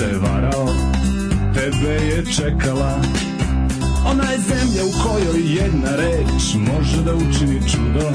se 0.00 0.18
varao 0.18 0.68
Tebe 1.54 1.92
je 1.92 2.24
čekala. 2.36 3.00
Ona 4.06 4.30
je 4.30 4.38
zemlja 4.38 4.84
u 4.84 5.02
kojoj 5.02 5.54
jedna 5.54 5.96
reč 5.96 6.54
Može 6.54 7.02
da 7.02 7.14
učini 7.14 7.60
čudo. 7.72 8.10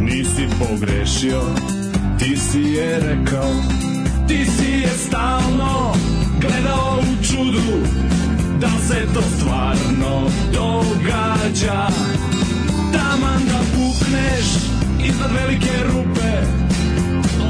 Nisi 0.00 0.48
pogrešio 0.58 1.40
Ti 2.18 2.36
si 2.36 2.60
je 2.60 3.00
rekao. 3.00 3.50
Ti 4.28 4.46
si 4.56 4.70
je 4.70 4.88
stalno 4.88 5.94
Gledao 6.40 6.98
u 6.98 7.24
čudu 7.24 7.86
Da 8.60 8.70
se 8.88 9.06
to 9.14 9.22
stvarno 9.36 10.30
događa. 10.52 11.86
Taman 12.92 13.42
da 13.46 13.60
pukneš 13.74 14.46
iznad 15.04 15.30
velike 15.32 15.72
rupe 15.86 16.32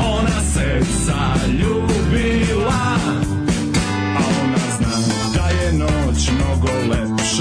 Ona 0.01 0.41
se 0.55 0.81
zaljubila 1.07 3.23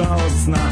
od 0.01 0.31
sna 0.43 0.65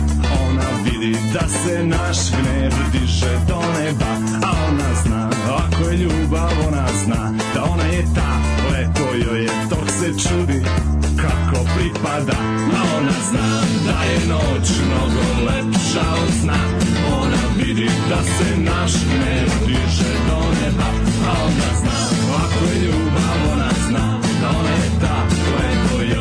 Ona 0.49 0.69
vidi 0.83 1.17
da 1.33 1.47
se 1.47 1.83
naš 1.83 2.17
gnev 2.31 2.71
diže 2.91 3.39
do 3.47 3.61
neba 3.79 4.11
A 4.47 4.51
ona 4.69 4.95
zna, 5.03 5.29
ako 5.57 5.89
je 5.89 5.97
ljubav 5.97 6.51
ona 6.67 6.87
zna 7.05 7.33
Da 7.55 7.63
ona 7.63 7.83
je 7.83 8.03
ta, 8.15 8.31
lepo 8.71 9.15
joj 9.25 9.43
je 9.43 9.49
dok 9.69 9.89
se 9.99 10.29
čudi 10.29 10.61
kako 11.15 11.65
pripada. 11.75 12.37
A 12.77 12.97
ona 12.97 13.17
zna 13.29 13.61
da 13.85 14.03
je 14.03 14.19
noć 14.27 14.69
mnogo 14.85 15.23
lepša 15.45 16.05
od 16.23 16.33
sna 16.41 16.59
Ona 17.21 17.41
vidi 17.57 17.89
da 18.09 18.23
se 18.23 18.57
naš 18.57 18.91
gnev 18.91 19.49
diže 19.67 20.13
do 20.29 20.39
neba 20.61 20.89
A 21.27 21.31
ona 21.45 21.79
zna, 21.79 21.97
ako 22.35 22.65
je 22.73 22.79
ljubav 22.85 23.53
ona 23.53 23.69
zna 23.87 24.19
Da 24.41 24.49
ona 24.59 24.69
je 24.69 24.89
ta, 25.01 25.15
lepo 25.57 26.01
joj 26.01 26.20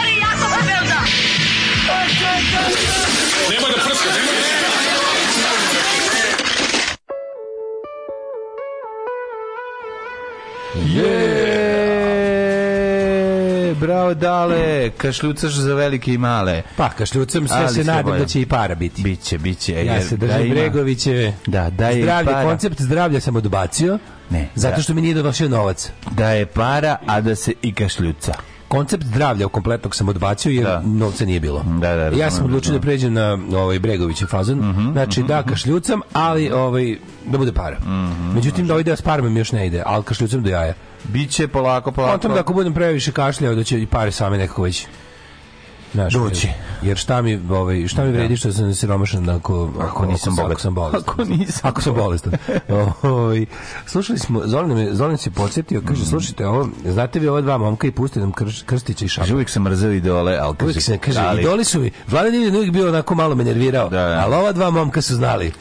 Bravo 13.75 14.13
dale, 14.13 14.89
kašljucaš 14.89 15.53
za 15.53 15.73
velike 15.73 16.13
i 16.13 16.17
male. 16.17 16.61
Pa, 16.77 16.89
kašljucam, 16.89 17.47
sve 17.47 17.57
Ali 17.57 17.69
se 17.69 17.83
nadam 17.83 18.19
da 18.19 18.25
će 18.25 18.41
i 18.41 18.45
para 18.45 18.75
biti. 18.75 19.01
Biće, 19.01 19.37
biće. 19.37 19.73
Ja 19.75 19.93
jer 19.93 20.03
se 20.03 20.17
da 20.17 20.27
držim 20.27 20.45
ima- 20.45 20.55
Bregovićeve. 20.55 21.33
Da, 21.47 21.69
da 21.69 21.89
je 21.89 22.01
Zdravlje, 22.01 22.25
para. 22.25 22.43
koncept 22.43 22.81
zdravlja 22.81 23.19
sam 23.19 23.35
odbacio. 23.35 23.99
Ne, 24.29 24.49
Zato 24.55 24.75
da. 24.75 24.81
što 24.81 24.93
mi 24.93 25.01
nije 25.01 25.13
došao 25.15 25.47
novac. 25.47 25.89
Da 26.11 26.29
je 26.29 26.45
para, 26.45 26.97
a 27.07 27.21
da 27.21 27.35
se 27.35 27.53
i 27.61 27.73
kašljuca. 27.73 28.33
Koncept 28.71 29.03
zdravlja 29.05 29.45
u 29.45 29.49
kompletnog 29.49 29.95
sam 29.95 30.09
odbacio 30.09 30.49
jer 30.51 30.63
Da. 30.63 30.81
novca 30.85 31.25
nije 31.25 31.39
bilo. 31.39 31.63
Da, 31.81 31.95
da, 31.95 32.05
ja 32.07 32.31
sam 32.31 32.45
odlučio 32.45 32.71
da 32.71 32.77
da. 32.77 32.81
pređem 32.81 33.13
na 33.13 33.37
ovaj 33.55 33.79
Bregovićev 33.79 34.27
fazon. 34.27 34.57
Mhm, 34.59 34.91
znači 34.91 35.23
da 35.23 35.43
kašljucam, 35.43 35.99
ali 36.13 36.51
ovaj 36.51 36.95
da 37.25 37.37
bude 37.37 37.51
para. 37.51 37.77
Mhm, 37.79 38.33
Međutim 38.35 38.67
da 38.67 38.73
ovaj 38.73 38.83
deo 38.83 38.95
s 38.95 39.01
parama 39.01 39.29
mi 39.29 39.39
još 39.39 39.51
ne 39.51 39.67
ide, 39.67 39.83
ali 39.85 40.03
kašljucam 40.03 40.43
do 40.43 40.49
jaja. 40.49 40.73
Biće 41.03 41.47
polako, 41.47 41.91
polako. 41.91 42.17
Potom 42.17 42.33
da 42.33 42.39
ako 42.39 42.53
budem 42.53 42.73
previše 42.73 43.11
kašljao 43.11 43.55
da 43.55 43.63
će 43.63 43.81
i 43.81 43.85
pare 43.85 44.11
same 44.11 44.37
nekako 44.37 44.63
već 44.63 44.87
Znaš, 45.93 46.13
Doći. 46.13 46.49
Jer 46.81 46.97
šta 46.97 47.21
mi, 47.21 47.39
ovaj, 47.49 47.87
šta 47.87 48.03
mi 48.03 48.11
vredi 48.11 48.37
što 48.37 48.51
sam 48.51 48.75
siromašan 48.75 49.29
ako, 49.29 49.69
Ako 49.81 50.05
nisam 50.05 50.33
ako, 50.33 50.41
bogat. 50.41 50.51
Ako 50.51 50.61
sam 50.61 50.73
bolestan. 50.73 51.03
Ako 51.07 51.23
nisam 51.23 51.61
Ako 51.63 51.81
sam 51.81 51.93
bolestan. 51.95 52.33
Ovaj, 53.03 53.45
slušali 53.85 54.19
smo, 54.19 54.41
Zoran, 54.45 54.69
me, 54.69 54.93
Zoran 54.93 55.17
se 55.17 55.31
podsjetio, 55.31 55.81
kaže, 55.87 56.05
slušajte, 56.05 56.47
ovo, 56.47 56.67
znate 56.85 57.19
vi 57.19 57.27
ova 57.27 57.41
dva 57.41 57.57
momka 57.57 57.87
i 57.87 57.91
puste 57.91 58.19
nam 58.19 58.31
krš, 58.31 58.61
Krstića 58.61 59.05
i 59.05 59.07
Kaže, 59.07 59.13
Šapa. 59.15 59.33
uvijek 59.33 59.49
sam 59.49 59.63
mrzeo 59.63 59.91
idole, 59.91 60.37
ali 60.37 60.55
kaže, 60.55 60.65
Uvijek 60.65 60.81
se 60.83 60.97
kaže, 60.97 61.19
ali- 61.19 61.41
idoli 61.41 61.63
su 61.63 61.79
mi, 61.79 61.91
Vlada 62.07 62.29
Divljan 62.29 62.55
uvijek 62.55 62.71
bio 62.73 62.89
onako 62.89 63.15
malo 63.15 63.35
me 63.35 63.43
nervirao, 63.43 63.89
Da, 63.89 64.07
da. 64.07 64.21
ali 64.25 64.35
ova 64.35 64.51
dva 64.51 64.69
momka 64.69 65.01
su 65.01 65.15
znali. 65.15 65.51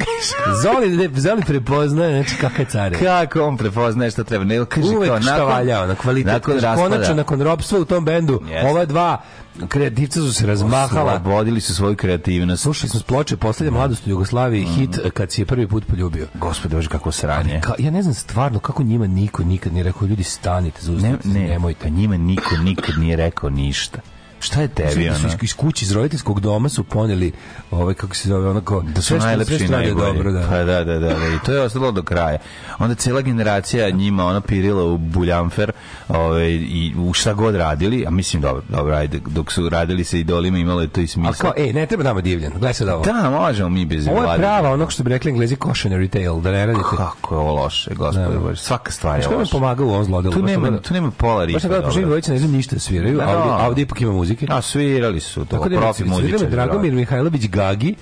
Zoli, 0.62 0.88
ne, 0.96 1.08
Zoli 1.14 1.42
prepoznaje, 1.46 2.22
znači 2.22 2.40
kakve 2.40 2.64
care. 2.64 2.98
Kako 2.98 3.42
on 3.42 3.56
prepoznaje 3.56 4.10
šta 4.10 4.24
treba? 4.24 4.44
Ne, 4.44 4.64
kaže 4.68 4.96
Uvek 4.96 5.10
kao, 5.10 5.22
šta 5.22 5.30
nakon, 5.30 5.46
valja, 5.46 5.86
na 5.86 5.94
kvalitet. 5.94 6.32
Nakon 6.32 6.54
Kaže. 6.54 6.74
Konačno, 6.76 7.14
nakon 7.14 7.42
ropstva 7.42 7.78
u 7.78 7.84
tom 7.84 8.04
bendu, 8.04 8.40
Jeste. 8.48 8.68
ova 8.68 8.84
dva 8.84 9.20
kreativca 9.68 10.20
su 10.20 10.32
se 10.32 10.46
razmahala. 10.46 11.12
Oslobodili 11.12 11.60
su 11.60 11.74
svoju 11.74 11.96
kreativnost. 11.96 12.62
Slušali 12.62 12.88
smo 12.88 13.00
s 13.00 13.02
ploče 13.02 13.36
Poslednja 13.36 13.72
mladost 13.72 14.06
u 14.06 14.10
Jugoslaviji, 14.10 14.64
hit 14.64 14.98
kad 15.14 15.32
si 15.32 15.40
je 15.40 15.46
prvi 15.46 15.66
put 15.68 15.86
poljubio. 15.86 16.26
Gospode, 16.34 16.76
baš 16.76 16.86
kako 16.86 17.12
sranje. 17.12 17.60
Ka, 17.60 17.74
ja 17.78 17.90
ne 17.90 18.02
znam 18.02 18.14
stvarno 18.14 18.58
kako 18.58 18.82
njima 18.82 19.06
niko 19.06 19.44
nikad 19.44 19.72
nije 19.72 19.82
rekao 19.84 20.08
ljudi 20.08 20.22
stanite, 20.22 20.78
Ne, 20.78 20.82
zaustavite 20.82 21.22
se, 21.22 21.28
ne, 21.28 21.48
nemojte. 21.48 21.80
pa 21.82 21.88
njima 21.88 22.16
niko 22.16 22.56
nikad 22.56 22.98
nije 22.98 23.16
rekao 23.16 23.50
ništa. 23.50 23.98
Šta 24.40 24.60
je 24.60 24.68
tebi, 24.68 25.04
Da 25.04 25.14
ono? 25.16 25.28
iz, 25.42 25.54
kuće, 25.54 25.84
iz 25.84 25.92
roditeljskog 25.92 26.40
doma 26.40 26.68
su 26.68 26.84
poneli 26.84 27.32
ovaj, 27.70 27.94
kako 27.94 28.16
se 28.16 28.28
zove, 28.28 28.48
onako, 28.48 28.82
da 28.84 29.02
su 29.02 29.16
najlepši 29.16 29.68
najbolji. 29.68 29.94
dobro, 30.06 30.32
da. 30.32 30.46
Pa 30.48 30.56
da, 30.56 30.84
da, 30.84 30.94
da, 30.94 31.08
da. 31.08 31.28
I 31.28 31.46
to 31.46 31.52
je 31.52 31.60
ostalo 31.60 31.92
do 31.92 32.02
kraja. 32.02 32.38
Onda 32.78 32.94
cijela 32.94 33.20
generacija 33.20 33.90
njima 33.90 34.24
ona 34.24 34.40
pirila 34.40 34.84
u 34.84 34.98
buljanfer 34.98 35.72
ovaj, 36.08 36.48
i 36.50 36.94
u 36.98 37.12
šta 37.12 37.32
god 37.34 37.54
radili, 37.54 38.04
a 38.06 38.10
mislim 38.10 38.42
dobro, 38.42 38.62
dobro, 38.68 38.94
ajde, 38.94 39.20
dok 39.26 39.52
su 39.52 39.68
radili 39.68 40.04
sa 40.04 40.16
idolima 40.16 40.58
imalo 40.58 40.80
je 40.80 40.88
to 40.88 41.00
i 41.00 41.06
smisla. 41.06 41.32
kao, 41.34 41.52
ej, 41.56 41.72
ne 41.72 41.86
treba 41.86 42.04
nama 42.04 42.20
divljan, 42.20 42.50
gledaj 42.52 42.74
sad 42.74 42.88
ovo. 42.88 43.04
Da, 43.04 43.30
možemo 43.30 43.68
mi 43.68 43.84
bez 43.84 44.06
Ovo 44.06 44.16
je 44.16 44.22
Vlade. 44.22 44.38
prava, 44.38 44.70
onog 44.70 44.92
što 44.92 45.02
bi 45.02 45.10
rekli 45.10 45.30
englezi 45.30 45.56
cautionary 45.56 46.08
tale, 46.08 46.40
da 46.40 46.50
ne 46.50 46.66
radite. 46.66 46.84
Kako 46.90 47.34
je 47.34 47.38
ovo 47.38 47.54
loše, 47.54 47.94
gospode, 47.94 48.28
Da. 48.28 48.38
Bože. 48.40 48.56
Svaka 48.56 48.92
stvar 48.92 49.16
je 49.16 49.22
Što 49.22 49.30
mi 49.30 49.36
loša. 49.36 49.50
pomagao 49.52 49.86
u 49.86 49.90
ovom 49.90 50.04
zlodelu? 50.04 50.34
Tu 50.34 50.42
nema, 50.42 50.78
tu 50.78 50.94
nema 50.94 51.10
pola 51.10 51.44
rifa. 51.44 51.68
Baš 51.68 51.84
pošto 51.84 52.00
dvojice 52.00 52.32
ne 52.32 52.38
znam 52.38 52.50
ništa 52.50 52.76
da 52.76 52.80
sviraju, 52.80 53.16
Da, 53.16 53.22
a 53.22 53.26
da. 53.26 53.40
a 53.54 53.66
ovdje 53.68 53.82
ipak 53.82 54.00
ima 54.00 54.12
muzike. 54.30 54.46
A 54.50 54.62
svirali 54.62 55.20
su 55.20 55.44
to, 55.44 55.56
Tako 55.56 55.68
da 55.68 55.76
profi 55.76 56.04
muzičari. 56.04 56.50
Dragomir 56.50 56.92
Mihajlović 56.92 57.48
Gagi, 57.48 57.94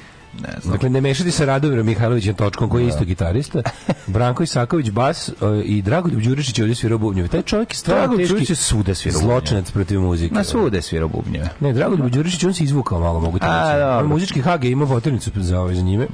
Ne 0.42 0.48
znam. 0.62 0.72
Dakle, 0.72 0.90
ne 0.90 1.00
mešati 1.00 1.30
sa 1.30 1.44
Radomirom 1.44 1.86
Mihajlovićem 1.86 2.34
Točkom, 2.34 2.68
koji 2.68 2.84
je 2.84 2.88
isto 2.88 3.04
gitarista. 3.04 3.62
Branko 4.06 4.42
Isaković 4.42 4.90
bas 4.90 5.28
e, 5.28 5.32
i 5.64 5.82
Dragoljub 5.82 6.20
Đurišić 6.20 6.58
je 6.58 6.62
ovdje 6.62 6.74
svirao 6.74 6.98
bubnjeve. 6.98 7.28
Taj 7.28 7.42
čovjek 7.42 7.70
je 7.70 7.76
stvarno 7.76 8.16
teški 8.16 8.54
svuda 8.54 8.94
svirao 8.94 9.20
zločinac 9.20 9.70
protiv 9.70 10.00
muzike. 10.00 10.34
Na 10.34 10.44
svude 10.44 10.82
svirao 10.82 11.08
bubnjeve. 11.08 11.48
Ne, 11.60 11.72
Dragoljub 11.72 12.10
Đurišić, 12.10 12.44
on 12.44 12.54
se 12.54 12.64
izvukao 12.64 13.00
malo, 13.00 13.20
mogu 13.20 13.38
ti 13.38 13.44
reći. 13.44 14.08
muzički 14.08 14.40
HG 14.40 14.64
ima 14.64 14.86
poternicu 14.86 15.30
za, 15.34 15.70
za 15.74 15.82
njime. 15.82 16.06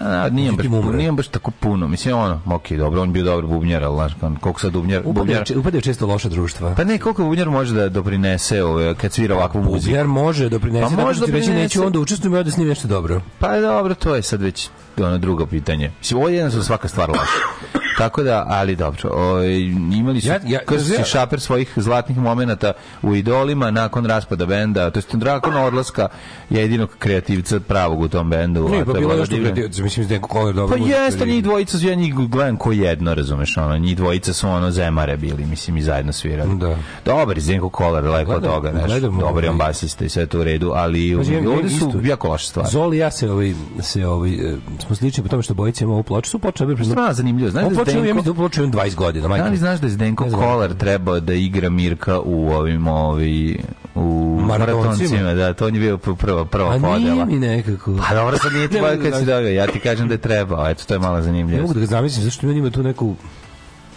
A, 0.00 0.28
nije, 0.28 0.52
baš, 0.52 0.66
nije 0.94 1.12
baš 1.12 1.28
tako 1.28 1.50
puno. 1.50 1.88
Mislim, 1.88 2.16
ono, 2.16 2.40
ok, 2.46 2.70
dobro, 2.70 3.02
on 3.02 3.12
bio 3.12 3.24
dobar 3.24 3.46
bubnjar, 3.46 3.84
ali 3.84 3.96
znaš, 3.96 4.12
koliko 4.40 4.60
sad 4.60 4.72
bubnjar... 4.72 5.02
Upadaju, 5.04 5.42
upadaju 5.56 5.82
često 5.82 6.06
loša 6.06 6.28
društva. 6.28 6.74
pa 6.74 6.84
ne, 6.84 6.98
koliko 6.98 7.24
bubnjar 7.24 7.50
može 7.50 7.74
da 7.74 7.88
doprinese 7.88 8.64
ove, 8.64 8.94
kad 8.94 9.12
svira 9.12 9.34
ovakvu 9.34 9.62
muziku? 9.62 9.90
Bubnjar 9.90 10.06
može 10.06 10.48
doprinese, 10.48 10.82
Pa 10.90 10.96
pa 10.96 11.02
može 11.02 11.20
može 11.20 11.32
reći 11.32 11.50
neću 11.50 11.86
onda 11.86 11.98
učestvujem 11.98 12.34
ja 12.34 12.42
da 12.42 12.50
snimim 12.50 12.68
nešto 12.68 12.88
dobro. 12.88 13.20
Pa 13.38 13.60
dobro, 13.60 13.94
to 13.94 14.14
je 14.14 14.22
sad 14.22 14.42
već 14.42 14.68
ono 14.98 15.18
drugo 15.18 15.46
pitanje. 15.46 15.90
Mislim, 15.98 16.18
ovo 16.18 16.28
je 16.28 16.36
jednostavno 16.36 16.64
svaka 16.64 16.88
stvar 16.88 17.08
loša. 17.08 17.82
Tako 17.98 18.22
da, 18.22 18.44
ali 18.48 18.76
dobro, 18.76 19.10
ovaj, 19.10 19.60
imali 19.92 20.20
su 20.20 20.28
Ja- 20.28 20.40
ja- 20.46 20.60
ja- 20.98 21.04
Šaper 21.04 21.40
svojih 21.40 21.72
zlatnih 21.76 22.18
momenata 22.18 22.72
u 23.02 23.14
idolima 23.14 23.70
nakon 23.70 24.06
raspada 24.06 24.46
benda, 24.46 24.90
to 24.90 24.98
jest 24.98 25.12
nakon 25.12 25.56
odlaska 25.56 26.08
jedinog 26.50 26.90
kreativca 26.98 27.60
pravog 27.60 28.00
u 28.00 28.08
tom 28.08 28.30
bendu. 28.30 28.68
to 28.68 28.84
pa 28.86 28.92
bilo 28.92 29.14
je 29.14 29.26
Divljan. 29.26 29.44
kreativac, 29.44 29.78
mislim 29.78 30.08
da 30.08 30.14
je 30.14 30.20
koler 30.20 30.54
dobro. 30.54 30.76
Pa 30.76 30.84
jeste, 30.84 31.26
njih 31.26 31.42
dvojica 31.42 31.78
ja 31.78 31.94
njih 31.94 32.14
gledam 32.14 32.56
ko 32.56 32.72
jedno, 32.72 33.14
razumeš, 33.14 33.56
ono, 33.56 33.78
njih 33.78 33.96
dvojica 33.96 34.32
su 34.32 34.48
ono 34.48 34.70
zemare 34.70 35.16
bili, 35.16 35.46
mislim, 35.46 35.76
i 35.76 35.82
zajedno 35.82 36.12
svirali. 36.12 36.56
Da. 36.56 36.76
Dobar, 37.04 37.40
Zdenko 37.40 37.68
Kolar, 37.68 38.04
lepo 38.04 38.32
od 38.32 38.40
Gledam- 38.40 38.52
toga, 38.52 38.70
znaš, 38.70 39.00
dobar 39.00 39.44
je 39.44 39.50
on 39.50 39.58
basista 39.58 40.04
i 40.04 40.08
sve 40.08 40.26
to 40.26 40.40
u 40.40 40.44
redu, 40.44 40.72
ali 40.74 41.14
ovdje 41.14 41.68
su 41.70 41.76
isto- 41.76 42.00
jako 42.04 42.28
loše 42.28 42.46
stvari. 42.46 42.68
Zoli 42.70 42.98
ja 42.98 43.10
se 43.10 43.30
ovaj 43.30 43.54
se 43.80 44.06
ovaj 44.06 44.30
e, 44.30 44.56
smo 44.78 44.96
slični 44.96 45.22
po 45.22 45.28
tome 45.28 45.42
što 45.42 45.54
bojice 45.54 45.84
imamo 45.84 45.94
ovu 45.94 46.02
ploču, 46.02 46.30
su 46.30 46.38
počeli 46.38 46.76
pre 46.76 46.84
Stvarno 46.84 47.12
zanimljivo, 47.12 47.50
znaš 47.50 47.64
da 47.64 47.68
počeo, 47.86 48.04
ja 48.04 48.14
mislim 48.14 48.34
da 48.34 48.42
počeo 48.42 48.66
20 48.66 48.94
godina, 48.94 49.28
majka. 49.28 49.44
Da 49.44 49.50
li 49.50 49.56
znaš 49.56 49.80
da 49.80 49.86
je 49.86 49.90
Zdenko 49.90 50.24
Ne. 50.26 50.30
Kolar 50.32 50.74
trebao 50.74 51.20
da 51.20 51.34
igra 51.34 51.70
Mirka 51.70 52.20
u 52.20 52.48
ovim 52.48 52.86
ovi 52.88 53.58
u 53.94 54.02
Maratoncima? 54.40 55.34
da, 55.34 55.52
to 55.52 55.66
on 55.66 55.74
je 55.74 55.80
bio 55.80 55.98
prva 55.98 56.44
prva 56.44 56.68
A 56.68 56.72
podela. 56.72 56.98
nije 56.98 57.24
mi 57.26 57.36
nekako. 57.38 57.96
Pa 57.98 58.14
dobro, 58.14 58.38
sad 58.38 58.52
nije 58.52 58.68
Ne 58.68 58.68
tvoje 58.70 58.90
mogu 58.90 59.02
kad 59.02 59.12
da- 59.12 59.18
si 59.18 59.26
dobio, 59.26 59.50
ja 59.50 59.66
ti 59.66 59.80
kažem 59.80 60.08
da 60.08 60.14
je 60.14 60.18
trebao, 60.18 60.70
eto, 60.70 60.84
to 60.84 60.94
je 60.94 61.00
malo 61.00 61.16
Ne 61.16 61.22
zanimljivo. 61.22 61.62
mogu 61.62 61.74
da 61.74 61.80
ga 61.80 61.86
zamislim, 61.86 62.24
zašto 62.24 62.48
on 62.48 62.56
ima 62.56 62.70
tu 62.70 62.82
neku 62.82 63.14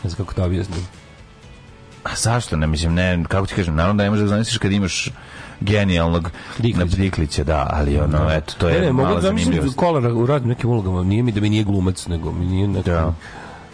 ne 0.03 0.09
znam 0.09 0.17
kako 0.17 0.33
to 0.33 0.43
objasnim. 0.43 0.87
A 2.03 2.15
zašto 2.15 2.55
ne, 2.55 2.67
mislim, 2.67 2.93
ne, 2.93 3.23
kako 3.27 3.47
ti 3.47 3.53
kažem, 3.53 3.75
naravno 3.75 3.97
da 3.97 4.03
ne 4.03 4.09
možeš 4.09 4.23
da 4.23 4.29
zamisliš 4.29 4.57
kad 4.57 4.71
imaš 4.71 5.11
genijalnog 5.61 6.29
Diklića. 6.57 6.97
Diklića, 6.97 7.43
da, 7.43 7.67
ali 7.71 7.99
ono, 7.99 8.31
eto, 8.31 8.53
to 8.57 8.69
je 8.69 8.73
ne, 8.73 8.85
ne, 8.85 8.91
mogu 8.91 9.03
malo 9.03 9.15
da 9.15 9.21
zamislim 9.21 9.45
zanimljivo. 9.45 9.73
kolara 9.75 10.13
u 10.13 10.25
raznim 10.25 10.49
nekim 10.49 10.69
ulogama, 10.69 11.03
nije 11.03 11.23
mi 11.23 11.31
da 11.31 11.41
mi 11.41 11.49
nije 11.49 11.63
glumac, 11.63 12.07
nego 12.07 12.31
mi 12.31 12.45
nije 12.45 12.67
neko... 12.67 12.89
Da. 12.89 13.13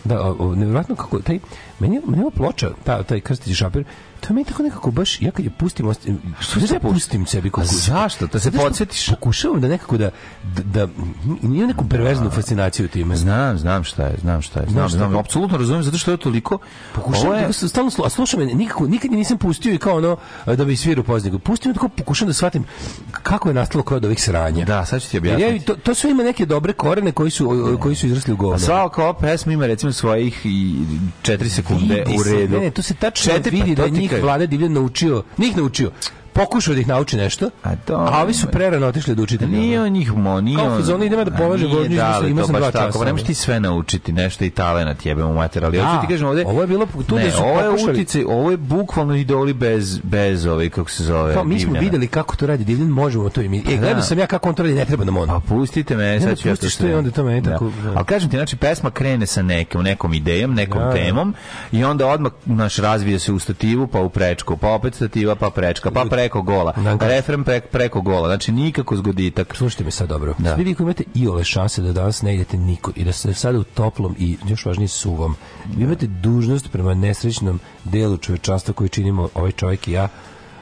Da, 0.05 0.33
nevjerojatno 0.55 0.95
kako, 0.95 1.19
taj, 1.19 1.39
meni, 1.79 2.01
meni 2.07 2.21
ova 2.21 2.31
ploča, 2.31 2.69
ta, 2.83 3.03
taj 3.03 3.19
Krstić 3.19 3.57
Šapir, 3.57 3.83
to 4.27 4.33
meni 4.33 4.45
tako 4.45 4.63
nekako 4.63 4.91
baš, 4.91 5.21
ja 5.21 5.31
kad 5.31 5.45
je 5.45 5.51
pustim, 5.51 5.93
što 6.39 6.59
se 6.59 6.73
ja 6.73 6.79
pustim 6.79 7.25
sebi 7.25 7.49
kako 7.49 7.67
zašto? 7.67 8.27
Da 8.27 8.39
se 8.39 8.51
podsjetiš? 8.51 9.09
Pokušavam 9.09 9.61
da 9.61 9.67
nekako 9.67 9.97
da, 9.97 10.09
da, 10.43 10.63
da 10.85 10.93
nije 11.41 11.67
neku 11.67 11.89
perverznu 11.89 12.29
fascinaciju 12.29 12.87
time. 12.87 13.15
Znam, 13.15 13.57
znam 13.57 13.83
šta 13.83 14.03
je, 14.03 14.15
znam 14.21 14.41
šta 14.41 14.59
je. 14.59 14.65
Znam, 14.69 14.89
znam, 14.89 15.13
je? 15.13 15.19
apsolutno 15.19 15.57
razumijem 15.57 15.83
zato 15.83 15.97
što 15.97 16.11
je 16.11 16.17
toliko 16.17 16.57
Pokušavam 16.95 17.39
je 17.39 17.47
da 17.47 17.53
stalno 17.53 17.91
slu, 17.91 18.05
a 18.05 18.09
slušam 18.09 18.39
nikako, 18.39 18.87
nikad 18.87 19.11
je 19.11 19.17
nisam 19.17 19.37
pustio 19.37 19.73
i 19.73 19.77
kao 19.77 19.97
ono 19.97 20.17
da 20.45 20.65
bi 20.65 20.75
svirao 20.75 21.03
poznego. 21.03 21.39
Pustim 21.39 21.71
da 21.71 21.73
tako 21.73 21.89
pokušam 21.89 22.27
da 22.27 22.33
shvatim 22.33 22.63
kako 23.11 23.49
je 23.49 23.53
nastalo 23.53 23.83
kod 23.83 24.05
ovih 24.05 24.23
sranja. 24.23 24.65
Da, 24.65 24.85
sad 24.85 25.01
ću 25.01 25.09
ti 25.09 25.17
Jer 25.17 25.25
ja, 25.25 25.33
objasniti. 25.35 25.65
to, 25.65 25.75
to 25.75 25.93
sve 25.93 26.11
ima 26.11 26.23
neke 26.23 26.45
dobre 26.45 26.73
korene 26.73 27.11
koji 27.11 27.31
su, 27.31 27.77
koji 27.81 27.95
su 27.95 28.07
izrasli 28.07 28.33
u 28.33 28.37
govno. 28.37 28.59
Svaka 28.59 29.03
ova 29.03 29.13
pesma 29.13 29.53
ima 29.53 29.65
recimo 29.65 29.91
svojih 29.91 30.41
i 30.45 30.75
4 31.23 31.49
sekunde 31.49 32.03
u 32.19 32.23
redu. 32.23 32.59
Ne, 32.59 32.71
to 32.71 32.81
se 32.81 32.93
tačno 32.93 33.33
vidi 33.51 33.75
da 33.75 33.87
njih 33.87 34.13
vlade 34.21 34.47
divlje 34.47 34.69
naučio, 34.69 35.23
njih 35.37 35.57
naučio, 35.57 35.91
pokušao 36.35 36.73
da 36.73 36.81
ih 36.81 36.87
nauči 36.87 37.17
nešto, 37.17 37.49
A 37.63 37.69
a, 37.69 37.75
dobro, 37.87 38.13
ovi 38.15 38.33
su 38.33 38.47
prerano 38.47 38.87
otišli 38.87 39.11
od 39.11 39.19
učitelja. 39.19 39.51
Nije 39.51 39.81
on 39.81 39.89
njih 39.89 40.13
mo, 40.13 40.41
nije 40.41 40.57
Kao 40.57 40.65
on- 40.65 40.77
fazon, 40.77 41.03
idemo 41.03 41.23
da 41.23 41.31
A 41.31 41.37
nije, 41.37 41.49
vožnju, 41.49 41.69
to 41.69 42.45
sam 42.45 42.55
dva 42.55 42.71
tako, 42.71 42.85
časa, 42.85 42.99
pa 42.99 43.05
ne 43.05 43.11
možeš 43.11 43.27
ti 43.27 43.33
sve 43.33 43.59
naučiti, 43.59 44.11
nešto 44.13 44.45
i 44.45 44.49
talenat 44.49 45.05
jebemo 45.05 45.33
mater, 45.33 45.65
ali 45.65 45.77
hoću 45.77 45.89
A, 45.89 46.01
ti 46.01 46.07
kažem 46.07 46.27
ovde. 46.27 46.43
ovo 46.45 46.61
je 46.61 46.67
bilo 46.67 46.85
tu 46.97 47.15
da 47.15 47.21
ne, 47.21 47.31
su 47.31 47.37
ovo 47.39 47.59
je 47.59 47.69
uticaj, 47.69 48.23
ovo 48.23 48.51
je 48.51 48.57
bukvalno 48.57 49.15
idoli 49.15 49.53
bez 49.53 49.99
bez 49.99 50.45
ovaj 50.45 50.69
kako 50.69 50.89
se 50.89 51.03
zove. 51.03 51.33
Kao, 51.33 51.43
mi 51.43 51.59
smo 51.59 51.73
videli 51.73 52.07
kako 52.07 52.35
to 52.35 52.47
radi 52.47 52.63
Divljan, 52.63 52.87
možemo 52.89 53.29
to 53.29 53.41
i 53.41 53.49
mi. 53.49 53.57
E, 53.59 53.61
gledao 53.67 53.93
da. 53.93 54.01
sam 54.01 54.19
ja 54.19 54.27
kako 54.27 54.49
on 54.49 54.55
to 54.55 54.63
radi, 54.63 54.75
ne 54.75 54.85
treba 54.85 55.05
nam 55.05 55.17
on. 55.17 55.27
Pa 55.27 55.39
pustite 55.39 55.97
me, 55.97 56.19
sad 56.21 56.37
ću 56.37 56.47
ja 56.47 56.55
to 56.55 56.61
to 56.61 56.67
i 56.67 56.69
sve. 56.69 56.95
onda 56.97 57.11
to 57.11 57.23
meni 57.23 57.43
tako, 57.43 57.71
da. 57.83 57.91
Ali 57.95 58.05
kažem 58.05 58.29
ti, 58.29 58.37
znači, 58.37 58.55
pesma 58.55 58.91
krene 58.91 59.25
sa 59.25 59.41
nekom, 59.41 59.83
nekom 59.83 60.13
idejom, 60.13 60.53
nekom 60.53 60.81
Da, 60.81 60.85
da. 60.85 60.93
temom 60.93 61.35
i 61.71 61.83
onda 61.83 62.07
odmah 62.07 62.31
naš 62.45 62.77
razvije 62.77 63.19
se 63.19 63.31
u 63.31 63.39
stativu, 63.39 63.87
pa 63.87 63.99
u 63.99 64.09
prečku, 64.09 64.57
pa 64.57 64.69
opet 64.69 64.95
stativa, 64.95 65.35
pa 65.35 65.49
prečka, 65.49 65.91
pa 65.91 66.05
preko 66.25 66.41
gola. 66.41 66.73
Da, 66.77 66.95
da. 66.95 67.07
Refren 67.07 67.43
preko, 67.43 67.67
preko 67.71 68.01
gola. 68.01 68.27
Znači, 68.27 68.51
nikako 68.51 68.95
zgoditak. 68.95 69.55
Slušajte 69.55 69.83
me 69.83 69.91
sad 69.91 70.09
dobro. 70.09 70.35
Da. 70.37 70.55
Svi 70.55 70.63
vi 70.63 70.75
koji 70.75 70.85
imate 70.85 71.03
iole 71.15 71.43
šanse 71.43 71.81
da 71.81 71.93
danas 71.93 72.21
ne 72.21 72.35
idete 72.35 72.57
niko 72.57 72.91
i 72.95 73.03
da 73.03 73.11
ste 73.11 73.33
sada 73.33 73.59
u 73.59 73.63
toplom 73.63 74.15
i 74.19 74.37
još 74.47 74.65
važnije 74.65 74.87
suvom, 74.87 75.35
vi 75.75 75.83
imate 75.83 76.07
dužnost 76.07 76.71
prema 76.71 76.93
nesrećnom 76.93 77.59
delu 77.83 78.17
čovečanstva 78.17 78.73
koji 78.73 78.89
činimo 78.89 79.29
ovaj 79.33 79.51
čovjek 79.51 79.87
i 79.87 79.91
ja, 79.91 80.07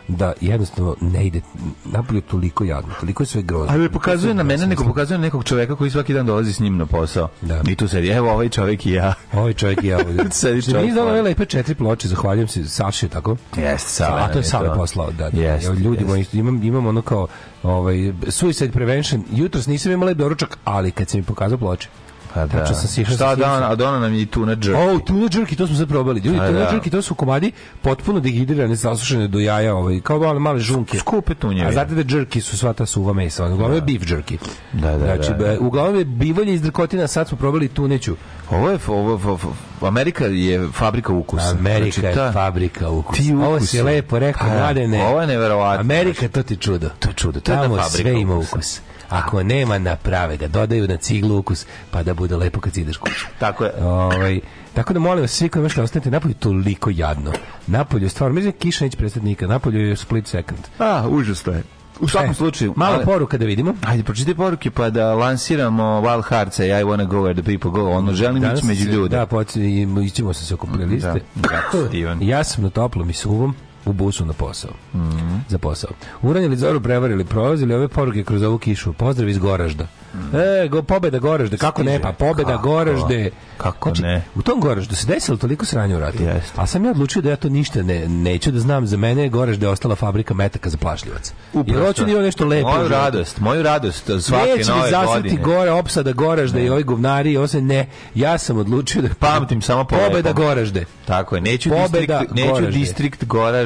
da 0.07 0.33
jednostavno 0.41 0.95
ne 1.01 1.25
ide 1.27 1.41
napolje 1.85 2.21
toliko 2.21 2.63
jadno, 2.63 2.93
toliko 2.99 3.23
je 3.23 3.27
sve 3.27 3.41
grozno. 3.41 3.73
Ali 3.73 3.89
pokazuje 3.89 4.33
na 4.33 4.43
mene, 4.43 4.67
nego 4.67 4.83
pokazuje 4.83 5.17
na 5.17 5.21
nekog 5.21 5.43
čoveka 5.43 5.75
koji 5.75 5.91
svaki 5.91 6.13
dan 6.13 6.25
dolazi 6.25 6.53
s 6.53 6.59
njim 6.59 6.77
na 6.77 6.85
posao. 6.85 7.29
Da. 7.41 7.61
I 7.67 7.75
tu 7.75 7.87
sedi, 7.87 8.07
evo 8.07 8.31
ovaj 8.31 8.49
čovek 8.49 8.85
i 8.85 8.91
ja. 8.91 9.13
Ovaj 9.33 9.53
čovjek 9.53 9.83
i 9.83 9.87
ja. 9.87 9.99
Sedi 10.31 10.61
Što 10.61 10.71
čovjek 10.71 10.85
mi 10.85 10.89
izdala 10.89 11.11
ove 11.11 11.21
lepe 11.21 11.45
četiri 11.45 11.75
ploče, 11.75 12.07
zahvaljujem 12.07 12.47
se 12.47 12.65
Saši, 12.65 13.09
tako? 13.09 13.35
Jeste, 13.57 13.89
Sava 13.89 14.21
A 14.23 14.31
to 14.31 14.39
je 14.39 14.43
Sava 14.43 14.75
poslao, 14.75 15.11
da. 15.11 15.29
da. 15.29 15.41
Jeste, 15.41 15.67
Evo, 15.67 15.75
ljudi 15.75 15.97
jeste. 15.97 16.07
moji, 16.07 16.25
imam, 16.33 16.63
imam 16.63 16.85
ono 16.85 17.01
kao 17.01 17.27
ovaj, 17.63 18.13
suicide 18.29 18.71
prevention. 18.71 19.23
Jutros 19.31 19.67
nisam 19.67 19.91
imala 19.91 20.13
doručak, 20.13 20.57
ali 20.63 20.91
kad 20.91 21.09
se 21.09 21.17
mi 21.17 21.23
pokazao 21.23 21.57
ploče, 21.57 21.89
Pa 22.33 22.39
da. 22.41 22.59
Tačno 22.59 22.75
sam 22.75 23.05
Šta 23.05 23.35
da, 23.35 23.67
a 23.69 23.75
dona 23.75 23.99
nam 23.99 24.13
je 24.13 24.21
i 24.21 24.25
tuna 24.25 24.55
jerky. 24.55 24.95
O, 24.95 24.99
tuna 24.99 25.21
jerky, 25.21 25.57
to 25.57 25.67
smo 25.67 25.75
sad 25.75 25.87
probali. 25.87 26.19
Ljudi, 26.19 26.39
A, 26.39 26.47
tuna 26.47 26.59
da. 26.59 26.71
jerky, 26.71 26.91
to 26.91 27.01
su 27.01 27.15
komadi 27.15 27.51
potpuno 27.81 28.19
dehidrirane, 28.19 28.77
sasušene 28.77 29.27
do 29.27 29.39
jaja, 29.39 29.75
ovaj, 29.75 29.99
kao 29.99 30.19
male, 30.19 30.39
male 30.39 30.59
žunke. 30.59 30.97
Skupe 30.99 31.35
tunjeve. 31.35 31.69
A 31.69 31.71
znate 31.71 31.95
da 31.95 32.03
jerky 32.03 32.39
su 32.39 32.57
sva 32.57 32.73
ta 32.73 32.85
suva 32.85 33.13
mesa, 33.13 33.45
uglavnom 33.45 33.73
je 33.73 33.81
beef 33.81 34.01
jerky. 34.03 34.37
Da, 34.73 34.91
da, 34.91 34.97
znači, 34.99 35.29
da, 35.29 35.47
da. 35.47 35.59
uglavnom 35.59 35.95
je 35.95 36.05
bivolje 36.05 36.53
iz 36.53 36.61
drkotina, 36.61 37.07
sad 37.07 37.27
smo 37.27 37.37
probali 37.37 37.67
tuneću. 37.67 38.15
Ovo 38.49 38.69
je, 38.69 38.77
ovo, 38.87 39.13
ovo, 39.13 39.31
ovo- 39.33 39.55
Amerika 39.81 40.25
je 40.25 40.67
fabrika 40.73 41.13
ukusa. 41.13 41.49
Amerika 41.49 41.99
Znači, 41.99 42.15
ta- 42.15 42.25
je 42.25 42.31
fabrika 42.31 42.89
ukusa. 42.89 43.21
Ti 43.21 43.33
Ovo 43.33 43.55
ukusi. 43.55 43.67
si 43.67 43.81
lepo 43.81 44.19
rekao, 44.19 44.47
Pa 44.47 44.53
da, 44.53 44.59
mladene. 44.59 45.03
ovo 45.05 45.21
je 45.21 45.27
neverovatno. 45.27 45.79
Amerika, 45.81 46.27
to 46.27 46.43
ti 46.43 46.55
čudo. 46.57 46.89
To 46.99 47.09
je 47.09 47.13
čudo, 47.13 47.39
to 47.39 47.51
je 47.51 47.57
Tamo 47.57 47.75
fabrika 47.77 47.89
sve 48.09 48.21
ima 48.21 48.35
ukusa. 48.35 48.55
ukus. 48.55 48.79
Ako 49.13 49.43
nema, 49.43 49.77
naprave 49.77 50.37
ga. 50.37 50.47
Dodaju 50.47 50.87
na 50.87 50.97
ciglu 50.97 51.37
ukus, 51.37 51.65
pa 51.91 52.03
da 52.03 52.13
bude 52.13 52.35
lepo 52.35 52.59
kad 52.61 52.77
ideš 52.77 52.97
kuću. 52.97 53.25
Tako 53.39 53.63
je. 53.63 53.71
Ovaj, 53.81 54.39
tako 54.73 54.93
da 54.93 54.99
molim 54.99 55.21
vas, 55.21 55.31
svi 55.31 55.49
koji 55.49 55.63
možete 55.63 55.81
ostanete, 55.81 56.11
napolju 56.11 56.33
toliko 56.33 56.89
jadno. 56.89 57.31
Napolju 57.67 58.09
stvarno, 58.09 58.35
mislim 58.35 58.51
da 58.51 58.57
kiša 58.57 58.85
neće 58.85 58.97
prestati 58.97 59.25
nikad, 59.25 59.49
napolju 59.49 59.79
je 59.79 59.95
split 59.95 60.27
second. 60.27 60.59
A, 60.79 61.07
užasno 61.09 61.53
je. 61.53 61.63
U 61.99 62.07
svakom 62.07 62.31
E, 62.31 62.33
slučaju. 62.33 62.73
Malo 62.75 62.95
ali- 62.95 63.05
poruka 63.05 63.37
da 63.37 63.45
vidimo. 63.45 63.73
Ajde, 63.81 64.03
pročitaj 64.03 64.35
poruke 64.35 64.71
pa 64.71 64.89
da 64.89 65.13
lansiramo 65.13 65.83
Wild 65.83 66.23
Hearts 66.29 66.59
I 66.59 66.63
wanna 66.63 67.05
go 67.05 67.17
where 67.17 67.33
the 67.33 67.43
people 67.43 67.71
go. 67.71 67.89
Ono, 67.89 68.13
želim 68.13 68.41
Danas 68.41 68.59
ići 68.59 68.67
među 68.67 68.89
ljude. 68.91 69.17
Da, 69.17 69.25
poći, 69.25 69.61
ićemo 70.05 70.33
se 70.33 70.45
se 70.45 70.53
oko. 70.53 70.67
Da, 70.67 71.15
da, 71.35 71.87
divan. 71.91 72.21
ja 72.23 72.43
sam 72.43 72.63
na 72.63 72.69
toplom 72.69 73.09
i 73.09 73.13
suvom 73.13 73.55
u 73.85 73.93
busu 73.93 74.25
na 74.25 74.33
posao. 74.33 74.71
Mhm. 74.93 75.35
Za 75.49 75.57
posao. 75.57 75.89
Uranjili 76.21 76.57
zoru, 76.57 76.81
prevarili, 76.81 77.25
prolazili 77.25 77.73
ove 77.73 77.87
poruke 77.87 78.23
kroz 78.23 78.43
ovu 78.43 78.57
kišu. 78.57 78.93
Pozdrav 78.93 79.29
iz 79.29 79.37
Goražda. 79.37 79.87
E, 80.33 80.67
go, 80.67 80.83
pobeda 80.83 81.19
Goražde, 81.19 81.57
kako 81.57 81.83
ne, 81.83 82.01
pa 82.01 82.11
pobeda. 82.11 82.51
Kako? 82.51 82.67
Goražde. 82.67 83.31
Kako 83.57 83.89
Znači, 83.89 84.01
ne? 84.01 84.23
U 84.35 84.41
tom 84.41 84.59
Goraždu 84.59 84.95
se 84.95 85.07
desilo 85.07 85.37
toliko 85.37 85.65
sranja 85.65 85.97
u 85.97 85.99
ratu. 85.99 86.23
Jeste. 86.23 86.61
A 86.61 86.67
sam 86.67 86.85
ja 86.85 86.91
odlučio 86.91 87.21
da 87.21 87.29
ja 87.29 87.35
to 87.35 87.49
ništa 87.49 87.81
ne, 87.81 88.07
neću 88.07 88.51
da 88.51 88.59
znam. 88.59 88.87
Za 88.87 88.97
mene 88.97 89.23
je 89.23 89.29
Goražde 89.29 89.67
ostala 89.67 89.95
fabrika 89.95 90.33
metaka 90.33 90.69
za 90.69 90.77
plašljivac. 90.77 91.33
Jer 91.65 91.85
hoću 91.85 92.05
da 92.05 92.11
imam 92.11 92.23
nešto 92.23 92.45
lepo. 92.45 92.69
Moju 92.69 92.87
radost, 92.87 93.39
moju 93.39 93.63
radost 93.63 94.09
svake 94.21 94.49
Neće 94.57 94.71
nove 94.71 94.91
godine. 95.05 95.43
gore 95.43 95.71
opsada 95.71 96.11
Goražde 96.11 96.65
i 96.65 96.69
ovi 96.69 96.83
govnari 96.83 97.31
i 97.31 97.37
ovo 97.37 97.47
se 97.47 97.61
ne. 97.61 97.87
Ja 98.15 98.37
sam 98.37 98.57
odlučio 98.57 99.01
da 99.01 99.09
Pamtim 99.19 99.61
samo 99.61 99.83
po 99.83 99.95
pobeda. 99.95 100.33
Goražde. 100.33 100.85
Tako 101.05 101.35
je, 101.35 101.41
neću 101.41 101.69
Pobeda 101.69 102.19
distrikt, 102.19 102.35
neću 102.35 102.49
Goražde. 102.51 102.71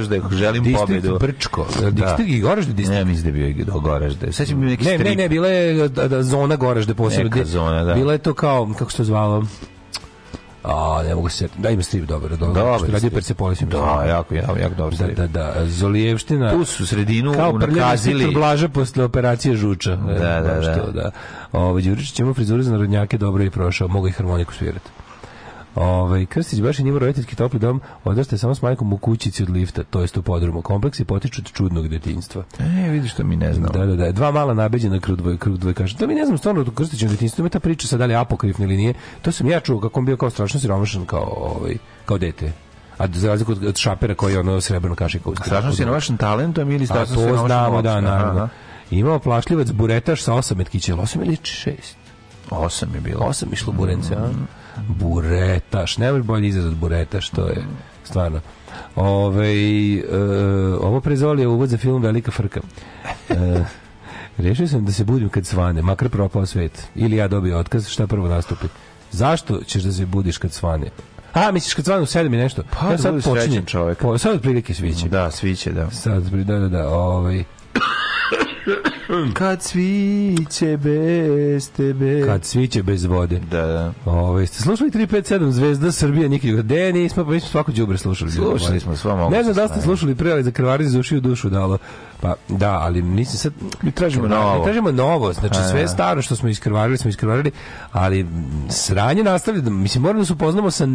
Distrikt 0.10 0.24
Goražde, 0.24 0.38
želim 0.38 0.64
Distrikt 0.64 0.88
pobedu. 0.88 1.20
Brčko. 1.20 1.66
Distrikt 1.92 2.32
i 2.32 2.40
Goražde 2.40 2.74
distrikt. 2.74 3.00
Ne, 3.00 3.06
mislim 3.06 3.34
da 3.34 3.40
je 3.40 3.54
bio 3.54 3.66
do 3.66 3.80
Goražde. 3.80 4.32
Sad 4.32 4.48
će 4.48 4.56
mi 4.56 4.66
neki 4.66 4.84
Ne, 4.86 4.92
ne, 4.92 4.98
strip. 4.98 5.18
ne, 5.18 5.30
bila 5.30 5.48
je 5.48 5.88
da, 5.88 6.08
da, 6.08 6.24
zona 6.24 6.56
Goražde 6.56 6.94
posebno. 6.94 7.24
Neka 7.26 7.46
zona, 7.46 7.84
da. 7.84 7.94
Bila 7.94 8.14
je 8.14 8.20
to 8.20 8.34
kao, 8.34 8.74
kako 8.80 8.92
se 8.92 8.98
to 8.98 9.04
zvalo? 9.04 9.44
A, 10.64 11.04
ne 11.08 11.16
mogu 11.16 11.30
se, 11.30 11.48
da 11.58 11.70
ima 11.70 11.84
strip 11.84 12.06
dobar, 12.06 12.30
dobro. 12.30 12.54
Dobar 12.54 12.78
što 12.78 12.86
radio 12.86 12.98
strip. 13.00 13.14
Persepolis. 13.14 13.60
Da, 13.60 13.66
strip. 13.66 14.10
jako, 14.10 14.36
jako, 14.36 14.60
jako 14.60 14.76
dobro 14.76 14.90
Da, 14.90 15.04
strip. 15.04 15.18
da, 15.18 15.28
da, 15.28 15.54
Zolijevština. 15.66 16.52
Tu 16.52 16.66
su 16.66 16.88
sredinu 16.88 17.34
kao 17.34 17.52
unakazili. 17.52 18.20
sektor 18.24 18.42
Blaža 18.42 18.70
posle 18.70 19.04
operacije 19.04 19.56
žuča. 19.56 19.96
Da, 19.96 20.14
da, 20.42 20.60
da. 20.62 20.76
To, 20.86 20.92
da. 20.92 21.12
Ovo, 21.52 21.82
Đuričić 21.82 22.20
ima 22.20 22.34
frizuru 22.34 22.64
za 22.64 22.72
narodnjake, 22.72 23.18
dobro 23.18 23.44
je 23.44 23.52
prošao, 23.52 23.88
mogu 23.88 24.08
i 24.08 24.12
harmoniku 24.12 24.54
svirati. 24.54 24.90
Ovaj 25.78 26.26
Krstić 26.26 26.62
baš 26.62 26.80
njima 26.80 27.00
roditeljski 27.00 27.36
topli 27.36 27.60
dom 27.60 27.82
odraste 28.04 28.38
samo 28.38 28.56
s 28.56 28.62
majkom 28.62 28.94
u 28.94 28.98
kućici 28.98 29.44
od 29.44 29.50
lifta, 29.50 29.84
to 29.84 30.02
jest 30.02 30.18
u 30.18 30.22
podrumu. 30.22 30.62
Kompleksi 30.62 31.06
potiču 31.06 31.42
od 31.42 31.52
čudnog 31.52 31.88
detinjstva. 31.88 32.44
E, 32.60 32.90
vidiš 32.90 33.12
što 33.12 33.24
mi 33.24 33.36
ne 33.36 33.54
znamo. 33.54 33.74
Da, 33.74 33.86
da, 33.86 33.96
da. 33.96 34.12
Dva 34.12 34.32
mala 34.32 34.54
nabeđena 34.54 35.00
krug 35.00 35.18
dvoj, 35.18 35.38
krug 35.38 35.58
dvoj 35.58 35.74
kaže. 35.74 35.98
Da 35.98 36.08
mi 36.08 36.16
ne 36.16 36.26
znam 36.26 36.38
stvarno 36.38 36.62
u 36.62 36.72
Krstićevom 36.72 37.12
detinjstvu 37.12 37.42
ima 37.42 37.50
ta 37.50 37.60
priča 37.60 37.88
sad 37.88 38.00
da 38.00 38.06
li 38.06 38.14
je 38.14 38.18
apokrifna 38.18 38.66
ili 38.66 38.78
nije. 38.78 38.94
To 39.22 39.32
sam 39.32 39.48
ja 39.48 39.60
čuo 39.60 39.80
kako 39.80 40.00
on 40.00 40.06
bio 40.06 40.18
kao 40.18 40.30
strašno 40.30 40.60
siromašan 40.60 41.06
kao 41.06 41.54
ovaj 41.56 41.78
kao 42.06 42.18
dete. 42.18 42.52
A 42.98 43.08
za 43.14 43.28
razliku 43.28 43.52
od, 43.52 43.64
od 43.64 43.78
šapera 43.78 44.16
koji 44.16 44.34
je 44.34 44.40
ono 44.40 44.62
srebrno 44.62 44.96
kašika 44.96 45.30
uz 45.30 45.38
Strašno 45.46 45.74
si 45.74 45.86
na 45.86 45.92
vašem 45.92 46.18
talentom 46.18 46.72
ili 46.72 46.86
strašno 46.86 47.16
si 47.16 47.22
na 47.22 47.38
znamo, 47.38 47.82
da, 47.82 47.90
vašem 47.90 48.04
naravno. 48.04 48.42
Aha. 48.42 48.50
Imao 48.92 49.20
plašljivac 49.20 49.72
buretaš 49.72 50.22
sa 50.22 50.34
osam 50.34 50.58
metkića, 50.58 50.92
ili 50.92 51.02
osam 51.02 51.24
ili 51.24 51.38
šest? 51.44 51.98
Osam 52.50 52.96
je 52.96 53.02
bilo. 53.02 53.26
Osam 53.26 53.50
išlo 53.54 53.74
burence, 53.74 54.16
a? 54.16 54.30
Buretaš. 54.88 55.98
Nemaš 55.98 56.22
bolji 56.22 56.48
izraz 56.48 56.66
od 56.66 56.76
buretaš, 56.76 57.30
to 57.30 57.48
je 57.48 57.66
stvarno. 58.04 58.40
Ove, 58.96 59.54
e, 59.98 60.04
ovo 60.82 61.02
prezoli 61.02 61.42
je 61.42 61.48
uvod 61.48 61.70
za 61.70 61.78
film 61.78 62.02
Velika 62.02 62.32
frka. 62.32 62.62
E, 63.30 63.64
rešio 64.44 64.68
sam 64.68 64.86
da 64.86 64.92
se 64.92 65.04
budim 65.04 65.30
kad 65.30 65.46
svane, 65.46 65.82
makar 65.82 66.10
propao 66.10 66.46
svet. 66.46 66.88
Ili 66.96 67.16
ja 67.16 67.28
dobio 67.28 67.60
otkaz, 67.60 67.88
šta 67.88 68.08
prvo 68.08 68.28
nastupi. 68.28 68.68
Zašto 69.12 69.60
ćeš 69.66 69.84
da 69.84 69.92
se 69.92 70.06
budiš 70.06 70.38
kad 70.38 70.52
svane? 70.52 70.88
A, 71.34 71.52
misliš 71.52 71.74
kad 71.74 71.86
svane 71.86 72.02
u 72.02 72.06
sedam 72.06 72.34
i 72.34 72.38
nešto? 72.38 72.64
Pa, 72.80 72.96
da 72.96 73.12
bude 73.12 73.22
srećan 73.22 73.66
čovek. 73.66 73.98
Po, 73.98 74.18
sad 74.18 74.36
otprilike 74.36 74.74
sviće. 74.74 75.10
Da, 75.10 75.32
sviće, 75.32 75.72
da. 75.72 75.92
Sad, 75.92 76.24
da, 76.24 76.60
da, 76.60 76.70
da, 76.70 76.90
ovaj... 76.90 77.44
Kad 79.34 79.64
sviće 79.64 80.78
bez 80.78 81.72
tebe. 81.72 82.26
Kad 82.26 82.46
sviće 82.46 82.84
bez 82.84 83.06
vode. 83.06 83.40
Da, 83.40 83.66
da. 83.66 83.94
Ove, 84.06 84.46
ste 84.48 84.64
slušali 84.64 84.92
357 84.92 85.50
Zvezda 85.50 85.92
Srbija 85.92 86.30
Niki 86.30 86.54
De, 86.54 86.94
nismo, 86.94 87.24
mi 87.24 87.40
smo 87.40 87.50
svako 87.50 87.72
đubre 87.72 87.98
slušali. 87.98 88.32
Slušali 88.32 88.80
smo 88.80 88.96
sva 88.96 89.16
moguća 89.16 89.38
Ne 89.38 89.44
znam 89.44 89.56
da 89.56 89.68
ste 89.68 89.82
slušali 89.82 90.16
pre, 90.16 90.32
ali 90.32 90.44
za 90.44 90.52
krvari 90.52 90.86
za 90.86 91.00
uši 91.00 91.18
u 91.18 91.22
dušu 91.22 91.50
dalo. 91.50 91.78
Pa 92.22 92.36
da, 92.48 92.72
ali 92.72 93.02
mislim 93.02 93.38
sad 93.38 93.54
Mi 93.82 93.92
tražimo 93.92 94.28
Da, 94.28 94.36
novo. 94.36 94.58
Mi 94.58 94.64
tražimo 94.64 94.92
novo, 94.92 95.34
znači 95.34 95.60
sve 95.72 95.82
ja. 95.82 95.88
staro 95.88 96.22
što 96.22 96.36
smo 96.36 96.50
iskrvarili, 96.50 96.98
smo 96.98 97.10
iskrvarili, 97.10 97.52
ali 97.92 98.26
sranje 98.70 99.24
nastavlja, 99.24 99.62
da- 99.62 99.70
mislim 99.70 100.02
moramo 100.02 100.20
da 100.20 100.26
se 100.26 100.34
upoznamo 100.34 100.72
sa 100.72 100.88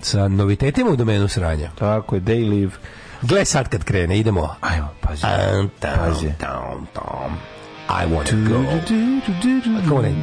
sa 0.00 0.28
novitetima 0.28 0.90
u 0.90 0.96
domenu 0.96 1.28
sranja. 1.28 1.70
Tako 1.78 2.14
je, 2.14 2.20
they 2.20 2.50
live. 2.50 2.72
Gle 3.22 3.44
sad 3.44 3.68
kad 3.68 3.84
krene, 3.84 4.18
idemo. 4.18 4.54
Ajmo, 4.60 4.88
pazi. 5.00 5.22
Down, 5.22 5.68
down, 5.82 5.98
Pazi. 5.98 6.26
down, 6.26 6.86
down. 6.94 7.30
I 7.88 8.06
wanna 8.06 8.48
go. 8.48 8.64
Kako 9.88 10.02
ne? 10.02 10.14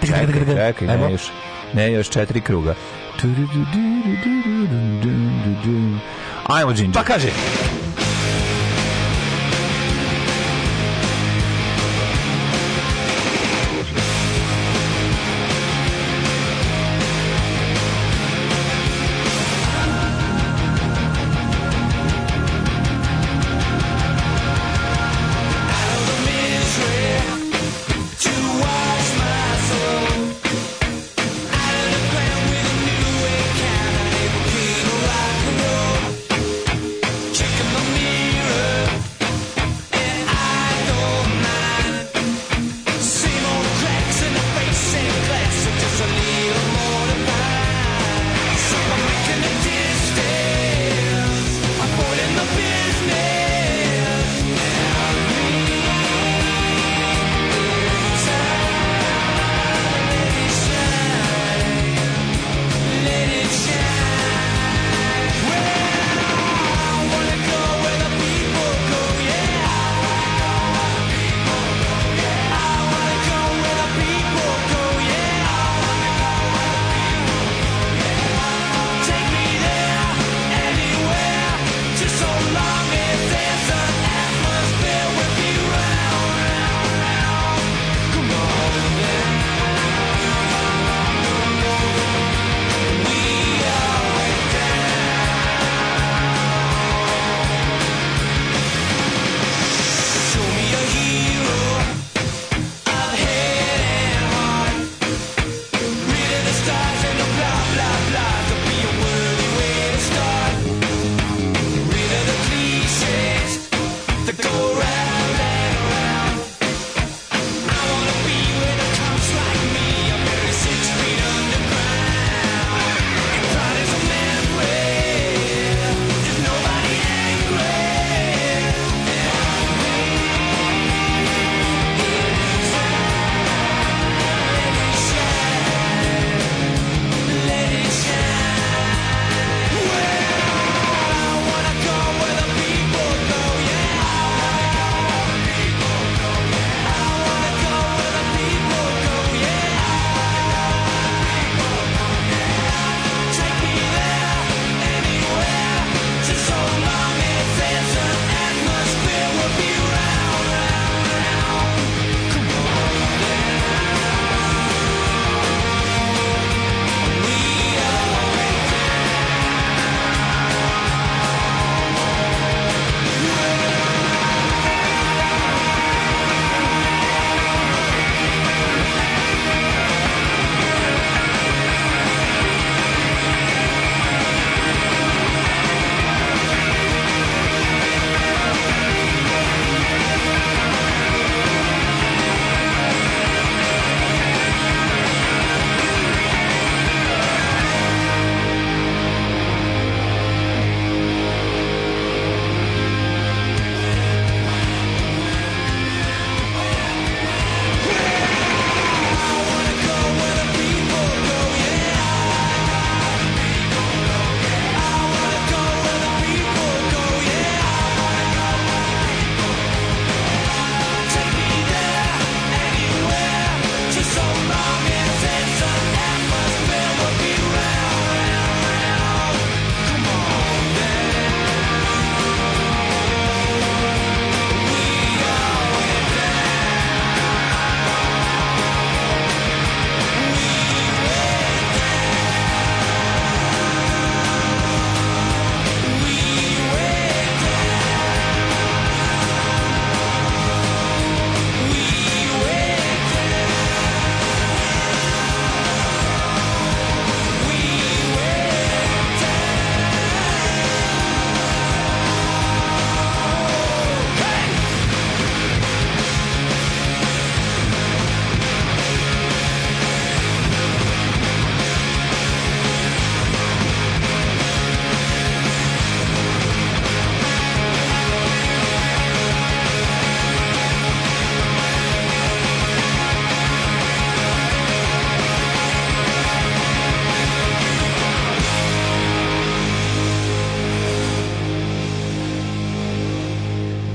Čekaj, 0.00 0.26
čekaj, 0.56 0.86
ne 0.98 1.12
još. 1.12 1.22
Ne 1.74 1.92
još 1.92 2.10
četiri 2.10 2.40
kruga. 2.40 2.74
Ajmo, 6.46 6.72
Ginger. 6.72 6.94
Pa 6.94 7.02
kaže. 7.04 7.28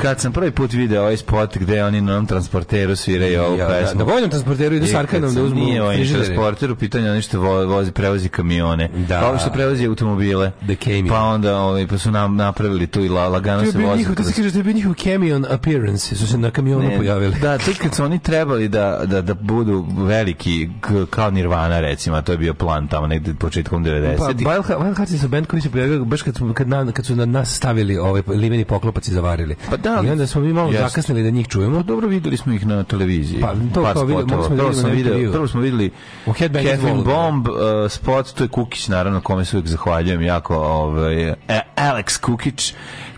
Kad 0.06 0.20
sam 0.20 0.34
prvi 0.34 0.52
put 0.52 0.74
video 0.74 1.02
ovaj 1.02 1.18
spot 1.18 1.58
gde 1.58 1.84
oni 1.84 2.02
na 2.02 2.12
onom 2.12 2.28
transporteru 2.28 2.96
sviraju 2.96 3.42
ovu 3.42 3.58
Ja, 3.58 3.68
da, 3.68 3.74
pesmu. 3.74 4.00
na 4.00 4.04
vojnom 4.04 4.30
transporteru 4.30 4.76
idu 4.76 4.86
s 4.88 4.94
Arkanom 4.94 5.36
da 5.36 5.44
uzmu 5.44 5.60
Nije 5.60 5.82
ovaj 5.84 6.06
transporter, 6.06 6.72
u 6.72 6.76
pitanju 6.76 7.12
ono 7.12 7.22
što 7.22 7.40
vo- 7.40 7.66
vozi, 7.66 7.92
prevozi 7.92 8.30
kamione. 8.30 8.90
Da. 9.00 9.20
Pa 9.20 9.28
ovo 9.30 9.38
što 9.38 9.50
prevozi 9.50 9.86
automobile. 9.86 10.52
The 10.60 10.76
camion. 10.76 11.08
Pa 11.08 11.20
onda 11.20 11.58
ovaj, 11.58 11.88
pa 11.88 11.98
su 11.98 12.12
nam 12.12 12.36
napravili 12.36 12.88
tu 12.88 13.02
i 13.02 13.10
la, 13.10 13.28
lagano 13.28 13.62
je 13.62 13.72
se 13.72 13.78
vozi. 13.78 13.98
njihov, 13.98 14.16
to 14.16 14.24
se 14.24 14.34
kaže, 14.34 14.52
to 14.52 14.58
je 14.58 14.64
bio 14.64 14.74
njihov 14.74 14.94
camion 14.96 15.46
appearance, 15.50 16.16
su 16.16 16.28
se 16.28 16.38
na 16.38 16.52
kamionu 16.52 16.90
Ne, 16.90 16.98
pojavili. 16.98 17.36
Da, 17.36 17.58
to 17.58 17.72
je 17.72 17.76
kad 17.76 17.96
su 17.96 18.04
oni 18.04 18.20
trebali 18.20 18.68
da, 18.68 19.02
da, 19.06 19.22
da 19.22 19.34
budu 19.34 19.86
veliki 19.98 20.70
kao 21.10 21.32
Nirvana 21.32 21.80
recimo, 21.80 22.22
to 22.22 22.32
je 22.32 22.38
bio 22.38 22.54
plan 22.54 22.88
tamo 22.88 23.08
negde 23.08 23.34
početkom 23.34 23.86
90. 23.86 24.18
Pa 24.18 24.24
Wild 24.54 24.96
Hearts 24.96 25.22
su 25.22 25.28
band 25.28 25.48
koji 25.48 25.62
se 25.62 25.70
pojavio 25.70 26.06
baš 26.06 26.22
kad, 26.22 26.40
kad, 26.54 26.68
na, 26.68 26.92
kad 26.92 27.06
su 27.06 27.16
na 27.16 27.26
nas 27.26 27.56
stavili 27.56 27.98
ovaj 27.98 28.22
limeni 28.28 28.66
poklopac 28.66 29.08
i 29.08 29.12
zavarili. 29.12 29.56
Pa 29.70 29.78
da, 29.78 29.95
ali- 29.96 30.08
I 30.08 30.12
onda 30.12 30.28
smo 30.28 30.42
mi 30.42 30.54
malo 30.54 30.68
Jeste. 30.68 30.84
zakasnili 30.84 31.24
da 31.24 31.30
njih 31.30 31.48
čujemo. 31.48 31.84
Dobro, 31.84 32.08
videli 32.08 32.38
smo 32.38 32.54
ih 32.54 32.66
na 32.68 32.84
televiziji. 32.84 33.42
Pa, 33.42 33.54
to 33.74 33.84
Par 33.84 33.94
kao 33.94 34.04
videli, 34.04 34.26
mogli 34.26 34.46
smo 34.46 34.56
da 34.56 34.64
vidimo 34.64 34.82
na 34.82 34.90
video, 34.90 35.14
intervjuu. 35.14 35.34
prvo 35.34 35.48
smo 35.48 35.62
videli 35.62 35.92
Catherine 36.28 36.64
Wallu. 36.64 37.04
Bomb 37.04 37.48
uh, 37.48 37.56
spot, 37.90 38.34
to 38.34 38.44
je 38.44 38.48
Kukić 38.48 38.88
naravno, 38.88 39.22
kome 39.22 39.46
se 39.46 39.58
uvijek 39.58 39.68
zahvaljujem 39.68 40.22
jako, 40.22 40.56
ovaj, 40.58 41.30
e, 41.30 41.36
Alex 41.76 42.20
Kukić, 42.20 42.74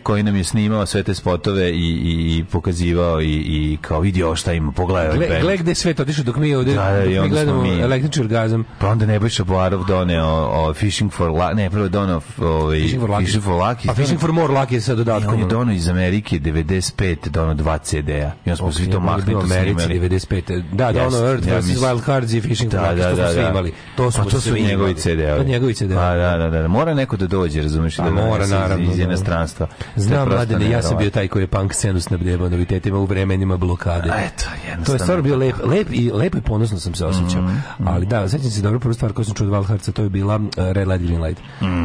koji 0.07 0.23
nam 0.23 0.35
je 0.35 0.43
snimao 0.43 0.85
sve 0.85 1.03
te 1.03 1.13
spotove 1.13 1.69
i, 1.69 1.73
i, 1.73 2.37
i 2.37 2.43
pokazivao 2.43 3.21
i, 3.21 3.25
i 3.27 3.77
kao 3.81 3.99
vidio 3.99 4.35
šta 4.35 4.53
ima, 4.53 4.71
pogledaj 4.71 5.07
ovaj 5.07 5.27
Gle, 5.27 5.39
gle 5.41 5.57
gde 5.57 5.71
je 5.71 5.75
svet 5.75 5.99
otišao 5.99 6.23
dok 6.23 6.35
mi 6.35 6.55
ovde 6.55 6.73
Da, 6.73 6.83
da, 6.83 6.99
dok 7.05 7.23
mi 7.23 7.29
gledamo 7.29 7.61
mi- 7.63 7.79
električni 7.79 8.21
orgazam. 8.21 8.63
Pa 8.79 8.87
onda 8.87 9.05
Nebojša 9.05 9.43
Boarov 9.43 9.85
doneo 9.85 10.25
o, 10.25 10.73
Fishing 10.73 11.11
for 11.11 11.29
Lucky, 11.29 11.55
ne, 11.55 11.69
prvo 11.69 11.87
doneo 11.89 12.21
ovaj, 12.39 12.81
Fishing 12.81 13.01
for 13.01 13.09
Lucky. 13.09 13.25
Fishing 13.25 13.43
for 13.43 13.53
Lucky. 13.53 13.89
A 13.89 13.93
Fishing 13.95 14.19
for 14.19 14.31
More 14.31 14.53
Lucky 14.53 14.73
je 14.73 14.81
sa 14.81 14.91
I 14.91 14.93
on 14.93 14.97
dodatkom. 14.97 15.39
je 15.39 15.45
doneo 15.47 15.75
iz 15.75 15.89
Amerike 15.89 16.35
95, 16.37 17.29
doneo 17.29 17.53
dva 17.53 17.77
CD-a. 17.79 18.13
I 18.45 18.49
onda 18.49 18.55
smo 18.55 18.71
svi 18.71 18.89
to 18.89 18.99
mahli, 18.99 19.21
to 19.23 19.41
snimali. 19.41 19.99
95. 19.99 20.63
Da, 20.73 20.91
da, 20.91 20.99
ono 21.01 21.17
Jeste, 21.17 21.27
Earth 21.27 21.47
ja 21.47 21.59
vs. 21.59 21.81
Wild 21.81 22.05
Cards 22.05 22.33
i 22.33 22.41
Fishing 22.41 22.71
for 22.71 22.79
Da, 22.79 22.85
Lucky, 22.85 22.95
da, 22.95 23.03
što 23.03 23.15
smo 23.15 23.23
da, 23.23 23.29
svi 23.29 23.41
da. 23.41 23.49
imali. 23.49 23.73
To 23.95 24.11
smo 24.11 24.23
Pa 24.23 24.29
to 24.29 24.41
su 24.41 24.53
njegovi. 24.53 24.93
CD-ovi. 24.95 25.37
To 25.37 25.43
njegovi 25.43 25.73
CD-ovi. 25.73 25.95
Pa 25.95 26.15
da, 26.15 26.37
da, 26.39 26.49
da. 26.51 26.67
Mora 26.67 26.93
neko 26.93 27.17
da 27.17 27.27
dođe, 27.27 27.61
razumiješ, 27.61 27.97
da 27.97 28.03
A 28.03 28.09
mora, 28.11 28.47
naravno, 28.47 28.91
iz 28.91 28.97
da. 28.97 29.03
inostranstva. 29.03 29.67
Je 29.97 30.03
Znam, 30.03 30.29
mladene, 30.29 30.69
ja 30.69 30.81
sam 30.81 30.97
bio 30.97 31.09
taj 31.09 31.27
koji 31.27 31.43
je 31.43 31.47
punk 31.47 31.73
scenu 31.73 31.99
snabdevao 31.99 32.49
novitetima 32.49 32.97
u 32.97 33.05
vremenima 33.05 33.57
blokade. 33.57 34.09
Eto, 34.09 34.45
jednostavno. 34.63 34.85
To 34.85 34.93
je 34.93 34.99
stvarno 34.99 35.23
bio 35.23 35.35
lep, 35.35 35.55
lep 35.63 35.87
i 35.91 36.11
lepo 36.11 36.37
i 36.37 36.41
ponosno 36.41 36.79
sam 36.79 36.95
se 36.95 37.05
osjećao. 37.05 37.41
Mhm, 37.41 37.55
Ali 37.85 38.05
da, 38.05 38.29
sećam 38.29 38.49
se 38.51 38.61
dobro 38.61 38.79
prvu 38.79 38.93
stvar 38.93 39.13
koju 39.13 39.25
sam 39.25 39.33
čuo 39.35 39.47
od 39.47 39.53
Valharca, 39.53 39.91
to 39.91 40.03
je 40.03 40.09
bila 40.09 40.35
uh, 40.35 40.41
Red 40.57 40.87
Light 40.87 41.05
Green 41.05 41.23
Light. 41.23 41.41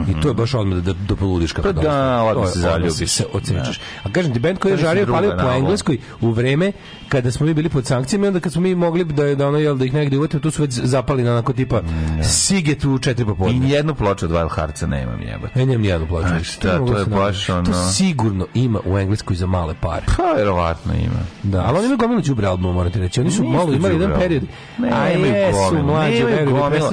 I 0.09 0.21
to 0.23 0.29
je 0.29 0.35
baš 0.35 0.55
odmah 0.55 0.79
da, 0.79 0.93
da 0.93 1.17
poludiš 1.17 1.53
kako. 1.53 1.63
Pa 1.65 1.73
da, 1.73 2.23
odmah 2.23 2.49
se 2.49 2.59
zaljubiš. 2.59 3.11
se 3.11 3.25
odsečeš. 3.33 3.81
A 4.03 4.13
kažem 4.13 4.33
ti, 4.33 4.41
band 4.41 4.59
koji 4.59 4.73
je 4.73 4.75
je 4.75 4.79
žario 4.79 5.07
palio 5.07 5.37
po 5.43 5.51
engleskoj 5.51 5.99
u 6.21 6.31
vreme 6.31 6.73
kada 7.09 7.31
smo 7.31 7.47
mi 7.47 7.55
bili 7.55 7.69
pod 7.69 7.87
sankcijama 7.87 8.25
i 8.25 8.29
onda 8.29 8.41
kad 8.41 8.53
smo 8.53 8.63
mi 8.63 8.75
mogli 8.75 9.05
da, 9.05 9.35
da, 9.35 9.49
ono, 9.49 9.59
jel, 9.59 9.77
da 9.77 9.85
ih 9.85 9.95
negde 9.95 10.19
uvete, 10.19 10.41
tu 10.41 10.51
su 10.51 10.63
već 10.63 10.73
zapali 10.73 11.23
na 11.23 11.33
onako 11.33 11.53
tipa 11.53 11.81
Siget 12.23 12.85
u 12.85 12.99
četiri 12.99 13.23
I 13.23 13.27
popodne. 13.27 13.59
nijednu 13.59 13.95
ploču 13.95 14.25
od 14.25 14.31
Wild 14.33 14.51
Heartsa 14.51 14.87
nemam 14.87 15.21
jebate. 15.23 15.61
Ja 15.61 15.67
nemam 15.67 15.83
nijednu 15.83 16.07
ploču. 16.07 16.29
A 16.31 16.43
šta, 16.43 16.79
mogu 16.79 16.93
to 16.93 16.99
je 16.99 17.05
se 17.05 17.11
baš 17.11 17.49
ono- 17.49 17.91
sigurno 18.03 18.47
ima 18.55 18.81
u 18.85 18.99
engleskoj 18.99 19.37
za 19.37 19.47
male 19.47 19.75
pare. 19.81 20.03
Pa, 20.17 20.23
verovatno 20.37 20.95
ima. 20.95 21.21
Da, 21.43 21.65
ali 21.67 21.79
oni 21.79 21.85
imaju 21.85 21.99
gomilu 21.99 22.21
đubre 22.21 22.47
albuma, 22.47 22.73
morate 22.73 22.99
reći. 22.99 23.21
Oni 23.21 23.31
su 23.31 23.43
Nisu 23.43 23.53
malo 23.53 23.73
imali 23.73 23.95
jedan 23.95 24.21
period. 24.21 24.43
Ne, 24.79 24.91
A 24.91 25.09
nemaju 25.09 25.35
jesu, 25.35 25.59
gomilu, 25.59 25.87
mlađe, 25.87 26.25
nemaju 26.25 26.47
mi, 26.47 26.53
gomilu. 26.53 26.91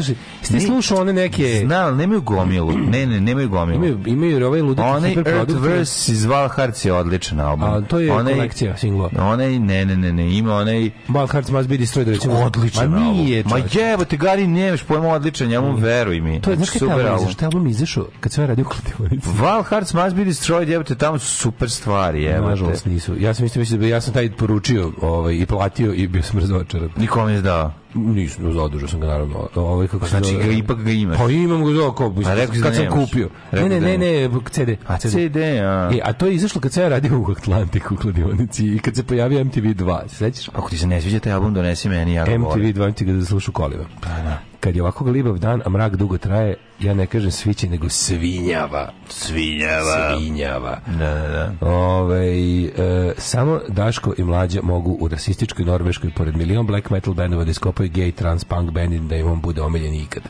Ni- 0.49 0.61
slušao 0.61 0.97
one 0.97 1.13
neke... 1.13 1.61
Znam, 1.65 1.97
nemaju 1.97 2.21
gomilu. 2.21 2.71
Ne, 2.77 3.05
ne, 3.05 3.21
nemaju 3.21 3.49
gomilu. 3.49 3.75
Imaju, 3.77 3.99
imaju 4.05 4.47
ovaj 4.47 4.61
ludak 4.61 4.85
Onaj 4.85 5.09
super 5.09 5.23
produkt. 5.23 5.65
Verse 5.65 6.11
iz 6.11 6.25
Wild 6.25 6.49
Hearts 6.55 6.85
je 6.85 6.93
odličan 6.93 7.39
album. 7.39 7.69
A 7.69 7.81
to 7.81 7.99
je 7.99 8.09
kolekcija 8.09 8.77
singlova. 8.77 9.09
Onaj, 9.19 9.59
ne, 9.59 9.85
ne, 9.85 9.97
ne, 9.97 10.13
ne, 10.13 10.37
ima 10.37 10.55
onaj 10.55 10.89
Wild 11.07 11.31
Hearts 11.31 11.51
Must 11.51 11.69
Be 11.69 11.77
Destroyed, 11.77 12.07
recimo. 12.07 12.33
odličan 12.33 12.89
Ma 12.89 12.99
nije, 12.99 13.37
album. 13.37 13.51
Ma 13.51 13.59
čovječe. 13.59 13.79
jebote, 13.79 14.17
Gari, 14.17 14.47
nemaš 14.47 14.83
pojma 14.83 15.07
odličan, 15.07 15.51
ja 15.51 15.61
mu 15.61 15.75
veruj 15.75 16.21
mi. 16.21 16.41
To 16.41 16.51
je, 16.51 16.55
znaš 16.55 16.81
album 16.81 16.99
izašao? 16.99 17.33
Taj 17.33 17.45
album 17.45 17.67
izašao 17.67 18.05
kad 18.19 18.31
sve 18.31 18.47
radi 18.47 18.61
u 18.61 18.65
kladionici. 18.65 19.27
Wild 19.41 19.63
Hearts 19.69 19.93
Must 19.93 20.15
Be 20.15 20.25
Destroyed, 20.25 20.67
jebote, 20.69 20.95
tamo 20.99 21.19
su 21.19 21.37
super 21.37 21.69
stvari, 21.69 22.23
jebote. 22.23 22.49
Nažalost 22.49 22.85
nisu. 22.85 23.15
Ja 23.19 23.33
sam 23.33 23.45
isto 23.45 23.59
mislio 23.59 23.79
da 23.79 23.87
ja 23.87 24.01
sam 24.01 24.13
taj 24.13 24.31
poručio 24.31 24.91
ovaj, 25.01 25.35
i 25.35 25.45
platio 25.45 25.93
i 25.93 26.07
bio 26.07 26.23
sam 26.23 26.39
razočaran. 26.39 26.89
Nikom 26.97 27.29
je 27.29 27.41
dao. 27.41 27.73
Nisam, 27.93 28.53
zadužio 28.53 28.87
sam 28.87 28.99
ga 28.99 29.07
naravno. 29.07 29.49
Ovaj, 29.55 29.87
kako 29.87 30.05
se 30.05 30.09
Znači, 30.09 30.35
ga, 30.37 30.51
ipak 30.51 30.83
ga 30.83 30.91
imaš. 30.91 31.17
Pa 31.17 31.29
imam 31.29 31.65
ga 31.65 31.73
za 31.73 31.95
kao, 31.97 32.13
A 32.25 32.33
rekao 32.33 32.55
si 32.55 32.61
kad 32.61 32.73
da 32.73 32.77
sam 32.77 32.87
kupio. 32.91 33.29
Ne, 33.51 33.69
ne, 33.69 33.79
da 33.79 33.85
ne, 33.85 33.97
ne, 33.97 34.29
CD. 34.49 34.69
A 34.87 34.97
CD, 34.97 35.37
a. 35.37 35.91
E, 35.93 35.99
a 36.03 36.13
to 36.13 36.25
je 36.25 36.35
izašlo 36.35 36.61
kad 36.61 36.73
sam 36.73 36.83
ja 36.83 36.89
radio 36.89 37.19
u 37.19 37.31
Atlantiku 37.31 37.93
u 37.93 37.97
kladionici 37.97 38.65
i 38.75 38.79
kad 38.79 38.95
se 38.95 39.03
pojavio 39.03 39.43
MTV 39.43 39.59
2, 39.59 40.07
se 40.07 40.15
sećaš? 40.15 40.49
Ako 40.49 40.69
ti 40.69 40.77
se 40.77 40.87
ne 40.87 41.01
sviđa 41.01 41.19
taj 41.19 41.33
album, 41.33 41.53
donesi 41.53 41.89
meni, 41.89 42.13
ja 42.13 42.25
MTV 42.25 42.43
volim. 42.43 42.73
2 42.73 42.93
ti 42.93 43.05
ga 43.05 43.13
da 43.13 43.25
slušu 43.25 43.51
kolima. 43.51 43.83
Pa 44.01 44.09
da. 44.09 44.48
Kad 44.59 44.75
je 44.75 44.81
ovako 44.81 45.03
libav 45.03 45.37
dan, 45.37 45.61
a 45.65 45.69
mrak 45.69 45.95
dugo 45.95 46.17
traje, 46.17 46.55
ja 46.79 46.93
ne 46.93 47.05
kažem 47.05 47.31
sviće, 47.31 47.69
nego 47.69 47.89
svinjava. 47.89 48.91
Svinjava. 49.09 50.17
Svinjava. 50.17 50.79
Da, 50.87 51.13
da, 51.13 51.27
da. 51.61 51.67
Ove, 51.67 52.27
e, 52.27 53.13
samo 53.17 53.59
Daško 53.67 54.13
i 54.17 54.23
Mlađa 54.23 54.61
mogu 54.63 54.97
u 54.99 55.07
rasističkoj 55.07 55.65
Norveškoj 55.65 56.11
pored 56.15 56.37
milion 56.37 56.67
black 56.67 56.89
metal 56.89 57.13
bendova 57.13 57.43
da 57.43 57.51
iskopaju 57.51 57.89
gay 57.89 58.11
trans 58.11 58.43
punk 58.43 58.71
band 58.71 59.09
da 59.09 59.15
im 59.15 59.27
on 59.27 59.41
bude 59.41 59.61
omiljen 59.61 59.93
ikad. 59.93 60.23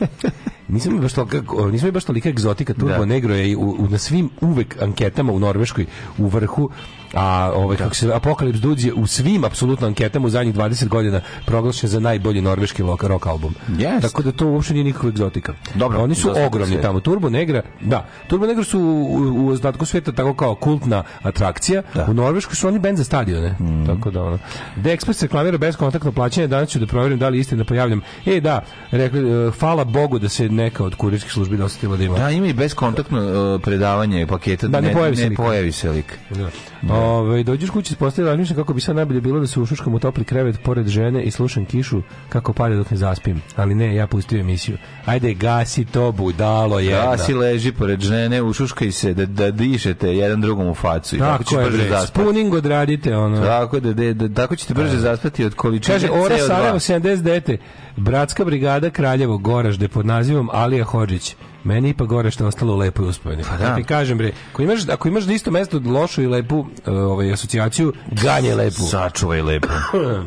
Nisam 0.74 0.92
mi 0.92 1.00
baš 1.00 1.12
tolika, 1.12 1.40
nisam 1.72 1.86
mi 1.88 1.92
baš 1.92 2.04
tolika 2.04 2.28
egzotika 2.28 2.74
Turbo 2.74 2.98
Da. 2.98 3.04
Negro 3.04 3.34
je 3.34 3.56
u, 3.56 3.76
u, 3.78 3.88
na 3.88 3.98
svim 3.98 4.30
uvek 4.40 4.82
anketama 4.82 5.32
u 5.32 5.38
Norveškoj 5.38 5.86
u 6.18 6.26
vrhu 6.26 6.70
a 7.14 7.52
ovaj 7.54 7.76
kako 7.76 7.94
se 7.94 8.14
Apokalips 8.14 8.58
Dudes 8.58 8.84
je 8.84 8.92
u 8.92 9.06
svim 9.06 9.44
apsolutno 9.44 9.86
anketama 9.86 10.26
u 10.26 10.30
zadnjih 10.30 10.54
20 10.54 10.88
godina 10.88 11.20
proglašen 11.46 11.88
za 11.88 12.00
najbolji 12.00 12.40
norveški 12.40 12.82
rock, 12.82 13.02
rock 13.02 13.26
album. 13.26 13.54
Jeste. 13.68 14.08
Tako 14.08 14.22
da 14.22 14.32
to 14.32 14.46
uopšte 14.46 14.74
nije 14.74 14.84
nikakva 14.84 15.08
egzotika. 15.08 15.54
Dobro, 15.74 16.02
oni 16.02 16.14
su 16.14 16.30
ogromni 16.46 16.82
tamo. 16.82 17.00
Turbo 17.00 17.30
Negra, 17.30 17.62
da, 17.80 18.08
Turbo 18.26 18.46
Negra 18.46 18.64
su 18.64 18.80
u, 18.80 19.32
u 19.36 19.48
ostatku 19.48 19.86
sveta 19.86 20.12
tako 20.12 20.34
kao 20.34 20.54
kultna 20.54 21.02
atrakcija. 21.22 21.82
U 22.08 22.14
Norveškoj 22.14 22.56
su 22.56 22.68
oni 22.68 22.78
bend 22.78 22.98
za 22.98 23.04
stadione. 23.04 23.56
Mhm. 23.60 23.86
Tako 23.86 24.10
da 24.10 24.22
ono. 24.22 24.38
Da 24.76 24.90
Express 24.90 25.22
reklamira 25.22 25.58
beskontaktno 25.58 26.12
plaćanje, 26.12 26.46
danas 26.46 26.68
ću 26.68 26.78
da 26.78 26.86
proverim 26.86 27.18
da 27.18 27.28
li 27.28 27.38
istina 27.38 27.64
pojavljam. 27.64 28.00
E 28.26 28.40
da, 28.40 28.64
rekli, 28.90 29.30
e, 29.30 29.50
hvala 29.50 29.84
Bogu 29.84 30.18
da 30.18 30.28
se 30.28 30.48
neka 30.64 30.84
od 30.84 30.94
kurirskih 30.94 31.32
službi 31.32 31.56
dosetila 31.56 31.96
da 31.96 32.04
ima. 32.04 32.18
Da, 32.18 32.30
ima 32.30 32.46
i 32.46 32.52
beskontaktno 32.52 33.20
uh, 33.20 33.60
predavanje 33.60 34.26
paketa. 34.26 34.68
Da, 34.68 34.80
ne 34.80 34.92
pojavi 34.92 35.16
se 35.16 35.30
ne 35.30 35.36
pojavi 35.36 35.72
se 35.72 35.90
lik. 35.90 36.18
Da. 36.30 36.94
Ove, 36.94 37.42
dođeš 37.42 37.70
kući, 37.70 37.96
postavlja 37.96 38.30
razmišljam 38.30 38.56
kako 38.56 38.74
bi 38.74 38.80
sad 38.80 38.96
najbolje 38.96 39.20
bilo 39.20 39.40
da 39.40 39.46
se 39.46 39.60
ušuškam 39.60 39.94
u 39.94 39.98
topli 39.98 40.24
krevet 40.24 40.62
pored 40.62 40.86
žene 40.86 41.22
i 41.22 41.30
slušam 41.30 41.64
kišu 41.64 42.02
kako 42.28 42.52
pada 42.52 42.74
dok 42.76 42.90
ne 42.90 42.96
zaspim. 42.96 43.42
Ali 43.56 43.74
ne, 43.74 43.94
ja 43.94 44.06
pustio 44.06 44.40
emisiju. 44.40 44.76
Ajde, 45.04 45.34
gasi 45.34 45.84
to, 45.84 46.12
budalo 46.12 46.78
jedna. 46.78 47.10
Da, 47.10 47.18
si 47.18 47.34
leži 47.34 47.72
pored 47.72 48.00
žene, 48.00 48.42
ušuškaj 48.42 48.92
se 48.92 49.14
da, 49.14 49.26
da 49.26 49.50
dišete 49.50 50.16
jedan 50.16 50.40
drugom 50.40 50.68
u 50.68 50.74
facu. 50.74 51.16
I 51.16 51.18
tako, 51.18 51.44
Tako 51.44 51.60
je, 51.60 51.70
brže 51.70 51.88
zaspati. 51.88 52.06
spooning 52.06 52.54
odradite, 52.54 53.16
ono. 53.16 53.44
Tako 53.44 53.80
da, 53.80 53.92
da, 53.92 54.12
da, 54.12 54.34
tako 54.34 54.56
ćete 54.56 54.74
brže 54.74 54.98
zaspati 54.98 55.44
od 55.44 55.54
količine 55.54 55.94
Kaže, 55.94 56.10
Ora 56.10 56.36
CO2. 56.36 56.46
Sarajevo 56.46 56.78
70 56.78 57.22
dete, 57.22 57.58
Bratska 57.96 58.44
brigada 58.44 58.90
Kraljevo, 58.90 59.38
Goražde, 59.38 59.88
pod 59.88 60.06
nazivom 60.06 60.43
Alija 60.52 60.84
Hodžić. 60.84 61.34
Meni 61.64 61.88
ipak 61.88 62.06
gore 62.06 62.30
što 62.30 62.44
je 62.44 62.48
ostalo 62.48 62.74
u 62.74 62.76
lepoj 62.76 63.08
uspomeni. 63.08 63.42
Pa 63.42 63.56
da. 63.58 63.76
ti 63.76 63.84
kažem 63.84 64.18
bre, 64.18 64.32
ako 64.52 64.62
imaš, 64.62 64.88
ako 64.88 65.08
imaš 65.08 65.26
na 65.26 65.32
isto 65.32 65.50
mesto 65.50 65.80
lošu 65.86 66.22
i 66.22 66.26
lepu 66.26 66.58
uh, 66.58 66.66
ovaj, 66.86 67.32
asocijaciju, 67.32 67.92
ganje 68.12 68.54
lepu. 68.54 68.82
Sačuvaj 68.82 69.42
lepo. 69.42 69.68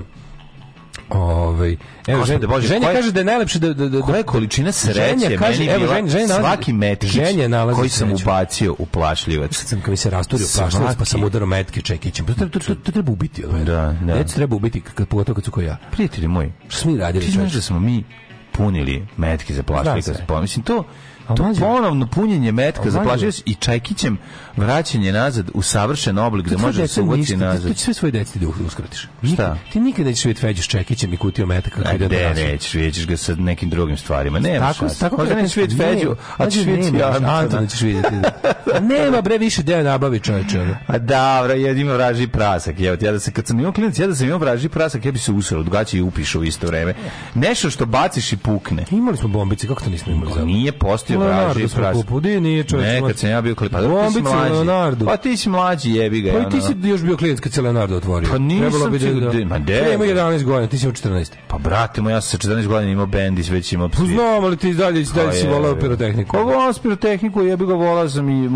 Ovaj, 1.10 1.76
evo, 2.08 2.26
Ženja, 2.26 2.48
Bože, 2.48 2.68
Ženja 2.68 2.82
koje- 2.82 2.96
kaže 2.96 3.12
da 3.12 3.20
je 3.20 3.26
najlepše 3.26 3.60
da... 3.60 3.74
da, 3.74 3.90
da 3.90 4.02
Koja 4.02 4.18
je 4.18 4.24
količina 4.24 4.72
sreće 4.72 5.00
Ženja 5.02 5.38
kaže, 5.38 5.60
meni 5.60 5.72
evo, 5.74 5.86
Ženja- 5.86 6.10
Ženja 6.10 6.26
nalazi- 6.26 6.40
svaki 6.40 6.74
metkić 6.74 7.10
Ženja 7.10 7.48
nalazi 7.48 7.78
koji 7.78 7.90
sam 7.90 8.10
sreću. 8.10 8.24
ubacio 8.24 8.76
u 8.80 8.86
plašljivac. 8.86 9.56
sam 9.56 9.82
kad 9.82 9.90
mi 9.90 9.98
se 9.98 10.10
rasturio 10.10 10.48
plaštac, 10.58 10.96
pa 10.98 11.06
sam 11.06 11.24
udarao 11.24 11.48
metke 11.48 11.82
čekićem. 11.82 12.26
To, 12.26 12.34
to, 12.34 12.50
to, 12.50 12.76
to 12.76 12.92
treba 12.92 13.12
ubiti 13.12 13.46
od 13.46 13.54
mene. 13.54 13.66
Da, 13.66 13.96
da. 14.02 14.14
Decu 14.14 14.36
treba 14.36 14.56
ubiti, 14.56 14.82
kad, 14.82 15.08
pogotovo 15.08 15.36
kad 15.36 15.46
su 15.46 15.52
ko 15.52 15.62
ja. 15.62 15.78
Prijatelji 15.92 16.28
moji, 16.28 16.52
Što 16.68 16.80
smo 16.80 16.92
mi 16.92 16.98
radili? 16.98 17.26
ti 17.26 17.32
znaš 17.32 17.52
da 17.52 17.62
smo 17.62 17.80
mi 17.80 18.04
punili 18.58 19.06
metke 19.18 19.54
za. 19.54 19.64
Pa, 20.28 20.42
mislim, 20.42 20.64
to, 20.64 20.84
to 21.36 21.54
ponovno 21.60 22.08
punjenje 22.08 22.52
metka 22.52 22.92
za 22.92 23.02
plašljivac 23.02 23.42
i 23.46 23.56
čajkićem 23.56 24.18
vraćanje 24.58 25.12
nazad 25.12 25.50
u 25.54 25.62
savršen 25.62 26.18
oblik 26.18 26.48
da 26.48 26.58
može 26.58 26.82
da 26.82 26.88
se 26.88 27.02
ti- 27.26 27.38
nazad. 27.38 27.76
Će 27.76 27.84
sve 27.84 27.94
svoje 27.94 28.12
deci 28.12 28.40
da 28.40 28.48
uskratiš. 28.68 29.08
Šta? 29.34 29.58
Ti 29.74 29.80
nikad 29.80 30.06
nećeš 30.06 30.26
vidjeti 30.26 30.42
Feđu 30.42 30.62
s 30.64 30.68
čekićem 30.68 31.14
i 31.14 31.18
kutio 31.18 31.46
metaka 31.46 31.82
Ne, 31.82 31.98
na 32.00 32.08
ne, 32.08 32.34
nećeš, 32.34 32.74
vidjet 32.74 32.96
ćeš 32.96 33.08
ga 33.08 33.18
sa 33.18 33.36
nekim 33.36 33.70
drugim 33.70 33.98
stvarima. 33.98 34.40
Nema 34.40 34.74
Tako, 34.74 34.90
tako 35.00 35.18
Možda 35.18 35.36
nećeš 35.36 35.56
vidjeti 35.56 35.84
Feđu, 35.84 36.16
a 36.38 36.50
ćeš 36.50 36.66
vidjeti 36.66 37.04
Antona. 37.04 37.68
Ćeš 37.68 37.82
vidjeti. 37.82 38.16
Da. 38.16 38.32
A 38.76 38.80
nema 38.80 39.22
bre 39.22 39.38
više 39.38 39.64
deo 39.64 39.84
nabavi 39.84 40.20
čoveče. 40.20 40.60
ono. 40.62 40.76
A 40.88 40.98
da, 40.98 41.42
bro, 41.44 41.54
ja 41.56 41.72
ima 41.72 41.94
vraži 41.94 42.28
prasak. 42.28 42.80
Evo, 42.80 42.98
ja 43.02 43.12
da 43.12 43.20
se 43.20 43.32
kad 43.32 43.48
sam 43.48 43.60
imao 43.60 43.72
klinac, 43.72 44.00
ja 44.00 44.08
da 44.08 44.16
sam 44.16 44.26
imao 44.26 44.40
vraži 44.40 44.70
prasak, 44.70 45.06
ja 45.06 45.12
bi 45.12 45.20
se 45.20 45.32
usrao 45.32 45.64
gaća 45.64 45.98
i 45.98 46.02
upišao 46.02 46.44
isto 46.44 46.68
vreme. 46.68 46.94
Nešto 47.36 47.70
što 47.70 47.86
baciš 47.86 48.34
i 48.34 48.38
pukne. 48.38 48.86
Imali 48.92 49.18
smo 49.18 49.28
bombice, 49.28 49.68
kako 49.68 49.82
to 49.84 49.90
nismo 49.90 50.14
imali? 50.14 50.46
Nije 50.46 50.72
postao 50.72 51.17
Leonardo 51.18 51.68
praži, 51.76 52.02
smo 52.02 52.20
di 52.20 52.42
nije 52.42 52.64
čovječ. 52.64 53.02
Nekad 53.02 53.18
sam 53.18 53.30
ja 53.30 53.42
bio 53.42 53.56
klip, 53.56 53.72
pa 53.72 53.82
dobro, 53.82 54.08
ti 54.08 54.14
si 54.14 54.22
mlađi. 54.22 54.54
Leonardo. 54.54 55.06
Pa 55.06 55.18
ti 55.18 55.38
si 55.38 55.50
mlađi, 55.50 55.92
jebi 55.92 56.22
ga. 56.22 56.32
Pa 56.32 56.40
i 56.40 56.50
ti 56.52 56.62
si 56.62 56.90
još 56.90 57.02
bio 57.02 57.18
klijent 57.18 57.40
kad 57.40 57.54
se 57.54 57.62
Leonardo 57.62 57.96
otvorio. 57.96 58.30
Pa 58.32 58.38
nisam 58.38 58.70
Trebalo 58.72 58.90
bi 58.90 59.00
da... 59.00 59.30
de- 59.30 59.46
ma 59.46 59.60
de- 59.60 59.84
Pa 59.84 60.06
ima 60.06 60.06
11 60.06 60.44
godina, 60.44 60.68
ti 60.68 60.78
si 60.78 60.86
imao 60.86 60.94
14. 60.94 61.32
Pa 61.48 61.58
brate 61.58 62.02
moj, 62.02 62.14
ja 62.14 62.22
sam 62.22 62.40
sa 62.40 62.48
14 62.50 62.68
godina 62.68 62.92
imao 62.92 63.06
bend 63.06 63.40
i 63.40 63.52
već 63.52 63.74
imao 63.74 63.90
Pa 63.90 63.98
znam, 63.98 64.44
ali 64.44 64.58
ti 64.58 64.74
dalje, 64.74 65.04
dalje 65.16 65.34
si 65.34 65.46
Pa 65.46 65.52
volao 65.52 65.76
pirotehniku. 65.76 66.38
Ko 66.38 66.44
volao 66.44 66.74
s 66.74 66.80
pirotehniku, 66.80 67.42
jebi 67.42 67.66
ga 67.66 67.74
volao 67.74 68.10
sam 68.10 68.30
i, 68.30 68.50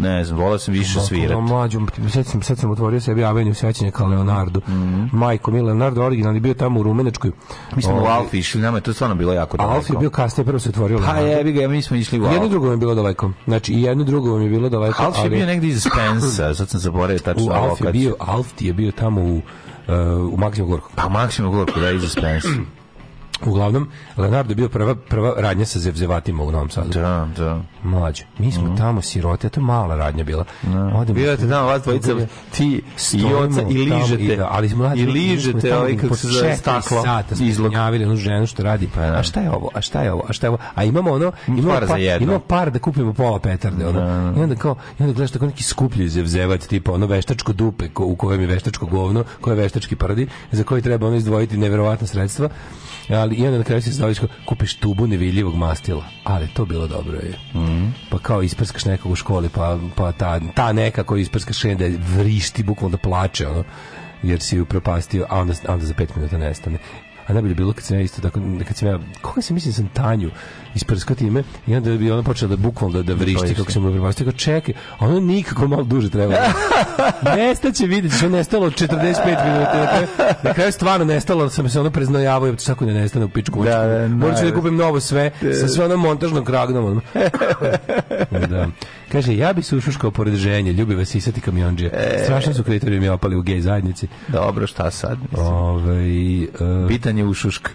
ne 0.00 0.24
znam, 0.24 0.38
volao 0.40 0.58
sam 0.58 0.74
više 0.74 1.00
svirati. 1.00 1.40
Mlađom, 1.42 1.88
sad 2.12 2.26
sam, 2.26 2.42
sad 2.42 2.58
sam 2.58 2.70
otvorio 2.70 3.00
sebi 3.00 3.24
aveniju 3.24 3.54
sećanja 3.54 3.90
kao 3.90 4.06
Leonardo. 4.06 4.60
Majko 5.12 5.50
mi, 5.50 5.60
Leonardo 5.62 6.02
originalni 6.02 6.40
bio 6.40 6.54
tamo 6.54 6.80
u 6.80 6.82
Rumenačkoj. 6.82 7.30
Mhm. 7.30 7.76
Mi 7.76 7.82
smo 7.82 7.94
u 7.94 7.98
Ovaj, 7.98 8.12
Alfi 8.12 8.38
išli, 8.38 8.60
nama 8.60 8.76
je 8.76 8.80
to 8.80 8.92
stvarno 8.92 9.14
bilo 9.16 9.32
jako 9.32 9.56
daleko. 9.56 9.74
Alf 9.76 9.90
je 9.90 9.96
bio 10.00 10.10
kasnije, 10.10 10.44
prvo 10.44 10.58
se 10.58 10.68
otvorio 10.68 10.98
Pa 10.98 11.04
Leonardo. 11.04 11.28
jebi 11.30 11.52
ga, 11.52 11.68
mi 11.68 11.82
smo 11.82 11.96
išli 12.00 12.20
u 12.20 12.24
Jedno 12.24 12.48
drugo 12.48 12.66
vam 12.66 12.72
je 12.74 12.78
bilo 12.78 12.94
daleko. 12.94 13.30
Znači, 13.46 13.72
i 13.72 13.82
jedno 13.82 14.04
drugo 14.04 14.32
vam 14.32 14.42
je 14.42 14.48
bilo 14.48 14.68
daleko. 14.68 15.02
Alf 15.02 15.16
je 15.16 15.20
ali- 15.20 15.30
bio 15.30 15.46
negdje 15.46 15.68
iza 15.70 15.90
Spensa, 15.90 16.54
sad 16.54 16.68
sam 16.68 16.80
zaboravio 16.80 17.18
tačno 17.18 17.44
u 17.44 17.50
Alf 17.50 17.62
je 17.62 17.68
lokaciju. 17.70 17.92
bio, 17.92 18.14
Alf 18.18 18.46
je 18.60 18.72
bio 18.72 18.92
tamo 18.92 19.20
u, 19.20 19.36
uh, 19.36 19.42
u 20.32 20.36
Maksimo 20.36 20.66
Gorku. 20.66 20.90
Pa 20.96 21.08
Maksimo 21.08 21.50
Gorko, 21.50 21.80
da, 21.80 21.90
iza 21.90 22.08
Spensa. 22.08 22.48
Uglavnom, 23.42 23.88
Leonardo 24.16 24.50
je 24.50 24.56
bio 24.56 24.68
prva, 24.68 24.94
prva 24.94 25.34
radnja 25.38 25.64
sa 25.64 25.78
zevzevatima 25.78 26.42
u 26.42 26.50
Novom 26.50 26.70
Sadu. 26.70 26.88
Da, 26.90 27.28
da. 27.36 27.60
Mlađe. 27.82 28.24
Mi 28.38 28.52
smo 28.52 28.76
tamo 28.76 29.02
sirote, 29.02 29.48
to 29.48 29.60
mala 29.60 29.96
radnja 29.96 30.24
bila. 30.24 30.44
Odemo- 30.64 31.12
Birate 31.14 31.48
tamo 31.48 31.66
vas 31.66 31.82
dvojica, 31.82 32.12
ti 32.50 32.82
i 33.12 33.24
oca 33.26 33.62
i 33.62 33.74
ližete. 33.74 34.36
da, 34.36 34.48
ali 34.50 34.68
smo 34.68 34.78
mlađi, 34.78 35.02
I 35.02 35.06
ližete 35.06 35.76
ovaj 35.76 35.96
kako 35.96 36.16
se 36.16 36.28
zove 36.28 36.56
staklo. 36.56 37.02
Sata 37.02 37.36
smo 37.36 37.46
Izlog. 37.46 37.70
gnjavili 37.70 38.04
onu 38.04 38.16
ženu 38.16 38.46
što 38.46 38.62
radi. 38.62 38.88
Pa 38.94 39.00
da. 39.00 39.18
A 39.18 39.22
šta 39.22 39.40
je 39.40 39.50
ovo? 39.50 39.68
A 39.74 39.80
šta 39.80 40.02
je 40.02 40.12
ovo? 40.12 40.22
A 40.28 40.32
šta 40.32 40.46
je 40.46 40.50
ovo? 40.50 40.58
A 40.74 40.84
imamo 40.84 41.10
ono, 41.12 41.32
imamo 41.48 41.80
za 41.80 41.86
par, 41.86 42.00
jedno. 42.00 42.24
imamo 42.24 42.40
par 42.40 42.70
da 42.70 42.78
kupimo 42.78 43.12
pola 43.12 43.38
petarde, 43.38 43.86
ono. 43.86 44.00
I 44.36 44.42
onda 44.42 44.54
kao, 44.54 44.76
i 44.90 45.02
onda 45.02 45.12
gledaš 45.12 45.30
tako 45.30 45.46
neki 45.46 45.62
skuplji 45.62 46.08
zevzevac, 46.08 46.66
tipa 46.66 46.92
ono 46.92 47.06
veštačko 47.06 47.52
dupe 47.52 47.88
ko, 47.88 48.04
u 48.04 48.16
kojem 48.16 48.40
je 48.40 48.46
veštačko 48.46 48.86
govno, 48.86 49.24
koje 49.40 49.52
je 49.52 49.62
veštački 49.62 49.96
prdi, 49.96 50.28
za 50.52 50.64
koji 50.64 50.82
treba 50.82 51.06
ono 51.06 51.16
izdvojiti 51.16 51.56
neverovatna 51.56 52.06
sredstva. 52.06 52.48
Ali 53.12 53.36
i 53.36 53.46
onda 53.46 53.58
na 53.58 53.64
kraju 53.64 53.82
se 53.82 53.90
kao, 53.90 54.28
kupiš 54.44 54.74
tubu 54.74 55.06
nevidljivog 55.06 55.54
mastila. 55.54 56.04
Ali 56.24 56.48
to 56.48 56.64
bilo 56.64 56.86
dobro 56.86 57.16
je. 57.16 57.38
Pa 58.10 58.18
kao 58.18 58.42
isprskaš 58.42 58.84
nekog 58.84 59.12
u 59.12 59.16
školi, 59.16 59.48
pa, 59.48 59.78
pa 59.96 60.12
ta, 60.12 60.40
ta 60.54 60.72
neka 60.72 61.04
koja 61.04 61.20
isprskaš 61.20 61.62
da 61.62 61.84
vrišti, 62.16 62.62
bukvalno 62.62 62.96
da 62.96 63.02
plače, 63.02 63.48
ono, 63.48 63.64
jer 64.22 64.40
si 64.40 64.56
ju 64.56 64.64
propastio, 64.64 65.26
a 65.28 65.40
onda, 65.40 65.54
onda 65.68 65.84
za 65.84 65.94
pet 65.94 66.16
minuta 66.16 66.38
nestane. 66.38 66.78
A 67.26 67.32
najbolje 67.32 67.50
je 67.50 67.54
bilo 67.54 67.72
kad 67.72 67.84
sam 67.84 67.96
ja 67.96 68.02
isto 68.02 68.22
tako, 68.22 68.40
kad 68.68 68.76
sam 68.76 68.88
ja, 68.88 68.98
koga 69.20 69.42
sam 69.42 69.54
mislim 69.54 69.74
sam 69.74 69.88
Tanju 69.88 70.30
isprskao 70.74 71.16
time 71.16 71.42
i 71.66 71.76
onda 71.76 71.90
bi 71.90 72.10
ona 72.10 72.22
počela 72.22 72.48
da 72.48 72.56
bukvalno 72.56 73.02
da, 73.02 73.02
da 73.02 73.14
vrišti 73.14 73.54
kako 73.54 73.72
sam 73.72 73.82
mu 73.82 73.92
propastio, 73.92 74.24
kao 74.24 74.32
čekaj, 74.32 74.74
ono 74.98 75.20
nikako 75.20 75.68
malo 75.68 75.82
duže 75.82 76.10
treba. 76.10 76.34
Nestaće, 77.36 77.86
vidjet 77.86 78.12
ćeš, 78.12 78.22
ono 78.22 78.36
nestalo 78.36 78.66
od 78.66 78.72
45 78.72 79.44
minuta. 79.44 80.06
Na 80.42 80.54
kraju, 80.54 80.72
stvarno 80.72 81.04
nestalo, 81.04 81.50
sam 81.50 81.68
se 81.68 81.80
ono 81.80 81.90
preznojavao, 81.90 82.48
ja 82.48 82.58
svako 82.58 82.84
ne 82.84 82.94
nestane 82.94 83.24
u 83.24 83.28
pičku. 83.28 83.64
Da, 83.64 83.86
da, 83.86 84.08
Morat 84.08 84.38
ću 84.38 84.44
da 84.44 84.50
da. 84.50 84.56
kupim 84.56 84.76
novo 84.76 85.00
sve, 85.00 85.30
sa 85.60 85.68
sve 85.68 85.84
onom 85.84 86.00
montažnom 86.00 86.44
kragnom. 86.44 87.00
da. 88.50 88.68
Kaže, 89.12 89.36
ja 89.36 89.52
bi 89.52 89.62
se 89.62 89.76
ušuškao 89.76 90.10
pored 90.10 90.34
ženje, 90.34 90.72
ljubi 90.72 90.94
vas 90.94 91.14
isati 91.14 91.40
kamionđija. 91.40 91.90
Strašno 92.24 92.54
su 92.54 92.64
kriterijumi 92.64 93.08
opali 93.08 93.36
u 93.36 93.42
gej 93.42 93.60
zajednici. 93.60 94.08
Dobro, 94.28 94.66
šta 94.66 94.90
sad? 94.90 95.18
Ove, 95.36 96.02
uh, 96.60 96.88
Bitan 96.88 97.18
je 97.18 97.24
ušušk. 97.24 97.70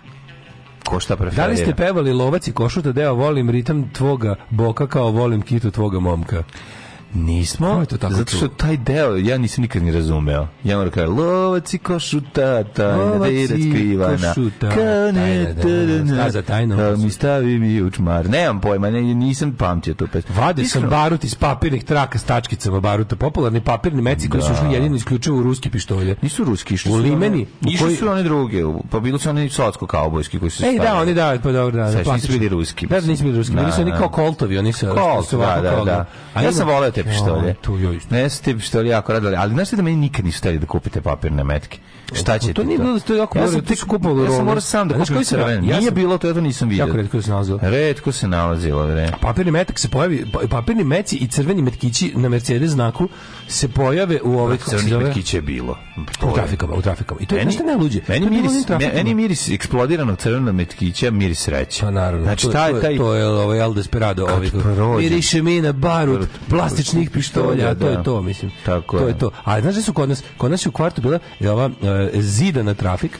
Ko 0.85 0.99
šta 0.99 1.15
da 1.15 1.17
preferira? 1.17 1.47
li 1.47 1.57
ste 1.57 1.75
pevali 1.75 2.13
lovac 2.13 2.47
i 2.47 2.51
košuta 2.51 2.91
deo 2.91 3.13
volim 3.13 3.49
ritam 3.49 3.89
tvoga 3.93 4.35
boka 4.49 4.87
kao 4.87 5.11
volim 5.11 5.41
kitu 5.41 5.71
tvoga 5.71 5.99
momka? 5.99 6.43
Nismo, 7.15 7.79
je 7.79 7.85
to 7.85 7.97
tako 7.97 8.13
zato 8.13 8.31
što 8.31 8.47
taj 8.47 8.77
deo 8.77 9.15
ja 9.15 9.37
nisam 9.37 9.61
nikad 9.61 9.83
ni 9.83 9.91
razumeo. 9.91 10.47
Ja 10.63 10.77
moram 10.77 10.91
kažem, 10.91 11.09
lovac 11.11 11.73
i 11.73 11.77
košuta, 11.77 12.63
tajna 12.65 13.17
da 13.17 13.27
i 13.27 13.47
skrivana. 13.47 14.33
Kao 14.61 14.83
ne, 15.13 15.45
tajna 15.45 15.53
da- 15.53 16.31
da, 16.31 16.41
da, 16.41 16.41
da, 16.67 16.85
opasu. 16.87 17.03
mi 17.03 17.11
stavi 17.11 17.59
mi 17.59 17.81
učmar. 17.81 18.29
Nemam 18.29 18.61
pojma, 18.61 18.89
ne, 18.89 19.01
nisam 19.03 19.53
pamtio 19.53 19.93
tu 19.93 20.07
pesmu. 20.07 20.35
Vadio 20.35 20.65
sam 20.65 20.83
barut 20.83 21.23
iz 21.23 21.35
papirnih 21.35 21.83
traka 21.83 22.17
s 22.17 22.23
tačkicama 22.23 22.79
baruta. 22.79 23.15
Popularni 23.15 23.61
papirni 23.61 24.01
meci 24.01 24.29
koji 24.29 24.43
su 24.43 24.53
ušli 24.53 24.73
jedino 24.73 24.95
isključivo 24.95 25.39
u 25.39 25.43
ruski 25.43 25.69
pištolje. 25.69 26.15
Nisu 26.21 26.43
ruski, 26.43 26.73
išli 26.73 26.91
U 26.91 26.95
limeni, 26.95 27.45
Išli 27.61 27.77
koji- 27.79 27.95
su 27.95 28.09
one 28.09 28.23
druge, 28.23 28.61
pa 28.91 28.99
bili 28.99 29.19
su 29.19 29.29
oni 29.29 29.49
socko-kaubojski 29.49 30.39
koji 30.39 30.51
su 30.51 30.57
se 30.57 30.67
Ej, 30.67 30.77
da, 30.77 30.83
stavili. 30.83 31.01
oni 31.01 31.13
da, 31.13 31.37
pa 31.43 31.51
dobro, 31.51 31.75
da. 31.77 31.91
Sad 31.93 32.13
nisu 32.13 32.31
bili 32.31 32.49
ruski, 32.49 32.87
Da, 32.87 33.01
da, 33.01 33.07
nisu 33.07 33.23
bili 33.23 33.37
ruski. 33.37 33.55
Bili 33.55 33.71
su 33.71 33.77
Da, 33.77 33.81
oni 33.81 33.91
da. 33.91 33.97
kao 33.97 34.09
koltovi, 34.09 34.57
oni 34.57 34.73
su... 34.73 34.85
Colt, 34.87 35.27
su 35.27 35.37
da, 35.37 35.59
da, 35.63 35.69
kao- 35.69 35.85
da. 35.85 36.05
Ja 36.35 36.51
sam 36.51 36.67
voleo 36.67 36.91
te 36.91 37.03
pištolje. 37.09 37.53
Tu, 37.61 37.77
joj. 37.79 37.99
Ne 38.09 38.29
su 38.29 38.43
te 38.43 38.53
pištolje 38.53 38.89
jako 38.89 39.13
radili, 39.13 39.35
ali 39.35 39.53
znaš 39.53 39.69
da 39.69 39.81
meni 39.81 39.97
nikad 39.97 40.25
nisu 40.25 40.39
hteli 40.39 40.59
da 40.59 40.65
kupite 40.65 41.01
papirne 41.01 41.43
metke? 41.43 41.77
Šta 42.13 42.39
ćete 42.39 42.53
to 42.53 42.63
nije 42.63 42.79
bilo, 42.79 42.99
to 42.99 43.13
je 43.13 43.17
jako 43.17 43.37
ja 43.39 43.47
sam 43.47 43.65
tek 43.65 43.77
su 43.77 43.87
kupovali 43.87 44.23
Ja 44.23 44.31
sam 44.31 44.45
morao 44.45 44.61
sam 44.61 44.87
da 44.87 44.95
kupim 44.95 45.17
ja 45.39 45.59
Nije 45.79 45.91
bilo, 45.91 46.17
to 46.17 46.27
ja 46.27 46.33
to 46.33 46.41
nisam 46.41 46.69
vidio. 46.69 46.85
Jako 46.85 46.97
retko 46.97 47.21
se 47.21 47.29
nalazilo. 47.31 47.59
Redko 47.61 48.11
se 48.11 48.27
nalazilo, 48.27 48.87
bre. 48.87 49.11
Papirni 49.21 49.51
metak 49.51 49.79
se 49.79 49.89
pojavi, 49.89 50.25
pa- 50.33 50.47
papirni 50.47 50.83
meci 50.83 51.15
i 51.15 51.27
crveni 51.27 51.61
metkići 51.61 52.13
na 52.15 52.29
Mercedes 52.29 52.69
znaku 52.69 53.09
se 53.47 53.67
pojave 53.67 54.19
u 54.23 54.57
se 54.57 54.69
Crnih 54.69 54.89
zove? 54.89 55.03
metkića 55.03 55.37
je 55.37 55.41
bilo. 55.41 55.77
u 56.23 56.33
trafikama, 56.35 56.73
u 56.75 56.81
trafikama. 56.81 57.21
I 57.21 57.25
to 57.25 57.35
je 57.35 57.45
nešto 57.45 57.63
najluđe. 57.63 57.99
meni 58.07 58.25
je 58.25 58.29
miris, 58.29 58.51
meni 58.93 59.13
miris 59.13 59.49
eksplodiranog 59.49 60.17
crvenog 60.17 60.55
metkića, 60.55 61.11
miris 61.11 61.39
sreće. 61.39 61.81
Pa 61.81 61.91
naravno. 61.91 62.25
Znači, 62.25 62.51
taj, 62.51 62.81
taj, 62.81 62.97
to 62.97 63.13
je 63.13 63.27
ovaj 63.27 63.59
El 63.59 63.73
Desperado. 63.73 64.23
Ovaj, 64.23 65.01
miriše 65.01 65.41
mi 65.41 65.61
na 65.61 65.71
barut 65.71 66.27
plastičnih 66.49 67.09
pištolja, 67.09 67.73
da. 67.73 67.79
to 67.79 67.87
je 67.87 68.03
to, 68.03 68.21
mislim. 68.21 68.51
Tako 68.65 68.97
to 68.97 69.03
je. 69.03 69.09
je 69.09 69.17
to. 69.17 69.31
A 69.43 69.61
znaš 69.61 69.75
da 69.75 69.81
su 69.81 69.93
kod 69.93 70.09
nas, 70.09 70.23
kod 70.37 70.51
nas 70.51 70.65
je 70.65 70.69
u 70.69 70.71
kvartu 70.71 71.01
bila 71.01 71.19
je 71.39 71.51
ova 71.51 71.69
e, 72.01 72.21
zidana 72.21 72.73
trafik 72.73 73.19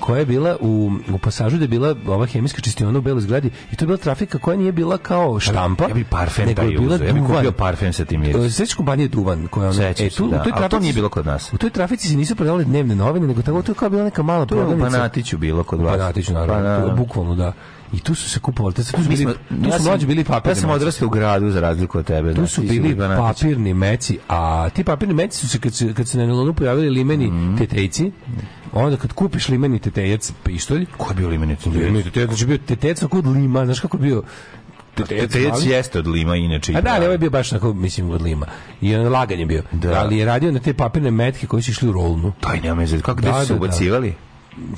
koja 0.00 0.18
je 0.18 0.26
bila 0.26 0.56
u, 0.60 0.90
u 1.14 1.18
pasažu 1.18 1.56
da 1.56 1.64
je 1.64 1.68
bila 1.68 1.96
ova 2.06 2.26
hemijska 2.26 2.62
čistiona 2.62 2.98
u 2.98 3.02
beloj 3.02 3.20
zgradi 3.20 3.50
i 3.72 3.76
to 3.76 3.84
je 3.84 3.86
bila 3.86 3.98
trafika 3.98 4.38
koja 4.38 4.56
nije 4.56 4.72
bila 4.72 4.98
kao 4.98 5.40
štampa 5.40 5.88
ja 5.88 5.94
bi 5.94 6.04
parfem 6.04 6.46
nego 6.46 6.62
je 6.62 6.78
bila 6.78 6.96
ja 6.96 7.12
bi 7.12 7.20
kupio 7.20 7.52
parfem 7.52 7.92
sa 7.92 8.04
tim 8.04 8.20
mirisom. 8.20 8.44
E, 8.44 8.50
Sećaš 8.50 8.74
kompanije 8.74 9.08
Duvan 9.08 9.46
koja 9.46 9.70
ona 9.70 9.88
e 9.88 10.10
tu 10.10 10.28
da. 10.28 10.40
u 10.40 10.42
toj 10.42 10.52
Ali 10.52 10.62
to 10.62 10.68
trafici 10.68 10.80
nije 10.80 10.92
bilo 10.92 11.08
kod 11.08 11.26
nas. 11.26 11.52
U 11.52 11.58
toj 11.58 11.70
trafici 11.70 12.08
se 12.08 12.16
nisu 12.16 12.36
prodavale 12.36 12.64
dnevne 12.64 12.94
novine 12.94 13.26
nego 13.26 13.42
tako 13.42 13.62
to 13.62 13.72
je 13.72 13.76
kao 13.76 13.90
bila 13.90 14.04
neka 14.04 14.22
mala 14.22 14.46
To 14.46 14.54
je 14.54 14.60
u 14.60 14.64
prodavnica. 14.64 14.98
Banatiću 14.98 15.38
bilo 15.38 15.64
kod 15.64 15.80
vas. 15.80 15.98
Banatiću 15.98 16.32
naravno, 16.32 16.86
Pa, 16.86 16.88
da. 16.88 16.94
bukvalno 16.94 17.34
da. 17.34 17.52
I 17.96 18.00
tu 18.00 18.14
su 18.14 18.30
se 18.30 18.40
kupovali, 18.40 18.74
tu 18.74 18.84
su 18.84 18.96
bili, 18.98 19.16
smo, 19.16 19.32
tu 19.32 19.68
ja 19.68 19.78
su 19.78 19.84
mlađi 19.84 20.06
bili 20.06 20.24
papirni. 20.24 20.50
Ja 20.50 20.54
sam 20.56 20.70
odrastao 20.70 21.06
u 21.06 21.10
gradu 21.10 21.50
za 21.50 21.60
razliku 21.60 21.98
od 21.98 22.04
tebe. 22.04 22.30
Tu 22.30 22.34
znaš, 22.34 22.52
su 22.52 22.60
bili 22.62 22.94
Banatić. 22.94 23.22
papirni 23.40 23.74
meci, 23.74 24.18
a 24.28 24.68
ti 24.70 24.84
papirni 24.84 25.14
meci 25.14 25.38
su 25.38 25.48
se 25.48 25.58
kad 25.58 25.74
se, 25.74 25.94
kad 25.94 26.08
se 26.08 26.18
na 26.18 26.26
nelonu 26.26 26.54
pojavili 26.54 26.90
limeni 26.90 27.26
Mhm. 27.26 27.56
tetejci, 27.56 28.12
onda 28.72 28.96
kad 28.96 29.12
kupiš 29.12 29.48
limeni 29.48 29.78
tetejac 29.78 30.32
pištolj, 30.44 30.86
Ko 30.96 31.10
je 31.10 31.14
bio 31.14 31.28
limenec? 31.28 31.66
limeni 31.66 32.02
tetejac, 32.02 32.28
znači 32.28 32.46
bio 32.46 32.58
tetejac 32.58 33.02
ako 33.02 33.18
od 33.18 33.26
lima, 33.26 33.64
znaš 33.64 33.80
kako 33.80 33.96
je 33.96 34.02
bio 34.02 34.22
tetejac, 34.94 35.22
Tetejac 35.22 35.64
jeste 35.64 35.98
od 35.98 36.06
lima, 36.06 36.36
inače. 36.36 36.72
A 36.74 36.80
da, 36.80 36.90
ali 36.90 37.04
ovaj 37.04 37.14
je 37.14 37.18
bio 37.18 37.30
baš 37.30 37.52
onako, 37.52 37.72
mislim, 37.74 38.10
od 38.10 38.22
lima. 38.22 38.46
I 38.80 38.96
on 38.96 39.08
lagan 39.08 39.38
je 39.40 39.46
bio. 39.46 39.62
Ali 39.96 40.18
je 40.18 40.24
radio 40.24 40.52
na 40.52 40.58
te 40.58 40.74
papirne 40.74 41.10
metke 41.10 41.46
koji 41.46 41.62
su 41.62 41.70
išli 41.70 41.88
u 41.88 41.92
rolnu. 41.92 42.32
Taj 42.40 42.60
nema 42.60 42.74
veze. 42.74 43.00
Kako 43.00 43.20
Da, 43.20 43.30
da, 43.30 43.40
su 43.40 43.46
da, 43.46 43.48
da. 43.50 43.56
ubacivali? 43.56 44.14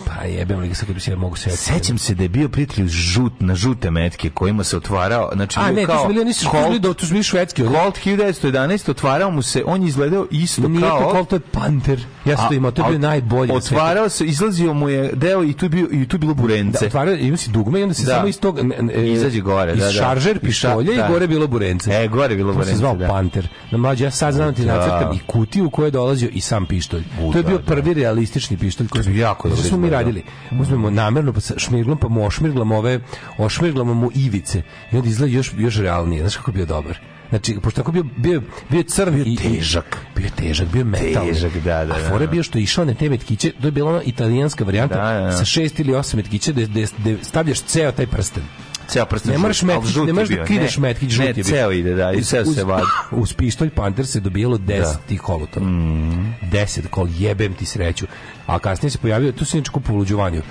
Pa 0.06 0.24
jebem 0.24 0.60
li 0.60 0.68
ga 0.68 0.74
sad 0.74 0.88
bi 0.88 1.00
se 1.00 1.16
mogu 1.16 1.36
setiti. 1.36 1.62
Sećam 1.62 1.98
se 1.98 2.14
da 2.14 2.22
je 2.22 2.28
bio 2.28 2.48
prijatelj 2.48 2.86
žut, 2.86 3.32
na 3.40 3.54
žute 3.54 3.90
metke 3.90 4.30
kojima 4.30 4.64
se 4.64 4.76
otvarao, 4.76 5.30
znači 5.34 5.60
A 5.60 5.70
ne, 5.70 5.86
kao 5.86 6.02
oni 6.02 6.32
su 6.32 6.46
Colt- 6.46 6.66
bili, 6.66 6.78
do, 6.78 6.94
to 6.94 7.06
su 7.06 7.12
bili 7.12 7.22
švedski. 7.24 7.62
Colt 7.62 7.98
1911 7.98 8.90
otvarao 8.90 9.30
mu 9.30 9.42
se, 9.42 9.62
on 9.66 9.82
je 9.82 9.88
izgledao 9.88 10.26
isto 10.30 10.68
Nije 10.68 10.80
kao 10.82 11.00
to 11.00 11.12
Colt, 11.12 11.28
to 11.28 11.36
je 11.36 11.40
Panter. 11.42 12.00
Ja 12.24 12.36
sam 12.36 12.48
to 12.48 12.54
imao, 12.54 12.70
to 12.70 12.82
je 12.82 12.86
a- 12.86 12.90
bio 12.90 12.98
najbolji. 13.00 13.52
Otvarao 13.52 14.08
se, 14.08 14.24
izlazio 14.24 14.74
mu 14.74 14.88
je 14.88 15.10
deo 15.14 15.44
i 15.44 15.52
tu 15.52 15.68
bio 15.68 15.88
i 15.92 16.08
tu 16.08 16.14
je 16.14 16.18
bilo 16.18 16.34
Da, 16.34 16.42
burence. 16.42 16.86
otvarao, 16.86 17.14
ima 17.14 17.36
si 17.36 17.50
dugme 17.50 17.80
i 17.80 17.82
onda 17.82 17.94
se 17.94 18.04
Da. 18.04 18.14
samo 18.14 18.28
iz 18.28 18.40
tog... 18.40 18.58
ne, 18.58 18.76
ne, 18.80 19.08
Izađe 19.08 19.40
gore, 19.40 19.72
iz 19.72 19.78
da, 19.78 19.84
da. 19.84 19.92
šaržer 19.92 20.38
pištolja 20.40 20.92
da. 20.94 21.06
i 21.06 21.12
gore 21.12 21.26
bilo 21.26 21.46
burence. 21.46 21.90
E, 21.94 22.08
gore 22.08 22.36
bilo 22.36 22.48
To 22.48 22.54
se 22.54 22.58
burence, 22.58 22.78
zvao 22.78 22.96
da. 22.96 23.08
Panter. 23.08 23.48
Na 23.70 23.78
mlađe, 23.78 24.04
ja 24.04 24.10
sad 24.10 24.34
znam 24.34 24.54
ti 24.54 24.64
Da. 24.64 24.74
nacrtam 24.74 25.12
i 25.14 25.20
kutiju 25.20 25.66
u 25.66 25.70
kojoj 25.70 25.90
dolazio 25.90 26.28
i 26.28 26.40
sam 26.40 26.66
pištolj. 26.66 27.04
U, 27.20 27.32
to 27.32 27.38
je 27.38 27.42
da, 27.42 27.48
bio 27.48 27.58
da. 27.58 27.64
prvi 27.64 27.94
realistični 27.94 28.56
pištolj 28.56 28.88
koji 28.88 29.04
je 29.04 29.18
jako 29.18 29.48
dobro 29.48 29.62
smo 29.68 29.78
mi 29.78 29.90
radili. 29.90 30.22
Uzmemo 30.61 30.90
namerno 30.90 31.33
pa 31.33 31.40
šmirglom 31.57 31.98
pa 31.98 32.09
mu 32.09 32.26
ošmirglamo 32.26 32.76
ove 32.76 33.00
ošmirglamo 33.38 33.94
mu 33.94 34.11
ivice 34.14 34.62
i 34.92 34.96
onda 34.96 35.09
izgleda 35.09 35.33
još 35.33 35.52
još 35.57 35.76
realnije. 35.76 36.20
Znaš 36.20 36.37
kako 36.37 36.50
je 36.50 36.54
bio 36.54 36.66
dobar. 36.66 36.98
Znači, 37.28 37.57
pošto 37.62 37.81
tako 37.81 37.92
bio, 37.92 38.04
bio, 38.16 38.42
bio 38.70 38.83
crv 38.83 39.12
bio 39.12 39.24
i, 39.26 39.37
težak. 39.37 39.96
Bio 40.16 40.24
je 40.24 40.31
težak, 40.31 40.68
bio 40.68 40.81
je 40.81 40.85
metalni. 40.85 41.33
Težak, 41.33 41.52
da, 41.54 41.85
da, 41.85 41.94
A 41.94 41.98
da, 41.98 42.09
fora 42.09 42.22
je 42.22 42.26
da. 42.26 42.31
bio 42.31 42.42
što 42.42 42.59
je 42.59 42.62
išao 42.62 42.85
na 42.85 42.94
te 42.94 43.09
metkiće, 43.09 43.52
to 43.61 43.66
je 43.66 43.70
bila 43.70 43.90
ona 43.90 44.02
italijanska 44.02 44.64
varijanta 44.64 44.94
Da, 44.94 45.20
da, 45.20 45.26
da. 45.26 45.33
sa 45.33 45.44
šest 45.44 45.81
ili 45.81 45.94
osam 45.94 46.18
metkića 46.18 46.52
da, 46.52 46.66
da 46.66 47.16
stavljaš 47.22 47.61
ceo 47.61 47.92
taj 47.92 48.07
prsten. 48.07 48.42
Ceo 48.88 49.07
prsten. 49.07 49.33
Ne 49.33 49.38
moraš 49.38 49.62
metkić, 49.62 49.96
ne 49.96 50.12
možeš 50.12 50.37
da 50.37 50.44
kideš 50.44 50.79
metkić, 50.79 51.11
žut 51.11 51.27
je 51.27 51.35
Ne, 51.37 51.42
ceo 51.42 51.72
ide, 51.72 51.94
da, 51.94 52.12
i 52.12 52.22
ceo 52.22 52.44
se 52.44 52.64
vadi. 52.64 52.87
Uz 53.11 53.33
pištolj 53.33 53.70
Panter 53.70 54.07
se 54.07 54.20
dobijalo 54.20 54.59
10 54.59 54.79
Da. 54.79 54.96
tih 55.09 55.20
kolutova. 55.20 55.66
10 55.66 56.87
kol, 56.90 57.09
jebem 57.18 57.55
ti 57.55 57.66
sreću. 57.66 58.07
A 58.46 58.59
kasnije 58.59 58.90
se 58.90 58.98
pojavio, 58.98 59.33
tu 59.33 59.44
se 59.44 59.59
inače 59.59 59.70
u 59.92 60.05
Đuvaniju, 60.05 60.42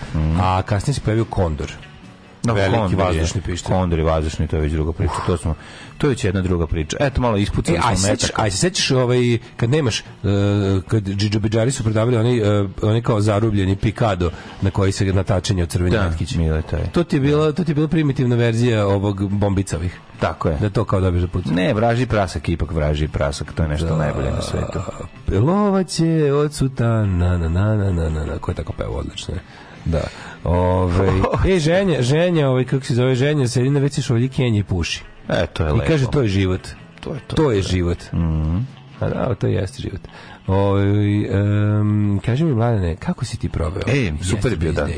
a 0.41 0.62
kasnije 0.62 0.93
se 0.93 1.02
pojavio 1.02 1.26
Kondor. 1.26 1.71
No, 2.47 2.53
Veliki 2.53 2.77
Kondor 2.77 2.99
je- 2.99 3.05
vazdušni 3.05 3.41
pištolj. 3.41 3.67
Kondor 3.69 3.99
i 3.99 4.03
vazdušni, 4.03 4.47
to 4.47 4.55
je 4.55 4.62
već 4.62 4.71
druga 4.71 4.91
priča. 4.91 5.13
To 5.25 5.38
smo 5.38 5.55
to 5.97 6.07
je 6.07 6.10
već 6.10 6.23
jedna 6.23 6.41
druga 6.41 6.67
priča. 6.67 6.97
Eto 6.99 7.21
malo 7.21 7.38
ispucali 7.38 7.77
E, 7.77 7.81
smo 7.81 7.89
aj 7.89 7.95
metak. 8.03 8.39
aj 8.39 8.51
se 8.51 8.57
sećaš 8.57 8.91
ovaj 8.91 9.19
kad 9.57 9.69
nemaš 9.69 9.99
uh, 9.99 10.29
kad 10.83 11.03
džidžabidžari 11.03 11.71
su 11.71 11.83
prodavali 11.83 12.17
onaj 12.17 12.62
uh, 12.62 12.69
onaj 12.81 13.01
kao 13.01 13.21
zarubljeni 13.21 13.75
pikado 13.75 14.31
na 14.62 14.71
koji 14.71 14.91
se 14.91 15.05
natačenje 15.05 15.63
od 15.63 15.69
crveni 15.69 15.91
Da, 15.91 16.12
mile 16.38 16.62
to 16.62 16.75
je. 16.75 16.89
To 16.91 17.03
ti 17.03 17.15
je 17.15 17.19
bila 17.19 17.51
to 17.51 17.63
ti 17.63 17.71
je 17.71 17.75
bila 17.75 17.88
primitivna 17.88 18.36
verzija 18.36 18.88
ovog 18.88 19.29
bombicavih. 19.29 19.99
Tako 20.19 20.49
je. 20.49 20.57
Da 20.57 20.69
to 20.69 20.86
kao 20.86 21.01
dobiš 21.01 21.21
za 21.21 21.27
pucanje. 21.27 21.55
Ne, 21.55 21.73
vraži 21.73 22.05
prasak, 22.05 22.49
ipak 22.49 22.71
vraži 22.71 23.07
prasak, 23.07 23.53
to 23.53 23.63
je 23.63 23.69
nešto 23.69 23.97
najbolje 23.97 24.31
na 24.31 24.41
svetu. 24.41 24.79
Lovac 25.29 25.99
je 25.99 26.33
od 26.33 26.53
sutana, 26.53 27.05
na, 27.38 27.38
na, 27.39 27.75
na, 27.75 27.91
na, 27.91 28.10
na, 28.10 28.25
na, 28.25 28.38
ko 28.38 28.51
je 28.51 28.55
tako 28.55 28.73
peo 28.73 28.89
odlično. 28.89 29.33
Da. 29.86 30.01
Ove, 30.43 31.08
e, 31.56 31.60
ženja, 31.60 32.02
ženja, 32.02 32.50
ovaj, 32.50 32.63
kako 32.63 32.86
se 32.86 32.95
zove 32.95 33.15
ženja, 33.15 33.47
Selina 33.47 33.80
već 33.80 33.93
se 33.93 34.02
šolji 34.02 34.30
Kenji 34.30 34.60
i 34.60 34.63
puši. 34.63 35.04
E, 35.30 35.47
to 35.47 35.63
je 35.63 35.69
I 35.69 35.73
lepo. 35.73 35.86
kaže, 35.88 36.06
to 36.12 36.21
je 36.21 36.28
život. 36.28 36.67
To 37.00 37.13
je 37.13 37.19
to. 37.28 37.36
To 37.36 37.52
je 37.52 37.62
život. 37.62 37.97
A 39.00 39.10
da, 39.10 39.36
to 39.36 39.47
jeste 39.47 39.82
život. 39.82 40.02
Oj, 40.47 41.30
um, 41.30 42.21
kaži 42.26 42.43
mi, 42.43 42.54
Mladene, 42.54 42.95
kako 42.95 43.26
si 43.26 43.38
ti 43.38 43.50
proveo? 43.50 43.84
E, 43.88 44.12
super 44.23 44.52
je 44.52 44.58
bio 44.58 44.71
dan. 44.71 44.89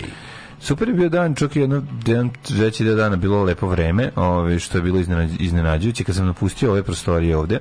Super 0.60 0.88
je 0.88 0.94
bio 0.94 1.10
dan, 1.10 1.36
čak 1.36 1.56
i 1.56 1.60
jedno, 1.60 1.84
jedan 2.06 2.30
veći 2.50 2.84
deo 2.84 2.96
dana 2.96 3.16
bilo 3.16 3.44
lepo 3.44 3.68
vreme, 3.68 4.12
ovaj, 4.16 4.60
što 4.60 4.78
je 4.78 4.82
bilo 4.82 5.00
iznenađ, 5.00 5.32
iznenađujuće. 5.40 6.04
Kad 6.04 6.16
sam 6.16 6.26
napustio 6.26 6.72
ove 6.72 6.84
prostorije 6.84 7.38
ovde, 7.38 7.60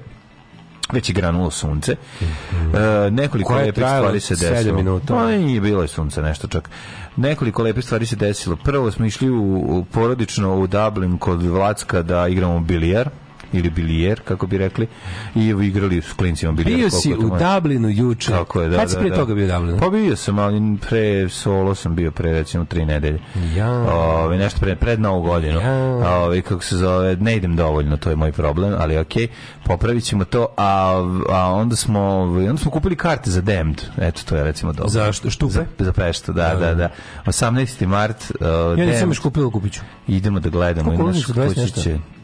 već 0.92 1.08
je 1.08 1.12
granulo 1.12 1.50
sunce. 1.50 1.96
E, 2.20 3.10
nekoliko 3.10 3.48
Koje 3.48 3.60
je 3.60 3.66
lepih 3.66 3.84
stvari 3.84 4.20
se 4.20 4.36
desilo. 4.36 4.76
minuta. 4.76 5.14
Pa 5.14 5.30
nije 5.30 5.60
bilo 5.60 5.82
je 5.82 5.88
sunce 5.88 6.22
nešto 6.22 6.48
čak. 6.48 6.70
Nekoliko 7.16 7.62
lepih 7.62 7.84
stvari 7.84 8.06
se 8.06 8.16
desilo. 8.16 8.56
Prvo 8.56 8.90
smo 8.90 9.06
išli 9.06 9.30
u, 9.30 9.42
u 9.78 9.84
porodično 9.84 10.56
u 10.58 10.66
Dublin 10.66 11.18
kod 11.18 11.42
Vlacka 11.42 12.02
da 12.02 12.28
igramo 12.28 12.60
bilijar 12.60 13.10
ili 13.52 13.70
bilijer, 13.70 14.20
kako 14.20 14.46
bi 14.46 14.58
rekli, 14.58 14.86
i 15.34 15.48
evo 15.48 15.62
igrali 15.62 16.02
s 16.02 16.12
klincima 16.12 16.52
bilijer. 16.52 16.78
Bio 16.78 16.90
si 16.90 17.14
u 17.14 17.30
Dublinu 17.38 17.88
juče. 17.88 18.30
Tako 18.30 18.62
je, 18.62 18.68
da, 18.68 18.76
Kad 18.76 18.90
si 18.90 18.94
da, 18.94 19.00
prije 19.00 19.10
da, 19.10 19.16
toga 19.16 19.34
bio 19.34 19.46
u 19.46 19.48
Dublinu? 19.48 19.78
Pa 19.78 19.90
bio 19.90 20.16
sam, 20.16 20.38
ali 20.38 20.76
pre 20.88 21.28
solo 21.28 21.74
sam 21.74 21.94
bio 21.94 22.10
pre, 22.10 22.32
recimo, 22.32 22.64
tri 22.64 22.84
nedelje. 22.84 23.18
Ja. 23.56 23.70
Ove, 23.72 24.38
nešto 24.38 24.60
pre, 24.60 24.76
pred 24.76 25.00
novu 25.00 25.22
godinu. 25.22 25.60
Ja. 25.60 26.20
Ove, 26.20 26.42
kako 26.42 26.64
se 26.64 26.76
zove, 26.76 27.16
ne 27.16 27.36
idem 27.36 27.56
dovoljno, 27.56 27.96
to 27.96 28.10
je 28.10 28.16
moj 28.16 28.32
problem, 28.32 28.74
ali 28.78 28.98
okej, 28.98 29.26
okay, 29.26 29.28
popravit 29.64 30.04
ćemo 30.04 30.24
to, 30.24 30.46
a, 30.56 30.92
a 31.28 31.52
onda 31.52 31.76
smo 31.76 32.00
onda 32.48 32.56
smo 32.56 32.70
kupili 32.70 32.96
karte 32.96 33.30
za 33.30 33.40
Damned, 33.40 33.82
eto 33.98 34.22
to 34.28 34.36
je 34.36 34.44
recimo 34.44 34.72
dobro. 34.72 34.88
Za 34.88 35.12
štupe? 35.12 35.52
Za, 35.52 35.64
za 35.78 35.92
peštu, 35.92 36.32
da, 36.32 36.48
da, 36.48 36.54
da. 36.54 36.66
da. 36.66 36.74
da. 36.74 36.88
18. 37.26 37.86
mart, 37.86 38.32
uh, 38.40 38.78
Ja 38.78 38.86
nisam 38.86 39.10
još 39.10 39.18
kupio, 39.18 39.50
kupit 39.50 39.72
ću. 39.72 39.80
Idemo 40.08 40.40
da 40.40 40.48
gledamo. 40.48 40.90
Kako, 40.90 41.12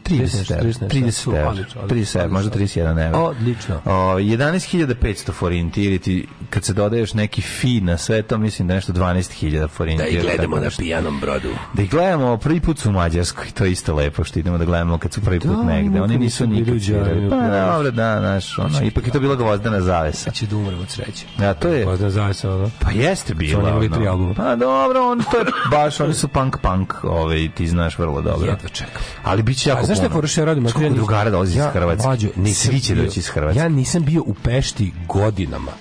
30, 0.05 0.53
30, 0.61 0.87
30, 0.87 1.25
30, 1.27 1.87
30, 1.87 2.29
možda 2.29 2.51
31 2.51 3.05
evra. 3.07 3.19
Odlično. 3.19 3.81
11.500 3.85 5.31
forinti, 5.31 5.83
ili 5.83 5.99
ti, 5.99 6.27
kad 6.49 6.63
se 6.63 6.73
dodaješ 6.73 7.13
neki 7.13 7.41
fi 7.41 7.81
na 7.81 7.97
sve 7.97 8.21
to, 8.21 8.37
mislim 8.37 8.67
da 8.67 8.73
nešto 8.73 8.93
12.000 8.93 9.67
forinti. 9.67 10.03
Da 10.03 10.07
ih 10.09 10.21
gledamo 10.21 10.55
na 10.55 10.69
pijanom 10.77 11.19
brodu. 11.19 11.49
Da 11.73 11.81
ih 11.81 11.89
gledamo, 11.89 12.37
prvi 12.37 12.59
put 12.59 12.85
u 12.85 12.91
Mađarskoj, 12.91 13.45
to 13.53 13.65
je 13.65 13.71
isto 13.71 13.95
lepo 13.95 14.23
što 14.23 14.39
idemo 14.39 14.57
da 14.57 14.65
gledamo 14.65 14.97
kad 14.97 15.13
su 15.13 15.21
prvi 15.21 15.39
put 15.39 15.57
da, 15.57 15.63
negde. 15.63 16.01
Oni 16.01 16.17
nisu 16.17 16.47
nikad 16.47 16.81
svirali. 16.83 17.29
Pa, 17.29 17.35
dobro, 17.35 17.91
da, 17.91 18.19
znaš, 18.19 18.59
ono, 18.59 18.69
znači, 18.69 18.85
ipak 18.85 19.05
je 19.05 19.11
to 19.11 19.19
bila 19.19 19.35
gvozdana 19.35 19.81
zavesa. 19.81 20.23
Znači 20.23 20.47
da 20.47 20.55
umrem 20.55 20.79
od 20.79 20.89
sreće. 20.89 21.25
Da, 21.37 21.53
to 21.53 21.67
je... 21.67 21.83
Gvozdana 21.83 22.11
zavesa, 22.11 22.53
ono. 22.53 22.71
Pa 22.79 22.91
jeste 22.91 23.33
bila, 23.33 23.63
ono. 23.63 23.77
Oni 23.77 23.91
tri 23.91 24.07
albuma. 24.07 24.33
Pa 24.33 24.55
dobro, 24.55 25.11
on, 25.11 25.23
to 25.31 25.37
je 25.37 25.45
baš, 25.71 25.99
oni 25.99 26.13
su 26.13 26.27
punk 26.27 26.57
punk, 26.57 26.93
ovaj, 27.03 27.49
ti 27.55 27.67
znaš 27.67 27.99
vrlo 27.99 28.21
dobro. 28.21 28.49
Jedva 28.49 28.69
čekam. 28.69 29.01
Ali 29.23 29.43
bit 29.43 29.57
će 29.57 29.69
jako 29.69 29.85
znaš 29.95 30.09
šta 30.11 30.19
je 30.21 30.27
što 30.27 30.41
ja 30.41 30.45
radim? 30.45 30.63
Znaš 30.63 30.73
koliko 30.73 30.95
drugara 30.95 31.29
dolazi 31.29 31.57
iz 31.57 31.63
Hrvatske? 31.73 32.07
Mlađo, 32.07 32.27
Svi 32.53 32.79
će 32.79 32.95
doći 32.95 33.19
iz 33.19 33.27
Hrvatske. 33.27 33.59
Ja 33.59 33.69
nisam 33.69 34.05
bio 34.05 34.21
u 34.21 34.33
Pešti 34.33 34.93
godinama. 35.07 35.71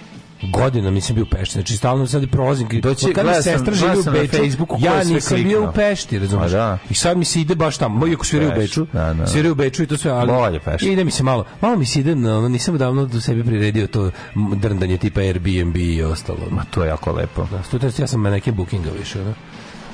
Godinama 0.53 0.91
nisam 0.91 1.15
bio 1.15 1.23
u 1.25 1.29
Pešti. 1.29 1.53
Znači, 1.53 1.77
stalno 1.77 2.07
sad 2.07 2.31
prolazim. 2.31 2.69
Doći- 2.69 3.07
mi 3.07 3.13
gledao 3.13 3.35
sam- 3.35 3.43
sestra 3.43 3.75
živi 3.75 3.99
u 3.99 4.13
Beču, 4.13 4.37
Facebooku 4.37 4.77
ja 4.81 5.05
nisam 5.05 5.43
bio 5.43 5.69
u 5.69 5.73
Pešti, 5.73 6.19
razumiješ? 6.19 6.53
A 6.53 6.57
da. 6.57 6.79
I 6.91 6.95
sad 6.95 7.19
mi 7.19 7.25
se 7.25 7.41
ide 7.41 7.55
baš 7.55 7.77
tamo. 7.79 8.07
Iako 8.07 8.25
sviraju 8.25 8.51
u 8.51 8.55
Beču, 8.55 8.87
da, 8.93 9.15
da. 9.15 9.27
sviraju 9.27 9.53
u 9.53 9.55
Beču 9.55 9.83
i 9.83 9.87
to 9.87 9.97
sve, 9.97 10.11
ali... 10.11 10.27
Bolje 10.33 10.61
Pešta. 10.61 10.89
Ide 10.89 11.05
mi 11.05 11.11
se 11.11 11.23
malo. 11.23 11.45
Malo 11.61 11.77
mi 11.77 11.87
se 11.87 12.01
ide, 12.01 12.13
ono, 12.13 12.49
nisam 12.49 12.79
davno 12.79 13.07
do 13.07 13.21
sebi 13.21 13.45
priredio 13.45 13.87
to 13.87 14.11
drndanje 14.57 14.97
tipa 14.99 15.21
Airbnb 15.21 15.77
i 15.77 16.03
ostalo. 16.03 16.39
Ma 16.51 16.65
to 16.71 16.83
je 16.83 16.89
jako 16.89 17.13
lepo. 17.13 17.47
Da, 17.51 17.63
student, 17.63 17.99
ja 17.99 18.07
sam 18.07 18.23
na 18.23 18.31
neke 18.31 18.53
bookinga 18.53 18.91
više, 18.99 19.21
ono. 19.21 19.35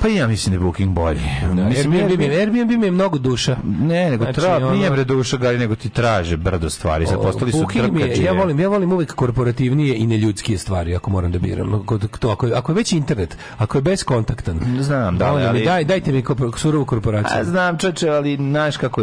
Pa 0.00 0.08
ja 0.08 0.26
mislim 0.26 0.50
da 0.50 0.56
je 0.56 0.60
Booking 0.60 0.90
bolji. 0.90 1.20
Da, 1.46 1.64
mislim, 1.64 1.92
Airbnb, 1.92 2.20
Airbnb 2.30 2.70
mi 2.70 2.86
je 2.86 2.90
mnogo 2.90 3.18
duša. 3.18 3.56
Ne, 3.80 4.10
nego 4.10 4.24
Znači, 4.24 4.40
tra, 4.40 4.56
ono- 4.56 4.70
nije 4.70 4.90
bre 4.90 5.04
duša 5.04 5.36
gari, 5.36 5.58
nego 5.58 5.74
ti 5.74 5.88
traže 5.90 6.36
brdo 6.36 6.70
stvari. 6.70 7.06
Sad 7.06 7.22
postali 7.22 7.52
su 7.52 7.66
drkađe. 7.74 8.22
ja 8.22 8.32
volim, 8.32 8.60
ja 8.60 8.68
volim 8.68 8.92
uvek 8.92 9.14
korporativnije 9.14 9.96
i 9.96 10.06
neljudskije 10.06 10.58
stvari, 10.58 10.96
ako 10.96 11.10
moram 11.10 11.32
da 11.32 11.38
biram. 11.38 11.86
To, 12.18 12.30
ako, 12.30 12.46
je- 12.46 12.54
ako 12.54 12.72
je 12.72 12.76
već 12.76 12.92
internet, 12.92 13.36
ako 13.58 13.78
je 13.78 13.82
bezkontaktan, 13.82 14.60
Znam, 14.80 15.18
da, 15.18 15.32
mi 15.32 15.44
ali- 15.44 15.64
daj, 15.64 15.84
dajte 15.84 16.12
mi 16.12 16.24
surovu 16.56 16.84
korporaciju. 16.84 17.40
A 17.40 17.44
znam 17.44 17.78
čoče, 17.78 18.08
ali 18.08 18.36
znaš 18.36 18.76
kako 18.76 19.00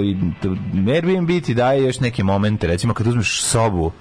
Airbnb 0.87 1.29
ti 1.45 1.53
daje 1.53 1.83
još 1.83 1.99
neke 1.99 2.23
momente, 2.23 2.67
recimo 2.67 2.93
kad 2.93 3.07
uzmeš 3.07 3.41
sobu 3.41 3.91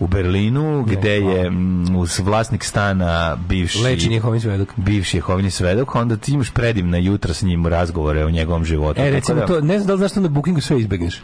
u 0.00 0.06
Berlinu, 0.06 0.84
gde 0.84 1.10
je 1.12 1.50
mm, 1.50 1.96
uz 1.96 2.18
vlasnik 2.18 2.64
stana 2.64 3.36
bivši 3.38 3.78
Leči 3.78 4.08
njihovim 4.08 4.40
svedok. 4.40 4.68
bivši 4.76 5.16
Jehovini 5.16 5.50
svedok, 5.50 5.94
onda 5.94 6.16
ti 6.16 6.32
imaš 6.32 6.50
predivna 6.50 6.98
jutra 6.98 7.34
s 7.34 7.42
njim 7.42 7.66
razgovore 7.66 8.24
o 8.24 8.30
njegovom 8.30 8.64
životu. 8.64 9.00
E, 9.00 9.10
recimo 9.10 9.40
da- 9.40 9.46
to, 9.46 9.60
ne 9.60 9.78
znam 9.78 9.86
da 9.86 9.92
li 9.92 9.98
znaš 9.98 10.10
što 10.10 10.20
na 10.20 10.28
bookingu 10.28 10.60
sve 10.60 10.80
izbegneš. 10.80 11.22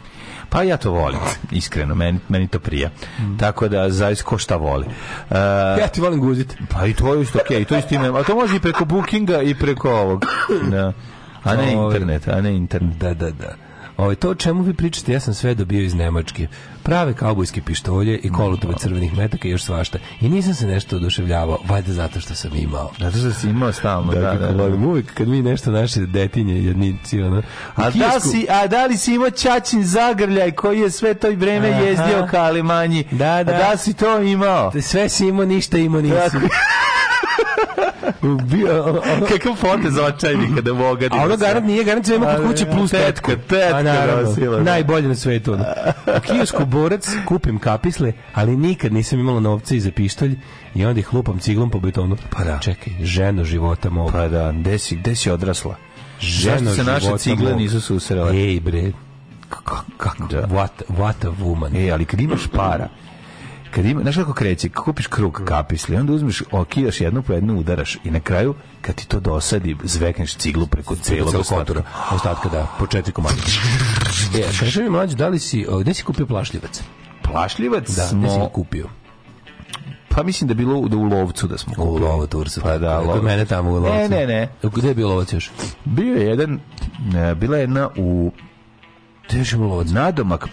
Pa 0.48 0.62
ja 0.62 0.76
to 0.76 0.90
volim, 0.90 1.18
iskreno, 1.50 1.94
meni, 1.94 2.18
meni 2.28 2.48
to 2.48 2.58
prija. 2.60 2.90
Tako 3.38 3.68
da, 3.68 3.90
zavis 3.90 4.22
ko 4.22 4.38
šta 4.38 4.56
voli. 4.56 4.84
Uh, 4.86 5.36
Ja 5.78 5.88
ti 5.88 6.00
volim 6.00 6.20
guzit. 6.20 6.56
Pa 6.70 6.86
i 6.86 6.94
to 6.94 7.14
je 7.14 7.22
isto 7.22 7.38
okej, 7.38 7.64
to 7.64 7.76
isto 7.76 7.94
ima. 7.94 8.20
A 8.20 8.22
to 8.22 8.34
može 8.34 8.56
i 8.56 8.60
preko 8.60 8.84
bookinga 8.84 9.42
i 9.42 9.54
preko 9.54 9.90
ovog. 9.90 10.26
Da. 10.70 10.92
A 11.44 11.56
ne 11.56 11.76
Ovaj. 11.76 11.86
internet, 11.86 12.28
a 12.28 12.40
ne 12.40 12.56
internet. 12.56 12.96
Da, 12.96 13.14
da, 13.14 13.30
da. 13.30 13.69
Ovo, 14.00 14.14
to 14.14 14.30
o 14.30 14.34
čemu 14.34 14.62
vi 14.62 14.74
pričate, 14.74 15.12
ja 15.12 15.20
sam 15.20 15.34
sve 15.34 15.54
dobio 15.54 15.82
iz 15.82 15.94
Nemačke. 15.94 16.46
Prave 16.82 17.14
kaubojske 17.14 17.62
pištolje 17.62 18.18
i 18.18 18.30
kolutove 18.32 18.74
crvenih 18.78 19.16
metaka 19.16 19.48
i 19.48 19.50
još 19.50 19.64
svašta. 19.64 19.98
I 20.20 20.28
nisam 20.28 20.54
se 20.54 20.66
nešto 20.66 20.96
oduševljavao, 20.96 21.58
valjda 21.68 21.92
zato 21.92 22.20
što 22.20 22.34
sam 22.34 22.50
imao. 22.56 22.90
Zato 22.98 23.18
što 23.18 23.32
si 23.32 23.48
imao 23.48 23.72
stalno, 23.72 24.12
da, 24.12 24.20
da, 24.20 24.52
da. 24.52 24.62
volim. 24.62 24.84
Uvijek 24.84 25.14
kad 25.14 25.28
mi 25.28 25.42
nešto 25.42 25.70
naše 25.70 26.00
detinje, 26.00 26.64
jednici, 26.64 27.22
ono. 27.22 27.42
A 27.76 27.88
u 27.88 27.98
da, 27.98 28.20
si, 28.20 28.46
a 28.50 28.66
da 28.66 28.86
li 28.86 28.96
si 28.96 29.14
imao 29.14 29.30
Ćaćin 29.30 29.84
zagrljaj 29.84 30.52
koji 30.52 30.80
je 30.80 30.90
sve 30.90 31.14
to 31.14 31.30
vreme 31.30 31.70
Aha. 31.70 31.80
jezdio 31.80 32.26
ka 32.30 32.42
Alimanji? 32.42 33.04
Da, 33.10 33.44
da. 33.44 33.52
A 33.52 33.58
da 33.58 33.76
si 33.76 33.94
to 33.94 34.20
imao? 34.20 34.72
Sve 34.82 35.08
si 35.08 35.26
imao, 35.26 35.46
ništa 35.46 35.78
imao 35.78 36.00
nisi. 36.00 36.14
Tako. 36.14 36.38
Bio, 38.44 39.02
Kakav 39.28 39.56
potez 39.60 39.98
očajni 39.98 40.54
kada 40.56 40.72
moga. 40.84 41.08
A 41.10 41.16
ono 41.16 41.36
garant 41.36 41.66
nije, 41.66 41.84
garant 41.84 42.06
sve 42.06 42.16
ima 42.16 42.26
kod 42.26 42.46
kuće 42.46 42.66
plus 42.66 42.90
Tetka, 42.90 43.32
tetku. 43.32 43.48
tetka 43.48 44.22
nosila, 44.22 44.56
da. 44.56 44.62
Najbolje 44.62 45.08
na 45.08 45.14
svetu. 45.14 45.52
U 45.52 46.20
kiosku 46.22 46.64
borac 46.64 47.08
kupim 47.26 47.58
kapisle, 47.58 48.12
ali 48.34 48.56
nikad 48.56 48.92
nisam 48.92 49.20
imala 49.20 49.40
novca 49.40 49.74
i 49.74 49.80
za 49.80 49.90
pištolj 49.90 50.36
i 50.74 50.84
onda 50.84 51.00
ih 51.00 51.14
lupam 51.14 51.38
ciglom 51.38 51.70
po 51.70 51.80
betonu. 51.80 52.16
Pa 52.30 52.44
da. 52.44 52.58
Čekaj, 52.58 52.92
ženo 53.02 53.44
života 53.44 53.90
mog. 53.90 54.12
Pa 54.12 54.28
da, 54.28 54.52
gde 54.52 54.78
si, 54.78 54.96
gde 54.96 55.14
si 55.14 55.30
odrasla? 55.30 55.76
ženo 56.20 56.70
Zašto 56.70 56.84
se 56.84 56.90
naše 56.90 57.18
cigle 57.18 57.56
nisu 57.56 57.80
susrele? 57.80 58.36
Ej 58.36 58.60
bre, 58.60 58.92
kako, 59.48 59.84
Da. 60.30 60.46
what, 60.46 60.68
what 60.88 61.26
a 61.26 61.30
woman. 61.40 61.86
E, 61.86 61.90
ali 61.90 62.04
kad 62.04 62.20
imaš 62.20 62.46
para, 62.46 62.88
kad 63.70 63.84
ima, 63.84 64.02
znaš 64.02 64.16
kako 64.16 64.32
kreće, 64.32 64.68
kupiš 64.68 65.06
krug 65.06 65.42
kapisli, 65.44 65.96
onda 65.96 66.12
uzmeš, 66.12 66.42
okidaš 66.50 67.00
jednu 67.00 67.22
po 67.22 67.32
jednu, 67.32 67.58
udaraš 67.58 67.98
i 68.04 68.10
na 68.10 68.20
kraju, 68.20 68.54
kad 68.80 68.94
ti 68.94 69.08
to 69.08 69.20
dosadi, 69.20 69.76
zvekneš 69.84 70.34
ciglu 70.34 70.66
preko 70.66 70.96
celog 70.96 71.26
ostatka. 71.26 71.54
kontura. 71.56 71.82
Ostatka, 72.12 72.48
da, 72.48 72.66
po 72.78 72.86
četiri 72.86 73.12
komada. 73.12 73.34
E, 74.34 74.58
kaži 74.58 74.82
mi 74.82 74.90
mlađe, 74.90 75.16
da 75.16 75.28
li 75.28 75.38
si, 75.38 75.66
o, 75.68 75.78
gde 75.78 75.94
si 75.94 76.04
kupio 76.04 76.26
plašljivac? 76.26 76.82
Plašljivac 77.22 77.90
Da, 77.90 78.02
si 78.02 78.08
smo, 78.08 78.38
ga 78.38 78.48
kupio? 78.48 78.88
pa 80.08 80.22
mislim 80.22 80.48
da 80.48 80.52
je 80.52 80.56
bilo 80.56 80.78
u, 80.78 80.88
da 80.88 80.96
u 80.96 81.04
lovcu 81.04 81.46
da 81.46 81.58
smo 81.58 81.72
U 81.72 81.76
kupili. 81.76 82.00
Lovo 82.00 82.26
Tursu. 82.26 82.60
Pa 82.60 82.78
da, 82.78 82.98
Kod 82.98 83.06
Lovac. 83.06 83.22
mene 83.22 83.44
tamo 83.44 83.70
u 83.70 83.74
Lovcu. 83.74 83.88
Ne, 83.88 84.08
ne, 84.08 84.26
ne. 84.26 84.48
Gde 84.62 84.88
je 84.88 84.94
bio 84.94 85.08
Lovac 85.08 85.32
još? 85.32 85.50
Bio 85.84 86.14
je 86.16 86.26
jedan, 86.26 86.60
e, 87.30 87.34
bila 87.34 87.56
je 87.56 87.60
jedna 87.60 87.88
u 87.96 88.32
Gde 89.28 89.38
još 89.38 89.52
ima 89.52 89.66
Lovac? 89.66 89.88
nadomak, 89.88 90.46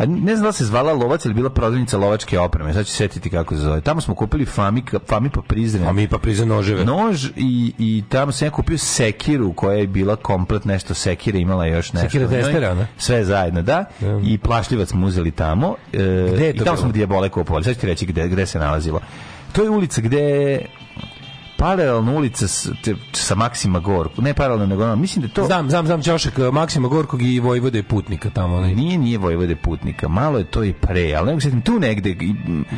pa 0.00 0.06
ne 0.06 0.36
znam 0.36 0.48
da 0.48 0.52
se 0.52 0.64
zvala 0.64 0.92
Lovac 0.92 1.24
ili 1.24 1.34
bila 1.34 1.50
prodavnica 1.50 1.98
lovačke 1.98 2.38
opreme, 2.38 2.74
sad 2.74 2.86
ću 2.86 2.90
se 2.92 2.96
setiti 2.96 3.30
kako 3.30 3.54
se 3.54 3.60
zove. 3.60 3.80
Tamo 3.80 4.00
smo 4.00 4.14
kupili 4.14 4.46
Fami, 4.46 4.82
Fami 5.08 5.30
pa 5.30 5.40
Prizren. 5.42 5.86
A 5.88 5.92
mi 5.92 6.08
pa 6.08 6.18
priza 6.18 6.44
noževe. 6.44 6.84
nož 6.84 7.24
i, 7.36 7.72
i 7.78 8.04
tamo 8.08 8.32
sam 8.32 8.46
ja 8.46 8.50
kupio 8.50 8.78
sekiru 8.78 9.52
koja 9.52 9.76
je 9.76 9.86
bila 9.86 10.16
komplet 10.16 10.64
nešto 10.64 10.94
sekire, 10.94 11.38
imala 11.38 11.66
je 11.66 11.72
još 11.72 11.92
nešto. 11.92 12.08
Sekira 12.08 12.28
testera, 12.28 12.70
ona? 12.72 12.86
Sve 12.98 13.24
zajedno, 13.24 13.62
da. 13.62 13.84
Ja. 14.00 14.20
I 14.24 14.38
plašljivac 14.38 14.88
smo 14.88 15.06
uzeli 15.06 15.30
tamo. 15.30 15.74
E, 15.92 15.96
Gde 16.34 16.44
je 16.44 16.50
I 16.50 16.58
to 16.58 16.64
tamo 16.64 16.76
bilo? 16.76 16.82
smo 16.82 16.92
dijabole 16.92 17.28
kupovali. 17.28 17.64
Sad 17.64 17.74
ću 17.74 17.80
ti 17.80 17.86
reći 17.86 18.06
gde, 18.06 18.28
gde 18.28 18.46
se 18.46 18.58
nalazilo. 18.58 19.00
To 19.52 19.62
je 19.62 19.70
ulica 19.70 20.00
gde 20.00 20.58
paralelna 21.60 22.12
ulica 22.12 22.48
s, 22.48 22.68
te, 22.84 22.94
sa 23.12 23.34
Maksima 23.34 23.80
Gorku. 23.80 24.22
Ne 24.22 24.34
paralelno, 24.34 24.66
nego 24.66 24.84
ono, 24.84 24.96
mislim 24.96 25.20
da 25.20 25.26
je 25.26 25.34
to... 25.34 25.44
Znam, 25.44 25.70
znam, 25.70 25.86
znam 25.86 26.02
Ćošak, 26.02 26.38
Maksima 26.52 26.88
Gorkog 26.88 27.22
i 27.22 27.40
Vojvode 27.40 27.82
Putnika 27.82 28.30
tamo. 28.30 28.56
Onaj. 28.56 28.74
Nije, 28.74 28.98
nije 28.98 29.18
Vojvode 29.18 29.56
putnika. 29.56 30.08
Malo 30.08 30.38
je 30.38 30.44
to 30.44 30.64
i 30.64 30.72
pre, 30.72 31.14
ali 31.14 31.26
nego 31.26 31.40
setim 31.40 31.60
tu 31.60 31.78
negde... 31.78 32.16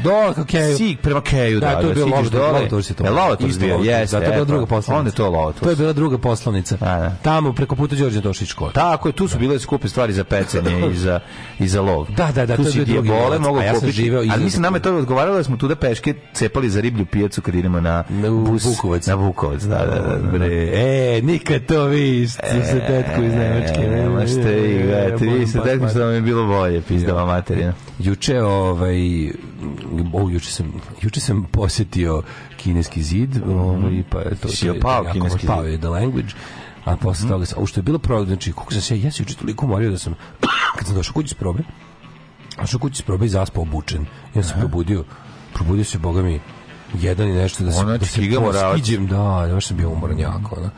Dole 0.05 0.35
ka 0.35 0.45
Keju. 0.45 0.77
Sik 0.77 1.01
prema 1.01 1.21
Keju, 1.21 1.61
da, 1.61 1.67
Da, 1.67 1.81
to 1.81 1.89
je 1.89 1.95
bio 1.95 2.05
siđeš 2.05 2.17
Lovator, 2.17 2.41
dole. 2.41 2.53
Lovator 2.53 2.85
se 2.85 2.95
to. 2.95 3.07
E, 3.07 3.11
Lovator 3.11 3.49
Isto 3.49 3.61
bio, 3.61 3.77
jeste. 3.77 4.17
Da, 4.17 4.25
to 4.25 4.31
je 4.31 4.33
bila 4.33 4.45
druga 4.45 4.67
poslovnica. 4.67 4.99
Onda 4.99 5.09
je 5.09 5.15
to 5.15 5.31
Lovator. 5.31 5.63
To 5.63 5.71
je 5.71 5.77
bila 5.77 5.93
druga 5.93 6.19
poslovnica. 6.19 6.77
Da, 6.77 6.87
da. 6.87 7.17
Tamo 7.23 7.53
preko 7.53 7.77
puta 7.77 7.97
Đorđe 7.97 8.21
Tošić 8.21 8.49
škola. 8.49 8.73
Tako 8.73 9.09
je, 9.09 9.13
tu 9.13 9.29
su 9.29 9.39
bile 9.39 9.59
skupe 9.59 9.89
stvari 9.89 10.13
za 10.13 10.25
pecanje 10.25 10.91
i 10.93 10.97
za, 10.97 11.21
i 11.59 11.69
za 11.69 11.83
lov. 11.83 12.07
Da, 12.17 12.29
da, 12.35 12.47
da, 12.47 12.57
tu 12.57 12.63
to 12.63 12.69
je 12.69 12.85
bio 12.85 13.03
drugi 13.03 13.39
mogu 13.39 13.59
a 13.59 13.65
ja 13.65 13.81
sam 13.81 13.91
živeo 13.91 14.23
Ali 14.33 14.45
mislim, 14.45 14.63
nama 14.63 14.77
je 14.77 14.83
to 14.83 14.97
odgovaralo 14.97 15.37
da 15.37 15.45
smo 15.45 15.57
tu 15.57 15.69
da 15.69 15.77
peške 15.77 16.15
cepali 16.33 16.71
za 16.71 16.81
riblju 16.81 17.07
pijacu 17.07 17.43
kad 17.43 17.55
idemo 17.55 17.81
na, 17.81 18.05
bus. 18.47 18.72
Vukovac. 18.77 19.07
Na 19.07 19.15
Vukovac, 19.15 19.63
da, 19.63 19.79
da, 19.79 19.99
da. 20.01 20.17
da. 20.17 20.31
Bre, 20.33 20.71
e, 20.73 21.21
nikad 21.23 21.67
to 21.67 21.85
vi 21.85 22.29
se 22.29 22.83
tetku 22.87 23.23
iz 23.23 23.35
Nemačke. 23.35 23.81
E, 23.81 24.09
ma 24.09 24.27
ste 24.27 24.51
vi, 24.55 24.83
gledajte, 24.83 25.25
vi 25.27 25.47
ste 25.47 25.61
tetku 25.63 25.89
što 25.89 26.01
vam 26.01 26.15
je 26.15 26.21
bilo 26.21 26.47
bolje, 26.47 26.83
pizdava 26.83 27.27
materina. 27.27 27.73
Juče, 27.99 28.43
ovaj, 28.43 29.31
o, 30.13 30.29
juče 30.31 30.51
sam, 30.51 30.73
juče 31.03 31.21
sam 31.21 31.45
posjetio 31.53 32.23
kineski 32.57 33.03
zid, 33.03 33.37
ovaj, 33.47 34.03
pa 34.11 34.19
je 34.19 34.35
to... 34.35 34.49
Je 34.63 34.71
opao 34.71 35.05
jako- 35.05 35.13
kineski 35.13 35.47
Pao 35.47 35.65
je 35.65 35.79
The 35.79 35.89
Language, 35.89 36.29
a 36.85 36.97
posle 36.97 37.29
toga 37.29 37.47
sam, 37.47 37.63
a 37.63 37.67
što 37.67 37.81
je 37.81 37.85
bilo 37.85 37.99
pravo, 37.99 38.25
znači, 38.25 38.53
kako 38.53 38.73
sam 38.73 38.83
se, 38.83 39.01
ja 39.01 39.11
se 39.11 39.23
juče 39.23 39.35
toliko 39.35 39.67
umorio 39.67 39.91
da 39.91 39.99
sam, 39.99 40.15
kad 40.79 40.87
sam 40.87 40.95
došao 40.97 41.13
kući 41.15 41.29
s 41.29 41.35
probe, 41.35 41.63
došao 42.61 42.81
kući 42.81 42.97
s 42.97 43.03
probe 43.03 43.27
i 43.27 43.29
zaspao 43.29 43.63
obučen, 43.63 44.07
ja 44.35 44.43
sam 44.43 44.59
probudio, 44.59 45.05
probudio 45.55 45.85
se, 45.85 45.99
boga 45.99 46.23
mi, 46.23 46.41
jedan 47.01 47.29
i 47.29 47.33
nešto 47.33 47.65
da 47.65 47.73
se, 47.73 47.81
Ono, 47.81 47.99
da 47.99 48.07
se 48.07 48.21
poskiđem, 48.41 49.07
da, 49.07 49.45
da, 49.49 49.55
baš 49.55 49.67
sam 49.67 49.77
bio 49.77 49.91
umoran 49.91 50.19
jako, 50.19 50.57
ono. 50.57 50.71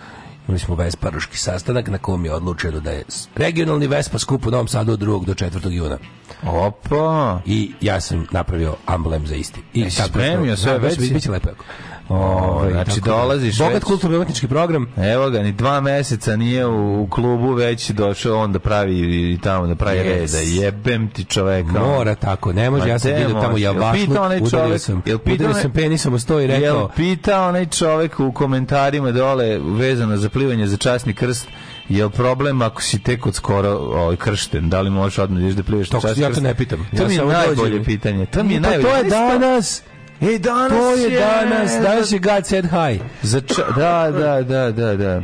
Imali 0.48 0.58
smo 0.58 0.74
Vesparuški 0.74 1.38
sastanak 1.38 1.88
na 1.88 1.98
kom 1.98 2.24
je 2.24 2.32
odlučeno 2.32 2.80
da 2.80 2.90
je 2.90 3.04
regionalni 3.36 3.86
Vespa 3.86 4.18
skup 4.18 4.46
u 4.46 4.50
Novom 4.50 4.68
Sadu 4.68 4.92
od 4.92 5.00
2. 5.00 5.24
do 5.24 5.34
4. 5.34 5.70
juna 5.70 5.98
Opa! 6.42 7.40
i 7.46 7.72
ja 7.80 8.00
sam 8.00 8.26
napravio 8.30 8.76
amblem 8.86 9.26
za 9.26 9.34
isti. 9.34 9.60
I 9.74 9.90
tako 9.90 10.08
spremio 10.08 10.56
sve 10.56 10.72
da, 10.72 10.78
već 10.78 11.12
biće 11.12 11.30
lepo 11.30 11.48
jako. 11.48 11.64
Ovaj, 12.08 12.70
znači 12.72 12.90
tako 12.90 13.00
da, 13.02 13.10
dolaziš 13.12 13.58
Bogat 13.58 13.74
već- 13.74 13.84
kulturno-umetnički 13.84 14.48
program. 14.48 14.86
Evo 14.98 15.30
ga, 15.30 15.38
ni 15.38 15.52
dva 15.52 15.80
meseca 15.80 16.36
nije 16.36 16.66
u, 16.66 17.02
u 17.02 17.06
klubu, 17.06 17.52
već 17.52 17.90
došao 17.90 18.38
on 18.38 18.52
da 18.52 18.58
pravi 18.58 18.94
i 19.32 19.38
tamo 19.38 19.66
da 19.66 19.74
pravi 19.74 19.98
Yes. 19.98 20.02
reda. 20.04 20.38
Jebem 20.38 21.08
ti 21.08 21.24
čoveka. 21.24 21.72
Mora 21.72 22.14
tako, 22.14 22.52
ne 22.52 22.70
može, 22.70 22.84
Ma 22.84 22.90
ja 22.90 22.98
sam 22.98 23.10
vidio 23.12 23.28
tamo? 23.30 23.56
Jel 23.58 23.74
pitao 23.94 24.24
onaj 24.24 24.38
udario 24.38 24.78
sam, 24.78 25.02
jel 25.06 25.18
pitao 25.18 25.46
onaj- 25.46 25.62
sam 25.62 25.70
penisom 25.72 26.14
o 26.14 26.18
sto 26.18 26.40
i 26.40 26.44
Jel 26.44 26.60
rekao, 26.60 26.88
pitao 26.88 27.48
onaj 27.48 27.66
čovek 27.66 28.20
u 28.20 28.32
komentarima 28.32 29.12
dole 29.12 29.58
vezano 29.60 30.16
za 30.16 30.28
plivanje 30.28 30.66
za 30.66 30.76
časni 30.76 31.14
krst 31.14 31.48
Jel 31.88 32.10
problem 32.10 32.62
ako 32.62 32.82
si 32.82 32.98
tek 32.98 33.26
od 33.26 33.34
skoro 33.34 33.70
ovaj, 33.70 34.16
kršten? 34.16 34.70
Da 34.70 34.80
li 34.80 34.90
možeš 34.90 35.18
odmah 35.18 35.38
da 35.38 35.44
ideš 35.44 35.56
da 35.56 35.62
plivaš 35.62 35.90
na 35.90 36.00
To- 36.00 36.08
časni 36.08 36.22
ja 36.22 36.32
to 36.32 36.40
ne 36.40 36.54
pitam. 36.54 36.86
To 36.96 37.02
Ja 37.02 37.08
mi 37.08 37.14
je 37.14 37.24
najbolje 37.24 37.84
pitanje. 37.84 38.26
To 38.26 38.42
mi 38.42 38.54
je 38.54 38.62
Pa 38.62 38.68
najbolje. 38.68 38.90
to 38.90 38.96
je 38.96 39.04
danas, 39.04 39.82
E, 40.20 40.38
danas 40.38 40.70
to 40.70 40.94
je 40.94 41.10
danas, 41.10 41.72
danas 41.82 42.12
je 42.12 42.18
God 42.18 42.46
said 42.46 42.64
hi. 42.64 43.00
Za 43.22 43.40
ča- 43.40 43.76
da, 43.76 44.10
da, 44.10 44.42
da, 44.42 44.70
da, 44.70 44.96
da. 44.96 45.20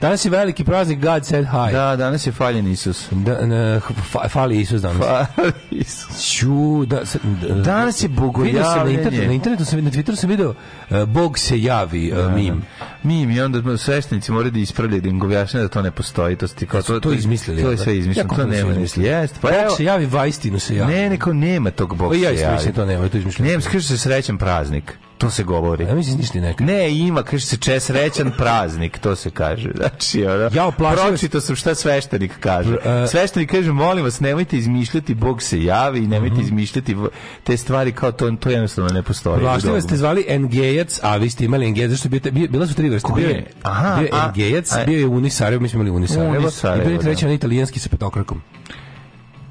Danas 0.00 0.24
je 0.24 0.30
veliki 0.30 0.64
praznik 0.64 0.98
God 1.00 1.26
said 1.26 1.44
hi. 1.44 1.72
Da, 1.72 1.96
danas 1.96 2.26
je 2.26 2.32
faljen 2.32 2.66
Isus. 2.66 3.06
Da, 3.10 3.46
ne, 3.46 3.80
fa- 4.12 4.28
fali 4.28 4.60
Isus 4.60 4.82
danas. 4.82 5.06
Faljen 5.28 5.52
Isus. 5.70 6.20
Ću, 6.28 6.46
da, 6.86 7.06
sa- 7.06 7.18
d- 7.22 7.48
Danas 7.54 7.96
je 7.96 8.00
sam 8.00 8.10
na 8.12 8.16
bogojavljenje. 8.16 8.92
internetu, 8.94 9.26
na 9.26 9.32
internetu 9.32 9.64
sam, 9.64 9.84
na 9.84 9.90
Twitteru 9.90 10.16
sam 10.16 10.30
video 10.30 10.54
uh, 10.90 11.04
Bog 11.04 11.38
se 11.38 11.62
javi 11.62 12.12
uh, 12.14 12.34
mim. 12.34 12.62
Mim 13.02 13.30
i 13.30 13.40
onda 13.40 13.78
sveštenici 13.78 14.32
moraju 14.32 14.50
da 14.50 14.58
ispravljaju 14.58 15.00
da 15.00 15.08
im 15.08 15.22
objašnjaju 15.22 15.64
da 15.64 15.68
to 15.68 15.82
ne 15.82 15.90
postoji. 15.90 16.36
To, 16.36 16.48
ti 16.48 16.66
kao, 16.66 16.82
To, 16.82 17.00
to 17.00 17.12
izmislili. 17.12 17.62
To 17.62 17.70
je 17.70 17.76
da? 17.76 17.82
sve 17.82 17.98
izmišljeno. 17.98 18.26
Jako 18.26 18.36
To 18.36 18.46
nema 18.46 18.70
izmislili. 18.70 19.08
Jeste. 19.08 19.38
Pa 19.40 19.48
Bog 19.48 19.56
evo, 19.56 19.70
se 19.70 19.84
javi, 19.84 20.06
vaistinu 20.06 20.58
se 20.58 20.76
javi. 20.76 20.92
ne, 20.92 21.10
neko 21.10 21.32
nema 21.32 21.70
tog 21.70 21.96
Bog 21.96 22.10
Pa 22.10 22.16
i 22.16 22.20
ja 22.20 22.28
se 22.28 22.34
isto 22.34 22.44
javi. 22.44 22.54
mislim 22.54 22.74
to 22.74 22.86
nema, 22.86 23.08
to 23.08 23.16
je 23.16 23.18
izmišljeno. 23.18 23.50
Nema, 23.50 23.62
kaže 23.62 23.82
se 23.82 23.98
srećan 23.98 24.38
praznik. 24.38 24.98
To 25.18 25.30
se 25.30 25.42
govori. 25.44 25.84
Ja 25.84 25.94
mislim 25.94 26.16
ništa 26.18 26.38
neka. 26.40 26.64
Ne, 26.64 26.90
ima, 26.92 27.22
kaže 27.22 27.46
se 27.46 27.56
če 27.56 27.80
srećan 27.80 28.32
praznik, 28.32 28.98
to 28.98 29.16
se 29.16 29.30
kaže. 29.30 29.70
Znači, 29.76 30.26
ono, 30.26 30.50
Ja 30.52 30.66
oplašio- 30.66 31.08
pročitao 31.08 31.40
sam 31.40 31.56
šta 31.56 31.74
sveštenik 31.74 32.32
kaže. 32.40 32.76
E, 32.76 33.06
sveštenik 33.06 33.50
kaže, 33.50 33.72
molim 33.72 34.04
vas, 34.04 34.20
nemojte 34.20 34.56
izmišljati, 34.58 35.14
Bog 35.14 35.42
se 35.42 35.64
javi 35.64 35.98
i 35.98 36.06
nemojte 36.06 36.34
Mhm. 36.34 36.42
izmišljati 36.42 36.94
v- 36.94 37.08
te 37.44 37.56
stvari 37.56 37.92
kao 37.92 38.12
to, 38.12 38.30
to 38.32 38.50
jednostavno 38.50 38.90
ne 38.90 39.02
postoji. 39.02 39.40
Vlašljiva 39.40 39.76
u 39.76 39.80
ste 39.80 39.96
zvali 39.96 40.24
Engejac, 40.28 41.00
a 41.02 41.16
vi 41.16 41.30
ste 41.30 41.44
imali 41.44 41.66
Engejac, 41.66 41.90
zašto 41.90 42.08
bio- 42.08 42.48
bila 42.48 42.66
su 42.66 42.74
tri 42.74 42.88
vrste. 42.88 43.12
Bio 43.16 43.28
je? 43.28 43.46
Aha, 43.62 43.96
bio 43.96 44.46
je 44.46 44.62
a- 44.70 44.84
bio 44.86 44.98
je 44.98 45.06
Unisarevo, 45.06 45.62
mi 45.62 45.68
smo 45.68 45.76
imali 45.76 45.90
Unisarevo, 45.92 46.30
Unisarevo, 46.30 46.82
i 46.82 46.86
bio 46.86 46.92
je 46.92 47.00
treći 47.00 47.24
da. 47.24 47.32
italijanski 47.32 47.78
sa 47.78 47.88
petokrakom. 47.88 48.42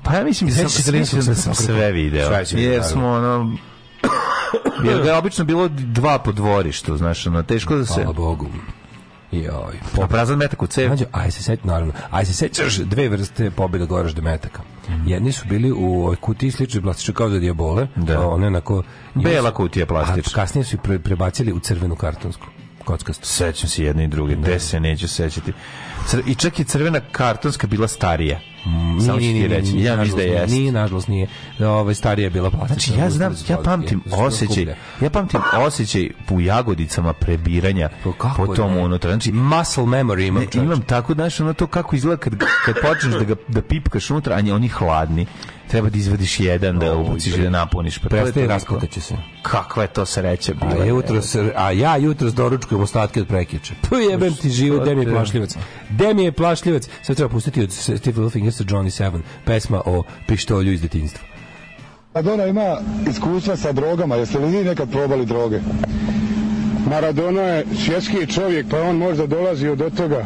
Pa 0.03 0.13
ja 0.13 0.23
mislim 0.23 0.49
da 0.49 0.55
sam, 0.55 0.63
da 1.23 1.33
sve 1.53 1.91
video. 1.91 2.27
Sve 2.27 2.45
si 2.45 2.55
vidio, 2.55 2.71
Jer 2.71 2.83
smo 2.83 3.07
ono... 3.07 3.57
Jer 4.83 5.01
ga 5.03 5.09
je 5.09 5.17
obično 5.17 5.45
bilo 5.45 5.67
dva 5.69 6.19
po 6.19 6.31
dvorištu, 6.31 6.97
znaš, 6.97 7.27
ono, 7.27 7.43
teško 7.43 7.75
da 7.75 7.85
se... 7.85 7.93
Hvala 7.93 8.13
Bogu. 8.13 8.47
Joj. 9.31 9.79
A 10.03 10.07
prazan 10.07 10.37
metak 10.37 10.61
u 10.61 10.67
cev. 10.67 10.89
Mađo, 10.89 11.05
aj 11.11 11.31
se 11.31 11.43
seti, 11.43 11.67
naravno, 11.67 11.93
aj 12.11 12.25
se 12.25 12.33
sećaš 12.33 12.75
dve 12.77 13.09
vrste 13.09 13.51
pobjeda 13.51 13.85
goražde 13.85 14.21
metaka. 14.21 14.61
Jedni 15.05 15.31
su 15.31 15.47
bili 15.47 15.71
u 15.71 16.15
kutiji 16.21 16.51
sličnoj 16.51 16.81
plastičnoj 16.81 17.15
kao 17.15 17.29
za 17.29 17.39
dijabole, 17.39 17.87
Da. 17.95 18.27
one 18.27 18.47
onako... 18.47 18.83
Bela 19.15 19.51
kutija 19.51 19.85
plastična. 19.85 20.31
A 20.33 20.35
kasnije 20.35 20.65
su 20.65 20.77
pre, 20.77 20.99
prebacili 20.99 21.53
u 21.53 21.59
crvenu 21.59 21.95
kartonsku, 21.95 22.45
kockastu. 22.83 23.27
Sećam 23.27 23.69
se 23.69 23.83
jedne 23.83 24.03
i 24.03 24.07
druge, 24.07 24.35
gde 24.35 24.59
se 24.59 24.79
neću 24.79 25.07
sećati. 25.07 25.53
Cr 26.07 26.21
I 26.25 26.35
čak 26.35 26.59
i 26.59 26.63
crvena 26.63 26.99
kartonska 27.11 27.67
bila 27.67 27.87
starija. 27.87 28.39
Samo 29.05 29.19
ću 29.19 29.25
ti 29.25 29.47
reći, 29.47 29.79
ja 29.79 29.95
mislim 29.95 30.17
da 30.17 30.23
jeste. 30.23 30.55
Nije, 30.55 30.71
nažalost 30.71 31.07
nije. 31.07 31.27
Ovaj 31.59 31.95
starija 31.95 32.25
je 32.25 32.29
bila 32.29 32.49
plastična. 32.49 32.95
Znači 32.95 33.01
ja 33.01 33.09
znam, 33.09 33.35
ja 33.49 33.57
pamtim 33.57 34.03
osjećaj, 34.11 34.75
ja 35.01 35.09
pamtim 35.09 35.39
osjećaj 35.53 36.09
u 36.29 36.41
jagodicama 36.41 37.13
prebiranja 37.13 37.89
po 38.37 38.55
tom 38.55 38.77
unutra. 38.77 39.11
Znači, 39.11 39.31
Muscle 39.31 39.83
memory 39.83 40.27
imam. 40.27 40.43
Ne, 40.53 40.63
imam 40.63 40.81
tako, 40.81 41.13
znaš, 41.13 41.39
ono 41.39 41.53
to 41.53 41.67
kako 41.67 41.95
izgleda 41.95 42.21
kad, 42.21 42.33
kad 42.65 42.75
počneš 42.81 43.13
da, 43.13 43.23
ga, 43.23 43.35
da 43.47 43.61
pipkaš 43.61 44.11
unutra, 44.11 44.35
a 44.35 44.55
oni 44.55 44.67
hladni. 44.67 45.25
Treba 45.73 45.89
da 45.89 45.97
izvadiš 45.97 46.39
jedan, 46.39 46.79
da 46.79 46.95
ubaciš 46.95 47.37
i 47.37 47.41
da 47.41 47.49
napuniš. 47.49 47.97
Pa 47.99 48.09
to 48.09 48.15
je 48.15 48.21
Prestaje 48.21 48.47
raskakaće 48.47 49.01
se. 49.01 49.15
Kakva 49.41 49.83
je 49.83 49.87
to 49.87 50.05
sreća 50.05 50.53
bila. 50.53 50.83
A, 50.83 50.85
jutros, 50.85 51.35
a 51.55 51.71
ja 51.71 51.97
jutros 51.97 52.33
doručkujem 52.33 52.83
ostatke 52.83 53.21
od 53.21 53.27
prekiče. 53.27 53.73
Pa 53.89 53.97
jebem 53.97 54.35
ti 54.35 54.49
život, 54.49 54.81
gde 54.81 54.95
mi 54.95 55.01
je 55.01 55.11
plašljivac. 55.11 55.55
Gde 55.89 56.13
mi 56.13 56.23
je 56.23 56.31
plašljivac? 56.31 56.89
Sve 57.01 57.15
treba 57.15 57.29
pustiti 57.29 57.61
od 57.61 57.71
Steve 57.71 57.97
Littlefingersa 58.05 58.63
Johnny 58.63 58.89
Seven, 58.89 59.21
pesma 59.45 59.81
o 59.85 60.03
pištolju 60.27 60.73
iz 60.73 60.81
detinjstva. 60.81 61.21
Maradona 62.13 62.45
ima 62.45 62.77
iskustva 63.09 63.55
sa 63.55 63.71
drogama, 63.71 64.15
jeste 64.15 64.39
li 64.39 64.57
vi 64.57 64.63
nekad 64.63 64.91
probali 64.91 65.25
droge? 65.25 65.59
Maradona 66.89 67.41
je 67.41 67.65
svjetski 67.85 68.27
čovjek, 68.27 68.67
pa 68.69 68.81
on 68.81 68.97
možda 68.97 69.27
dolazio 69.27 69.75
do 69.75 69.89
toga. 69.89 70.25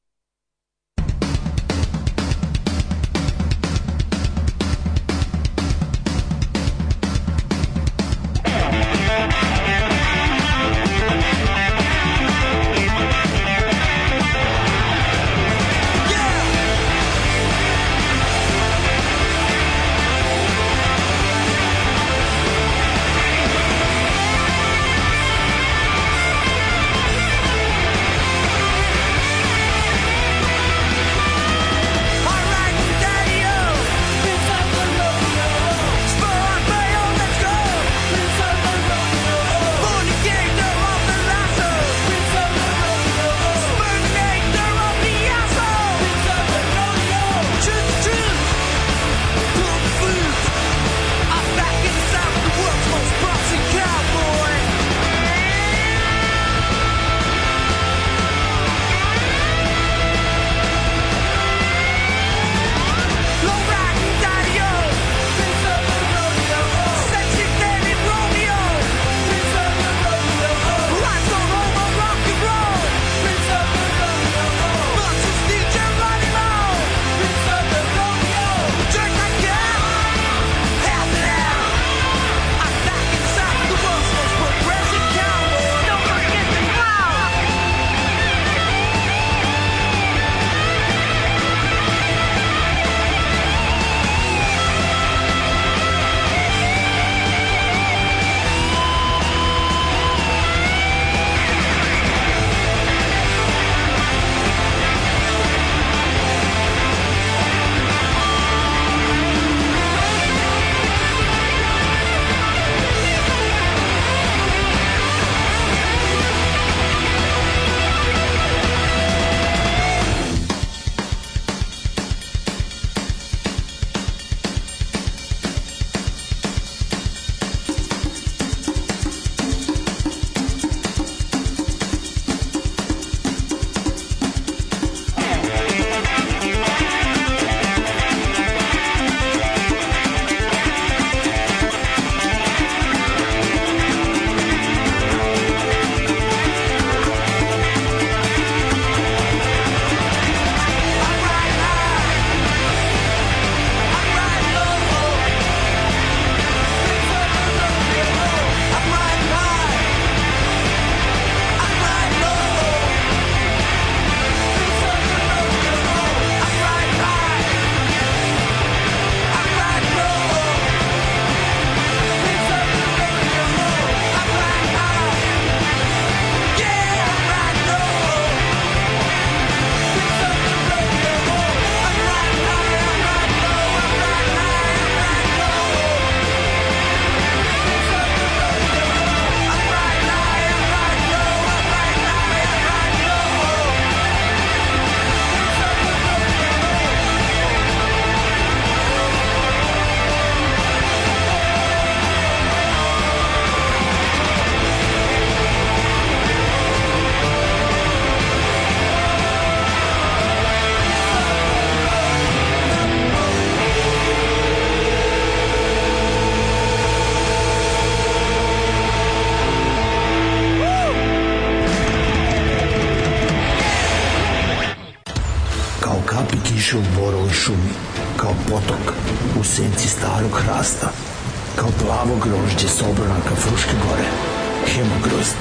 Hemogrozd. 234.75 235.37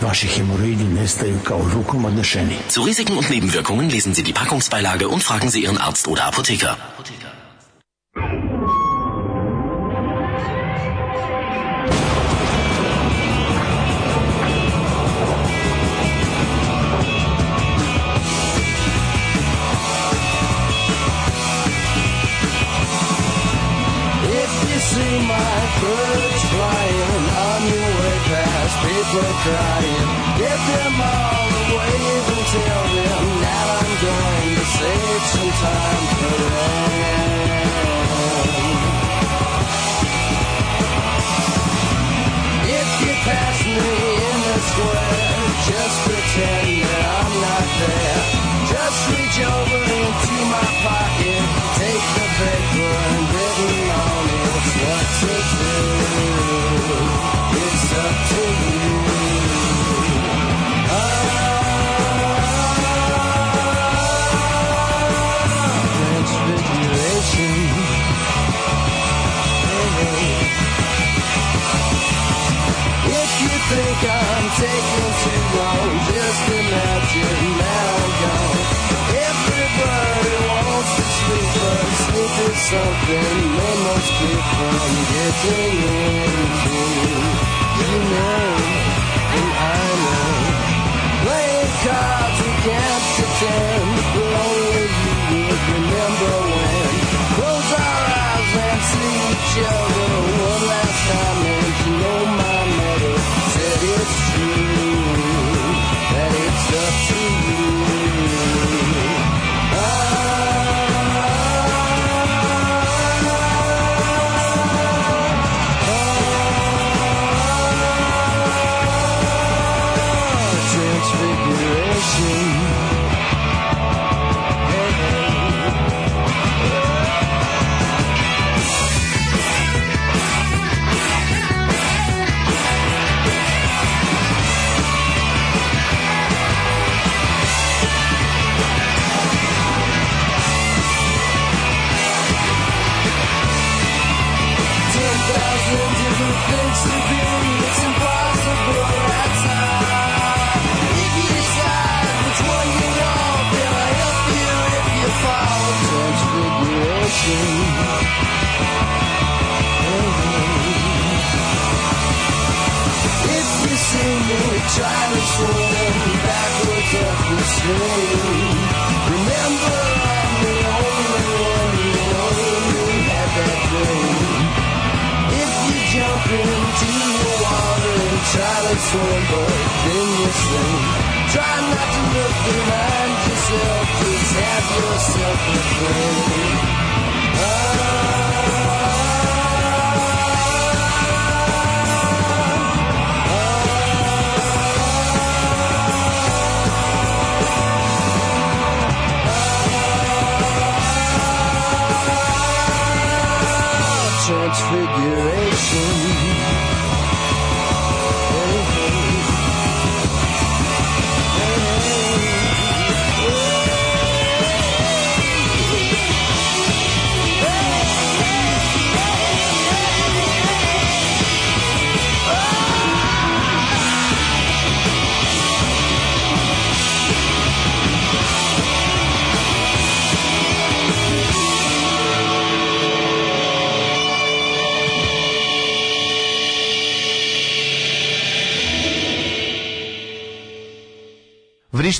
Vaši 0.00 0.26
hemoroidi 0.26 0.84
nestaju 0.84 1.38
kao 1.44 1.70
rukom 1.74 2.04
odnešeni. 2.04 2.56
Zu 2.70 2.82
Risiken 2.82 3.18
und 3.18 3.30
Nebenwirkungen 3.30 3.90
lesen 3.90 4.14
Sie 4.14 4.22
die 4.22 4.32
Packungsbeilage 4.32 5.08
und 5.08 5.22
fragen 5.22 5.50
Sie 5.50 5.62
Ihren 5.62 5.78
Arzt 5.78 6.08
oder 6.08 6.26
Apotheker. 6.26 6.76
If 7.00 7.41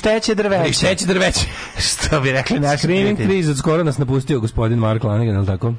Vrišteće 0.03 0.35
drveće. 0.35 0.63
Vrišteće 0.63 1.05
drveće. 1.05 1.47
Što 1.87 2.21
bi 2.21 2.31
rekli 2.31 2.59
naši 2.59 2.87
prijatelji. 2.87 3.27
Trees 3.27 3.47
od 3.47 3.57
skoro 3.57 3.83
nas 3.83 3.97
napustio 3.97 4.39
gospodin 4.39 4.79
Mark 4.79 5.03
Lanigan, 5.03 5.39
je 5.39 5.45
tako? 5.45 5.73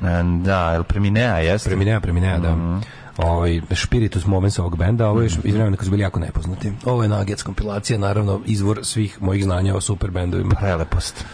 Da, 0.44 0.72
jel 0.72 0.82
preminea, 0.82 1.38
jeste? 1.38 1.68
Preminea, 1.68 2.00
preminea, 2.00 2.38
da. 2.38 2.56
Mhm. 2.56 2.78
Ovaj 3.16 3.60
spiritus 3.74 4.26
moments 4.26 4.58
ovog 4.58 4.76
benda, 4.76 5.08
ovo 5.08 5.20
je 5.20 5.24
još 5.24 5.32
iz 5.44 5.54
vremena 5.54 5.76
kad 5.76 5.84
su 5.84 5.90
bili 5.90 6.02
jako 6.02 6.20
nepoznati. 6.20 6.72
Ovo 6.84 7.02
je 7.02 7.08
Nuggets 7.08 7.42
kompilacija, 7.42 7.98
naravno 7.98 8.40
izvor 8.46 8.80
svih 8.82 9.22
mojih 9.22 9.44
znanja 9.44 9.76
o 9.76 9.80
super 9.80 10.10
bendovima. 10.10 10.54
Prelepost. 10.60 11.24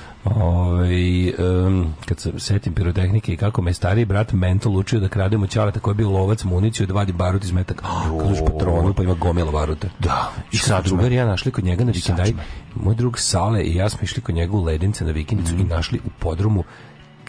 Ovaj 0.40 1.28
em, 1.28 1.94
kad 2.06 2.20
se 2.20 2.32
setim 2.38 2.74
pirotehnike 2.74 3.32
i 3.32 3.36
kako 3.36 3.62
me 3.62 3.74
stariji 3.74 4.04
brat 4.04 4.32
mental 4.32 4.76
učio 4.76 5.00
da 5.00 5.08
krademo 5.08 5.46
ćaleta 5.46 5.80
koji 5.80 5.92
je 5.92 5.96
bio 5.96 6.10
lovac 6.10 6.44
municiju 6.44 6.86
da 6.86 6.94
vadi 6.94 7.12
barut 7.12 7.44
iz 7.44 7.52
metaka. 7.52 7.86
Kad 8.20 8.32
uš 8.32 8.38
patronu 8.46 8.94
pa 8.94 9.02
ima 9.02 9.14
gomila 9.14 9.52
baruta. 9.52 9.88
Da. 9.98 10.32
I 10.52 10.56
sad 10.56 10.84
drugar 10.84 11.12
ja 11.12 11.26
našli 11.26 11.52
kod 11.52 11.64
njega 11.64 11.84
na 11.84 11.92
vikendaj. 11.92 12.32
Moj 12.74 12.94
drug 12.94 13.18
Sale 13.18 13.62
i 13.62 13.74
ja 13.74 13.88
smo 13.88 14.00
išli 14.02 14.22
kod 14.22 14.34
njega 14.34 14.56
u 14.56 14.64
Ledince 14.64 15.04
na 15.04 15.10
vikendicu 15.10 15.54
i 15.54 15.64
našli 15.64 16.00
u 16.06 16.10
podrumu 16.18 16.64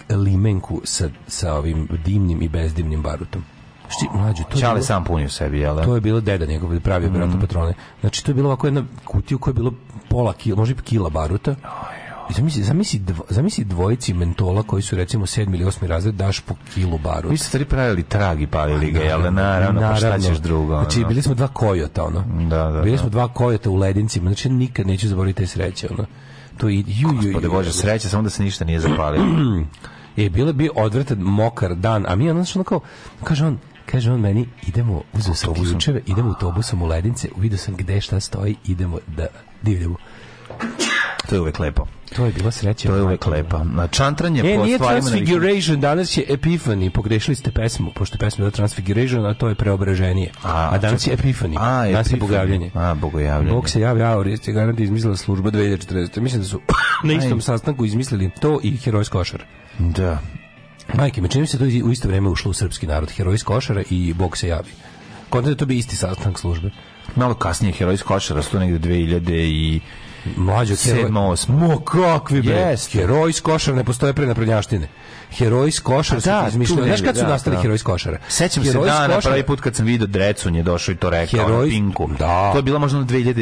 limenku 0.10 0.82
sa, 0.84 1.10
sa 1.28 1.54
ovim 1.54 1.88
dimnim 2.06 2.42
i 2.42 2.50
bezdimnim 2.50 3.02
barutom. 3.02 3.44
Šti, 3.90 4.08
mlađe, 4.14 4.44
to 4.44 4.58
je 4.58 4.62
Čale 4.62 4.74
bilo- 4.74 4.86
sam 4.86 5.04
punio 5.04 5.30
sebi, 5.30 5.60
jel 5.60 5.76
da? 5.76 5.84
to 5.84 5.96
je 5.96 6.02
bilo 6.02 6.22
deda 6.22 6.46
njegov, 6.46 6.80
pravio 6.80 7.10
mm. 7.10 7.40
patrone. 7.42 7.74
Znači, 8.02 8.26
to 8.26 8.32
je 8.32 8.36
bilo 8.36 8.48
ovako 8.50 8.68
jedna 8.68 8.84
kutija 9.06 9.36
u 9.36 9.40
kojoj 9.40 9.52
je 9.52 9.56
bilo 9.56 9.74
pola 10.10 10.34
kila, 10.34 10.58
možda 10.58 10.76
i 10.80 10.84
kila 10.84 11.10
baruta. 11.10 11.56
Zamisli, 12.36 12.64
zamisli, 12.64 13.00
dvo, 13.00 13.24
zamisli 13.30 13.64
dvojici 13.64 14.14
mentola 14.14 14.64
koji 14.64 14.82
su 14.82 14.96
recimo 14.96 15.26
sedmi 15.26 15.58
ili 15.58 15.66
osmi 15.66 15.88
razred 15.88 16.16
daš 16.16 16.40
po 16.40 16.56
kilu 16.74 16.98
baru. 16.98 17.30
Vi 17.30 17.38
ste 17.38 17.48
stvari 17.48 17.66
pravili 17.66 18.04
trag 18.04 18.42
i 18.42 18.48
palili 18.48 18.92
ga, 18.92 19.00
jel 19.00 19.22
da 19.22 19.30
naravno, 19.30 19.82
pa 19.82 19.96
šta 19.96 20.20
ćeš 20.20 20.38
drugo? 20.38 20.76
Znači, 20.76 21.00
ono? 21.00 21.08
bili 21.08 21.22
smo 21.22 21.34
dva 21.36 21.48
kojota, 21.48 22.04
ono. 22.04 22.24
Da, 22.50 22.72
da, 22.72 22.82
Bili 22.82 22.96
da. 22.96 23.02
smo 23.02 23.10
dva 23.10 23.28
kojota 23.28 23.70
u 23.70 23.76
ledincima, 23.76 24.30
znači 24.30 24.50
nikad 24.50 24.88
neću 24.88 25.08
zaboraviti 25.08 25.38
te 25.38 25.48
sreće, 25.48 25.88
ono. 25.92 26.06
To 26.58 26.70
i 26.70 26.84
ju, 26.88 27.10
ju, 27.22 27.42
ju, 27.42 27.52
Bože, 27.52 27.74
sreća, 27.74 28.10
samo 28.10 28.24
da 28.24 28.30
se 28.30 28.44
ništa 28.44 28.66
nije 28.66 28.80
zapalilo. 28.80 29.26
je 30.16 30.30
bilo 30.36 30.54
bi 30.54 30.70
odvratan 30.76 31.18
mokar 31.18 31.76
dan, 31.76 32.06
a 32.08 32.16
mi 32.16 32.30
ono 32.30 32.46
što 32.46 32.60
ono 32.60 32.64
kao, 32.64 32.80
kaže 33.24 33.46
on, 33.46 33.58
kaže 33.86 34.12
on 34.12 34.20
meni, 34.20 34.48
idemo, 34.68 35.02
uzeo 35.14 35.34
sam 35.34 35.54
ključeve, 35.54 36.02
idemo 36.06 36.30
autobusom 36.30 36.82
u 36.82 36.86
Ledince, 36.86 37.30
vidio 37.38 37.58
sam 37.58 37.76
gde 37.76 38.02
šta 38.02 38.20
stoji, 38.20 38.56
idemo 38.66 39.00
da 39.18 39.28
divljamo. 39.62 39.96
To 41.30 41.36
je 41.36 41.42
uvek 41.42 41.60
lepo. 41.60 41.88
To 42.16 42.26
je 42.26 42.32
bila 42.32 42.52
sreća. 42.52 42.88
To 42.90 42.96
je 42.96 43.04
uvek 43.04 43.28
lepo. 43.28 43.64
Na 43.64 43.88
čantranje 43.88 44.42
E, 44.46 44.58
po 44.58 44.66
nije. 44.66 44.78
Transfiguration, 44.78 45.80
danas 45.80 46.18
je 46.18 46.26
Epiphany, 46.30 46.90
pogrešili 46.90 47.36
ste 47.36 47.52
pesmu, 47.52 47.92
pošto 47.96 48.16
je 48.16 48.20
pesma 48.20 48.38
bila 48.38 48.52
Transfiguration, 48.52 49.26
a 49.26 49.34
to 49.34 49.50
je 49.50 49.56
preobraženje. 49.56 50.30
A, 50.44 50.78
danas 50.78 51.08
je 51.08 51.18
Epiphany, 51.18 51.58
A, 51.60 51.92
danas 51.92 52.12
je 52.12 52.18
bogavljanje. 52.18 52.72
A, 52.74 52.94
bogojavljanje. 52.94 53.56
Bog 53.56 53.70
se 53.70 53.80
javlja, 53.80 54.20
a 54.20 54.24
je 54.46 54.54
garant 54.54 54.80
izmislila 54.80 55.18
služba 55.18 55.52
2040. 55.52 56.20
Mislim 56.20 56.42
da 56.42 56.48
su 56.48 56.62
na 57.04 57.14
istom 57.14 57.38
Aj. 57.38 57.42
sastanku 57.42 57.86
izmislili 57.86 58.32
to 58.42 58.60
i 58.64 58.78
heroj 58.78 59.06
s 59.06 59.10
košara. 59.10 59.46
Da. 59.80 60.20
Majke, 60.94 61.22
me 61.22 61.28
čini 61.28 61.48
se 61.48 61.58
to 61.58 61.64
u 61.88 61.92
isto 61.92 62.08
vreme 62.08 62.30
ušlo 62.30 62.52
u 62.52 62.54
srpski 62.54 62.88
narod, 62.88 63.12
heroj 63.12 63.38
košara 63.38 63.84
i 63.90 64.14
Bog 64.14 64.38
se 64.38 64.48
javi. 64.48 64.72
Konta 65.30 65.50
da 65.50 65.56
to 65.56 65.66
bi 65.66 65.78
isti 65.78 65.96
sastanak 65.96 66.40
službe. 66.40 66.70
Malo 67.16 67.34
kasnije 67.34 67.74
heroj 67.74 67.98
košara, 67.98 68.42
sto 68.42 68.60
negde 68.60 68.90
2000 68.90 69.32
i 69.32 69.80
Sedma, 70.76 71.28
osma. 71.30 71.56
Mo, 71.56 71.80
kakvi 71.80 72.42
bre. 72.42 72.56
Jeste. 72.56 72.98
Heroj 72.98 73.34
s 73.34 73.42
košara 73.42 73.78
ne 73.78 73.84
postoje 73.84 74.14
pre 74.14 74.28
naprednjaštine. 74.28 74.90
Heroj 75.32 75.72
s 75.72 75.80
košara 75.80 76.22
da, 76.22 76.46
izmišljeni. 76.48 76.84
Znaš 76.84 77.02
kad 77.02 77.16
su 77.16 77.22
da, 77.22 77.30
nastali 77.30 77.56
da. 77.56 77.62
heroj 77.62 77.78
s 77.78 77.84
košara? 77.84 78.18
Sećam 78.28 78.64
se 78.64 78.74
dana, 78.74 79.08
košara- 79.08 79.22
prvi 79.24 79.44
put 79.44 79.62
kad 79.62 79.76
sam 79.76 79.86
vidio 79.86 80.08
Drecun 80.08 80.56
je 80.56 80.64
došao 80.64 80.94
i 80.94 80.96
to 80.96 81.10
rekao 81.10 81.40
Heroj- 81.40 81.64
na 81.64 81.70
Pinku. 81.70 82.10
Da. 82.20 82.50
To 82.52 82.58
je 82.58 82.64
bila 82.64 82.80
možda 82.80 83.00
2012. 83.00 83.42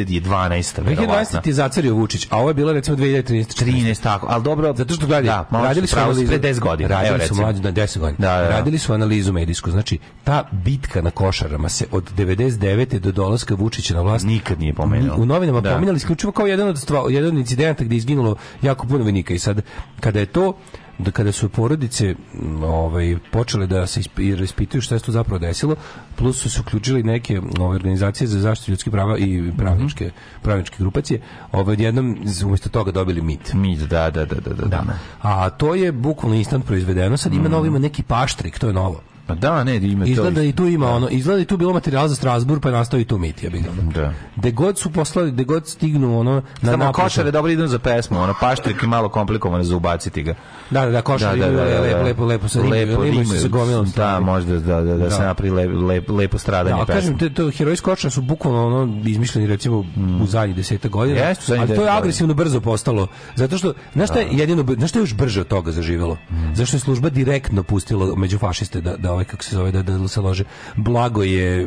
2012. 0.74 0.84
verovatno. 0.84 1.40
ti 1.40 1.52
zacario 1.52 1.94
Vučić, 1.94 2.26
a 2.30 2.38
ovo 2.38 2.50
je 2.50 2.54
bilo 2.54 2.72
recimo 2.72 2.96
2013. 2.96 3.64
13, 3.64 4.02
tako. 4.02 4.26
Ali 4.30 4.42
dobro, 4.44 4.74
Zato 4.76 4.94
što 4.94 5.06
gledaj, 5.06 5.22
da, 5.22 5.46
radili 5.52 5.86
su 5.86 5.98
analizu, 5.98 6.26
pre 6.26 6.38
10 6.38 6.60
godina. 6.60 6.88
Radili 6.88 7.14
evo, 7.16 7.26
su 7.26 7.34
mlađi 7.34 7.60
na 7.60 7.72
10 7.72 7.98
godina. 7.98 8.28
Da, 8.28 8.36
da, 8.36 8.42
da. 8.42 8.48
Radili 8.50 8.78
su 8.78 8.92
analizu 8.92 9.32
medijsku. 9.32 9.70
Znači, 9.70 9.98
ta 10.24 10.48
bitka 10.52 11.02
na 11.02 11.10
košarama 11.10 11.68
se 11.68 11.86
od 11.90 12.10
99. 12.16 12.98
do 12.98 13.12
dolaska 13.12 13.54
Vučića 13.54 13.94
na 13.94 14.00
vlast 14.00 14.24
Nikad 14.26 14.60
nije 14.60 14.74
pomenuo. 14.74 15.16
U 15.16 15.26
novinama 15.26 15.60
Da. 15.60 15.72
pominjali 15.72 15.96
isključivo 15.96 16.32
kao 16.32 16.46
jedan 16.46 16.68
od 16.68 16.78
stva, 16.80 17.04
jedan 17.10 17.30
od 17.30 17.38
incidenata 17.38 17.84
gdje 17.84 17.94
je 17.94 17.98
izginulo 17.98 18.36
jako 18.62 18.86
puno 18.86 19.02
vojnika 19.04 19.34
i 19.34 19.38
sad 19.38 19.62
kada 20.00 20.20
je 20.20 20.26
to 20.26 20.56
da 21.00 21.10
kada 21.10 21.32
su 21.32 21.48
porodice 21.48 22.14
ovaj 22.62 23.18
počele 23.30 23.66
da 23.66 23.86
se 23.86 24.00
isp- 24.00 24.42
ispituju 24.42 24.80
šta 24.80 24.98
se 24.98 25.04
tu 25.04 25.12
zapravo 25.12 25.38
desilo, 25.38 25.76
plus 26.16 26.36
su 26.36 26.50
se 26.50 26.60
uključili 26.60 27.02
neke 27.02 27.40
ove 27.58 27.74
organizacije 27.74 28.26
za 28.26 28.40
zaštitu 28.40 28.70
ljudskih 28.70 28.90
prava 28.90 29.18
i 29.18 29.52
pravničke 29.58 30.10
pravničke 30.42 30.76
grupacije, 30.78 31.20
ovaj 31.52 31.72
odjednom 31.72 32.18
z- 32.24 32.44
umjesto 32.44 32.68
toga 32.68 32.92
dobili 32.92 33.22
mit. 33.22 33.52
Mit, 33.54 33.78
da, 33.80 34.10
da, 34.10 34.24
da, 34.24 34.34
da, 34.36 34.50
da. 34.50 34.66
da. 34.66 34.84
A 35.20 35.50
to 35.50 35.74
je 35.74 35.92
bukvalno 35.92 36.36
instant 36.36 36.66
proizvedeno. 36.66 37.16
Sad 37.16 37.34
ima 37.34 37.48
novo 37.48 37.66
ima 37.66 37.78
neki 37.78 38.02
paštrik, 38.02 38.58
to 38.58 38.66
je 38.66 38.72
novo. 38.72 39.00
Pa 39.30 39.36
da, 39.36 39.64
ne, 39.64 39.76
ima 39.76 40.04
to. 40.04 40.10
Izgleda 40.10 40.42
i 40.42 40.52
tu 40.52 40.66
ima 40.66 40.90
ono, 40.90 41.08
izgleda 41.08 41.40
i 41.40 41.44
tu 41.44 41.56
bilo 41.56 41.72
materijal 41.72 42.08
za 42.08 42.14
Strasburg, 42.14 42.62
pa 42.62 42.68
je 42.68 42.72
nastao 42.72 43.00
i 43.00 43.04
tu 43.04 43.18
mit, 43.18 43.42
ja 43.42 43.50
bih. 43.50 43.64
Da. 43.94 44.12
Gde 44.36 44.50
god 44.50 44.78
su 44.78 44.90
poslali, 44.90 45.30
gde 45.30 45.44
god 45.44 45.66
stignu 45.68 46.18
ono 46.20 46.42
na 46.62 46.72
naplatu- 46.72 46.92
košare 46.92 47.30
dobro 47.30 47.52
idu 47.52 47.66
za 47.66 47.78
pesmu, 47.78 48.20
ono 48.20 48.34
paštrik 48.40 48.82
je 48.82 48.88
malo 48.88 49.08
komplikovano 49.08 49.64
za 49.64 49.76
ubaciti 49.76 50.22
ga. 50.22 50.34
Da, 50.70 50.84
da, 50.84 50.90
da, 50.90 51.02
košar 51.02 51.38
Da, 51.38 51.46
da, 51.46 51.52
da, 51.52 51.64
da, 51.64 51.80
lepo, 51.80 51.96
da. 51.96 52.02
lepo, 52.04 52.24
lepo, 52.24 52.48
sa 52.48 52.58
lepo 52.60 52.70
lepo, 52.70 52.90
lepo 52.92 53.02
rimaju. 53.04 53.40
sa 53.40 53.48
gomilom 53.48 53.86
Da, 53.96 54.20
možda 54.20 54.58
da, 54.58 54.80
da, 54.80 54.96
da, 54.96 55.10
se 55.10 55.18
Da. 55.18 55.24
napravi 55.26 55.50
le, 55.50 55.66
le, 55.66 56.02
lepo 56.08 56.38
stradanje 56.38 56.76
Da, 56.78 56.92
kažem, 56.94 57.18
te, 57.18 57.30
to 57.30 57.50
herojsko 57.50 57.90
koča 57.90 58.10
su 58.10 58.22
bukvalno 58.22 58.66
ono 58.66 59.02
izmišljeni 59.04 59.46
recimo 59.46 59.78
u 60.22 60.26
zadnjih 60.26 60.56
deseta 60.56 60.88
godina. 60.88 61.20
Ali 61.60 61.76
to 61.76 61.82
je 61.82 61.90
agresivno 61.90 62.34
brzo 62.34 62.60
postalo. 62.60 63.06
Zato 63.34 63.58
što, 63.58 63.72
znaš 63.94 64.08
šta 64.08 64.18
je 64.18 64.28
jedino, 64.30 64.64
znaš 64.74 64.90
šta 64.90 64.98
je 64.98 65.02
još 65.02 65.14
brže 65.14 65.40
od 65.40 65.46
toga 65.48 65.72
zaživelo? 65.72 66.16
Zašto 66.54 66.76
je 66.76 66.80
služba 66.80 67.08
direktno 67.08 67.62
pustila 67.62 68.16
među 68.16 68.38
fašiste 68.38 68.80
da, 68.80 68.96
da 68.96 69.12
ovaj, 69.20 69.24
kako 69.24 69.44
se 69.44 69.56
zove, 69.56 69.72
da, 69.72 69.82
da 69.82 70.08
se 70.08 70.20
lože. 70.20 70.44
Blago 70.76 71.22
je 71.22 71.62
e, 71.62 71.66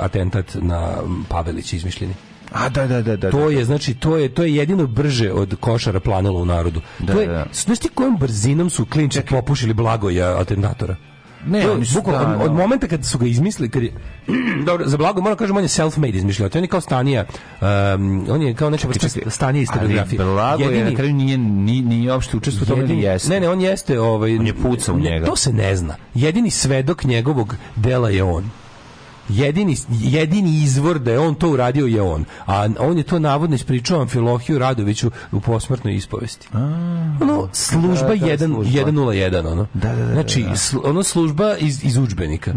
atentat 0.00 0.56
na 0.60 0.96
Pavelića 1.28 1.76
izmišljeni. 1.76 2.14
A, 2.52 2.68
da, 2.68 2.86
da, 2.86 3.02
da, 3.02 3.16
da. 3.16 3.30
To 3.30 3.48
da. 3.48 3.50
je 3.50 3.64
znači 3.64 3.94
to 3.94 4.16
je 4.16 4.28
to 4.28 4.42
je 4.42 4.54
jedino 4.54 4.86
brže 4.86 5.32
od 5.32 5.56
košara 5.60 6.00
planilo 6.00 6.40
u 6.40 6.44
narodu. 6.44 6.80
Da, 6.98 7.12
to 7.12 7.20
je 7.20 7.26
da. 7.26 7.46
znaš 7.52 7.78
ti 7.78 7.88
kojom 7.88 8.16
brzinom 8.16 8.70
su 8.70 8.86
klinči 8.86 9.20
popušili 9.30 9.74
Blagoja 9.74 10.40
atentatora? 10.40 10.96
Ne, 11.46 11.70
oni 11.70 11.84
su 11.84 12.00
da, 12.06 12.20
od, 12.20 12.42
od 12.42 12.52
momenta 12.52 12.86
kad 12.88 13.04
su 13.04 13.18
ga 13.18 13.26
izmislili, 13.26 13.68
kad 13.68 13.82
je, 13.82 13.92
dobro, 14.66 14.86
za 14.86 14.96
blago 14.96 15.20
moram 15.20 15.36
kažem, 15.38 15.56
on 15.56 15.62
je 15.62 15.68
self-made 15.68 16.14
izmišljao, 16.14 16.48
to 16.48 16.58
je 16.58 16.66
kao 16.66 16.80
stanija, 16.80 17.24
um, 17.60 18.26
on 18.30 18.42
je 18.42 18.54
kao 18.54 18.70
neka 18.70 18.88
vrsta 18.88 19.30
stanija 19.30 19.62
iz 19.62 19.68
Ali 19.70 19.78
historiografije. 19.80 20.18
Blago 20.18 20.62
je 20.64 20.84
na 20.84 20.94
kraju 20.96 21.12
nije, 21.12 21.38
nije, 21.38 21.82
nije 21.82 22.12
uopšte 22.12 22.36
učestvovao 22.36 22.64
u 22.64 22.76
tome 22.76 22.82
jedini- 22.82 23.02
jeste. 23.02 23.28
Ne, 23.28 23.40
ne, 23.40 23.48
on 23.48 23.60
jeste, 23.60 24.00
ovaj, 24.00 24.38
On 24.38 24.46
je 24.46 24.54
pucao 24.54 24.94
u 24.94 24.98
ne, 24.98 25.10
njega. 25.10 25.26
To 25.26 25.36
se 25.36 25.52
ne 25.52 25.76
zna. 25.76 25.96
Jedini 26.14 26.50
svedok 26.50 27.04
njegovog 27.04 27.56
dela 27.76 28.10
je 28.10 28.22
on. 28.22 28.50
Jedini, 29.28 29.76
jedini 29.90 30.62
izvor 30.62 30.98
da 30.98 31.12
je 31.12 31.18
on 31.18 31.34
to 31.34 31.50
uradio 31.50 31.86
je 31.86 32.02
on. 32.02 32.24
A 32.46 32.68
on 32.78 32.98
je 32.98 33.04
to 33.04 33.18
navodno 33.18 33.56
ispričao 33.56 34.00
Amfilohiju 34.00 34.58
Radoviću 34.58 35.10
u 35.32 35.40
posmrtnoj 35.40 35.94
ispovesti. 35.94 36.48
ono, 37.22 37.48
služba, 37.52 38.08
Da, 38.08 38.14
da, 38.14 38.26
1, 38.26 38.54
služba. 38.54 38.80
101, 38.80 39.46
ono. 39.46 39.66
Da, 39.74 39.88
da, 39.94 40.06
da, 40.06 40.12
znači, 40.12 40.42
da. 40.42 40.88
ono 40.88 41.02
služba 41.02 41.56
iz, 41.56 41.84
iz 41.84 41.96
udžbenika. 41.96 42.54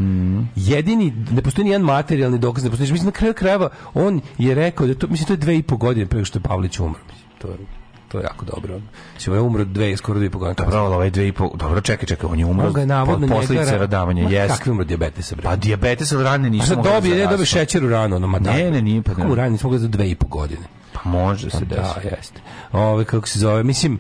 Jedini, 0.56 1.14
ne 1.32 1.42
postoji 1.42 1.66
ni 1.66 1.72
jedan 1.72 1.86
materijalni 1.86 2.38
dokaz, 2.40 2.64
ne 2.64 2.70
postoji, 2.70 2.92
mislim, 2.92 3.06
na 3.06 3.12
kraju 3.12 3.34
krajeva, 3.34 3.70
on 3.94 4.22
je 4.38 4.56
rekao 4.56 4.88
da 4.88 4.94
to, 4.94 5.08
mislim, 5.08 5.28
to 5.28 5.34
je 5.34 5.38
dve 5.38 5.58
i 5.58 5.64
po 5.64 5.78
godine 5.78 6.06
pre 6.06 6.18
nego 6.18 6.26
što 6.26 6.40
je 6.40 6.44
Pavlić 6.44 6.80
umro. 6.80 7.00
Mislim, 7.08 7.30
to 7.42 7.48
je, 7.48 7.81
to 8.12 8.18
je 8.18 8.24
jako 8.24 8.46
dobro. 8.46 8.82
Mislim, 9.14 9.36
je 9.36 9.42
umro 9.42 9.66
dve, 9.66 9.98
skoro 9.98 10.20
dve 10.20 10.28
i 10.28 10.30
po 10.30 10.40
godine. 10.40 10.56
Dobro, 10.66 10.80
ali 10.80 10.96
ovaj 10.96 11.10
dve 11.10 11.28
i 11.28 11.32
po... 11.32 11.52
Dobro, 11.56 11.82
čekaj, 11.82 12.08
čekaj, 12.08 12.30
on 12.30 12.40
je 12.40 12.46
umro 12.46 12.68
On 12.68 12.74
ga 12.74 12.82
je 12.82 12.88
navodno 12.88 13.28
po 13.28 13.34
posljedice 13.34 13.78
radavanja, 13.78 14.30
jeste. 14.30 14.58
Kakvi 14.58 14.72
umro 14.72 14.84
dijabetesa, 14.84 15.36
bre? 15.36 15.44
Pa 15.44 15.56
dijabetes 15.56 16.12
od 16.12 16.22
rane 16.22 16.50
nisu 16.50 16.76
mogli 16.76 16.92
dobije, 16.92 17.16
da 17.16 17.24
ne 17.24 17.30
dobije 17.30 17.46
šećer 17.46 17.86
u 17.86 17.90
ranu, 17.90 18.16
ono, 18.16 18.28
ma 18.28 18.40
da. 18.40 18.52
Ne, 18.52 18.72
ne, 18.72 18.82
nije, 18.82 19.02
pa 19.02 19.14
Kako 19.14 19.36
rani, 19.36 19.52
nismo 19.52 19.70
ga 19.70 19.78
za 19.78 19.88
dve 19.88 20.10
i 20.10 20.16
po 20.16 20.28
godine. 20.28 20.64
Pa 20.94 21.10
može 21.10 21.50
se 21.50 21.66
Da, 21.66 21.76
desiti. 21.76 22.16
jeste. 22.16 22.42
Ove, 22.72 23.06
kako 23.06 23.28
se 23.28 23.40
zove, 23.40 23.64
mislim, 23.64 24.00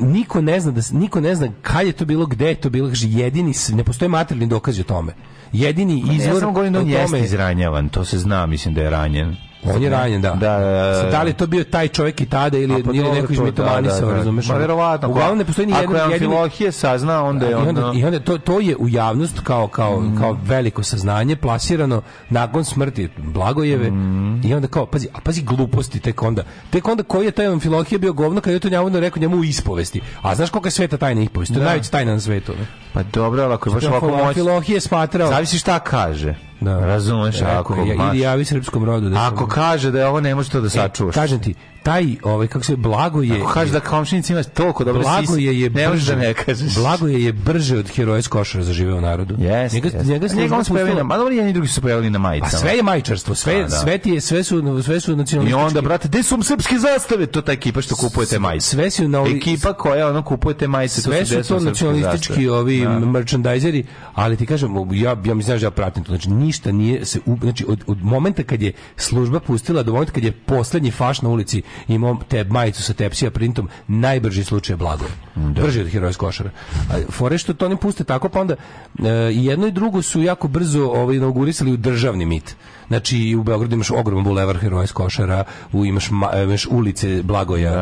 niko 0.00 0.40
ne 0.40 0.60
zna 0.60 0.72
da 0.72 0.80
niko 0.92 1.20
ne 1.20 1.34
zna 1.34 1.48
kad 1.62 1.86
je 1.86 1.92
to 1.92 2.04
bilo, 2.04 2.26
gde 2.26 2.48
je 2.48 2.54
to 2.54 2.70
bilo, 2.70 2.90
jedini 2.94 3.54
ne 3.68 3.84
postoje 3.84 4.08
materijalni 4.08 4.46
dokazi 4.46 4.80
o 4.80 4.84
tome. 4.84 5.12
Jedini 5.52 5.98
izvor 5.98 6.34
ja 6.34 6.40
samo 6.40 6.52
govorim 6.52 6.72
da 6.72 6.80
on 6.80 6.88
jeste 6.88 7.20
izranjavan, 7.20 7.88
to 7.88 8.04
se 8.04 8.18
zna, 8.18 8.46
mislim 8.46 8.74
da 8.74 8.82
je 8.82 8.90
ranjen. 8.90 9.36
On 9.64 9.82
je 9.82 9.90
ranjen, 9.90 10.20
da. 10.22 10.30
Da, 10.30 10.58
da, 10.58 10.70
da. 10.70 10.94
Sad, 10.94 11.10
da 11.10 11.22
li 11.22 11.30
je 11.30 11.34
to 11.34 11.46
bio 11.46 11.64
taj 11.64 11.88
čovjek 11.88 12.20
i 12.20 12.26
tada 12.26 12.58
ili, 12.58 12.84
pa 12.84 12.90
ili 12.92 13.10
neko 13.10 13.32
iz 13.32 13.38
to, 13.38 13.44
da, 13.44 13.80
da, 13.82 14.00
da. 14.00 14.12
razumeš? 14.12 14.48
Ma 14.48 14.54
verovatno. 14.54 15.08
Uglavnom 15.08 15.38
ne 15.38 15.44
postoji 15.44 15.66
ni 15.66 15.72
Ako 15.72 15.82
jedan, 15.82 15.96
je 15.96 16.14
jedini, 16.14 16.14
Amfilohije 16.26 16.72
sazna, 16.72 17.24
onda 17.24 17.46
je 17.46 17.52
I 17.52 17.54
onda, 17.54 17.92
i 17.94 18.04
onda 18.04 18.20
to, 18.20 18.38
to 18.38 18.60
je 18.60 18.76
u 18.76 18.88
javnost 18.88 19.40
kao, 19.40 19.68
kao, 19.68 20.00
Mm. 20.00 20.18
kao 20.18 20.36
veliko 20.44 20.82
saznanje 20.82 21.36
plasirano 21.36 22.02
nakon 22.30 22.64
smrti 22.64 23.08
Blagojeve 23.16 23.90
Mm. 23.90 24.40
i 24.44 24.54
onda 24.54 24.68
kao, 24.68 24.86
pazi, 24.86 25.08
a 25.14 25.20
pazi 25.20 25.42
gluposti 25.42 26.00
tek 26.00 26.22
onda. 26.22 26.42
Tek 26.70 26.88
onda 26.88 27.02
koji 27.02 27.24
je 27.24 27.30
taj 27.30 27.46
Amfilohije 27.46 27.98
bio 27.98 28.12
govno 28.12 28.40
kad 28.40 28.52
je 28.52 28.58
to 28.58 28.68
njavno 28.68 29.00
rekao 29.00 29.20
njemu 29.20 29.36
u 29.36 29.44
ispovesti. 29.44 30.00
A 30.22 30.34
znaš 30.34 30.50
koliko 30.50 30.66
je 30.66 30.72
sveta 30.72 30.96
tajna 30.96 31.22
ispovesti? 31.22 31.54
To 31.54 31.60
je 31.60 31.64
Da. 31.64 31.68
najveća 31.68 31.90
tajna 31.90 32.12
na 32.12 32.20
svetu. 32.20 32.52
Ne? 32.52 32.66
Pa 32.92 33.02
dobro, 33.02 33.42
ali 33.42 33.54
ako 33.54 33.70
je 33.70 33.74
baš 33.74 33.84
ovako 33.84 34.08
moć... 34.08 34.22
Amfilohije 34.22 34.80
smatrao... 34.80 35.28
Zavisi 35.28 35.58
šta 35.58 35.78
kaže. 35.78 36.34
Da. 36.60 36.86
Razumeš, 36.86 37.42
ako... 37.42 37.74
je, 37.74 37.96
maš- 37.96 38.10
idi 38.10 38.18
javi 38.20 38.44
srpskom 38.44 38.84
rodu. 38.84 39.08
Da 39.10 39.26
Ako 39.26 39.46
kaže 39.46 39.90
da 39.90 39.98
je 39.98 40.06
ovo 40.06 40.20
ne 40.20 40.34
može 40.34 40.50
to 40.50 40.60
da 40.60 40.68
sačuvaš. 40.68 41.16
E, 41.16 41.20
kažem 41.20 41.40
ti, 41.40 41.54
taj, 41.88 42.16
ovaj, 42.24 42.46
kako 42.46 42.64
se 42.64 42.76
blago 42.76 43.22
je... 43.22 43.36
Ako 43.36 43.52
kaže 43.52 43.72
da 43.72 43.80
komšinica 43.80 44.32
ima 44.32 44.42
toliko 44.42 44.84
dobro 44.84 45.02
Blagoje 45.02 45.60
je 45.60 45.70
ne 45.70 45.88
možeš 45.88 46.04
da 46.04 46.12
brže- 46.12 46.18
ne 46.18 46.34
kažeš. 46.34 46.74
Blagoje 46.74 47.24
je 47.24 47.32
brže 47.32 47.78
od 47.78 47.88
heroja 47.88 48.22
s 48.22 48.28
košara 48.28 48.64
zaživeo 48.64 48.96
u 48.96 49.00
narodu. 49.00 49.34
Jeste, 49.34 49.76
njega, 49.76 49.88
jeste. 49.88 50.04
njega, 50.04 50.26
njega 50.34 50.56
on 50.56 50.64
pojavio 50.64 50.94
na... 50.94 51.02
Ma 51.02 51.16
dobro, 51.16 51.34
jedni 51.34 51.50
i 51.50 51.54
drugi 51.54 51.68
su 51.68 51.74
se 51.74 51.80
pojavili 51.80 52.10
na 52.10 52.16
A 52.16 52.20
majicama. 52.20 52.50
sve 52.50 52.72
je 52.72 52.82
majčarstvo, 52.82 53.34
sve, 53.34 53.54
A, 53.54 53.62
da. 53.62 53.70
sve 53.70 53.98
ti 53.98 54.10
je, 54.10 54.20
sve 54.20 54.44
su, 54.44 54.82
sve 54.82 55.00
su 55.00 55.12
I 55.12 55.16
nacionalistički. 55.16 55.64
onda, 55.66 55.80
brate, 55.80 56.08
gde 56.08 56.22
su 56.22 56.42
srpske 56.42 56.74
zastave? 56.78 57.26
To 57.26 57.42
ta 57.42 57.52
ekipa 57.52 57.82
što 57.82 57.96
kupuje 57.96 58.26
te 58.26 58.38
majice. 58.38 58.66
Sve 58.66 58.90
su 58.90 59.08
na 59.08 59.20
ovi- 59.20 59.36
Ekipa 59.36 59.72
koja 59.72 60.08
ono 60.08 60.22
kupuje 60.22 60.56
te 60.56 60.68
majice, 60.68 61.00
sve 61.02 61.26
su 61.26 61.34
gde 61.34 61.42
to 61.44 61.60
nacionalistički 61.60 62.48
ovi 62.48 62.80
Da. 62.80 62.98
merchandiseri, 62.98 63.84
ali 64.14 64.36
ti 64.36 64.46
kažem, 64.46 64.70
ja, 64.92 65.16
ja 65.24 65.34
mislim 65.34 65.58
da 65.58 65.66
ja 65.66 65.70
pratim 65.70 66.04
to, 66.04 66.08
znači 66.08 66.30
ništa 66.30 66.72
nije 66.72 67.04
se, 67.04 67.20
znači 67.42 67.64
od, 67.68 67.84
od 67.86 68.02
momenta 68.02 68.42
kad 68.42 68.62
je 68.62 68.72
služba 68.96 69.40
pustila 69.40 69.82
do 69.82 69.92
momenta 69.92 70.12
kad 70.12 70.24
je 70.24 70.32
poslednji 70.32 70.90
faš 70.90 71.22
na 71.22 71.28
ulici 71.28 71.62
imao 71.88 72.16
te 72.28 72.44
majicu 72.44 72.82
sa 72.82 72.94
tepsija 72.94 73.30
printom, 73.30 73.68
najbrži 73.88 74.44
slučaj 74.44 74.72
je 74.72 74.76
Blagoje. 74.76 75.10
Brže 75.34 75.80
od 75.80 75.90
heroja 75.90 76.12
košara. 76.12 76.50
A 76.90 76.98
fore 77.10 77.38
što 77.38 77.54
to 77.54 77.66
oni 77.66 77.76
puste 77.76 78.04
tako, 78.04 78.28
pa 78.28 78.40
onda 78.40 78.54
e, 78.54 79.08
jedno 79.32 79.66
i 79.66 79.72
drugo 79.72 80.02
su 80.02 80.22
jako 80.22 80.48
brzo 80.48 80.84
ovaj, 80.84 81.16
inaugurisali 81.16 81.72
u 81.72 81.76
državni 81.76 82.26
mit. 82.26 82.56
Znači 82.88 83.36
u 83.36 83.42
Beogradu 83.42 83.74
imaš 83.74 83.90
ogroman 83.90 84.24
bulevar 84.24 84.58
heroja 84.58 84.86
s 84.86 84.92
košara, 84.92 85.44
u 85.72 85.86
imaš, 85.86 86.10
ma, 86.10 86.30
e, 86.34 86.42
imaš 86.44 86.66
ulice 86.66 87.22
Blagoja 87.22 87.72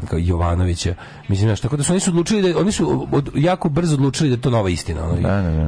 kao 0.00 0.18
Jovanovića. 0.18 0.94
Mislim, 1.28 1.48
znaš, 1.48 1.60
tako 1.60 1.76
da 1.76 1.82
su 1.82 1.92
oni 1.92 2.00
su 2.00 2.10
odlučili 2.10 2.42
da 2.44 2.58
oni 2.58 2.72
su 2.72 3.08
od, 3.12 3.30
jako 3.34 3.68
brzo 3.68 3.94
odlučili 3.94 4.28
da 4.28 4.34
je 4.34 4.40
to 4.40 4.50
nova 4.50 4.70
istina. 4.70 5.00
Ono, 5.04 5.16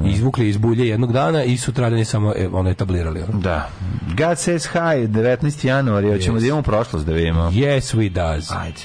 i- 0.03 0.09
i 0.09 0.13
izvukli 0.13 0.49
iz 0.49 0.57
bulje 0.57 0.89
jednog 0.89 1.13
dana 1.13 1.45
i 1.45 1.57
sutradan 1.57 1.99
je 1.99 2.05
samo 2.05 2.33
e, 2.37 2.49
ono 2.49 2.71
etablirali. 2.71 3.23
Ono. 3.23 3.41
Da. 3.41 3.69
God 4.09 4.37
says 4.39 4.67
hi, 4.67 5.09
19. 5.09 5.65
januar, 5.65 6.05
ja 6.05 6.19
ćemo 6.19 6.37
Yes. 6.37 6.41
da 6.41 6.47
idemo 6.47 6.61
u 6.61 6.65
prošlost 6.65 7.07
da 7.07 7.13
vidimo. 7.13 7.41
Yes, 7.43 7.97
we 7.97 8.09
does. 8.11 8.51
Ajde. 8.53 8.81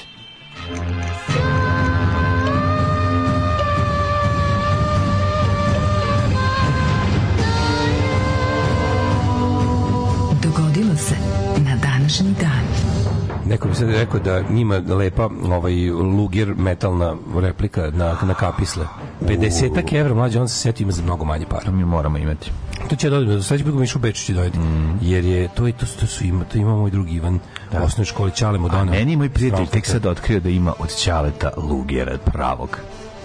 Neko 13.54 13.68
bi 13.68 13.74
sad 13.74 13.90
rekao 13.90 14.20
da 14.20 14.42
njima 14.50 14.82
lepa 14.88 15.30
ovaj 15.44 15.90
lugir 15.90 16.54
metalna 16.54 17.16
replika 17.36 17.90
na, 17.90 18.16
na 18.22 18.34
kapisle. 18.34 18.86
50 19.20 19.94
evra 19.94 20.14
mlađe, 20.14 20.40
on 20.40 20.48
se 20.48 20.58
seti 20.58 20.82
ima 20.82 20.92
za 20.92 21.02
mnogo 21.02 21.24
manje 21.24 21.46
para. 21.46 21.70
Mi 21.70 21.84
moramo 21.84 22.18
imati. 22.18 22.50
To 22.88 22.96
će 22.96 23.10
dodati, 23.10 23.42
sledeći 23.42 23.64
put 23.64 23.74
ga 23.74 23.80
Mišu 23.80 23.98
Bečić 23.98 24.26
će 24.26 24.32
dodati. 24.32 24.58
Jer 25.00 25.24
je, 25.24 25.48
to, 25.48 25.66
je, 25.66 25.72
to, 25.72 25.86
to, 26.00 26.06
su 26.06 26.24
ima, 26.24 26.44
to 26.44 26.58
ima 26.58 26.76
moj 26.76 26.90
drugi 26.90 27.12
Ivan 27.12 27.34
u 27.72 27.76
osnovnoj 27.84 28.04
školi 28.04 28.30
Čale 28.30 28.58
mu 28.58 28.68
A 28.72 28.84
meni 28.84 29.16
moj 29.16 29.28
prijatelj 29.28 29.66
tek 29.66 29.86
sad 29.86 30.06
otkrio 30.06 30.40
da 30.40 30.48
ima 30.48 30.72
od 30.78 30.96
Ćaleta 30.96 31.50
Lugera 31.56 32.18
pravog. 32.18 32.78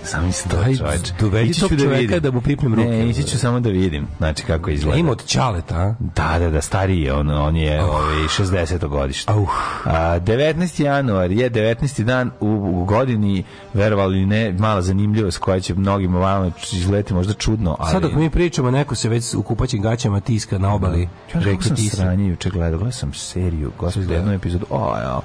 Sam 0.03 0.25
mislim 0.25 0.61
Daj, 0.61 0.71
to 0.73 0.77
čoveč. 0.77 1.11
dovedi 1.19 1.59
tog 1.59 1.69
da 1.71 1.83
čoveka 1.83 1.99
vidim. 1.99 2.19
da 2.19 2.31
mu 2.31 2.41
pipnem 2.41 2.75
ruke. 2.75 2.89
Ne, 2.89 3.09
ići 3.09 3.23
ću 3.23 3.37
samo 3.37 3.59
da 3.59 3.69
vidim, 3.69 4.07
znači 4.17 4.43
kako 4.43 4.69
izgleda. 4.69 4.97
Ima 4.97 5.11
od 5.11 5.25
Čaleta, 5.25 5.75
a? 5.75 5.95
Da, 5.99 6.39
da, 6.39 6.49
da, 6.49 6.61
stariji 6.61 7.01
je, 7.01 7.13
on, 7.13 7.29
on 7.29 7.55
je 7.55 7.83
ovaj, 7.83 8.15
60. 8.15 8.87
godište. 8.87 9.31
Au. 9.31 9.47
A, 9.85 10.19
19. 10.19 10.83
januar 10.83 11.31
je 11.31 11.51
19. 11.51 12.03
dan 12.03 12.31
u, 12.39 12.47
u 12.47 12.85
godini, 12.85 13.43
verovali 13.73 14.25
ne, 14.25 14.55
mala 14.59 14.81
zanimljivost 14.81 15.37
koja 15.37 15.59
će 15.59 15.75
mnogima 15.75 16.19
vama 16.19 16.51
izgledati 16.71 17.13
možda 17.13 17.33
čudno, 17.33 17.75
ali... 17.79 17.91
Sad 17.91 18.01
dok 18.01 18.13
mi 18.13 18.29
pričamo, 18.29 18.71
neko 18.71 18.95
se 18.95 19.09
već 19.09 19.33
u 19.33 19.43
kupaćim 19.43 19.81
gaćama 19.81 20.19
tiska 20.19 20.57
na 20.57 20.73
obali 20.75 21.01
Ja 21.01 21.07
kako 21.33 21.45
reke 21.45 21.63
sam 21.63 21.77
sranje 21.77 22.27
juče 22.27 22.49
gledao, 22.49 22.79
gledao 22.79 22.91
sam 22.91 23.13
seriju, 23.13 23.71
gledao? 23.79 24.15
jednu 24.15 24.33
epizodu, 24.33 24.65
o, 24.69 24.97
ja, 24.97 25.19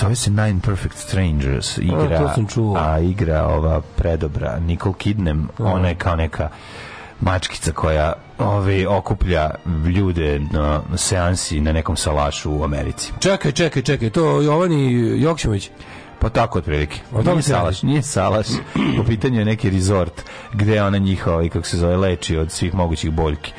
Zove 0.00 0.14
se 0.16 0.30
Nine 0.30 0.60
Perfect 0.60 0.96
Strangers, 0.96 1.78
igra, 1.78 2.16
A, 2.16 2.18
to 2.18 2.30
sam 2.34 2.46
čuo. 2.46 2.76
a 2.78 2.98
igra 2.98 3.46
ova 3.46 3.80
predobra 3.96 4.58
Nicole 4.58 4.94
Kidnem, 4.98 5.48
ona 5.58 5.88
je 5.88 5.94
kao 5.94 6.16
neka 6.16 6.48
mačkica 7.20 7.72
koja 7.72 8.12
ove, 8.38 8.88
okuplja 8.88 9.50
ljude 9.96 10.40
na 10.52 10.80
seansi 10.96 11.60
na 11.60 11.72
nekom 11.72 11.96
salašu 11.96 12.52
u 12.52 12.64
Americi. 12.64 13.12
Čekaj, 13.20 13.52
čekaj, 13.52 13.82
čekaj, 13.82 14.10
to 14.10 14.40
Jovani 14.40 14.92
Jokšević. 15.22 15.70
Pa 16.18 16.28
tako 16.28 16.58
otprilike. 16.58 17.00
O 17.12 17.22
tome 17.22 17.32
Nije 17.32 17.42
salaš, 17.42 17.82
nije 17.82 18.02
salaš. 18.02 18.46
Po 18.96 19.04
pitanju 19.04 19.38
je 19.38 19.44
neki 19.44 19.70
rezort 19.70 20.22
gde 20.52 20.82
ona 20.82 20.98
njih, 20.98 21.26
ovaj, 21.26 21.48
kako 21.48 21.66
se 21.66 21.76
zove, 21.76 21.96
leči 21.96 22.36
od 22.36 22.50
svih 22.50 22.74
mogućih 22.74 23.10
boljki. 23.10 23.52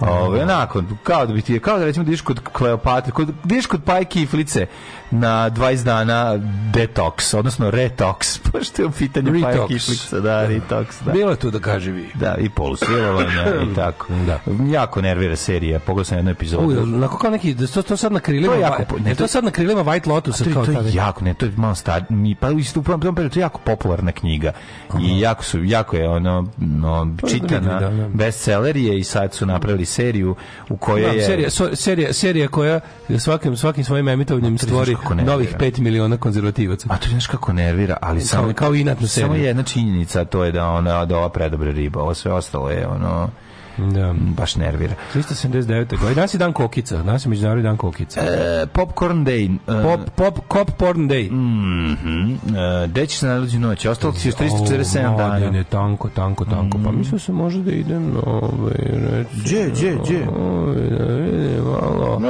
Ove, 0.00 0.42
onako, 0.42 0.82
kao 1.02 1.26
da 1.26 1.32
bi 1.32 1.42
ti, 1.42 1.60
kao 1.60 1.78
da 1.78 1.84
recimo 1.84 2.02
ideš 2.06 2.20
kod 2.20 2.40
Kleopatre, 2.52 3.12
kod, 3.12 3.32
ideš 3.44 3.66
kod 3.66 3.84
Pajke 3.84 4.22
i 4.22 4.26
Flice 4.26 4.66
na 5.10 5.50
20 5.50 5.84
dana 5.84 6.38
detoks, 6.72 7.34
odnosno 7.34 7.70
retoks, 7.70 8.38
pošto 8.52 8.82
je 8.82 8.86
u 8.86 8.90
pitanju 8.90 9.32
Retox. 9.32 9.42
Pajke 9.58 9.74
i 9.74 9.78
Flice, 9.78 10.20
da, 10.20 10.46
retoks, 10.46 10.96
da. 11.02 11.12
Bilo 11.12 11.30
je 11.30 11.36
tu 11.36 11.50
da 11.50 11.58
kaže 11.58 11.90
vi. 11.90 12.08
Da, 12.14 12.34
i 12.34 12.48
polusilovanja 12.48 13.44
i 13.72 13.74
tako. 13.74 14.06
Da. 14.26 14.40
Jako 14.68 15.00
nervira 15.02 15.36
serija, 15.36 15.78
pogledao 15.80 16.04
sam 16.04 16.18
jednu 16.18 16.30
epizodu. 16.30 16.66
Uj, 16.66 16.76
onako 16.78 17.18
kao 17.18 17.30
neki, 17.30 17.54
da 17.54 17.66
to, 17.66 17.82
to 17.82 17.96
sad 17.96 18.12
na 18.12 18.20
krilima, 18.20 18.46
To 18.48 18.54
je 18.54 18.60
jako 18.60 18.98
ne, 18.98 19.10
to 19.10 19.18
to- 19.18 19.28
sad 19.28 19.44
na 19.44 19.50
krilima 19.50 19.84
White 19.84 20.08
Lotusa 20.08 20.44
to, 20.44 20.50
je- 20.50 20.54
kao 20.54 20.64
to 20.64 20.70
je 20.70 20.76
tada. 20.76 20.88
jako, 20.90 21.24
ne, 21.24 21.34
to 21.34 21.46
je 21.46 21.52
malo 21.56 21.74
star, 21.74 22.04
mi, 22.08 22.34
pa 22.34 22.48
u 22.76 22.82
prvom 22.82 23.00
periodu, 23.14 23.28
to 23.28 23.38
je 23.38 23.42
jako 23.42 23.60
popularna 23.60 24.12
knjiga 24.12 24.52
i 25.00 25.20
jako 25.20 25.44
su, 25.44 25.64
jako 25.64 25.96
je 25.96 26.08
ono, 26.08 26.46
no, 26.58 27.16
čitana, 27.28 27.80
da, 27.80 27.90
da. 27.90 28.08
bestseller 28.08 28.76
je 28.76 28.98
i 28.98 29.04
sad 29.04 29.34
su 29.34 29.46
napravili 29.46 29.84
seriju 29.84 30.36
u 30.68 30.76
kojoj 30.76 31.00
Da, 31.02 31.08
je... 31.08 31.22
serija, 31.22 31.50
so- 31.50 31.74
serija, 31.74 32.12
serija 32.12 32.48
koja 32.48 32.80
svakim, 33.18 33.56
svakim 33.56 33.84
svojim 33.84 34.08
emitovanjem 34.08 34.58
stvori 34.58 34.94
kako 34.98 35.14
nervira. 35.14 35.32
novih 35.32 35.56
5 35.58 35.80
miliona 35.80 36.16
konzervativaca. 36.16 36.88
A 36.90 36.96
to 36.96 37.08
znaš 37.08 37.26
kako 37.26 37.52
nervira, 37.52 37.96
ali 38.02 38.20
samo, 38.20 38.52
kao 38.52 38.74
inatnu 38.74 39.06
samo 39.06 39.32
seriju. 39.32 39.46
jedna 39.46 39.62
činjenica, 39.62 40.24
to 40.24 40.44
je 40.44 40.52
da 40.52 40.68
ona 40.68 41.04
da 41.04 41.16
ova 41.16 41.28
predobra 41.28 41.70
riba, 41.70 42.02
ovo 42.02 42.14
sve 42.14 42.32
ostalo 42.32 42.70
je 42.70 42.86
ono 42.86 43.30
Da. 43.78 44.14
baš 44.30 44.56
nervira. 44.56 44.94
379. 45.14 45.66
godine. 45.90 46.14
Danas 46.14 46.34
je 46.34 46.38
dan 46.38 46.52
kokica. 46.52 46.96
Danas 46.96 47.24
je 47.26 47.30
međunarodni 47.30 47.62
dan 47.62 47.76
kokica. 47.76 48.20
E, 48.20 48.66
popcorn 48.68 49.24
day. 49.26 49.56
e, 49.68 49.82
Pop, 49.82 50.00
pop, 50.12 50.38
cop 50.52 50.70
porn 50.72 51.00
day. 51.00 51.30
mhm, 51.30 52.32
e, 52.56 52.86
Gde 52.88 53.06
će 53.06 53.18
se 53.18 53.26
najluđu 53.26 53.58
noć? 53.58 53.86
Ostalo 53.86 54.12
ti 54.12 54.28
još 54.28 54.34
347 54.34 54.98
O, 54.98 55.02
dana. 55.08 55.28
mladene, 55.28 55.64
tanko, 55.64 56.08
tanko, 56.08 56.44
tanko. 56.44 56.78
Mm. 56.78 56.84
Pa 56.84 56.92
mislio 56.92 57.18
sam 57.18 57.34
možda 57.34 57.62
da 57.62 57.70
idem, 57.72 58.16
ovaj, 58.26 58.74
reći... 59.02 59.30
Gdje, 59.36 59.66
gdje, 59.66 59.96
gdje? 59.96 60.28
Ovaj, 60.30 60.74
da 60.90 61.04
vidim 61.04 61.64
malo. 61.64 62.20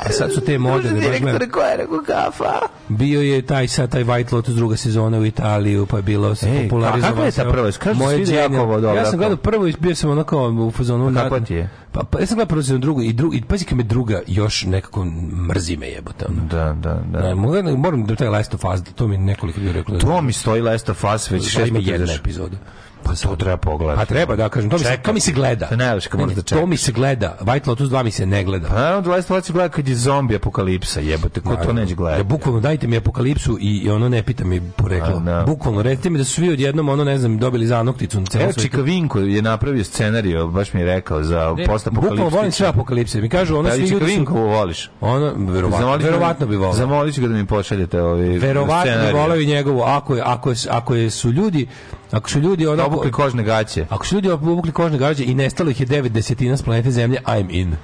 A 0.00 0.12
sad 0.12 0.32
su 0.32 0.40
te 0.40 0.58
moderne, 0.58 0.90
baš 0.92 1.02
gledam. 1.02 1.24
Direktor 1.24 1.50
koja 1.50 1.66
je 1.66 1.76
rekao 1.76 1.98
kafa? 1.98 2.52
Bio 2.88 3.20
je 3.22 3.42
taj 3.42 3.68
sad 3.68 3.90
taj 3.90 4.04
White 4.04 4.32
Lotus 4.32 4.54
druga 4.54 4.76
sezona 4.76 5.18
u 5.18 5.26
Italiju, 5.26 5.86
pa 5.86 5.96
je 5.96 6.02
bilo 6.02 6.34
se 6.34 6.46
popularizovalo. 6.62 7.06
a 7.06 7.08
kakva 7.08 7.24
je 7.24 7.32
ta 7.32 7.42
prva? 7.44 7.70
Moje 7.94 8.16
svi 8.16 8.24
da 8.26 8.32
je 8.32 8.36
jako 8.36 8.48
đenje. 8.48 8.62
ovo 8.62 8.80
dobro, 8.80 8.96
Ja 8.96 9.04
sam 9.04 9.18
gledao 9.18 9.36
prvo 9.36 9.61
i 9.66 9.74
bio 9.78 9.94
sam 9.94 10.10
onako 10.10 10.38
u 10.48 10.70
fazonu. 10.70 11.06
A 11.06 11.10
na- 11.10 11.20
kakva 11.20 11.40
ti 11.40 11.54
je? 11.54 11.68
Pa, 11.92 12.02
pa 12.02 12.20
ja 12.20 12.26
sam 12.26 12.36
gledao 12.36 12.48
prvo 12.48 12.62
sezonu 12.62 12.78
drugu 12.78 13.02
i 13.02 13.12
drugu 13.12 13.34
i 13.34 13.42
pazi 13.42 13.64
kad 13.64 13.78
me 13.78 13.84
druga 13.84 14.20
još 14.26 14.64
nekako 14.64 15.04
mrzi 15.48 15.76
me 15.76 15.88
jebote. 15.88 16.26
Ono. 16.26 16.42
Da, 16.44 16.72
da, 16.74 17.02
da. 17.04 17.20
Ne, 17.20 17.34
moram, 17.34 17.72
moram 17.72 18.04
da 18.04 18.16
taj 18.16 18.28
Last 18.28 18.54
of 18.54 18.64
Us, 18.66 18.82
to 18.86 19.08
mi 19.08 19.18
nekoliko 19.18 19.60
ljudi 19.60 19.72
reklo. 19.72 19.94
da- 19.94 20.00
To 20.00 20.22
mi 20.22 20.32
stoji 20.32 20.62
Last 20.62 20.88
of 20.88 21.04
Us 21.06 21.30
već 21.30 21.42
Pa 21.44 21.48
šest 21.50 21.68
ima 21.68 21.78
puta 21.78 21.90
jedna 21.92 22.12
epizoda. 22.14 22.56
Pa 23.04 23.14
to 23.14 23.36
treba 23.36 23.56
pogledati. 23.56 23.98
Pa 23.98 24.04
treba 24.04 24.36
da 24.36 24.48
kažem, 24.48 24.70
to 24.70 24.78
mi, 24.78 24.84
se, 24.84 24.96
to 25.02 25.12
mi 25.12 25.20
se 25.20 25.32
gleda. 25.32 25.66
To 25.66 25.76
kad 26.10 26.20
Ne, 26.20 26.26
ne, 26.26 26.34
da. 26.34 26.42
To 26.42 26.66
mi 26.66 26.76
se 26.76 26.92
gleda. 26.92 27.36
White 27.40 27.68
Lotus 27.68 27.90
2 27.90 28.02
mi 28.04 28.10
se 28.10 28.26
ne 28.26 28.44
gleda. 28.44 28.68
Pa 28.68 28.74
naravno 28.74 29.00
da 29.00 29.10
Last 29.10 29.30
of 29.30 29.38
Us 29.38 29.46
se 29.46 29.52
gleda 29.52 29.68
kad 29.68 29.88
je 29.88 29.94
zombi 29.96 30.36
apokalipsa, 30.36 31.00
jebote, 31.00 31.40
ko 31.40 31.56
to 31.56 31.72
neće 31.72 31.92
Ja, 31.92 31.96
gledati? 31.96 32.22
bukvalno 32.22 32.60
dajte 32.60 32.86
mi 32.86 32.96
apokalipsu 32.96 33.58
i, 33.60 33.78
i 33.78 33.90
ono 33.90 34.08
ne 34.08 34.22
pita 34.22 34.44
mi 34.44 34.60
poreklo. 34.76 35.16
A, 35.16 35.20
da. 35.20 35.44
Bukvalno 35.46 35.82
recite 35.82 36.10
mi 36.10 36.18
da 36.18 36.24
su 36.24 36.32
svi 36.32 36.50
odjednom 36.50 36.88
ono 36.88 37.04
ne 37.04 37.18
znam 37.18 37.38
dobili 37.38 37.66
zanokticu 37.66 38.20
na 38.20 38.26
celom 38.26 38.44
Evo 38.44 38.52
svetu. 38.52 38.68
Čika 38.68 38.80
Vinko 38.82 39.18
je 39.18 39.42
napravio 39.42 39.84
scenariju, 39.84 40.48
baš 40.48 40.72
mi 40.72 40.80
je 40.80 40.86
rekao 40.86 41.22
za 41.22 41.56
postapokalipsu. 41.66 42.10
Bukvalno 42.10 42.36
volim 42.36 42.52
sve 42.52 42.66
apokalipse. 42.66 43.20
Mi 43.20 43.28
kažu 43.28 43.56
ono 43.56 43.68
Da 43.68 43.74
svi 43.74 43.86
ljudi 43.86 44.14
su... 44.16 44.34
voliš? 44.34 44.90
Ono, 45.00 45.32
verovatno, 45.52 45.96
verovatno 45.96 46.46
bi 46.46 46.56
volao. 46.56 46.74
Zamolit 46.74 47.14
ću 47.14 47.20
ga 47.20 47.28
da 47.28 47.34
mi 47.34 47.46
pošaljete 47.46 48.02
ovi 48.02 48.38
Verovatno 48.38 48.92
bi 49.06 49.12
voleo 49.12 49.40
i 49.40 49.46
njegovu. 49.46 49.82
Ako, 49.82 50.16
je, 50.16 50.22
ako, 50.24 50.50
je, 50.50 50.56
ako 50.70 50.94
je, 50.94 51.10
su 51.10 51.30
ljudi 51.32 51.66
ako 52.12 52.30
su 52.30 52.40
ljudi 52.40 52.66
ono 52.66 52.84
Obukli 52.84 53.12
kožne 53.12 53.42
gaće. 53.42 53.86
ako 53.90 54.06
su 54.06 54.14
ljudi 54.14 54.30
obukli 54.30 54.72
kožne 54.72 54.98
gađe 54.98 55.24
i 55.24 55.34
nestalo 55.34 55.70
ih 55.70 55.80
je 55.80 55.86
9 55.86 56.08
desetina 56.08 56.56
s 56.56 56.62
planete 56.62 56.90
Zemlje, 56.90 57.18
I'm 57.26 57.46
in. 57.50 57.76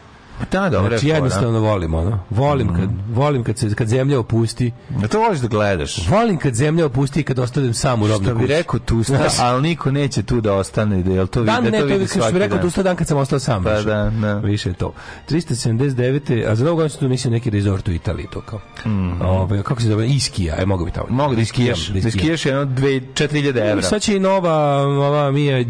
Da, 0.52 0.70
dobro. 0.70 0.88
Znači 0.88 1.08
jednostavno 1.08 1.60
volim 1.60 1.94
ono. 1.94 2.18
Volim 2.30 2.68
kad 2.76 2.88
volim 3.12 3.44
kad 3.44 3.58
se 3.58 3.74
kad 3.74 3.88
zemlja 3.88 4.20
opusti. 4.20 4.72
Da 4.88 5.08
to 5.08 5.18
voliš 5.20 5.38
da 5.38 5.48
gledaš. 5.48 6.08
Volim 6.08 6.36
kad 6.38 6.54
zemlja 6.54 6.86
opusti 6.86 7.20
i 7.20 7.22
kad 7.22 7.38
ostanem 7.38 7.74
sam 7.74 8.02
u 8.02 8.06
robnoj 8.08 8.26
Što 8.30 8.34
bi 8.34 8.40
kući. 8.40 8.52
rekao 8.52 8.80
Tusta, 8.80 9.28
ali 9.40 9.62
niko 9.62 9.90
neće 9.90 10.22
tu 10.22 10.40
da 10.40 10.54
ostane, 10.54 11.02
da 11.02 11.12
jel 11.12 11.26
to 11.26 11.44
Dan 11.44 11.64
vidi, 11.64 11.70
ne, 11.76 11.78
to 11.80 11.86
to 11.86 11.92
je 11.92 11.98
vidi 11.98 12.08
što 12.08 12.18
bi 12.18 12.22
svaki 12.22 12.38
rekao 12.38 12.56
dan. 12.58 12.66
tu 12.66 12.70
sto 12.70 12.82
dan 12.82 12.96
kad 12.96 13.06
sam 13.06 13.18
ostao 13.18 13.38
sam. 13.38 13.64
Pa 13.64 13.70
da, 13.82 14.10
da. 14.20 14.34
Više 14.38 14.72
to. 14.72 14.92
379. 15.28 16.50
A 16.50 16.54
za 16.54 16.64
godinu 16.64 16.88
sam 16.88 17.00
tu 17.00 17.08
mislio 17.08 17.30
neki 17.30 17.50
rezort 17.50 17.88
u 17.88 17.92
Italiji, 17.92 18.26
to 18.32 18.40
kao. 18.40 18.60
Ove, 19.22 19.62
kako 19.62 19.80
se 19.80 19.88
zove? 19.88 20.06
Iskija, 20.08 20.54
aj 20.58 20.66
mogu 20.66 20.84
bi 20.84 20.90
tamo. 20.90 21.06
Mhm. 21.06 21.14
Mogu 21.16 21.34
da 21.34 21.40
iskijaš, 21.40 21.88
da 21.88 21.98
iskijaš 21.98 22.46
jedno 22.46 22.64
2-4000 22.64 23.70
evra. 23.70 23.82
Sad 23.82 24.02
će 24.02 24.16
i 24.16 24.20
nova, 24.20 24.52
ova 24.86 25.30
Mija, 25.30 25.64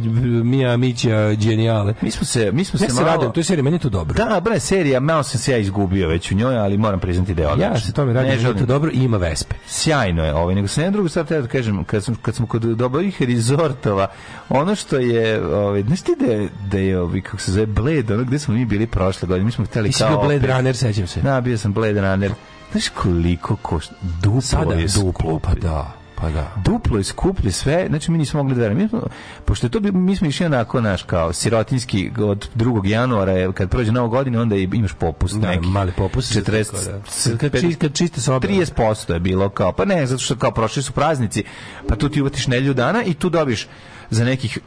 Mija 0.44 0.76
Mića 0.76 1.34
Geniale. 1.34 1.94
Mi 2.00 2.10
smo 2.10 2.26
se, 2.26 2.52
mi 2.52 2.64
smo 2.64 2.78
Ja 2.82 2.88
se 2.88 2.94
se 2.94 3.02
malo... 3.02 3.16
radim, 3.16 3.32
to 3.44 3.54
je 3.54 3.62
meni 3.62 3.76
je 3.76 3.80
to 3.80 3.88
dobro. 3.88 4.14
Da, 4.14 4.40
bre, 4.40 4.57
serija, 4.60 5.00
malo 5.00 5.22
sam 5.22 5.40
se 5.40 5.52
ja 5.52 5.58
izgubio 5.58 6.08
već 6.08 6.30
u 6.30 6.34
njoj, 6.34 6.58
ali 6.58 6.78
moram 6.78 7.00
priznati 7.00 7.34
da 7.34 7.42
je 7.42 7.48
odlično. 7.48 7.74
Ja 7.74 7.80
se 7.80 7.92
tome 7.92 8.12
radim, 8.12 8.30
Ne 8.30 8.48
je 8.48 8.58
to 8.58 8.66
dobro 8.66 8.90
i 8.90 8.98
ima 8.98 9.16
vespe. 9.16 9.54
Sjajno 9.66 10.24
je 10.24 10.34
ovaj, 10.34 10.54
nego 10.54 10.68
sam 10.68 10.82
jedan 10.82 10.92
drugu 10.92 11.08
stvar 11.08 11.26
teo 11.26 11.42
da 11.42 11.48
kažem, 11.48 11.84
kad, 11.84 12.04
sam, 12.04 12.14
kad 12.14 12.34
smo 12.34 12.46
kod 12.46 12.62
dobrih 12.62 13.22
rezortova, 13.22 14.10
ono 14.48 14.74
što 14.74 14.96
je, 14.96 15.46
ovaj, 15.46 15.82
znaš 15.82 16.00
ti 16.00 16.12
da 16.20 16.32
je, 16.32 16.48
da 16.70 16.78
je 16.78 17.00
ovaj, 17.00 17.20
kako 17.20 17.38
se 17.38 17.52
zove, 17.52 17.66
Blade, 17.66 18.14
ono 18.14 18.24
gde 18.24 18.38
smo 18.38 18.54
mi 18.54 18.64
bili 18.64 18.86
prošle 18.86 19.28
godine, 19.28 19.44
mi 19.44 19.52
smo 19.52 19.64
hteli 19.64 19.88
Ti 19.88 19.92
si 19.92 19.98
kao... 19.98 20.08
bio 20.08 20.18
Blade 20.18 20.46
Runner, 20.46 20.76
sećam 20.76 21.06
se. 21.06 21.20
Da, 21.20 21.40
bio 21.40 21.58
sam 21.58 21.72
Blade 21.72 22.00
Runner. 22.00 22.32
Znaš 22.72 22.88
koliko 22.88 23.56
košta? 23.56 23.94
Duplo 24.22 24.40
Sada 24.40 24.74
je 24.74 24.86
duplo, 24.94 25.38
pa 25.38 25.54
da. 25.54 25.98
Pa 26.20 26.30
da. 26.30 26.52
Duplo 26.58 26.98
je 26.98 27.04
skuplje 27.04 27.52
sve, 27.52 27.86
znači 27.88 28.10
mi 28.10 28.18
nismo 28.18 28.42
mogli 28.42 28.54
da 28.54 28.60
verujemo. 28.60 28.82
Mi 28.82 28.88
smo- 28.90 29.02
Pošto 29.44 29.66
je 29.66 29.70
to 29.70 29.80
bi, 29.80 29.92
mi 29.92 30.16
smo 30.16 30.26
išli 30.26 30.46
onako 30.46 30.80
naš 30.80 31.02
kao 31.02 31.32
sirotinski 31.32 32.10
od 32.18 32.48
2. 32.54 32.86
januara 32.86 33.52
kad 33.52 33.70
prođe 33.70 33.92
nova 33.92 34.08
godina 34.08 34.40
onda 34.40 34.56
imaš 34.56 34.92
popust 34.92 35.34
Da, 35.34 35.48
neki. 35.48 35.66
mali 35.66 35.92
popust. 35.92 36.32
40 36.32 36.64
Tako 36.66 36.84
da. 37.28 37.38
Kad, 37.40 37.60
či- 37.60 37.74
kad 37.74 37.92
čiste 37.92 38.20
sobe. 38.20 38.48
30% 38.48 39.12
je 39.12 39.20
bilo 39.20 39.48
kao, 39.48 39.72
pa 39.72 39.84
ne, 39.84 40.06
zato 40.06 40.18
što 40.18 40.36
kao 40.36 40.50
prošli 40.50 40.82
su 40.82 40.92
praznici, 40.92 41.44
pa 41.88 41.96
tu 41.96 42.08
ti 42.08 42.20
uvatiš 42.20 42.46
nelju 42.46 42.74
dana 42.74 43.02
i 43.02 43.14
tu 43.14 43.28
dobiš 43.30 43.66
za 44.10 44.24
nekih 44.24 44.58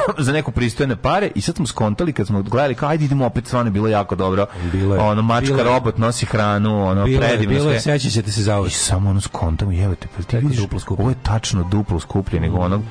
za 0.18 0.32
neku 0.32 0.52
pristojne 0.52 0.96
pare 0.96 1.30
i 1.34 1.40
sad 1.40 1.56
smo 1.56 1.66
skontali 1.66 2.12
kad 2.12 2.26
smo 2.26 2.42
gledali 2.42 2.74
kao 2.74 2.88
ajde 2.88 3.04
idemo 3.04 3.26
opet 3.26 3.46
stvarno 3.46 3.68
je 3.68 3.72
bilo 3.72 3.88
jako 3.88 4.14
dobro 4.14 4.46
Bilo 4.72 4.94
je. 4.94 5.00
ono 5.00 5.22
mačka 5.22 5.52
Bilo 5.52 5.64
robot 5.64 5.98
nosi 5.98 6.26
hranu 6.26 6.86
ono 6.86 7.04
Bilo 7.04 7.22
je, 7.22 7.28
predivno 7.28 7.54
bilo 7.54 7.70
je, 7.70 7.80
sve 7.80 7.92
sećat 7.92 8.12
ćete 8.12 8.32
se 8.32 8.42
za 8.42 8.56
ovo. 8.56 8.66
i 8.66 8.70
samo 8.70 9.10
ono 9.10 9.20
skontamo 9.20 9.72
jevete 9.72 10.08
pa 10.16 10.22
ti 10.22 10.36
vidiš 10.36 10.56
duplo 10.56 10.80
skuplje. 10.80 11.02
ovo 11.02 11.10
je 11.10 11.16
tačno 11.22 11.64
duplo 11.64 12.00
skuplje 12.00 12.40
nego 12.40 12.58
onog 12.58 12.82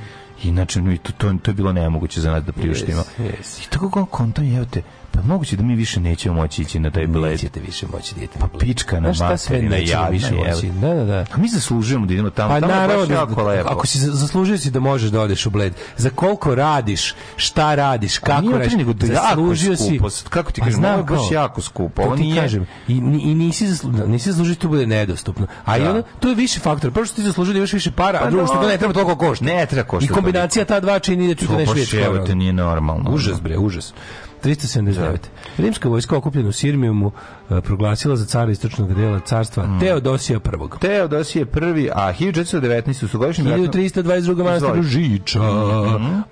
inače 0.42 0.80
to, 1.02 1.12
to, 1.12 1.34
to 1.34 1.50
je 1.50 1.54
bilo 1.54 1.72
nemoguće 1.72 2.20
za 2.20 2.30
nas 2.30 2.44
da 2.44 2.52
priuštimo 2.52 3.02
Yes, 3.18 3.22
yes. 3.22 3.66
i 3.66 3.70
tako 3.70 3.90
kao 3.90 4.04
kontam 4.06 4.44
jevete 4.44 4.82
pa 5.12 5.22
moguće 5.22 5.56
da 5.56 5.62
mi 5.62 5.74
više 5.74 6.00
nećemo 6.00 6.34
moći 6.34 6.62
ići 6.62 6.78
na 6.78 6.90
taj 6.90 7.06
bled 7.06 7.32
Nećete 7.32 7.60
više 7.60 7.86
moći 7.88 8.14
dijete. 8.14 8.38
pa 8.38 8.46
pička 8.58 9.00
na 9.00 9.12
materina 9.20 9.68
nećemo 9.70 9.92
jadna, 9.92 10.08
više 10.08 10.34
moći? 10.34 10.66
Da, 10.70 10.88
da, 10.88 11.04
da. 11.04 11.24
A 11.32 11.38
mi 11.38 11.48
zaslužujemo 11.48 12.06
da 12.06 12.12
idemo 12.14 12.30
tamo. 12.30 12.48
Pa 12.50 12.60
tamo 12.60 12.72
naravno, 12.72 13.06
da- 13.06 13.14
jako 13.14 13.42
lepo. 13.42 13.68
ako 13.68 13.86
si 13.86 13.98
za- 13.98 14.12
zaslužio 14.12 14.58
si 14.58 14.70
da 14.70 14.80
možeš 14.80 15.10
da 15.10 15.20
odeš 15.20 15.46
u 15.46 15.50
Bled. 15.50 15.74
Za 15.96 16.10
koliko 16.10 16.54
radiš, 16.54 17.14
šta 17.36 17.74
radiš, 17.74 18.18
kako 18.18 18.52
radiš, 18.52 18.72
nego 18.72 18.92
da 18.92 19.06
zaslužio 19.06 19.76
si. 19.76 20.00
Kako 20.30 20.52
ti 20.52 20.60
Pa 20.60 20.64
kažem, 20.64 20.80
znam 20.80 20.92
ovo 20.92 21.14
je 21.14 21.18
baš 21.18 21.30
jako 21.30 21.60
skupo. 21.62 22.02
Ovo 22.02 22.16
ti 22.16 22.22
nije- 22.22 22.42
kažem. 22.42 22.66
I, 22.88 22.92
i 22.96 23.34
nisi, 23.34 23.68
zaslu, 23.68 23.90
nisi 24.06 24.30
zaslužio 24.30 24.54
da 24.54 24.60
to 24.60 24.68
bude 24.68 24.86
nedostupno. 24.86 25.46
A 25.64 25.78
i 25.78 25.82
Da. 25.82 25.90
ono, 25.90 26.02
to 26.20 26.28
je 26.28 26.34
više 26.34 26.60
faktor. 26.60 26.90
Prvo 26.90 27.06
što 27.06 27.16
ti 27.16 27.22
zaslužio 27.22 27.52
da 27.52 27.58
imaš 27.58 27.72
više 27.72 27.90
para, 27.92 28.18
a 28.18 28.22
Pa 28.22 28.30
drugo 28.30 28.46
što 28.46 28.54
to 28.54 28.68
ne 28.68 28.78
treba 28.78 28.94
toliko 28.94 29.16
košta. 29.16 29.44
Ne 29.44 29.66
treba 29.66 29.88
košta 29.88 30.04
I 30.04 30.14
kombinacija 30.14 30.64
ta 30.64 30.80
dva 30.80 30.98
čini 30.98 31.28
da 31.28 31.34
ti 31.34 31.46
to 31.46 31.52
To 31.52 31.58
nešto 31.58 32.24
te 32.26 32.34
nije 32.34 32.52
normalno. 32.52 33.10
Užas 33.10 33.40
bre, 33.40 33.58
užas. 33.58 33.94
379. 34.42 35.18
Rimska 35.58 35.88
vojska 35.88 36.16
okupljena 36.16 36.48
u 36.48 36.52
Sirmijumu 36.52 37.12
proglasila 37.60 38.16
za 38.16 38.24
cara 38.26 38.50
istočnog 38.52 38.94
dela 38.94 39.20
carstva 39.20 39.66
Mm. 39.66 39.80
Teodosija 39.80 40.38
I. 40.38 40.78
Teodosije 40.80 41.46
prvi, 41.46 41.90
a 41.94 42.12
1419 42.12 43.08
su 43.08 43.18
godišnji 43.18 43.44
ratom- 43.44 43.70
1322. 43.72 44.44
manastir. 44.44 44.82
Žiča. 44.82 45.40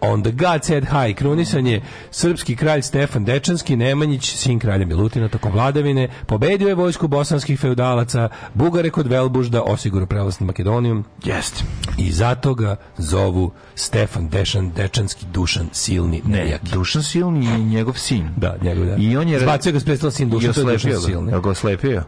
On 0.00 0.22
the 0.22 0.32
God 0.32 0.64
said 0.64 0.84
hi. 0.84 1.14
Krunisan 1.14 1.66
je 1.66 1.82
srpski 2.10 2.56
kralj 2.56 2.82
Stefan 2.82 3.24
Dečanski, 3.24 3.76
Nemanjić, 3.76 4.24
sin 4.36 4.58
kralja 4.58 4.86
Milutina, 4.86 5.28
tokom 5.28 5.52
vladavine. 5.52 6.08
Pobedio 6.26 6.68
je 6.68 6.74
vojsku 6.74 7.08
bosanskih 7.08 7.60
feudalaca, 7.60 8.28
Bugare 8.54 8.90
kod 8.90 9.06
Velbužda, 9.06 9.62
osigurao 9.62 10.06
prelaz 10.06 10.40
na 10.40 10.46
Makedoniju. 10.46 11.02
Jeste. 11.24 11.64
I 11.98 12.12
zato 12.12 12.54
ga 12.54 12.76
zovu 12.98 13.50
Stefan 13.74 14.28
Dešan, 14.28 14.70
Dečanski, 14.72 15.26
Dušan, 15.32 15.68
silni, 15.72 16.22
Ne, 16.24 16.44
nejaki. 16.44 16.70
Dušan 16.72 17.02
Silni 17.02 17.46
je 17.46 17.58
njegov 17.58 17.94
sin. 17.94 18.28
Da, 18.36 18.56
njegov 18.62 18.86
da. 18.86 18.96
I 18.96 19.16
on 19.16 19.28
je... 19.28 19.40
Zbacio 19.40 19.72
ga 19.72 19.80
s 19.80 19.84
sin 20.10 20.30
Dušan, 20.30 20.50
I 20.50 20.52
to 20.54 20.60
je 20.60 20.64
Dušan 20.72 20.92
ga. 21.10 21.16
Silni. 21.18 21.32
Jel 21.32 21.40
ga 21.40 21.50
oslepio? 21.50 22.02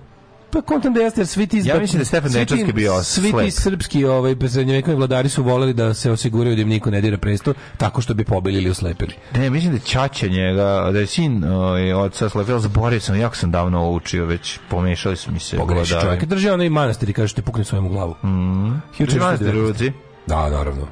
Pa 0.52 0.62
kontam 0.62 0.94
da 0.94 1.00
jeste, 1.00 1.20
jer 1.20 1.26
svi 1.26 1.46
ti... 1.46 1.62
Ja 1.64 1.78
mislim 1.80 1.98
da 1.98 2.00
je 2.00 2.04
Stefan 2.04 2.32
Dečanski 2.32 2.72
bio 2.72 3.02
Svi 3.02 3.32
ti 3.44 3.50
srpski 3.50 4.04
ovaj, 4.04 4.36
srednjovekovni 4.48 4.96
vladari 4.96 5.28
su 5.28 5.42
voleli 5.42 5.74
da 5.74 5.94
se 5.94 6.10
osiguraju 6.10 6.56
da 6.56 6.62
im 6.62 6.68
niko 6.68 6.90
ne 6.90 7.00
dira 7.00 7.18
presto 7.18 7.54
tako 7.76 8.00
što 8.00 8.14
bi 8.14 8.24
pobili 8.24 8.58
ili 8.58 8.70
oslepili. 8.70 9.14
Ne, 9.34 9.50
mislim 9.50 9.72
da 9.72 9.76
je 9.76 9.84
Ćaća 9.84 10.26
njega, 10.26 10.90
da 10.92 10.98
je 10.98 11.06
sin 11.06 11.44
ovaj, 11.44 11.92
oca 11.92 12.28
slepio, 12.28 12.58
zaboravio 12.58 13.00
sam, 13.00 13.20
jako 13.20 13.36
sam 13.36 13.50
davno 13.50 13.80
ovo 13.80 13.96
učio, 13.96 14.24
već 14.26 14.58
pomešali 14.68 15.16
su 15.16 15.32
mi 15.32 15.38
se 15.40 15.56
Pogreši 15.56 15.92
vladari. 15.92 16.06
čovjek. 16.06 16.24
Drži 16.24 16.48
onaj 16.48 16.68
manastir 16.68 17.10
i 17.10 17.12
kaže 17.12 17.28
što 17.28 17.40
ti 17.40 17.46
pukne 17.46 17.64
svojemu 17.64 17.88
glavu. 17.88 18.14
Mm. 18.24 18.80
Drži 18.98 19.18
manastir 19.18 19.56
u 19.56 19.60
ruci. 19.60 19.92
Da, 20.26 20.50
naravno. 20.50 20.86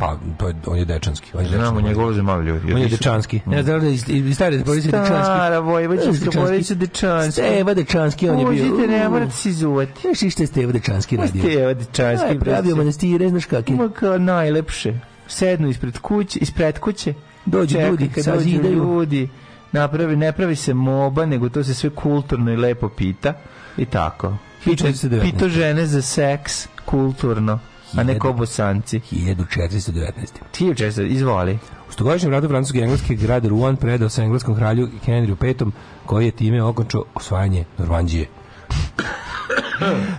Pa, 0.00 0.16
to 0.38 0.48
je, 0.48 0.54
on 0.66 0.78
je 0.78 0.84
dečanski. 0.84 1.30
On 1.34 1.42
je 1.42 1.48
Znamo, 1.48 1.64
dečanski. 1.64 1.88
njega 1.88 2.00
ulaze 2.00 2.22
malo 2.22 2.42
ljudi. 2.42 2.72
On 2.72 2.80
je 2.80 2.88
dečanski. 2.88 3.40
Ne 3.46 3.62
znam 3.62 3.80
da 3.80 3.88
iz, 3.88 4.08
iz 4.08 4.34
stare 4.34 4.58
porodice 4.64 4.86
dečanski. 4.86 5.14
Stara 5.14 5.58
vojvođanska 5.58 6.30
porodica 6.30 6.74
Dečanski. 6.74 7.32
Steva 7.32 7.74
dečanski, 7.74 8.28
on 8.28 8.38
je 8.38 8.46
bio. 8.46 8.64
Možete, 8.70 8.88
ne 8.88 9.08
morate 9.08 9.32
se 9.32 9.48
izuvati. 9.48 10.00
Znaš 10.00 10.22
i 10.22 10.30
što 10.30 10.42
je 10.42 10.46
Steva 10.46 10.72
dečanski 10.72 11.16
radio? 11.16 11.42
Steva 11.42 11.74
Dečanski. 11.74 12.38
Pravio 12.38 12.76
manastire, 12.76 13.28
znaš 13.28 13.44
kak 13.44 13.70
je. 13.70 13.76
Ma 13.76 13.88
kao 13.88 14.18
najlepše. 14.18 14.94
Sednu 15.26 15.68
ispred 15.68 15.98
kuće, 15.98 16.38
ispred 16.38 16.78
kuće. 16.78 17.14
Dođu 17.46 17.78
ljudi, 17.78 18.08
kad 18.14 18.24
dođu 18.24 18.48
ljudi. 18.62 19.28
Napravi, 19.72 20.16
ne 20.16 20.32
pravi 20.32 20.56
se 20.56 20.74
moba, 20.74 21.26
nego 21.26 21.48
to 21.48 21.64
se 21.64 21.74
sve 21.74 21.90
kulturno 21.90 22.52
i 22.52 22.56
lepo 22.56 22.88
pita. 22.88 23.34
I 23.76 23.84
tako. 23.84 24.36
Pita, 24.64 24.84
1419. 24.84 25.20
pita 25.22 25.48
žene 25.48 25.86
za 25.86 26.02
seks, 26.02 26.68
kulturno, 26.84 27.58
a 27.96 28.02
ne 28.02 28.18
ko 28.18 28.32
bosanci. 28.32 29.00
1419. 29.12 30.12
Ti 30.52 30.64
je 30.64 30.74
često, 30.74 31.02
izvoli. 31.02 31.58
U 31.88 31.92
stogodišnjem 31.92 32.32
ratu 32.32 32.48
francuske 32.48 32.78
i 32.78 32.82
engleske 32.82 33.14
grad 33.14 33.44
Rouen 33.44 33.76
predao 33.76 34.08
se 34.08 34.22
engleskom 34.22 34.56
kralju 34.56 34.88
Henryu 35.06 35.36
V 35.40 35.70
koji 36.06 36.24
je 36.24 36.30
time 36.30 36.62
okončao 36.62 37.04
osvajanje 37.14 37.64
Normandije. 37.78 38.26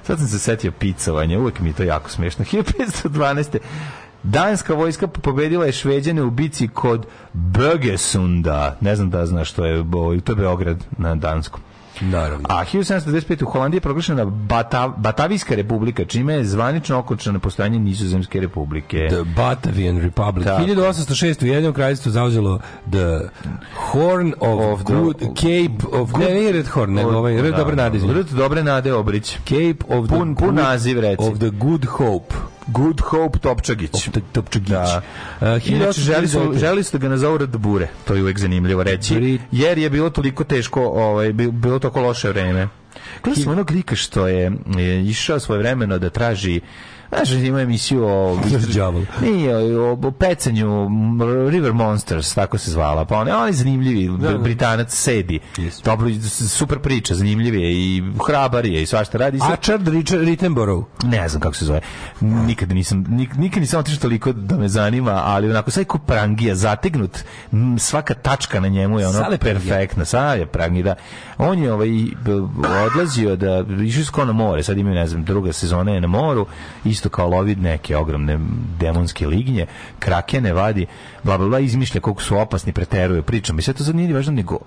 Sad 0.03 0.17
sam 0.17 0.27
se 0.27 0.39
setio 0.39 0.71
picovanja, 0.71 1.39
uvek 1.39 1.59
mi 1.59 1.69
je 1.69 1.73
to 1.73 1.83
jako 1.83 2.09
smiješno. 2.09 2.45
1512. 2.45 3.57
Danska 4.23 4.73
vojska 4.73 5.07
pobedila 5.07 5.65
je 5.65 5.71
Šveđane 5.71 6.21
u 6.21 6.29
bici 6.29 6.67
kod 6.67 7.05
Bögesunda. 7.33 8.71
Ne 8.81 8.95
znam 8.95 9.09
da 9.09 9.25
znaš 9.25 9.49
što 9.49 9.65
je, 9.65 9.85
to 10.23 10.31
je 10.31 10.35
Beograd 10.35 10.83
na 10.97 11.15
Danskom. 11.15 11.61
Naravno. 12.01 12.45
A 12.49 12.65
1725. 12.65 13.43
u 13.43 13.47
Holandiji 13.47 13.77
je 13.77 13.81
proglašena 13.81 14.25
Bata, 14.25 14.87
Batavijska 14.89 15.55
republika, 15.55 16.05
čime 16.05 16.33
je 16.33 16.45
zvanično 16.45 16.97
okončano 16.97 17.39
postojanje 17.39 17.79
Nizozemske 17.79 18.39
republike. 18.39 19.07
The 19.09 19.23
Batavian 19.35 19.97
Republic. 19.97 20.45
Tako. 20.45 20.63
1806. 20.63 21.43
u 21.43 21.47
Jedinom 21.47 21.73
kraljestvu 21.73 22.11
zauzelo 22.11 22.59
the 22.89 23.19
Horn 23.75 24.33
of, 24.39 24.59
Of 24.73 24.81
the- 24.81 24.95
Good 24.95 25.17
Cape 25.35 25.97
of... 25.97 26.13
ne, 26.13 26.33
nije 26.33 26.51
Red 26.51 26.67
Horn, 26.67 26.93
nego 26.93 27.09
ovaj 27.11 27.41
Red 27.41 27.55
Dobre 27.55 27.75
Nade. 27.75 27.99
Red 28.07 28.25
Dobre 28.27 28.63
Nade 28.63 28.93
Obrić. 28.93 29.37
Cape 29.37 29.85
of 29.89 30.07
the 30.07 30.15
Pun- 30.15 30.35
pun 30.35 30.49
good- 30.49 30.53
naziv, 30.55 30.99
reci. 30.99 31.23
Of 31.23 31.39
the 31.39 31.49
Good 31.49 31.85
Hope. 31.85 32.35
Good 32.67 33.01
Hope 33.01 33.39
Topčagić. 33.39 33.91
Topčagić. 34.31 34.69
Da. 34.69 35.01
Uh, 35.41 35.67
Inače, 35.67 36.01
želi 36.01 36.27
su, 36.27 36.39
1839. 36.39 36.59
želi 36.59 36.83
su 36.83 36.91
da 36.91 37.01
ga 37.01 37.09
nazovu 37.09 37.37
Radbure. 37.37 37.87
To 38.05 38.13
je 38.15 38.21
uvek 38.23 38.39
zanimljivo 38.39 38.83
reći. 38.83 39.39
Jer 39.51 39.77
je 39.77 39.89
bilo 39.89 40.09
toliko 40.09 40.43
teško, 40.43 40.81
ovaj, 40.81 41.33
bi- 41.33 41.51
bilo 41.51 41.79
toliko 41.79 42.01
loše 42.01 42.29
vreme. 42.29 42.67
Gledao 43.23 43.43
sam 43.43 43.51
onog 43.51 43.71
lika 43.71 43.95
što 43.95 44.27
je, 44.27 44.51
je 44.77 45.01
išao 45.03 45.39
svoje 45.39 45.59
vremeno 45.59 45.99
da 45.99 46.09
traži 46.09 46.61
Znaš, 47.11 47.31
ima 47.31 47.61
emisiju 47.61 48.03
o... 48.05 48.39
Nije, 49.21 49.55
o, 49.79 49.91
o 49.93 50.11
pecanju 50.11 50.89
River 51.49 51.73
Monsters, 51.73 52.33
tako 52.33 52.57
se 52.57 52.71
zvala. 52.71 53.05
Pa 53.05 53.17
on, 53.17 53.27
on 53.29 53.47
je 53.47 53.53
zanimljivi, 53.53 54.17
da. 54.19 54.37
Britanac 54.37 54.91
sedi. 54.91 55.39
Yes. 55.57 55.83
Dobro, 55.83 56.07
super 56.49 56.79
priča, 56.79 57.15
zanimljiv 57.15 57.55
je 57.55 57.71
i 57.73 58.03
hrabar 58.27 58.65
je 58.65 58.81
i 58.81 58.85
svašta 58.85 59.17
radi. 59.17 59.39
Sad- 59.39 59.51
Achard 59.51 59.87
Richard 59.87 60.23
Rittenborough. 60.23 60.85
ne 61.03 61.29
znam 61.29 61.41
kako 61.41 61.55
se 61.55 61.65
zove. 61.65 61.81
Nikad 62.21 62.69
nisam 62.71 63.05
nik, 63.09 63.35
nikad 63.35 63.61
nisam 63.61 63.79
otišao 63.79 63.99
toliko 63.99 64.31
da 64.33 64.57
me 64.57 64.67
zanima, 64.67 65.21
ali 65.25 65.49
onako 65.49 65.71
sve 65.71 65.83
ko 65.83 65.97
prangija 65.97 66.55
zategnut, 66.55 67.17
m, 67.51 67.79
svaka 67.79 68.13
tačka 68.13 68.59
na 68.59 68.67
njemu 68.67 68.99
je 68.99 69.07
ono 69.07 69.13
Sale 69.15 69.37
prangija. 69.37 69.59
perfektna. 69.69 70.05
Sad 70.05 70.39
je 70.39 70.45
prangi 70.45 70.83
da. 70.83 70.95
On 71.37 71.59
je 71.59 71.73
ovaj 71.73 71.89
odlazio 72.85 73.35
da 73.35 73.63
išao 73.81 74.03
skoro 74.03 74.25
na 74.25 74.33
more, 74.33 74.63
sad 74.63 74.77
imaju 74.77 74.95
ne 74.95 75.07
znam, 75.07 75.23
druga 75.23 75.53
sezona 75.53 75.91
je 75.91 76.01
na 76.01 76.07
moru, 76.07 76.45
isto 77.01 77.09
kao 77.09 77.29
lovi 77.29 77.55
neke 77.55 77.97
ogromne 77.97 78.39
demonske 78.79 79.27
lignje, 79.27 79.65
krakene 79.99 80.53
vadi, 80.53 80.85
bla 81.23 81.37
bla 81.37 81.47
bla, 81.47 81.59
izmišlja 81.59 82.01
koliko 82.01 82.21
su 82.21 82.37
opasni, 82.37 82.73
preteruje, 82.73 83.21
pričam. 83.21 83.59
I 83.59 83.61
sve 83.61 83.73
to 83.73 83.83
sad 83.83 83.95
nije 83.95 84.07
ni 84.07 84.13
važno 84.13 84.33
nego 84.33 84.59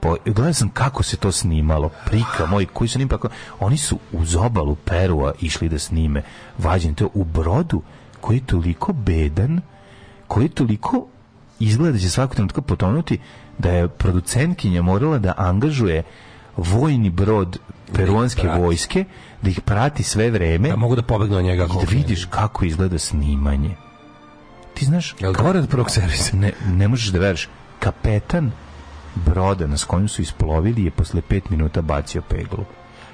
po, 0.00 0.16
gledao 0.24 0.52
sam 0.52 0.68
kako 0.68 1.02
se 1.02 1.16
to 1.16 1.32
snimalo, 1.32 1.88
prika 2.04 2.46
moj, 2.46 2.66
koji 2.66 2.88
su 2.88 2.98
njim 2.98 3.08
tako, 3.08 3.28
oni 3.60 3.76
su 3.76 3.98
uz 4.12 4.36
obalu 4.36 4.74
Perua 4.74 5.32
išli 5.40 5.68
da 5.68 5.78
snime, 5.78 6.22
vađen 6.58 6.94
to 6.94 7.08
u 7.14 7.24
brodu 7.24 7.82
koji 8.20 8.36
je 8.36 8.46
toliko 8.46 8.92
bedan, 8.92 9.60
koji 10.26 10.44
je 10.44 10.48
toliko 10.60 11.06
izgleda 11.60 11.92
da 11.92 11.98
će 11.98 12.10
svakog 12.10 12.34
trenutka 12.34 12.62
potonuti, 12.62 13.18
da 13.58 13.70
je 13.70 13.88
producentkinja 13.88 14.82
morala 14.82 15.18
da 15.18 15.34
angažuje 15.36 16.02
vojni 16.56 17.10
brod 17.10 17.58
peruanske 17.94 18.48
vojske, 18.48 19.04
da 19.42 19.50
ih 19.50 19.60
prati 19.60 20.02
sve 20.02 20.30
vreme 20.30 20.68
Ja 20.68 20.76
mogu 20.76 20.96
da 20.96 21.02
pobegnu 21.02 21.36
od 21.36 21.44
njega. 21.44 21.64
i 21.64 21.86
da 21.86 21.90
vidiš 21.90 22.24
kako 22.24 22.64
izgleda 22.64 22.98
snimanje. 22.98 23.76
Ti 24.74 24.84
znaš, 24.84 25.14
Jel 25.20 25.32
gore 25.32 25.58
od 25.58 25.68
prvog 25.68 25.90
servisa? 25.90 26.36
ne, 26.36 26.52
ne 26.66 26.88
možeš 26.88 27.06
da 27.06 27.18
veriš, 27.18 27.48
kapetan 27.78 28.50
broda 29.14 29.66
na 29.66 29.76
s 29.76 29.84
kojim 29.84 30.08
su 30.08 30.22
isplovili 30.22 30.84
je 30.84 30.90
posle 30.90 31.22
pet 31.22 31.50
minuta 31.50 31.82
bacio 31.82 32.22
peglu. 32.22 32.64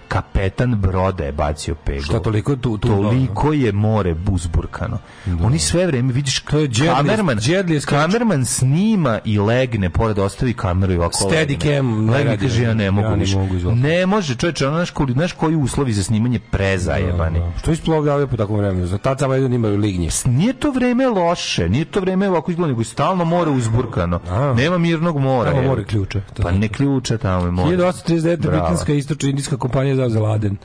Kapetan 0.04 0.74
broda 0.74 1.24
je 1.24 1.32
bacio 1.32 1.74
peglu. 1.76 2.02
Šta 2.02 2.20
toliko 2.20 2.56
tu, 2.56 2.78
tu 2.78 2.88
Toliko 2.88 3.52
je 3.52 3.72
more 3.72 4.14
uzburkano. 4.28 4.98
Oni 5.42 5.58
sve 5.58 5.86
vreme, 5.86 6.12
vidiš, 6.12 6.40
to 6.40 6.58
je 6.58 6.68
Deadliest- 6.68 6.96
kamerman, 6.96 7.38
catch. 7.38 7.86
kamerman 7.86 8.44
snima 8.44 9.18
i 9.24 9.38
legne, 9.38 9.90
pored 9.90 10.18
ostavi 10.18 10.52
kameru 10.54 10.92
i 10.92 10.96
ovako 10.96 11.18
Steady 11.20 11.38
legne. 11.38 11.56
cam 11.68 12.04
ne 12.06 12.12
Legne, 12.12 12.38
kaže, 12.38 12.62
ja 12.62 12.74
ne 12.74 12.84
Ja 12.84 12.90
mogu 12.90 13.08
ne 13.08 13.16
više. 13.16 13.36
mogu, 13.36 13.54
izvolite. 13.54 13.82
Ne 13.82 14.06
može, 14.06 14.34
čovječe, 14.34 14.66
ono, 14.66 14.76
znaš, 14.76 14.90
koji, 14.90 15.12
znaš 15.12 15.32
koji 15.32 15.56
uslovi 15.56 15.92
za 15.92 16.02
snimanje 16.02 16.38
prezajebani. 16.40 17.40
Što 17.58 17.72
isplovljavaju 17.72 18.28
po 18.28 18.36
takvom 18.36 18.58
vremenu? 18.58 18.86
Za 18.86 18.98
tad 18.98 19.18
samo 19.18 19.34
jedan 19.34 19.52
imaju 19.52 19.76
lignje. 19.76 20.08
Nije 20.26 20.52
to 20.52 20.70
vreme 20.70 21.06
loše, 21.06 21.68
nije 21.68 21.84
to 21.84 22.00
vreme 22.00 22.28
ovako 22.28 22.50
izgleda, 22.50 22.68
nego 22.68 22.84
stalno 22.84 23.24
more 23.24 23.50
uzburkano. 23.50 24.20
Nema 24.56 24.78
mirnog 24.78 25.18
mora. 25.18 25.50
Tamo 25.50 25.62
more 25.62 25.84
ključe. 25.84 26.20
Pa 26.42 26.50
ne 26.50 26.68
ključe 26.68 27.18
tamo 27.18 27.44
je 27.44 27.50
more. 27.50 27.68
1839. 27.68 28.36
Bravo. 28.38 28.56
britanska 28.58 28.92
istočno 28.94 29.28
indijska 29.28 29.56
kompanija 29.56 29.93
za 29.94 30.20
Laden. 30.20 30.56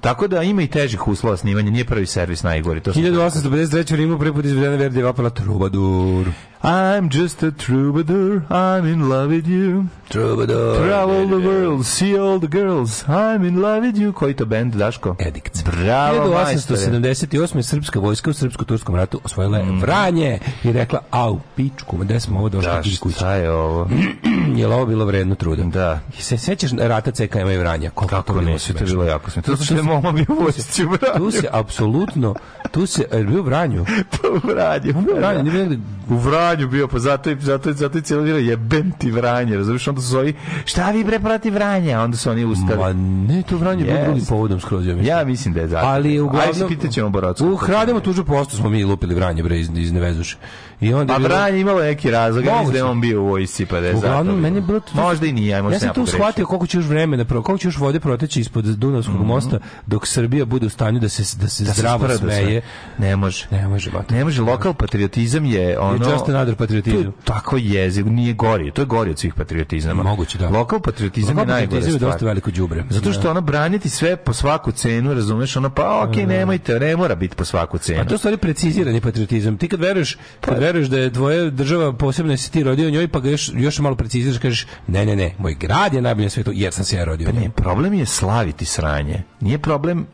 Tako 0.00 0.28
da 0.28 0.42
ima 0.42 0.62
i 0.62 0.66
težih 0.66 1.08
uslova 1.08 1.36
snimanja, 1.36 1.70
nije 1.70 1.84
prvi 1.84 2.06
servis 2.06 2.42
najgori. 2.42 2.80
To 2.80 2.92
sam- 2.92 3.02
1853. 3.02 3.92
u 3.92 3.96
Rimu 3.96 4.18
prvi 4.18 4.32
put 4.32 4.44
izvedena 4.44 4.76
Verdi 4.76 5.02
opera 5.02 5.30
Troubadour. 5.30 6.26
I'm 6.62 7.08
just 7.08 7.42
a 7.42 7.52
troubadour, 7.52 8.42
I'm 8.50 8.84
in 8.84 9.08
love 9.08 9.28
with 9.28 9.46
you. 9.46 9.86
Troubadour. 10.08 10.76
Travel 10.76 11.28
the 11.28 11.48
world, 11.48 11.86
see 11.86 12.18
all 12.18 12.40
the 12.40 12.48
girls, 12.48 13.04
I'm 13.08 13.46
in 13.48 13.62
love 13.62 13.80
with 13.80 13.96
you. 13.96 14.12
Koji 14.12 14.34
to 14.34 14.46
band, 14.46 14.74
Daško? 14.74 15.16
Edict. 15.18 15.64
Bravo, 15.64 16.30
majstore. 16.32 16.80
1878. 16.80 17.62
srpska 17.62 18.00
vojska 18.00 18.30
u 18.30 18.32
srpsko-turskom 18.32 18.94
ratu 18.94 19.20
osvojila 19.24 19.58
je 19.58 19.64
Vranje 19.80 20.38
i 20.64 20.72
rekla, 20.72 21.00
au, 21.10 21.40
pičku, 21.56 21.96
gde 21.96 22.20
smo 22.20 22.38
ovo 22.38 22.48
došli 22.48 22.70
Da, 22.70 23.10
šta 23.16 23.34
je 23.34 23.50
ovo? 23.50 23.88
Je 24.58 24.66
li 24.66 24.74
ovo 24.74 24.86
bilo 24.86 25.04
vredno 25.04 25.34
truda? 25.34 25.62
Da. 25.62 26.00
I 26.18 26.22
se 26.22 26.38
sećaš 26.38 26.70
rata 26.78 27.10
CKM 27.10 27.48
i 27.48 27.56
Vranja? 27.56 27.90
To 27.90 28.06
Kako 28.06 28.32
bilo 28.32 28.44
neće, 28.44 28.74
to 28.74 28.84
bilo 28.84 29.04
jako 29.04 29.30
smiješno. 29.30 29.56
To 29.56 29.64
što 29.64 29.74
je 29.74 29.82
mama 29.82 30.12
bio 30.12 30.26
vojsci 30.40 30.84
u 30.84 30.88
Vranju. 30.88 31.18
Tu 31.18 31.30
se 31.30 31.48
apsolutno, 31.52 32.34
tu 32.70 32.86
se, 32.86 33.06
je 33.12 33.24
bio 33.24 33.40
u 33.40 33.44
Vranju? 33.44 33.84
Pa 34.22 34.28
u 34.28 34.48
Vranju. 34.48 34.94
U 34.98 35.16
Vranju, 35.16 35.78
U 36.10 36.16
Vranju 36.16 36.47
bio, 36.56 36.88
pa 36.88 36.98
zato, 36.98 37.30
i- 37.30 37.36
zato, 37.40 37.72
zato 37.72 37.98
je 37.98 38.02
cijelo 38.02 38.22
bilo 38.22 38.38
jebem 38.38 38.92
ti 38.92 39.10
Vranje, 39.10 39.56
razumiješ? 39.56 39.88
Onda 39.88 40.00
su 40.00 40.18
ovi, 40.18 40.34
šta 40.64 40.90
vi 40.90 41.04
bre 41.04 41.20
protiv 41.20 41.54
Vranja? 41.54 42.00
Onda 42.00 42.16
su 42.16 42.30
oni 42.30 42.44
ustali. 42.44 42.78
Ma 42.78 42.92
ne, 43.28 43.42
to 43.42 43.56
Vranje 43.56 43.80
je 43.80 43.86
bilo 43.86 43.98
Yes. 43.98 44.04
drugim 44.04 44.24
povodom 44.24 44.60
skroz, 44.60 44.86
ja 44.86 44.94
mislim. 44.94 45.06
Ja 45.08 45.24
mislim 45.24 45.54
da 45.54 45.60
je 45.60 45.68
zato. 45.68 45.86
Ali 45.86 46.20
uglavnom... 46.20 46.42
Ajde 46.42 46.58
se 46.58 46.68
pitat 46.68 46.90
ćemo 46.90 47.10
Borocku. 47.10 47.46
U 47.46 47.56
Hrademo 47.56 48.00
tužu 48.00 48.24
posto 48.24 48.56
smo 48.56 48.70
mi 48.70 48.84
lupili 48.84 49.14
Vranje, 49.14 49.42
bre, 49.42 49.58
iz, 49.60 49.70
iz 49.74 49.92
Nevezuše. 49.92 50.36
I 50.80 50.94
onda 50.94 51.12
A 51.12 51.16
je 51.16 51.18
bilo- 51.18 51.28
Vranje 51.28 51.60
imalo 51.60 51.80
neki 51.80 52.10
razlog, 52.10 52.44
ja 52.44 52.52
mislim 52.52 52.72
da 52.72 52.78
je 52.78 52.84
on 52.84 53.00
bio 53.00 53.22
u 53.22 53.26
vojsci, 53.26 53.66
pa 53.66 53.80
da 53.80 53.86
je. 53.86 53.94
Uglavnom, 53.94 54.40
meni 54.40 54.56
je 54.56 54.60
bilo... 54.60 54.80
Možda 54.92 55.26
i 55.26 55.32
nije, 55.32 55.62
možda 55.62 55.76
Ja 55.76 55.80
sam 55.80 55.94
tu 55.94 56.06
shvatio 56.06 56.46
koliko 56.46 56.66
će 56.66 56.78
još 56.78 56.86
vremena, 56.86 57.24
koliko 57.24 57.58
će 57.58 57.68
još 57.68 57.78
vode 57.78 58.00
proteći 58.00 58.40
ispod 58.40 58.64
Dunavskog 58.64 59.24
mosta 59.24 59.58
dok 59.86 60.06
Srbija 60.06 60.44
bude 60.44 60.66
u 60.66 60.70
stanju 60.70 61.00
da 61.00 61.08
se, 61.08 61.36
da 61.36 61.48
se. 61.48 61.64
Da 61.64 61.72
se 61.72 61.80
zdravo 61.80 62.06
sve. 62.08 62.16
smeje. 62.18 62.60
Ne 62.98 63.16
može. 63.16 63.46
Ne 63.50 63.68
može, 63.68 63.90
bate. 63.90 64.14
Ne 64.14 64.24
može, 64.24 64.42
lokal 64.42 64.74
patriotizam 64.74 65.44
je 65.44 65.78
ono... 65.78 66.10
just 66.10 66.28
another 66.28 66.54
patriotizam. 66.54 67.02
To 67.02 67.08
je 67.08 67.12
tako 67.24 67.56
jeziv, 67.56 68.06
nije 68.06 68.32
gori, 68.32 68.70
to 68.70 68.82
je 68.82 68.86
gori 68.86 69.10
od 69.10 69.18
svih 69.18 69.34
patriotizama. 69.34 70.02
Moguće, 70.02 70.38
da. 70.38 70.48
Lokal 70.48 70.80
patriotizam 70.80 71.28
Lokal 71.30 71.42
je 71.42 71.46
najgore 71.48 71.66
patriotizam 71.68 71.92
je 71.92 71.98
stvar. 71.98 72.12
dosta 72.12 72.26
veliko 72.26 72.50
đubre. 72.50 72.84
Zato 72.90 73.12
što 73.12 73.22
Da. 73.22 73.30
ono 73.30 73.40
braniti 73.40 73.88
sve 73.88 74.16
po 74.16 74.32
svaku 74.32 74.72
cenu, 74.72 75.14
razumeš, 75.14 75.56
ono 75.56 75.70
pa 75.70 76.02
okej, 76.02 76.26
nemojte, 76.26 76.80
ne 76.80 76.96
mora 76.96 77.14
biti 77.14 77.36
po 77.36 77.44
svaku 77.44 77.78
cenu. 77.78 78.00
A 78.00 78.04
to 78.04 78.14
je 78.14 78.18
stvari 78.18 78.36
precizirani 78.36 79.00
patriotizam. 79.00 79.56
Ti 79.56 79.68
kad 79.68 79.80
veruješ, 79.80 80.18
kad 80.40 80.58
veruješ 80.68 80.88
da 80.88 80.98
je 80.98 81.12
tvoja 81.12 81.50
država 81.50 81.92
posebno 81.92 82.36
si 82.36 82.52
ti 82.52 82.62
rodio 82.62 82.90
njoj, 82.90 83.08
pa 83.08 83.20
ga 83.20 83.30
još, 83.30 83.50
još 83.54 83.78
malo 83.78 83.96
preciziraš, 83.96 84.38
kažeš, 84.38 84.66
ne, 84.86 85.06
ne, 85.06 85.16
ne, 85.16 85.34
moj 85.38 85.54
grad 85.54 85.94
je 85.94 86.02
najbolji 86.02 86.26
na 86.26 86.30
svetu, 86.30 86.52
jer 86.54 86.72
sam 86.72 86.84
se 86.84 86.96
ja 86.96 87.04
rodio. 87.04 87.26
Pa 87.26 87.32
ne, 87.32 87.40
njemu. 87.40 87.54
problem 87.54 87.94
je 87.94 88.06
slaviti 88.06 88.64
sranje. 88.64 89.22
Nije 89.40 89.58
problem 89.58 90.06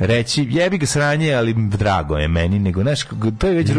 reći 0.00 0.46
jebi 0.50 0.78
ga 0.78 0.86
sranje, 0.86 1.34
ali 1.34 1.54
drago 1.54 2.16
je 2.16 2.28
meni, 2.28 2.58
nego 2.58 2.82
znaš, 2.82 3.00
to 3.38 3.46
je 3.46 3.54
već 3.54 3.70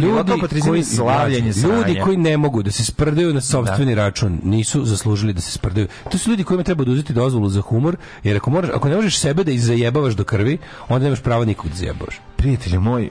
patriotizam 0.41 0.75
je 0.75 0.83
slavljenje 0.83 1.53
sranja. 1.53 1.75
ljudi 1.75 1.99
koji 2.03 2.17
ne 2.17 2.37
mogu 2.37 2.63
da 2.63 2.71
se 2.71 2.85
sprdaju 2.85 3.33
na 3.33 3.41
sopstveni 3.41 3.95
račun 3.95 4.39
nisu 4.43 4.85
zaslužili 4.85 5.33
da 5.33 5.41
se 5.41 5.51
sprdaju. 5.51 5.87
To 6.11 6.17
su 6.17 6.29
ljudi 6.29 6.43
kojima 6.43 6.63
treba 6.63 6.81
oduzeti 6.81 7.13
dozvolu 7.13 7.49
za 7.49 7.61
humor, 7.61 7.95
jer 8.23 8.37
ako, 8.37 8.49
moraš, 8.49 8.69
ako 8.73 8.89
ne 8.89 8.95
možeš 8.95 9.19
sebe 9.19 9.43
da 9.43 9.51
izajebavaš 9.51 10.13
do 10.13 10.23
krvi, 10.23 10.57
onda 10.89 11.03
nemaš 11.03 11.21
pravo 11.21 11.45
nikog 11.45 11.69
da 11.69 11.75
zajebavaš. 11.75 12.19
prijatelju 12.35 12.81
moj, 12.81 13.09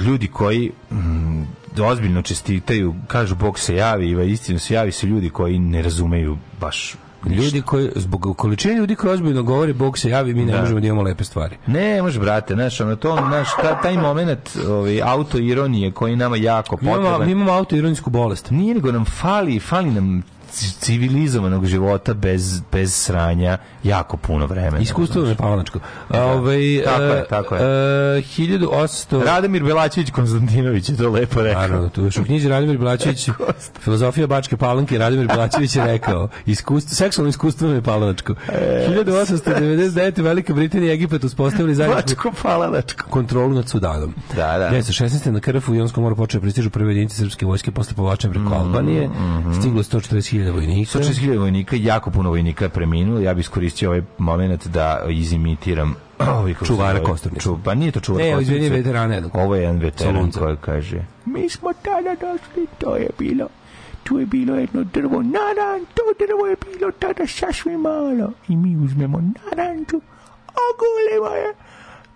ljudi 0.00 0.26
koji 0.28 0.70
mm, 0.92 1.42
ozbiljno 1.80 2.22
čestitaju, 2.22 2.94
kažu 3.06 3.34
Bog 3.34 3.58
se 3.58 3.74
javi, 3.76 4.08
i 4.08 4.32
istinu 4.32 4.58
se 4.58 4.74
javi 4.74 4.92
su 4.92 5.06
ljudi 5.06 5.30
koji 5.30 5.58
ne 5.58 5.82
razumeju 5.82 6.38
baš 6.60 6.94
ništa. 7.24 7.44
Ljudi 7.44 7.62
koji, 7.62 7.90
zbog 7.96 8.34
količine 8.36 8.74
ljudi 8.74 8.94
koji 8.94 9.14
ozbiljno 9.14 9.42
govori 9.42 9.72
Bog 9.72 9.98
se 9.98 10.10
javi, 10.10 10.34
mi 10.34 10.44
ne 10.44 10.52
Da. 10.52 10.60
možemo 10.60 10.80
da 10.80 10.86
imamo 10.86 11.02
lepe 11.02 11.24
stvari. 11.24 11.56
Ne, 11.66 12.02
može, 12.02 12.20
brate, 12.20 12.54
znaš, 12.54 12.80
ono 12.80 12.96
to, 12.96 13.16
znaš, 13.28 13.48
ta, 13.62 13.80
taj 13.80 13.96
moment 13.96 14.56
ovaj, 14.68 15.02
autoironije 15.02 15.90
koji 15.90 16.16
nama 16.16 16.36
jako 16.36 16.76
Mi 16.80 16.86
imamo, 16.88 17.02
potreban. 17.02 17.26
mi 17.26 17.32
imamo 17.32 17.52
autoironsku 17.52 18.10
bolest. 18.10 18.50
Nije 18.50 18.74
nego 18.74 18.92
nam 18.92 19.04
fali, 19.04 19.60
fali 19.60 19.90
nam 19.90 20.22
civilizovanog 20.52 21.66
života 21.66 22.14
bez, 22.14 22.60
bez 22.72 22.94
sranja 22.94 23.58
jako 23.84 24.16
puno 24.16 24.46
vremena. 24.46 24.78
Iskustvo 24.78 25.22
me 25.22 25.34
palanačko. 25.34 25.78
Ovaj, 26.10 26.82
Tako 26.84 27.02
je, 27.02 27.20
e, 27.20 27.24
tako 27.28 27.54
je. 27.54 27.62
e, 27.62 28.22
1800... 28.22 29.24
Radimir 29.24 29.64
Belačević 29.64 30.10
Konstantinović 30.10 30.88
je 30.88 30.96
to 30.96 31.10
lepo 31.10 31.42
rekao. 31.42 31.62
Naravno, 31.62 31.88
tu 31.88 32.02
još 32.02 32.16
u 32.16 32.24
knjizi 32.24 32.48
Radimir 32.48 32.78
Blačević, 32.78 33.28
filozofija 33.84 34.26
Bačke 34.26 34.56
Palanke, 34.56 34.98
Radimir 34.98 35.26
Blačević 35.34 35.76
je 35.76 35.84
rekao, 35.84 36.28
iskustvo, 36.46 36.94
seksualno 36.94 37.28
iskustvo 37.28 37.80
palanačko. 37.84 38.34
E. 38.48 38.88
1899. 39.04 40.22
Velika 40.22 40.54
Britanija 40.54 40.92
i 40.92 40.94
Egipat 40.94 41.24
uspostavili 41.24 41.74
zajedničku 41.74 42.30
kontrolu 43.10 43.54
nad 43.54 43.68
Sudanom. 43.68 44.14
Da, 44.36 44.58
da. 44.58 44.70
1916. 44.70 45.30
na 45.30 45.40
Krfu 45.40 45.74
i 45.74 45.78
Jonskom 45.78 46.02
moru 46.02 46.16
počeo 46.16 46.40
pristižu 46.40 46.70
prve 46.70 46.90
jedinice 46.90 47.16
srpske 47.16 47.46
vojske 47.46 47.70
posle 47.70 47.94
povlačenja 47.94 48.32
preko 48.32 48.54
Albanije. 48.54 49.10
Stiglo 49.60 49.82
140.000 49.82 50.41
vojnika. 50.50 50.98
160.000 50.98 51.38
vojnika, 51.38 51.76
jako 51.76 52.10
puno 52.10 52.30
vojnika 52.30 52.64
je 52.64 52.68
preminulo. 52.68 53.20
Ja 53.20 53.34
bih 53.34 53.42
iskoristio 53.42 53.88
ovaj 53.90 54.02
moment 54.18 54.66
da 54.66 55.04
izimitiram 55.10 55.94
ovaj, 56.38 56.54
Čuvara? 56.64 57.02
Kosturnice. 57.02 57.42
Ču, 57.42 57.58
pa 57.64 57.74
nije 57.74 57.92
to 57.92 58.00
čuvar 58.00 58.22
Ne, 58.22 58.32
Kosturnice. 58.32 58.56
izvini, 58.56 58.76
veterana 58.76 59.14
jednog. 59.14 59.32
Ovo 59.34 59.54
je 59.54 59.62
jedan 59.62 59.78
veteran 59.78 60.30
koji 60.30 60.56
kaže 60.56 61.04
Mi 61.24 61.48
smo 61.48 61.72
tada 61.82 62.14
došli, 62.20 62.66
to 62.78 62.96
je 62.96 63.08
bilo 63.18 63.48
tu 64.04 64.18
je 64.18 64.26
bilo 64.26 64.56
jedno 64.56 64.84
drvo 64.84 65.22
naran, 65.22 65.86
to 65.94 66.02
drvo 66.26 66.46
je 66.46 66.56
bilo 66.56 66.92
tada 66.92 67.26
sasvim 67.26 67.80
malo 67.80 68.32
i 68.48 68.56
mi 68.56 68.84
uzmemo 68.84 69.18
naranču, 69.18 70.00
ogulimo 70.68 71.36
je, 71.36 71.54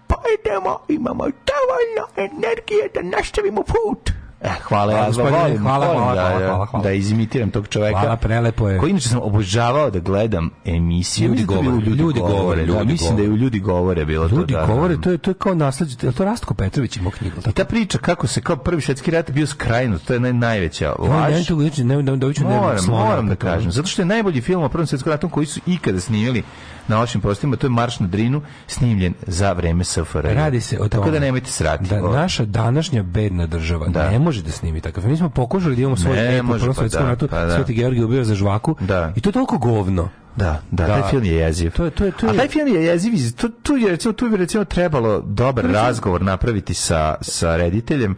pojedemo, 0.07 0.79
imamo 0.89 1.25
dovoljno 1.25 2.05
energije 2.17 2.89
da 2.95 3.17
nastavimo 3.17 3.63
put. 3.63 4.11
Eh, 4.41 4.49
hvala, 4.63 4.93
ja 4.93 5.11
ga 5.11 5.23
volim, 5.23 5.59
hvala, 5.59 5.87
hvala, 5.87 6.15
da, 6.15 6.21
hvala, 6.21 6.39
da- 6.39 6.47
hvala, 6.47 6.67
hvala. 6.67 6.83
da 6.83 6.93
izimitiram 6.93 7.51
tog 7.51 7.69
čoveka. 7.69 7.99
Hvala, 7.99 8.17
prelepo 8.17 8.69
je. 8.69 8.79
Koji 8.79 8.91
inače 8.91 9.09
sam 9.09 9.19
obožavao 9.23 9.91
da 9.91 9.99
gledam 9.99 10.51
emisiju. 10.65 11.29
Ljudi 11.29 11.35
Mislim 11.37 11.47
da 11.49 11.55
je 11.55 11.63
bilo 11.63 11.73
govore, 11.73 11.97
ljudi 11.97 12.21
govore, 12.21 12.61
da, 12.61 12.73
ljudi 12.73 12.93
mislim 12.93 13.17
da 13.17 13.23
je 13.23 13.29
u 13.29 13.31
govore. 13.31 13.43
ljudi 13.43 13.61
govore 13.61 14.05
bilo 14.05 14.29
Ljudi 14.29 14.53
to. 14.53 14.61
Da, 14.61 14.67
govore, 14.67 14.97
da. 14.97 15.03
to 15.03 15.11
je, 15.11 15.19
to 15.19 15.31
je 15.31 15.35
kao 15.35 15.55
nasleđe, 15.55 16.07
je 16.07 16.13
to 16.13 16.25
Rastko 16.25 16.55
Petrović 16.55 16.97
imao 16.97 17.11
knjigu? 17.11 17.37
I 17.49 17.53
ta 17.53 17.65
priča 17.65 17.99
kako 17.99 18.27
se 18.27 18.41
kao 18.41 18.57
prvi 18.57 18.83
svjetski 18.83 19.11
rat 19.11 19.31
bio 19.31 19.47
skrajnut, 19.47 20.03
to 20.03 20.13
je 20.13 20.21
naj, 20.21 20.33
najveća 20.33 20.93
laž. 20.99 21.11
Ne, 21.11 21.37
ne, 21.37 21.43
znači, 21.43 21.85
ne, 21.85 22.03
ne, 22.03 22.17
dobiću 22.17 22.45
nervnog 22.45 22.63
Moram, 22.89 23.07
moram 23.07 23.29
da 23.29 23.35
kažem. 23.37 23.71
Zato 23.73 23.89
što 23.89 24.03
je 24.03 24.07
najbolji 24.07 24.41
film 24.41 24.63
o 24.63 24.69
Prvom 24.69 24.87
svjetskom 24.87 25.11
ratu 25.13 25.29
koji 25.29 25.47
su 25.47 25.61
ikada 25.67 26.01
snimili 26.01 26.43
na 26.89 26.97
našim 26.97 27.21
prostorima, 27.21 27.57
to 27.57 27.67
je 27.67 27.71
Marš 27.71 28.01
na 28.01 28.07
Drinu, 28.07 28.43
snimljen 28.67 29.15
za 29.23 29.53
vreme 29.53 29.85
SFRJ. 29.85 30.35
Radi 30.35 30.61
se 30.61 30.77
o 30.77 30.89
Tako 30.89 31.01
tome 31.01 31.13
da 31.13 31.19
nemojte 31.19 31.51
srati. 31.51 31.85
Da 31.85 32.01
naša 32.03 32.45
današnja 32.45 33.03
bedna 33.03 33.47
država 33.47 33.89
Da. 33.89 34.11
ne 34.11 34.19
može 34.19 34.43
da 34.43 34.51
snimi 34.51 34.81
takav. 34.81 35.07
Mi 35.07 35.17
smo 35.17 35.29
pokušali 35.31 35.77
da 35.77 35.81
imamo 35.81 35.97
svoj 35.97 36.17
Ne 36.17 36.43
Prvom 36.43 36.75
pa 36.75 36.83
da, 36.89 36.99
ratu, 37.01 37.29
pa 37.29 37.41
da. 37.41 37.55
Sveti 37.55 37.75
Georgij 37.75 38.05
ubio 38.05 38.25
za 38.25 38.35
žvaku. 38.35 38.77
Da. 38.81 39.13
I 39.17 39.21
to 39.21 39.29
je 39.29 39.33
toliko 39.33 39.59
govno. 39.59 40.09
Da, 40.37 40.61
da, 40.71 40.87
Da. 40.87 41.01
taj 41.01 41.11
film 41.11 41.25
je 41.25 41.35
jeziv. 41.35 41.71
To 41.71 41.85
je- 41.85 41.91
to 41.91 42.05
je- 42.05 42.13
to 42.13 42.27
je- 42.27 42.31
A 42.31 42.37
taj 42.37 42.49
film 42.49 42.69
je 42.69 42.85
jeziv, 42.85 43.13
tu, 43.33 43.49
tu 43.49 43.77
je 43.77 43.91
recimo, 43.91 44.13
tu 44.13 44.29
bi 44.29 44.37
recimo 44.37 44.65
trebalo 44.65 45.21
dobar 45.21 45.65
razgovor 45.65 46.23
napraviti 46.23 46.75
sa, 46.75 47.15
sa 47.21 47.57
rediteljem, 47.57 48.17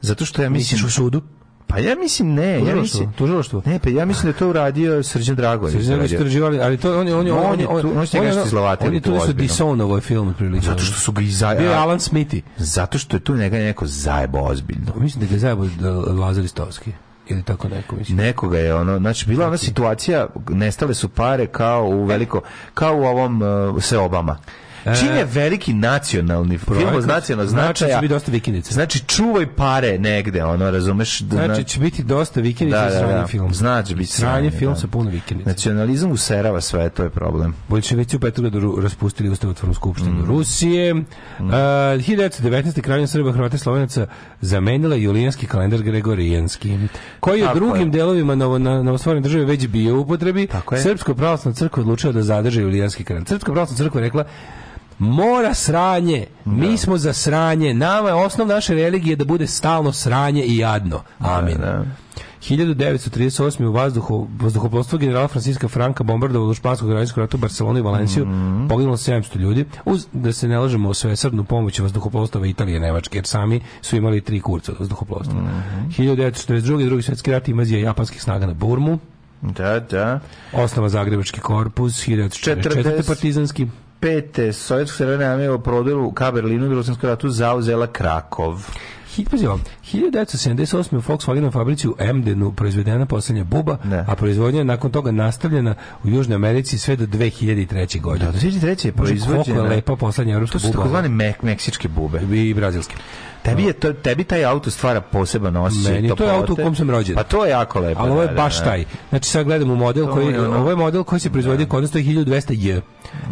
zato 0.00 0.24
što 0.24 0.42
ja 0.42 0.50
mislim... 0.50 0.76
Misliš 0.76 0.84
u 0.84 0.90
sudu? 0.92 1.22
Pa 1.70 1.78
ja 1.78 1.94
mislim 1.94 2.34
ne, 2.34 2.64
ja 2.64 2.74
mislim... 2.76 3.12
tužilaštvo. 3.12 3.62
Ne, 3.66 3.78
pa 3.78 3.90
ja 3.90 4.04
mislim 4.04 4.22
da 4.22 4.28
je 4.28 4.38
to 4.38 4.48
uradio 4.48 5.02
Srđan 5.02 5.36
Dragović. 5.36 5.74
Srđan 5.74 6.04
istraživali, 6.04 6.60
ali 6.60 6.76
to 6.76 7.00
on 7.00 7.08
je 7.08 7.14
on 7.14 7.26
je 7.26 7.32
On 7.32 7.58
je 7.60 7.62
je 7.62 7.68
on 7.68 7.82
tu- 7.82 7.88
on 7.88 8.24
je 8.24 8.34
nešto 8.34 8.76
On 8.80 8.94
je 8.94 9.00
tu 9.00 9.14
ozbiljno. 9.14 9.40
disonovao 9.42 9.88
ovaj 9.88 10.00
film 10.00 10.28
otprilike. 10.28 10.66
Zato 10.66 10.82
što 10.82 11.00
su 11.00 11.12
ga 11.12 11.22
iza... 11.22 11.54
bio 11.54 11.70
je 11.70 11.76
Alan 11.76 11.98
Smithy. 11.98 12.40
Zato 12.56 12.98
što 12.98 13.16
je 13.16 13.20
tu 13.20 13.36
njega 13.36 13.58
neko 13.58 13.86
zajebo 13.86 14.38
ozbiljno. 14.38 14.92
Mislim 14.96 15.20
da 15.20 15.28
ga 15.28 15.34
je 15.34 15.38
zajebo 15.38 15.66
da 15.80 15.90
Lazar 15.90 16.44
Istovski 16.44 16.92
ili 17.28 17.42
tako 17.42 17.68
neko 17.68 17.96
mislim. 17.96 18.16
Nekoga 18.16 18.58
je 18.58 18.74
ono, 18.74 18.98
znači 18.98 19.26
bila 19.28 19.46
ona 19.46 19.56
situacija, 19.56 20.26
nestale 20.48 20.94
su 20.94 21.08
pare 21.08 21.46
kao 21.46 21.84
u 21.86 22.04
veliko, 22.04 22.40
kao 22.74 22.96
u 22.96 23.02
ovom 23.04 23.42
uh, 23.42 23.82
se 23.82 23.98
Obama. 23.98 24.38
Čim 24.84 25.08
je 25.08 25.24
veliki 25.24 25.72
nacionalni 25.74 26.58
film 26.58 26.94
od 26.94 27.06
nacionalnog 27.06 27.50
znači 27.50 27.66
značaja, 27.78 27.94
će 27.94 28.00
biti 28.00 28.08
dosta 28.08 28.32
vikendica. 28.32 28.74
Znači 28.74 28.98
čuvaj 29.00 29.46
pare 29.48 29.98
negde, 29.98 30.44
ono, 30.44 30.70
razumeš? 30.70 31.18
Da- 31.20 31.36
Znači 31.36 31.64
će 31.64 31.80
biti 31.80 32.02
dosta 32.02 32.40
vikendica 32.40 32.88
i 32.88 32.92
sranje 32.92 33.26
film. 33.26 33.54
Znači 33.54 33.94
biti 33.94 34.10
Sranje 34.10 34.50
film 34.50 34.72
da. 34.74 34.80
sa 34.80 34.86
puno 34.86 35.10
vikendica. 35.10 35.50
Nacionalizam 35.50 36.10
userava 36.12 36.60
sve, 36.60 36.88
to 36.90 37.02
je 37.02 37.10
problem. 37.10 37.54
Bolševici 37.68 38.16
u 38.16 38.20
Petrogradu 38.20 38.78
raspustili 38.82 39.28
ustavotvornu 39.28 39.74
skupštinu 39.74 40.14
Mm. 40.14 40.26
Rusije. 40.26 40.94
Uh, 40.94 41.04
1919. 41.40 42.80
kraljevina 42.80 43.06
Srba, 43.06 43.32
Hrvata 43.32 43.56
i 43.56 43.60
Slovenaca 43.60 44.06
zamenila 44.40 44.96
julijanski 44.96 45.46
kalendar 45.46 45.82
Gregorijanski, 45.82 46.78
koji 47.20 47.40
je 47.40 47.48
drugim 47.54 47.82
je. 47.82 47.90
delovima 47.90 48.34
novo, 48.34 48.58
na, 48.58 48.82
novostvorene 48.82 49.22
države 49.22 49.44
već 49.44 49.66
bio 49.66 49.94
u 49.94 50.00
upotrebi. 50.00 50.48
Srpsko 50.82 51.14
pravoslavna 51.14 51.54
crkva 51.54 51.80
odlučila 51.80 52.12
da 52.12 52.22
zadrže 52.22 52.62
julijanski 52.62 53.04
kalendar. 53.04 53.28
Srpska 53.28 53.52
pravoslavna 53.52 53.84
crkva 53.84 54.00
rekla 54.00 54.24
Mora 55.00 55.54
sranje, 55.54 56.26
mi 56.44 56.76
smo 56.76 56.98
za 56.98 57.12
sranje, 57.12 57.74
nama 57.74 58.08
je 58.08 58.14
osnov 58.14 58.48
naše 58.48 58.74
religije 58.74 59.16
da 59.16 59.24
bude 59.24 59.46
stalno 59.46 59.92
sranje 59.92 60.42
i 60.42 60.56
jadno. 60.56 61.02
Amin. 61.18 61.58
Da, 61.58 61.84
1938. 62.40 63.64
u 63.64 63.72
vazduhu, 63.72 64.28
vazduhoplovstvo 64.40 64.98
generala 64.98 65.28
Franciska 65.28 65.68
Franka 65.68 66.04
bombardovalo 66.04 66.54
španskog 66.54 66.88
građanskog 66.88 67.18
rata 67.18 67.36
u 67.36 67.40
Barcelonu 67.40 67.78
i 67.78 67.82
Valenciju, 67.82 68.26
Mhm. 68.26 68.68
poginulo 68.68 68.96
700 68.96 69.38
ljudi, 69.38 69.64
uz 69.84 70.06
da 70.12 70.32
se 70.32 70.48
ne 70.48 70.58
lažemo 70.58 70.88
o 70.88 70.94
svesrdnu 70.94 71.44
pomoć 71.44 71.78
vazduhoplovstava 71.78 72.46
Italije 72.46 72.76
i 72.76 72.80
Nemačke, 72.80 73.18
jer 73.18 73.26
sami 73.26 73.60
su 73.82 73.96
imali 73.96 74.20
tri 74.20 74.40
kurca 74.40 74.72
od 74.72 74.78
vazduhoplovstva. 74.78 75.34
Mhm. 75.34 75.90
1942. 75.90 76.50
drugi 76.84 77.02
svjetski 77.02 77.32
rat 77.32 77.48
invazija 77.48 77.80
japanskih 77.80 78.22
snaga 78.22 78.46
na 78.46 78.54
Burmu, 78.54 78.98
Da, 79.42 79.80
da. 79.80 80.20
osnova 80.54 80.88
Zagrebački 80.88 81.40
korpus, 81.40 81.92
1944. 81.98 82.82
40. 82.82 83.06
partizanski, 83.06 83.66
Pete, 84.00 84.52
Sovjetsko 84.52 84.96
središnje 84.96 85.26
armije 85.26 85.52
u 85.52 85.60
prodoru 85.60 86.12
ka 86.12 86.30
Berlinu 86.30 86.66
u 86.66 86.68
drugom 86.68 86.96
ratu 87.02 87.28
zauzela 87.28 87.86
Krakov. 87.86 88.66
Hit, 89.10 89.30
pazi 89.30 89.46
ovo, 89.46 89.60
1978. 89.84 90.66
u 90.92 91.02
Volkswagen 91.02 91.52
fabrici 91.52 91.88
u 91.88 91.94
Emdenu 92.00 92.52
proizvedena 92.52 93.06
posljednja 93.06 93.44
buba, 93.44 93.76
Da. 93.84 94.04
a 94.08 94.14
proizvodnja 94.14 94.58
je 94.58 94.64
nakon 94.64 94.90
toga 94.90 95.10
nastavljena 95.10 95.74
u 96.04 96.08
Južnoj 96.08 96.34
Americi 96.34 96.78
sve 96.78 96.96
do 96.96 97.06
2003. 97.06 98.00
godine. 98.00 98.26
Da, 98.26 98.32
do 98.32 98.38
2003. 98.38 98.86
je 98.86 98.92
Bože, 98.92 99.10
koliko 99.10 99.26
proizvođena. 99.26 99.62
je 99.62 99.70
lepa 99.70 99.96
poslednja 99.96 100.34
evropska 100.34 100.52
To 100.52 100.58
su 100.58 100.66
buba. 100.66 100.78
takozvane 100.78 101.08
mek, 101.08 101.42
meksičke 101.42 101.88
bube. 101.88 102.20
I 102.32 102.54
brazilske. 102.54 102.94
Tebi, 103.42 103.62
je 103.62 103.72
to, 103.72 103.92
tebi 103.92 104.24
taj 104.24 104.44
auto 104.44 104.70
stvara 104.70 105.00
poseban 105.02 105.56
osjećaj. 105.56 105.92
Meni 105.92 106.08
to 106.10 106.24
je 106.24 106.30
auto 106.30 106.52
u 106.52 106.56
kom 106.56 106.74
sam 106.74 106.90
rođen. 106.90 107.14
Pa 107.14 107.22
to 107.22 107.44
je 107.44 107.50
jako 107.50 107.80
lepo. 107.80 108.00
Ali 108.00 108.10
ovo 108.10 108.22
je 108.22 108.28
da, 108.28 108.34
da, 108.34 108.36
baš 108.36 108.58
da. 108.58 108.64
taj. 108.64 108.84
Znači 109.08 109.30
sad 109.30 109.44
gledamo 109.44 109.74
model 109.74 110.06
To 110.06 110.12
koji 110.12 110.26
je 110.26 110.40
ono- 110.40 110.58
ovo 110.58 110.70
je 110.70 110.76
model 110.76 111.04
koji 111.04 111.20
se 111.20 111.30
proizvodi 111.30 111.66
kod 111.66 111.82
nas 111.82 111.90
to 111.90 111.98
je 111.98 112.04
1200 112.04 112.54
J. 112.54 112.80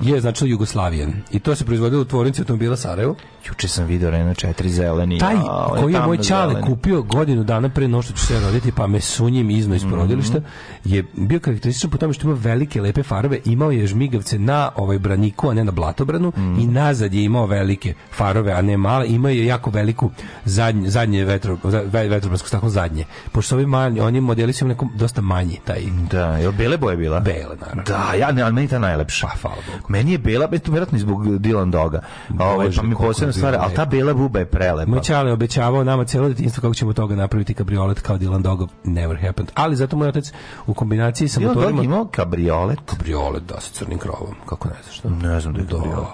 Je 0.03 0.21
znači 0.21 0.47
Jugoslavijan. 0.47 1.13
I 1.31 1.39
to 1.39 1.55
se 1.55 1.65
proizvodilo 1.65 2.03
u 2.03 2.07
tvornici 2.07 2.41
automobila 2.41 2.77
Sarajevo. 2.77 3.15
Juče 3.49 3.69
sam 3.69 3.85
video 3.87 4.11
Renault 4.11 4.39
4 4.39 4.69
zeleni. 4.69 5.19
Taj 5.19 5.35
a, 5.37 5.69
koji 5.71 5.95
je 5.95 6.01
moj 6.01 6.19
čale 6.19 6.63
kupio 6.63 7.03
godinu 7.03 7.45
dana 7.45 7.69
pre 7.69 7.89
no 7.89 8.03
što 8.03 8.13
ću 8.13 8.27
se 8.27 8.41
roditi, 8.41 8.73
pa 8.73 8.87
me 8.87 9.01
sunjim 9.01 9.51
izno 9.51 9.75
iz 9.75 9.85
porodilišta, 9.85 10.41
je 10.85 11.05
bio 11.15 11.41
karakterističan 11.41 11.91
po 11.91 11.99
tome 11.99 12.13
što 12.13 12.27
ima 12.27 12.37
velike 12.37 12.81
lepe 12.81 13.03
farove, 13.03 13.39
imao 13.45 13.71
je 13.71 13.87
žmigavce 13.87 14.39
na 14.39 14.71
ovaj 14.77 14.99
braniku, 14.99 15.51
a 15.51 15.55
ne 15.55 15.65
na 15.65 15.73
blatobranu 15.73 16.33
i 16.59 16.67
nazad 16.67 17.15
je 17.15 17.25
imao 17.25 17.47
velike 17.47 17.95
farove, 18.13 18.53
a 18.53 18.63
ne 18.63 18.77
male, 18.77 19.07
imao 19.09 19.31
je 19.31 19.47
jako 19.47 19.71
veliku 19.71 20.11
zadnje, 20.45 20.91
zadnje 20.91 21.25
vetro, 21.25 21.59
ve- 21.65 22.09
vetrobransko 22.09 22.49
staklo 22.49 22.69
zadnje. 22.69 23.05
Pošto 23.33 23.55
ovi 23.55 23.67
manji, 23.67 24.01
oni 24.01 24.21
modeli 24.21 24.53
su 24.53 24.67
nekom 24.67 24.91
dosta 24.95 25.21
manji, 25.21 25.61
taj 25.65 25.81
Da, 26.11 26.27
je 26.27 26.53
bele 26.53 26.77
boje 26.77 26.97
bila? 26.97 27.21
bele, 27.21 27.57
naravno. 27.61 27.83
Da, 27.83 28.13
ja 28.15 28.33
ne, 28.33 28.43
ali 28.43 28.53
meni 28.53 28.69
ta 28.69 28.79
najlepša. 28.79 29.27
Pa, 29.27 29.39
hvala 29.39 29.57
Bogu. 29.69 29.87
Meni 29.89 30.13
je 30.13 30.19
bela, 30.19 30.49
eto 30.53 30.71
vjerojatno 30.71 30.99
zbog 30.99 31.27
Dylan 31.27 31.71
Doga. 31.71 32.01
Ovaj 32.39 32.67
Bože, 32.67 32.77
pa 32.77 32.83
mi 32.83 32.95
posebno 32.97 33.33
stvar, 33.39 33.57
ali 33.61 33.75
ta 33.75 33.85
bela 33.85 34.15
buba 34.15 34.39
je 34.39 34.47
prelepa. 34.47 34.91
Moj 34.91 35.01
čale 35.01 35.33
obećavao 35.33 35.85
nama 35.85 36.05
cijelo 36.05 36.29
detinjstvo 36.29 36.61
kako 36.61 36.75
ćemo 36.75 36.93
toga 36.93 37.17
napraviti 37.17 37.55
kabriolet 37.55 38.01
kao 38.01 38.17
Dylan 38.17 38.43
Dogov. 38.43 38.69
Never 38.85 39.17
happened. 39.27 39.51
Ali 39.55 39.77
zato 39.77 39.97
moj 39.97 40.09
otac 40.09 40.33
u 40.67 40.75
kombinaciji 40.75 41.29
sa 41.29 41.41
Dylan 41.41 41.47
Dog 41.47 41.57
motorima... 41.57 41.83
imao 41.83 42.05
kabriolet. 42.05 42.79
Kabriolet, 42.87 43.43
da, 43.43 43.61
sa 43.61 43.73
crnim 43.73 43.99
krovom. 43.99 44.35
Kako 44.47 44.69
ne 44.69 44.75
znaš 44.83 44.99
što? 44.99 45.11
Ne 45.11 45.41
znam 45.41 45.55
da 45.55 45.61
je 45.61 45.67
kabriolet. 45.67 46.09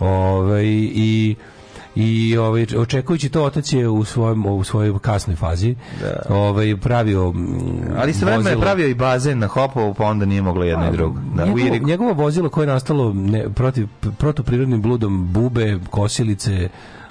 Ovaj, 0.00 0.64
i 0.94 1.36
i 1.94 2.36
ovaj 2.36 2.66
očekujući 2.78 3.28
to 3.28 3.44
otac 3.44 3.72
je 3.72 3.88
u 3.88 4.04
svojem 4.04 4.46
u 4.46 4.64
svojoj 4.64 4.98
kasnoj 4.98 5.36
fazi 5.36 5.74
ovaj 6.28 6.76
pravio 6.76 7.32
mm, 7.32 7.58
Ali 7.98 8.14
se 8.14 8.24
vremena 8.24 8.50
je 8.50 8.60
pravio 8.60 8.88
i 8.88 8.94
bazen 8.94 9.38
na 9.38 9.46
Hopovu, 9.46 9.94
pa 9.94 10.04
onda 10.04 10.24
nije 10.24 10.42
moglo 10.42 10.64
jedno 10.64 10.88
i 10.88 10.92
drugo. 10.92 11.20
Da, 11.34 11.46
njegovo, 11.46 11.86
njegovo 11.86 12.12
vozilo 12.12 12.48
koje 12.48 12.62
je 12.62 12.66
nastalo 12.66 13.12
ne, 13.12 13.48
protiv 13.54 13.88
protuprirodnim 14.18 14.82
bludom 14.82 15.32
bube, 15.32 15.78
kosilice, 15.90 16.68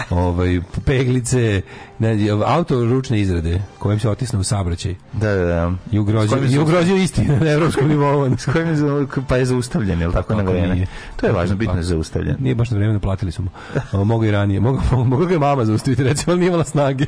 ovaj 0.09 0.61
peglice, 0.85 1.61
ne, 1.99 2.17
auto 2.45 2.85
ručne 2.85 3.21
izrade 3.21 3.61
kojim 3.79 3.99
se 3.99 4.09
otisne 4.09 4.39
u 4.39 4.43
saobraćaj 4.43 4.95
Da, 5.13 5.33
da, 5.35 5.45
da. 5.45 5.71
i 5.91 5.99
ugrozio, 5.99 6.37
i 6.49 6.59
ugrozio 6.59 6.95
istinu 6.95 7.37
na 7.41 7.51
evropskom 7.51 7.87
nivou. 7.87 8.29
S 8.37 8.45
kojim 8.45 8.67
je 8.67 9.07
pa 9.27 9.37
je 9.37 9.45
zaustavljen, 9.45 10.01
je 10.01 10.07
li 10.07 10.13
tako 10.13 10.35
na 10.35 10.43
vreme? 10.43 10.73
nije? 10.73 10.87
To 11.15 11.27
je 11.27 11.33
važno, 11.33 11.55
bitno 11.55 11.75
je 11.75 11.83
zaustavljen. 11.83 12.35
Nije 12.39 12.55
baš 12.55 12.71
na 12.71 12.77
vreme, 12.77 12.93
naplatili 12.93 13.31
su 13.31 13.41
mu. 13.41 13.49
O, 13.91 14.03
Mogu 14.03 14.25
i 14.25 14.31
ranije. 14.31 14.59
Mogu, 14.59 14.81
mogu, 15.05 15.25
ga 15.25 15.39
mama 15.39 15.65
zaustaviti, 15.65 16.03
recimo, 16.03 16.31
ali 16.31 16.39
nije 16.39 16.47
imala 16.47 16.63
snage. 16.63 17.05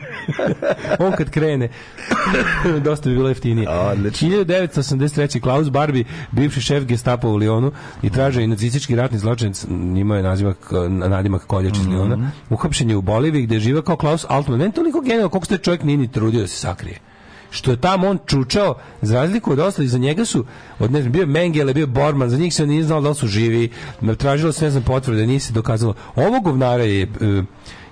On 1.00 1.12
kad 1.12 1.30
krene, 1.30 1.70
dosta 2.86 3.10
bi 3.10 3.16
bilo 3.16 3.30
jeftinije. 3.30 3.70
Odlično. 3.70 4.30
1983. 4.30 5.40
Klaus 5.42 5.70
Barbie, 5.70 6.06
bivši 6.32 6.62
šef 6.62 6.84
gestapo 6.86 7.28
u 7.30 7.36
Lionu 7.36 7.72
i 8.02 8.10
traže 8.10 8.44
i 8.44 8.48
nacistički 8.48 8.96
ratni 8.96 9.20
zločinac, 9.20 9.66
imao 9.98 10.18
je 10.18 10.24
nazimak, 10.24 10.58
nadimak 10.90 11.46
koljač 11.46 11.78
iz 11.78 11.88
Liona, 11.88 12.32
uhapšen 12.50 12.72
je 12.82 12.95
u 12.97 13.01
Boliviji 13.01 13.43
gde 13.43 13.55
je 13.55 13.59
živeo 13.59 13.82
kao 13.82 13.97
Klaus 13.97 14.26
Altman. 14.30 14.61
Je 14.61 14.71
toliko 14.71 15.01
genijalno 15.01 15.30
koliko 15.30 15.47
taj 15.47 15.57
čovjek 15.57 15.84
nije 15.84 15.97
ni 15.97 16.11
trudio 16.11 16.41
da 16.41 16.47
se 16.47 16.57
sakrije 16.57 16.99
što 17.53 17.71
je 17.71 17.78
tamo 17.78 18.07
on 18.07 18.19
čučao, 18.26 18.76
za 19.01 19.15
razliku 19.15 19.51
od 19.51 19.59
ostalih, 19.59 19.89
za 19.89 19.97
njega 19.97 20.26
su, 20.26 20.45
od 20.80 20.91
ne 20.91 21.01
znam, 21.01 21.11
bio 21.11 21.26
Mengele, 21.26 21.74
bio 21.74 21.88
Borman, 21.88 22.30
za 22.30 22.38
njih 22.38 22.53
se 22.53 22.67
nije 22.67 22.84
znalo 22.84 23.01
da 23.01 23.09
li 23.09 23.15
su 23.15 23.28
živi, 23.28 23.69
tražilo 24.17 24.51
se, 24.51 24.65
ne 24.65 24.71
znam, 24.71 24.84
potvrde, 24.84 25.28
nije 25.28 25.39
se 25.39 25.53
dokazalo. 25.53 25.93
Ovo 26.15 26.39
govnara 26.39 26.84
je, 26.84 27.01
e, 27.03 27.07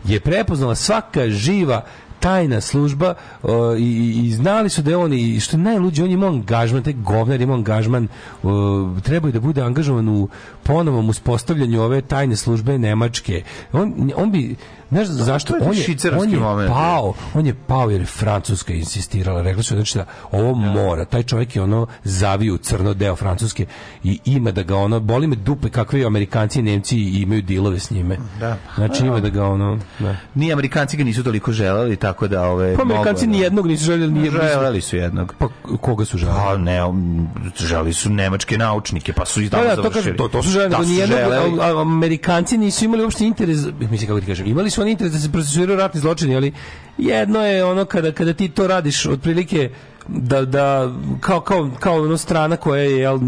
je 0.06 0.20
prepoznala 0.20 0.76
svaka 0.76 1.30
živa 1.30 1.86
tajna 2.20 2.62
služba 2.62 3.14
o, 3.44 3.76
i, 3.76 4.14
i- 4.26 4.32
znali 4.32 4.70
su 4.70 4.82
da 4.82 4.90
je 4.90 4.98
on 4.98 5.14
i 5.14 5.40
što 5.40 5.58
je 5.58 5.62
najluđe 5.62 6.04
on 6.04 6.10
je 6.10 6.14
imao 6.14 6.30
angažman 6.30 6.84
taj 6.84 6.94
govnar 6.94 7.40
je 7.40 7.44
imao 7.44 7.56
angažman 7.56 8.08
o, 8.44 8.90
treba 9.04 9.28
je 9.28 9.32
da 9.32 9.40
bude 9.40 9.62
angažovan 9.62 10.10
u 10.10 10.28
ponovom 10.72 11.10
uspostavljanju 11.10 11.82
ove 11.82 12.02
tajne 12.02 12.36
službe 12.36 12.78
Nemačke 12.78 13.44
on, 13.74 14.12
on 14.16 14.32
bi 14.32 14.56
znaš 14.90 15.08
zašto 15.08 15.54
to 15.54 15.58
je 15.58 15.70
on 16.18 16.30
je, 16.30 16.40
on 16.44 16.62
je 16.62 16.68
pao 16.68 17.14
on 17.34 17.46
je 17.46 17.54
pao 17.68 17.90
jer 17.90 18.02
je 18.02 18.06
Francuska 18.06 18.74
insistirala 18.74 19.42
rekla 19.42 19.64
su 19.64 19.76
znači 19.76 19.98
da 19.98 20.06
ovo 20.32 20.54
mora 20.54 21.06
taj 21.06 21.24
čovjek 21.24 21.56
je 21.56 21.62
ono 21.62 21.88
zavio 22.04 22.58
crno 22.58 22.94
deo 22.94 23.16
Francuske 23.16 23.66
i 24.04 24.20
ima 24.26 24.52
da 24.52 24.64
ga 24.64 24.78
ono 24.78 25.00
boli 25.00 25.28
me 25.28 25.36
dupe 25.36 25.70
kakve 25.70 26.06
Amerikanci 26.06 26.60
i 26.60 26.64
Nemci 26.64 26.98
imaju 26.98 27.42
dilove 27.42 27.80
s 27.80 27.92
njime 27.92 28.18
Da. 28.40 28.58
znači 28.76 29.06
ima 29.06 29.20
da 29.20 29.30
ga 29.30 29.46
ono 29.46 29.80
da. 30.00 30.16
Ni 30.36 30.54
Amerikanci 30.54 30.98
ga 30.98 31.04
nisu 31.04 31.24
toliko 31.24 31.52
želeli, 31.52 31.96
tako 31.96 32.28
da 32.28 32.44
ove... 32.44 32.76
Pa 32.76 32.82
Amerikanci 32.82 33.26
da- 33.26 33.32
nijednog 33.32 33.68
nisu 33.68 33.86
željeli, 33.86 34.12
nije 34.14 34.32
Želeli 34.32 34.82
su 34.82 34.98
jednog. 34.98 35.36
Pa 35.40 35.48
koga 35.82 36.06
su 36.06 36.18
želeli? 36.18 36.40
Pa 36.46 36.58
ne, 36.58 36.80
želi 37.56 37.94
su 37.94 38.10
nemačke 38.10 38.58
naučnike, 38.58 39.14
pa 39.14 39.26
su 39.26 39.42
i 39.42 39.50
tamo 39.50 39.64
Da, 39.64 39.76
da, 39.76 39.82
to 39.82 39.90
to, 40.18 40.28
to 40.28 40.44
su 40.44 40.50
želeli, 40.62 40.70
Da 40.70 40.78
nego 40.78 41.48
nijednog, 41.58 41.80
Amerikanci 41.82 42.58
nisu 42.58 42.86
imali 42.86 43.04
uopšte 43.04 43.26
interes, 43.26 43.60
mislim 43.80 44.08
kako 44.08 44.20
ti 44.20 44.26
kažem, 44.26 44.48
imali 44.48 44.70
su 44.70 44.82
oni 44.82 44.92
interes 44.92 45.14
da 45.14 45.20
se 45.20 45.32
procesuiraju 45.32 45.80
ratni 45.80 46.02
zločini, 46.02 46.36
ali 46.36 46.54
jedno 46.98 47.46
je 47.46 47.66
ono 47.66 47.86
kada 47.86 48.12
kada 48.12 48.34
ti 48.34 48.50
to 48.50 48.68
radiš 48.68 49.06
otprilike 49.06 49.70
da, 50.08 50.46
da 50.46 50.92
kao, 51.20 51.42
kao, 51.42 51.70
kao 51.80 52.02
ono 52.02 52.18
strana 52.18 52.58
koja 52.58 52.84
je 52.84 52.98
jel, 52.98 53.20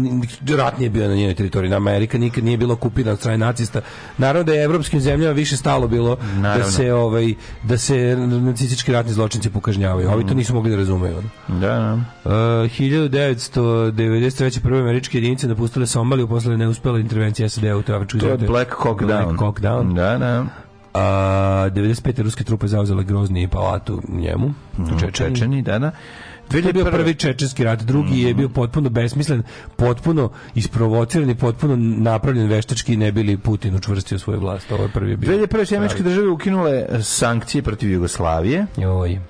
rat 0.58 0.78
nije 0.78 0.90
bio 0.90 1.08
na 1.08 1.14
njenoj 1.14 1.34
teritoriji 1.34 1.70
na 1.70 1.76
Amerika 1.76 2.18
nikad 2.18 2.44
nije 2.44 2.58
bila 2.58 2.74
okupirana 2.74 3.12
od 3.12 3.18
strane 3.18 3.38
nacista 3.38 3.80
naravno 4.18 4.44
da 4.44 4.52
je 4.52 4.64
evropskim 4.64 5.00
zemljama 5.00 5.32
više 5.32 5.56
stalo 5.56 5.88
bilo 5.88 6.16
da 6.16 6.22
Naravno. 6.40 6.70
se 6.72 6.92
ovaj 6.92 7.34
da 7.62 7.78
se 7.78 8.16
nacistički 8.16 8.92
ratni 8.92 9.12
zločinci 9.12 9.50
pokažnjavaju 9.50 10.10
ovi 10.10 10.26
to 10.26 10.34
nisu 10.34 10.54
mogli 10.54 10.70
da 10.70 10.76
razumeju. 10.76 11.22
Da, 11.48 11.54
da. 11.60 11.94
Uh, 12.24 12.30
1993. 12.32 14.60
prve 14.62 14.80
američke 14.80 15.18
jedinice 15.18 15.48
napustile 15.48 15.86
Somaliju 15.86 16.28
posle 16.28 16.56
neuspele 16.56 17.00
intervencije 17.00 17.48
SAD-a 17.48 17.76
u 17.76 17.82
toj 17.82 17.96
afričkoj 17.96 18.20
To 18.20 18.28
je. 18.28 18.36
Black 18.36 18.70
Hawk 18.70 19.06
Black 19.06 19.26
Down. 19.28 19.36
Hawk 19.38 19.60
Down. 19.60 19.94
Da, 19.94 20.18
da. 20.18 20.44
A 20.94 21.00
95. 21.70 22.22
ruske 22.22 22.44
trupe 22.44 22.66
zauzele 22.68 23.04
Grozni 23.04 23.42
i 23.42 23.48
Palatu 23.48 24.02
njemu. 24.08 24.54
u 24.78 24.98
Čečeni. 25.00 25.34
Čečeni, 25.34 25.62
da, 25.62 25.78
da. 25.78 25.90
To 26.50 26.56
je 26.56 26.72
bio 26.72 26.84
prvi 26.84 27.14
čečenski 27.14 27.64
rat, 27.64 27.82
drugi 27.82 28.10
mm 28.10 28.14
-hmm. 28.14 28.26
je 28.26 28.30
mhm. 28.30 28.38
bio 28.38 28.48
potpuno 28.48 28.90
besmislen, 28.90 29.42
potpuno 29.76 30.30
isprovociran 30.54 31.30
i 31.30 31.34
potpuno 31.34 31.76
napravljen 31.76 32.48
veštački 32.48 32.96
ne 32.96 33.12
bili 33.12 33.36
Putin 33.36 33.74
učvrstio 33.74 34.18
svoju 34.18 34.40
vlast. 34.40 34.72
Ovo 34.72 34.82
je 34.82 34.88
prvi 34.88 35.10
je 35.10 35.16
bio. 35.16 35.38
2001. 35.38 35.76
američke 35.76 36.02
države 36.02 36.28
ukinule 36.28 36.86
e, 36.88 37.02
sankcije 37.02 37.62
protiv 37.62 37.90
Jugoslavije. 37.90 38.66
Joj. 38.76 39.20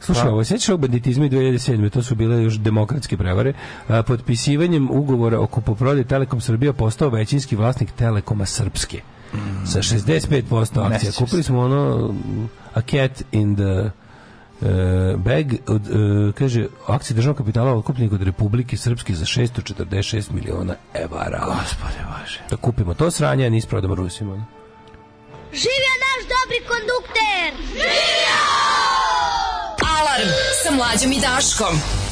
Slušaj, 0.00 0.24
pa- 0.24 0.30
ovo 0.30 0.44
sećaš 0.44 0.68
o 0.68 0.76
banditizmu 0.76 1.24
2007. 1.24 1.90
To 1.90 2.02
su 2.02 2.14
bile 2.14 2.42
još 2.42 2.58
demokratske 2.58 3.16
prevare. 3.16 3.52
E, 3.88 4.02
potpisivanjem 4.02 4.90
ugovora 4.90 5.40
o 5.40 5.46
kupoprodaji 5.46 6.04
Telekom 6.04 6.40
Srbija 6.40 6.72
postao 6.72 7.08
većinski 7.08 7.56
vlasnik 7.56 7.90
Telekoma 7.90 8.46
Srpske. 8.46 9.00
Mm. 9.34 9.66
Sa 9.66 9.78
65% 9.78 10.94
akcija. 10.94 11.12
Kupili 11.18 11.42
smo 11.42 11.60
ono 11.60 11.96
uh, 11.96 12.14
a 12.74 12.80
cat 12.80 13.22
in 13.32 13.56
the 13.56 13.90
E, 14.62 15.16
Beg 15.16 15.52
od, 15.68 15.82
e, 15.86 16.32
kaže 16.38 16.66
akcije 16.86 17.14
državnog 17.14 17.36
kapitala 17.36 17.76
okupljenih 17.76 18.12
od 18.12 18.22
Republike 18.22 18.76
Srpske 18.76 19.14
za 19.14 19.24
646 19.24 20.30
miliona 20.32 20.74
evara. 20.94 21.44
Gospode 21.46 22.00
Bože. 22.20 22.40
Da 22.50 22.56
kupimo 22.56 22.94
to 22.94 23.10
sranje, 23.10 23.46
a 23.46 23.50
nis 23.50 23.66
prodamo 23.66 23.94
Rusima. 23.94 24.46
Živio 25.52 25.94
naš 26.06 26.22
dobri 26.34 26.60
kondukter! 26.68 27.66
Živio! 27.72 28.40
Alarm 29.98 30.30
sa 30.62 30.70
mlađom 30.70 31.12
i 31.12 31.20
Daškom. 31.20 32.03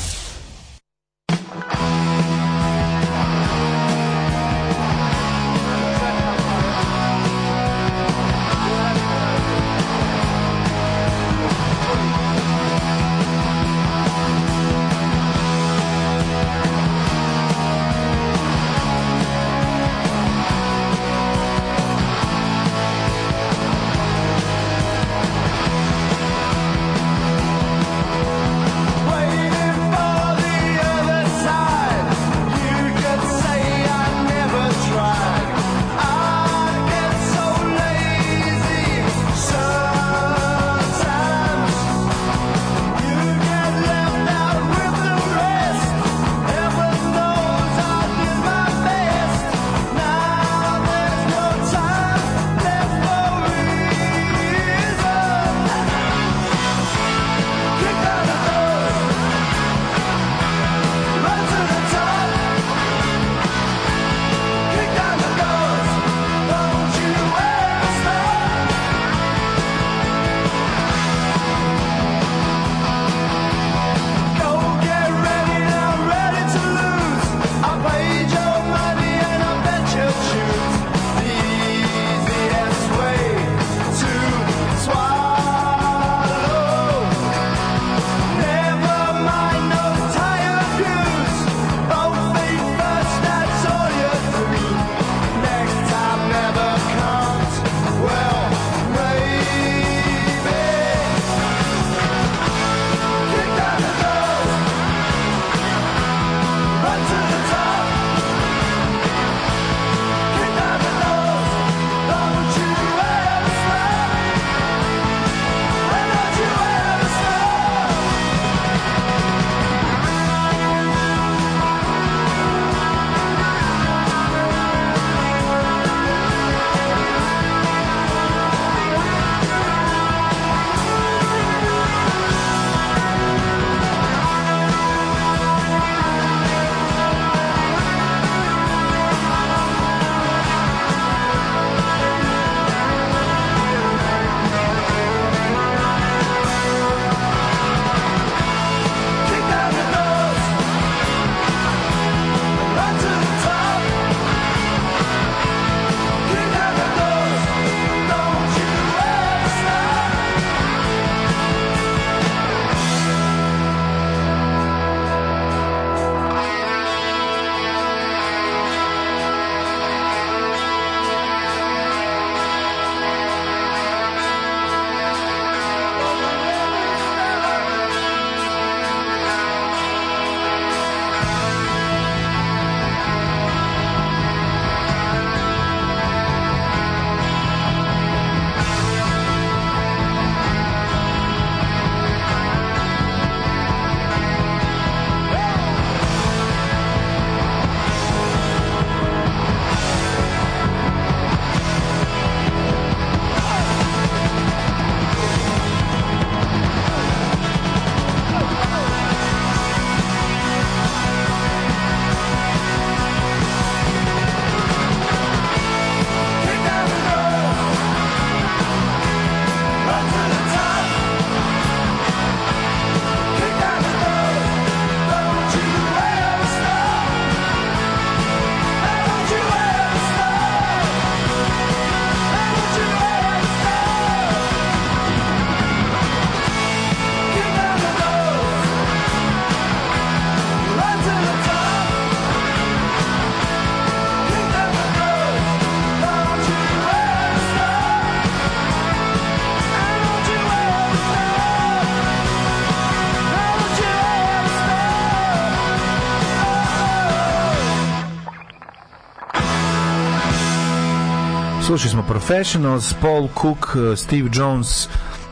slušali 261.78 261.90
smo 261.90 262.03
Professionals, 262.03 262.94
Paul 263.00 263.28
Cook, 263.40 263.76
eh, 263.76 263.96
Steve 263.96 264.28
Jones, 264.32 264.88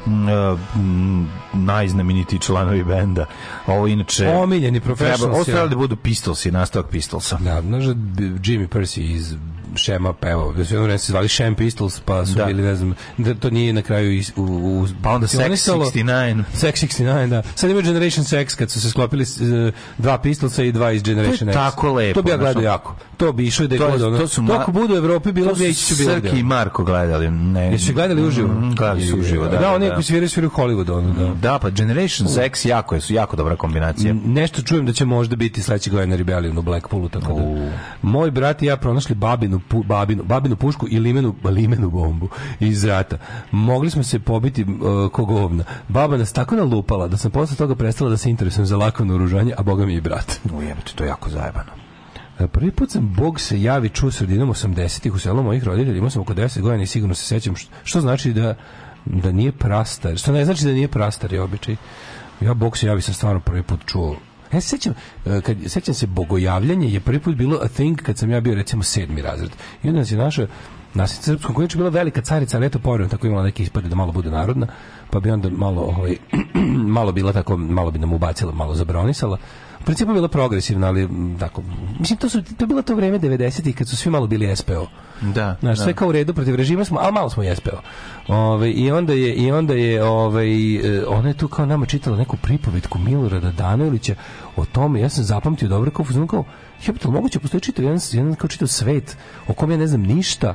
mm, 0.06 0.28
eh, 0.28 0.56
mm, 0.76 1.28
najznamenitiji 1.52 2.38
članovi 2.38 2.84
benda. 2.84 3.26
Ovo 3.66 3.86
inače 3.86 4.28
omiljeni 4.28 4.80
professionals. 4.80 5.34
Ovo 5.36 5.44
trebali 5.44 5.70
da 5.70 5.76
budu 5.76 5.96
Pistolsi, 5.96 6.50
nastavak 6.50 6.90
Pistolsa. 6.90 7.36
Da, 7.36 7.60
znaš 7.60 7.84
da 7.84 7.92
Jimmy 8.22 8.68
Percy 8.68 9.00
iz 9.00 9.34
Shema 9.76 10.12
pevao. 10.12 10.52
Da 10.52 10.64
su 10.64 10.74
jedno 10.74 10.84
vreme 10.84 10.98
se 10.98 11.12
zvali 11.12 11.28
Shem 11.28 11.54
Pistols, 11.54 12.00
pa 12.00 12.26
su 12.26 12.34
da. 12.34 12.44
bili, 12.44 12.62
ne 12.62 12.74
znam, 12.74 12.94
da 13.18 13.34
to 13.34 13.50
nije 13.50 13.72
na 13.72 13.82
kraju 13.82 14.12
iz, 14.12 14.32
u, 14.36 14.42
u... 14.42 14.86
Pa 15.02 15.10
onda 15.10 15.26
Sex 15.26 15.70
69. 15.72 16.42
Sex 16.54 16.86
69, 16.86 17.28
da. 17.28 17.42
Sad 17.54 17.70
ima 17.70 17.80
Generation 17.80 18.24
Sex 18.24 18.56
kad 18.56 18.70
su 18.70 18.80
se 18.80 18.90
sklopili 18.90 19.22
uh, 19.22 19.74
dva 19.98 20.18
Pistolsa 20.18 20.64
i 20.64 20.72
dva 20.72 20.92
iz 20.92 21.02
Generation 21.02 21.48
X. 21.48 21.54
To 21.54 21.60
je 21.60 21.66
X. 21.66 21.74
tako 21.74 21.92
lepo. 21.92 22.14
To 22.14 22.22
bi 22.22 22.30
ja 22.30 22.36
gledao 22.36 22.62
jako. 22.62 22.96
To 23.20 23.32
bi 23.32 23.46
išlo 23.46 23.66
da 23.66 23.74
je 23.74 23.78
god 23.78 24.02
ono. 24.02 24.18
to 24.18 24.28
su 24.28 24.42
ma- 24.42 24.64
bude 24.72 24.94
u 24.94 24.96
Evropi, 24.96 25.32
bilo 25.32 25.54
bi 25.54 25.68
ići 25.68 25.94
bilo 25.98 26.14
Srki 26.14 26.38
i 26.38 26.42
Marko 26.42 26.84
gledali. 26.84 27.30
Ne, 27.30 27.72
Jesu 27.72 27.92
gledali 27.92 28.26
uživo? 28.26 28.48
Mm, 28.48 28.74
Gledali 28.74 29.06
su 29.06 29.18
uživo, 29.18 29.48
da. 29.48 29.58
Da, 29.58 29.74
oni 29.74 29.88
da. 29.88 29.94
koji 29.94 30.04
sviraju, 30.04 30.28
sviraju 30.28 30.50
u 30.54 30.60
Hollywoodu, 30.60 30.92
ono, 30.92 31.12
da. 31.12 31.34
Da, 31.34 31.58
pa 31.58 31.70
Generation 31.70 32.28
Sex 32.28 32.68
jako 32.68 32.94
je, 32.94 33.00
su 33.00 33.14
jako 33.14 33.36
dobra 33.36 33.56
kombinacija. 33.56 34.14
Nešto 34.24 34.62
čujem 34.62 34.86
da 34.86 34.92
će 34.92 35.04
možda 35.04 35.36
biti 35.36 35.62
sledeće 35.62 35.90
godine 35.90 36.16
Rebellion 36.16 36.58
u 36.58 36.62
Blackpoolu, 36.62 37.08
tako 37.08 37.32
da. 37.32 37.70
Moj 38.02 38.30
brat 38.30 38.62
i 38.62 38.66
ja 38.66 38.76
pronašli 38.76 39.14
babinu, 39.14 39.60
babinu, 39.84 40.22
babinu 40.24 40.56
pušku 40.56 40.86
i 40.90 40.98
limenu, 40.98 41.34
limenu 41.44 41.90
bombu 41.90 42.28
iz 42.60 42.84
rata. 42.84 43.18
Mogli 43.50 43.90
smo 43.90 44.02
se 44.02 44.18
pobiti 44.18 44.62
uh, 44.64 45.10
ko 45.12 45.24
govna. 45.24 45.64
Baba 45.88 46.16
nas 46.16 46.32
tako 46.32 46.56
nalupala 46.56 47.08
da 47.08 47.16
sam 47.16 47.30
posle 47.30 47.56
toga 47.56 47.74
prestala 47.74 48.10
da 48.10 48.16
se 48.16 48.30
interesujem 48.30 48.66
za 48.66 48.76
lako 48.76 49.04
naoružanje, 49.04 49.52
a 49.58 49.62
boga 49.62 49.86
mi 49.86 49.94
i 49.94 50.00
brat. 50.00 50.40
Ujebate, 50.58 50.92
to 50.94 51.04
je 51.04 51.08
jako 51.08 51.30
zajebano. 51.30 51.89
E, 52.40 52.46
Prvi 52.46 52.70
put 52.70 52.90
sam 52.90 53.14
Bog 53.14 53.40
se 53.40 53.62
javi 53.62 53.88
čuo 53.88 54.10
sredinom 54.10 54.48
80-ih 54.48 55.14
u 55.14 55.18
selu 55.18 55.42
mojih 55.42 55.64
roditelja, 55.64 55.98
imao 55.98 56.10
sam 56.10 56.22
oko 56.22 56.34
10 56.34 56.60
godina 56.60 56.82
i 56.82 56.86
sigurno 56.86 57.14
se 57.14 57.24
sećam 57.26 57.56
što, 57.56 57.70
što 57.84 58.00
znači 58.00 58.32
da 58.32 58.54
da 59.04 59.32
nije 59.32 59.52
prastar. 59.52 60.16
Što 60.16 60.32
ne 60.32 60.44
znači 60.44 60.64
da 60.64 60.72
nije 60.72 60.88
prastar 60.88 61.32
je 61.32 61.42
običaj. 61.42 61.76
Ja 62.40 62.54
Bog 62.54 62.78
se 62.78 62.86
javi 62.86 63.02
sam 63.02 63.14
stvarno 63.14 63.40
prvi 63.40 63.62
put 63.62 63.80
čuo. 63.86 64.16
Ja 64.52 64.60
se 64.60 64.68
sećam, 64.68 64.94
e, 65.26 65.40
kad, 65.40 65.56
sećam 65.66 65.94
se 65.94 66.06
bogojavljanje 66.06 66.88
je 66.88 67.00
prvi 67.00 67.18
put 67.18 67.36
bilo 67.36 67.58
a 67.62 67.68
thing 67.68 68.02
kad 68.02 68.18
sam 68.18 68.30
ja 68.30 68.40
bio 68.40 68.54
recimo 68.54 68.82
sedmi 68.82 69.22
razred. 69.22 69.50
I 69.82 69.88
onda 69.88 70.00
nas 70.00 70.12
je 70.12 70.18
naša 70.18 70.46
Nasica 70.94 71.22
Srpskom 71.22 71.54
koja 71.54 71.64
je 71.64 71.76
bila 71.76 71.88
velika 71.88 72.20
carica, 72.20 72.56
ali 72.56 72.66
eto 72.66 72.78
povremeno 72.78 73.10
tako 73.10 73.26
imala 73.26 73.42
neke 73.42 73.62
ispade 73.62 73.88
da 73.88 73.94
malo 73.94 74.12
bude 74.12 74.30
narodna, 74.30 74.66
pa 75.10 75.20
bi 75.20 75.30
onda 75.30 75.50
malo, 75.50 75.82
ovaj, 75.82 76.16
malo 76.98 77.12
bila 77.12 77.32
tako, 77.32 77.56
malo 77.56 77.90
bi 77.90 77.98
nam 77.98 78.12
ubacila, 78.12 78.52
malo 78.52 78.74
zabronisala. 78.74 79.38
U 79.80 79.84
principu 79.84 80.12
bila 80.12 80.28
progresivna, 80.28 80.86
ali 80.86 81.08
tako, 81.38 81.62
mislim, 81.98 82.18
to, 82.18 82.28
su, 82.28 82.42
to 82.42 82.64
je 82.64 82.66
bilo 82.66 82.82
to 82.82 82.94
vreme 82.94 83.18
90-ih 83.18 83.76
kad 83.76 83.88
su 83.88 83.96
svi 83.96 84.10
malo 84.10 84.26
bili 84.26 84.56
SPO. 84.56 84.86
Da, 85.20 85.56
Znaš, 85.60 85.78
da. 85.78 85.84
sve 85.84 85.94
kao 85.94 86.08
u 86.08 86.12
redu 86.12 86.34
protiv 86.34 86.54
režima 86.54 86.84
smo, 86.84 86.98
ali 87.02 87.12
malo 87.12 87.30
smo 87.30 87.42
i 87.42 87.56
SPO. 87.56 87.80
Ove, 88.28 88.70
I 88.70 88.90
onda 88.90 89.12
je, 89.12 89.34
i 89.34 89.52
onda 89.52 89.74
je 89.74 90.04
ovaj, 90.04 90.48
ona 91.06 91.28
je 91.28 91.34
tu 91.34 91.48
kao 91.48 91.66
nama 91.66 91.86
čitala 91.86 92.16
neku 92.16 92.36
pripovetku 92.36 92.98
Milorada 92.98 93.50
Danojlića 93.50 94.14
o 94.56 94.64
tome, 94.64 95.00
ja 95.00 95.08
sam 95.08 95.24
zapamtio 95.24 95.68
dobro 95.68 95.90
kao, 95.90 96.04
fuzon 96.04 96.26
kao, 96.26 96.44
jebate, 96.86 97.08
ali 97.08 97.14
moguće 97.14 97.38
postoji 97.38 97.60
čitav 97.60 97.84
jedan, 97.84 98.00
jedan 98.12 98.34
kao 98.34 98.48
čitav 98.48 98.68
svet 98.68 99.16
o 99.48 99.52
kom 99.52 99.70
ja 99.70 99.76
ne 99.76 99.86
znam 99.86 100.02
ništa, 100.02 100.54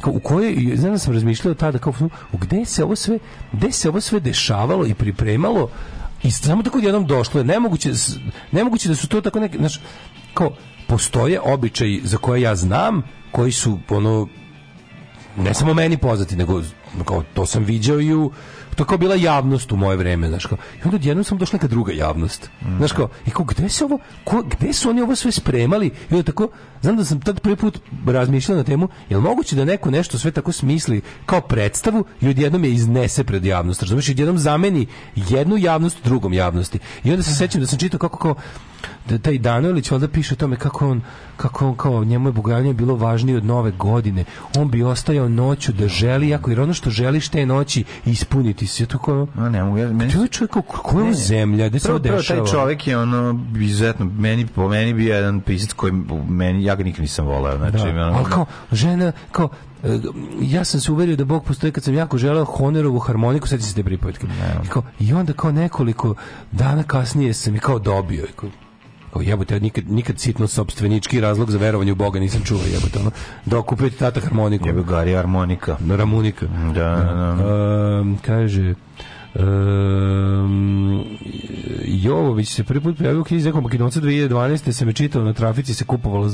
kao 0.00 0.12
u 0.12 0.20
kojoj 0.20 0.72
znam 0.76 0.92
da 0.92 0.98
sam 0.98 1.12
razmišljao 1.14 1.54
tada 1.54 1.78
kao 1.78 1.92
u 2.32 2.38
gde 2.38 2.64
se 2.64 2.84
ovo 2.84 2.96
sve 2.96 3.18
gde 3.52 3.72
se 3.72 3.88
ovo 3.88 4.00
sve 4.00 4.20
dešavalo 4.20 4.86
i 4.86 4.94
pripremalo 4.94 5.70
i 6.22 6.30
samo 6.30 6.62
tako 6.62 6.78
jednom 6.78 7.06
došlo 7.06 7.40
je. 7.40 7.44
Nemoguće 7.44 7.90
nemoguće 8.52 8.88
da 8.88 8.94
su 8.94 9.08
to 9.08 9.20
tako 9.20 9.40
neki 9.40 9.58
znaš 9.58 9.80
kao 10.34 10.52
postoje 10.86 11.40
običaji 11.40 12.00
za 12.04 12.16
koje 12.16 12.40
ja 12.40 12.56
znam 12.56 13.02
koji 13.32 13.52
su 13.52 13.78
ono 13.88 14.28
ne 15.36 15.54
samo 15.54 15.74
meni 15.74 15.96
poznati, 15.96 16.36
nego 16.36 16.62
kao, 17.04 17.24
to 17.34 17.46
sam 17.46 17.64
viđao 17.64 18.00
i 18.00 18.14
u 18.14 18.32
to 18.80 18.84
je 18.84 18.88
kao 18.88 18.98
bila 18.98 19.14
javnost 19.14 19.72
u 19.72 19.76
moje 19.76 19.96
vreme, 19.96 20.28
znaš 20.28 20.46
kao. 20.46 20.58
I 20.78 20.80
onda 20.84 20.96
odjednom 20.96 21.24
sam 21.24 21.38
došla 21.38 21.56
neka 21.56 21.68
druga 21.68 21.92
javnost. 21.92 22.50
Znaš 22.76 22.92
kao, 22.92 23.08
i 23.26 23.30
kao, 23.30 23.44
gde 23.44 23.68
se 23.68 23.84
ovo, 23.84 23.98
ko, 24.24 24.42
gde 24.42 24.72
su 24.72 24.90
oni 24.90 25.02
ovo 25.02 25.16
sve 25.16 25.32
spremali? 25.32 25.86
I 25.86 26.14
onda 26.14 26.22
tako, 26.22 26.48
znam 26.82 26.96
da 26.96 27.04
sam 27.04 27.20
tad 27.20 27.40
prvi 27.40 27.56
put 27.56 27.78
razmišljao 28.06 28.58
na 28.58 28.64
temu, 28.64 28.88
je 29.08 29.16
li 29.16 29.22
moguće 29.22 29.56
da 29.56 29.64
neko 29.64 29.90
nešto 29.90 30.18
sve 30.18 30.30
tako 30.30 30.52
smisli 30.52 31.02
kao 31.26 31.40
predstavu 31.40 32.04
i 32.20 32.28
odjednom 32.28 32.64
je 32.64 32.72
iznese 32.72 33.24
pred 33.24 33.44
javnost, 33.44 33.82
razumiješ, 33.82 34.08
i 34.08 34.12
odjednom 34.12 34.38
zameni 34.38 34.86
jednu 35.16 35.56
javnost 35.56 36.04
drugom 36.04 36.32
javnosti. 36.32 36.78
I 37.04 37.10
onda 37.10 37.22
se 37.22 37.34
sećam 37.34 37.60
da 37.60 37.66
sam 37.66 37.78
čitao 37.78 37.98
kako 37.98 38.18
kao, 38.18 38.34
da 39.08 39.18
taj 39.18 39.38
Danojlić 39.38 39.90
valjda 39.90 40.08
piše 40.08 40.34
o 40.34 40.36
tome 40.36 40.56
kako 40.56 40.88
on 40.88 41.02
kako 41.36 41.66
on 41.68 41.76
kao 41.76 42.04
njemu 42.04 42.28
je 42.28 42.32
bogavljanje 42.32 42.74
bilo 42.74 42.94
važnije 42.96 43.38
od 43.38 43.44
nove 43.44 43.70
godine. 43.70 44.24
On 44.56 44.70
bi 44.70 44.82
ostajao 44.82 45.28
noću 45.28 45.72
da 45.72 45.88
želi, 45.88 46.28
jako 46.28 46.50
jer 46.50 46.60
ono 46.60 46.74
što 46.74 46.90
želiš 46.90 47.28
te 47.28 47.46
noći 47.46 47.84
ispuniti 48.06 48.66
se. 48.70 48.86
To 48.86 48.98
kao, 48.98 49.26
No, 49.34 49.48
ne 49.48 49.64
mogu, 49.64 49.78
ja, 49.78 49.88
meni, 49.92 50.12
to 50.12 50.22
je 50.22 50.28
čovjek, 50.28 50.50
kao, 50.52 50.62
ko 50.62 51.00
je 51.00 51.14
zemlja, 51.14 51.68
gde 51.68 51.78
se 51.78 51.84
Prvo, 51.84 51.96
ovo 51.96 52.02
prvo, 52.02 52.16
dešava? 52.16 52.44
taj 52.44 52.52
čovjek 52.52 52.86
je 52.86 52.98
ono 52.98 53.40
izuzetno 53.60 54.06
meni 54.06 54.46
po 54.46 54.68
meni 54.68 54.94
bio 54.94 55.14
jedan 55.14 55.40
pisac 55.40 55.72
koji 55.72 55.92
meni 56.28 56.64
ja 56.64 56.74
ga 56.74 56.84
nikad 56.84 57.00
nisam 57.02 57.26
voleo 57.26 57.56
znači 57.56 57.76
Da, 57.78 57.88
ono, 57.88 58.16
ali 58.16 58.24
kao 58.24 58.46
žena, 58.72 59.12
kao 59.32 59.48
e, 59.84 59.98
ja 60.40 60.64
sam 60.64 60.80
se 60.80 60.92
uverio 60.92 61.16
da 61.16 61.24
Bog 61.24 61.44
postoji 61.44 61.72
kad 61.72 61.84
sam 61.84 61.94
jako 61.94 62.18
želeo 62.18 62.44
Honerovu 62.44 62.98
harmoniku, 62.98 63.48
sad 63.48 63.62
se 63.62 63.74
te 63.74 63.82
pripovetke. 63.84 64.26
I, 64.64 64.68
kao, 64.68 64.82
I 65.00 65.12
onda 65.12 65.32
kao 65.32 65.52
nekoliko 65.52 66.14
dana 66.52 66.82
kasnije 66.82 67.34
sam 67.34 67.56
i 67.56 67.58
kao 67.58 67.78
dobio. 67.78 68.24
I 68.24 68.32
kao, 68.36 68.50
kao 69.12 69.22
jebote, 69.22 69.60
nikad, 69.60 69.90
nikad 69.90 70.18
sitno 70.18 70.46
sobstvenički 70.46 71.20
razlog 71.20 71.50
za 71.50 71.58
verovanje 71.58 71.92
u 71.92 71.94
Boga 71.94 72.20
nisam 72.20 72.42
čuo, 72.44 72.60
jebote, 72.72 72.98
ono, 72.98 73.10
da 73.46 73.58
okupiti 73.58 73.98
tata 73.98 74.20
harmoniku. 74.20 74.66
jebe 74.66 74.82
gari 74.82 75.14
harmonika 75.14 75.76
Ramunika. 75.88 76.46
da, 76.46 76.72
da, 76.72 77.34
da. 77.38 78.00
Um, 78.00 78.18
kaže 78.26 78.74
um, 79.34 81.04
Jovović 81.84 82.48
se 82.48 82.64
prvi 82.64 82.80
put 82.80 82.98
pojavio 82.98 83.20
u 83.20 83.24
knjizi 83.24 83.44
Zakon 83.44 83.62
Makedonca 83.62 84.00
2012. 84.00 84.72
se 84.72 84.84
me 84.84 84.92
čitao 84.92 85.22
na 85.22 85.32
trafici 85.32 85.74
se 85.74 85.84
kupovalo 85.84 86.30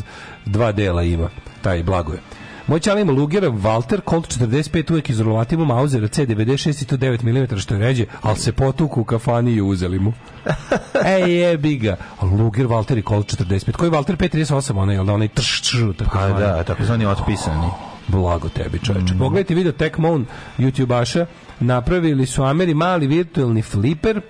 dva 0.46 0.72
dela 0.72 1.02
ima 1.02 1.28
taj 1.62 1.82
blagoje 1.82 2.18
Moj 2.66 2.80
čala 2.80 3.00
ima 3.00 3.12
Lugera, 3.12 3.48
Walter, 3.48 4.00
Colt 4.10 4.38
45 4.38 4.92
uvek 4.92 5.10
iz 5.10 5.20
rolativu 5.20 5.64
Mausera 5.64 6.08
C96 6.08 6.82
i 6.82 6.86
to 6.86 6.96
9 6.96 7.22
mm 7.52 7.56
što 7.58 7.74
je 7.74 7.80
ređe, 7.80 8.06
ali 8.22 8.38
se 8.38 8.52
potuku 8.52 9.00
u 9.00 9.04
kafani 9.04 9.52
i 9.52 9.62
uzeli 9.62 9.98
mu. 9.98 10.12
Ej, 11.16 11.32
jebi 11.32 11.76
ga. 11.76 11.96
Luger, 12.22 12.66
Walter 12.66 12.98
i 12.98 13.02
Colt 13.02 13.26
45. 13.26 13.72
Koji 13.72 13.88
je 13.88 13.92
Walter 13.92 14.16
538, 14.16 14.78
onaj, 14.78 14.94
jel 14.94 15.04
da 15.04 15.12
onaj 15.12 15.28
trš, 15.28 15.60
trš, 15.60 15.80
tako 15.98 16.18
pa 16.18 16.28
zvani? 16.28 16.40
da 16.40 16.62
takozvani 16.62 17.06
otpisani 17.06 17.66
Blago 18.08 18.48
tebi, 18.48 18.78
čoveče. 18.78 19.14
Pogledajte 19.18 19.54
video 19.54 19.72
Tech 19.72 19.98
Moon 19.98 20.26
YouTubeaša. 20.58 21.26
Napravili 21.60 22.26
su 22.26 22.42
Ameri 22.42 22.74
mali 22.74 23.06
virtualni 23.06 23.62
fliper. 23.62 24.20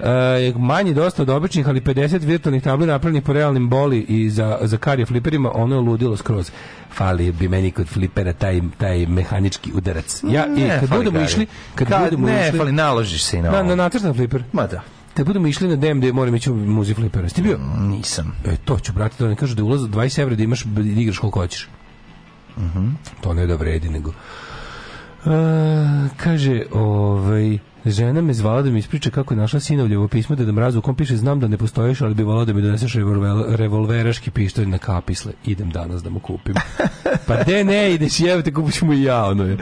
E, 0.00 0.52
manji 0.56 0.94
dosta 0.94 1.22
od 1.22 1.30
običnih, 1.30 1.68
ali 1.68 1.80
50 1.80 2.24
virtualnih 2.24 2.62
tabli 2.62 2.86
napravljenih 2.86 3.22
po 3.22 3.32
realnim 3.32 3.68
boli 3.68 4.00
i 4.00 4.30
za, 4.30 4.58
za 4.62 4.76
karije 4.76 5.06
fliperima, 5.06 5.50
ono 5.54 5.74
je 5.74 5.80
ludilo 5.80 6.16
skroz. 6.16 6.50
Fali 6.94 7.32
bi 7.32 7.48
meni 7.48 7.70
kod 7.70 7.88
flipera 7.88 8.32
taj, 8.32 8.60
taj 8.78 9.06
mehanički 9.06 9.72
udarac. 9.74 10.22
Ja, 10.28 10.46
i 10.46 10.60
Ne, 10.60 10.80
kad 10.80 10.88
fali 10.88 11.04
budemo 11.04 11.24
išli, 11.24 11.46
kad, 11.74 11.88
Kad 11.88 12.00
budemo 12.00 12.26
ne, 12.26 12.48
išli, 12.48 12.58
fali 12.58 12.72
naložiš 12.72 13.24
se 13.24 13.38
i 13.38 13.42
na 13.42 13.50
na, 13.50 13.58
ovo. 13.58 13.68
na 13.68 13.74
nacrtan 13.74 14.14
fliper. 14.14 14.44
ma 14.52 14.66
da 14.66 14.82
Kad 15.14 15.26
budemo 15.26 15.46
išli 15.46 15.68
na 15.68 15.76
DMD, 15.76 16.04
moram 16.14 16.34
ići 16.34 16.50
u 16.50 16.56
muzi 16.56 16.94
flipera. 16.94 17.24
Jesi 17.24 17.34
ti 17.34 17.42
bio? 17.42 17.58
nisam 17.78 18.36
E, 18.44 18.56
to 18.64 18.78
ću, 18.78 18.92
brate, 18.92 19.24
da 19.24 19.28
ne 19.28 19.36
kažu 19.36 19.54
da 19.54 19.64
ulaz 19.64 19.80
20 19.80 20.20
evra 20.20 20.34
da 20.34 20.42
imaš, 20.42 20.64
da 20.64 21.00
igraš 21.00 21.18
koliko 21.18 21.40
hoćeš. 21.40 21.68
To 23.20 23.34
ne 23.34 23.46
da 23.46 23.54
vredi, 23.54 23.88
nego... 23.88 24.10
E, 24.10 25.30
kaže, 26.16 26.62
ovaj, 26.72 27.58
žena 27.90 28.20
me 28.20 28.34
zvala 28.34 28.62
da 28.62 28.70
mi 28.70 28.78
ispriča 28.78 29.10
kako 29.10 29.34
je 29.34 29.38
našla 29.38 29.60
sinovljevo 29.60 30.08
pismo 30.08 30.36
da 30.36 30.44
da 30.44 30.52
mrazu 30.52 30.78
u 30.78 30.82
kom 30.82 30.94
piše 30.94 31.16
znam 31.16 31.40
da 31.40 31.48
ne 31.48 31.56
postoješ, 31.56 32.00
ali 32.00 32.14
bi 32.14 32.22
volao 32.22 32.44
da 32.44 32.52
mi 32.52 32.62
doneseš 32.62 32.94
revolver, 32.94 33.58
revolveraški 33.58 34.30
pištolj 34.30 34.66
na 34.66 34.78
kapisle. 34.78 35.32
Idem 35.44 35.70
danas 35.70 36.02
da 36.02 36.10
mu 36.10 36.20
kupim. 36.20 36.54
Pa 37.26 37.42
de 37.44 37.64
ne 37.64 37.94
ideš, 37.94 38.20
jevite, 38.20 38.52
kupit 38.52 38.74
ću 38.74 38.86
mu 38.86 38.92
i 38.92 39.02
ja, 39.02 39.24
ono 39.24 39.44
je. 39.44 39.56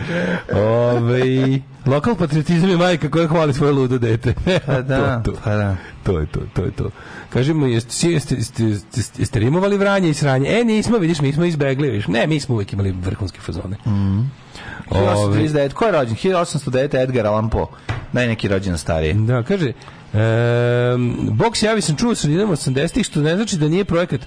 Ovaj, 0.55 1.61
lokal 1.87 2.15
patriotizam 2.15 2.71
je 2.71 2.77
majka 2.77 3.11
koja 3.11 3.29
hvali 3.29 3.55
svoje 3.55 3.73
ludo 3.73 3.99
dete. 3.99 4.35
pa 4.67 4.83
da 4.83 5.23
to, 5.23 5.33
to. 5.33 5.39
pa 5.45 5.55
da 5.55 5.77
To 6.07 6.19
je 6.19 6.27
to, 6.27 6.41
to 6.55 6.65
je 6.65 6.71
to. 6.71 6.91
Kažemo, 7.31 7.67
jeste, 7.67 8.11
jeste, 8.11 8.35
jeste, 8.35 8.65
jeste, 8.65 9.23
jeste 9.23 9.39
rimovali 9.39 9.79
vranje 9.79 10.11
i 10.11 10.15
sranje? 10.15 10.61
E, 10.61 10.65
nismo, 10.65 10.99
vidiš, 10.99 11.21
mi 11.21 11.33
smo 11.33 11.45
izbegli, 11.45 11.91
vidiš. 11.91 12.07
Ne, 12.07 12.27
mi 12.27 12.41
smo 12.41 12.55
uvijek 12.55 12.73
imali 12.73 12.91
vrhunske 12.93 13.41
fazone. 13.41 13.77
Ove, 13.85 14.27
1839 14.91 15.73
ko 15.73 15.85
je 15.85 15.93
rođen 15.93 16.17
1809 16.17 17.03
Edgar 17.03 17.27
Allan 17.27 17.51
Poe 17.51 17.67
daj 18.13 18.27
neki 18.27 18.49
rođen 18.49 18.79
stariji 18.79 19.15
da, 19.15 19.43
kaže, 19.43 19.73
Um, 20.17 21.17
Bog 21.33 21.57
se 21.57 21.67
javi 21.67 21.81
sam 21.81 21.97
čuo 21.97 22.15
sredinom 22.15 22.51
80-ih, 22.51 23.07
što 23.07 23.21
ne 23.21 23.37
znači 23.37 23.57
da 23.57 23.69
nije 23.69 23.85
projekat. 23.85 24.21
E, 24.21 24.27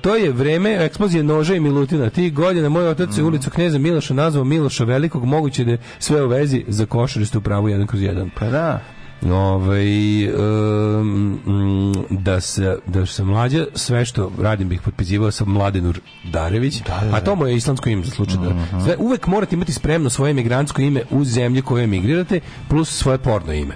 to 0.00 0.16
je 0.16 0.32
vreme 0.32 0.84
eksplozije 0.84 1.22
noža 1.22 1.54
i 1.54 1.60
milutina. 1.60 2.10
Tih 2.10 2.34
godina 2.34 2.68
moj 2.68 2.88
otac 2.88 3.18
je 3.18 3.24
ulicu 3.24 3.50
knjeza 3.50 3.78
Miloša 3.78 4.14
nazvao 4.14 4.44
Miloša 4.44 4.84
Velikog, 4.84 5.24
moguće 5.24 5.64
da 5.64 5.70
je 5.70 5.78
sve 5.98 6.24
u 6.24 6.28
vezi 6.28 6.64
za 6.68 6.86
košariste 6.86 7.38
u 7.38 7.40
pravu 7.40 7.68
jedan 7.68 7.86
kroz 7.86 8.02
jedan. 8.02 8.30
pa 8.38 8.46
da 8.46 8.80
Ovaj 9.22 10.28
um, 10.28 11.94
da 12.10 12.40
se 12.40 12.78
da 12.86 13.06
se 13.06 13.24
mlađa 13.24 13.66
sve 13.74 14.04
što 14.04 14.32
radim 14.40 14.68
bih 14.68 14.80
potpisivao 14.82 15.30
sa 15.30 15.44
Mladenur 15.44 16.00
Darević, 16.32 16.82
a 17.12 17.20
to 17.20 17.36
mu 17.36 17.46
je 17.46 17.56
islamsko 17.56 17.88
ime 17.88 18.04
za 18.04 18.10
slučaj 18.10 18.36
da 18.36 18.80
sve 18.84 18.96
uvek 18.98 19.26
morate 19.26 19.56
imati 19.56 19.72
spremno 19.72 20.10
svoje 20.10 20.30
emigrantsko 20.30 20.82
ime 20.82 21.02
u 21.10 21.24
zemlji 21.24 21.62
koju 21.62 21.84
emigrirate 21.84 22.40
plus 22.68 22.98
svoje 22.98 23.18
porno 23.18 23.52
ime. 23.52 23.74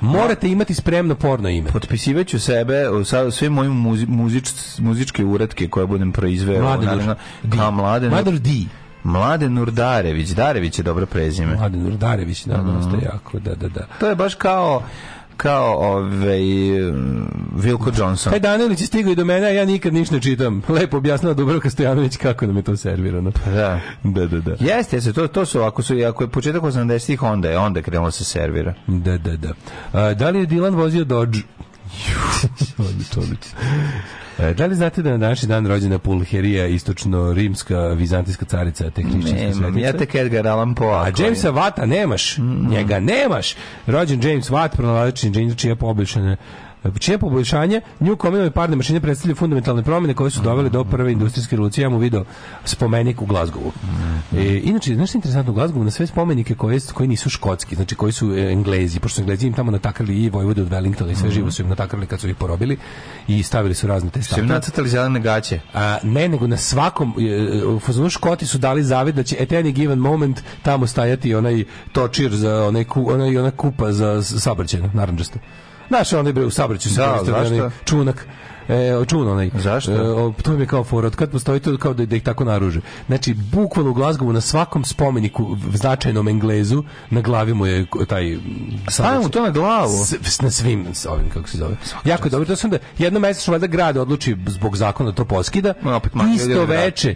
Morate 0.00 0.48
imati 0.48 0.74
spremno 0.74 1.14
porno 1.14 1.48
ime. 1.48 1.70
Potpisivaću 1.70 2.40
sebe 2.40 2.84
sa 3.04 3.30
sve 3.30 3.48
moje 3.48 3.68
muzi, 3.68 4.06
muzič, 4.06 4.48
muzičke 4.78 5.24
uratke 5.24 5.68
koje 5.68 5.86
budem 5.86 6.12
proizveo 6.12 6.62
Mladen 6.62 6.84
naravno, 6.84 7.16
kao 7.56 7.70
mladen 7.70 8.10
Mladen 8.10 8.38
Di. 8.38 8.66
Mladen 9.06 9.54
Nurdarević, 9.54 10.28
Darević 10.30 10.78
je 10.78 10.82
dobro 10.82 11.06
prezime. 11.06 11.56
Mladen 11.56 11.86
Urdarević, 11.86 12.44
da, 12.44 12.56
Mhm. 12.56 12.72
dosta 12.72 12.96
jako, 13.04 13.38
da, 13.38 13.54
da, 13.54 13.68
da. 13.68 13.86
To 14.00 14.08
je 14.08 14.14
baš 14.14 14.34
kao 14.34 14.82
kao 15.36 15.74
ovaj 15.74 16.40
Vilko 17.54 17.90
Johnson. 17.98 18.30
Taj 18.30 18.40
Danilić 18.40 18.80
je 18.80 18.86
stigao 18.86 19.12
i 19.12 19.16
do 19.16 19.24
mene, 19.24 19.46
a 19.46 19.50
ja 19.50 19.64
nikad 19.64 19.94
ništa 19.94 20.14
ne 20.14 20.20
čitam. 20.20 20.62
Lepo 20.68 20.96
objasnila 20.96 21.34
Dubravka 21.34 21.70
Stojanović 21.70 22.16
kako 22.16 22.46
nam 22.46 22.56
je 22.56 22.62
to 22.62 22.76
servirano. 22.76 23.32
Da. 23.46 23.80
Da, 24.04 24.26
da, 24.26 24.40
da. 24.40 24.54
Jeste, 24.60 24.96
jeste, 24.96 25.12
to, 25.12 25.26
to 25.28 25.46
su, 25.46 25.60
ako, 25.60 25.82
su, 25.82 25.94
ako 26.00 26.24
je 26.24 26.28
početak 26.28 26.62
80-ih, 26.62 27.22
onda 27.22 27.50
je, 27.50 27.58
onda 27.58 27.82
krenulo 27.82 28.10
se 28.10 28.24
servira. 28.24 28.74
Da, 28.86 29.18
da, 29.18 29.36
da. 29.36 29.52
A, 29.92 30.14
da 30.14 30.30
li 30.30 30.38
je 30.38 30.46
Dilan 30.46 30.74
vozio 30.74 31.04
Dodge? 31.04 31.38
odlično, 32.78 33.22
odlično. 33.22 33.58
E, 34.38 34.54
Da 34.54 34.66
li 34.66 34.74
znate 34.74 35.02
da 35.02 35.10
na 35.10 35.18
današnji 35.18 35.48
dan 35.48 35.66
rođena 35.66 35.98
Pulherija, 35.98 36.66
istočno-rimska, 36.66 37.96
vizantijska 37.96 38.44
carica, 38.44 38.90
te 38.90 39.02
hrišćanska 39.02 39.78
ja 39.78 39.92
tek 39.92 40.14
Edgar 40.14 40.46
Allan 40.46 40.74
Poe. 40.74 40.94
A 40.94 41.10
Jamesa. 41.18 41.50
Vata 41.50 41.86
nemaš, 41.86 42.38
njega 42.70 43.00
nemaš. 43.00 43.54
Rođen 43.86 44.22
James 44.22 44.50
Watt, 44.50 44.76
pronalazač 44.76 45.24
inženjer 45.24 45.56
čije 45.56 45.76
poboljšanje 45.76 46.36
čije 46.90 47.18
poboljšanje 47.18 47.80
nju 48.00 48.16
kominove 48.16 48.50
parne 48.50 48.76
mašine 48.76 49.00
predstavljaju 49.00 49.36
fundamentalne 49.36 49.82
promjene 49.82 50.14
koje 50.14 50.30
su 50.30 50.40
dovele 50.40 50.68
do 50.70 50.84
prve 50.84 51.12
industrijske 51.12 51.56
revolucije. 51.56 51.82
Ja 51.82 51.88
mu 51.88 51.98
video 51.98 52.24
spomenik 52.64 53.22
u 53.22 53.26
Glazgovu. 53.26 53.72
E, 54.34 54.60
inače, 54.60 54.94
znaš 54.94 55.08
što 55.08 55.16
je 55.16 55.20
interesantno 55.20 55.52
u 55.52 55.56
Glazgovu 55.56 55.84
na 55.84 55.90
sve 55.90 56.06
spomenike 56.06 56.54
koje, 56.54 56.80
koji 56.88 57.08
nisu 57.08 57.30
škotski, 57.30 57.74
znači 57.74 57.94
koji 57.94 58.12
su 58.12 58.32
e, 58.32 58.52
englezi, 58.52 59.00
pošto 59.00 59.14
su 59.14 59.20
englezi 59.20 59.46
im 59.46 59.52
tamo 59.52 59.70
natakrili 59.70 60.14
i 60.14 60.30
Vojvode 60.30 60.62
od 60.62 60.68
Wellingtona 60.68 61.10
i 61.10 61.16
sve 61.16 61.30
živo 61.30 61.50
su 61.50 61.62
im 61.62 61.68
natakrili 61.68 62.06
kad 62.06 62.20
su 62.20 62.28
ih 62.28 62.36
porobili 62.36 62.76
i 63.28 63.42
stavili 63.42 63.74
su 63.74 63.86
razne 63.86 64.10
te 64.10 64.14
Su 64.14 64.30
im 64.30 64.36
statue. 64.36 64.46
nacrtali 64.46 64.88
zelene 64.88 65.20
gaće. 65.20 65.60
A, 65.74 65.98
ne, 66.02 66.28
nego 66.28 66.46
na 66.46 66.56
svakom 66.56 67.14
e, 67.18 67.66
u 67.66 67.80
fazonu 67.80 68.10
Škoti 68.10 68.46
su 68.46 68.58
dali 68.58 68.84
zavet 68.84 69.14
da 69.14 69.22
će 69.22 69.36
at 69.36 69.48
any 69.50 69.72
given 69.72 69.98
moment 69.98 70.40
tamo 70.62 70.86
stajati 70.86 71.34
onaj 71.34 71.64
točir 71.92 72.32
za 72.32 72.64
onaj, 72.64 72.84
ku, 72.84 73.06
onaj 73.10 73.38
ona 73.38 73.50
kupa 73.50 73.92
za 73.92 74.22
s- 74.22 74.34
saobraćajno, 74.38 74.90
naranđasto. 74.94 75.38
Znaš, 75.88 76.12
onaj 76.12 76.32
bre 76.32 76.44
u 76.44 76.50
saobraćaju 76.50 76.94
se 76.94 77.00
Da, 77.00 77.18
koristi 77.32 77.60
čunak. 77.84 78.26
E, 78.68 79.04
čun 79.06 79.28
onaj. 79.28 79.50
Zašto? 79.54 79.92
E, 79.92 80.42
to 80.42 80.52
mi 80.52 80.60
je 80.62 80.66
kao 80.66 80.84
fora. 80.84 81.06
Od 81.06 81.16
kad 81.16 81.30
postoji 81.30 81.60
to 81.60 81.78
kao 81.78 81.94
da, 81.94 82.06
da 82.06 82.16
ih 82.16 82.22
tako 82.22 82.44
naruže. 82.44 82.80
Znači, 83.06 83.34
bukvalno 83.34 83.90
u 83.90 83.94
Glazgovu 83.94 84.32
na 84.32 84.40
svakom 84.40 84.84
spomeniku 84.84 85.56
značajnom 85.74 86.28
Englezu 86.28 86.84
na 87.10 87.20
glavi 87.20 87.54
mu 87.54 87.66
je 87.66 87.86
taj 88.08 88.36
Stavimo 88.88 89.22
mu 89.22 89.28
to 89.28 89.42
na 89.42 89.50
glavu. 89.50 90.04
S, 90.22 90.40
na 90.40 90.50
svim 90.50 90.86
s 90.94 91.06
ovim 91.06 91.30
kako 91.30 91.48
se 91.48 91.58
zove. 91.58 91.76
Jako 92.04 92.26
je 92.26 92.30
dobro. 92.30 92.46
To 92.46 92.56
sam 92.56 92.70
da 92.70 92.78
jedno 92.98 93.20
mesečno 93.20 93.52
valjda 93.52 93.66
grad 93.66 93.96
odluči 93.96 94.36
zbog 94.46 94.76
zakona 94.76 95.10
da 95.10 95.16
to 95.16 95.24
poskida. 95.24 95.74
Ma, 95.82 95.96
opet 95.96 96.12
Isto 96.34 96.48
ljudi 96.48 96.72
veče 96.72 97.14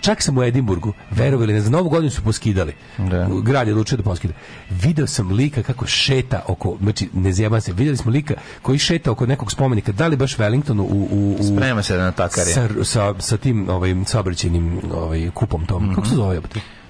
Čak 0.00 0.22
sam 0.22 0.38
u 0.38 0.42
Edimburgu, 0.42 0.92
verovali, 1.10 1.52
ne 1.52 1.60
za 1.60 1.70
novu 1.70 1.88
godinu 1.88 2.10
su 2.10 2.22
poskidali. 2.22 2.72
Da. 2.98 3.28
Grad 3.42 3.66
je 3.66 3.72
odlučio 3.72 3.96
da 3.96 4.02
poskida. 4.02 4.34
Video 4.70 5.06
sam 5.06 5.32
lika 5.32 5.62
kako 5.62 5.86
šeta 5.86 6.44
oko, 6.46 6.76
znači 6.82 7.08
ne 7.14 7.32
zjebam 7.32 7.60
se, 7.60 7.72
vidjeli 7.72 7.96
smo 7.96 8.10
lika 8.10 8.34
koji 8.62 8.78
šeta 8.78 9.10
oko 9.10 9.26
nekog 9.26 9.52
spomenika, 9.52 9.92
da 9.92 10.06
li 10.06 10.16
baš 10.16 10.36
Wellingtonu 10.36 10.80
u, 10.80 11.08
u, 11.10 11.36
u 11.40 11.56
Sprema 11.56 11.82
se 11.82 11.96
da 11.96 12.02
natakari. 12.02 12.50
sa, 12.50 12.68
sa, 12.84 13.14
sa 13.18 13.36
tim 13.36 13.68
ovaj, 13.68 13.94
saobraćajnim 14.06 14.80
ovaj, 14.94 15.30
kupom 15.34 15.66
tom. 15.66 15.94
Kako 15.94 16.06
se 16.06 16.14
zove? 16.14 16.40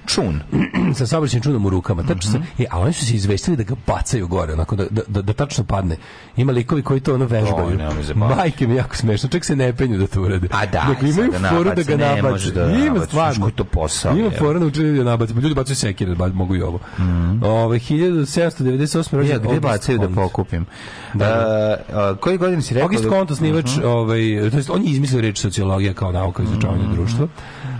Čun. 0.09 0.41
sa 0.95 1.07
saobraćajnim 1.07 1.43
čunom 1.43 1.67
u 1.67 1.71
rukama. 1.71 2.03
Tačno 2.03 2.17
Mhm. 2.31 2.45
sam, 2.47 2.57
e, 2.59 2.69
a 2.71 2.81
oni 2.81 2.93
su 2.93 3.07
se 3.07 3.15
izvestili 3.15 3.57
da 3.57 3.63
ga 3.63 3.75
bacaju 3.87 4.29
gore, 4.29 4.53
onako 4.53 4.77
da, 4.77 4.85
da, 4.87 5.03
da, 5.09 5.23
da 5.23 5.33
tačno 5.35 5.65
padne. 5.65 5.97
Ima 6.37 6.53
likovi 6.53 6.83
koji 6.83 7.01
to 7.01 7.15
ono 7.15 7.25
vežbaju. 7.27 7.79
Zabaviti. 8.01 8.37
Majke 8.37 8.67
mi 8.67 8.75
jako 8.75 8.97
smešno, 8.97 9.29
čak 9.29 9.45
se 9.45 9.57
ne 9.57 9.73
penju 9.73 9.99
da 9.99 10.07
to 10.07 10.23
urade. 10.23 10.49
A 10.51 10.67
daj, 10.67 10.87
dakle, 10.87 11.11
imaju 11.11 11.33
da 11.33 11.49
foru 11.49 11.65
da 11.67 11.83
ga 11.85 11.97
nabace. 11.97 12.51
da 12.51 12.65
Ima 12.65 13.01
stvarno. 13.01 13.51
to 13.51 13.65
posao, 13.65 14.13
Ima 14.13 14.25
je. 14.25 14.31
fora 14.33 14.59
naučili 14.59 14.99
da 14.99 15.05
nabace. 15.05 15.35
Ljudi 15.35 15.55
bacaju 15.55 15.77
sekire, 15.77 16.15
ba- 16.15 16.29
mogu 16.29 16.57
i 16.57 16.63
ovo. 16.63 16.79
Ove, 17.45 17.79
1798. 17.79 18.59
rođen 19.13 19.33
Ja, 19.33 19.39
gde 19.41 19.61
bacaju 19.61 19.99
da 19.99 20.09
pokupim? 20.09 20.67
Da, 21.15 21.27
Da, 21.27 21.77
a, 21.95 22.15
koji 22.15 22.39
godin 22.39 22.63
si 22.63 22.75
rekao? 22.75 22.85
August 22.85 23.05
da- 23.05 23.11
Comte, 23.11 23.33
osnivač, 23.33 23.71
ovaj, 23.79 24.19
to 24.51 24.57
jest, 24.57 24.71
on 24.71 24.83
je 24.83 24.91
izmislio 24.91 25.21
reč 25.21 25.39
sociologija 25.39 25.95
kao 25.95 26.13
nauka 26.13 26.43
izučavanja 26.43 26.85
društva. 26.87 27.29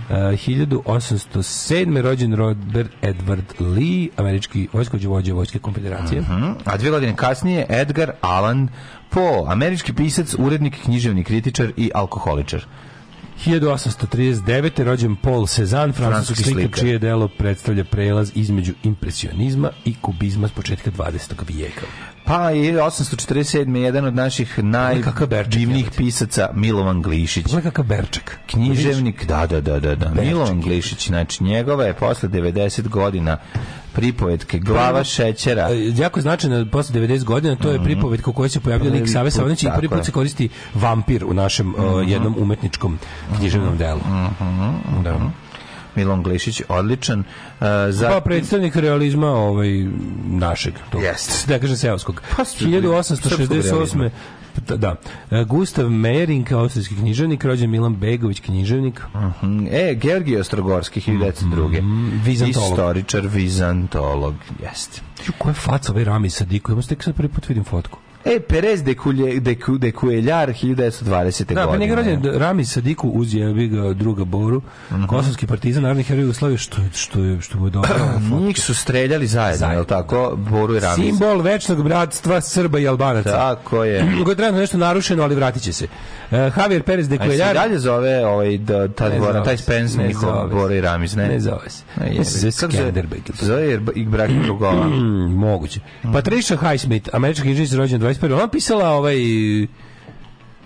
Uh, 0.09 0.15
1807. 0.15 2.01
rođen 2.01 2.35
Robert 2.35 2.91
Edward 3.01 3.59
Lee, 3.59 4.07
američki 4.15 4.67
vojskovođa 4.73 5.33
Vojske 5.33 5.59
konfederacije. 5.59 6.21
Mhm. 6.21 6.51
A 6.65 6.77
dvije 6.77 6.91
godine 6.91 7.15
kasnije 7.15 7.65
Edgar 7.69 8.11
Allan 8.21 8.69
Poe, 9.09 9.43
američki 9.47 9.93
pisac, 9.93 10.35
urednik, 10.37 10.83
književni 10.83 11.23
kritičar 11.23 11.71
i 11.77 11.91
alkoholičar. 11.93 12.65
1839. 13.45 14.83
rođen 14.83 15.15
Paul 15.15 15.47
Cézanne, 15.47 15.93
francuski 15.93 16.43
slikar, 16.43 16.79
čije 16.79 16.99
delo 16.99 17.27
predstavlja 17.27 17.83
prelaz 17.83 18.31
između 18.35 18.73
impresionizma 18.83 19.69
i 19.85 19.95
kubizma 20.01 20.47
s 20.47 20.51
početka 20.51 20.91
20. 20.91 21.33
vijeka. 21.47 21.85
Pa 22.25 22.49
je 22.49 22.73
847. 22.73 23.75
jedan 23.75 24.05
od 24.05 24.15
naših 24.15 24.59
najdivnijih 24.63 25.89
pisaca 25.97 26.49
Milovan 26.53 27.01
Glišić. 27.01 27.43
Pogledaj 27.43 27.71
kakav 27.71 27.85
berček. 27.85 28.37
Književnik, 28.47 29.25
da, 29.25 29.47
da, 29.47 29.61
da, 29.61 29.79
da, 29.79 29.95
da. 29.95 30.21
Milovan. 30.21 30.61
Glišić, 30.61 31.07
znači 31.07 31.43
njegova 31.43 31.85
je 31.85 31.93
posle 31.93 32.29
90 32.29 32.87
godina 32.87 33.37
pripovetke 33.99 34.59
Glava 34.59 35.03
šećera. 35.03 35.69
Jako 35.97 36.21
značajno 36.21 36.65
posle 36.71 37.01
90 37.01 37.23
godina, 37.23 37.55
to 37.55 37.71
je 37.71 37.83
pripovetka 37.83 38.29
u 38.29 38.33
kojoj 38.33 38.49
se 38.49 38.59
pojavlja 38.59 38.91
lik 38.91 39.09
Save 39.09 39.31
Savanić 39.31 39.63
i 39.63 39.67
prvi 39.75 39.89
put 39.89 40.05
se 40.05 40.11
koristi 40.11 40.49
vampir 40.73 41.25
u 41.25 41.33
našem 41.33 41.75
o, 41.77 42.01
jednom 42.01 42.35
umetničkom 42.39 42.99
književnom 43.37 43.77
delu. 43.77 43.99
Da. 45.03 45.19
Milovan 45.95 46.23
Glišić, 46.23 46.61
odličan. 46.67 47.19
Uh, 47.19 47.65
za... 47.89 48.09
Pa 48.09 48.21
predstavnik 48.21 48.75
realizma 48.75 49.27
ovaj 49.27 49.69
našeg. 50.25 50.73
Jeste. 51.01 51.47
Da 51.47 51.59
kažem 51.59 51.77
seoskog. 51.77 52.21
Pa, 52.37 52.43
1868. 52.43 54.09
Da, 54.67 54.77
da. 54.77 54.95
E, 55.31 55.43
Gustav 55.43 55.85
Meyering, 55.85 56.53
austrijski 56.53 56.95
književnik, 56.95 57.43
rođen 57.43 57.69
Milan 57.69 57.95
Begović, 57.95 58.39
književnik. 58.39 59.01
Mhm. 59.15 59.67
E, 59.71 59.95
Georgij 59.95 60.39
Ostrogorski, 60.39 61.01
1902. 61.01 62.21
Vizantolog. 62.23 62.71
Istoričar, 62.71 63.27
vizantolog, 63.27 64.35
jeste. 64.63 65.01
Ju, 65.27 65.33
Koja 65.37 65.51
je 65.51 65.53
faca 65.53 65.91
ovaj 65.91 66.03
Rami 66.03 66.29
Sadiko? 66.29 66.71
Ja 66.71 66.81
tek 66.81 67.03
sad 67.03 67.15
prvi 67.15 67.29
put 67.29 67.49
vidim 67.49 67.63
fotku. 67.63 67.99
E, 68.25 68.39
Perez 68.39 68.83
de, 68.83 68.95
Kulje, 68.95 69.39
de, 69.39 69.55
de 69.77 69.91
Kueljar, 69.91 70.49
1920. 70.49 71.43
Da, 71.45 71.55
pa 71.55 71.65
godine. 71.65 71.79
njega 71.79 71.95
rođen 71.95 72.39
Rami 72.39 72.65
Sadiku 72.65 73.09
uz 73.09 73.33
ga 73.69 73.93
druga 73.93 74.23
Boru, 74.23 74.61
Mhm. 74.91 75.05
kosovski 75.05 75.47
partizan, 75.47 75.83
narodni 75.83 76.03
heroj 76.03 76.21
Jugoslavije, 76.21 76.57
što 76.57 76.77
što 76.93 77.19
je, 77.19 77.41
što 77.41 77.57
mu 77.57 77.67
je 77.67 77.71
dobro. 77.71 77.89
Njih 78.45 78.59
su 78.59 78.73
streljali 78.73 79.27
zajedno, 79.27 79.57
Zajedno. 79.57 79.75
je 79.75 79.79
li 79.79 79.87
tako? 79.87 80.33
Boru 80.37 80.75
i 80.75 80.79
Ramiz. 80.79 81.05
Simbol 81.05 81.41
večnog 81.41 81.83
bratstva 81.83 82.41
Srba 82.41 82.79
i 82.79 82.87
Albanaca. 82.87 83.31
Tako 83.31 83.83
je. 83.83 83.99
Koje 84.23 84.33
je 84.33 84.37
trenutno 84.37 84.59
nešto 84.59 84.77
narušeno, 84.77 85.23
ali 85.23 85.35
vratit 85.35 85.63
će 85.63 85.73
se. 85.73 85.87
Uh, 86.31 86.37
Javier 86.57 86.83
Perez 86.83 87.09
de 87.09 87.17
A 87.21 87.31
se 87.31 87.53
dalje 87.53 87.79
zove 87.79 88.25
ovaj, 88.25 88.57
da, 88.57 88.87
ta 88.87 89.09
dvora, 89.09 89.33
zove 89.33 89.45
taj. 89.45 89.57
Spence 89.57 89.97
Ne 89.97 90.07
njihov, 90.07 90.21
zove. 90.33 90.53
Bora 90.53 90.75
i 90.75 90.81
Ramiz, 90.81 91.15
ne? 91.15 91.27
Ne 91.27 91.39
zove 91.39 91.69
se. 91.69 91.83
Ne, 91.99 92.09
Mislim 92.09 92.25
se 92.25 92.51
zove 92.51 92.71
zove? 92.71 93.03
Zove 93.41 93.79
i 93.95 94.05
brak 94.05 94.31
drugova. 94.31 94.87
Moguće. 95.45 95.79
Patricia 96.13 96.57
Highsmith, 96.57 97.09
američka 97.13 97.43
knjižnica 97.43 97.75
rođena 97.75 98.08
21. 98.09 98.33
Ona 98.33 98.47
pisala 98.47 98.89
ovaj... 98.89 99.17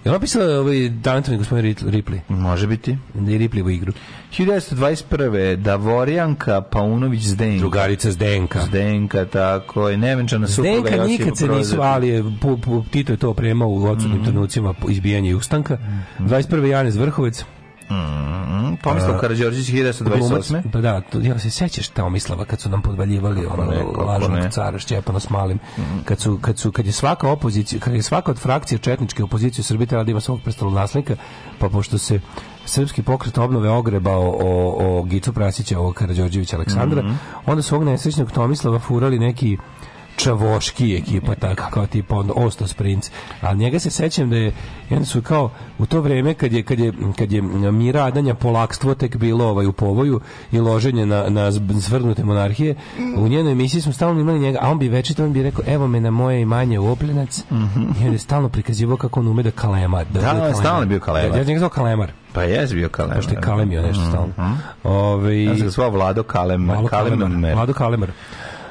Je 0.05 0.11
ona 0.11 0.19
pisala 0.19 0.59
ovaj 0.59 0.75
talentovni 1.03 1.37
gospodin 1.37 1.65
Ripley? 1.75 2.19
Može 2.29 2.67
biti. 2.67 2.97
Da 3.13 3.31
je 3.31 3.39
Ripley 3.39 3.63
u 3.63 3.69
igru. 3.69 3.93
1921. 4.31 5.55
Davorijanka 5.55 6.61
Paunović 6.61 7.21
Zdenka. 7.21 7.59
Drugarica 7.59 8.11
Zdenka. 8.11 8.61
Zdenka, 8.61 9.25
tako 9.25 9.89
je. 9.89 9.97
Nevenčana 9.97 10.47
supruga 10.47 10.79
Zdenka 10.79 11.03
nikad 11.03 11.37
se 11.37 11.47
nisu, 11.47 11.81
ali 11.81 12.07
je, 12.07 12.23
pu, 12.41 12.57
pu, 12.57 12.83
Tito 12.91 13.13
je 13.13 13.17
to 13.17 13.29
opremao 13.29 13.69
u 13.69 13.83
odsudnim 13.83 14.17
Mhm. 14.17 14.25
trenucima 14.25 14.73
po- 14.73 14.89
izbijanja 14.89 15.29
i 15.29 15.35
ustanka. 15.35 15.77
21. 16.19 16.65
Janez 16.65 16.95
Vrhovec. 16.95 17.45
Mhm. 17.91 18.75
Tomislav 18.83 19.19
Karađorđević, 19.19 19.67
1928. 19.67 20.61
Pa 20.71 20.81
da, 20.81 21.01
ja 21.21 21.39
se 21.39 21.49
sećaš 21.49 21.87
Tomislava 21.87 22.45
kad 22.45 22.61
su 22.61 22.69
nam 22.69 22.81
podvaljivali 22.81 23.45
ono 23.45 24.03
lažnog 24.05 24.39
cara 24.51 24.79
Šćepana 24.79 25.19
s 25.19 25.29
malim. 25.29 25.59
Kad 26.05 26.19
su 26.19 26.39
kad 26.41 26.59
su 26.59 26.71
kad 26.71 26.85
je 26.85 26.91
svaka 26.91 27.29
opozicija, 27.31 27.79
kad 27.79 27.93
je 27.93 28.01
svaka 28.01 28.31
od 28.31 28.39
frakcija 28.39 28.77
četničke 28.77 29.23
opozicije 29.23 29.61
u 29.61 29.63
Srbiji 29.63 29.87
trebala 29.87 30.03
da 30.03 30.11
ima 30.11 30.21
svog 30.21 30.39
pa 31.59 31.69
pošto 31.69 31.97
se 31.97 32.19
srpski 32.65 33.03
pokret 33.03 33.37
obnove 33.37 33.69
ogrebao 33.69 34.21
o, 34.21 34.99
o 34.99 35.03
Gicu 35.03 35.33
Prasića, 35.33 35.79
ovog 35.79 35.93
Karađorđevića 35.93 36.55
Aleksandra, 36.55 37.01
Mhm. 37.01 37.13
onda 37.45 37.61
su 37.61 37.75
ovog 37.75 37.87
nesrećnog 37.87 38.31
Tomislava 38.31 38.79
furali 38.79 39.19
neki 39.19 39.57
Čavoški 40.15 40.95
ekipa, 40.95 41.35
tako 41.35 41.69
kao 41.73 41.87
tipa 41.87 42.15
onda 42.15 42.33
Ostos 42.35 42.73
Prince. 42.73 43.11
A 43.41 43.53
njega 43.53 43.79
se 43.79 43.89
sećam 43.89 44.29
da 44.29 44.35
je, 44.35 44.51
onda 44.89 45.05
su 45.05 45.21
kao 45.21 45.51
u 45.79 45.85
to 45.85 46.01
vreme 46.01 46.33
kad 46.33 46.53
je, 46.53 46.63
kad 46.63 46.79
je, 46.79 46.93
kad 47.17 47.31
je 47.31 47.41
mira 47.71 48.03
Adanja 48.03 48.33
polakstvo 48.33 48.95
tek 48.95 49.17
bilo 49.17 49.45
ovaj, 49.45 49.65
u 49.65 49.73
povoju 49.73 50.21
i 50.51 50.59
loženje 50.59 51.05
na, 51.05 51.29
na 51.29 51.51
zvrgnute 51.51 52.23
monarhije, 52.23 52.75
u 53.17 53.27
njenoj 53.27 53.51
emisiji 53.51 53.81
smo 53.81 53.93
stalno 53.93 54.21
imali 54.21 54.39
njega, 54.39 54.59
a 54.61 54.69
on 54.69 54.79
bi 54.79 54.87
večito, 54.87 55.23
on 55.23 55.33
bi 55.33 55.43
rekao, 55.43 55.63
evo 55.67 55.87
me 55.87 55.99
na 55.99 56.11
moje 56.11 56.41
imanje 56.41 56.79
u 56.79 56.91
Oplenac, 56.91 57.43
i 58.01 58.07
on 58.07 58.13
je 58.13 58.17
stalno 58.17 58.49
prikazivao 58.49 58.97
kako 58.97 59.19
on 59.19 59.27
ume 59.27 59.43
da 59.43 59.51
kalema. 59.51 60.03
Da, 60.03 60.21
Da, 60.21 60.33
bude 60.33 60.47
on 60.47 60.55
stalno 60.55 60.79
je 60.79 60.85
bio 60.85 60.99
kalemar. 60.99 61.31
Ja, 61.31 61.37
ja 61.37 61.43
njega 61.43 61.59
zvao 61.59 61.69
kalemar. 61.69 62.11
Pa 62.33 62.43
jes 62.43 62.73
bio 62.73 62.89
Kalem. 62.89 63.15
Pošto 63.15 63.31
je 63.33 63.41
kalemio 63.41 63.81
nešto 63.81 64.03
stalno. 64.09 64.57
Ove, 64.83 65.43
Ja 65.43 65.55
sam 65.55 65.63
ga 65.63 65.69
zvao 65.69 65.89
Vlado 65.89 66.23
Kalem, 66.23 66.65
Vlado 66.65 66.87
Kalem 66.87 67.19
Kalemar. 67.19 67.53
Vlado 67.53 67.73
Kalemar. 67.73 68.09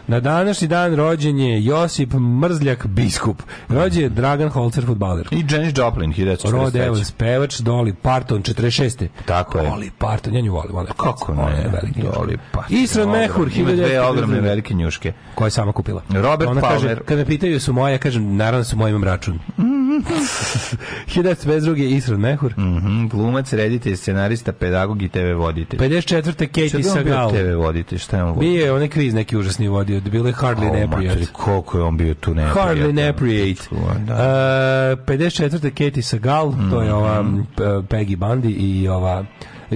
Na 0.06 0.20
današnji 0.20 0.68
dan 0.68 0.96
rođen 0.96 1.38
je 1.38 1.64
Josip 1.64 2.12
Mrzljak 2.14 2.86
biskup. 2.86 3.42
Rođen 3.68 4.02
je 4.02 4.08
Dragan 4.08 4.48
Holzer 4.48 4.86
futbaler. 4.86 5.28
I 5.30 5.44
Janis 5.50 5.72
Joplin, 5.76 6.12
1943. 6.12 6.50
Rod 6.52 6.76
Evans, 6.76 7.10
pevač 7.12 7.54
Dolly 7.54 7.94
Parton, 7.94 8.42
46. 8.42 9.08
Tako 9.24 9.58
je. 9.58 9.64
Dolly 9.64 9.90
Parton, 9.98 10.34
ja 10.34 10.40
nju 10.40 10.52
volim. 10.52 10.72
volim. 10.72 10.92
Kako 10.92 11.32
Ona 11.32 11.48
je 11.50 11.56
ne? 11.56 11.70
veliki. 11.72 12.02
Dolly 12.02 12.36
Parton. 12.52 12.76
Isran 12.76 13.08
Mehur, 13.10 13.48
Ima 13.48 13.70
dve 13.70 13.76
1952. 13.78 14.00
ogromne 14.02 14.40
velike 14.40 14.74
njuške. 14.74 15.12
Koje 15.34 15.46
je 15.46 15.50
sama 15.50 15.72
kupila. 15.72 16.02
Robert 16.10 16.50
Ona 16.50 16.60
kaže, 16.60 16.78
Palmer. 16.78 17.02
kad 17.04 17.18
me 17.18 17.24
pitaju 17.24 17.60
su 17.60 17.72
moje, 17.72 17.92
ja 17.92 17.98
kažem, 17.98 18.36
naravno 18.36 18.58
da 18.58 18.64
su 18.64 18.76
moje, 18.76 18.90
imam 18.90 19.04
račun. 19.04 19.38
1952. 21.06 21.74
Isran 21.86 22.20
Mehur. 22.20 22.52
Mhm, 22.52 23.06
glumac, 23.06 23.52
reditelj, 23.52 23.96
scenarista, 23.96 24.52
pedagog 24.52 25.02
i 25.02 25.08
TV 25.08 25.34
voditelj. 25.34 25.80
54. 25.80 26.46
Katie 26.46 26.68
Šta 26.68 26.78
bi 26.78 26.88
on 26.88 26.94
bio 26.94 27.12
Sagal. 27.12 27.30
TV 27.30 27.56
voditelj, 27.56 27.98
šta 27.98 28.16
je 28.16 28.22
on 28.22 28.28
vodio? 28.28 28.40
Bio 28.42 28.64
je 28.64 28.72
onaj 28.72 28.88
kviz 28.88 29.14
neki 29.14 29.36
užasni 29.36 29.68
vodio, 29.68 30.00
bilo 30.02 30.26
je 30.26 30.34
Hardly 30.34 30.70
O, 30.70 30.72
Neprijat. 30.72 30.90
materi, 31.08 31.26
koliko 31.26 31.78
je 31.78 31.84
on 31.84 31.96
bio 31.96 32.14
tu 32.14 32.34
neprijatan. 32.34 32.68
Hardly 32.68 32.92
Neprijat. 32.92 33.58
Da. 33.98 34.14
Uh, 34.92 35.04
54. 35.06 35.70
Katie 35.70 36.02
Sagal, 36.02 36.54
to 36.70 36.82
je 36.82 36.94
ova 36.94 37.22
Mhm. 37.22 37.40
P- 37.56 37.62
Peggy 37.62 38.16
Bundy 38.16 38.50
i 38.50 38.88
ova 38.88 39.24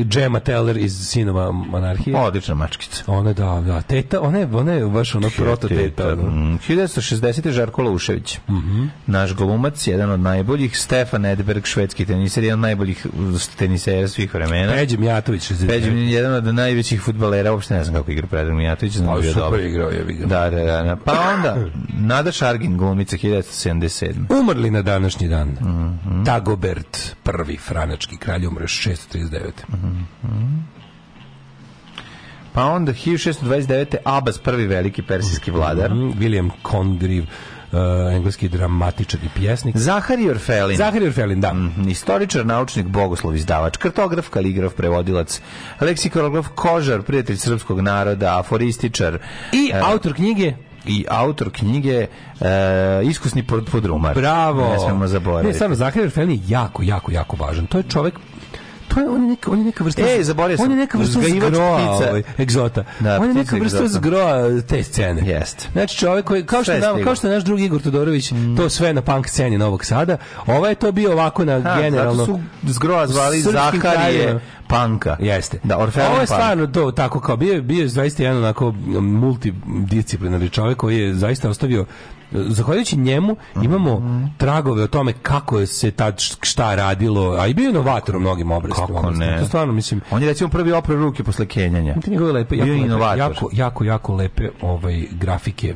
Gemma 0.04 0.40
Teller 0.40 0.76
iz 0.76 1.08
Sinova 1.08 1.52
monarhije. 1.52 2.16
Odlična 2.16 2.54
mačkica. 2.54 3.02
Ona 3.06 3.32
da, 3.32 3.62
da, 3.66 3.82
teta, 3.82 4.20
ona 4.20 4.38
je, 4.38 4.48
ona 4.52 4.72
je 4.72 4.86
baš 4.86 5.14
ono 5.14 5.30
proto 5.36 5.68
teta. 5.68 6.12
ono. 6.12 6.22
Mm, 6.22 6.58
1960. 6.68 7.50
Žarko 7.50 7.82
Laušević. 7.82 8.38
Mhm. 8.48 8.84
Naš 9.06 9.34
glumac, 9.34 9.86
jedan 9.86 10.10
od 10.10 10.20
najboljih, 10.20 10.78
Stefan 10.78 11.26
Edberg, 11.26 11.64
švedski 11.64 12.04
teniser, 12.04 12.44
jedan 12.44 12.58
od 12.58 12.62
najboljih 12.62 13.06
uh, 13.06 13.40
tenisera 13.56 14.08
svih 14.08 14.34
vremena. 14.34 14.72
Peđe 14.72 14.96
Mijatović, 14.96 15.50
69. 15.50 15.66
Peđe 15.68 15.90
je 15.90 16.10
jedan 16.10 16.34
od 16.34 16.54
najvećih 16.54 17.00
fudbalera, 17.00 17.52
uopšte 17.52 17.74
ne 17.74 17.84
znam 17.84 17.94
kako 17.96 18.10
igra 18.10 18.26
Predrag 18.26 18.56
Mijatović, 18.56 18.92
znam 18.92 19.06
da 19.06 19.12
Ali 19.12 19.26
je 19.26 19.34
bio 19.34 19.44
super 19.44 19.60
igrao 19.60 19.90
je, 19.90 20.04
vi 20.04 20.14
ga. 20.14 20.26
Da, 20.26 20.50
da, 20.50 20.64
da, 20.64 20.82
da. 20.82 20.96
Pa 21.04 21.34
onda, 21.36 21.56
Nada 21.98 22.32
Šargin, 22.32 22.76
glumica 22.76 23.16
1977. 23.16 24.40
Umrli 24.40 24.70
na 24.70 24.82
današnji 24.82 25.28
dan. 25.28 25.48
Mhm. 25.48 26.22
Dagobert, 26.22 27.16
prvi 27.22 27.56
franački 27.56 28.16
kralj, 28.16 28.46
umre 28.46 28.66
639. 28.66 29.50
Pa 32.52 32.64
onda 32.64 32.92
1629. 32.92 33.96
Abbas, 34.04 34.38
prvi 34.38 34.66
veliki 34.66 35.02
persijski 35.02 35.50
vladar. 35.50 35.90
Mm, 35.94 36.12
William 36.12 36.50
Congreve, 36.70 37.26
uh, 37.72 37.78
engleski 38.16 38.48
dramatičar 38.48 39.20
i 39.24 39.28
pjesnik. 39.34 39.76
Zahari 39.76 40.30
Orfelin. 40.30 40.76
Zahari 40.76 41.06
Orfelin, 41.06 41.40
da. 41.40 41.52
Mhm, 41.52 41.88
Istoričar, 41.88 42.46
naučnik, 42.46 42.86
bogoslov, 42.86 43.34
izdavač, 43.36 43.76
kartograf, 43.76 44.28
kaligraf, 44.28 44.72
prevodilac, 44.74 45.40
leksikolograf, 45.80 46.48
kožar, 46.54 47.02
prijatelj 47.02 47.36
srpskog 47.36 47.80
naroda, 47.80 48.38
aforističar. 48.38 49.18
I 49.52 49.70
e, 49.74 49.80
autor 49.80 50.14
knjige 50.14 50.52
i 50.86 51.04
autor 51.08 51.50
knjige 51.52 52.06
e, 52.40 52.48
Iskusni 53.04 53.42
pod- 53.42 53.70
podrumar. 53.70 54.14
Bravo. 54.14 54.68
Ne 54.72 54.78
smemo 54.78 55.06
zaboraviti. 55.06 55.48
Ne, 55.48 55.54
stvarno, 55.54 55.76
Zahar 55.76 56.10
Felin 56.10 56.30
je 56.30 56.40
jako, 56.48 56.82
jako, 56.82 57.12
jako 57.12 57.36
važan. 57.36 57.66
To 57.66 57.78
je 57.78 57.84
čovek 57.84 58.14
to 58.88 59.00
je 59.00 59.08
on 59.08 59.22
je 59.22 59.28
neka 59.28 59.50
on 59.50 59.58
je 59.58 59.64
neka 59.64 59.84
vrsta 59.84 60.02
E, 60.02 60.22
zaboravio 60.22 60.56
sam. 60.56 60.64
on 60.64 60.70
je 60.70 60.76
neka 60.76 60.98
vrsta 60.98 61.20
zgroa, 61.20 61.90
ovaj, 61.90 62.22
egzota 62.38 62.84
Da, 63.00 63.20
on 63.20 63.28
je 63.28 63.34
neka 63.34 63.56
vrsta 63.56 63.88
zgroa 63.88 64.60
te 64.60 64.82
scene 64.82 65.22
Jeste. 65.26 65.68
znači 65.72 65.98
čovjek 65.98 66.24
koji 66.26 66.46
kao 66.46 66.62
što 66.62 66.78
nam, 66.78 67.04
kao 67.04 67.14
što 67.14 67.28
naš 67.28 67.44
drugi 67.44 67.64
Igor 67.64 67.82
Todorović 67.82 68.32
to 68.56 68.68
sve 68.68 68.92
na 68.92 69.02
punk 69.02 69.28
sceni 69.28 69.58
Novog 69.58 69.84
Sada 69.84 70.16
ovaj 70.46 70.70
je 70.70 70.74
to 70.74 70.92
bio 70.92 71.12
ovako 71.12 71.44
na 71.44 71.60
Ha, 71.62 71.80
generalno 71.80 72.24
zato 72.24 72.32
su 72.32 72.40
zgroa 72.64 73.06
zvali 73.06 73.42
Zaharije. 73.42 74.40
Panka. 74.68 75.16
Jeste. 75.20 75.58
Da, 75.64 75.78
Orfeon 75.78 76.06
Ovo 76.06 76.20
je 76.20 76.26
stvarno 76.26 76.66
to 76.66 76.90
tako 76.90 77.20
kao 77.20 77.36
bio 77.36 77.62
bio 77.62 77.82
je 77.82 77.88
zaista 77.88 78.22
jedan 78.22 78.38
onako 78.38 78.74
multidisciplinarni 79.00 80.48
čovjek 80.48 80.78
koji 80.78 80.98
je 80.98 81.14
zaista 81.14 81.48
ostavio 81.50 81.86
zahvaljujući 82.32 82.96
njemu 82.96 83.36
imamo 83.56 84.02
tragove 84.38 84.82
o 84.82 84.86
tome 84.86 85.12
kako 85.12 85.58
je 85.58 85.66
se 85.66 85.90
tad 85.90 86.14
š- 86.16 86.36
šta 86.42 86.74
radilo, 86.74 87.32
a 87.32 87.46
i 87.46 87.54
bio 87.54 87.70
inovator 87.70 88.16
u 88.16 88.20
mnogim 88.20 88.50
oblastima. 88.50 88.86
Kako 88.88 89.10
ne? 89.10 89.38
To 89.38 89.46
stvarno 89.46 89.72
mislim 89.72 90.00
On 90.10 90.22
je 90.22 90.28
recimo 90.28 90.50
prvi 90.50 90.72
oprao 90.72 90.98
ruke 90.98 91.24
posle 91.24 91.46
kenjanja. 91.46 91.94
Bio 92.56 92.64
je 92.64 92.78
inovator. 92.80 93.18
jako, 93.20 93.48
jako, 93.52 93.84
jako 93.84 94.14
lepe 94.14 94.48
ovaj, 94.62 95.04
grafike, 95.12 95.74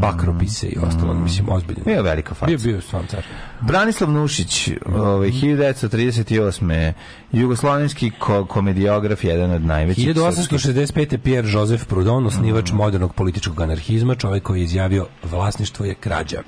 bakropise 0.00 0.66
i 0.66 0.76
ostalo, 0.82 1.14
mislim, 1.14 1.48
ozbiljno. 1.48 1.82
Bio 1.84 2.02
velika 2.02 2.34
faca. 2.34 2.46
Bio, 2.46 2.58
bio 2.58 2.80
stvarno 2.80 3.08
car. 3.08 3.22
Branislav 3.60 4.10
Nušić, 4.10 4.70
ovaj, 4.86 5.30
1938. 5.30 6.92
Jugoslovenski 7.32 8.10
ko 8.18 8.44
komediograf, 8.44 9.24
jedan 9.24 9.50
od 9.50 9.64
najvećih. 9.64 10.04
srpskih. 10.04 10.58
1865. 10.58 11.18
Pierre 11.18 11.50
Joseph 11.50 11.84
Proudhon, 11.84 12.26
osnivač 12.26 12.72
modernog 12.72 13.14
političkog 13.14 13.60
anarhizma, 13.60 14.14
čovjek 14.14 14.42
koji 14.42 14.60
je 14.60 14.64
izjavio 14.64 15.06
vlasništvo 15.22 15.86
je 15.86 15.94
krađa. 15.94 16.42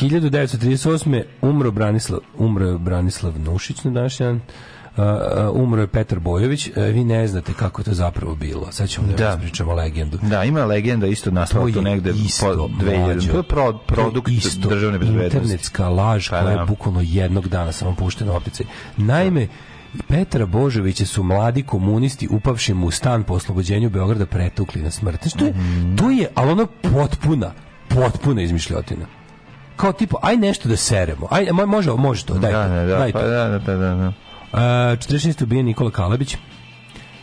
1938. 0.00 1.22
umro 1.42 1.70
Branislav, 1.70 2.20
umro 2.38 2.78
Branislav 2.78 3.40
Nušić 3.40 3.84
na 3.84 3.90
današnji 3.90 4.26
dan. 4.26 4.40
Uh, 4.98 5.04
umro 5.54 5.80
je 5.80 5.86
Petar 5.88 6.18
Bojović. 6.20 6.68
Uh, 6.68 6.84
vi 6.84 7.04
ne 7.04 7.28
znate 7.28 7.52
kako 7.52 7.80
je 7.80 7.84
to 7.84 7.92
zapravo 7.92 8.34
bilo. 8.34 8.72
Sad 8.72 8.88
ćemo 8.88 9.06
da, 9.08 9.14
Da. 9.14 9.24
vam 9.24 9.34
ispričamo 9.34 9.74
legendu. 9.74 10.18
Da, 10.20 10.44
ima 10.44 10.64
legenda 10.64 11.06
isto 11.06 11.30
nastala 11.30 11.70
tu 11.70 11.82
negde 11.82 12.10
po 12.10 12.16
2000. 12.16 13.30
To 13.30 13.36
je 13.36 13.42
pro, 13.42 13.72
produkt 13.78 14.26
To 14.26 14.32
isto 14.32 14.68
državne 14.68 14.98
bezbednosti. 14.98 15.36
Internetska 15.36 15.88
laž 15.88 16.30
Pa 16.30 16.40
koja 16.40 16.54
da. 16.54 16.60
je 16.60 16.66
bukvalno 16.66 17.00
jednog 17.02 17.48
dana 17.48 17.72
samo 17.72 17.94
puštena 17.94 18.32
u 18.32 18.36
opticaj. 18.36 18.66
Naime, 18.96 19.48
Petra 20.08 20.46
Božovića 20.46 21.06
su 21.06 21.22
mladi 21.22 21.62
komunisti 21.62 22.28
upavši 22.28 22.74
mu 22.74 22.86
u 22.86 22.90
stan 22.90 23.22
po 23.22 23.34
oslobođenju 23.34 23.90
Beograda 23.90 24.26
pretukli 24.26 24.82
na 24.82 24.90
smrt. 24.90 25.22
Znači, 25.22 25.38
to 25.38 25.44
je, 25.44 25.50
Mhm. 25.52 25.96
to 25.96 26.10
je, 26.10 26.28
ali 26.34 26.50
ono 26.50 26.66
potpuna, 26.84 27.52
potpuna 27.88 28.42
izmišljotina. 28.42 29.06
Kao 29.76 29.92
tipo, 29.92 30.16
aj 30.22 30.36
nešto 30.36 30.68
da 30.68 30.76
seremo. 30.76 31.28
Aj, 31.30 31.44
mo- 31.46 31.66
može, 31.66 31.90
može 31.92 32.24
to, 32.24 32.34
daj 32.34 32.52
Da, 32.52 32.62
to, 32.64 32.68
da, 32.68 32.80
da, 32.82 32.96
daj 32.96 33.12
pa 33.12 33.20
to. 33.20 33.26
da, 33.26 33.48
da, 33.48 33.58
da, 33.58 33.76
da, 33.76 33.94
da. 33.94 34.12
Uh, 34.50 34.58
46. 34.58 35.42
ubijen 35.42 35.66
Nikola 35.66 35.90
Kalabić. 35.90 36.36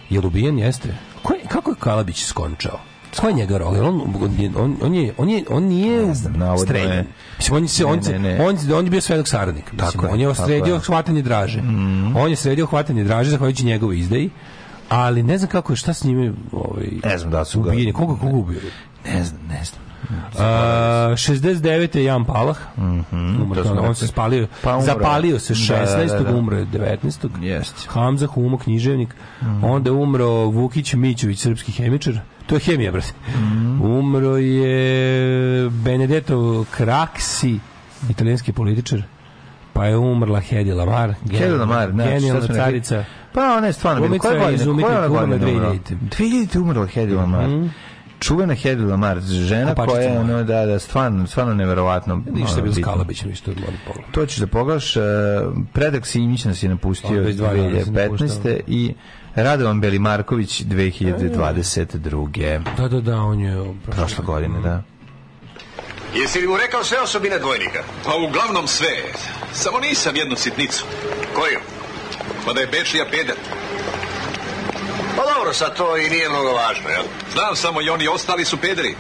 Je 0.10 0.22
li 0.22 0.27
ubijen? 0.27 0.60
Jeste. 0.60 0.95
Ko 1.23 1.34
je, 1.34 1.39
kako 1.47 1.72
je 1.72 1.76
Kalabić 1.76 2.23
skončao? 2.23 2.80
Ko 3.18 3.27
je 3.27 3.34
njega 3.34 3.57
rol? 3.57 3.76
Jel 3.76 3.85
On, 3.85 4.02
on, 4.22 4.39
je- 4.39 4.52
on, 4.56 4.77
on, 4.81 4.93
je, 4.95 5.14
on, 5.18 5.30
je, 5.30 5.43
on 5.49 5.64
nije 5.64 6.15
streljan. 6.57 6.91
je. 6.91 7.06
Mislim, 7.38 7.56
on, 7.57 7.64
je 7.64 7.68
se, 7.68 7.85
on, 7.85 7.99
Ne, 8.02 8.19
ne, 8.19 8.38
ne. 8.38 8.45
on, 8.45 8.57
on 8.73 8.85
je 8.85 8.91
bio 8.91 9.02
svedok 9.02 9.27
saradnik. 9.27 9.72
Mislim, 9.72 9.91
Tako 9.91 10.07
on 10.07 10.19
je 10.19 10.27
tako 10.27 10.45
sredio 10.45 10.73
je. 10.73 10.77
Mhm. 10.77 10.85
hvatanje 10.85 11.22
draže. 11.22 11.61
On 12.15 12.30
je 12.30 12.35
sredio 12.35 12.65
hvatanje 12.65 13.03
draže 13.03 13.30
zahvaljujući 13.30 13.65
njegovoj 13.65 13.99
izdaji. 13.99 14.30
Ali 14.89 15.23
ne 15.23 15.38
znam 15.38 15.49
kako 15.49 15.73
je, 15.73 15.77
šta 15.77 15.93
s 15.93 16.03
njime 16.03 16.34
ovaj, 16.52 16.88
Ne 17.03 17.18
znam 17.18 17.31
da 17.31 17.45
su 17.45 17.61
ga- 17.61 17.69
ubijen. 17.69 17.93
Koga, 17.93 18.15
koga 18.15 18.34
ubio? 18.34 18.60
Ne 19.06 19.23
znam, 19.23 19.41
ne 19.49 19.64
znam. 19.64 19.85
Uh, 20.10 20.40
69. 21.11 21.98
je 21.98 22.03
Jan 22.03 22.26
Palah. 22.26 22.57
To 23.56 23.64
smo 23.64 23.82
on 23.82 23.95
se 23.95 24.07
spalio. 24.07 24.48
Pa 24.64 24.69
umro. 24.72 24.86
zapalio 24.86 25.40
se 25.40 25.53
Da, 25.53 25.60
16. 25.60 26.07
da, 26.07 26.19
da. 26.19 26.36
umro 26.38 26.57
je 26.57 26.65
19. 26.65 27.27
Jeste. 27.41 27.88
Hamza 27.88 28.27
Humo, 28.27 28.57
književnik. 28.57 29.15
Onda 29.64 29.90
je 29.90 29.94
umro 29.94 30.27
Vukić 30.27 30.94
Mićović, 30.94 31.40
srpski 31.40 31.72
hemičar. 31.72 32.19
To 32.48 32.56
je 32.56 32.60
hemija, 32.60 32.91
brate. 32.91 33.14
Umro 33.84 34.38
je 34.38 35.69
Benedetto 35.69 36.36
Craxi, 36.77 37.57
italijanski 38.10 38.53
političar. 38.53 39.03
Pa 39.73 39.86
je 39.86 39.98
umrla 39.98 40.40
Hedi 40.40 40.72
Lamar. 40.72 41.14
Hedy 41.26 41.60
Lamar, 41.60 41.91
znači, 41.91 42.10
Genijalna 42.10 42.48
carica. 42.48 43.03
Pa 43.34 43.41
ona 43.57 43.68
je 43.68 43.73
stvarno 43.73 44.02
bila. 44.02 44.07
Glumica 44.07 44.27
Koje 44.27 44.40
godine? 44.40 44.56
iz 44.56 44.61
Koje 44.61 44.72
Umjetnika 44.72 44.98
ona 44.98 45.07
umrla 45.07 45.26
godine 45.27 45.52
umrla? 45.52 45.73
2000. 45.73 45.95
2000. 46.18 46.60
umrla 46.61 46.86
Hedy 46.86 47.15
Lamar. 47.15 47.49
Čuvena 48.20 48.54
Hedy 48.54 48.90
Lamar, 48.90 49.20
žena 49.22 49.76
koja 49.76 50.02
je, 50.02 50.20
ono, 50.20 50.44
da, 50.44 50.66
da, 50.66 50.80
stvarno, 50.80 51.28
stvarno 51.28 51.54
neverovatno. 51.54 52.24
Ništa 52.32 52.56
je 52.56 52.62
bilo 52.62 52.74
s 52.74 52.76
bitno. 52.76 52.92
Kalabićem, 52.92 53.32
isto 53.32 53.52
je 53.52 53.56
pogledati. 53.56 54.12
To 54.12 54.26
ćeš 54.26 54.38
da 54.38 54.48
pogledaš. 54.48 54.96
Uh, 54.96 55.04
Predak 55.74 56.06
Simić 56.06 56.46
nas 56.46 56.64
je 56.64 56.70
napustio 56.70 57.10
On 57.10 57.26
već 57.26 57.36
dva 57.36 57.54
dana 57.54 57.84
se 57.84 57.92
2015. 57.92 58.10
napuštao. 58.10 58.54
i 58.68 58.94
Radovan 59.36 59.82
Belimarković 59.82 60.62
2022. 60.62 62.62
Da, 62.78 62.88
da, 62.88 63.02
da, 63.02 63.18
on 63.18 63.40
je... 63.40 63.74
Prošle 63.92 64.26
godine, 64.26 64.62
da. 64.62 64.84
Jesi 66.16 66.40
li 66.40 66.48
mu 66.48 66.58
rekao 66.58 66.84
sve 66.84 67.02
osobine 67.02 67.40
dvojnika? 67.40 67.84
Pa 68.06 68.12
uglavnom 68.30 68.68
sve. 68.68 68.96
Samo 69.54 69.80
nisam 69.80 70.16
jednu 70.16 70.36
sitnicu. 70.36 70.86
Koju? 71.36 71.60
Pa 72.46 72.54
da 72.54 72.62
je 72.62 72.68
Bečija 72.68 73.06
peder. 73.12 73.36
Pa 75.16 75.24
dobro, 75.34 75.54
sad 75.54 75.76
to 75.78 75.98
i 75.98 76.10
nije 76.10 76.30
mnogo 76.30 76.52
važno, 76.52 76.90
jel? 76.90 77.04
Znam 77.34 77.56
samo 77.56 77.82
i 77.82 77.90
oni 77.90 78.08
ostali 78.08 78.46
su 78.46 78.58
pederi. 78.58 78.96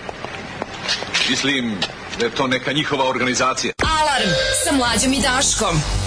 Mislim 1.29 1.77
da 2.19 2.25
je 2.25 2.31
to 2.31 2.47
neka 2.47 2.73
njihova 2.73 3.09
organizacija. 3.09 3.73
Alarm 4.01 4.29
sa 4.63 4.71
mlađom 4.71 5.13
i 5.13 5.21
Daškom. 5.21 6.04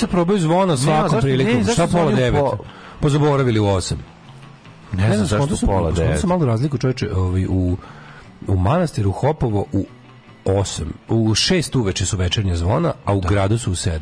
Ovi 0.00 0.06
se 0.06 0.06
probaju 0.06 0.38
zvona 0.38 0.76
svakom 0.76 1.20
prilikom. 1.20 1.54
ne, 1.54 1.64
zašto 1.64 1.86
Šta 1.86 1.98
pola 1.98 2.12
devet? 2.12 2.40
po- 2.40 2.58
Pa 3.00 3.08
u 3.60 3.66
osam. 3.66 3.98
Ne 4.92 5.16
znam 5.16 5.26
zašto 5.26 5.66
pola 5.66 5.90
devet. 5.92 6.20
sam 6.20 6.28
malo 6.28 6.46
razliku 6.46 6.78
čoveče, 6.78 7.14
ovaj, 7.14 7.46
u, 7.46 7.76
u 8.46 8.56
manastiru 8.56 9.12
Hopovo 9.12 9.66
u 9.72 9.84
8, 10.44 10.82
u 11.08 11.28
6 11.28 11.78
uveče 11.78 12.06
su 12.06 12.16
večernja 12.16 12.56
zvona, 12.56 12.92
a 13.04 13.14
u 13.14 13.20
gradu 13.20 13.58
su 13.58 13.70
u 13.70 13.74
7. 13.74 13.98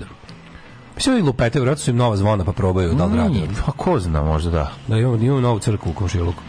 Mislim 0.96 1.14
da 1.14 1.26
lupete, 1.26 1.58
vjerojatno 1.58 1.84
su 1.84 1.90
im 1.90 1.96
nova 1.96 2.16
zvona 2.16 2.44
pa 2.44 2.52
probaju 2.52 2.94
da 2.94 3.04
li 3.04 3.16
rade. 3.16 3.28
Nije, 3.30 3.48
Pa 3.66 3.72
ko 3.72 4.00
zna, 4.00 4.22
možda 4.22 4.50
da. 4.50 4.72
Da 4.88 4.96
imamo, 4.98 5.16
imamo 5.16 5.40
novu 5.40 5.58
crkvu 5.58 5.90
u 5.90 5.94
Komšiluku. 5.94 6.42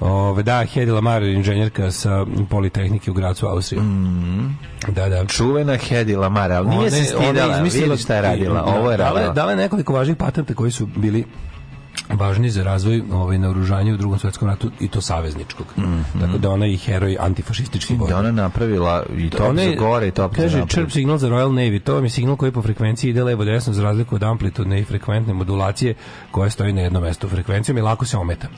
Ove, 0.00 0.42
da, 0.42 0.64
Hedi 0.64 0.90
Lamar, 0.90 1.22
inženjerka 1.22 1.90
sa 1.90 2.10
Politehnike 2.50 3.10
u 3.10 3.14
Gracu, 3.14 3.46
Austriju. 3.46 3.82
Da, 4.88 5.08
da. 5.08 5.26
Čuvena 5.26 5.76
Hedi 5.78 6.16
Lamar, 6.16 6.52
ali 6.52 6.68
nije 6.68 6.80
Ona 6.80 6.90
se 6.90 6.96
je- 6.96 7.16
ona 7.16 7.24
je 7.24 7.28
stidala, 7.28 7.56
izmislila- 7.56 7.88
vidi 7.88 8.02
šta 8.02 8.14
je 8.14 8.22
radila, 8.22 8.64
ovo 8.64 8.90
je 8.90 8.96
Dala 8.96 9.10
radila. 9.10 9.32
Dala 9.34 9.50
je 9.50 9.56
nekoliko 9.56 9.92
važnih 9.92 10.16
patenta 10.16 10.54
koji 10.54 10.70
su 10.70 10.86
bili 10.86 11.24
važni 12.08 12.50
za 12.50 12.62
razvoj 12.62 13.02
ovaj, 13.12 13.38
naoružanja 13.38 13.94
u 13.94 13.96
drugom 13.96 14.18
svetskom 14.18 14.48
ratu 14.48 14.70
i 14.80 14.88
to 14.88 15.00
savezničkog. 15.00 15.66
Tako 16.20 16.38
da 16.38 16.50
ona 16.50 16.66
je 16.66 16.76
heroj 16.76 17.16
antifašističkih 17.20 17.98
borbi. 17.98 18.12
Da 18.12 18.18
ona 18.18 18.32
napravila 18.32 19.02
i 19.16 19.30
top 19.30 19.48
Ona 19.48 19.62
za 19.62 19.74
gore 19.78 20.08
i 20.08 20.10
top 20.10 20.36
za 20.36 20.42
Kaže, 20.42 20.66
chirp 20.68 20.90
signal 20.90 21.18
za 21.18 21.28
Royal 21.28 21.52
Navy, 21.52 21.82
to 21.82 21.94
vam 21.94 22.04
je 22.04 22.10
signal 22.10 22.36
koji 22.36 22.52
po 22.52 22.62
frekvenciji 22.62 23.10
ide 23.10 23.24
levo 23.24 23.44
desno 23.44 23.72
za 23.72 23.82
razliku 23.82 24.14
od 24.14 24.22
amplitudne 24.22 24.80
i 24.80 24.84
frekventne 24.84 25.34
modulacije 25.34 25.94
koja 26.30 26.50
stoji 26.50 26.72
na 26.72 26.80
jednom 26.80 27.02
mestu 27.02 27.28
frekvencijom 27.28 27.78
i 27.78 27.80
lako 27.80 28.04
se 28.04 28.16
ometa. 28.16 28.48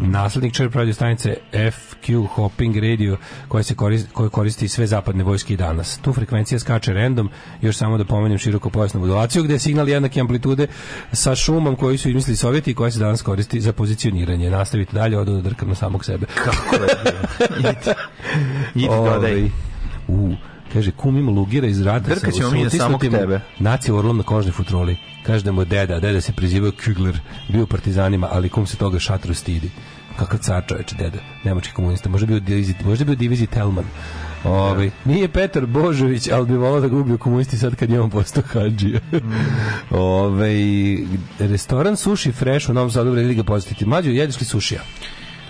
Naslednik 0.00 0.54
chirp 0.54 0.74
radio 0.74 0.94
stanice 0.94 1.36
FQ 1.52 2.26
Hopping 2.26 2.76
Radio 2.76 3.16
koja 3.48 3.62
se 3.62 3.74
koristi, 3.74 4.10
koju 4.12 4.30
koristi 4.30 4.68
sve 4.68 4.86
zapadne 4.86 5.24
vojske 5.24 5.54
i 5.54 5.56
danas. 5.56 5.98
Tu 5.98 6.12
frekvencija 6.12 6.58
skače 6.58 6.92
random, 6.92 7.30
još 7.60 7.76
samo 7.76 7.98
da 7.98 8.04
pomenem 8.04 8.38
široko 8.38 8.70
pojasnu 8.70 9.00
modulaciju 9.00 9.42
gde 9.42 9.54
je 9.54 9.58
signal 9.58 9.88
jednake 9.88 10.20
amplitude 10.20 10.66
sa 11.12 11.34
šumom 11.34 11.76
koju 11.76 11.98
su 11.98 12.08
izmislili 12.08 12.36
Sovjeti 12.48 12.74
koja 12.74 12.90
se 12.90 12.98
danas 12.98 13.22
koristi 13.22 13.60
za 13.60 13.72
pozicioniranje. 13.72 14.50
Nastavite 14.50 14.92
dalje, 14.92 15.18
odo 15.18 15.32
da 15.32 15.40
drkam 15.40 15.68
na 15.68 15.74
samog 15.74 16.04
sebe. 16.04 16.26
Kako 16.44 16.74
je. 16.74 16.88
Idi 18.74 18.86
dodaj. 18.86 19.32
Ovaj, 19.32 19.50
U, 20.08 20.34
kaže, 20.72 20.90
kum 20.90 21.16
ima 21.16 21.30
lugira 21.30 21.66
iz 21.66 21.82
rata. 21.82 22.08
Drkat 22.08 22.34
ćemo 22.34 22.50
mi 22.50 22.64
na 22.64 22.70
samog 22.70 23.00
tebe. 23.00 23.40
Naci 23.58 23.92
orlom 23.92 24.16
na 24.16 24.22
kožnoj 24.22 24.52
futroli. 24.52 24.96
Kaže 25.26 25.44
da 25.44 25.52
mu 25.52 25.60
je 25.60 25.64
deda, 25.64 26.00
deda 26.00 26.20
se 26.20 26.32
prezivao 26.32 26.72
Kugler, 26.84 27.20
bio 27.48 27.62
u 27.62 27.66
partizanima, 27.66 28.28
ali 28.32 28.48
kum 28.48 28.66
se 28.66 28.76
toga 28.76 28.98
šatru 28.98 29.34
stidi. 29.34 29.70
Kakav 30.18 30.38
car 30.38 30.64
čoveče, 30.68 30.96
deda, 30.96 31.18
nemački 31.44 31.74
komunista. 31.74 32.08
Možda 32.08 32.26
bio 32.26 32.40
diviziji, 32.40 32.76
možda 32.84 33.04
bio 33.04 33.12
u 33.12 33.16
diviziji 33.16 33.46
Telman. 33.46 33.84
Ovaj 34.44 34.90
nije 35.04 35.28
Petar 35.28 35.66
Božović, 35.66 36.28
ali 36.28 36.46
bi 36.46 36.56
volao 36.56 36.80
da 36.80 36.88
ga 36.88 36.96
ubiju 36.96 37.18
komunisti 37.18 37.58
sad 37.58 37.74
kad 37.74 37.90
je 37.90 38.00
on 38.00 38.10
postao 38.10 38.42
hadžija. 38.52 39.00
Ovaj 39.90 40.56
restoran 41.38 41.96
Sushi 41.96 42.32
Fresh 42.32 42.70
u 42.70 42.72
Novom 42.72 42.90
Sadu 42.90 43.10
vredi 43.10 43.34
ga 43.34 43.42
posetiti. 43.42 43.86
Mlađo, 43.86 44.10
jedeš 44.10 44.40
li 44.40 44.46
sušija? 44.46 44.80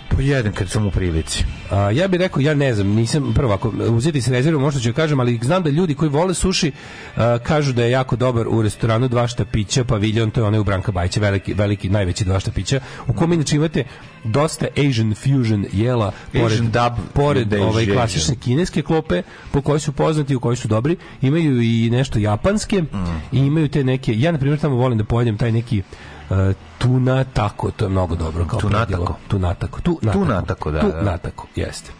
Pojedem 0.09 0.53
kad 0.53 0.71
sam 0.71 0.87
u 0.87 0.91
prilici. 0.91 1.45
A, 1.71 1.91
ja 1.91 2.09
bih 2.09 2.21
rekao, 2.21 2.41
ja 2.41 2.55
ne 2.55 2.75
znam, 2.75 2.87
nisam 2.89 3.33
prvo 3.35 3.55
ako 3.55 3.69
uzeti 3.69 4.23
se 4.23 4.31
rezervu, 4.31 4.61
možda 4.61 4.81
ću 4.81 4.93
kažem, 4.93 5.21
ali 5.21 5.39
znam 5.43 5.63
da 5.63 5.71
ljudi 5.71 5.95
koji 5.95 6.11
vole 6.11 6.35
suši 6.35 6.73
a, 7.17 7.39
kažu 7.39 7.73
da 7.73 7.85
je 7.85 7.91
jako 7.91 8.17
dobar 8.17 8.49
u 8.49 8.63
restoranu 8.63 9.09
dva 9.09 9.29
štapića, 9.29 9.85
paviljon, 9.85 10.31
to 10.31 10.41
je 10.41 10.45
onaj 10.45 10.61
u 10.61 10.65
Branka 10.65 10.93
Bajića, 10.93 11.21
veliki, 11.21 11.55
veliki, 11.55 11.89
najveći 11.89 12.25
dva 12.25 12.41
štapića, 12.41 12.81
u 13.07 13.13
kom 13.13 13.33
inače 13.33 13.57
imate 13.57 13.85
dosta 14.25 14.67
Asian 14.77 15.15
fusion 15.15 15.67
jela, 15.73 16.13
pored, 16.33 16.47
Asian 16.47 16.67
dub 16.67 17.05
pored 17.15 17.53
Asian. 17.53 17.69
ovaj 17.69 17.87
klasične 17.87 18.37
kineske 18.37 18.83
klope, 18.83 19.23
po 19.51 19.61
kojoj 19.61 19.81
su 19.81 19.93
poznati, 19.93 20.37
u 20.37 20.41
kojoj 20.41 20.57
su 20.57 20.69
dobri, 20.69 20.97
imaju 21.23 21.63
i 21.63 21.91
nešto 21.91 22.19
japanske 22.19 22.83
i 23.33 23.39
imaju 23.39 23.69
te 23.69 23.85
neke, 23.85 24.21
ja 24.21 24.33
na 24.33 24.39
primjer 24.39 24.61
tamo 24.61 24.77
volim 24.77 24.99
da 24.99 25.05
pojedem 25.05 25.39
taj 25.39 25.53
neki 25.53 25.83
uh, 26.31 26.37
tuna 26.79 27.25
tako, 27.25 27.71
to 27.71 27.85
je 27.85 27.89
mnogo 27.89 28.15
dobro 28.15 28.45
kao 28.45 28.61
Tunatako. 28.61 28.87
predjelo. 28.87 29.17
Tunatako. 29.29 29.81
Tu 29.81 29.99
natako. 30.03 30.13
Tunatako, 30.15 30.71
da, 30.71 30.81
Tu 30.81 30.89
da. 30.89 31.03
natako, 31.03 31.47
jeste. 31.57 31.91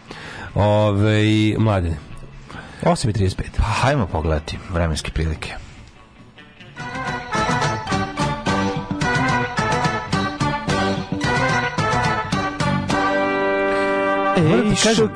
Ove, 0.55 1.23
mladine. 1.57 1.97
8.35. 2.83 3.43
Pa 3.57 3.63
hajmo 3.63 4.07
pogledati 4.07 4.57
vremenske 4.69 5.11
prilike. 5.11 5.53
Ej, 14.39 14.69
ja 14.69 14.75
sam 14.75 15.07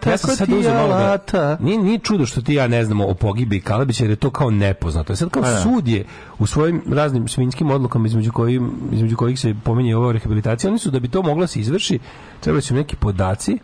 tako 0.00 0.36
sad 0.36 0.46
ti 0.46 0.54
malo 0.54 0.88
da, 0.88 0.94
alata. 0.94 1.56
nije, 1.60 1.78
nije 1.78 1.98
čudo 1.98 2.26
što 2.26 2.42
ti 2.42 2.54
ja 2.54 2.68
ne 2.68 2.84
znamo 2.84 3.06
o 3.06 3.14
pogibi 3.14 3.60
Kalabića 3.60 4.04
jer 4.04 4.10
je 4.10 4.16
to 4.16 4.30
kao 4.30 4.50
nepoznato. 4.50 5.16
Sad 5.16 5.30
kao 5.30 5.42
Pa 5.42 5.50
da. 5.50 5.60
sud 5.60 5.88
je 5.88 6.04
u 6.38 6.46
svojim 6.46 6.82
raznim 6.90 7.28
svinjskim 7.28 7.70
odlukama 7.70 8.06
između, 8.06 8.32
kojim, 8.32 8.72
između 8.92 9.16
kojih 9.16 9.40
se 9.40 9.54
pominje 9.64 9.96
ova 9.96 10.12
rehabilitacija, 10.12 10.70
oni 10.70 10.78
su 10.78 10.90
da 10.90 11.00
bi 11.00 11.08
to 11.08 11.22
moglo 11.22 11.46
se 11.46 11.60
izvrši, 11.60 11.98
trebali 12.40 12.62
su 12.62 12.74
neki 12.74 12.96
podaci 12.96 13.58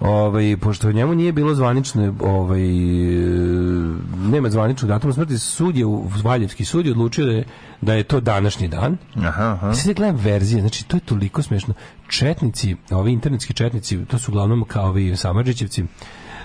Ovaj 0.00 0.56
pošto 0.56 0.92
njemu 0.92 1.14
nije 1.14 1.32
bilo 1.32 1.54
zvanično 1.54 2.14
ovaj 2.20 2.68
nema 4.16 4.50
zvaničnog 4.50 4.88
datuma 4.88 5.12
smrti 5.12 5.38
sud 5.38 5.76
je 5.76 5.86
u 5.86 6.10
Valjevski 6.22 6.64
sud 6.64 6.86
je 6.86 6.92
odlučio 6.92 7.26
da 7.26 7.32
je, 7.32 7.44
da 7.80 7.94
je 7.94 8.02
to 8.02 8.20
današnji 8.20 8.68
dan 8.68 8.96
Aha, 9.16 9.44
aha. 9.52 9.74
Sad 9.74 9.94
gledam 9.94 10.16
verzije, 10.16 10.60
znači 10.60 10.84
to 10.88 10.96
je 10.96 11.00
toliko 11.00 11.42
smešno. 11.42 11.74
Četnici, 12.08 12.76
ovi 12.90 13.12
internetski 13.12 13.54
četnici, 13.54 14.04
to 14.04 14.18
su 14.18 14.30
uglavnom 14.30 14.64
kao 14.64 14.88
ovi 14.88 15.16
Samarđićevci, 15.16 15.84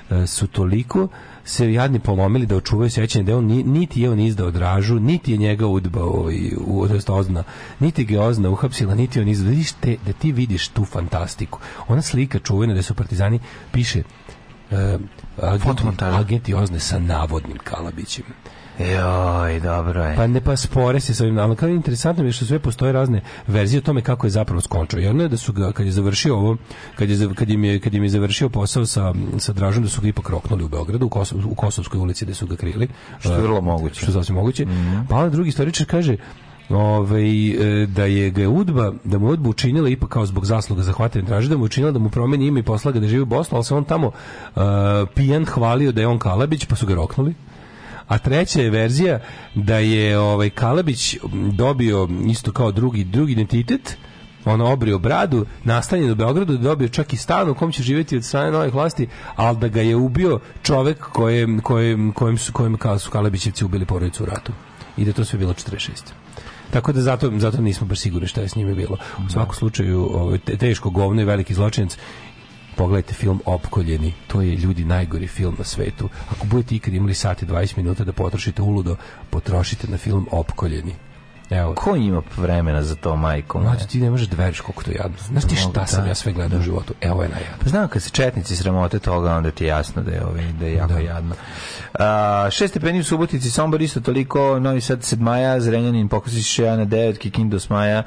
e, 0.09 0.27
su 0.27 0.47
toliko 0.47 1.07
se 1.45 1.73
jadni 1.73 1.99
polomili 1.99 2.45
da 2.45 2.55
očuvaju 2.55 2.89
sećanje 2.89 3.23
da 3.23 3.37
on 3.37 3.45
ni- 3.45 3.63
niti 3.63 4.01
je 4.01 4.09
on 4.09 4.19
izdao 4.19 4.51
dražu, 4.51 4.99
niti 4.99 5.31
je 5.31 5.37
njega 5.37 5.67
udba 5.67 6.03
ovaj, 6.03 6.51
u, 6.67 6.87
ozna, 7.07 7.43
niti 7.79 8.05
ga 8.05 8.13
je 8.13 8.19
ozna 8.19 8.49
uhapsila, 8.49 8.95
niti 8.95 9.19
on 9.19 9.27
izdao. 9.27 9.45
Da, 9.45 9.49
vidiš 9.49 9.71
te, 9.71 9.97
da 10.05 10.13
ti 10.13 10.31
vidiš 10.31 10.67
tu 10.67 10.85
fantastiku. 10.85 11.59
Ona 11.87 12.01
slika 12.01 12.39
čuvena 12.39 12.73
da 12.73 12.81
su 12.81 12.93
partizani, 12.93 13.39
piše 13.71 14.03
uh, 14.71 14.77
agenti, 15.41 15.83
agenti 15.99 16.53
ozne 16.53 16.79
sa 16.79 16.99
navodnim 16.99 17.57
Kalabićem. 17.63 18.25
Joj, 18.79 19.59
dobro 19.59 20.03
je. 20.03 20.15
Pa 20.15 20.27
ne 20.27 20.41
pa 20.41 20.55
spore 20.55 20.99
se 20.99 21.13
sa 21.13 21.23
ovim, 21.23 21.37
ali 21.37 21.55
kao 21.55 21.69
interesantno 21.69 22.25
je 22.25 22.31
što 22.31 22.45
sve 22.45 22.59
postoje 22.59 22.91
razne 22.91 23.21
verzije 23.47 23.79
o 23.79 23.81
tome 23.81 24.01
kako 24.01 24.27
je 24.27 24.31
zapravo 24.31 24.61
skončao. 24.61 24.99
Jedno 24.99 25.23
je 25.23 25.29
da 25.29 25.37
su 25.37 25.53
ga 25.53 25.71
kad 25.71 25.85
je 25.85 25.91
završio 25.91 26.35
ovo, 26.35 26.57
kad 26.95 27.09
je 27.09 27.29
kad 27.35 27.49
im 27.49 27.63
je 27.63 27.79
kad 27.79 27.93
im 27.93 28.03
je 28.03 28.09
završio 28.09 28.49
posao 28.49 28.85
sa 28.85 29.13
sa 29.37 29.53
Dražom 29.53 29.83
da 29.83 29.89
su 29.89 30.01
ga 30.01 30.07
ipak 30.07 30.29
roknuli 30.29 30.63
u 30.63 30.67
Beogradu 30.67 31.05
u, 31.05 31.09
Kosov, 31.09 31.39
u 31.51 31.55
Kosovskoj 31.55 31.99
ulici 31.99 32.25
gde 32.25 32.33
su 32.33 32.47
ga 32.47 32.55
krili. 32.55 32.87
Što 33.19 33.33
je 33.33 33.41
vrlo 33.41 33.61
moguće. 33.61 34.01
Što 34.01 34.11
je 34.11 34.13
sasvim 34.13 34.35
moguće. 34.35 34.65
Pa 35.09 35.15
onda 35.15 35.29
drugi 35.29 35.49
istoričar 35.49 35.87
kaže 35.87 36.17
ovaj, 36.69 37.49
e, 37.49 37.85
da 37.87 38.05
je 38.05 38.29
ga 38.29 38.49
udba, 38.49 38.93
da 39.03 39.17
mu 39.17 39.27
udba 39.27 39.49
učinila 39.49 39.89
ipak 39.89 40.09
kao 40.09 40.25
zbog 40.25 40.45
zasluga 40.45 40.83
za 40.83 40.91
hvatanje 40.91 41.25
draže, 41.25 41.49
da 41.49 41.57
mu 41.57 41.63
učinila 41.63 41.91
da 41.91 41.99
mu 41.99 42.09
promeni 42.09 42.47
ime 42.47 42.59
i 42.59 42.63
posla 42.63 42.91
ga 42.91 42.99
da 42.99 43.07
živi 43.07 43.21
u 43.21 43.25
Bosnu, 43.25 43.55
ali 43.55 43.65
se 43.65 43.75
on 43.75 43.83
tamo 43.83 44.11
e, 44.11 44.59
pijan 45.15 45.45
hvalio 45.45 45.91
da 45.91 46.01
je 46.01 46.07
on 46.07 46.19
Kalabić, 46.19 46.65
pa 46.65 46.75
su 46.75 46.85
ga 46.85 46.95
roknuli. 46.95 47.33
A 48.07 48.17
treća 48.17 48.61
je 48.61 48.69
verzija 48.69 49.19
da 49.55 49.77
je 49.77 50.19
ovaj 50.19 50.49
Kalabić 50.49 51.17
dobio 51.51 52.07
isto 52.27 52.51
kao 52.51 52.71
drugi 52.71 53.03
drugi 53.03 53.31
identitet, 53.31 53.97
on 54.45 54.61
obrio 54.61 54.99
bradu, 54.99 55.45
nastanjen 55.63 56.11
u 56.11 56.15
Beogradu, 56.15 56.57
da 56.57 56.63
dobio 56.63 56.89
čak 56.89 57.13
i 57.13 57.17
stan 57.17 57.49
u 57.49 57.55
kom 57.55 57.71
će 57.71 57.83
živjeti 57.83 58.17
od 58.17 58.25
strane 58.25 58.51
novih 58.51 58.73
vlasti, 58.73 59.07
ali 59.35 59.57
da 59.57 59.67
ga 59.67 59.81
je 59.81 59.95
ubio 59.95 60.39
čovek 60.63 60.99
kojem, 60.99 61.61
kojem, 61.61 62.11
kojem 62.11 62.37
su, 62.37 62.53
kojem 62.53 62.77
kao 62.77 62.99
su 62.99 63.11
Kalabićevci 63.11 63.65
ubili 63.65 63.85
porodicu 63.85 64.23
u 64.23 64.25
ratu. 64.25 64.51
I 64.97 65.05
da 65.05 65.13
to 65.13 65.25
sve 65.25 65.39
bilo 65.39 65.53
46. 65.53 65.89
Tako 66.71 66.91
da 66.91 67.01
zato, 67.01 67.31
zato 67.37 67.61
nismo 67.61 67.87
baš 67.87 67.99
sigurni 67.99 68.27
šta 68.27 68.41
je 68.41 68.49
s 68.49 68.55
njime 68.55 68.73
bilo. 68.75 68.97
U 69.27 69.29
svakom 69.29 69.55
slučaju 69.55 70.09
ovaj, 70.13 70.37
te- 70.37 70.57
teško 70.57 70.89
govno 70.89 71.21
i 71.21 71.25
veliki 71.25 71.53
zločinac 71.53 71.97
Pogledajte 72.75 73.13
film 73.13 73.39
Opkoljeni, 73.45 74.13
to 74.27 74.41
je 74.41 74.55
ljudi 74.55 74.85
najgori 74.85 75.27
film 75.27 75.55
na 75.57 75.63
svetu. 75.63 76.09
Ako 76.31 76.45
budete 76.45 76.75
ikad 76.75 76.93
imali 76.93 77.13
sat 77.13 77.41
i 77.41 77.45
20 77.45 77.77
minuta 77.77 78.03
da 78.03 78.13
potrošite 78.13 78.61
uludo, 78.61 78.95
potrošite 79.29 79.87
na 79.87 79.97
film 79.97 80.27
Opkoljeni. 80.31 80.95
Evo, 81.49 81.73
Ko 81.73 81.95
ima 81.95 82.21
vremena 82.37 82.83
za 82.83 82.95
to, 82.95 83.15
majko? 83.15 83.59
mlađe 83.59 83.87
ti 83.87 83.99
ne 83.99 84.09
možeš 84.09 84.27
da 84.27 84.43
veriš 84.43 84.59
koliko 84.59 84.83
to 84.83 84.91
je 84.91 84.95
jadno. 84.95 85.17
Znaš 85.27 85.43
ti 85.43 85.55
šta 85.55 85.85
sam 85.85 86.03
da. 86.03 86.09
ja 86.09 86.15
sve 86.15 86.31
gledao 86.33 86.59
u 86.59 86.61
životu? 86.61 86.93
Evo 87.01 87.23
je 87.23 87.29
najjadno. 87.29 87.57
Pa 87.63 87.69
znam 87.69 87.87
kad 87.87 88.03
se 88.03 88.09
četnici 88.09 88.55
sramote 88.55 88.99
toga, 88.99 89.35
onda 89.35 89.51
ti 89.51 89.63
je 89.63 89.67
jasno 89.67 90.01
da 90.01 90.11
je, 90.11 90.25
ovaj, 90.25 90.43
da 90.59 90.65
je 90.65 90.73
jako 90.73 90.93
jadno. 90.97 91.35
A, 91.99 92.47
šest 92.51 92.73
stepeni 92.73 92.99
u 92.99 93.03
Subotici, 93.03 93.51
Sombor 93.51 93.81
isto 93.81 93.99
toliko, 93.99 94.59
Novi 94.59 94.81
Sad 94.81 94.99
7 94.99 95.19
maja, 95.19 95.59
Zrenjanin 95.59 96.07
Pokosić 96.07 96.59
1 96.59 96.75
na 96.75 96.85
9, 96.85 97.17
Kikinda 97.17 97.57
8 97.57 97.71
maja, 97.71 98.03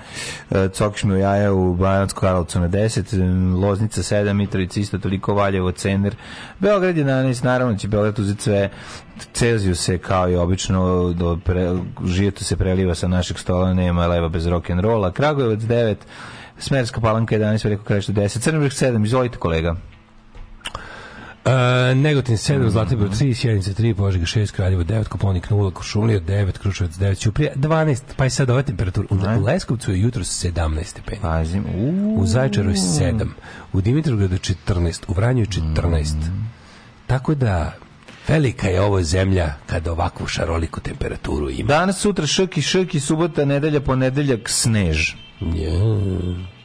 e, 0.51 0.69
Cokšmi 0.69 1.15
u 1.15 1.17
Jaja 1.17 1.53
u 1.53 1.75
Banacku 1.75 2.21
Karlovcu 2.21 2.61
na 2.61 2.69
10, 2.69 3.21
m, 3.23 3.55
Loznica 3.55 4.03
7, 4.03 4.33
Mitrovica 4.33 4.81
isto 4.81 4.99
toliko, 4.99 5.35
Valjevo, 5.35 5.73
Cener, 5.73 6.17
Beograd 6.59 6.97
11, 6.97 7.45
naravno 7.45 7.77
će 7.77 7.89
Beograd 7.89 8.19
uzeti 8.19 8.43
sve, 8.43 8.71
Celzijus 9.33 9.81
se 9.81 9.99
kao 9.99 10.31
i 10.31 10.37
obično 10.37 11.13
do 11.13 11.39
pre, 11.45 11.77
žijeto 12.07 12.45
se 12.45 12.57
preliva 12.57 12.95
sa 12.95 13.09
našeg 13.09 13.39
stola, 13.39 13.75
nema 13.75 14.07
leva 14.07 14.29
bez 14.29 14.47
rock'n'rolla, 14.47 15.13
Kragujevac 15.13 15.61
9, 15.61 15.97
Smerska 16.59 17.01
palanka 17.01 17.37
11, 17.37 17.65
Veliko 17.65 17.85
krajište 17.85 18.13
10, 18.13 18.41
Crnovrh 18.41 18.73
7, 18.73 19.05
izvolite 19.05 19.39
kolega. 19.39 19.77
Uh, 21.45 21.97
Negotin 21.97 22.37
7, 22.37 22.69
Zlatibor 22.69 23.09
3, 23.09 23.35
Sjenica 23.35 23.71
3, 23.71 23.95
Požega 23.95 24.25
6, 24.25 24.53
Kraljevo 24.53 24.83
9, 24.83 25.09
Koponik 25.09 25.51
0, 25.51 25.73
Košumlija 25.73 26.21
9, 26.21 26.59
Kruševac 26.59 26.93
9, 26.93 27.19
Ćuprija 27.19 27.53
12, 27.55 28.03
pa 28.17 28.25
je 28.25 28.31
sad 28.31 28.51
ova 28.51 28.63
temperatura. 28.63 29.09
U, 29.11 29.41
u 29.41 29.45
Leskovcu 29.45 29.93
je 29.93 30.01
jutro 30.01 30.23
17 30.23 30.85
stepeni. 30.85 31.21
Pazim. 31.23 31.65
U 32.17 32.27
Zaječaru 32.27 32.71
je 32.71 32.77
7, 32.77 33.27
u 33.73 33.81
Dimitrovgradu 33.81 34.37
14, 34.37 35.03
u 35.09 35.13
Vranju 35.13 35.41
je 35.41 35.47
14. 35.47 36.15
Tako 37.07 37.35
da, 37.35 37.73
velika 38.29 38.69
je 38.69 38.81
ovo 38.81 39.03
zemlja 39.03 39.55
kada 39.67 39.93
ovakvu 39.93 40.27
šaroliku 40.27 40.81
temperaturu 40.81 41.51
ima. 41.51 41.69
Danas, 41.69 41.99
sutra, 42.01 42.27
šrki, 42.27 42.63
šrki, 42.63 43.01
subota, 43.01 43.45
nedelja, 43.45 43.81
ponedeljak, 43.81 44.49
snež. 44.49 45.15
Yeah. 45.41 46.59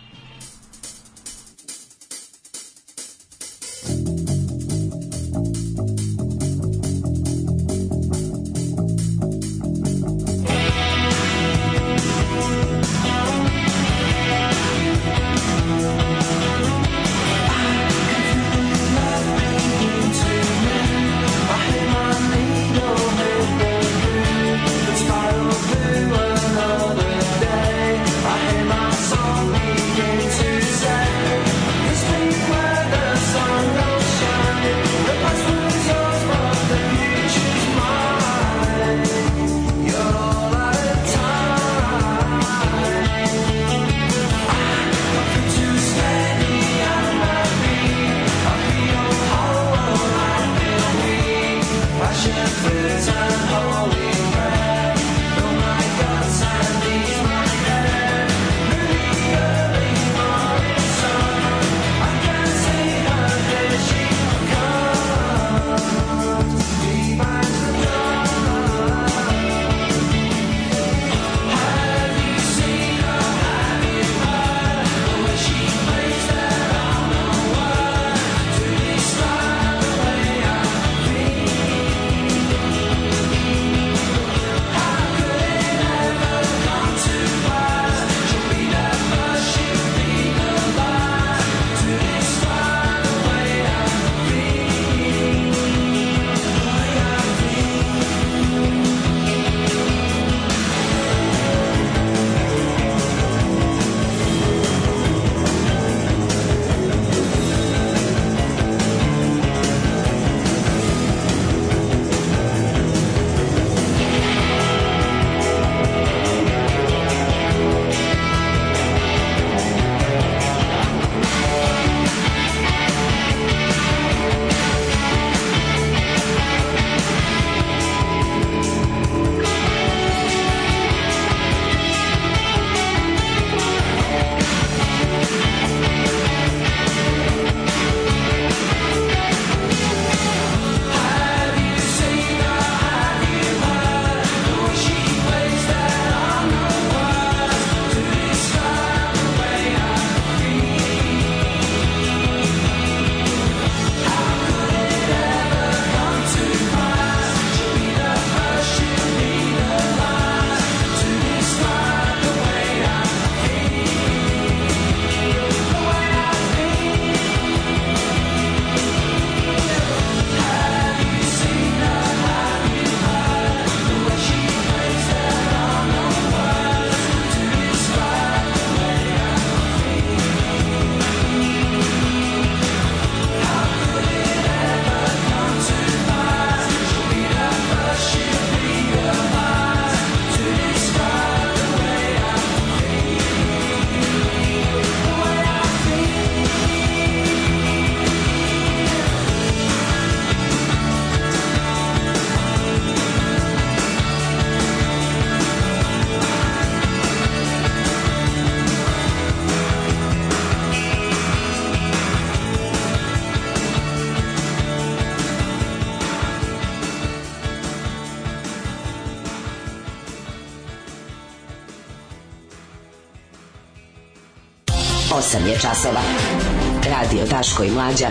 Daško 227.43 227.63
i 227.63 227.71
Mlađa. 227.71 228.07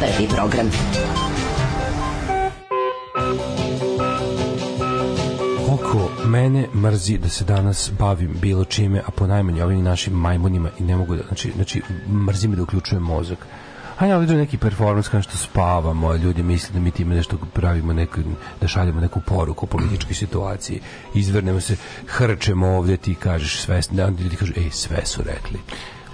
Prvi 0.00 0.28
program. 0.28 0.70
Oko 5.72 6.10
mene 6.26 6.68
mrzi 6.74 7.18
da 7.18 7.28
se 7.28 7.44
danas 7.44 7.90
bavim 7.98 8.36
bilo 8.42 8.64
čime, 8.64 9.02
a 9.06 9.10
po 9.10 9.26
najmanje 9.26 9.64
ovim 9.64 9.82
našim 9.82 10.12
majmunima 10.12 10.70
i 10.78 10.82
ne 10.82 10.96
mogu 10.96 11.16
da, 11.16 11.22
znači, 11.22 11.52
znači 11.54 11.82
mrzi 12.26 12.48
me 12.48 12.56
da 12.56 12.62
uključujem 12.62 13.02
mozak. 13.02 13.38
A 13.98 14.06
ja 14.06 14.16
ovdje 14.16 14.36
neki 14.36 14.58
performans 14.58 15.08
kao 15.08 15.22
što 15.22 15.36
spavamo, 15.36 16.14
ljudi 16.14 16.42
misle 16.42 16.74
da 16.74 16.80
mi 16.80 16.90
time 16.90 17.14
nešto 17.14 17.38
pravimo, 17.54 17.92
neku, 17.92 18.20
da 18.60 18.68
šaljemo 18.68 19.00
neku 19.00 19.20
poruku 19.20 19.66
o 19.66 19.68
političkoj 19.68 20.14
situaciji, 20.14 20.80
izvrnemo 21.14 21.60
se, 21.60 21.76
hrčemo 22.06 22.66
ovdje, 22.66 22.96
ti 22.96 23.14
kažeš 23.14 23.60
sve, 23.60 23.80
da 23.90 24.08
ljudi 24.08 24.36
kažu, 24.36 24.52
ej, 24.56 24.70
sve 24.70 25.06
su 25.06 25.22
rekli. 25.22 25.58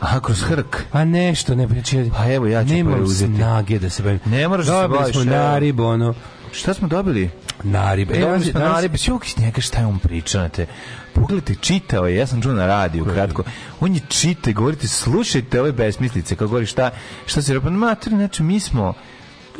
Aha, 0.00 0.20
kroz 0.20 0.42
hrk. 0.42 0.76
A 0.92 1.04
nešto, 1.04 1.54
ne, 1.54 1.66
znači, 1.66 2.10
Pa 2.16 2.26
evo, 2.26 2.46
ja 2.46 2.64
ću 2.64 2.70
nemam 2.70 2.94
preuzeti. 2.94 3.36
snage 3.36 3.78
da 3.78 3.90
se 3.90 4.02
bavim. 4.02 4.20
Ne 4.24 4.48
moraš 4.48 4.66
da 4.66 4.72
se 4.72 4.78
Dobili 4.78 4.98
baviš, 5.00 5.12
smo 5.14 5.22
evo. 5.24 5.30
narib, 5.32 5.80
ono, 5.80 6.14
Šta 6.52 6.74
smo 6.74 6.88
dobili? 6.88 7.30
narib. 7.62 8.10
E, 8.10 8.20
Dobili 8.20 8.44
smo 8.44 8.60
narib, 8.60 8.96
sjok 8.96 9.26
iz 9.26 9.38
njega 9.38 9.60
šta 9.60 9.78
je 9.78 9.86
on 9.86 9.98
pričao 9.98 10.42
na 10.42 10.48
te. 10.48 10.66
Pogledajte, 11.14 11.54
čitao 11.54 12.06
je, 12.06 12.16
ja 12.16 12.26
sam 12.26 12.42
čuo 12.42 12.52
na 12.52 12.66
radiju 12.66 13.04
kratko. 13.04 13.42
On 13.80 13.94
je 13.94 14.00
čitao 14.08 14.50
i 14.50 14.54
govorite, 14.54 14.88
slušajte 14.88 15.60
ove 15.60 15.72
besmislice, 15.72 16.36
kao 16.36 16.48
govori 16.48 16.66
šta, 16.66 16.90
šta 17.26 17.42
se 17.42 17.54
repa, 17.54 17.70
mater, 17.70 18.12
znači 18.12 18.42
mi 18.42 18.60
smo 18.60 18.94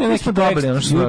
Ne, 0.01 0.09
neki 0.09 0.23
smo 0.23 0.33
dobili 0.33 0.69
ono 0.69 0.81
što 0.81 0.95
mi 0.97 1.01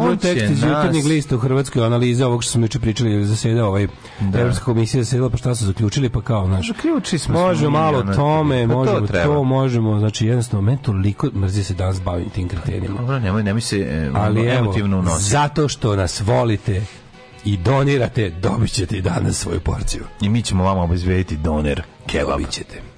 drugi 0.00 0.18
će 0.18 0.34
tekst 0.34 0.50
iz 0.50 0.62
jutarnjeg 0.62 1.06
lista 1.06 1.36
u 1.36 1.38
Hrvatskoj 1.38 1.86
analize 1.86 2.26
ovog 2.26 2.42
što 2.42 2.52
smo 2.52 2.64
juče 2.64 2.78
pričali 2.78 3.24
zaseda 3.24 3.66
ovaj 3.66 3.86
Evropska 4.34 4.64
komisija 4.64 5.02
zasedala 5.02 5.30
pa 5.30 5.36
šta 5.36 5.54
su 5.54 5.64
zaključili 5.66 6.08
pa 6.08 6.20
kao 6.20 6.48
naš 6.48 6.68
Zaključili 6.68 7.18
smo 7.18 7.34
Može 7.40 7.60
smo 7.60 7.70
mi, 7.70 7.76
malo 7.76 8.02
tome, 8.16 8.66
pa 8.68 8.72
to 8.72 8.78
možemo 8.78 9.00
to, 9.00 9.06
treba. 9.06 9.42
možemo, 9.42 9.98
znači 9.98 10.26
jednostavno 10.26 10.66
meni 10.66 10.78
toliko 10.82 11.30
mrzi 11.34 11.64
se 11.64 11.74
danas 11.74 12.00
bavim 12.02 12.30
tim 12.30 12.48
kretenima. 12.48 12.98
Dobro, 13.00 13.18
nemoj, 13.18 13.42
nemoj 13.42 13.60
se 13.60 13.78
e, 13.78 14.10
Ali 14.14 14.48
emotivno 14.48 14.98
unositi. 14.98 15.30
zato 15.30 15.68
što 15.68 15.96
nas 15.96 16.20
volite 16.20 16.82
i 17.44 17.56
donirate, 17.56 18.30
dobit 18.30 18.70
ćete 18.72 18.96
i 18.96 19.02
danas 19.02 19.36
svoju 19.36 19.60
porciju. 19.60 20.04
I 20.20 20.28
mi 20.28 20.42
ćemo 20.42 20.64
vama 20.64 20.82
obezbediti 20.82 21.36
doner 21.36 21.82
kebab. 22.06 22.30
Dobit 22.30 22.50
ćete. 22.50 22.97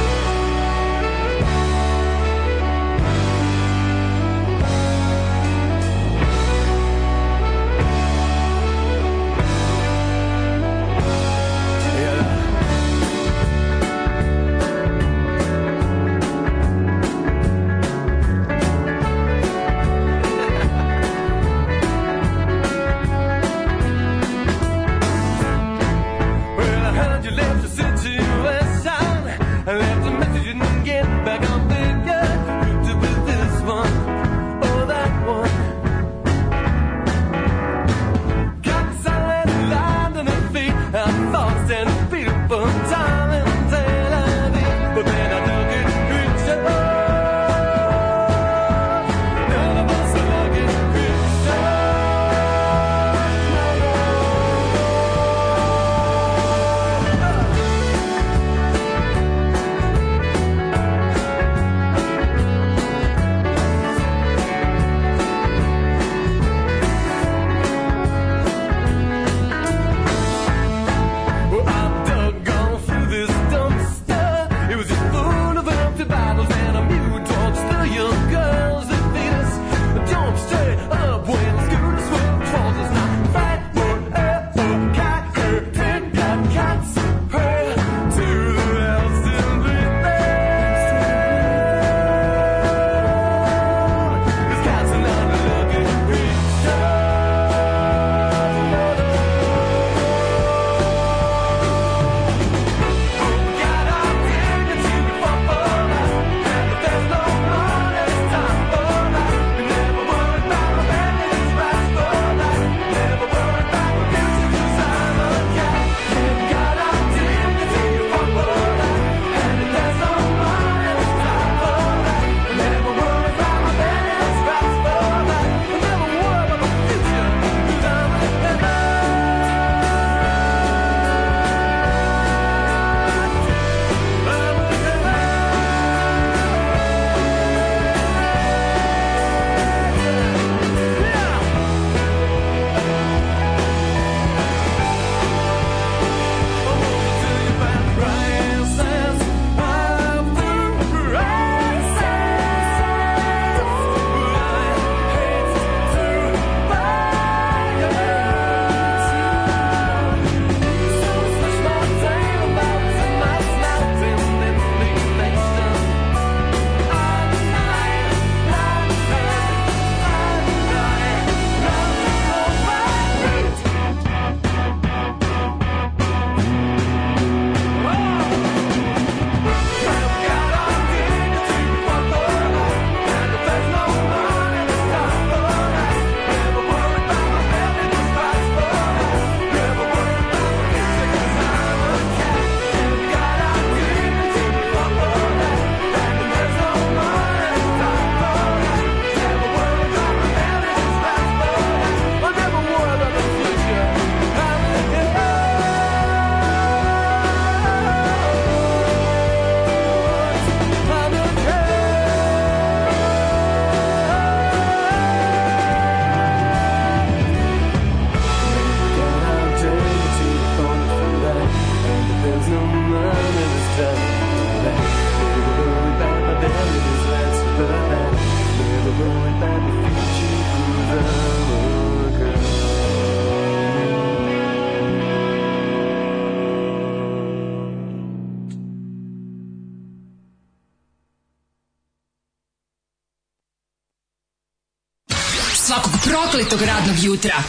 nesolitog 246.41 246.61
radnog 246.67 247.03
jutra. 247.03 247.43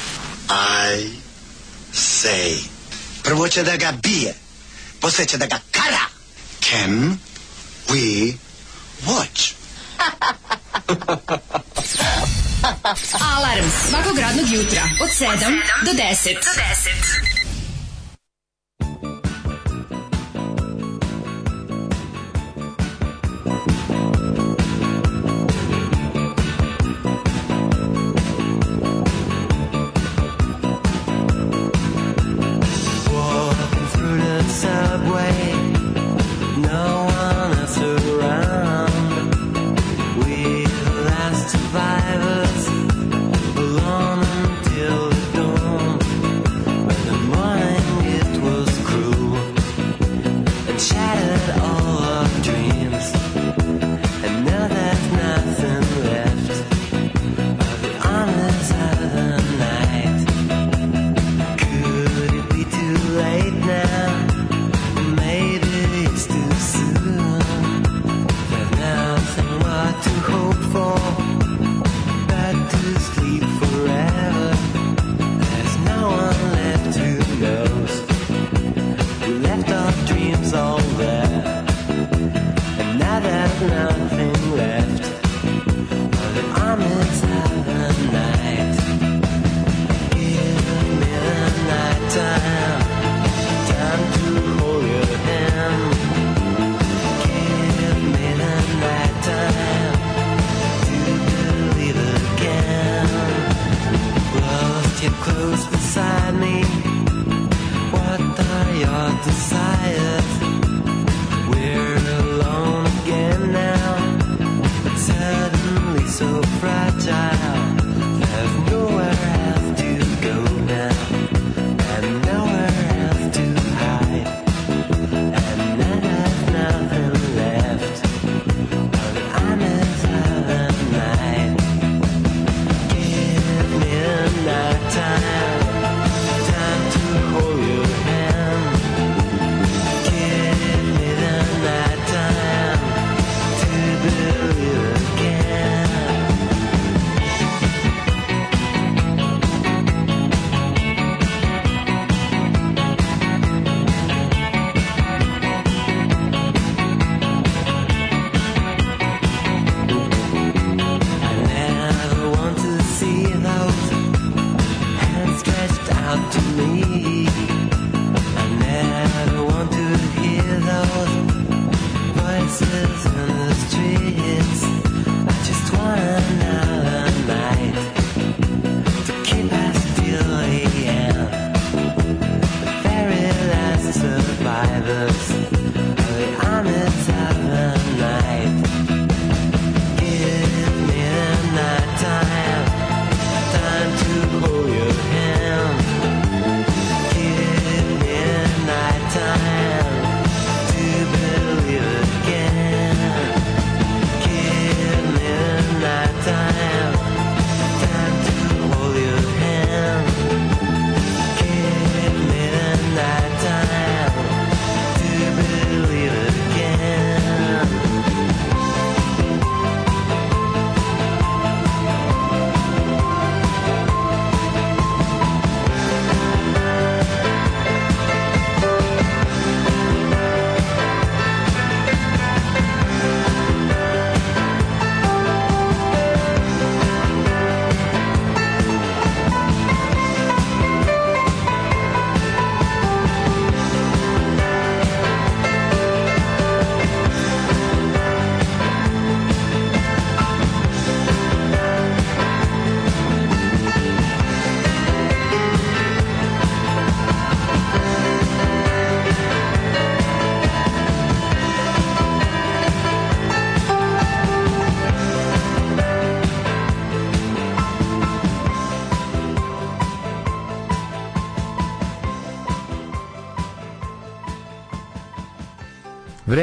I 0.48 1.08
say. 1.94 2.56
Prvo 3.22 3.48
će 3.48 3.62
da 3.62 3.76
ga 3.76 3.92
bije, 4.02 4.34
posle 5.00 5.24
će 5.24 5.38
da 5.38 5.46
ga 5.46 5.60
kara. 5.70 6.00
Can 6.60 7.18
we 7.88 8.34
watch? 9.06 9.52
Alarms 13.36 13.72
svakog 13.88 14.18
radnog 14.18 14.52
jutra 14.52 14.82
od 15.00 15.08
7 15.08 15.60
do 15.84 15.92
10. 15.92 16.34
Do 16.34 16.50
10. 16.50 17.01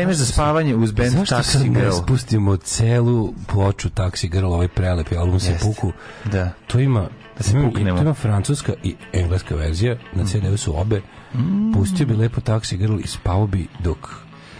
vreme 0.10 0.18
za 0.18 0.26
spavanje 0.26 0.76
uz 0.76 0.92
band 0.92 1.14
Taxi 1.14 1.64
Girl. 1.64 1.86
Zašto 1.86 2.04
spustimo 2.04 2.58
celu 2.58 3.34
ploču 3.48 3.90
Taxi 3.90 4.30
Girl, 4.30 4.54
ovaj 4.54 4.68
prelepi 4.68 5.16
album 5.16 5.40
se 5.40 5.58
puku. 5.62 5.92
Da. 6.26 6.52
To 6.68 6.80
ima 6.80 7.08
da 7.38 7.44
se 7.44 7.52
puknemo. 7.52 7.98
To 7.98 8.04
ima 8.04 8.14
francuska 8.14 8.74
i 8.84 8.96
engleska 9.14 9.56
verzija, 9.56 9.96
na 10.14 10.24
mm. 10.24 10.28
CD-u 10.28 10.58
su 10.58 10.80
obe. 10.80 11.02
Mm. 11.34 11.74
Pustio 11.74 12.06
bi 12.06 12.14
lepo 12.14 12.42
Taxi 12.42 12.78
Girl 12.78 13.00
i 13.00 13.08
spavo 13.08 13.48
bi 13.48 13.68
dok 13.80 14.10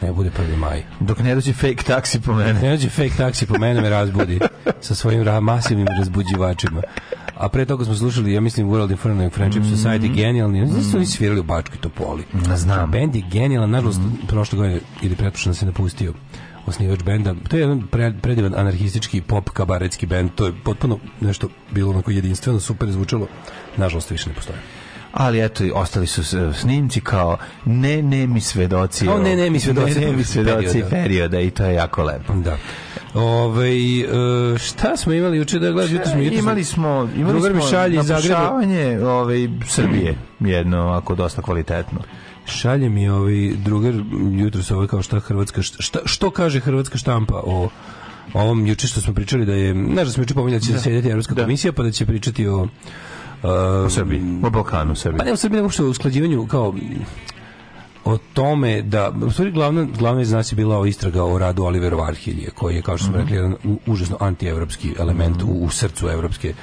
ne 0.02 0.14
bude 0.14 0.32
1. 0.38 0.58
maj. 0.58 0.84
Dok 1.00 1.20
ne 1.20 1.36
dođe 1.36 1.54
fake 1.54 1.84
taksi 1.88 2.22
po 2.22 2.34
mene. 2.34 2.54
Ne 2.54 2.70
dođe 2.70 2.90
fake 2.90 3.14
taksi 3.18 3.46
po 3.46 3.58
mene 3.58 3.82
me 3.82 3.90
razbudi 3.90 4.40
sa 4.82 4.96
svojim 4.96 5.24
ra 5.24 5.40
masivnim 5.40 5.88
razbuđivačima. 6.00 6.82
A 7.36 7.50
pre 7.50 7.66
toga 7.66 7.86
smo 7.86 7.96
slušali, 7.96 8.34
ja 8.34 8.42
mislim, 8.42 8.68
World 8.68 8.92
Infernal 8.92 9.24
and 9.24 9.34
Friendship 9.34 9.64
mm 9.64 9.66
-hmm. 9.66 9.84
Society, 9.84 10.16
genijalni. 10.16 10.68
Znači 10.68 10.84
su 10.84 10.98
oni 10.98 11.06
svirali 11.06 11.40
u 11.40 11.44
Bačku. 11.44 11.78
Poli. 12.00 12.24
Znam. 12.34 12.58
Znači, 12.58 12.92
bend 12.92 13.16
je 13.16 13.24
genijalan, 13.32 13.70
nažalost, 13.70 14.00
mm. 14.00 14.28
prošle 14.28 14.58
godine 14.58 14.80
ili 15.02 15.16
pretpošljeno 15.16 15.54
se 15.54 15.66
napustio 15.66 16.14
osnivač 16.66 17.04
benda. 17.04 17.36
To 17.50 17.58
je 17.58 17.62
jedan 17.62 17.88
pre, 17.92 18.14
predivan 18.22 18.54
anarhistički 18.56 19.22
pop 19.22 19.50
kabaretski 19.50 20.06
bend. 20.06 20.30
To 20.36 20.46
je 20.46 20.54
potpuno 20.64 21.00
nešto 21.22 21.50
bilo 21.72 21.92
onako 21.92 22.12
jedinstveno, 22.12 22.60
super 22.60 22.92
zvučalo. 22.92 23.28
Nažalost, 23.78 24.12
više 24.12 24.30
ne 24.30 24.36
postoje 24.36 24.60
ali 25.12 25.46
eto 25.46 25.64
ostali 25.74 26.08
su 26.08 26.24
snimci 26.54 27.02
kao 27.02 27.38
ne 27.66 28.02
ne 28.02 28.28
mi 28.28 28.42
svedoci 28.42 29.06
kao 29.06 29.18
ne 29.18 29.36
ne 29.36 29.50
mi 29.50 29.60
svedoci 29.60 29.96
ne, 30.00 30.06
ne 30.06 30.12
mi 30.12 30.24
svedoci 30.24 30.68
perioda. 30.68 30.90
perioda 30.90 31.40
i 31.40 31.50
to 31.50 31.66
je 31.66 31.74
jako 31.74 32.04
lepo 32.04 32.34
da 32.34 32.58
Ove, 33.14 33.72
šta 34.58 34.98
smo 34.98 35.14
imali 35.14 35.38
juče 35.38 35.60
da 35.60 35.72
gledamo 35.72 36.22
imali 36.22 36.64
smo 36.64 37.10
imali 37.18 37.42
smo 37.42 37.90
mi 37.90 37.96
iz 37.96 38.12
ove 38.12 39.06
ovaj, 39.06 39.50
Srbije 39.68 40.29
jedno 40.42 40.78
ovako 40.80 41.16
dosta 41.16 41.42
kvalitetno. 41.42 42.00
Šalje 42.48 42.90
mi 42.90 43.10
ovaj 43.10 43.34
drugar 43.56 43.94
jutro 44.34 44.64
se 44.64 44.76
ovaj 44.76 44.88
kao 44.88 45.02
šta 45.02 45.20
Hrvatska 45.20 45.62
šta, 45.62 45.78
šta- 45.80 46.00
što 46.06 46.30
kaže 46.32 46.60
Hrvatska 46.60 46.98
štampa 46.98 47.36
o 47.36 47.70
ovom 48.34 48.68
juče 48.68 48.88
što 48.88 49.02
smo 49.02 49.14
pričali 49.14 49.46
da 49.46 49.54
je 49.54 49.74
znaš 49.86 50.06
da 50.06 50.12
smo 50.12 50.24
juče 50.24 50.34
pominjali 50.34 50.60
da 50.60 50.66
će 50.68 50.74
Da. 50.74 50.80
sedeti 50.80 51.10
Evropska 51.10 51.36
komisija 51.36 51.74
pa 51.74 51.84
da 51.84 51.92
će 51.92 52.06
pričati 52.06 52.48
o 52.48 52.68
O 53.44 53.90
Srbiji, 53.90 54.22
o 54.44 54.50
Balkanu 54.50 54.96
Srbiji. 54.96 55.18
Pa 55.18 55.26
ne 55.26 55.34
u 55.34 55.38
Srbiji, 55.38 55.62
uopšte 55.62 55.84
o 55.84 55.90
usklađivanju 55.90 56.48
kao 56.48 56.74
o 58.06 58.18
tome 58.34 58.82
da 58.82 59.12
u 59.18 59.32
stvari 59.32 59.52
glavna 59.52 59.84
glavna 59.92 60.22
iz 60.22 60.32
nas 60.32 60.52
je 60.52 60.56
bila 60.56 60.80
o 60.80 60.86
istraga 60.86 61.24
o 61.24 61.38
radu 61.38 61.64
Olivera 61.64 61.96
Varhilje 61.98 62.50
koji 62.50 62.76
je 62.76 62.82
kao 62.82 62.98
što 62.98 63.06
smo 63.06 63.14
Mhm. 63.14 63.22
rekli 63.22 63.36
jedan 63.36 63.56
u- 63.64 63.80
užasno 63.88 64.18
antievropski 64.20 64.94
element 65.00 65.42
u, 65.44 65.48
u 65.48 65.70
srcu 65.70 66.08
evropske 66.08 66.54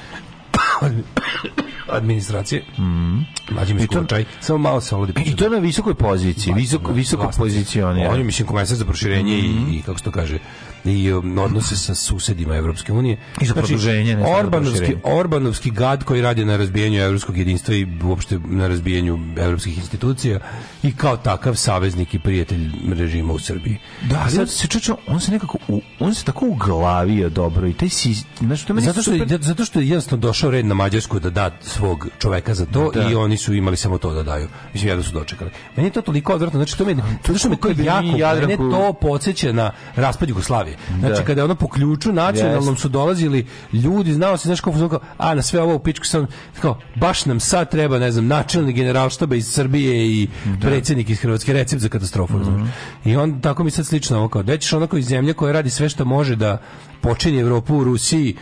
administracije. 1.91 2.63
Mm. 2.79 3.19
Mlađi 3.51 3.75
I 3.75 3.87
to-. 3.87 4.05
Samo 4.41 4.59
malo 4.61 4.81
se 4.81 4.95
ovdje 4.95 5.15
I 5.27 5.37
to 5.37 5.45
je 5.45 5.51
na 5.51 5.59
visokoj 5.59 5.95
poziciji, 5.95 6.55
visoko, 6.55 6.93
visoko 6.93 7.31
pozicioniran. 7.39 8.13
On 8.13 8.19
je, 8.19 8.25
mislim, 8.25 8.49
komesar 8.49 8.77
za 8.77 8.85
proširenje 8.85 9.37
Mhm. 9.39 9.69
i, 9.69 9.77
i, 9.77 9.83
kako 9.83 9.99
se 9.99 10.05
to 10.05 10.11
kaže, 10.11 10.39
i 10.85 11.13
um, 11.13 11.39
odnose 11.39 11.77
sa 11.77 11.95
susedima 11.95 12.57
Evropske 12.57 12.93
unije. 12.93 13.19
I 13.41 13.47
za 13.47 13.55
produženje, 13.55 14.17
ne 14.17 14.23
samo 14.23 14.27
za 14.27 14.39
Orbanovski. 14.39 14.95
Orbanovski 15.05 15.71
gad 15.71 16.05
koji 16.05 16.23
radi 16.23 16.45
na 16.45 16.57
razbijanju 16.57 17.01
evropskog 17.01 17.37
jedinstva 17.37 17.75
i 17.75 17.87
uopšte 18.05 18.39
na 18.41 18.69
razbijanju 18.69 19.19
evropskih 19.39 19.79
institucija 19.79 20.41
i 20.83 20.93
kao 20.93 21.17
takav 21.17 21.55
saveznik 21.57 22.15
i 22.15 22.19
prijatelj 22.19 22.67
režima 22.89 23.33
u 23.33 23.39
Srbiji. 23.39 23.79
Da, 24.03 24.19
ali 24.19 24.31
sad- 24.31 24.51
se 24.51 24.67
čučo, 24.69 24.97
on 25.07 25.21
se 25.21 25.33
nekako, 25.33 25.59
u, 25.69 25.81
on 26.01 26.15
se 26.15 26.25
tako 26.25 26.47
uglavio 26.47 27.29
dobro 27.29 27.67
i 27.69 27.73
taj 27.73 27.89
si, 27.89 28.15
znaš, 28.39 28.65
to 28.65 28.75
meni 28.75 28.87
Zato 28.87 29.03
što, 29.03 29.11
super- 29.13 29.41
zato 29.41 29.65
što 29.65 29.81
je 29.81 29.89
jednostavno 29.89 30.23
došao 30.23 30.51
red 30.51 30.67
na 30.67 30.75
Mađarsku 30.75 31.21
da 31.21 31.31
da 31.31 31.51
svog 31.63 32.09
čoveka 32.19 32.55
za 32.55 32.67
to 32.67 32.91
Da. 32.91 33.03
i 33.03 33.15
oni 33.15 33.36
su 33.37 33.55
imali 33.55 33.77
samo 33.77 33.99
to 33.99 34.13
da 34.13 34.23
daju. 34.23 34.49
Mislim, 34.73 34.89
jedno 34.89 35.05
su 35.05 35.13
dočekali. 35.13 35.51
Meni 35.77 35.89
je 35.89 35.93
to 35.93 36.03
toliko 36.03 36.35
odvratno, 36.35 36.59
znači 36.59 36.79
to 36.79 36.85
me, 36.85 36.95
zato 37.27 37.39
što 37.39 37.49
me 37.49 37.57
to 37.57 37.69
jako, 37.69 38.03
mene 38.03 38.19
Jadranku- 38.19 38.71
to 38.71 38.93
podsjeća 38.93 39.53
na 39.53 39.67
raspad 39.97 40.29
Jugoslavije. 40.29 40.77
Znači, 40.99 41.15
Da. 41.15 41.25
kada 41.25 41.41
je 41.41 41.45
ono 41.45 41.55
po 41.55 41.69
ključu 41.69 42.13
nacionalnom 42.13 42.75
Jest. 42.75 42.83
su 42.83 42.89
dolazili 42.89 43.47
ljudi, 43.73 44.13
znao 44.13 44.37
se, 44.37 44.49
znaš, 44.49 44.61
kao, 44.61 44.89
kao, 44.91 45.01
a 45.19 45.35
na 45.35 45.43
sve 45.43 45.63
ovo 45.63 45.75
u 45.75 45.79
pičku 45.79 46.07
sam, 46.07 46.27
kao, 46.61 46.79
baš 46.95 47.25
nam 47.25 47.41
sad 47.41 47.71
treba, 47.71 47.99
ne 47.99 48.11
znam, 48.13 48.27
načelnik 48.27 48.77
generalštaba 48.77 49.37
iz 49.37 49.47
Srbije 49.47 50.07
i 50.09 50.29
predsjednik 50.61 51.11
iz 51.11 51.21
Hrvatske, 51.21 51.53
recept 51.53 51.83
za 51.83 51.89
katastrofu, 51.89 52.39
razumeš? 52.39 52.69
I 53.05 53.17
on, 53.17 53.41
tako 53.41 53.65
mi 53.65 53.71
sad 53.71 53.87
slično 53.87 54.19
ovo 54.19 54.29
kao, 54.29 54.43
da 54.43 54.57
ćeš 54.57 54.73
onako 54.73 54.97
iz 54.97 55.07
zemlje 55.07 55.33
koja 55.33 55.53
radi 55.53 55.71
sve 55.71 55.89
što 55.89 56.05
može 56.05 56.37
da 56.37 56.61
počini 57.01 57.39
Evropu 57.39 57.77
u 57.77 57.85
Rusiji, 57.85 58.37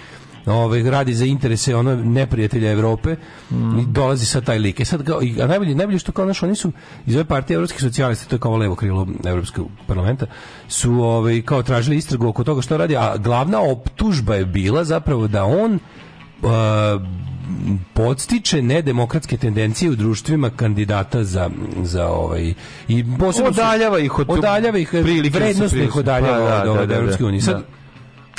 ovaj 0.46 0.82
radi 0.82 1.14
za 1.14 1.24
interese 1.24 1.76
ono 1.76 1.96
neprijatelja 1.96 2.70
Evrope 2.70 3.16
i 3.50 3.86
dolazi 3.86 4.26
sad 4.26 4.44
taj 4.44 4.58
lik. 4.58 4.80
E 4.80 4.84
sad 4.84 5.04
kao, 5.04 5.20
a 5.42 5.46
najbolje 5.46 5.74
najbolje 5.74 5.98
što 5.98 6.12
kao 6.12 6.24
naš 6.24 6.42
oni 6.42 6.56
su 6.56 6.72
iz 7.06 7.14
ove 7.16 7.24
partije 7.24 7.54
evropskih 7.54 7.80
socijalista, 7.80 8.28
to 8.28 8.36
je 8.36 8.40
kao 8.40 8.56
levo 8.56 8.74
krilo 8.74 9.06
evropskog 9.24 9.68
parlamenta, 9.86 10.26
su 10.68 10.92
ovaj 10.92 11.42
kao 11.42 11.62
tražili 11.62 11.96
istragu 11.96 12.28
oko 12.28 12.44
toga 12.44 12.62
što 12.62 12.76
radi, 12.76 12.96
a 12.96 13.16
glavna 13.16 13.60
optužba 13.60 14.34
je 14.34 14.44
bila 14.44 14.84
zapravo 14.84 15.28
da 15.28 15.44
on 15.44 15.78
a, 16.42 16.98
podstiče 17.94 18.62
nedemokratske 18.62 19.36
tendencije 19.36 19.90
u 19.90 19.94
društvima 19.94 20.50
kandidata 20.50 21.24
za 21.24 21.50
za 21.82 22.08
ovaj 22.08 22.54
i 22.88 23.04
posebno 23.18 23.50
Odaljava 23.50 23.98
ih 23.98 24.18
od 24.18 24.30
odaljava 24.30 24.78
ih 24.78 24.94
su 25.68 25.78
ih 25.78 25.96
odaljava 25.96 26.38
Pa, 26.38 26.64
da, 26.64 26.70
od, 26.70 26.76
da, 26.76 26.82
od 26.82 26.88
da, 26.88 26.94
Evropske 26.94 27.22
da. 27.22 27.26
unije. 27.28 27.40
Sad 27.40 27.56
Da. 27.56 27.83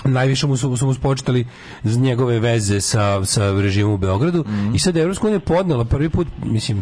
Najviše 0.05 0.47
mu 0.47 0.57
su, 0.57 0.77
su 0.77 0.85
mu 0.85 0.93
spočitali 0.93 1.45
z 1.83 1.97
njegove 1.97 2.39
veze 2.39 2.81
sa, 2.81 3.25
sa 3.25 3.51
režimom 3.51 3.93
u 3.93 3.97
Beogradu 3.97 4.39
Mhm. 4.41 4.75
i 4.75 4.79
sad 4.79 4.97
Evropska 4.97 5.27
unija 5.27 5.39
podnela 5.39 5.85
prvi 5.85 6.09
put, 6.09 6.27
mislim, 6.43 6.81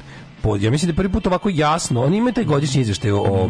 ja 0.60 0.72
mislim 0.72 0.88
da 0.88 0.92
je 0.92 0.96
prvi 0.96 1.10
put 1.10 1.28
ovako 1.28 1.50
jasno, 1.50 2.04
oni 2.04 2.18
imaju 2.18 2.34
taj 2.34 2.44
godišnji 2.44 2.82
izveštaj 2.82 3.12
o, 3.12 3.18
o, 3.18 3.50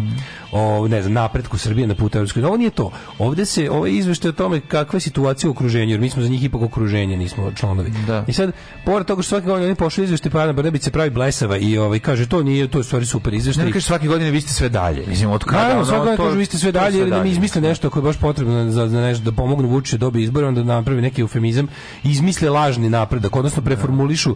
o, 0.52 0.88
ne 0.88 1.02
znam, 1.02 1.14
napretku 1.14 1.58
Srbije 1.58 1.88
na 1.88 1.96
putu 1.96 2.18
Evropske 2.18 2.40
unije. 2.40 2.48
Ovo 2.48 2.58
nije 2.58 2.70
to. 2.70 2.92
Ovde 3.20 3.46
se, 3.46 3.70
ovaj 3.72 3.92
izveštaj 3.92 4.30
o 4.30 4.34
tome 4.34 4.60
kakva 4.60 4.98
je 4.98 5.02
situacija 5.02 5.50
u 5.50 5.52
okruženju, 5.52 5.92
jer 5.92 6.00
mi 6.00 6.10
smo 6.10 6.22
za 6.22 6.30
njih 6.30 6.44
ipak 6.44 6.62
okruženje, 6.62 7.18
nismo 7.18 7.52
članovi. 7.52 7.94
Da. 8.08 8.26
I 8.28 8.34
sad, 8.34 8.52
pored 8.86 9.08
toga 9.08 9.22
što 9.22 9.30
svake 9.30 9.46
godine 9.46 9.66
oni 9.66 9.76
pošli 9.76 10.04
izveštaj, 10.04 10.32
pa 10.32 10.40
Ana 10.40 10.54
Brnabić 10.54 10.84
se 10.84 10.92
pravi 10.92 11.10
blesava 11.10 11.58
i 11.58 11.78
ovaj, 11.78 12.00
kaže, 12.00 12.30
to 12.30 12.44
nije, 12.44 12.68
to 12.68 12.78
je 12.78 12.84
stvari 12.84 13.06
super 13.06 13.34
izveštaj. 13.34 13.66
Ne 13.66 13.72
kažeš 13.72 13.88
svake 13.88 14.08
godine 14.08 14.32
vi 14.32 14.42
ste 14.42 14.54
sve 14.54 14.70
dalje. 14.70 15.06
Mislim, 15.08 15.32
od 15.32 15.44
kada 15.44 15.64
Naravno, 15.64 15.86
svako 15.86 16.06
to- 16.06 16.24
kaže 16.24 16.38
vi 16.38 16.46
ste 16.46 16.58
sve 16.58 16.72
dalje 16.72 17.00
ili 17.00 17.10
da 17.10 17.24
mi 17.24 17.30
izmisle 17.30 17.62
nešto 17.62 17.88
ako 17.88 18.00
je 18.00 18.04
baš 18.04 18.18
potrebno 18.18 18.72
za, 18.72 18.88
za 18.88 19.02
nešto 19.02 19.24
da 19.24 19.32
pomognu 19.32 19.68
Vučiću 19.70 19.98
dobije 19.98 20.24
izbore, 20.24 20.48
onda 20.48 20.64
napravi 20.64 21.02
neki 21.02 21.22
eufemizam 21.22 21.68
i 22.04 22.10
izmisle 22.12 22.50
lažni 22.50 22.90
napredak, 22.90 23.36
odnosno 23.36 23.62
preformulišu 23.64 24.36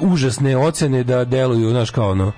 užasne 0.00 0.56
ocene 0.56 1.04
da 1.04 1.24
deluju, 1.24 1.67
znaš, 1.70 1.90
kao 1.90 2.10
ono, 2.10 2.32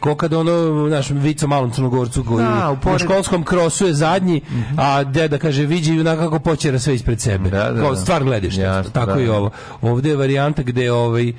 ko 0.00 0.14
kad 0.14 0.32
ono, 0.32 0.52
naš 0.88 1.10
Vico 1.10 1.46
malom 1.46 1.70
crnogorcu 1.70 2.24
koji 2.24 2.44
Da, 2.44 2.70
u 2.70 2.74
upored- 2.74 3.04
školskom 3.04 3.44
krosu 3.44 3.86
je 3.86 3.94
zadnji, 3.94 4.40
a 4.76 5.04
deda 5.04 5.38
kaže 5.38 5.62
viđi 5.62 6.00
onako 6.00 6.22
kako 6.22 6.38
počera 6.38 6.78
sve 6.78 6.94
ispred 6.94 7.20
sebe. 7.20 7.50
Da, 7.50 7.72
da, 7.72 7.80
Kao 7.80 7.90
da. 7.90 7.96
stvar 7.96 8.24
gledište. 8.24 8.60
Jasno, 8.60 8.92
Tako 8.92 9.14
da, 9.14 9.20
i 9.20 9.28
ovo. 9.28 9.50
Ovde 9.82 10.08
je 10.10 10.16
varijanta 10.16 10.62
gde 10.62 10.92
ovaj 10.92 11.32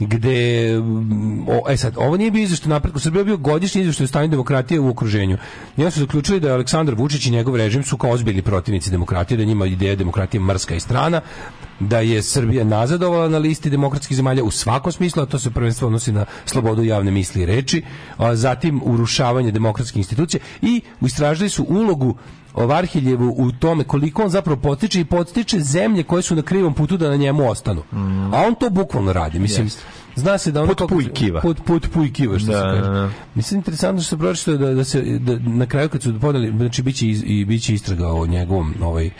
gde 0.00 0.36
mm, 0.74 1.48
o, 1.48 1.70
e 1.70 1.76
sad, 1.76 1.94
ovo 1.96 2.16
nije 2.16 2.30
bio 2.30 2.42
izveštaj 2.42 2.70
napretku, 2.70 2.98
Srbija 2.98 3.24
bio 3.24 3.36
godišnji 3.36 3.80
izveštaj 3.80 4.04
o 4.04 4.08
stanju 4.08 4.28
demokratije 4.28 4.80
u 4.80 4.88
okruženju. 4.88 5.38
Onda 5.76 5.90
su 5.90 6.00
zaključili 6.00 6.40
da 6.40 6.48
je 6.48 6.54
Aleksandar 6.54 6.94
Vučić 6.94 7.26
i 7.26 7.30
njegov 7.30 7.56
režim 7.56 7.82
su 7.84 7.96
kao 7.96 8.10
ozbiljni 8.10 8.42
protivnici 8.42 8.90
demokratije, 8.90 9.38
da 9.38 9.44
njima 9.44 9.66
ideja 9.66 9.96
demokratije 9.96 10.40
mrska 10.40 10.74
i 10.74 10.80
strana, 10.80 11.20
da 11.88 12.00
je 12.00 12.22
Srbija 12.22 12.64
nazadovala 12.64 13.28
na 13.28 13.38
listi 13.38 13.70
demokratskih 13.70 14.16
zemalja 14.16 14.44
u 14.44 14.50
svakom 14.50 14.92
smislu, 14.92 15.22
a 15.22 15.26
to 15.26 15.38
se 15.38 15.50
prvenstveno 15.50 15.86
odnosi 15.86 16.12
na 16.12 16.24
slobodu 16.44 16.82
javne 16.84 17.10
misli 17.10 17.42
i 17.42 17.46
reči, 17.46 17.82
a 18.16 18.36
zatim 18.36 18.80
urušavanje 18.84 19.50
demokratskih 19.50 19.96
institucija 19.96 20.40
i 20.62 20.80
istražili 21.00 21.48
su 21.48 21.66
ulogu 21.68 22.14
Varhiljevu 22.54 23.34
u 23.38 23.52
tome 23.52 23.84
koliko 23.84 24.22
on 24.22 24.28
zapravo 24.28 24.60
potiče 24.60 25.00
i 25.00 25.04
podstiče 25.04 25.60
zemlje 25.60 26.02
koje 26.02 26.22
su 26.22 26.36
na 26.36 26.42
krivom 26.42 26.74
putu 26.74 26.96
da 26.96 27.08
na 27.08 27.16
njemu 27.16 27.50
ostanu. 27.50 27.82
A 28.32 28.44
on 28.46 28.54
to 28.54 28.70
bukvalno 28.70 29.12
radi. 29.12 29.38
Mislim, 29.38 29.66
Jeste. 29.66 29.82
zna 30.16 30.38
se 30.38 30.52
da 30.52 30.62
ono 30.62 30.74
Put 30.74 30.88
pujkiva. 30.88 31.40
Put, 31.40 31.64
put 31.64 31.88
pujkiva, 31.92 32.38
što 32.38 32.52
Da, 32.52 32.58
se 32.58 32.62
kaže. 32.62 32.80
da, 32.80 32.88
da. 32.88 33.10
Mislim, 33.34 33.58
interesantno 33.58 34.02
što 34.02 34.08
se 34.08 34.18
pročito 34.18 34.56
da, 34.56 34.74
da 34.74 34.84
se 34.84 35.00
da, 35.02 35.38
na 35.38 35.66
kraju 35.66 35.88
kad 35.88 36.02
su 36.02 36.20
podali, 36.20 36.52
znači 36.56 36.82
biće 36.82 37.08
iz, 37.08 37.22
i 37.26 37.44
biće 37.44 37.74
istraga 37.74 38.12
o 38.12 38.26
njegovom 38.26 38.74
ovaj 38.82 39.10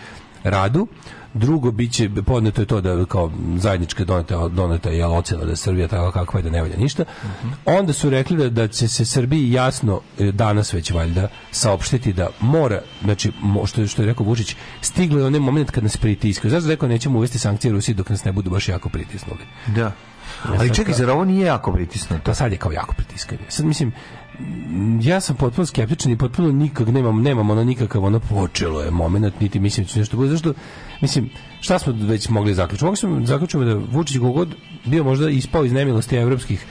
radu. 0.45 0.87
Drugo 1.35 1.71
biće 1.71 2.11
podneto 2.27 2.63
je 2.63 2.67
to 2.67 2.81
da 2.81 3.05
kao 3.05 3.31
zajednička 3.57 4.05
doneta 4.05 4.49
doneta 4.49 4.91
je 4.91 5.07
ocena 5.07 5.45
da 5.45 5.57
Srbija 5.57 5.89
takva 5.89 6.13
kakva 6.13 6.41
je 6.41 6.45
da 6.45 6.51
ne 6.51 6.63
valja 6.63 6.77
ništa. 6.77 7.05
Onda 7.65 7.93
su 7.93 8.11
rekli 8.11 8.37
da 8.37 8.49
da 8.51 8.69
će 8.69 8.89
se 8.89 9.05
Srbiji 9.05 9.53
jasno 9.53 10.01
e, 10.19 10.33
danas 10.33 10.73
već 10.73 10.91
valjda 10.91 11.29
saopštiti 11.51 12.13
da 12.13 12.29
mora, 12.41 12.81
znači 13.03 13.33
mo- 13.43 13.67
što 13.67 13.87
što 13.87 14.03
je 14.03 14.07
rekao 14.07 14.27
Vučić, 14.27 14.57
stiglo 14.81 15.19
je 15.19 15.27
onaj 15.27 15.41
moment 15.41 15.71
kad 15.71 15.85
nas 15.85 15.97
pritiskaju. 15.97 16.51
Zašto 16.51 16.69
je 16.69 16.75
rekao 16.75 16.89
nećemo 16.89 17.19
uvesti 17.19 17.39
sankcije 17.39 17.73
Rusiji 17.73 17.95
dok 17.95 18.09
nas 18.09 18.25
ne 18.25 18.33
budu 18.33 18.51
baš 18.51 18.69
jako 18.69 18.89
pritisnuli. 18.89 19.41
Da. 19.67 19.93
Ali 20.45 20.75
čekaj, 20.75 20.95
zar 20.95 21.11
ovo 21.11 21.25
nije 21.25 21.47
jako 21.47 21.73
pritisnuto? 21.73 22.23
Pa 22.25 22.35
sad 22.35 22.53
je 22.53 22.59
kao 22.59 22.73
jako 22.73 22.95
pritiskanje. 22.95 23.41
Sad 23.49 23.67
mislim, 23.67 23.93
ja 25.03 25.21
sam 25.21 25.37
potpuno 25.37 25.67
skeptičan 25.67 26.13
i 26.13 26.19
potpuno 26.19 26.53
nikak 26.53 26.89
nemam, 26.89 27.23
nemam 27.23 27.51
ono 27.51 27.65
nikakav 27.65 28.05
ono 28.05 28.21
počelo 28.21 28.81
je 28.81 28.91
moment, 28.91 29.41
niti 29.41 29.61
mislim 29.61 29.87
da 29.87 29.93
će 29.93 29.99
nešto 29.99 30.17
bude. 30.17 30.31
Zašto? 30.31 30.55
Mislim, 31.01 31.31
šta 31.61 31.79
smo 31.79 31.93
već 31.93 32.29
mogli 32.29 32.55
zaključiti? 32.55 32.85
Mogli 32.85 32.97
smo 32.97 33.27
zaključiti 33.27 33.65
da 33.65 33.75
Vučić 33.75 34.19
kogod 34.19 34.55
bio 34.85 35.05
možda 35.05 35.31
ispao 35.31 35.65
iz 35.65 35.73
nemilosti 35.73 36.17
evropskih 36.17 36.67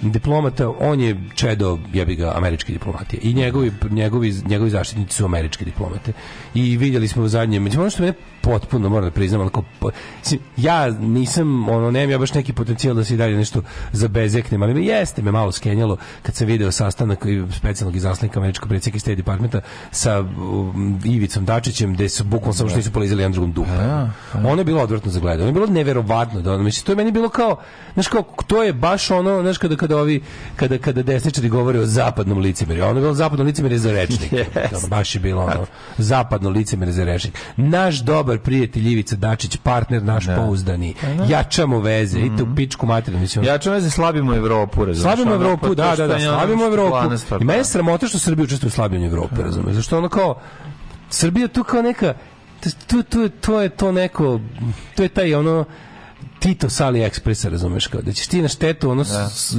diplomata, 0.00 0.70
on 0.80 1.00
je 1.00 1.20
čedo 1.34 1.78
jebi 1.92 2.16
ga 2.16 2.32
američke 2.36 2.72
diplomatije 2.72 3.20
i 3.22 3.34
njegovi, 3.34 3.72
njegovi, 3.90 4.34
njegovi 4.46 4.70
zaštitnici 4.70 5.16
su 5.16 5.24
američke 5.24 5.64
diplomate 5.64 6.12
i 6.54 6.76
vidjeli 6.76 7.08
smo 7.08 7.22
u 7.22 7.28
zadnjem 7.28 7.68
ono 7.78 7.90
što 7.90 8.02
mene 8.02 8.14
potpuno 8.48 8.88
moram 8.88 9.04
da 9.04 9.10
priznam 9.10 9.40
onako, 9.40 9.64
po- 9.78 9.90
ja 10.56 10.90
nisam 10.90 11.68
ono, 11.68 11.90
nemam 11.90 12.10
ja 12.10 12.18
baš 12.18 12.34
neki 12.34 12.52
potencijal 12.52 12.94
da 12.94 13.04
se 13.04 13.14
i 13.14 13.16
dalje 13.16 13.36
nešto 13.36 13.62
zabezeknem, 13.92 14.62
ali 14.62 14.74
me 14.74 14.84
jeste 14.84 15.22
me 15.22 15.32
malo 15.32 15.52
skenjalo 15.52 15.96
kad 16.22 16.34
sam 16.34 16.46
video 16.46 16.72
sastanak 16.72 17.24
i 17.24 17.44
specijalnog 17.52 17.96
izaslanika 17.96 18.40
američkog 18.40 18.68
predsjednika 18.68 19.00
State 19.00 19.16
Departmenta 19.16 19.60
sa 19.90 20.20
um, 20.20 21.00
Ivicom 21.04 21.44
Dačićem 21.44 21.94
gde 21.94 22.08
su 22.08 22.24
bukvalno 22.24 22.52
samo 22.52 22.68
što 22.68 22.76
nisu 22.76 22.92
polizali 22.92 23.22
jedan 23.22 23.32
drugom 23.32 23.52
dupe 23.52 23.70
ono 24.34 24.60
je 24.60 24.64
bilo 24.64 24.82
odvratno 24.82 25.10
za 25.10 25.20
gledanje 25.20 25.42
ono 25.42 25.48
je 25.48 25.52
bilo 25.52 25.66
neverovatno 25.66 26.40
da 26.40 26.52
ono, 26.52 26.62
mislim, 26.62 26.84
to 26.84 26.92
je 26.92 26.96
meni 26.96 27.12
bilo 27.12 27.28
kao 27.28 27.60
znaš 27.94 28.08
kao, 28.08 28.22
to 28.46 28.62
je 28.62 28.72
baš 28.72 29.10
ono, 29.10 29.42
znaš 29.42 29.58
kada, 29.58 29.76
kada 29.76 29.96
ovi 29.96 30.22
kada 30.56 30.78
kada 30.78 31.02
desničari 31.02 31.48
govore 31.48 31.80
o 31.80 31.86
zapadnom 31.86 32.38
licemerju. 32.38 32.84
Ono 32.84 32.98
je 32.98 33.00
bilo 33.00 33.14
zapadno 33.14 33.44
licemerje 33.44 33.78
za 33.78 33.92
rečnik. 33.92 34.32
Yes. 34.32 34.44
Ono, 34.78 34.88
baš 34.88 35.14
je 35.14 35.20
bilo 35.20 35.42
ono 35.42 35.66
zapadno 35.98 36.50
licemerje 36.50 36.92
za 36.92 37.04
rečnik. 37.04 37.38
Naš 37.56 37.98
dobar 37.98 38.37
prijatelj 38.38 38.88
Ivica 38.88 39.16
Dačić, 39.16 39.56
partner 39.56 40.02
naš 40.02 40.26
pouzdani. 40.36 40.94
Jačamo 41.28 41.80
veze, 41.80 42.18
idite 42.20 42.42
u 42.42 42.54
pičku 42.56 42.86
materinu, 42.86 43.20
mislim. 43.20 43.44
Ja 43.44 43.58
čujem 43.58 43.82
da 43.82 43.90
slabimo 43.90 44.34
Evropu, 44.34 44.84
razumiješ? 44.84 45.16
Slabimo 45.16 45.34
Evropu, 45.34 45.68
pa 45.68 45.74
da, 45.74 45.90
to 45.90 45.96
da, 45.98 46.06
da, 46.08 46.20
slabimo 46.20 46.64
Evropu. 46.64 46.96
I 47.32 47.38
mene 47.38 47.52
da. 47.52 47.52
je 47.54 47.64
sramota 47.64 48.06
što 48.06 48.18
Srbija 48.18 48.44
učestvuje 48.44 48.68
u 48.68 48.72
slabljenju 48.72 49.06
Evrope, 49.06 49.42
razumeš? 49.42 49.74
Zašto 49.74 49.98
ono 49.98 50.08
kao 50.08 50.40
Srbija 51.10 51.48
tu 51.48 51.64
kao 51.64 51.82
neka 51.82 52.14
tu, 52.86 53.02
tu, 53.02 53.28
to 53.30 53.60
je 53.60 53.68
to 53.68 53.92
neko 53.92 54.40
to 54.96 55.02
je 55.02 55.08
taj 55.08 55.34
ono 55.34 55.64
Tito 56.38 56.70
s 56.70 56.80
AliExpressa, 56.80 57.48
razumeš, 57.48 57.86
kao 57.86 58.00
da 58.02 58.12
ćeš 58.12 58.26
ti 58.26 58.42
na 58.42 58.48
štetu 58.48 58.90
ono 58.90 59.04
s- 59.04 59.10
s- 59.30 59.56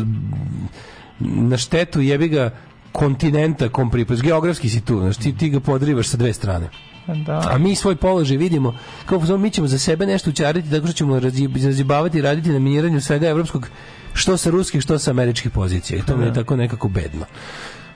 na 1.20 1.58
štetu 1.58 2.02
jebi 2.02 2.28
ga 2.28 2.50
kontinenta 2.92 3.70
kom 3.70 3.90
pripaš, 3.92 4.22
geografski 4.22 4.70
si 4.70 4.82
tu, 4.82 5.00
znaš, 5.00 5.18
ti, 5.18 5.38
ti 5.38 5.50
ga 5.50 5.60
podrivaš 5.60 6.08
sa 6.08 6.18
dve 6.18 6.34
strane. 6.34 6.70
Da. 7.16 7.50
A 7.52 7.58
mi 7.58 7.76
svoj 7.76 7.96
položaj 7.96 8.38
vidimo 8.38 8.76
kao 9.06 9.38
mi 9.38 9.52
ćemo 9.52 9.68
za 9.68 9.80
sebe 9.80 10.06
nešto 10.06 10.30
učariti 10.30 10.70
tako 10.70 10.88
što 10.88 10.94
ćemo 10.94 11.20
razjebavati 11.66 12.18
i 12.18 12.22
raditi 12.22 12.50
na 12.50 12.60
miniranju 12.60 13.02
svega 13.02 13.28
evropskog 13.28 13.68
što 14.14 14.38
sa 14.38 14.50
ruskih, 14.50 14.82
što 14.82 15.00
sa 15.00 15.12
američkih 15.12 15.52
pozicija. 15.52 16.00
I 16.00 16.02
to 16.02 16.18
mi 16.18 16.26
je 16.26 16.34
tako 16.34 16.56
nekako 16.56 16.88
bedno. 16.88 17.26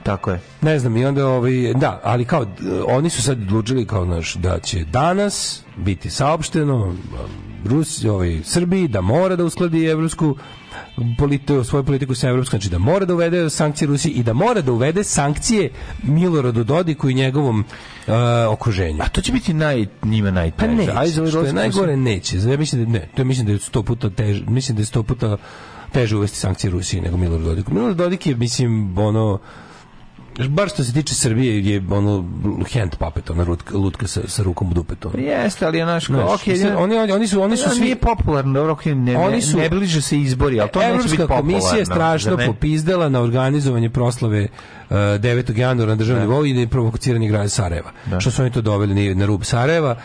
Tako 0.02 0.30
je. 0.30 0.40
Ne 0.62 0.78
znam, 0.78 0.96
i 0.96 1.04
onda 1.04 1.26
ovaj, 1.26 1.72
da, 1.74 2.00
ali 2.04 2.24
kao, 2.24 2.46
oni 2.86 3.10
su 3.10 3.22
sad 3.22 3.38
odlučili 3.42 3.86
kao 3.86 4.04
naš, 4.04 4.34
da 4.34 4.58
će 4.58 4.84
danas 4.84 5.62
biti 5.76 6.10
saopšteno 6.10 6.76
um, 6.76 6.98
Rus, 7.64 8.04
ovaj, 8.04 8.40
Srbiji 8.44 8.88
da 8.88 9.00
mora 9.00 9.36
da 9.36 9.44
uskladi 9.44 9.86
evropsku 9.86 10.36
politiku, 11.18 11.64
svoju 11.64 11.84
politiku 11.84 12.14
sa 12.14 12.28
evropskom, 12.28 12.60
znači 12.60 12.70
da 12.70 12.78
mora 12.78 13.04
da 13.06 13.14
uvede 13.14 13.50
sankcije 13.50 13.88
Rusiji 13.88 14.12
i 14.12 14.22
da 14.22 14.32
mora 14.32 14.60
da 14.60 14.72
uvede 14.72 15.04
sankcije 15.04 15.70
Miloradu 16.02 16.64
Dodiku 16.64 17.10
i 17.10 17.14
njegovom 17.14 17.60
uh, 17.60 18.14
okruženju. 18.50 19.02
A 19.02 19.08
to 19.08 19.20
će 19.20 19.32
biti 19.32 19.54
naj, 19.54 19.86
njima 20.04 20.28
Pa 20.28 20.34
najteže. 20.34 20.74
neće, 20.74 20.92
Ajde, 20.94 21.10
za 21.12 21.20
ovaj 21.20 21.30
što 21.30 21.42
je 21.44 21.52
najgore 21.52 21.96
neće. 21.96 22.36
Ja 22.38 22.56
mislim 22.56 22.84
da 22.84 22.90
ne, 22.90 23.08
to 23.14 23.20
je 23.20 23.24
mislim 23.24 23.46
da 23.46 23.52
je 23.52 23.58
100 23.58 23.82
puta 23.82 24.10
teže, 24.10 24.44
mislim 24.48 24.76
da 24.76 24.82
je 24.82 24.86
100 24.86 25.02
puta 25.02 25.36
teže 25.92 26.16
uvesti 26.16 26.38
sankcije 26.38 26.70
Rusiji 26.70 27.00
nego 27.00 27.16
Milorad 27.16 27.44
Dodik. 27.44 27.68
Milorad 27.68 27.96
Dodik 27.96 28.26
je 28.26 28.34
mislim 28.36 28.98
ono 28.98 29.38
bar 30.40 30.68
što 30.68 30.84
se 30.84 30.92
tiče 30.92 31.14
Srbije 31.14 31.64
je 31.64 31.82
ono 31.90 32.24
hand 32.74 32.96
puppet, 32.96 33.30
ona 33.30 33.44
lutka, 33.44 33.76
lutka 33.76 34.06
sa, 34.06 34.20
sa 34.26 34.42
rukom 34.42 34.70
u 34.70 34.74
dupetu. 34.74 35.10
Jeste, 35.16 35.66
ali 35.66 35.78
je 35.78 35.86
naš 35.86 36.06
kao, 36.06 36.38
mislim, 36.46 36.68
ne- 36.68 36.76
oni, 36.76 36.96
oni, 36.96 37.12
oni 37.12 37.26
su, 37.28 37.42
oni 37.42 37.56
su 37.56 37.64
Da, 37.64 37.70
svi... 37.70 37.80
Nije 37.80 37.96
popularno, 37.96 38.52
dobro, 38.52 38.72
okej, 38.72 38.94
ne, 38.94 39.16
Oni 39.16 39.42
su- 39.42 39.58
ne 39.58 39.68
bliže 39.70 40.02
se 40.02 40.18
izbori, 40.18 40.60
ali 40.60 40.70
to 40.70 40.78
neće 40.78 40.92
biti 40.92 40.98
Evropska 41.06 41.22
popularno. 41.24 41.50
komisija 41.50 41.78
je 41.78 41.84
strašno 41.86 42.30
mene. 42.32 42.46
popizdala 42.46 43.08
na 43.08 43.20
organizovanje 43.20 43.90
proslave 43.90 44.42
uh, 44.42 44.96
9. 44.96 45.58
januara 45.58 45.90
na 45.90 45.96
državnom 45.96 46.24
nivou 46.24 46.44
i 46.44 46.54
na 46.54 46.68
provociranje 46.68 47.28
grada 47.28 47.48
Sarajeva. 47.48 47.90
Što 48.18 48.30
su 48.30 48.42
oni 48.42 48.50
to 48.50 48.60
doveli 48.60 49.14
na 49.14 49.26
rub 49.26 49.42
Sarajeva. 49.44 49.96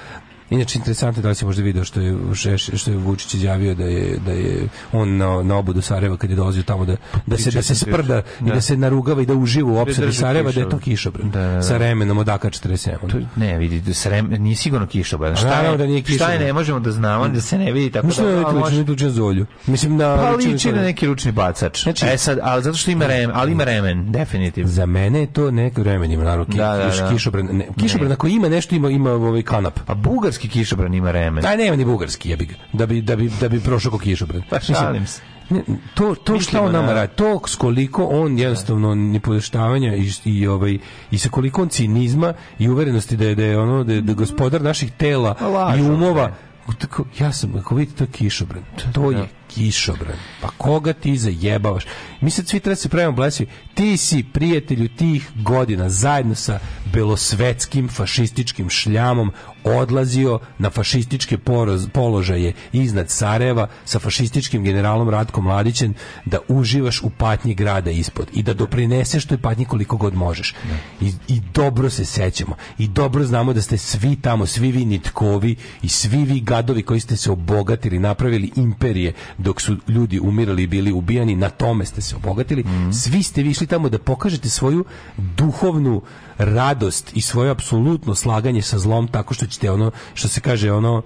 Inače, 0.50 0.78
interesantno 0.78 1.22
da 1.22 1.30
li 1.30 1.36
si 1.36 1.46
možda 1.46 1.64
video 1.64 1.84
što 1.84 2.02
je, 2.02 2.14
Šeš- 2.14 2.76
što 2.76 2.92
je 2.92 2.98
Vučić 2.98 3.34
izjavio 3.34 3.76
da 3.76 3.84
je, 3.84 4.18
da 4.20 4.32
je 4.32 4.58
on 4.94 5.18
na, 5.18 5.44
na 5.44 5.56
obudu 5.56 5.82
Sarajeva 5.82 6.18
kad 6.18 6.30
je 6.30 6.36
dolazio 6.36 6.64
tamo 6.64 6.86
da, 6.86 6.96
da, 7.26 7.38
se, 7.38 7.52
da 7.52 7.62
se 7.62 7.76
sprda 7.76 8.22
i 8.42 8.44
Da. 8.44 8.54
da 8.54 8.62
se 8.62 8.78
narugava 8.78 9.22
i 9.22 9.26
da 9.26 9.34
uživa 9.34 9.72
u 9.72 9.78
opsadi 9.78 10.02
drži 10.02 10.18
Sarajeva, 10.18 10.52
da 10.52 10.60
je 10.60 10.70
to 10.70 10.80
kišobran. 10.80 11.22
kišobran. 11.22 11.46
Da, 11.46 11.50
da, 11.50 11.56
da. 11.56 11.62
Sa 11.62 11.78
remenom 11.78 12.18
od 12.18 12.28
AK-47. 12.28 12.98
To- 13.02 13.18
Ne, 13.36 13.58
vidi, 13.58 13.94
srem, 13.94 14.28
nije 14.30 14.56
sigurno 14.56 14.88
kišobran. 14.88 15.36
Šta, 15.36 15.62
je, 15.62 15.78
da 15.78 15.86
nije 15.86 16.02
šta 16.02 16.12
je 16.12 16.18
kišobran. 16.18 16.40
ne 16.40 16.54
možemo 16.54 16.80
da 16.80 16.92
znamo, 16.92 17.28
da 17.28 17.42
se 17.42 17.58
ne 17.58 17.72
vidi 17.72 17.92
tako 17.92 18.08
Mislim 18.08 18.28
da 18.28 18.32
da... 18.32 18.40
je 18.40 18.46
a, 18.46 18.50
liči 18.50 19.04
na 19.04 19.10
Zolju. 19.10 19.46
Mislim 19.68 19.98
na 19.98 20.16
Pa 20.18 20.32
liči 20.32 20.72
na 20.72 20.82
neki 20.82 21.08
ručni 21.08 21.32
bacač. 21.32 21.84
Znači- 21.84 22.06
e 22.06 22.18
sad, 22.18 22.40
ali 22.42 22.64
zato 22.64 22.78
što 22.78 22.92
ima 22.92 23.06
remen, 23.08 23.32
ali 23.34 23.52
ima 23.52 23.64
remen, 23.64 24.12
definitivno. 24.12 24.72
Za 24.72 24.86
mene 24.86 25.20
je 25.20 25.28
to 25.28 25.52
neki 25.52 25.84
remen 25.84 26.12
ima 26.12 26.24
naravno 26.24 26.46
ki, 26.46 26.58
Da, 26.58 26.78
da, 26.78 26.84
kiš- 26.86 27.00
da. 27.00 27.10
kišobran. 27.10 27.62
Kišobran 27.78 28.12
ako 28.12 28.28
ima 28.28 28.50
nešto 28.50 28.76
ima 28.76 28.90
ima 28.90 29.12
ovaj 29.12 29.42
kanap. 29.42 29.80
Pa 29.86 29.94
bugarski 29.96 30.39
kišobran 30.48 30.94
ima 30.94 31.12
remen. 31.12 31.46
Aj 31.46 31.58
nema 31.58 31.76
ni 31.76 31.86
bugarski 31.86 32.30
jebi 32.30 32.46
ga. 32.46 32.56
Da 32.74 32.86
bi 32.86 33.02
da 33.02 33.16
bi 33.16 33.32
da 33.40 33.50
bi 33.50 33.60
prošao 33.60 33.90
kao 33.92 34.00
kišobran. 34.00 34.44
Pa 34.50 34.60
šalim 34.60 35.08
se. 35.08 35.22
ne, 35.50 35.62
to 35.94 36.16
to 36.16 36.24
šta 36.24 36.34
Mislimo 36.34 36.64
on 36.64 36.72
nama 36.72 36.88
na- 36.88 36.94
radi, 36.94 37.14
to 37.16 37.42
s 37.48 37.56
koliko 37.56 38.06
on 38.06 38.40
jednostavno 38.40 38.96
nipodaštavanja 38.96 39.96
i, 39.96 40.12
i 40.26 40.48
ovaj 40.48 40.78
i 41.12 41.18
sa 41.18 41.30
koliko 41.30 41.62
on 41.62 41.70
cinizma 41.70 42.34
i 42.60 42.70
uverenosti 42.70 43.18
da 43.18 43.26
je 43.26 43.36
da 43.36 43.44
je 43.44 43.60
ono 43.60 43.84
da 43.84 43.94
je, 43.94 44.02
da 44.02 44.14
gospodar 44.14 44.62
naših 44.62 44.92
tela 44.92 45.34
Pa 45.34 45.48
lažu, 45.48 45.80
i 45.80 45.88
umova 45.88 46.32
tako, 46.74 47.06
ja 47.20 47.32
sam, 47.34 47.56
ako 47.56 47.76
vidite, 47.76 47.98
to 47.98 48.04
je 48.04 48.08
kišobran. 48.08 48.64
To 48.94 49.12
je 49.12 49.28
kišobran. 49.48 50.16
Pa 50.42 50.48
koga 50.48 50.94
ti 50.94 51.18
zajebavaš? 51.18 51.84
Mi 52.22 52.32
sad 52.32 52.48
svi 52.48 52.60
treba 52.60 52.72
da 52.72 52.82
se 52.82 52.90
pravimo 52.90 53.12
blesi. 53.12 53.46
Ti 53.74 53.98
si 53.98 54.24
prijatelju 54.24 54.88
tih 54.88 55.32
godina 55.36 55.90
zajedno 55.90 56.36
sa 56.36 56.60
belosvetskim 56.94 57.90
fašističkim 57.90 58.70
šljamom 58.70 59.32
odlazio 59.64 60.40
na 60.58 60.70
fašističke 60.70 61.38
poroz, 61.38 61.88
položaje 61.94 62.54
iznad 62.72 63.10
Sarajeva 63.10 63.68
sa 63.86 64.00
fašističkim 64.00 64.64
generalom 64.64 65.10
Ratkom 65.10 65.44
Mladićem 65.44 65.94
da 66.26 66.38
uživaš 66.48 67.02
u 67.02 67.10
patnji 67.10 67.54
grada 67.54 67.92
ispod 67.92 68.28
i 68.34 68.44
da 68.44 68.54
doprineseš 68.54 69.26
toj 69.26 69.38
patnji 69.38 69.66
koliko 69.66 69.98
god 69.98 70.14
možeš. 70.14 70.56
I, 71.02 71.12
I 71.28 71.42
dobro 71.54 71.90
se 71.90 72.06
sećamo. 72.06 72.56
I 72.78 72.88
dobro 72.88 73.24
znamo 73.24 73.54
da 73.54 73.62
ste 73.62 73.78
svi 73.78 74.16
tamo, 74.16 74.46
svi 74.46 74.72
vi 74.72 74.86
nitkovi 74.86 75.56
i 75.82 75.90
svi 75.90 76.24
vi 76.24 76.40
gadovi 76.40 76.84
koji 76.84 77.00
ste 77.00 77.18
se 77.18 77.32
obogatili, 77.32 78.00
napravili 78.00 78.52
imperije 78.56 79.14
dok 79.38 79.62
su 79.62 79.78
ljudi 79.88 80.20
umirali 80.20 80.64
i 80.64 80.68
bili 80.68 80.92
ubijani, 80.92 81.36
na 81.36 81.50
tome 81.50 81.86
ste 81.86 82.02
se 82.02 82.16
obogatili. 82.16 82.64
Svi 82.94 83.24
ste 83.24 83.44
vi 83.44 83.50
išli 83.50 83.68
tamo 83.68 83.90
da 83.90 84.00
pokažete 84.00 84.50
svoju 84.50 84.86
duhovnu 85.18 86.02
radost 86.40 87.12
i 87.14 87.22
svoje 87.22 87.52
apsolutno 87.52 88.16
slaganje 88.16 88.62
sa 88.62 88.80
zlom 88.80 89.08
tako 89.08 89.34
što 89.34 89.46
ćete 89.46 89.72
ono, 89.72 89.92
što 90.14 90.28
se 90.28 90.42
kaže 90.42 90.72
ono, 90.72 91.02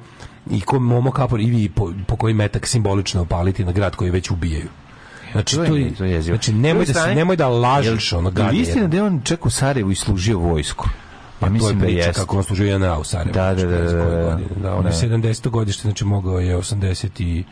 i 0.51 0.61
ko 0.61 0.79
Momo 0.79 1.11
Kapor 1.11 1.39
i 1.39 1.45
vi 1.45 1.69
po, 1.69 1.91
po 2.07 2.15
koji 2.15 2.33
metak 2.33 2.67
simbolično 2.67 3.21
opaliti 3.21 3.65
na 3.65 3.71
grad 3.71 3.95
koji 3.95 4.11
već 4.11 4.31
ubijaju. 4.31 4.69
Znači, 5.31 5.55
To 5.55 5.63
je- 5.65 5.81
je, 5.81 5.95
to 5.95 6.03
je 6.05 6.21
znači 6.21 6.53
nemoj, 6.53 6.85
da, 6.85 6.93
se, 6.93 7.15
nemoj 7.15 7.35
da 7.35 7.47
lažeš 7.47 8.13
ono 8.13 8.29
jel 8.29 8.33
gade. 8.35 8.57
istina 8.57 8.87
da 8.87 8.97
je 8.97 9.03
on 9.03 9.21
čak 9.23 9.45
u 9.45 9.49
Sarajevu 9.49 9.91
i 9.91 9.95
služio 9.95 10.37
vojsku? 10.39 10.87
Pa 11.39 11.45
Ja 11.45 11.49
je 11.49 11.53
mislim 11.53 11.79
da 11.79 11.85
jeste. 11.87 12.13
kako 12.13 12.37
on 12.37 12.43
služio 12.43 12.67
JNA 12.67 12.99
u 12.99 13.03
Sarajevu. 13.03 13.33
Da, 13.33 13.43
da, 13.45 13.53
da, 13.53 13.59
znači, 13.59 13.83
da, 13.83 13.89
znam 13.89 14.01
koje 14.01 14.17
da. 14.17 14.23
godine. 14.23 14.49
Da, 14.57 14.75
on 14.75 14.85
je 14.85 14.91
Da. 14.91 14.97
70. 14.97 15.49
godište, 15.49 15.81
znači 15.81 16.05
mogao 16.05 16.39
je 16.39 16.57
80 16.57 17.21
i 17.21 17.43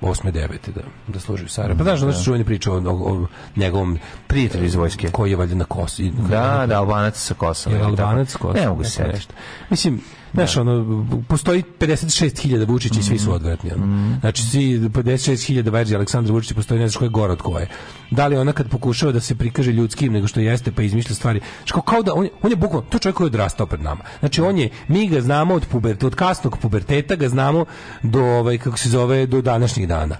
8. 0.00 0.32
9. 0.32 0.48
da, 0.74 0.80
da 1.06 1.20
služi 1.20 1.44
u 1.44 1.48
Sarajevu. 1.48 1.78
Pa 1.78 1.84
znaš, 1.84 2.02
ono 2.02 2.12
što 2.12 2.24
čuveni 2.24 2.44
priča 2.44 2.72
o, 2.72 2.76
o, 2.76 2.90
o 2.90 3.26
njegovom 3.56 3.98
Prijatelju 4.26 4.64
iz 4.64 4.74
vojske. 4.74 5.10
Koji 5.10 5.30
je 5.30 5.36
valjda 5.36 5.54
na 5.54 5.64
Kosi. 5.64 6.10
Da, 6.10 6.64
da, 6.68 6.78
Albanac 6.78 7.16
sa 7.16 7.34
Kosova. 7.34 7.76
Je? 7.76 7.82
Albanac 7.82 8.32
Kosova? 8.32 8.60
Ne 8.60 8.68
mogu 8.68 8.84
se 8.84 9.02
nešto. 9.02 9.34
Mislim, 9.70 10.00
Znaš, 10.34 10.56
ono, 10.56 11.04
postoji 11.22 11.62
56.000 11.80 12.68
Vučića 12.68 13.00
i 13.00 13.02
svi 13.02 13.18
su 13.18 13.32
odvratni. 13.32 13.70
Ono. 13.72 13.86
Znači, 14.20 14.42
svi 14.42 14.60
56.000 14.80 15.70
verzija 15.70 15.98
Aleksandra 15.98 16.32
Vučića 16.32 16.54
postoji 16.54 16.80
ne 16.80 16.88
znaš 16.88 16.96
ko 16.96 17.04
je 17.04 17.10
gore 17.10 17.32
od 17.32 17.42
koje. 17.42 17.68
Da 18.10 18.26
li 18.26 18.36
ona 18.36 18.52
kad 18.52 18.68
pokušava 18.68 19.12
da 19.12 19.20
se 19.20 19.34
prikaže 19.34 19.72
ljudskim 19.72 20.12
nego 20.12 20.26
što 20.26 20.40
jeste, 20.40 20.72
pa 20.72 20.82
izmišlja 20.82 21.14
stvari. 21.14 21.40
Znači, 21.56 21.72
kao, 21.72 21.82
kao 21.82 22.02
da, 22.02 22.14
on, 22.14 22.24
je- 22.24 22.30
on 22.42 22.50
je 22.50 22.56
bukvalno, 22.56 22.86
to 22.88 22.96
je 22.96 23.00
čovjek 23.00 23.16
koji 23.16 23.24
je 23.24 23.28
odrastao 23.28 23.66
pred 23.66 23.82
nama. 23.82 24.00
Znači, 24.18 24.40
on 24.40 24.58
je, 24.58 24.68
mi 24.88 25.08
ga 25.08 25.20
znamo 25.20 25.54
od 25.54 25.66
puberteta, 25.66 26.06
od 26.06 26.14
kasnog 26.14 26.58
puberteta 26.58 27.16
ga 27.16 27.28
znamo 27.28 27.64
do, 28.02 28.20
ovaj, 28.20 28.58
kako 28.58 28.78
se 28.78 28.88
zove, 28.88 29.26
do 29.26 29.40
današnjih 29.42 29.88
dana. 29.88 30.16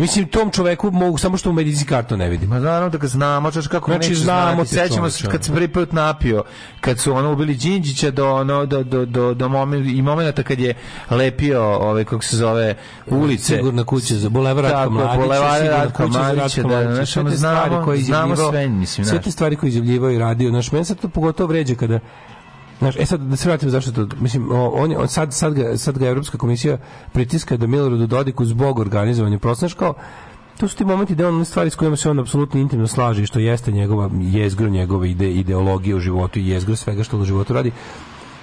Mislim, 0.00 0.26
tom 0.28 0.50
čoveku 0.50 0.90
mogu, 0.90 1.18
samo 1.18 1.36
što 1.36 1.50
u 1.50 1.52
medicinski 1.52 1.88
karton 1.88 2.18
ne 2.18 2.28
vidim. 2.28 2.48
Ma 2.48 2.58
naravno 2.58 2.88
da 2.88 2.98
ga 2.98 3.06
znamo, 3.06 3.50
čač 3.50 3.66
kako 3.66 3.90
Znači, 3.90 4.08
neće 4.08 4.20
znamo 4.20 4.64
znati. 4.64 4.88
Sećamo 4.88 5.10
se 5.10 5.28
kad 5.28 5.44
se 5.44 5.52
prvi 5.52 5.68
put 5.68 5.92
napio, 5.92 6.44
kad 6.80 6.98
su 6.98 7.14
ono 7.14 7.32
ubili 7.32 7.54
Đinđića 7.54 8.10
do 8.10 8.34
ono 8.34 8.66
do 8.66 8.82
do 8.82 9.04
do 9.04 9.34
do 9.34 9.48
momen, 9.48 9.98
i 9.98 10.02
momenata 10.02 10.42
kad 10.42 10.58
je 10.60 10.74
lepio 11.10 11.62
ove 11.64 12.04
kako 12.04 12.24
se 12.24 12.36
zove 12.36 12.74
ulice. 13.06 13.56
Sigurna 13.56 13.84
kuća 13.84 14.14
za 14.14 14.28
Bulevar 14.28 14.64
Ratka 14.64 14.78
Tako, 14.78 14.90
Mladića, 14.90 15.18
Bulevar 15.18 15.60
za 15.96 16.06
Mladića, 16.08 16.62
da, 16.62 16.94
znaš, 16.94 17.16
ono, 17.16 17.30
znamo- 17.30 17.96
znamo 17.96 18.36
sve, 18.36 18.68
mislim, 18.68 19.04
Sve 19.06 19.20
te 19.20 19.30
stvari 19.30 19.56
koje 19.56 19.68
je 19.68 19.70
izjavljivao 19.70 20.10
i 20.10 20.18
radio, 20.18 20.50
znaš, 20.50 20.72
meni 20.72 20.84
sad 20.84 21.00
to 21.00 21.08
pogotovo 21.08 21.46
vređa 21.46 21.74
kada 21.74 21.98
Znaš, 22.80 22.96
e 22.96 23.06
sad 23.06 23.20
da 23.20 23.36
se 23.36 23.48
vratim 23.48 23.70
zašto 23.70 23.92
to, 23.92 24.16
mislim, 24.20 24.52
on, 24.52 24.94
on 24.96 25.08
sad, 25.08 25.34
sad, 25.34 25.54
ga, 25.54 25.76
sad 25.76 25.98
ga 25.98 26.06
Evropska 26.06 26.38
komisija 26.38 26.78
pritiska 27.12 27.56
da 27.56 27.66
Miloradu 27.66 28.06
Dodiku 28.06 28.44
zbog 28.44 28.78
organizovanja 28.78 29.38
kao, 29.76 29.94
to 30.60 30.68
su 30.68 30.76
ti 30.76 30.84
momenti 30.84 31.14
da 31.14 31.28
on 31.28 31.44
stvari 31.44 31.70
s 31.70 31.74
kojima 31.74 31.96
se 31.96 32.10
on 32.10 32.18
apsolutno 32.18 32.60
intimno 32.60 32.86
slaže 32.86 33.26
što 33.26 33.38
jeste 33.38 33.72
njegova 33.72 34.10
jezgro, 34.20 34.68
njegove 34.68 35.10
ide, 35.10 35.30
ideologije 35.30 35.96
u 35.96 36.00
životu 36.00 36.38
i 36.38 36.48
jezgro 36.48 36.76
svega 36.76 37.04
što 37.04 37.18
u 37.18 37.24
životu 37.24 37.52
radi 37.54 37.72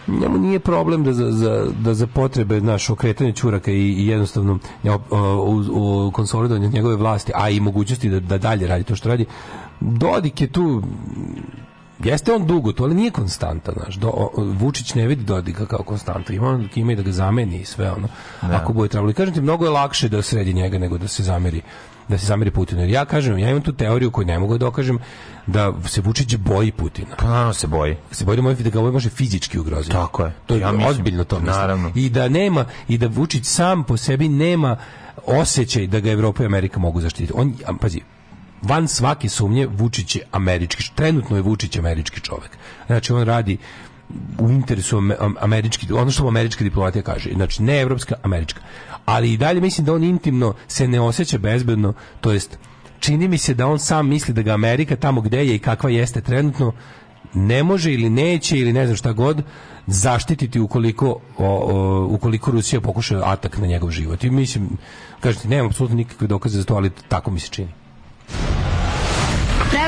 njemu 0.07 0.37
nije 0.37 0.59
problem 0.59 1.03
da 1.03 1.13
za, 1.13 1.31
za, 1.31 1.65
da 1.79 1.93
za 1.93 2.07
potrebe 2.07 2.61
naš 2.61 2.89
okretanja 2.89 3.31
čuraka 3.31 3.71
i, 3.71 3.93
i 3.93 4.07
jednostavno 4.07 4.59
u, 5.45 5.63
u 5.71 6.11
konsolidovanju 6.11 6.69
njegove 6.69 6.95
vlasti, 6.95 7.31
a 7.35 7.49
i 7.49 7.59
mogućnosti 7.59 8.09
da, 8.09 8.19
da 8.19 8.37
dalje 8.37 8.67
radi 8.67 8.83
to 8.83 8.95
što 8.95 9.09
radi, 9.09 9.25
Dodik 9.79 10.41
je 10.41 10.47
tu 10.47 10.83
Jeste 11.99 12.33
on 12.33 12.45
dugo, 12.45 12.71
to 12.71 12.83
ali 12.83 12.95
nije 12.95 13.11
konstanta, 13.11 13.71
znaš. 13.71 13.95
Do, 13.95 14.07
o- 14.07 14.31
Vučić 14.37 14.93
ne 14.93 15.07
vidi 15.07 15.23
Dodika 15.23 15.65
kao 15.65 15.79
konstantu. 15.79 16.33
Ima 16.33 16.47
on 16.47 16.69
ima 16.75 16.91
i 16.91 16.95
da 16.95 17.01
ga 17.01 17.11
zameni 17.11 17.59
i 17.59 17.65
sve 17.65 17.91
ono. 17.91 18.07
Ako 18.41 18.73
bude 18.73 18.89
trebalo. 18.89 19.11
I 19.11 19.13
kažem 19.13 19.33
ti, 19.33 19.41
mnogo 19.41 19.65
je 19.65 19.71
lakše 19.71 20.09
da 20.09 20.21
sredi 20.21 20.53
njega 20.53 20.77
nego 20.77 20.97
da 20.97 21.07
se 21.07 21.23
zameri 21.23 21.61
da 22.07 22.17
se 22.17 22.25
zameri 22.25 22.51
Putinu. 22.51 22.81
Jer 22.81 22.89
ja 22.89 23.05
kažem, 23.05 23.37
ja 23.37 23.49
imam 23.49 23.61
tu 23.61 23.73
teoriju 23.73 24.11
koju 24.11 24.25
ne 24.27 24.39
mogu 24.39 24.53
da 24.53 24.57
dokažem 24.57 24.99
da 25.47 25.73
se 25.85 26.01
Vučić 26.01 26.35
boji 26.35 26.71
Putina. 26.71 27.15
Pa 27.17 27.25
naravno 27.25 27.53
se 27.53 27.67
boji. 27.67 27.97
Se 28.11 28.25
boji 28.25 28.35
da, 28.35 28.41
može, 28.41 28.63
da 28.63 28.69
ga 28.69 28.79
ovaj 28.79 28.91
može 28.91 29.09
fizički 29.09 29.59
ugroziti. 29.59 29.91
Tako 29.91 30.23
je. 30.23 30.33
To 30.45 30.53
je 30.55 30.59
Ja 30.61 30.71
mislim, 30.71 30.89
ozbiljno 30.89 31.23
to 31.23 31.35
mislim. 31.35 31.55
naravno. 31.55 31.91
I 31.95 32.09
da 32.09 32.29
nema, 32.29 32.65
i 32.87 32.97
da 32.97 33.07
Vučić 33.07 33.45
sam 33.45 33.83
po 33.83 33.97
sebi 33.97 34.29
nema 34.29 34.77
osjećaj 35.25 35.87
da 35.87 35.99
ga 35.99 36.11
Evropa 36.11 36.43
i 36.43 36.45
Amerika 36.45 36.79
mogu 36.79 37.01
zaštititi. 37.01 37.33
On, 37.35 37.53
pazi, 37.81 38.01
van 38.61 38.87
svake 38.87 39.29
sumnje 39.29 39.67
Vučić 39.67 40.15
je 40.15 40.21
američki, 40.31 40.83
trenutno 40.95 41.35
je 41.35 41.41
Vučić 41.41 41.77
američki 41.77 42.21
čovek. 42.21 42.57
Znači 42.87 43.13
on 43.13 43.23
radi 43.23 43.57
u 44.39 44.49
interesu 44.49 44.97
ame- 44.97 45.15
am- 45.19 45.35
američki, 45.39 45.93
ono 45.93 46.11
što 46.11 46.27
američka 46.27 46.63
diplomatija 46.63 47.01
kaže, 47.01 47.29
znači 47.33 47.63
ne 47.63 47.81
evropska, 47.81 48.15
američka. 48.23 48.61
Ali 49.05 49.33
i 49.33 49.37
dalje 49.37 49.61
mislim 49.61 49.85
da 49.85 49.93
on 49.93 50.03
intimno 50.03 50.53
se 50.67 50.87
ne 50.87 51.01
osjeća 51.01 51.37
bezbedno, 51.37 51.93
to 52.21 52.31
jest 52.31 52.57
čini 52.99 53.27
mi 53.27 53.37
se 53.37 53.53
da 53.53 53.67
on 53.67 53.79
sam 53.79 54.07
misli 54.09 54.33
da 54.33 54.41
ga 54.41 54.53
Amerika 54.53 54.95
tamo 54.95 55.21
gde 55.21 55.45
je 55.45 55.55
i 55.55 55.59
kakva 55.59 55.89
jeste 55.89 56.21
trenutno 56.21 56.73
ne 57.33 57.63
može 57.63 57.93
ili 57.93 58.09
neće 58.09 58.59
ili 58.59 58.73
ne 58.73 58.85
znam 58.85 58.97
šta 58.97 59.13
god 59.13 59.43
zaštititi 59.87 60.59
ukoliko 60.59 61.07
o, 61.07 61.19
o, 61.37 62.07
ukoliko 62.09 62.51
Rusija 62.51 62.81
pokuša 62.81 63.21
atak 63.25 63.57
na 63.57 63.67
njegov 63.67 63.91
život. 63.91 64.23
I 64.23 64.29
mislim, 64.29 64.69
kažete, 65.19 65.47
nemam 65.47 65.67
apsolutno 65.67 65.97
nikakve 65.97 66.27
dokaze 66.27 66.57
za 66.57 66.63
to, 66.63 66.75
ali 66.75 66.91
tako 67.07 67.31
mi 67.31 67.39
se 67.39 67.49
čini. 67.49 67.69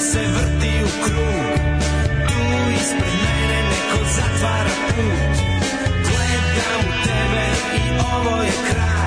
Se 0.00 0.20
vrti 0.20 0.84
u 0.84 1.04
krug. 1.04 1.58
Tu 2.28 2.40
ispred 2.74 3.14
mene 3.24 3.62
neko 3.70 4.04
zatvara 4.16 4.74
put. 4.88 5.36
Gledam 6.08 6.80
u 6.80 6.92
tebe 7.04 7.46
i 7.76 7.90
ovo 8.14 8.42
je 8.42 8.52
kraj 8.70 9.05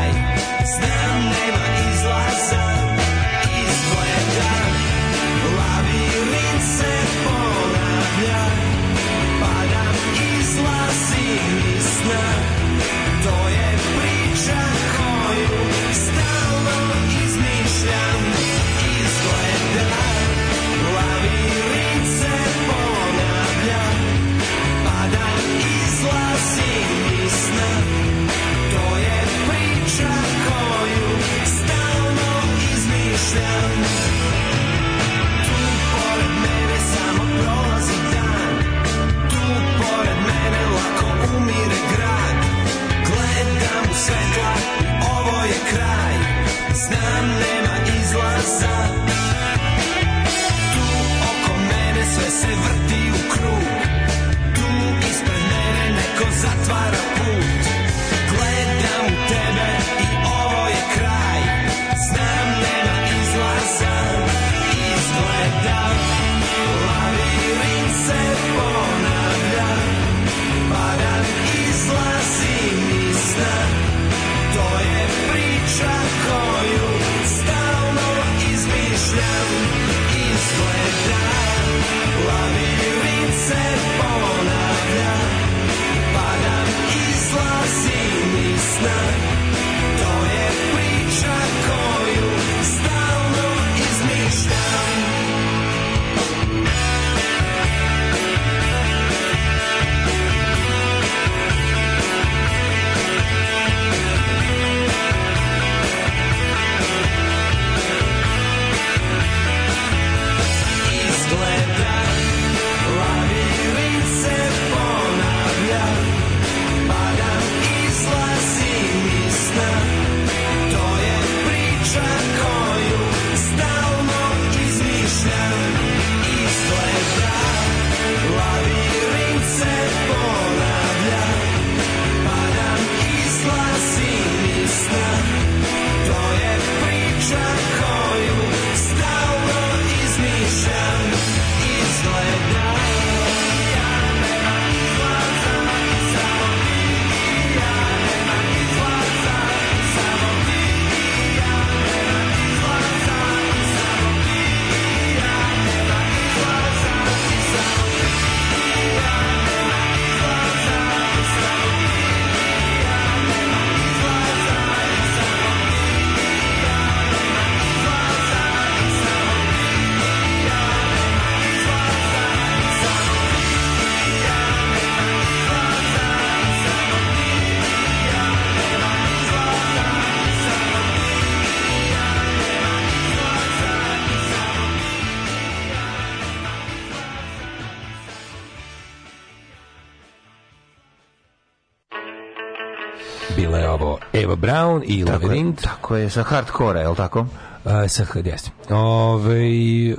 Brown 194.41 194.83
i 194.85 195.05
Tako 195.05 195.11
je, 195.11 195.29
Labyrinth. 195.29 195.61
tako 195.63 195.95
je, 195.95 196.09
sa 196.09 196.23
hardcore, 196.23 196.79
je 196.79 196.87
li 196.87 196.95
tako? 196.95 197.19
Uh, 197.65 197.71
sa 197.87 198.05
jeste. 198.25 198.51
Ove, 198.69 199.39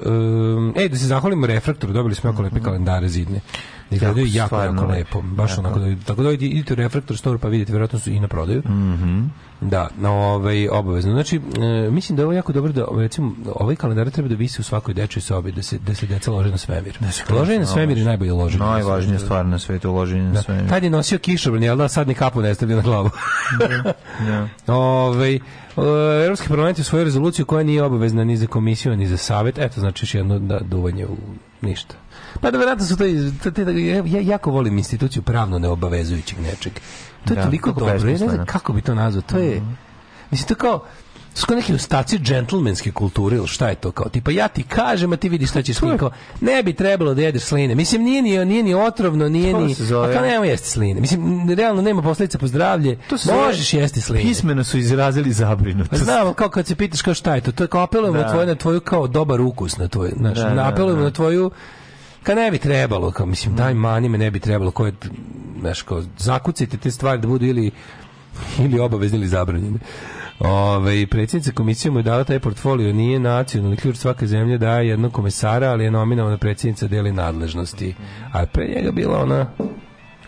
um, 0.07 0.73
e, 0.77 0.89
da 0.89 0.97
se 0.97 1.07
zahvalimo 1.07 1.47
Refraktoru, 1.47 1.93
dobili 1.93 2.15
smo 2.15 2.31
jako 2.31 2.43
lepe 2.43 2.61
kalendare 2.61 3.09
zidne. 3.09 3.41
Izgledaju 3.91 4.27
Jako, 4.27 4.37
jako, 4.37 4.47
stvarno 4.49 4.83
jako 4.83 4.93
lepo. 4.93 5.23
Baš 5.23 5.51
Jako. 5.51 5.61
onako 5.61 5.79
da, 5.79 5.97
tako 6.07 6.23
da 6.23 6.31
idite, 6.31 6.73
u 6.73 6.77
Refraktor 6.77 7.17
store 7.19 7.39
pa 7.39 7.49
vidite, 7.49 7.73
vjerojatno 7.73 7.99
su 7.99 8.11
i 8.11 8.21
na 8.21 8.29
prodaju. 8.29 8.63
Mhm. 8.67 9.25
Da, 9.61 9.89
na 9.99 10.11
ovaj 10.13 10.69
obavezno. 10.69 11.13
Znači, 11.13 11.37
e, 11.87 11.91
mislim 11.91 12.17
da 12.17 12.23
je 12.23 12.27
ovo 12.27 12.33
jako 12.33 12.53
dobro 12.53 12.73
da 12.73 12.85
recimo 12.99 13.33
ovaj 13.55 13.77
kalendar 13.77 14.11
treba 14.11 14.29
da 14.29 14.35
visi 14.35 14.61
u 14.61 14.65
svakoj 14.65 14.95
dečoj 14.95 15.23
sobi 15.23 15.53
da 15.53 15.63
se 15.63 15.79
da 15.79 15.95
se 15.95 16.07
deca 16.07 16.31
lože 16.31 16.51
na 16.51 16.59
svemir. 16.59 16.99
Loženje 17.31 17.59
na 17.59 17.67
svemir 17.67 17.99
je 17.99 18.05
najbolje 18.05 18.33
loženje. 18.33 18.65
Najvažnija 18.65 19.19
stvar 19.19 19.47
na 19.47 19.59
svetu, 19.59 19.93
loženje 19.93 20.23
na 20.23 20.33
Da. 20.33 20.43
svemir. 20.43 20.69
Tad 20.69 20.83
je 20.85 20.91
nosio 20.91 21.19
kišobran, 21.19 21.63
jel 21.63 21.77
da 21.77 21.89
sad 21.89 22.09
ni 22.09 22.15
kapu 22.15 22.43
ne 22.43 22.55
stavlja 22.55 22.77
na 22.77 22.83
glavu. 22.83 23.11
Da. 24.27 24.49
Ovaj 24.67 25.35
e, 25.35 25.41
Evropski 26.25 26.49
parlament 26.49 26.79
je 26.79 26.85
svoju 26.85 27.05
rezoluciju 27.05 27.47
koja 27.47 27.65
nije 27.65 27.83
obavezna 27.83 28.25
ni 28.25 28.37
za 28.37 28.47
komisiju 28.47 28.97
ni 28.97 29.07
za 29.07 29.17
savet. 29.17 29.59
Eto 29.59 29.81
znači 29.81 30.05
još 30.05 30.15
jedno 30.15 30.39
da 30.39 30.61
duvanje 30.61 31.07
u 31.07 31.17
ništa. 31.61 31.95
Pa 32.41 32.51
da 32.51 32.59
verovatno 32.59 32.87
su 32.87 32.97
to, 32.97 33.05
ja, 33.05 34.03
ja 34.07 34.21
jako 34.21 34.51
volim 34.51 34.79
instituciju 34.79 35.23
pravno 35.23 35.59
neobavezujućeg 35.59 36.41
nečeg. 36.41 36.73
To 37.25 37.33
je 37.33 37.37
Da, 37.37 37.43
toliko 37.43 37.73
dobro. 37.73 37.95
Ja 37.95 38.05
ne 38.05 38.17
znam 38.17 38.47
kako 38.47 38.73
bi 38.73 38.83
to 38.83 38.95
nazvao. 38.95 39.23
To 39.23 39.39
je 39.39 39.63
mislim 40.31 40.49
to 40.49 40.55
kao 40.55 40.85
su 41.35 41.47
kao 41.47 41.57
neke 41.57 41.75
ostaci 41.75 42.19
džentlmenske 42.19 42.93
kulture 42.93 43.37
ili 43.37 43.49
šta 43.49 43.69
je 43.69 43.75
to 43.75 43.93
kao 43.93 44.09
tipa 44.09 44.31
ja 44.31 44.49
ti 44.49 44.63
kažem 44.63 45.13
a 45.13 45.17
ti 45.17 45.29
vidiš 45.29 45.51
šta 45.51 45.63
ćeš 45.63 45.77
sline 45.77 45.99
kao 45.99 46.11
ne 46.41 46.63
bi 46.63 46.73
trebalo 46.73 47.15
da 47.15 47.23
jedeš 47.23 47.43
sline 47.43 47.75
mislim 47.75 48.03
nije 48.03 48.23
ni 48.23 48.45
nije 48.45 48.63
ni 48.63 48.75
otrovno 48.77 49.29
nije 49.29 49.53
To 49.53 49.61
ni 49.61 49.75
se 49.75 49.85
zove- 49.85 50.09
a 50.09 50.13
kao 50.13 50.23
nemoj 50.23 50.49
jesti 50.49 50.69
sline 50.69 51.01
mislim 51.01 51.21
realno 51.51 51.83
nema 51.83 52.03
posledica 52.03 52.39
po 52.39 52.47
zdravlje 52.47 52.99
To 53.01 53.19
se 53.19 53.27
zove- 53.27 53.39
možeš 53.39 53.75
jesti 53.75 54.01
sline 54.01 54.23
Pismeno 54.23 54.65
su 54.65 54.79
izrazili 54.79 55.25
pa 55.27 55.35
zabrinutost. 55.35 56.03
Znam, 56.05 56.35
kao 56.35 56.49
kad 56.49 56.67
se 56.67 56.77
pitaš 56.77 57.03
kao 57.03 57.15
šta 57.15 57.35
je 57.35 57.41
to, 57.41 57.53
to 57.53 57.65
je 57.65 57.69
kao 57.69 57.83
apelujemo 57.83 58.19
Da. 58.19 58.23
na 58.23 58.31
tvoju, 58.31 58.47
na 58.47 58.55
tvoju 58.55 58.81
kao 58.81 59.07
dobar 59.07 59.41
ukus, 59.41 59.77
na 59.77 59.89
tvoj, 59.89 60.11
znaš, 60.11 60.37
Da, 60.37 60.45
da, 60.45 60.55
na 60.55 60.69
apelujemo 60.69 60.99
da. 60.99 61.05
na 61.05 61.11
tvoju, 61.11 61.51
kad 62.23 62.37
ne 62.37 62.51
bi 62.51 62.59
trebalo, 62.59 63.11
kao 63.11 63.27
mislim, 63.27 63.57
daj 63.57 63.75
mani 63.75 64.09
me 64.09 64.19
ne 64.19 64.31
bi 64.31 64.41
trebalo, 64.41 64.71
koje, 64.71 64.93
znaš, 65.61 65.83
kao, 65.83 66.03
zakucajte 66.19 66.77
te 66.77 66.91
stvari 66.91 67.21
da 67.21 67.29
budu 67.29 67.47
ili, 67.47 67.71
ili 68.59 68.79
obavezne 68.81 69.19
ili 69.19 69.29
zabranjene. 69.29 69.79
Ove, 70.41 71.07
predsjednica 71.07 71.53
komisije 71.53 71.93
mu 71.93 71.99
je 71.99 72.03
dala 72.03 72.25
taj 72.25 72.39
portfolio, 72.39 72.93
nije 72.93 73.19
nacionalni 73.19 73.77
ključ 73.77 73.97
svake 73.97 74.27
zemlje, 74.27 74.59
daje 74.59 74.89
jednog 74.89 75.13
komesara, 75.13 75.71
ali 75.71 75.85
je 75.85 75.91
nominovana 75.91 76.39
predsjednica 76.39 76.87
deli 76.87 77.13
nadležnosti. 77.13 77.95
A 78.33 78.47
pre 78.47 78.67
njega 78.77 78.91
bila 78.93 79.23
ona 79.23 79.47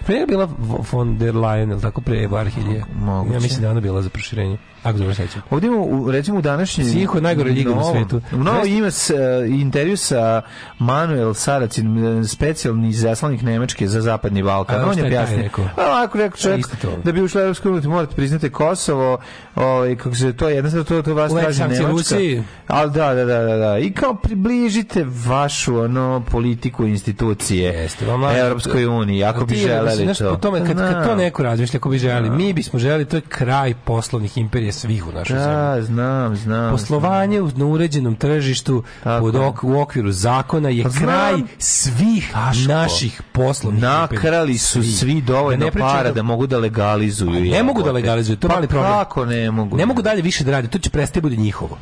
Pre 0.06 0.16
je 0.16 0.26
bila 0.26 0.48
von 0.92 1.18
der 1.18 1.34
Leyen, 1.34 1.72
ili 1.72 1.80
tako 1.80 2.00
pre 2.00 2.22
Evo 2.22 2.36
Arhilje. 2.36 2.84
Moguće. 2.94 3.34
Ja 3.34 3.40
mislim 3.40 3.62
da 3.62 3.70
ona 3.70 3.80
bila 3.80 4.02
za 4.02 4.08
proširenje. 4.08 4.58
Ako 4.82 4.98
dobro 4.98 5.14
sećam. 5.14 5.42
Ovdje 5.50 5.66
imamo, 5.66 6.10
recimo 6.10 6.38
u 6.38 6.42
današnjem... 6.42 6.86
Psiho 6.86 7.18
je 7.18 7.22
najgore 7.22 7.50
liga 7.50 7.74
na 7.74 7.84
svetu. 7.84 8.20
U 8.32 8.36
novo 8.36 8.64
ima 8.64 8.90
s, 8.90 9.10
e, 9.10 9.14
intervju 9.48 9.96
sa 9.96 10.42
Manuel 10.78 11.34
Saracin, 11.34 12.24
specijalni 12.28 12.88
izaslanik 12.88 13.42
Nemačke 13.42 13.88
za 13.88 14.00
Zapadni 14.00 14.42
Balkan. 14.42 14.80
A, 14.80 14.86
On 14.86 14.98
je 14.98 15.04
objasnio. 15.04 15.50
A, 15.76 15.86
Ovako 15.86 16.18
rekao 16.18 16.36
čovjek, 16.36 16.66
da 17.04 17.12
bi 17.12 17.22
ušli 17.22 17.40
u 17.40 17.42
Europsku 17.42 17.68
uniju 17.68 17.90
morate 17.90 18.14
priznati 18.14 18.50
Kosovo, 18.50 19.18
ovaj, 19.54 19.96
kako 19.96 20.14
se 20.14 20.32
to 20.32 20.48
je 20.48 20.54
jednostavno, 20.54 20.84
to, 20.84 21.02
to 21.02 21.14
vas 21.14 21.32
traži 21.32 21.62
Nemačka. 21.62 21.86
Rusiji. 21.86 22.42
Ali 22.66 22.90
da, 22.90 23.14
da, 23.14 23.24
da, 23.24 23.38
da, 23.38 23.56
da. 23.56 23.78
I 23.78 23.92
kao 23.92 24.14
približite 24.14 25.06
vašu 25.26 25.78
ono, 25.78 26.24
politiku 26.30 26.86
institucije 26.86 27.72
Jeste, 27.72 28.04
Europskoj 28.38 28.86
uniji, 28.86 29.24
ako 29.24 29.44
bi 29.44 29.54
Ti, 29.54 29.68
želeli 29.92 30.04
znaš, 30.06 30.18
to. 30.18 30.30
po 30.30 30.36
tome, 30.38 30.58
kad, 30.58 30.76
kad 30.78 30.94
to 30.94 31.04
Znam. 31.04 31.18
neko 31.18 31.42
razmišlja, 31.42 31.78
ako 31.78 31.88
bi 31.88 31.98
želeli, 31.98 32.30
mi 32.30 32.52
bismo 32.52 32.78
želeli, 32.78 33.04
to 33.04 33.16
je 33.16 33.22
kraj 33.22 33.74
poslovnih 33.76 34.38
imperija 34.38 34.72
svih 34.72 35.06
u 35.06 35.12
našoj 35.12 35.38
zemlji. 35.38 35.54
Da, 35.54 35.82
znam, 35.82 36.36
znam. 36.36 36.70
Poslovanje 36.72 37.40
u- 37.40 37.50
na 37.50 37.66
uređenom 37.66 38.14
tržištu 38.16 38.82
Tako 39.04 39.20
pod 39.22 39.36
ok, 39.36 39.64
u 39.64 39.74
okviru 39.74 40.12
zakona 40.12 40.68
je 40.68 40.82
Pa 40.82 40.88
znam. 40.88 41.02
kraj 41.04 41.34
svih 41.58 42.32
Daško. 42.34 42.68
naših 42.68 43.22
poslovnih 43.32 43.82
imperija. 43.82 44.00
Nakrali 44.02 44.58
su 44.58 44.82
svi 44.84 45.14
Da 45.16 45.26
dovoljno 45.26 45.66
pričam 45.66 45.80
para 45.82 46.02
da- 46.02 46.12
da 46.12 46.22
mogu 46.22 46.46
da 46.46 46.58
legalizuju. 46.58 47.30
Ne 47.42 47.62
mogu 47.62 47.82
da 47.82 47.92
legalizuju, 47.92 48.36
to 48.36 48.46
je 48.46 48.48
Pa 48.48 48.54
mali 48.54 48.68
problem. 48.68 48.92
Kako 48.92 49.24
ne 49.24 49.50
mogu? 49.50 49.76
Ne 49.76 49.86
mogu 49.86 50.02
dalje 50.02 50.22
više 50.22 50.44
da 50.44 50.50
rade, 50.50 50.68
to 50.68 50.78
će 50.78 50.90
prestati 50.90 51.20
bude 51.20 51.36
njihovo. 51.36 51.78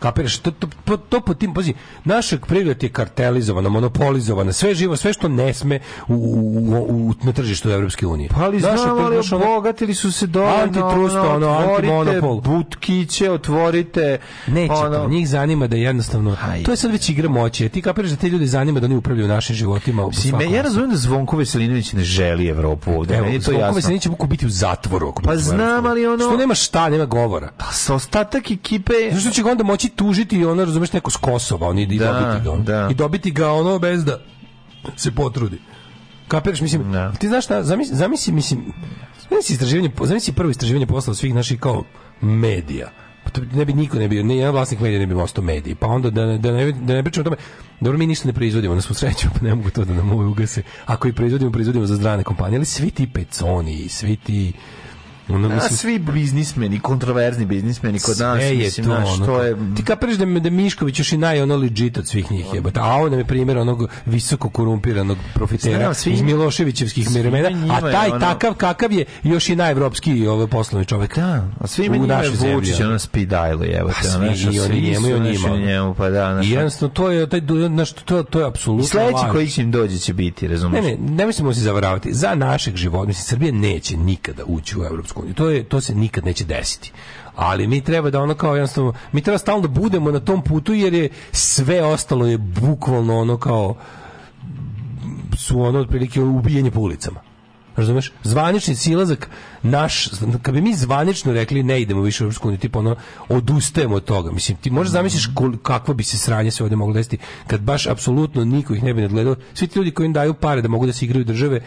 Kapiraš, 0.00 0.38
to, 0.38 0.50
to, 0.50 0.66
to, 0.84 0.96
to 0.96 1.20
po 1.20 1.34
tim, 1.34 1.54
pazi, 1.54 1.74
naša 2.04 2.38
privreda 2.38 2.86
je 2.86 2.90
kartelizovana, 2.90 3.68
monopolizovana, 3.68 4.52
sve 4.52 4.74
živo, 4.74 4.96
sve 4.96 5.12
što 5.12 5.28
ne 5.28 5.54
sme 5.54 5.80
u, 6.08 6.14
u, 6.14 6.86
u, 6.88 7.14
na 7.22 7.32
tržištu 7.32 7.70
Evropske 7.70 8.06
unije. 8.06 8.28
Pa 8.28 8.42
ali 8.44 8.56
Naša 8.56 8.76
znam, 8.76 8.98
ali 8.98 9.16
obogatili 9.32 9.94
su 9.94 10.12
se 10.12 10.26
dovoljno. 10.26 10.62
Antitrust, 10.62 11.16
ono, 11.16 11.48
antimonopol. 11.48 12.40
butkiće, 12.40 13.30
otvorite... 13.30 14.18
Neće, 14.46 14.72
ono, 14.72 14.96
to, 14.96 15.08
njih 15.08 15.28
zanima 15.28 15.66
da 15.66 15.76
jednostavno, 15.76 16.36
Aj. 16.50 16.62
to 16.62 16.70
je 16.70 16.76
sad 16.76 16.90
već 16.90 17.08
igra 17.08 17.28
moći, 17.28 17.68
ti 17.68 17.82
kapiraš 17.82 18.10
da 18.10 18.16
te 18.16 18.28
ljudi 18.28 18.46
zanima 18.46 18.80
da 18.80 18.86
oni 18.86 18.96
upravljaju 18.96 19.28
našim 19.28 19.56
životima. 19.56 20.12
svakom 20.12 20.38
me, 20.48 20.56
ja 20.56 20.62
razumijem 20.62 20.90
da 20.90 20.96
Zvonko 20.96 21.36
Veselinović 21.36 21.92
ne 21.92 22.04
želi 22.04 22.46
Evropu 22.48 22.90
ovde, 22.92 23.14
Evo, 23.14 23.26
meni 23.26 23.38
to 23.38 23.42
Zvonko 23.42 23.60
jasno. 23.60 23.74
Veselinović 23.76 24.02
će 24.02 24.10
biti 24.28 24.46
u 24.46 24.50
zatvoru. 24.50 25.14
Pa 25.24 25.36
znam, 25.36 25.86
ali 25.86 26.06
ono- 26.06 26.24
Što 26.24 26.36
nema 26.36 26.54
šta, 26.54 26.88
nema 26.88 27.04
govora. 27.04 27.48
Pa 27.56 27.72
sa 27.72 27.94
ostatak 27.94 28.50
ekipe... 28.50 28.92
Zašto 29.12 29.30
će 29.30 29.42
ga 29.42 29.50
onda 29.50 29.64
moći 29.64 29.89
tužiti 29.90 30.44
ono, 30.44 30.64
razumeš, 30.64 30.92
neko 30.92 31.10
s 31.10 31.16
Kosova, 31.16 31.68
oni 31.68 31.82
i 31.82 31.98
Da, 31.98 32.12
dobiti 32.12 32.44
ga. 32.44 32.52
ono. 32.52 32.62
da. 32.62 32.88
I 32.90 32.94
dobiti 32.94 33.30
ga 33.30 33.52
ono 33.52 33.78
bez 33.78 34.04
da 34.04 34.18
se 34.96 35.10
potrudi. 35.12 35.58
Kapiraš, 36.28 36.60
mislim, 36.60 36.92
Da. 36.92 37.12
ti 37.12 37.28
znaš 37.28 37.44
šta, 37.44 37.62
zamisli, 37.62 37.96
zamisli 37.96 38.32
mislim, 38.32 38.72
zamisli 39.30 39.52
istraživanje, 39.52 39.90
zamisli 40.04 40.32
prvo 40.34 40.50
istraživanje 40.50 40.86
posla 40.86 41.14
svih 41.14 41.34
naših 41.34 41.60
kao 41.60 41.84
medija. 42.20 42.90
Pa 43.24 43.30
to 43.30 43.40
ne 43.52 43.64
bi 43.64 43.72
niko 43.72 43.98
ne 43.98 44.08
bio, 44.08 44.22
ni 44.22 44.36
jedan 44.36 44.52
vlasnik 44.54 44.80
medija 44.80 45.00
ne 45.00 45.06
bi 45.06 45.14
ostao 45.14 45.44
mediji. 45.44 45.74
Pa 45.74 45.86
onda 45.86 46.10
da, 46.10 46.26
da, 46.26 46.52
ne, 46.52 46.72
da 46.72 46.94
ne 46.94 47.02
pričamo 47.02 47.22
o 47.22 47.24
tome, 47.24 47.36
dobro 47.80 47.98
mi 47.98 48.06
ništa 48.06 48.28
ne 48.28 48.32
proizvodimo, 48.32 48.74
na 48.74 48.80
svu 48.80 48.94
sreću, 48.94 49.28
pa 49.34 49.46
ne 49.46 49.54
mogu 49.54 49.70
to 49.70 49.84
da 49.84 49.94
nam 49.94 50.12
ovaj 50.12 50.26
ugase. 50.26 50.62
Ako 50.86 51.08
i 51.08 51.12
proizvodimo, 51.12 51.50
proizvodimo 51.50 51.86
za 51.86 51.96
strane 51.96 52.22
kompanije, 52.22 52.56
ali 52.56 52.64
svi 52.64 52.90
ti 52.90 53.06
peconi, 53.06 53.74
i 53.74 53.88
svi 53.88 54.16
ti 54.16 54.52
ono, 55.30 55.48
A 55.48 55.54
mislim, 55.54 55.70
svi 55.70 55.98
biznismeni, 55.98 56.80
kontroverzni 56.80 57.44
biznismeni 57.44 57.98
kod 58.00 58.18
nas, 58.18 58.42
je 58.42 58.54
mislim, 58.54 58.86
to, 58.86 58.92
znaš, 58.92 59.08
ono, 59.10 59.26
to 59.26 59.42
je... 59.42 59.56
Ti 59.76 59.84
kapiraš 59.84 60.16
da, 60.16 60.40
da 60.40 60.50
Mišković 60.50 60.98
još 60.98 61.12
i 61.12 61.16
naj 61.16 61.42
ono 61.42 61.56
legit 61.56 61.98
od 61.98 62.08
svih 62.08 62.30
njih 62.32 62.46
jebote. 62.54 62.80
A 62.80 62.94
on 62.94 63.10
nam 63.10 63.18
je 63.18 63.24
primjer 63.24 63.58
onog 63.58 63.90
visoko 64.06 64.50
korumpiranog 64.50 65.18
profitera 65.34 65.78
Znam, 65.78 65.94
svi- 65.94 66.12
iz 66.12 66.22
Miloševićevskih 66.22 67.08
vremena, 67.10 67.48
a 67.72 67.86
je 67.86 67.92
taj 67.92 68.10
ono- 68.10 68.20
takav 68.20 68.54
kakav 68.54 68.92
je 68.92 69.04
još 69.22 69.48
i 69.48 69.56
najevropski 69.56 70.26
ovaj 70.26 70.46
poslovni 70.46 70.86
čovjek. 70.86 71.16
Da, 71.16 71.48
a 71.60 71.66
svi 71.66 71.88
u 71.88 71.92
njima 71.92 72.14
je 72.14 72.54
Vučić, 72.54 72.80
ono. 72.80 72.98
speed 72.98 73.28
dial 73.28 73.64
evo 73.64 73.88
Pa 73.88 74.02
svi, 74.02 74.10
znaš, 74.10 74.54
i 74.54 74.60
oni 74.60 74.80
njemu 74.80 75.06
i 75.06 75.10
su, 75.10 75.16
on 75.16 75.22
znaš, 75.22 75.32
njima, 75.32 75.48
ono. 75.48 75.66
njemu, 75.66 75.94
pa 75.94 76.10
da, 76.10 76.40
I 76.44 76.50
jednostavno 76.50 76.94
to 76.94 77.10
je 77.10 77.28
taj 77.28 77.40
znaš, 77.68 77.92
to 77.92 78.22
to 78.22 78.40
je 78.40 78.46
apsolutno 78.46 78.84
I 78.84 78.88
sledeći 78.88 79.24
koji 79.32 79.48
će 79.48 79.62
im 79.62 79.70
dođe 79.70 79.98
će 79.98 80.14
biti, 80.14 80.44
Ne, 80.44 80.52
razumiješ? 80.52 80.84
ne, 80.84 80.96
ne 81.10 81.26
mislimo 81.26 81.54
se 81.54 81.60
zavaravati. 81.60 82.14
Za 82.14 82.34
našeg 82.34 82.76
života, 82.76 83.06
mislim, 83.06 83.24
Srbija 83.24 83.52
neće 83.52 83.96
nikada 83.96 84.42
ući 84.46 84.78
u 84.78 84.84
Evropsku. 84.84 85.19
To, 85.34 85.50
je, 85.50 85.64
to 85.64 85.80
se 85.80 85.94
nikad 85.94 86.24
neće 86.24 86.44
desiti. 86.44 86.92
Ali 87.36 87.66
mi 87.66 87.80
treba 87.80 88.10
da 88.10 88.20
ono 88.20 88.34
kao 88.34 88.54
jednostavno, 88.54 88.92
mi 89.12 89.22
treba 89.22 89.38
stalno 89.38 89.62
da 89.62 89.68
budemo 89.68 90.10
na 90.10 90.20
tom 90.20 90.42
putu 90.42 90.74
jer 90.74 90.94
je 90.94 91.08
sve 91.32 91.82
ostalo 91.82 92.26
je 92.26 92.38
bukvalno 92.38 93.18
ono 93.18 93.36
kao 93.36 93.74
su 95.36 95.60
ono 95.60 95.78
otprilike 95.78 96.20
ubijanje 96.20 96.70
po 96.70 96.80
ulicama. 96.80 97.20
Razumeš? 97.76 98.12
Zvanični 98.22 98.74
silazak 98.74 99.30
naš, 99.62 100.08
kad 100.42 100.54
bi 100.54 100.60
mi 100.60 100.74
zvanično 100.74 101.32
rekli 101.32 101.62
ne 101.62 101.80
idemo 101.80 102.02
više 102.02 102.24
u 102.24 102.26
Europsku 102.26 102.48
uniju, 102.48 102.58
tipa 102.58 102.78
ono, 102.78 102.96
odustajemo 103.28 103.94
od 103.94 104.04
toga. 104.04 104.32
Mislim, 104.32 104.58
ti 104.58 104.70
možeš 104.70 104.92
zamisliš 104.92 105.28
kakvo 105.62 105.94
bi 105.94 106.04
se 106.04 106.18
sranje 106.18 106.50
se 106.50 106.62
ovdje 106.62 106.76
moglo 106.76 106.94
desiti 106.94 107.18
kad 107.46 107.60
baš 107.60 107.86
apsolutno 107.86 108.44
niko 108.44 108.74
ih 108.74 108.82
ne 108.82 108.94
bi 108.94 109.02
nadgledao. 109.02 109.36
Svi 109.54 109.66
ti 109.66 109.78
ljudi 109.78 109.90
koji 109.90 110.06
im 110.06 110.12
daju 110.12 110.34
pare 110.34 110.62
da 110.62 110.68
mogu 110.68 110.86
da 110.86 110.92
se 110.92 111.04
igraju 111.04 111.24
države, 111.24 111.60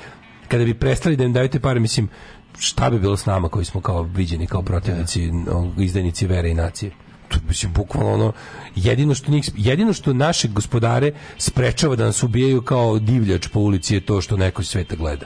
kada 0.47 0.65
bi 0.65 0.73
prestali 0.73 1.15
da 1.15 1.23
im 1.23 1.33
daju 1.33 1.49
te 1.49 1.59
pare, 1.59 1.79
mislim, 1.79 2.09
šta 2.57 2.89
bi 2.89 2.99
bilo 2.99 3.17
s 3.17 3.25
nama 3.25 3.49
koji 3.49 3.65
smo 3.65 3.81
kao 3.81 4.01
viđeni 4.03 4.47
kao 4.47 4.61
protivnici, 4.61 5.31
no, 5.31 5.73
izdajnici 5.77 6.27
vere 6.27 6.49
i 6.49 6.53
nacije? 6.53 6.91
to 7.27 7.39
mislim 7.47 7.73
bukvalno 7.73 8.13
ono 8.13 8.31
jedino 8.75 9.15
što 9.15 9.31
njih 9.31 9.49
jedino 9.57 9.93
što 9.93 10.13
naše 10.13 10.47
gospodare 10.47 11.11
sprečava 11.37 11.95
da 11.95 12.05
nas 12.05 12.23
ubijaju 12.23 12.61
kao 12.61 12.99
divljač 12.99 13.47
po 13.47 13.59
ulici 13.59 13.93
je 13.93 14.05
to 14.05 14.21
što 14.21 14.37
neko 14.37 14.61
iz 14.61 14.67
sveta 14.67 14.95
gleda 14.95 15.25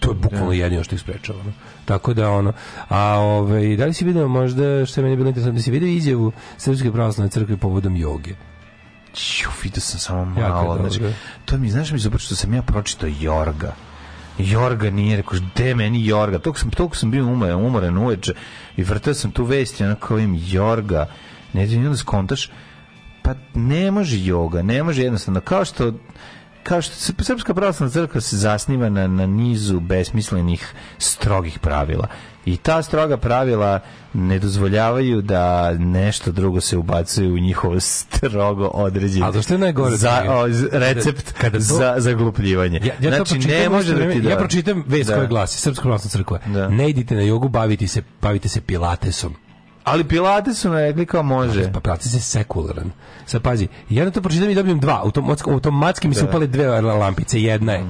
to 0.00 0.10
je 0.10 0.14
bukvalno 0.14 0.52
jedino 0.52 0.84
što 0.84 0.94
ih 0.94 1.00
sprečava. 1.00 1.40
ono. 1.40 1.52
Tako 1.84 2.14
da 2.14 2.30
ono, 2.30 2.52
a 2.88 3.18
ovaj 3.18 3.76
da 3.76 3.86
li 3.86 3.94
si 3.94 4.04
video 4.04 4.28
možda 4.28 4.86
što 4.86 5.00
je 5.00 5.02
meni 5.02 5.16
bilo 5.16 5.28
interesantno 5.28 5.58
da 5.58 5.62
si 5.62 5.70
video 5.70 5.88
izjavu 5.88 6.32
Srpske 6.58 6.92
pravoslavne 6.92 7.30
crkve 7.30 7.56
povodom 7.56 7.96
joge? 7.96 8.34
Ću, 9.14 9.50
vidio 9.62 9.80
sam 9.80 10.00
samo 10.00 10.24
malo. 10.24 10.78
Znači, 10.80 11.14
to 11.44 11.58
mi, 11.58 11.70
znaš 11.70 11.92
mi 11.92 11.98
zato 11.98 12.18
što 12.18 12.34
sam 12.34 12.54
ja 12.54 12.62
pročitao 12.62 13.10
Jorga. 13.20 13.74
Jorga 14.38 14.90
nije, 14.90 15.16
rekao, 15.16 15.38
de 15.56 15.74
meni 15.74 16.06
Jorga. 16.06 16.38
Tog 16.38 16.58
sam, 16.58 16.70
tog 16.70 16.96
sam 16.96 17.10
bio 17.10 17.26
umoran, 17.26 17.66
umoran 17.66 17.98
uveče 17.98 18.34
i 18.76 18.82
vrtao 18.82 19.14
sam 19.14 19.30
tu 19.30 19.44
vest 19.44 19.80
i 19.80 19.84
onako 19.84 20.18
im 20.18 20.40
Jorga. 20.46 21.06
Ne 21.52 21.66
znam, 21.66 21.84
onda 21.84 21.96
skontaš, 21.96 22.50
pa 23.22 23.34
ne 23.54 23.90
može 23.90 24.24
joga, 24.24 24.62
ne 24.62 24.82
može 24.82 25.02
jednostavno, 25.02 25.40
kao 25.40 25.64
što 25.64 25.92
kao 26.62 26.82
što 26.82 26.94
Srpska 27.24 27.54
pravoslavna 27.54 27.92
crkva 27.92 28.20
se 28.20 28.36
zasniva 28.36 28.88
na, 28.88 29.06
na 29.06 29.26
nizu 29.26 29.80
besmislenih 29.80 30.74
strogih 30.98 31.58
pravila. 31.58 32.08
I 32.44 32.56
ta 32.56 32.82
stroga 32.82 33.16
pravila 33.16 33.80
ne 34.14 34.38
dozvoljavaju 34.38 35.22
da 35.22 35.72
nešto 35.72 36.32
drugo 36.32 36.60
se 36.60 36.76
ubacuje 36.76 37.28
u 37.28 37.38
njihovo 37.38 37.80
strogo 37.80 38.66
određeni 38.66 39.26
A 39.26 39.42
što 39.42 39.54
je 39.54 39.58
najgore? 39.58 39.96
za, 39.96 40.10
Dragi? 40.10 40.28
o, 40.28 40.46
recept 40.72 41.32
Kada- 41.32 41.40
kada 41.40 41.58
to- 41.58 41.64
za 41.64 41.94
zaglupljivanje. 41.98 42.80
Ja, 42.80 42.94
ja 43.00 43.10
znači, 43.10 43.30
pročitam 43.30 43.50
ne 43.52 43.68
može 43.68 43.94
da 43.94 44.12
ti 44.12 44.20
da... 44.20 44.30
Ja 44.30 44.36
pročitam 44.36 44.84
vest 44.86 45.08
Da. 45.08 45.14
koja 45.14 45.26
glasi 45.26 45.58
Srpska 45.58 45.82
pravoslavna 45.82 46.10
crkva. 46.10 46.38
Ne 46.68 46.90
idite 46.90 47.14
na 47.14 47.22
jogu, 47.22 47.48
bavite 47.48 47.86
se, 47.86 48.02
bavite 48.22 48.48
se 48.48 48.60
pilatesom. 48.60 49.34
Ali 49.84 50.04
pilate 50.04 50.54
su 50.54 50.72
rekli 50.72 51.06
kao 51.06 51.22
može. 51.22 51.72
Pa 51.72 51.80
pilates 51.80 52.14
je 52.14 52.20
sekularan. 52.20 52.90
Sad 53.26 53.42
pazi, 53.42 53.68
ja 53.90 54.04
na 54.04 54.10
to 54.10 54.22
pročitam 54.22 54.50
i 54.50 54.54
dobijem 54.54 54.80
dva. 54.80 55.00
Automatski, 55.04 55.50
automatski 55.50 56.08
mi 56.08 56.14
se 56.14 56.22
Da. 56.22 56.28
upale 56.28 56.46
dve 56.46 56.80
lampice. 56.80 57.42
Jedna 57.42 57.72
je 57.72 57.84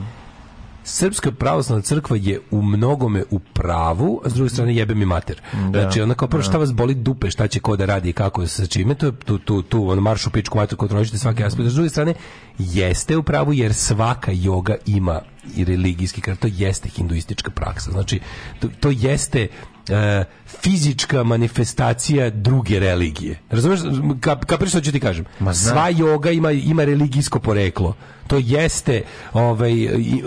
Srpska 0.84 1.32
pravoslavna 1.32 1.82
crkva 1.82 2.16
je 2.20 2.40
u 2.50 2.62
mnogome 2.62 3.24
u 3.30 3.38
pravu, 3.38 4.20
a 4.24 4.30
s 4.30 4.34
druge 4.34 4.50
strane 4.50 4.74
jebe 4.74 4.94
mi 4.94 5.04
mater. 5.04 5.40
Da. 5.52 5.80
Znači, 5.80 6.00
ona 6.00 6.14
kao 6.14 6.28
prvo 6.28 6.42
Da. 6.42 6.48
šta 6.48 6.58
vas 6.58 6.72
boli 6.72 6.94
dupe, 6.94 7.30
šta 7.30 7.48
će 7.48 7.60
ko 7.60 7.76
da 7.76 7.84
radi 7.84 8.08
i 8.08 8.12
kako 8.12 8.46
sa 8.46 8.66
čime, 8.66 8.94
to 8.94 9.06
je 9.06 9.12
tu, 9.12 9.38
tu, 9.38 9.62
tu 9.62 9.88
on 9.88 9.98
maršu 9.98 10.30
pičku 10.30 10.58
mater 10.58 10.76
kontrolišite 10.76 11.18
svaki 11.18 11.44
aspekt. 11.44 11.68
S 11.68 11.74
druge 11.74 11.88
strane, 11.88 12.14
jeste 12.58 13.16
u 13.16 13.22
pravu 13.22 13.52
jer 13.52 13.74
svaka 13.74 14.32
joga 14.34 14.74
ima 14.86 15.20
i 15.56 15.64
religijski 15.64 16.20
to 16.36 16.48
jeste 16.50 16.88
hinduistička 16.88 17.50
praksa. 17.50 17.90
Znači, 17.90 18.20
to, 18.60 18.68
to 18.80 18.90
jeste 18.90 19.48
e, 19.88 20.24
fizička 20.60 21.22
manifestacija 21.22 22.30
druge 22.30 22.78
religije. 22.80 23.38
Razumeš, 23.50 23.80
kap, 24.20 24.44
kapiraš 24.44 24.70
što 24.70 24.80
ću 24.80 24.92
ti 24.92 25.00
kažem? 25.00 25.24
Ma. 25.40 25.54
Sva 25.54 25.88
joga 25.88 26.30
ima, 26.30 26.50
ima 26.50 26.84
religijsko 26.84 27.40
poreklo. 27.40 27.94
To 28.26 28.38
jeste, 28.38 29.02
ovaj, 29.32 29.72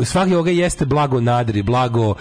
svaka 0.03 0.32
joga 0.32 0.52
jeste 0.52 0.86
blago 0.86 1.22
nadri, 1.22 1.61
blago 1.64 2.07
um, 2.07 2.15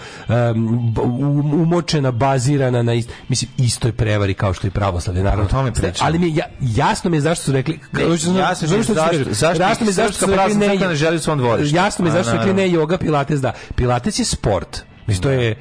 um- 0.97 1.53
umočena, 1.53 2.11
bazirana 2.11 2.83
na 2.83 2.93
ist, 2.93 3.09
mislim, 3.29 3.51
istoj 3.57 3.91
prevari 3.91 4.33
kao 4.33 4.53
što 4.53 4.67
i 4.67 4.71
pravoslavlje, 4.71 5.23
naravno. 5.23 5.45
Tome 5.45 5.71
pričam. 5.71 6.07
Ali 6.07 6.19
mi 6.19 6.35
ja, 6.35 6.45
jasno 6.61 7.09
mi 7.09 7.17
je 7.17 7.21
zašto 7.21 7.43
su 7.43 7.51
rekli... 7.51 7.79
Ne, 7.91 8.01
jasno 8.03 8.67
mi 8.67 8.75
je 8.77 8.83
zašto- 8.83 9.29
Jasno 9.59 9.85
mi 9.85 9.89
je 9.89 9.93
zašto 9.93 10.13
su 10.13 10.31
rekli 10.31 10.55
ne... 10.55 10.75
ne 10.77 10.95
želi 10.95 11.19
svom 11.19 11.37
dvorištu. 11.37 11.75
Jasno 11.75 12.03
mi 12.03 12.09
je 12.09 12.13
zašto 12.13 12.31
su 12.31 12.37
rekli 12.37 12.53
ne 12.53 12.71
joga, 12.71 12.97
pilates 12.97 13.41
da. 13.41 13.53
Pilates 13.75 14.19
je 14.19 14.25
sport. 14.25 14.81
Mislim, 15.07 15.23
to 15.23 15.29
je 15.31 15.55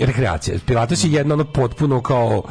rekreacija. 0.00 0.58
Pilates 0.66 1.04
je 1.04 1.12
jedno 1.12 1.34
ono 1.34 1.44
potpuno 1.44 2.00
kao 2.02 2.42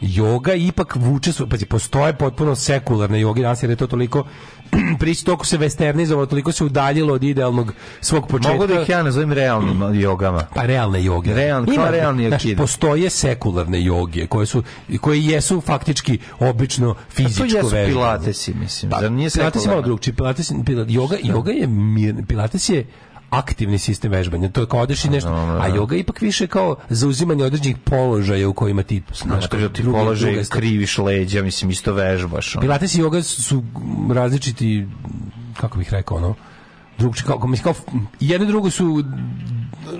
joga 0.00 0.54
ipak 0.54 0.96
vuče 0.96 1.32
su, 1.32 1.48
pazi, 1.48 1.66
postoje 1.66 2.12
potpuno 2.12 2.54
sekularne 2.54 3.20
joge 3.20 3.42
danas 3.42 3.62
je 3.62 3.76
to 3.76 3.86
toliko 3.86 4.24
prići 5.00 5.24
toliko 5.24 5.44
se 5.44 5.58
westernizovalo, 5.58 6.26
toliko 6.26 6.52
se 6.52 6.64
udaljilo 6.64 7.14
od 7.14 7.24
idealnog 7.24 7.72
svog 8.00 8.28
početka. 8.28 8.52
Mogu 8.52 8.66
da 8.66 8.82
ih 8.82 8.88
ja 8.88 9.02
nazovem 9.02 9.32
realnim 9.32 10.00
jogama. 10.00 10.46
Pa 10.54 10.62
realne 10.62 11.04
joge. 11.04 11.34
Realni, 11.34 11.76
kao 11.76 11.90
realni 11.90 12.28
znaš, 12.28 12.42
postoje 12.56 13.10
sekularne 13.10 13.84
joge 13.84 14.26
koje 14.26 14.46
su 14.46 14.62
koje 15.00 15.26
jesu 15.26 15.60
faktički 15.60 16.18
obično 16.38 16.94
fizičko 17.10 17.44
A 17.44 17.48
to 17.48 17.56
jesu 17.56 17.68
vežbanje. 17.68 17.86
pilatesi, 17.86 18.54
mislim. 18.54 18.90
Pa, 18.90 19.00
Zar 19.00 19.12
nije 19.12 19.30
Pilates 19.30 19.64
je 19.64 19.68
malo 19.68 19.82
drugčiji. 19.82 20.14
Pilates, 20.14 20.52
pilates, 20.66 20.94
yoga, 20.94 21.16
yoga 21.22 21.50
je 21.50 21.66
mir, 21.66 22.14
Pilates 22.28 22.68
je 22.68 22.86
aktivni 23.30 23.78
sistem 23.78 24.10
vežbanja. 24.10 24.48
To 24.48 24.60
je 24.60 24.66
kao 24.66 24.80
odeš 24.80 25.04
i 25.04 25.10
nešto, 25.10 25.30
a 25.30 25.68
yoga 25.70 25.92
je 25.92 26.00
ipak 26.00 26.20
više 26.20 26.46
kao 26.46 26.76
zauzimanje 26.88 27.44
određenih 27.44 27.76
položaja 27.84 28.48
u 28.48 28.52
kojima 28.52 28.82
ti 28.82 29.02
Znaš, 29.22 29.46
kao 29.46 29.68
ti 29.68 29.84
položaj 29.84 30.44
kriviš 30.44 30.98
leđa, 30.98 31.42
mislim, 31.42 31.70
isto 31.70 31.92
vežbaš. 31.92 32.56
Pilates 32.60 32.94
i 32.94 33.02
yoga 33.02 33.22
su 33.22 33.64
različiti, 34.14 34.86
kako 35.56 35.78
bih 35.78 35.92
rekao, 35.92 36.16
ono, 36.16 36.34
drugčiji, 36.98 37.26
kao, 37.26 37.46
mislim, 37.46 37.64
kao, 37.74 37.74
jedno 38.20 38.46
drugo 38.46 38.70
su 38.70 39.04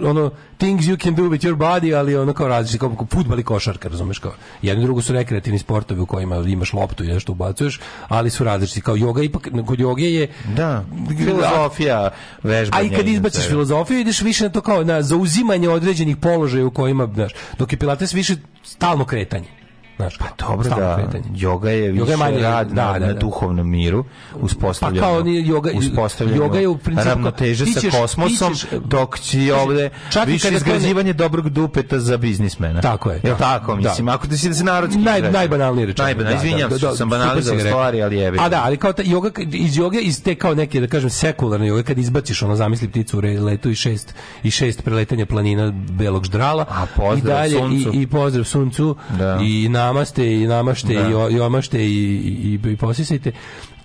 ono, 0.03 0.31
things 0.59 0.85
you 0.87 1.03
can 1.05 1.15
do 1.15 1.23
with 1.23 1.49
your 1.49 1.57
body, 1.57 1.99
ali 1.99 2.17
ono 2.17 2.33
kao 2.33 2.49
različiti, 2.49 2.79
kao, 2.79 2.97
kao 2.97 3.07
futbal 3.11 3.39
i 3.39 3.43
košarka, 3.43 3.89
razumeš, 3.89 4.19
kao, 4.19 4.33
jedno 4.63 4.85
drugo 4.85 5.03
su 5.03 5.13
rekreativni 5.13 5.59
sportovi 5.59 6.01
u 6.01 6.07
kojima 6.07 6.37
imaš 6.37 6.73
loptu 6.73 7.05
i 7.05 7.09
nešto 7.09 7.33
ubacuješ, 7.33 7.81
ali 8.09 8.31
su 8.31 8.45
različiti, 8.45 8.81
kao 8.81 8.97
yoga, 8.97 9.25
ipak, 9.25 9.49
kod 9.67 9.81
joge 9.81 10.13
je, 10.13 10.29
Da, 10.57 10.85
filozofija 11.19 12.11
vežbanja. 12.43 12.83
a 12.83 12.87
i 12.87 12.97
kad 12.97 13.09
izbaciš 13.09 13.39
svega. 13.41 13.51
filozofiju, 13.51 13.99
ideš 13.99 14.21
više 14.21 14.45
na 14.45 14.51
to 14.51 14.61
kao 14.61 14.85
na 14.85 15.03
zauzimanje 15.03 15.69
određenih 15.69 16.17
položaja 16.17 16.67
u 16.67 16.71
kojima, 16.71 17.09
znaš, 17.15 17.33
dok 17.59 17.73
je 17.73 17.79
Pilates 17.79 18.15
više 18.15 18.35
stalno 18.65 19.05
kretanje. 19.05 19.49
Znaš, 19.97 20.19
pa 20.19 20.25
Dobro 20.41 20.69
da, 20.71 20.97
kretanje. 20.99 21.25
yoga 21.37 21.67
je 21.67 21.93
više 21.93 22.05
Yoga 22.05 22.11
je 22.11 22.17
manje- 22.17 22.41
rad 22.41 22.69
da, 22.69 22.75
na, 22.85 22.93
da, 22.93 22.99
na 22.99 23.07
da. 23.07 23.13
duhovnom 23.15 23.71
miru, 23.71 24.05
Pa 24.33 24.39
uspostavljamo, 24.39 25.07
kao 25.09 25.23
ni 25.23 25.53
uspostavljamo 25.75 26.43
yoga 26.43 26.57
je 26.57 26.69
u 26.69 26.79
principu 26.79 27.09
ravnoteže 27.09 27.67
sa 27.67 27.81
kosmosom, 27.93 28.55
ćeš- 28.55 28.67
dok 28.81 29.19
će 29.19 29.55
ovde 29.55 29.91
čak 30.11 30.27
više 30.27 30.43
to 30.43 30.51
ne- 30.51 30.57
izgrađivanje 30.57 31.13
dobrog 31.13 31.49
dupeta 31.49 31.99
za 32.01 32.17
biznismena. 32.17 32.81
Tako 32.81 33.11
je, 33.11 33.21
Jel 33.25 33.33
da. 33.33 33.39
tako? 33.39 33.75
Da. 33.75 33.81
Mislim, 33.81 34.09
ako 34.09 34.27
ti 34.27 34.39
si 34.39 34.49
da 34.49 34.55
se 34.55 34.65
narodski 34.65 34.99
Naj, 34.99 35.19
izrazi. 35.19 35.33
najbanalnije 35.33 35.87
rečeno. 35.87 36.05
Najbanalnije, 36.05 36.37
Da, 36.37 36.47
izvinjam 36.47 36.71
da, 36.71 36.75
da, 36.75 36.79
što 36.79 36.97
sam 36.97 37.11
banalizao 37.11 37.59
stvari, 37.61 38.03
ali 38.03 38.17
jebe. 38.17 38.39
A 38.41 38.49
da, 38.49 38.63
ali 38.65 38.77
kao 38.77 38.93
ta 38.93 39.03
yoga, 39.03 39.31
iz 39.55 39.75
yoga, 39.75 40.01
iz 40.01 40.23
te 40.23 40.35
kao 40.35 40.55
neke, 40.55 40.81
da 40.81 40.87
kažem, 40.87 41.11
sekularne 41.11 41.67
yoga, 41.67 41.83
kad 41.83 41.99
izbaciš 41.99 42.43
ono, 42.43 42.57
zamisli 42.57 42.89
pticu 42.89 43.19
u 43.19 43.43
letu 43.43 43.71
i 43.71 43.75
šest, 43.75 44.15
i 44.43 44.51
šest 44.51 44.85
preletanja 44.85 45.27
planina 45.27 45.71
belog 45.91 46.25
ždrala, 46.25 46.67
A 46.71 46.87
pozdrav 46.97 47.19
i 47.19 47.23
dalje, 47.23 47.59
suncu. 47.59 47.91
I, 47.91 48.03
i 48.03 48.07
pozdrav 48.07 48.45
suncu, 48.45 48.97
Da. 49.11 49.39
i 49.43 49.69
namaste, 49.87 50.27
i 50.33 50.47
namašte, 50.47 50.95
Da. 50.95 51.09
i, 51.09 51.15
o- 51.15 51.31
i 51.31 51.41
omašte, 51.41 51.79
i, 51.81 51.91
i, 51.91 52.59
i, 52.61 52.73
i 52.73 52.77
posisajte. 52.77 53.33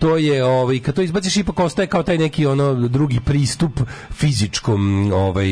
To 0.01 0.17
je, 0.17 0.43
ovaj, 0.45 0.79
kad 0.79 0.95
to 0.95 1.01
izbaciš, 1.01 1.37
ipak 1.37 1.59
ostaje 1.59 1.87
kao 1.87 2.03
taj 2.03 2.17
neki 2.17 2.45
ono 2.45 2.73
drugi 2.73 3.19
pristup 3.19 3.79
fizičkom, 4.11 4.81
ovaj, 5.13 5.47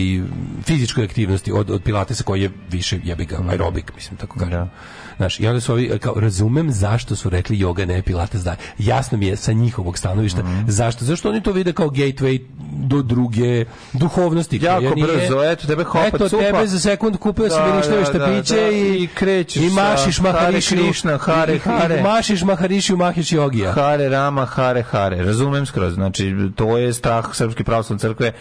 fizičkoj 0.63 1.03
aktivnosti 1.03 1.51
od, 1.51 1.69
od 1.69 1.83
pilatesa 1.83 2.23
koji 2.23 2.41
je 2.41 2.51
više 2.69 2.99
jebi 3.03 3.25
ga, 3.25 3.37
aerobik, 3.49 3.95
mislim, 3.95 4.17
tako 4.17 4.39
kažem. 4.39 4.51
Da. 4.51 4.69
Znaš, 5.17 5.39
i 5.39 5.47
onda 5.47 5.61
su 5.61 5.71
ovi, 5.71 5.99
kao, 5.99 6.13
razumem 6.15 6.71
zašto 6.71 7.15
su 7.15 7.29
rekli 7.29 7.57
yoga 7.57 7.85
ne 7.85 8.01
pilates 8.01 8.41
da. 8.41 8.55
Jasno 8.79 9.17
mi 9.17 9.27
je 9.27 9.35
sa 9.35 9.51
njihovog 9.53 9.97
stanovišta 9.97 10.43
Mhm. 10.43 10.67
zašto. 10.67 11.05
Zašto 11.05 11.29
oni 11.29 11.43
to 11.43 11.51
vide 11.51 11.73
kao 11.73 11.87
gateway 11.87 12.41
do 12.73 13.01
druge 13.01 13.65
duhovnosti. 13.93 14.59
koja 14.59 14.73
Jako 14.73 14.95
nije- 14.95 15.07
brzo, 15.07 15.43
eto, 15.43 15.67
tebe 15.67 15.83
hopa 15.83 16.07
Eto, 16.07 16.29
cupa. 16.29 16.43
tebe 16.43 16.67
za 16.67 16.79
sekund 16.81 17.17
kupio 17.17 17.45
si 17.45 17.55
Da, 17.55 17.65
mirišnjave 17.67 18.03
da, 18.03 18.11
da, 18.11 18.25
štapiće 18.25 18.55
da, 18.55 18.69
i, 18.69 19.03
i 19.03 19.07
krećeš 19.09 19.61
i 19.61 19.69
mašiš 19.69 20.17
Hare 20.17 20.31
maharišiju. 20.31 20.83
Krishna, 20.83 21.17
Hare, 21.17 21.53
i- 21.53 21.55
i 21.55 21.59
Hare. 21.59 22.01
mašiš 22.03 22.41
maharišiju, 22.43 22.97
mahiš 22.97 23.31
jogija. 23.31 23.71
Hare 23.73 24.09
Rama, 24.09 24.38
Hare 24.45 24.81
Hare. 24.81 25.23
Razumem 25.23 25.65
skroz. 25.65 25.93
Znači, 25.93 26.35
to 26.55 26.77
je 26.77 26.93
strah 26.93 27.25
Srpske 27.33 27.63
pravoslavne 27.63 27.99
crkve 27.99 28.31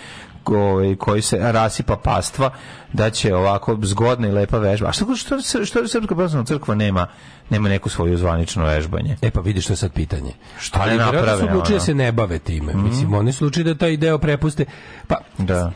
koji, 0.44 0.96
koji 0.96 1.22
se 1.22 1.38
rasipa 1.52 1.96
pastva 1.96 2.50
da 2.92 3.10
će 3.10 3.34
ovako 3.34 3.78
zgodna 3.82 4.28
i 4.28 4.32
lepa 4.32 4.58
vežba. 4.58 4.88
A 4.88 4.92
što, 4.92 5.16
što, 5.16 5.40
što, 5.64 5.88
Srpska 5.88 6.14
pravoslavna 6.14 6.44
crkva 6.44 6.74
nema 6.74 7.06
nema 7.50 7.68
neku 7.68 7.88
svoju 7.88 8.16
zvanično 8.16 8.64
vežbanje? 8.64 9.16
E 9.22 9.30
pa 9.30 9.40
vidiš 9.40 9.64
što 9.64 9.72
je 9.72 9.76
sad 9.76 9.92
pitanje. 9.92 10.32
Šta 10.60 10.86
ne 10.86 10.96
naprave? 10.96 11.38
su 11.38 11.44
odlučili 11.44 11.68
da 11.68 11.74
ono? 11.74 11.80
se 11.80 11.94
ne 11.94 12.12
bave 12.12 12.38
time. 12.38 12.74
Mislim, 12.74 13.14
oni 13.14 13.32
su 13.32 13.44
odlučili 13.44 13.64
da 13.64 13.78
taj 13.78 13.96
deo 13.96 14.18
prepuste. 14.18 14.64
Pa, 15.06 15.16
Da. 15.38 15.72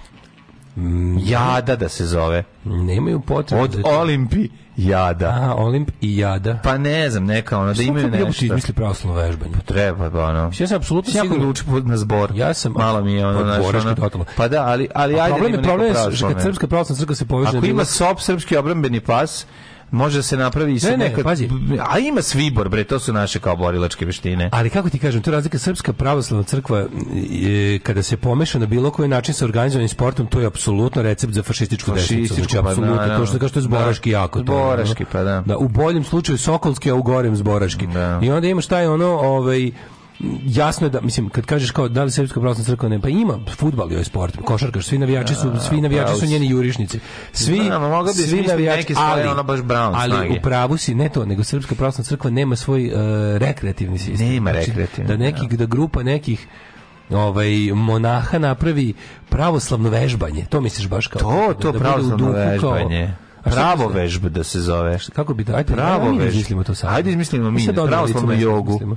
Jada 1.19 1.77
da 1.77 1.89
se 1.89 2.07
zove. 2.07 2.45
nemaju 2.65 3.21
potrebe. 3.21 3.63
Od 3.63 3.77
Olimpi 3.85 4.49
Jada. 4.77 5.29
A, 5.43 5.55
Olimp 5.55 5.91
i 6.01 6.19
Jada. 6.19 6.59
Pa 6.63 6.79
ne 6.79 7.11
znam, 7.11 7.25
neka 7.25 7.59
ono, 7.59 7.75
da 7.75 7.83
imaju 7.83 8.09
nešto. 8.09 8.45
izmisli 8.45 8.75
pravoslavno 8.75 9.21
vežbanje? 9.21 9.53
Treba, 9.65 10.11
pa 10.11 10.25
ono. 10.25 10.51
Ja 10.59 10.67
sam 10.67 10.77
apsolutno 10.77 11.13
Jako 11.15 11.25
siguran. 11.25 11.43
da 11.45 11.51
uči 11.51 11.63
na 11.85 11.97
zbor. 11.97 12.33
Ja 12.35 12.55
sam 12.55 12.73
Malo 12.73 13.05
mi 13.05 13.13
je 13.13 13.27
ono, 13.27 13.45
znaš, 13.45 13.75
ono- 13.77 13.95
totalno. 13.95 14.25
Pa 14.37 14.49
da, 14.49 14.65
ali, 14.65 14.89
ali 14.95 15.21
ajde 15.21 15.29
problem 15.29 15.53
da 15.53 15.59
je, 15.59 15.61
ima 15.61 15.69
problem 15.69 15.89
je 15.89 15.95
što 15.95 16.03
kad 16.03 16.15
pravoslavne. 16.15 16.43
Srpska 16.43 16.67
pravoslavna 16.67 16.99
crkva 17.01 17.15
se 17.15 17.27
poveže 17.27 17.57
Ako 17.59 17.67
ima 17.67 17.85
SOP, 17.85 18.21
srpski 18.21 18.57
obrambeni 18.57 19.01
pas, 19.01 19.47
može 19.93 20.19
da 20.19 20.23
se 20.23 20.37
napravi 20.37 20.75
i 20.75 20.81
sa 20.81 20.91
Ne, 20.91 20.97
ne, 20.97 21.05
neka... 21.05 21.23
pazi. 21.23 21.49
A 21.89 21.99
ima 21.99 22.23
svibor, 22.23 22.69
bre, 22.69 22.85
to 22.85 22.99
su 22.99 23.13
naše 23.13 23.39
kao 23.39 23.57
borilačke 23.57 24.07
veštine. 24.07 24.49
Ali 24.53 24.71
kako 24.71 24.91
ti 24.91 24.99
kažem, 24.99 25.23
to 25.23 25.31
je 25.31 25.33
razlika 25.33 25.59
Srpska 25.59 25.93
pravoslavna 25.93 26.45
crkva 26.45 26.87
je, 27.23 27.79
kada 27.79 28.03
se 28.03 28.17
pomeša 28.17 28.59
na 28.59 28.67
bilo 28.67 28.91
koji 28.91 29.09
način 29.09 29.35
sa 29.35 29.45
organizovanim 29.45 29.89
sportom, 29.89 30.27
to 30.27 30.41
je 30.41 30.47
apsolutno 30.47 31.03
recept 31.03 31.33
za 31.33 31.43
fašističku 31.43 31.91
desnicu. 31.91 32.15
Fašističku, 32.25 32.53
Znači, 32.53 32.65
pa 32.65 32.71
apsolutno, 32.71 32.97
naravno. 32.97 33.19
to 33.19 33.27
što, 33.27 33.39
kao 33.39 33.49
što 33.49 33.59
je 33.59 33.63
zboraški 33.63 34.11
Da. 34.11 34.19
jako. 34.19 34.39
to. 34.39 34.45
Zboraški, 34.45 35.05
pa 35.13 35.23
da. 35.23 35.43
U 35.59 35.69
boljem 35.69 36.05
slučaju 36.05 36.39
Sokolski, 36.39 36.91
a 36.91 36.95
u 36.95 37.03
gorem 37.03 37.37
zboraški. 37.37 37.87
Da. 37.87 38.21
I 38.23 38.31
onda 38.31 38.49
imaš 38.49 38.67
taj 38.67 38.87
ono, 38.87 39.07
ovaj, 39.09 39.71
jasno 40.45 40.87
je 40.87 40.91
da 40.91 41.01
mislim 41.01 41.29
kad 41.29 41.47
kažeš 41.47 41.71
kao 41.71 41.89
da 41.89 42.05
li 42.05 42.11
srpska 42.11 42.41
pravoslavna 42.41 42.67
crkva 42.67 42.89
ne 42.89 43.01
pa 43.01 43.09
ima 43.09 43.39
fudbal 43.51 43.93
je 43.93 44.05
sport 44.05 44.37
košarkaš 44.39 44.87
svi 44.87 44.99
navijači 44.99 45.35
su 45.35 45.53
svi 45.61 45.81
navijači 45.81 46.15
su 46.17 46.27
njeni 46.27 46.49
jurišnici 46.49 47.01
svi 47.33 47.59
Da, 47.61 47.79
ma 47.79 47.89
mogao 47.89 48.05
bi 48.07 48.21
svi 48.21 48.43
navijači 48.43 48.95
svoje, 48.95 49.29
ono, 49.29 49.43
baš 49.43 49.61
Brown 49.61 49.93
ali 49.95 50.13
snage. 50.13 50.31
u 50.31 50.43
pravu 50.43 50.77
si 50.77 50.95
ne 50.95 51.09
to 51.09 51.25
nego 51.25 51.45
srpska 51.45 51.75
pravoslavna 51.75 52.05
crkva 52.05 52.31
nema 52.31 52.57
svoj 52.57 52.87
uh, 52.87 52.93
rekreativni 53.37 53.99
sistem 53.99 54.29
Nema 54.29 54.51
Znači, 54.51 54.67
rekreativni, 54.67 55.09
da 55.09 55.17
neki 55.17 55.47
da 55.49 55.67
grupa 55.67 56.03
nekih 56.03 56.47
ovaj 57.11 57.49
monaha 57.75 58.39
napravi 58.39 58.95
pravoslavno 59.29 59.89
vežbanje 59.91 60.47
to 60.47 60.61
misliš 60.61 60.89
baš 60.89 61.07
kao 61.07 61.21
To, 61.21 61.49
da- 61.49 61.55
to 61.55 61.73
da 61.73 61.79
pravoslavno 61.79 62.17
duhu 62.17 62.33
kao- 62.61 62.73
vežbanje. 62.73 63.15
Šta 63.41 63.51
Pravo 63.51 63.89
vežbe 63.89 64.29
da 64.29 64.45
se 64.45 64.61
zove. 64.61 64.99
kako 65.13 65.35
bi 65.35 65.45
da 65.45 65.57
ajde 65.57 65.73
Pravo 65.75 66.01
ajde, 66.01 66.05
mi 66.05 66.19
da 66.19 66.25
vežbe. 66.25 66.31
izmislimo 66.31 66.65
to 66.65 66.75
sad 66.75 66.95
Ajde 66.95 67.11
izmislimo 67.11 67.51
mi, 67.51 67.69
odmah 67.71 67.87
pravoslavnu 67.89 68.33
jogu. 68.35 68.69
izmislimo. 68.69 68.97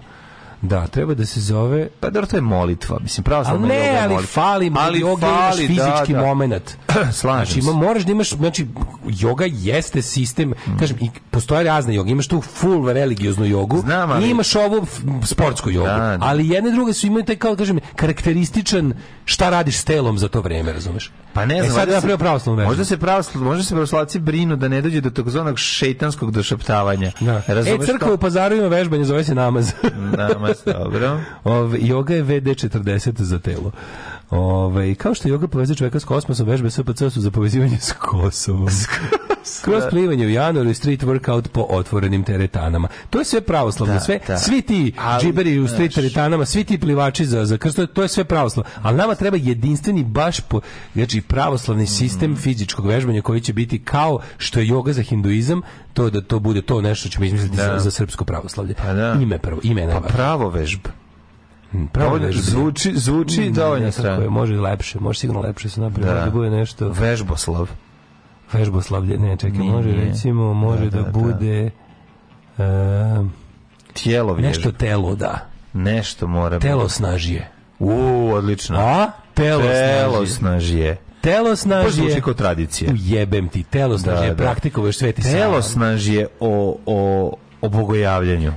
Da, 0.66 0.88
treba 0.88 1.14
da 1.14 1.26
se 1.26 1.40
zove... 1.42 1.88
Pa 2.00 2.10
dobro, 2.10 2.28
to 2.28 2.38
je 2.38 2.42
molitva. 2.42 2.98
Mislim, 3.02 3.24
pravoslavna 3.24 3.68
joga 3.68 3.74
ne, 3.74 3.86
je 3.86 4.00
ali 4.00 4.14
molitva. 4.14 4.32
fali, 4.34 4.72
ali 4.76 5.00
joga 5.00 5.28
imaš 5.28 5.40
fali, 5.40 5.68
fizički 5.68 6.14
da, 6.14 6.20
da. 6.20 6.26
moment. 6.26 6.78
Slažem 7.12 7.46
znači, 7.46 7.60
ima, 7.60 7.74
moraš 7.74 8.04
da 8.04 8.12
imaš, 8.12 8.30
znači, 8.30 8.68
joga 9.06 9.46
jeste 9.48 10.02
sistem, 10.02 10.54
kažem, 10.80 10.98
i 11.02 11.10
postoje 11.32 11.64
razne 11.64 11.96
joge, 11.96 12.12
imaš 12.12 12.28
tu 12.28 12.42
full 12.42 12.90
religioznu 12.90 13.46
jogu, 13.46 13.78
Znam, 13.80 14.12
ali- 14.12 14.28
i 14.28 14.32
imaš 14.32 14.56
ovu 14.56 14.86
sportsku 15.24 15.70
jogu, 15.72 15.88
Da, 15.88 15.96
da. 15.98 16.18
ali 16.22 16.50
jedne 16.50 16.72
druge 16.72 16.94
su 16.94 17.08
imaju 17.08 17.26
taj, 17.26 17.36
kao, 17.36 17.56
kažem, 17.56 17.80
karakterističan 17.96 18.94
šta 19.26 19.50
radiš 19.50 19.78
s 19.78 19.84
telom 19.84 20.18
za 20.18 20.28
to 20.28 20.42
vreme, 20.42 20.74
razumeš? 20.74 21.12
Pa 21.36 21.46
ne 21.46 21.58
e, 21.58 21.62
znam, 21.62 21.70
sad 21.70 21.78
valjda 21.78 21.96
je 21.96 22.02
se- 22.02 22.18
pravoslavnu 22.18 22.58
vežbu. 22.58 22.70
Možda 22.70 22.86
se 22.86 22.98
pravosl, 22.98 23.38
možda 23.38 23.64
se 23.64 23.70
pravoslavci 23.70 24.20
brinu 24.20 24.56
da 24.56 24.68
ne 24.68 24.82
dođe 24.82 25.02
do 25.02 25.10
takozvanog 25.10 25.60
šejtanskog 25.60 26.32
došaptavanja. 26.32 27.12
Da. 27.20 27.42
E, 27.48 27.78
crkva 27.86 28.14
u 28.14 28.18
pazaru 28.18 28.56
ima 28.56 28.68
vežbanje, 28.68 29.04
zove 29.04 29.24
se 29.24 29.36
namaz. 29.36 29.72
Namaz, 30.18 30.58
dobro. 30.66 31.20
Ove, 31.44 31.80
joga 31.82 32.16
je 32.16 32.24
VD40 32.24 33.22
za 33.22 33.40
telo. 33.40 33.72
Ove, 34.32 34.96
kao 34.96 35.14
što 35.14 35.28
joga 35.28 35.48
povezuje 35.48 35.76
čoveka 35.76 36.00
s 36.00 36.06
kosmosom, 36.06 36.48
vežbe 36.48 36.70
SPC 36.70 37.00
su 37.10 37.22
za 37.22 37.32
povezivanje 37.32 37.78
s 37.78 37.92
Kosovom. 37.92 38.68
Kroz 39.62 39.84
plivanje 39.90 40.26
u 40.26 40.30
januaru 40.30 40.70
i 40.70 40.74
street 40.74 41.04
workout 41.04 41.48
po 41.48 41.66
otvorenim 41.70 42.24
teretanama. 42.24 42.88
To 43.10 43.20
je 43.20 43.26
sve 43.26 43.42
pravoslavno. 43.42 43.94
Da, 43.94 44.00
sve, 44.00 44.20
da. 44.28 44.38
Svi 44.38 44.62
ti 44.62 44.94
Ali, 45.00 45.24
džiberi 45.24 45.60
u 45.60 45.68
street 45.68 45.94
teretanama, 45.94 46.46
svi 46.46 46.64
ti 46.64 46.80
plivači 46.80 47.26
za, 47.26 47.46
za 47.46 47.58
krst, 47.58 47.80
to 47.94 48.02
je- 48.02 48.08
sve 48.08 48.24
pravoslavno. 48.24 48.72
Ali 48.82 48.98
nama 48.98 49.16
treba 49.16 49.38
jedinstveni 49.38 50.04
baš 50.04 50.40
po, 50.40 50.62
znači 50.94 51.22
pravoslavni 51.22 51.88
sistem 51.88 52.32
Mm. 52.32 52.36
fizičkog 52.36 52.86
vežbanja 52.88 53.22
koji 53.22 53.42
će 53.42 53.54
biti 53.54 53.80
kao 53.80 54.20
što 54.38 54.60
je 54.60 54.68
joga 54.68 54.94
za 54.94 55.02
hinduizam, 55.02 55.62
to 55.94 56.10
da 56.10 56.22
to 56.22 56.40
bude 56.40 56.62
to 56.62 56.82
nešto 56.82 57.00
što 57.00 57.10
ćemo 57.10 57.26
izmisliti 57.26 57.58
Da. 57.58 57.64
za, 57.64 57.80
za 57.80 57.92
srpsko 57.92 58.26
pravoslavlje. 58.26 58.74
Pa 58.76 58.94
da. 58.94 59.14
Ime 59.14 59.38
prvo, 59.40 59.60
ime 59.64 59.82
je 59.82 59.92
Pa 59.92 60.00
pravo 60.00 60.50
vežba. 60.50 60.90
Pravo 61.88 62.10
Dovoljno- 62.10 62.26
vežba. 62.28 62.42
Zvuči, 62.42 62.92
zvuči 62.96 63.42
Mm, 63.42 63.54
dovoljno 63.54 63.92
strano. 63.92 64.30
može 64.30 64.54
i 64.54 64.58
lepše, 64.58 65.00
može 65.00 65.20
sigurno 65.20 65.42
lepše 65.42 65.70
se 65.70 65.82
napraviti, 65.82 66.16
Da. 66.16 66.26
da. 66.26 66.32
bude 66.32 66.50
nešto 66.50 66.90
Vežboslav. 66.90 67.70
vežboslavlje, 68.54 69.18
ne, 69.18 69.38
čekaj, 69.38 69.60
Nije, 69.60 69.72
može 69.72 69.90
nije. 69.90 70.06
recimo, 70.06 70.54
može 70.54 70.84
Da, 70.84 70.90
da, 70.90 70.98
da, 70.98 71.04
da. 71.04 71.12
bude 71.14 71.72
e, 72.58 73.24
Tijelo 73.94 74.34
vježba. 74.34 74.48
nešto 74.48 74.72
telo, 74.72 75.16
da. 75.16 75.40
Nešto 75.74 76.28
mora 76.28 76.60
Telo 76.60 76.84
biti. 76.84 76.94
snažije. 76.94 77.52
U, 77.80 77.92
odlično. 78.30 78.78
A? 78.80 79.12
Telo, 79.34 79.62
Telo 79.62 80.12
snažije. 80.12 80.28
snažije. 80.28 80.98
Telo 81.22 81.56
snažije. 81.56 82.22
kao 82.22 82.34
tradicija. 82.34 82.92
Ujebem 82.92 83.48
ti, 83.48 83.64
telo 83.64 83.98
snažije, 83.98 84.30
Da, 84.30 84.36
da. 84.36 84.44
praktikuješ 84.44 84.98
sveti 84.98 85.22
Telo 85.24 85.62
snažije 85.62 86.28
o, 86.40 86.78
o, 86.86 87.32
o 87.66 87.70
bogojavljanju. 87.70 88.52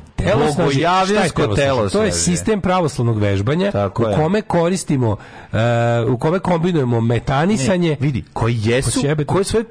Bogojavljansko 0.56 1.42
telo 1.42 1.56
telo 1.56 1.88
snažije? 1.88 1.90
To 1.90 2.02
je 2.02 2.12
sistem 2.12 2.60
pravoslavnog 2.60 3.18
vežbanja 3.18 3.72
Tako 3.72 4.02
u 4.02 4.08
je. 4.08 4.16
kome 4.16 4.42
koristimo, 4.42 5.16
e, 5.52 6.04
u 6.08 6.18
kome 6.18 6.38
kombinujemo 6.38 7.00
metanisanje, 7.00 7.90
Ne, 7.90 7.96
vidi, 8.00 8.24
koji 8.32 8.60
jesu, 8.62 9.02
koje 9.26 9.44
svoje 9.44 9.64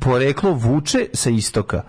poreklo 0.00 0.52
vuče 0.52 1.06
sa 1.12 1.30
istoka. 1.30 1.82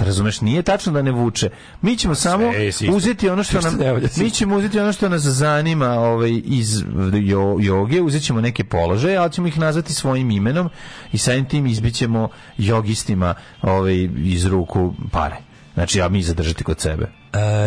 Razumeš, 0.00 0.40
nije 0.40 0.62
tačno 0.62 0.92
da 0.92 1.02
ne 1.02 1.10
vuče. 1.10 1.50
Mi 1.82 1.96
ćemo 1.96 2.14
samo 2.14 2.52
sa 2.72 2.92
uzeti 2.92 3.28
ono 3.28 3.42
što 3.42 3.60
nam 3.60 3.78
sa 4.08 4.22
mi 4.22 4.30
ćemo 4.30 4.56
uzeti 4.56 4.80
ono 4.80 4.92
što 4.92 5.08
nas 5.08 5.22
zanima, 5.22 5.88
ovaj 5.88 6.42
iz 6.44 6.84
jo, 7.22 7.56
joge, 7.60 8.02
uzet 8.02 8.22
ćemo 8.22 8.40
neke 8.40 8.64
položaje, 8.64 9.16
ali 9.16 9.32
ćemo 9.32 9.46
ih 9.46 9.58
nazvati 9.58 9.92
svojim 9.94 10.30
imenom 10.30 10.70
i 11.12 11.18
samim 11.18 11.44
tim 11.44 11.66
izbićemo 11.66 12.28
jogistima 12.58 13.34
ovaj 13.62 14.08
iz 14.16 14.46
ruku 14.46 14.94
pare. 15.10 15.47
Znači, 15.78 16.02
a 16.02 16.08
mi 16.08 16.22
zadržati 16.22 16.64
kod 16.64 16.80
sebe. 16.80 17.06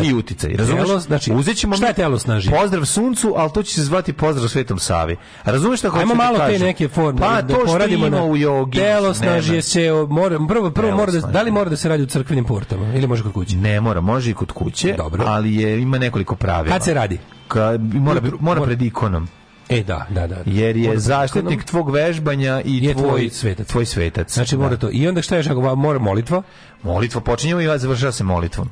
I 0.04 0.14
uticaj, 0.14 0.52
razumeš? 0.52 0.88
znači, 0.88 1.32
Uzet 1.32 1.56
ćemo 1.56 1.76
šta 1.76 1.86
je 1.86 1.94
telo 1.94 2.18
snažije? 2.18 2.56
Pozdrav 2.56 2.84
suncu, 2.84 3.34
ali 3.36 3.50
to 3.52 3.62
će 3.62 3.74
se 3.74 3.82
zvati 3.82 4.12
pozdrav 4.12 4.48
Svetom 4.48 4.78
Savi. 4.78 5.16
Razumeš 5.44 5.78
šta 5.78 5.88
hoću 5.88 6.06
da 6.08 6.14
malo 6.14 6.38
te 6.38 6.58
neke 6.58 6.88
forme 6.88 7.20
Pa 7.20 7.42
da 7.42 7.54
to 7.54 7.66
što 7.66 7.86
ima 7.86 8.08
na 8.08 8.24
u 8.24 8.36
jogi. 8.36 8.78
Telo 8.78 9.08
ne, 9.08 9.14
snažije 9.14 9.56
ne. 9.56 9.62
se 9.62 9.90
mora 10.08 10.38
prvo 10.48 10.70
prvo 10.70 10.96
mora 10.96 11.12
da 11.12 11.20
da 11.20 11.42
li 11.42 11.50
mora 11.50 11.70
da 11.70 11.76
se 11.76 11.88
radi 11.88 12.02
u 12.02 12.06
crkvenim 12.06 12.44
portama 12.44 12.94
ili 12.94 13.06
može 13.06 13.22
kod 13.22 13.32
kuće. 13.32 13.56
Ne 13.56 13.80
mora, 13.80 14.00
može 14.00 14.30
i 14.30 14.34
kod 14.34 14.52
kuće, 14.52 14.94
Dobro. 14.96 15.24
ali 15.26 15.56
je 15.56 15.80
ima 15.80 15.98
nekoliko 15.98 16.36
pravila. 16.36 16.74
Kad 16.74 16.84
se 16.84 16.94
radi? 16.94 17.18
Ka, 17.48 17.78
mora, 17.92 18.20
mora 18.20 18.36
mora- 18.40 18.64
pred 18.64 18.82
ikonom. 18.82 19.28
E 19.72 19.82
da, 19.82 20.06
da, 20.10 20.26
da. 20.26 20.36
Jer 20.46 20.76
je 20.76 20.88
pred 20.88 21.00
zaštitnik 21.00 21.64
tvog 21.64 21.90
vežbanja 21.90 22.62
i 22.64 22.84
Je 22.84 22.92
tvoj, 22.94 23.08
tvoj 23.08 23.30
svetac. 23.30 23.66
Tvoj 23.66 23.86
svetac. 23.86 24.34
Znači 24.34 24.56
Da. 24.56 24.62
mora 24.62 24.76
to. 24.76 24.88
I 24.92 25.08
onda 25.08 25.22
šta 25.22 25.36
je 25.36 25.42
mora 25.74 25.98
molitva? 25.98 26.42
Molitva 26.82 27.20
počinjemo 27.20 27.60
i 27.60 27.78
završava 27.78 28.12
se 28.12 28.24
molitvom. 28.24 28.70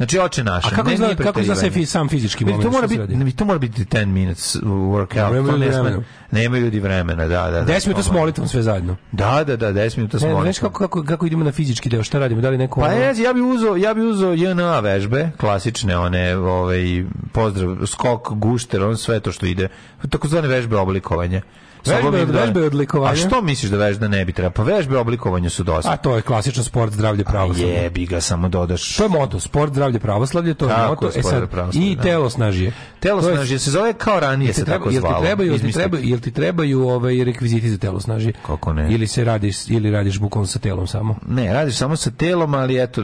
Znači 0.00 0.18
oče 0.18 0.44
naš. 0.44 0.64
A 0.66 0.70
kako 0.70 0.90
izgleda 0.90 1.14
kako 1.16 1.40
izgleda 1.40 1.60
se 1.60 1.70
fi- 1.70 1.86
sam 1.86 2.08
fizički 2.08 2.44
moment? 2.44 2.62
to 2.62 2.70
mora 2.70 2.86
biti, 2.86 3.36
to 3.36 3.44
mora 3.44 3.58
biti 3.58 3.84
10 3.84 4.06
minutes 4.06 4.56
workout. 4.56 5.16
Nemaju 5.24 5.46
to 5.46 5.52
ljudi 5.52 5.66
vremena. 5.68 6.02
Nemaju 6.30 6.64
ljudi 6.64 6.80
vremena, 6.80 7.26
da, 7.26 7.42
da. 7.42 7.60
da. 7.60 7.64
10 7.64 7.86
minuta 7.86 8.02
s 8.02 8.06
mora- 8.06 8.20
molitvom 8.20 8.48
sve 8.48 8.62
zajedno. 8.62 8.96
Da, 9.12 9.44
da, 9.44 9.56
da, 9.56 9.72
10 9.72 9.96
minuta 9.96 10.18
s 10.18 10.22
Ne, 10.22 10.28
molitvom. 10.28 10.44
znaš 10.44 10.58
kako, 10.58 10.78
kako, 10.78 11.02
kako 11.04 11.26
idemo 11.26 11.44
na 11.44 11.52
fizički 11.52 11.88
deo, 11.88 12.02
šta 12.02 12.18
radimo, 12.18 12.40
da 12.40 12.50
li 12.50 12.58
neko... 12.58 12.80
Pa 12.80 12.88
ne, 12.88 13.14
ja 13.16 13.32
bih 13.32 13.42
uzeo, 13.44 13.76
ja 13.76 13.94
bih 13.94 14.04
uzeo 14.04 14.32
JNA 14.32 14.80
vežbe, 14.80 15.30
klasične 15.36 15.98
one, 15.98 16.36
ovaj 16.36 17.04
pozdrav, 17.32 17.76
skok, 17.86 18.28
gušter, 18.30 18.82
on 18.82 18.96
sve 18.96 19.20
to 19.20 19.32
što 19.32 19.46
ide. 19.46 19.68
Takozvane 20.10 20.48
vežbe 20.48 20.76
oblikovanja. 20.76 21.42
Vežbe- 21.86 22.26
da- 22.26 22.40
vežbe 22.40 22.62
odlikovanja? 22.62 23.12
A 23.12 23.16
što 23.16 23.42
misliš 23.42 23.70
da 23.70 23.76
vežba 23.76 24.08
ne 24.08 24.24
bi 24.24 24.32
trebalo? 24.32 24.52
Pa 24.52 24.62
vežbe 24.62 24.98
oblikovanja 24.98 25.50
su 25.50 25.62
dosta. 25.62 25.92
A 25.92 25.96
to 25.96 26.16
je 26.16 26.22
klasičan 26.22 26.64
sport, 26.64 26.92
zdravlje, 26.92 27.24
pravoslavlje. 27.24 27.74
Jebi 27.74 28.06
ga, 28.06 28.20
samo 28.20 28.48
dodaš. 28.48 28.96
To 28.96 29.02
je 29.02 29.08
moto, 29.08 29.40
sport, 29.40 29.72
zdravlje, 29.72 29.98
pravoslavlje, 29.98 30.54
to 30.54 30.64
je 30.64 30.68
Tako, 30.68 31.04
moto. 31.04 31.18
E 31.18 31.22
sad, 31.22 31.48
i 31.72 31.96
da. 31.96 32.02
telo 32.02 32.30
snažije. 32.30 32.72
Telo 33.00 33.22
snažije 33.22 33.58
se 33.58 33.70
zove 33.70 33.92
kao 33.92 34.20
ranije 34.20 34.52
se 34.52 34.64
tako 34.64 34.90
jel 34.90 35.02
ti 35.02 35.08
zvalo. 35.08 35.24
trebaju, 35.24 35.50
jel 35.52 35.60
ti 35.60 35.72
trebaju, 35.72 36.04
jel 36.08 36.20
ti 36.20 36.30
trebaju 36.30 36.88
ovaj 36.88 37.24
rekviziti 37.24 37.70
za 37.70 37.78
telo 37.78 38.00
snažije? 38.00 38.32
Kako 38.46 38.72
ne? 38.72 38.94
Ili 38.94 39.06
se 39.06 39.24
radiš 39.24 39.56
ili 39.68 39.90
radiš 39.90 40.18
bukvalno 40.18 40.46
sa 40.46 40.58
telom 40.58 40.86
samo? 40.86 41.16
Ne, 41.26 41.52
radiš 41.52 41.76
samo 41.76 41.96
sa 41.96 42.10
telom, 42.10 42.54
ali 42.54 42.82
eto, 42.82 43.02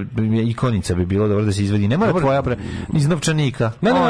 ikonica 0.49 0.95
bi 0.95 1.07
bilo 1.07 1.29
dobro 1.29 1.45
da 1.45 1.53
se 1.53 1.65
izvedi. 1.65 1.89
Ne 1.89 1.97
mora 1.97 2.13
Dobro. 2.13 2.23
tvoja 2.23 2.43
pre, 2.43 2.57
iz 2.95 3.09
novčanika. 3.09 3.73
Ne, 3.81 3.93
ne, 3.93 4.01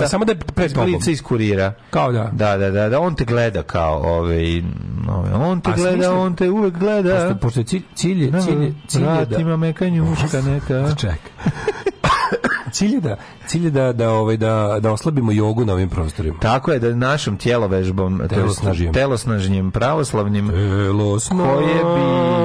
ne, 0.00 0.08
samo 0.08 0.24
da 0.24 0.32
je 0.32 0.38
pred 0.38 0.72
tobom. 0.72 1.00
iz 1.06 1.22
kurira. 1.22 1.72
Kao 1.90 2.12
da. 2.12 2.30
Da, 2.32 2.56
da, 2.56 2.70
da, 2.70 2.88
da, 2.88 3.00
on 3.00 3.14
te 3.14 3.24
gleda 3.24 3.62
kao, 3.62 3.97
ovaj, 3.98 4.62
ovaj, 5.08 5.32
on 5.34 5.60
te 5.60 5.70
gleda, 5.72 5.90
smislim- 5.96 6.18
on 6.18 6.34
te 6.34 6.50
uvek 6.50 6.74
gleda. 6.74 7.14
Pošto, 7.16 7.38
pošto 7.38 7.62
cilj, 7.62 7.82
cilj, 7.94 8.22
je- 8.24 8.42
cilj, 8.42 8.62
je- 8.62 8.74
cilj 8.86 9.00
je 9.00 9.06
da... 9.06 9.14
Vratima 9.14 9.56
meka 9.56 9.88
njuška 9.88 10.42
neka. 10.42 10.88
Čekaj. 10.96 11.18
cilj 12.72 12.94
je 12.94 13.00
da, 13.00 13.16
cilj 13.46 13.64
je 13.64 13.70
da, 13.70 13.92
da, 13.92 14.10
ovaj, 14.10 14.36
da, 14.36 14.78
da 14.80 14.92
oslabimo 14.92 15.32
jogu 15.32 15.64
na 15.64 15.72
ovim 15.72 15.88
prostorima. 15.88 16.38
Tako 16.38 16.72
je 16.72 16.78
da 16.78 16.94
našom 16.94 17.36
tjelovežbom, 17.36 18.22
Telosnažnjem. 18.28 18.92
telosnažnjem 18.92 19.70
pravoslavnim, 19.70 20.48
Telo 20.48 21.18
koje 21.28 21.74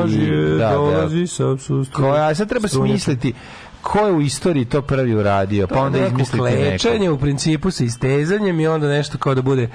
bi, 0.05 0.27
da, 0.49 0.57
da, 0.59 0.73
dolazi 0.73 1.27
sa 1.27 1.57
sustvom. 1.57 2.03
koja, 2.03 2.35
sad 2.35 2.49
treba 2.49 2.67
Strunjača. 2.67 2.91
smisliti 2.93 3.33
ko 3.81 3.99
je 3.99 4.11
u 4.11 4.21
istoriji 4.21 4.65
to 4.65 4.81
prvi 4.81 5.15
uradio, 5.15 5.67
pa 5.67 5.79
onda 5.81 5.97
neko 5.97 6.07
izmislite 6.07 6.43
neko. 6.45 6.55
klečanje 6.57 7.09
u 7.09 7.17
principu 7.17 7.71
sa 7.71 7.83
istezanjem 7.83 8.59
i 8.59 8.67
onda 8.67 8.87
nešto 8.87 9.17
kao 9.17 9.35
da 9.35 9.41
bude 9.41 9.69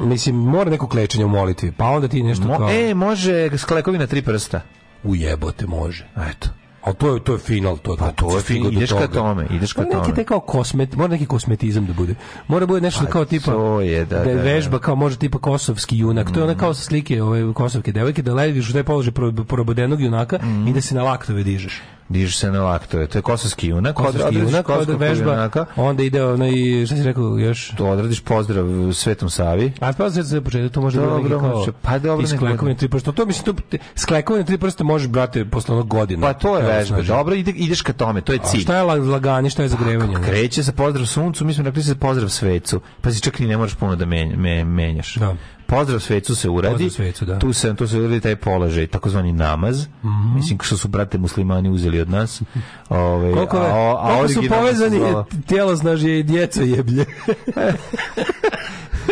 mislim 0.00 0.36
mora 0.36 0.70
neko 0.70 0.88
klečanje 0.88 1.24
u 1.24 1.30
molitvi 1.30 1.72
pa 1.72 1.84
onda 1.86 2.08
ti 2.08 2.22
nešto 2.22 2.44
Mo, 2.44 2.56
kao 2.56 2.70
e, 2.70 2.94
može 2.94 3.58
sklekovi 3.58 3.98
na 3.98 4.06
tri 4.06 4.22
prsta. 4.22 4.60
ujebote 5.04 5.66
može 5.66 6.06
Eto. 6.30 6.48
ali 6.82 6.94
to 6.94 7.14
je 7.14 7.20
to 7.20 7.32
je 7.32 7.38
final 7.38 7.78
to 7.78 7.96
Pa 7.96 8.10
to 8.10 8.36
je 8.36 8.40
stigo 8.40 8.60
fin- 8.60 8.64
do 8.64 8.76
ideš 8.76 8.90
ka 8.90 9.06
tome, 9.08 9.46
ideš 9.50 9.72
ka 9.72 9.82
neki 9.82 9.92
tome. 9.94 10.14
taj 10.14 10.24
kao 10.24 10.40
kosmet 10.40 10.94
mora 10.94 11.08
neki 11.08 11.26
kosmetizam 11.26 11.86
da 11.86 11.92
bude 11.92 12.14
mora 12.48 12.66
bude 12.66 12.80
nešto 12.80 13.04
Pa 13.04 13.10
kao 13.10 13.24
tipa 13.24 13.44
to 13.46 13.80
je, 13.80 14.04
da, 14.04 14.18
da, 14.18 14.24
da. 14.26 14.42
vežba 14.42 14.78
kao 14.78 14.96
može 14.96 15.16
tipa 15.18 15.38
kosovski 15.38 15.98
junak 15.98 16.30
to 16.30 16.40
je 16.40 16.44
ona 16.44 16.54
kao 16.54 16.74
sa 16.74 16.82
slike 16.82 17.22
ove 17.22 17.52
kosovke 17.54 17.92
devojke 17.92 18.22
da 18.22 18.34
ležiš 18.34 18.70
u 18.70 18.72
taj 18.72 18.82
položaj 18.84 19.12
pro- 19.12 19.44
probudenog 19.44 20.00
junaka 20.00 20.38
Mhm. 20.38 20.68
i 20.68 20.72
da 20.72 20.80
se 20.80 20.94
na 20.94 21.02
laktove 21.02 21.42
dižeš 21.42 21.82
Dižeš 22.10 22.36
se 22.36 22.50
na 22.50 22.62
laktove. 22.62 23.06
To 23.06 23.18
je 23.18 23.22
kosovski 23.22 23.68
junak. 23.68 23.96
kosovski 23.96 24.34
junak 24.34 24.46
onda 24.48 24.62
kosovskog 24.64 25.00
vežba 25.00 25.32
junaka, 25.32 25.64
onda 25.76 26.02
ide 26.02 26.24
onaj 26.24 26.50
šta 26.86 26.96
si 26.96 27.02
rekao 27.02 27.38
još 27.38 27.68
To 27.70 27.86
odradiš 27.86 28.20
pozdrav 28.20 28.64
Svetom 28.92 29.30
Savi. 29.30 29.72
A 29.80 29.92
pa 29.92 30.10
sad 30.10 30.24
za 30.24 30.40
početak 30.40 30.72
to 30.72 30.80
može 30.80 31.00
da 31.00 31.06
bude 31.06 31.28
Dobro, 31.28 31.40
neki 31.40 31.52
kao. 31.64 31.66
Pa 31.82 31.98
dobro, 31.98 32.26
sklekovanje 32.26 32.76
tri 32.76 32.88
prsta. 32.88 33.12
To 33.12 33.26
mislim 33.26 33.56
to 33.56 33.62
sklekovanje 33.96 34.44
tri 34.44 34.58
prsta 34.58 34.84
možeš 34.84 35.08
brate 35.08 35.44
posle 35.44 35.74
onog 35.74 35.88
godina. 35.88 36.20
Pa 36.22 36.32
to 36.32 36.56
je 36.56 36.62
vežba. 36.64 36.84
snaži. 36.86 37.08
Dobro, 37.08 37.34
ide, 37.34 37.50
ideš 37.50 37.82
ka 37.82 37.92
tome, 37.92 38.20
to 38.20 38.32
je 38.32 38.38
A 38.38 38.46
cilj. 38.46 38.60
šta 38.60 38.76
je 38.76 38.82
la- 38.82 39.10
laganje, 39.10 39.50
šta 39.50 39.62
je 39.62 39.68
zagrevanje? 39.68 40.14
Kreće 40.24 40.64
se 40.64 40.72
pozdrav 40.72 41.06
suncu, 41.06 41.44
mi 41.44 41.54
smo 41.54 41.64
rekli 41.64 41.82
se 41.82 41.94
pozdrav 41.94 42.28
svecu. 42.28 42.80
Pa 43.00 43.10
si 43.10 43.20
čak 43.20 43.38
ni 43.38 43.46
ne 43.46 43.56
moraš 43.56 43.74
puno 43.74 43.96
da 43.96 44.06
menj, 44.06 44.36
me, 44.36 44.64
menjaš. 44.64 45.14
Da. 45.14 45.34
Pozdrav 45.70 46.00
svecu 46.00 46.34
se 46.34 46.48
uradi. 46.48 46.90
Svecu, 46.90 47.24
da. 47.24 47.38
Tu 47.38 47.52
se 47.52 47.74
tu 47.74 47.86
se 47.86 47.98
uradi 47.98 48.20
taj 48.20 48.36
položaj, 48.36 48.86
takozvani 48.86 49.32
namaz. 49.32 49.86
Mhm. 50.04 50.34
Mislim 50.34 50.58
što 50.62 50.76
su 50.76 50.88
brate 50.88 51.18
muslimani 51.18 51.70
uzeli 51.70 52.00
od 52.00 52.10
nas. 52.10 52.42
Ovaj 52.88 53.32
Koliko, 53.32 53.56
a, 53.56 53.96
a 54.00 54.14
koliko 54.14 54.28
su 54.28 54.42
se 54.42 54.48
povezani 54.48 54.98
zvala- 54.98 55.24
tijelo 55.46 55.76
snažije 55.76 56.18
i 56.18 56.22
djeca 56.22 56.62
jeblje. 56.62 57.04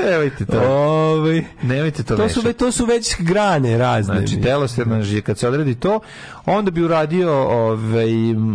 Nemojte 0.05 0.45
to. 0.45 0.61
Ovaj, 0.63 1.45
Nemojte 1.63 2.03
to 2.03 2.17
to 2.17 2.29
su, 2.29 2.41
već, 2.41 2.57
to 2.57 2.73
su 2.73 2.87
već 2.87 3.17
grane 3.19 3.79
razne. 3.79 4.15
Znači, 4.17 4.41
telosjerna 4.41 5.03
žilja, 5.03 5.21
kad 5.21 5.39
se 5.39 5.49
odredi 5.49 5.75
to, 5.75 6.01
onda 6.47 6.71
bi 6.71 6.83
uradio 6.83 7.33
ovaj, 7.43 8.09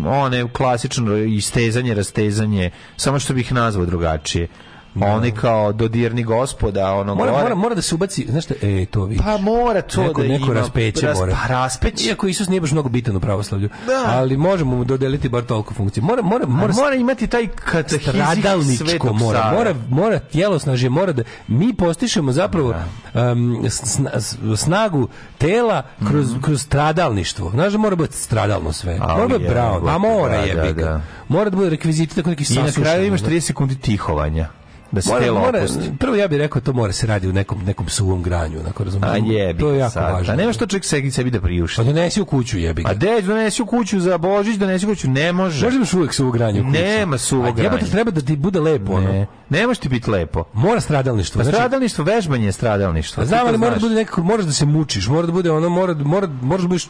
one 0.08 0.48
klasično 0.54 1.18
istezanje, 1.18 1.94
rastezanje, 1.94 2.72
samo 2.98 3.20
što 3.20 3.34
bih 3.34 3.46
ih 3.46 3.54
nazvao 3.54 3.86
drugačije. 3.86 4.48
Oni 4.98 5.32
kao 5.32 5.74
dodirni 5.74 6.24
gospoda, 6.24 6.92
ono 6.92 7.16
Mora, 7.16 7.32
gore. 7.32 7.44
mora, 7.44 7.56
mora 7.56 7.76
da 7.76 7.82
se 7.82 7.96
ubaci, 7.96 8.26
znaš 8.30 8.44
šta, 8.44 8.54
e, 8.62 8.86
to 8.86 9.04
vidiš. 9.04 9.26
Pa 9.26 9.38
mora 9.38 9.82
to 9.82 10.02
neko, 10.04 10.22
da 10.22 10.28
neko 10.28 10.46
ima. 10.46 10.54
raspeće 10.54 11.06
ras- 11.06 11.18
mora. 11.18 11.38
Pa 11.38 11.48
raspeć. 11.50 12.06
Iako 12.06 12.28
Isus 12.28 12.48
nije 12.48 12.62
baš 12.62 12.72
mnogo 12.72 12.90
bitan 12.90 13.16
u 13.16 13.20
pravoslavlju. 13.20 13.70
Da. 13.88 14.04
Ali 14.08 14.38
možemo 14.38 14.76
mu 14.76 14.84
dodeliti 14.84 15.30
bar 15.30 15.44
toliko 15.44 15.74
funkcije. 15.74 16.04
Mora, 16.04 16.22
mora, 16.22 16.46
Mora, 16.48 16.74
mora, 16.74 16.96
imati 16.96 17.28
taj 17.28 17.48
stradalničko 17.90 19.14
mora, 19.14 19.52
mora, 19.52 19.76
mora 19.90 20.20
tjelosnažje, 20.20 20.90
mora 20.90 21.12
da 21.14 21.24
mi 21.48 21.74
postišemo 21.74 22.32
zapravo 22.32 22.70
um, 23.14 23.22
sna- 23.64 24.20
snagu 24.56 25.08
tela 25.38 25.84
kroz, 26.08 26.28
kroz 26.42 26.62
stradalništvo. 26.62 27.50
Znaš 27.50 27.72
da 27.72 27.78
mora 27.78 27.96
biti 27.96 28.18
stradalno 28.18 28.74
sve. 28.74 28.98
Au, 29.02 29.16
mora 29.16 29.28
biti 29.28 29.44
jebote, 29.44 29.60
brown, 29.60 29.90
a 29.90 29.98
mora 29.98 30.38
da, 30.38 30.44
jebi 30.44 30.74
da, 30.74 30.84
da. 30.84 31.02
Mora 31.28 31.50
da 31.50 31.58
bude 31.58 31.70
rekviziti 31.70 32.16
tako 32.16 32.30
neki 32.30 32.54
I 32.54 32.56
na 32.56 32.72
kraju 32.72 33.06
imaš 33.06 33.22
ono. 33.22 33.30
30 33.30 33.40
sekundi 33.40 33.76
tihovanja. 33.76 34.48
Da 34.94 35.02
se 35.02 35.10
Mora, 35.10 35.22
telo 35.24 35.40
mora, 35.40 35.66
prvo 36.00 36.16
ja 36.16 36.28
bih 36.28 36.38
rekao 36.38 36.62
to 36.62 36.74
mora 36.74 36.94
se 36.94 37.08
radi 37.08 37.28
u 37.28 37.34
nekom 37.34 37.64
nekom 37.64 37.90
suvom 37.90 38.24
granju, 38.24 38.60
onako 38.60 38.84
razumiješ. 38.84 39.14
A 39.14 39.18
jebi 39.18 39.60
to 39.60 39.72
je 39.72 39.80
jako 39.80 39.92
sad. 39.92 40.14
važno. 40.14 40.34
A 40.34 40.36
nema 40.36 40.54
što 40.54 40.66
čovjek 40.66 40.86
sebi, 40.86 41.12
sebi 41.12 41.32
da 41.32 41.42
priušti. 41.42 41.78
Pa 41.78 41.84
donesi 41.84 42.22
u 42.22 42.26
kuću 42.26 42.58
jebi 42.60 42.84
ga. 42.84 42.90
A 42.90 42.94
de 42.94 43.22
donesi 43.22 43.62
u 43.62 43.66
kuću 43.66 44.00
za 44.00 44.18
Božić, 44.18 44.56
donesi 44.56 44.86
u 44.86 44.90
kuću, 44.90 45.10
ne 45.10 45.32
može. 45.32 45.66
Možda 45.66 45.78
imaš 45.78 45.94
uvek 45.94 46.14
suvu 46.14 46.32
granju 46.32 46.62
u 46.62 46.66
kući. 46.66 46.82
Nema 46.82 47.18
suvog 47.18 47.46
A 47.46 47.62
jebote, 47.62 47.70
granja. 47.70 47.92
treba 47.92 48.12
da 48.12 48.22
ti 48.22 48.36
bude 48.36 48.60
lepo, 48.60 48.94
ono. 48.94 49.08
Ne, 49.12 49.28
ne 49.50 49.68
može 49.68 49.80
ti 49.80 49.90
biti 49.90 50.10
lepo. 50.10 50.44
Mora 50.54 50.82
stradalništvo. 50.82 51.40
Pa 51.40 51.44
znači- 51.44 51.56
stradalništvo, 51.56 52.04
vežbanje 52.04 52.46
je 52.46 52.52
stradalništvo. 52.52 53.26
Znam, 53.26 53.48
ali 53.48 53.58
mora 53.58 53.74
da 53.74 53.80
bude 53.80 53.96
nekako, 53.96 54.24
moraš 54.24 54.46
da 54.46 54.52
se 54.52 54.66
mučiš, 54.66 55.08
mora 55.08 55.26
da 55.26 55.32
bude 55.34 55.52
ono, 55.52 55.70
mora, 55.70 55.94
mora, 55.94 56.28
moraš 56.42 56.62
da 56.62 56.68
budeš, 56.68 56.88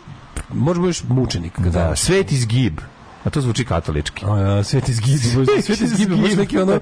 možeš 0.50 0.78
da 0.78 0.82
budeš 0.82 1.04
mučenik. 1.04 1.60
Da, 1.60 1.96
sveti 1.96 2.38
zgib. 2.38 2.80
A 3.24 3.30
to 3.30 3.42
zvuči 3.42 3.66
katolički. 3.66 4.26
A, 4.26 4.64
sveti 4.64 4.94
zgib, 4.94 5.20
sveti 5.66 5.88
zgib, 5.88 6.10
baš 6.12 6.34
neki 6.34 6.58
ono, 6.58 6.80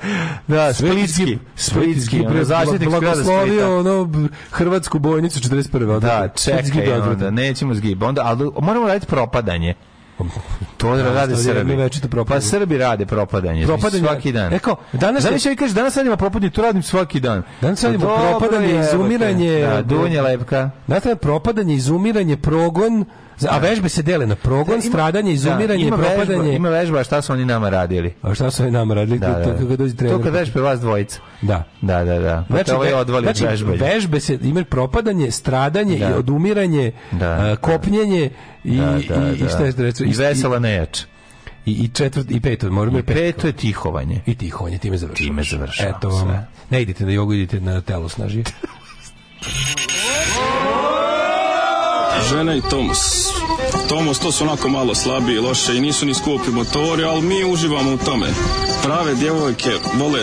Da, 0.47 0.73
splitski. 0.73 1.37
Splitski, 1.55 1.99
zgib, 1.99 2.25
ono, 2.25 2.43
zaštitnik 2.43 2.81
zgrada 2.81 2.99
blagoslovio 3.01 3.79
ono 3.79 4.09
hrvatsku 4.51 4.99
bojnicu 4.99 5.39
41. 5.39 5.99
Da, 5.99 6.27
čekaj, 6.35 6.91
onda, 6.91 7.31
nećemo 7.31 7.73
zgib. 7.73 8.03
Onda, 8.03 8.21
ali 8.21 8.51
moramo 8.61 8.87
raditi 8.87 9.07
propadanje. 9.07 9.73
To 10.77 10.95
Da, 10.97 11.13
rade 11.13 11.35
Srbi. 11.35 11.77
Pa 12.27 12.41
Srbi 12.41 12.77
rade 12.77 13.05
propadanje. 13.05 13.65
Propadanje. 13.65 14.03
Svaki 14.03 14.31
dan. 14.31 14.53
E, 14.53 14.59
kao, 14.59 14.75
danas- 14.93 15.21
Znaš, 15.21 15.45
ja 15.45 15.55
kažeš, 15.55 15.75
danas 15.75 15.97
radimo 15.97 16.15
propadanje, 16.15 16.49
to 16.49 16.61
radim 16.61 16.83
svaki 16.83 17.19
dan. 17.19 17.43
Danas 17.61 17.83
radimo 17.83 18.05
Pa 18.05 18.09
dobro, 18.11 18.39
propadanje, 18.39 18.79
izumiranje. 18.81 19.61
Da, 19.61 19.81
dunje 19.81 20.21
lepka. 20.21 20.69
Znate, 20.87 21.15
propadanje, 21.15 21.75
izumiranje, 21.75 22.37
progon, 22.37 23.05
a 23.43 23.57
vežbe 23.57 23.89
se 23.89 24.01
dele 24.01 24.25
na 24.25 24.35
progon, 24.35 24.75
Ima- 24.75 24.81
stradanje, 24.83 25.33
izumiranje, 25.33 25.67
da, 25.79 25.87
ima 25.87 25.97
propadanje. 25.97 26.37
Vežba, 26.39 26.55
ima 26.55 26.69
vežba, 26.69 27.03
šta 27.03 27.21
su 27.21 27.33
oni 27.33 27.45
nama 27.45 27.69
radili? 27.69 28.13
A 28.21 28.33
šta 28.33 28.51
su 28.51 28.63
oni 28.63 28.71
nama 28.71 28.93
radili? 28.93 29.19
Da, 29.19 29.27
da. 29.29 29.43
To 29.43 29.51
kako 29.51 29.75
dođe 29.75 29.95
trener. 29.95 30.17
To 30.17 30.23
kad 30.23 30.33
vežbe 30.33 30.61
vas 30.61 30.79
dvojica. 30.79 31.19
Da. 31.41 31.63
Da, 31.81 32.03
da, 32.03 32.19
da. 32.19 32.45
Pa 32.49 32.55
Znači, 32.55 32.71
ovaj 32.71 32.93
odvali 32.93 33.25
znači, 33.25 33.45
vežbanje. 33.45 33.77
vežbe 33.77 34.19
se, 34.19 34.39
ima 34.43 34.63
propadanje, 34.63 35.31
stradanje 35.31 35.97
Da. 35.97 36.09
i 36.09 36.13
odumiranje, 36.13 36.91
Da, 37.11 37.29
a, 37.29 37.37
da. 37.39 37.55
kopnjenje 37.55 38.29
i, 38.63 38.77
Da, 38.77 38.85
da, 38.85 38.97
i, 39.27 39.35
i 39.35 39.37
da. 39.37 39.49
šta 39.49 39.65
je 39.65 39.71
to 39.71 39.81
reći? 39.81 40.03
I 40.03 40.13
vesela 40.13 40.59
nejač. 40.59 40.99
I, 41.65 41.71
i 41.73 41.87
četvrt, 41.87 42.31
i 42.31 42.41
peto, 42.41 42.69
moramo 42.69 42.99
I 42.99 43.03
peto 43.03 43.47
je 43.47 43.53
tihovanje. 43.53 44.21
I 44.25 44.35
tihovanje, 44.35 44.77
time 44.77 44.97
završamo. 44.97 45.27
Time 45.27 45.43
završavamo 45.43 45.97
Eto 45.97 46.09
vam, 46.09 46.27
sve. 46.27 46.47
ne 46.69 46.81
idite 46.81 47.05
na 47.05 47.11
jogu, 47.11 47.33
idite 47.33 47.59
na 47.59 47.81
telo 47.81 48.09
snaži. 48.09 48.43
Žena 52.29 52.55
i 52.55 52.61
Tomus. 52.61 53.30
Tomus 53.91 54.19
to 54.19 54.31
su 54.31 54.43
onako 54.43 54.69
malo 54.69 54.95
slabiji, 54.95 55.39
loše 55.39 55.77
i 55.77 55.81
nisu 55.81 56.05
ni 56.05 56.13
skupi 56.13 56.51
motori, 56.51 57.03
ali 57.03 57.21
mi 57.21 57.45
uživamo 57.45 57.93
u 57.93 57.97
tome. 57.97 58.27
Prave 58.83 59.15
djevojke 59.15 59.69
vole 59.93 60.19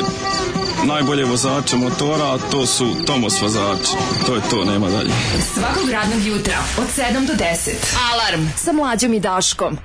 najbolje 0.87 1.25
vozače 1.25 1.77
motora, 1.77 2.25
a 2.25 2.39
to 2.51 2.67
su 2.67 2.97
Tomos 3.07 3.43
vozači. 3.43 3.93
To 4.27 4.35
je 4.35 4.41
to, 4.51 4.65
nema 4.65 4.89
dalje. 4.89 5.11
Svakog 5.55 5.91
radnog 5.91 6.27
jutra 6.27 6.59
od 6.79 6.87
7 6.97 7.27
do 7.27 7.33
10. 7.33 7.71
Alarm 8.13 8.47
sa 8.57 8.73
mlađom 8.73 9.15
i 9.15 9.21
Daškom. 9.21 9.79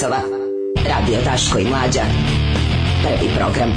Časova. 0.00 0.20
Radio 0.88 1.18
Daško 1.24 1.58
i 1.58 1.64
Mlađa. 1.64 2.00
Prvi 3.02 3.30
program. 3.36 3.72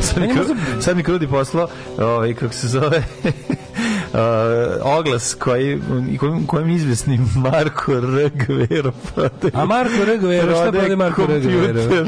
Sad 0.00 0.22
mi, 0.22 0.28
kru- 0.28 0.80
sad 0.80 0.96
mi 0.96 1.02
Krudi 1.02 1.26
poslao, 1.26 1.68
ovaj, 1.98 2.34
kako 2.34 2.54
se 2.54 2.68
zove, 2.68 2.96
uh, 3.26 4.98
oglas 4.98 5.34
koji, 5.34 5.80
kojim, 6.20 6.46
kojim 6.46 6.70
izvesni 6.70 7.20
Marko 7.36 7.92
R. 7.92 8.30
Gvero. 8.46 8.92
A 9.52 9.64
Marko 9.64 10.02
R. 10.02 10.18
Gvero, 10.18 10.52
šta 10.52 10.62
prodaje 10.62 10.96
Marko 10.96 11.22
R. 11.22 11.40
Gvero? 11.40 12.06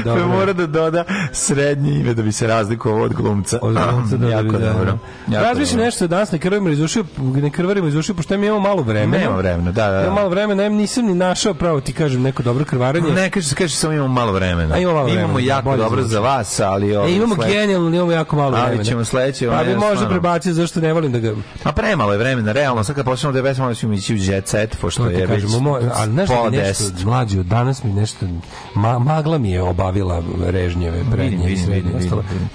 Dobro. 0.04 0.28
Mora 0.28 0.52
da 0.52 0.66
doda 0.66 1.04
srednje 1.32 1.92
ime 1.92 2.14
da 2.14 2.22
bi 2.22 2.32
se 2.32 2.46
razlikovao 2.46 3.02
od 3.02 3.12
glumca. 3.14 3.58
Od 3.62 3.74
glumca, 3.74 4.16
da, 4.26 4.28
jako 4.28 4.52
da, 4.52 4.58
da. 4.58 4.72
dobro. 4.72 4.98
Jako 5.28 5.44
Razmišljam 5.44 5.80
nešto 5.80 6.06
da 6.06 6.16
danas 6.16 6.32
ne 6.32 6.38
krvarimo 6.38 6.68
iz 6.68 6.80
ušiju, 6.80 7.04
ne 7.18 7.50
krvarimo 7.50 7.88
iz 7.88 7.94
ušiju, 7.96 8.14
pošto 8.16 8.38
mi 8.38 8.46
imamo 8.46 8.60
malo 8.60 8.82
vremena. 8.82 9.18
Nema 9.24 9.36
vremena, 9.36 9.72
da, 9.72 9.86
da, 9.86 9.92
da. 9.92 10.00
Imamo 10.00 10.14
malo 10.14 10.28
vremena, 10.28 10.64
em 10.64 10.74
nisam 10.74 11.04
ni 11.06 11.14
našao 11.14 11.54
pravo 11.54 11.80
ti 11.80 11.92
kažem 11.92 12.22
neko 12.22 12.42
dobro 12.42 12.64
krvaranje. 12.64 13.10
Ne, 13.12 13.30
kaže 13.30 13.48
se, 13.48 13.54
kaže 13.54 13.74
samo 13.76 13.92
imamo 13.92 14.08
malo 14.08 14.32
vremena. 14.32 14.74
A 14.74 14.78
imamo 14.78 14.96
malo 14.96 15.08
Imamo 15.08 15.34
vremena, 15.34 15.54
jako 15.54 15.76
dobro 15.76 16.02
za 16.02 16.20
vas, 16.20 16.60
ali... 16.60 16.96
ovo 16.96 17.06
E, 17.08 17.12
imamo 17.12 17.34
sledeće- 17.34 17.52
genijalno, 17.52 17.86
ali 17.86 17.96
imamo 17.96 18.12
jako 18.12 18.36
malo 18.36 18.56
Ali 18.56 18.62
vremena. 18.62 18.84
ćemo 18.84 19.04
sledeće, 19.04 19.48
Pa 19.48 19.64
bi 19.64 19.76
možda 19.76 20.08
prebacio, 20.08 20.52
zašto 20.52 20.80
ne 20.80 20.92
volim 20.92 21.12
da 21.12 21.18
ga... 21.18 21.34
A 21.64 21.72
premalo 21.72 22.12
je 22.12 22.18
vremena, 22.18 22.52
realno, 22.52 22.84
sad 22.84 22.96
kad 22.96 23.04
počnemo 23.04 23.32
da 23.32 23.50
onda 23.62 23.74
ćemo 23.74 23.92
ići 23.92 24.14
u 24.14 24.16
jet 24.16 24.48
set, 24.48 24.76
pošto 24.80 25.06
je 25.06 25.26
kažemo, 25.26 25.60
moj, 25.60 25.80
ali 25.94 26.12
da 26.12 26.22
nešto 26.50 26.74
mlađi 27.04 27.38
od 27.38 27.46
danas 27.46 27.84
mi 27.84 27.92
nešto 27.92 28.26
ma, 28.74 28.98
magla 28.98 29.38
mi 29.38 29.50
je 29.50 29.62
obavila 29.90 30.22
režnjeve 30.46 31.04
prednje 31.12 31.46
Vidim, 31.46 31.72
i 31.72 31.74
vidim, 31.74 31.96
ostalo. 31.96 32.22
vidim. 32.22 32.48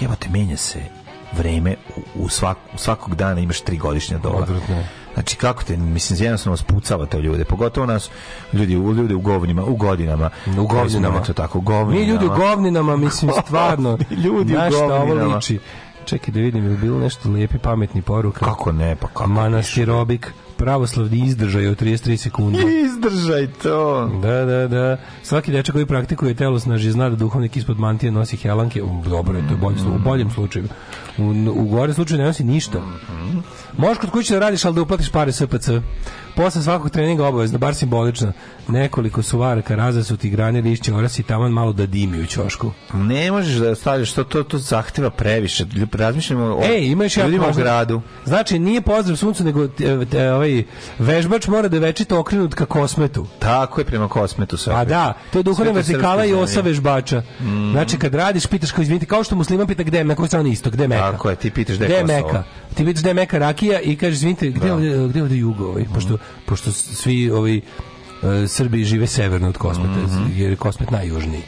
Jebote, 0.00 0.28
menja 0.28 0.56
se 0.56 0.80
vreme 1.36 1.76
u, 1.96 2.24
u, 2.24 2.28
svak, 2.28 2.56
u 2.74 2.78
svakog 2.78 3.14
dana 3.14 3.40
imaš 3.40 3.60
tri 3.60 3.76
godišnja 3.76 4.18
doba. 4.18 4.38
Odvratno. 4.38 4.84
Znači 5.14 5.36
kako 5.36 5.64
te 5.64 5.76
mislim 5.76 6.22
jednostavno 6.22 6.56
spucava 6.56 7.06
to 7.06 7.18
ljude, 7.18 7.44
pogotovo 7.44 7.86
nas 7.86 8.10
ljudi 8.52 8.76
u 8.76 8.92
ljudi 8.92 9.14
u 9.14 9.20
govnima, 9.20 9.64
u 9.64 9.76
godinama. 9.76 10.30
U 10.58 10.66
govninama. 10.66 11.18
eto 11.18 11.32
tako, 11.32 11.60
govninama. 11.60 12.00
Mi 12.00 12.12
ljudi 12.12 12.26
u 12.26 12.28
govninama, 12.28 12.96
mislim, 12.96 13.32
stvarno. 13.46 13.98
Ljudi 14.10 14.56
u 14.56 15.34
liči. 15.34 15.58
Čekaj 16.04 16.34
da 16.34 16.40
vidim, 16.40 16.70
je 16.70 16.76
bilo 16.76 16.98
nešto 16.98 17.28
lijepi, 17.28 17.58
pametni 17.58 18.02
poruka? 18.02 18.44
Kako 18.44 18.72
ne, 18.72 18.96
pa 18.96 19.06
kako 19.06 19.26
Manastirobik, 19.26 20.32
pravoslavni 20.64 21.26
izdržaj 21.26 21.66
od 21.66 21.82
33 21.82 22.16
sekunde. 22.16 22.58
Izdržaj 22.84 23.46
to. 23.62 24.10
Da, 24.22 24.44
da, 24.44 24.68
da. 24.68 24.96
Svaki 25.22 25.52
dečak 25.52 25.72
koji 25.72 25.86
praktikuje 25.86 26.34
telo 26.34 26.58
snaži 26.58 26.90
zna 26.90 27.08
da 27.08 27.16
duhovnik 27.16 27.56
ispod 27.56 27.78
mantije 27.78 28.12
nosi 28.12 28.36
helanke. 28.36 28.82
U, 28.82 29.02
Dobro 29.08 29.38
je, 29.38 29.48
to 29.48 29.54
je 29.54 29.56
bolje, 29.56 29.76
u 29.96 29.98
boljem 29.98 30.30
slučaju. 30.30 30.68
U, 31.18 31.22
u 31.54 31.64
gore 31.64 31.94
slučaju 31.94 32.18
ne 32.18 32.24
nosi 32.24 32.44
ništa. 32.44 32.78
Možeš 33.76 33.98
kod 33.98 34.10
kuće 34.10 34.34
da 34.34 34.40
radiš, 34.40 34.64
ali 34.64 34.74
da 34.74 34.82
uplatiš 34.82 35.08
pare 35.10 35.32
SPC. 35.32 35.68
Posle 36.36 36.62
svakog 36.62 36.90
treninga 36.90 37.26
obavezno, 37.26 37.58
bar 37.58 37.74
simbolično. 37.74 38.32
Nekoliko 38.68 39.22
suvaraka 39.22 39.74
razasuti 39.74 40.30
grane 40.30 40.60
lišće 40.60 40.94
orasi 40.94 41.22
taman 41.22 41.52
malo 41.52 41.72
da 41.72 41.86
dimi 41.86 42.20
u 42.20 42.26
ćošku. 42.26 42.70
Ne 42.94 43.30
možeš 43.30 43.54
da 43.54 43.74
stavljaš 43.74 44.12
to, 44.12 44.24
to, 44.24 44.42
to 44.42 44.58
zahteva 44.58 45.10
previše. 45.10 45.64
Razmišljamo 45.92 46.44
o 46.44 46.62
Ej, 46.64 46.84
ima 46.86 47.04
još 47.04 47.16
jako 47.16 47.28
ljudima 47.28 47.44
u 47.44 47.48
važno- 47.48 47.62
gradu. 47.62 48.02
Znači, 48.24 48.58
nije 48.58 48.80
pozdrav 48.80 49.16
suncu, 49.16 49.44
nego 49.44 49.68
te, 49.68 50.06
te, 50.06 50.32
ovaj, 50.32 50.64
vežbač 50.98 51.46
mora 51.48 51.68
da 51.68 51.76
je 51.76 51.80
večito 51.80 52.18
okrenut 52.20 52.54
ka 52.54 52.66
kosmetu. 52.66 53.26
Tako 53.38 53.80
je 53.80 53.84
prema 53.84 54.08
kosmetu 54.08 54.56
sve. 54.56 54.72
Pa 54.72 54.84
da, 54.84 55.14
to 55.32 55.38
je 55.38 55.42
duhovna 55.42 55.72
vertikala 55.72 56.24
i 56.24 56.34
osa 56.34 56.60
vežbača. 56.60 57.22
Znači, 57.72 57.98
kad 57.98 58.14
radiš, 58.14 58.46
pitaš 58.46 58.72
kao, 58.72 58.82
izvinite, 58.82 59.06
kao 59.06 59.24
što 59.24 59.36
musliman 59.36 59.66
pita 59.66 59.82
gde 59.82 60.04
na 60.04 60.14
kojoj 60.14 60.28
strani 60.28 60.50
isto, 60.50 60.70
gde 60.70 60.84
je 60.84 60.88
Meka? 61.06 61.16
Tako 61.16 61.30
je, 61.30 61.36
ti 61.36 61.50
pitaš 61.50 61.76
gde 61.76 61.94
je. 61.94 62.04
Meka? 62.04 62.42
Ti 62.74 62.84
pitaš 62.84 63.02
gde 63.02 63.10
je 63.10 63.14
Meka 63.14 63.38
rakija 63.38 63.80
i 63.80 63.96
kažeš, 63.96 64.14
izvinite, 64.14 64.50
gde, 64.50 64.72
ovde, 64.72 65.08
gde 65.08 65.22
ovde 65.22 65.36
jugo? 65.36 65.64
Ovaj? 65.64 65.84
Pošto, 65.94 66.18
pošto 66.46 66.72
svi 66.72 67.30
ovi 67.30 67.60
e, 68.22 68.48
Srbi 68.48 68.84
žive 68.84 69.06
severno 69.06 69.48
od 69.48 69.58
Kosmeta, 69.58 70.00
jer 70.36 70.50
je 70.50 70.56
Kosmet 70.56 70.90
najjužniji. 70.90 71.42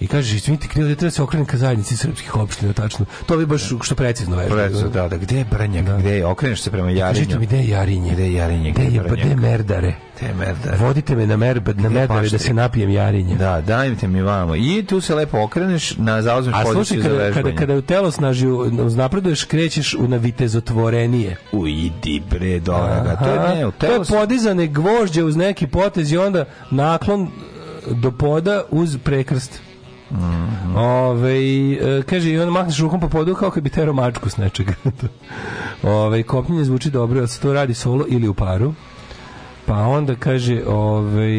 I 0.00 0.06
kažeš, 0.06 0.32
izvinite, 0.32 0.82
ovde 0.82 0.94
treba 0.96 1.10
se 1.10 1.22
okrenem 1.22 1.46
ka 1.46 1.56
zajednici 1.56 1.96
srpskih 1.96 2.36
opština, 2.36 2.72
tačno. 2.72 3.06
To 3.26 3.36
bi 3.36 3.46
baš 3.46 3.62
što 3.82 3.94
precizno 3.94 4.36
vežba. 4.36 4.54
Prezo, 4.54 4.88
da, 4.88 5.08
da, 5.08 5.16
gde 5.16 5.38
je 5.38 5.44
Brnjak, 5.50 5.86
gde 5.98 6.16
je, 6.16 6.26
okreneš 6.26 6.60
se 6.60 6.70
prema 6.70 6.90
Jarinju. 6.90 7.24
Kažite 7.24 7.38
mi 7.38 7.46
gde 7.46 7.56
je 7.56 7.68
Jarinje? 7.68 8.12
Gde 8.12 8.22
je 8.22 8.32
Jarinje, 8.34 8.70
Gde 8.70 8.82
je, 8.82 9.00
Brnjak? 9.00 9.18
gde 9.18 9.28
je 9.28 9.36
Merdare? 9.36 9.94
Gde 10.16 10.26
je 10.26 10.34
Merdare? 10.34 10.76
Vodite 10.76 11.16
me 11.16 11.26
na, 11.26 11.36
mer, 11.36 11.62
na 11.74 11.88
Merdare 11.88 12.28
da 12.28 12.38
se 12.38 12.54
napijem 12.54 12.90
Jarinje. 12.90 13.34
Da, 13.36 13.60
dajte 13.60 14.08
mi 14.08 14.22
vamo. 14.22 14.56
I 14.56 14.84
tu 14.88 15.00
se 15.00 15.14
lepo 15.14 15.42
okreneš, 15.42 15.96
na 15.96 16.22
zauzmeš 16.22 16.54
A 16.56 16.62
slušaj, 16.62 16.74
poziciju 16.74 17.02
za 17.02 17.08
vežbanje. 17.08 17.42
kada, 17.42 17.56
kada 17.56 17.74
u 17.74 17.82
telosnažju 17.82 18.56
uznapreduješ, 18.84 19.44
krećeš 19.44 19.94
u 19.94 20.08
na 20.08 20.16
vitezotvorenije. 20.16 21.36
U, 21.52 21.66
idi 21.66 22.22
bre, 22.30 22.60
dobra 22.60 23.00
ga. 23.04 23.16
To 23.16 23.30
je 23.30 23.54
ne, 23.54 23.66
u 23.66 23.70
to 23.70 23.86
je 23.86 24.00
podizane 24.08 24.66
gvožđe 24.66 25.24
uz 25.24 25.36
neki 25.36 25.66
potez 25.66 26.12
i 26.12 26.16
onda 26.16 26.44
naklon 26.70 27.22
e, 27.22 27.28
do 27.86 28.10
poda 28.10 28.62
uz 28.70 28.98
prekrst. 29.04 29.60
Mhm. 30.10 30.76
Ove, 30.76 31.38
e, 31.72 32.02
kaže, 32.02 32.30
i 32.30 32.38
onda 32.38 32.50
mahneš 32.52 32.78
rukom 32.78 33.00
po 33.00 33.08
podu 33.08 33.34
kao 33.34 33.50
kad 33.50 33.62
bi 33.62 33.70
tero 33.70 33.92
mačku 33.92 34.30
s 34.30 34.36
nečega. 34.36 34.72
Ove, 35.82 36.22
kopnjenje 36.22 36.64
zvuči 36.64 36.90
dobro, 36.90 37.18
ali 37.18 37.28
se 37.28 37.40
to 37.40 37.52
radi 37.52 37.74
solo 37.74 38.04
ili 38.08 38.28
u 38.28 38.34
paru. 38.34 38.74
Pa 39.66 39.74
onda 39.74 40.14
kaže, 40.14 40.62
ovaj, 40.66 41.36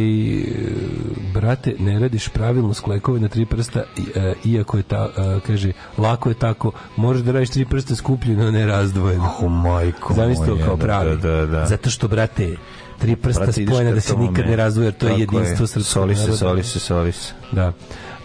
brate, 1.34 1.76
ne 1.80 2.00
radiš 2.00 2.30
pravilno 2.30 2.74
sklekove 2.74 3.19
na 3.19 3.27
tri 3.27 3.45
prsta, 3.45 3.80
e, 4.16 4.34
iako 4.45 4.77
je 4.77 4.84
ta, 4.84 5.09
kaže, 5.48 5.72
lako 5.98 6.30
je 6.30 6.35
tako, 6.35 6.72
možeš 6.95 7.24
da 7.24 7.32
radiš 7.32 7.50
tri 7.50 7.66
prsta 7.66 7.95
skupljeno, 7.95 8.51
ne 8.51 8.66
razdvojeno. 8.66 9.34
O, 9.42 9.50
majko 9.50 10.14
Zamisli 10.14 10.61
kao 10.66 10.76
da, 10.76 10.85
pravi. 10.85 11.18
da, 11.18 11.30
da, 11.30 11.45
da. 11.45 11.66
Zato 11.66 11.90
što, 11.90 12.08
brate, 12.08 12.56
tri 13.00 13.16
prsta 13.16 13.52
spojena 13.52 13.92
da 13.92 14.02
se 14.02 14.14
tome. 14.14 14.28
nikad 14.28 14.45
ne 14.45 14.56
razdvoje, 14.56 14.88
jer 14.88 14.94
to 14.94 15.08
je 15.08 15.19
jedinstvo 15.19 15.68
srpskog 15.68 15.94
Soli 15.94 16.16
se, 16.16 16.22
naroda. 16.22 16.38
soli 16.38 16.64
se, 16.64 16.80
soli 16.80 17.11
se. 17.11 17.34
Da. 17.52 17.74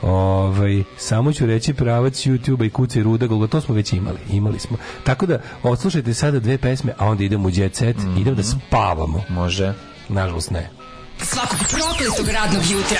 Ovaj 0.02 0.82
samo 0.98 1.32
ću 1.32 1.46
reći 1.46 1.74
pravac 1.74 2.14
YouTube-a 2.14 2.64
i 2.64 2.70
kuca 2.70 2.98
i 2.98 3.02
ruda, 3.02 3.26
Golgo, 3.26 3.46
to 3.46 3.60
smo 3.60 3.74
već 3.74 3.92
imali. 3.92 4.18
Imali 4.30 4.58
smo. 4.58 4.76
Tako 5.04 5.26
da, 5.26 5.38
odslušajte 5.62 6.14
sada 6.14 6.38
dve 6.40 6.58
pesme, 6.58 6.92
a 6.98 7.06
onda 7.06 7.24
idemo 7.24 7.48
u 7.48 7.50
jet 7.50 7.76
set, 7.76 7.96
idemo 8.18 8.36
da 8.36 8.42
spavamo. 8.42 9.22
Može. 9.28 9.72
Nažalost 10.08 10.50
ne. 10.50 10.70
Svakog 11.22 11.58
prokletog 11.70 12.28
radnog 12.28 12.62
jutra. 12.70 12.98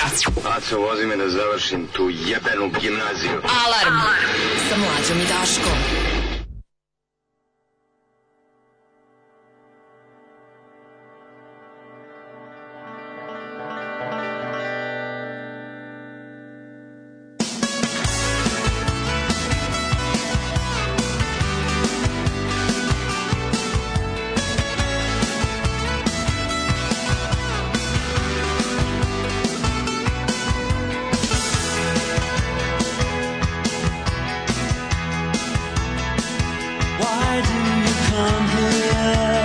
Aco, 0.57 0.79
vozi 0.79 1.05
me 1.05 1.15
da 1.17 1.29
završim 1.29 1.87
tu 1.93 2.03
jebenu 2.03 2.65
gimnaziju. 2.81 3.37
Alarm. 3.65 3.97
Sa 4.69 4.77
mlađom 4.77 5.17
i 5.17 5.27
Daškom. 5.33 6.14
do 37.41 37.53
you 37.85 37.93
come 38.09 38.47
here? 38.49 39.44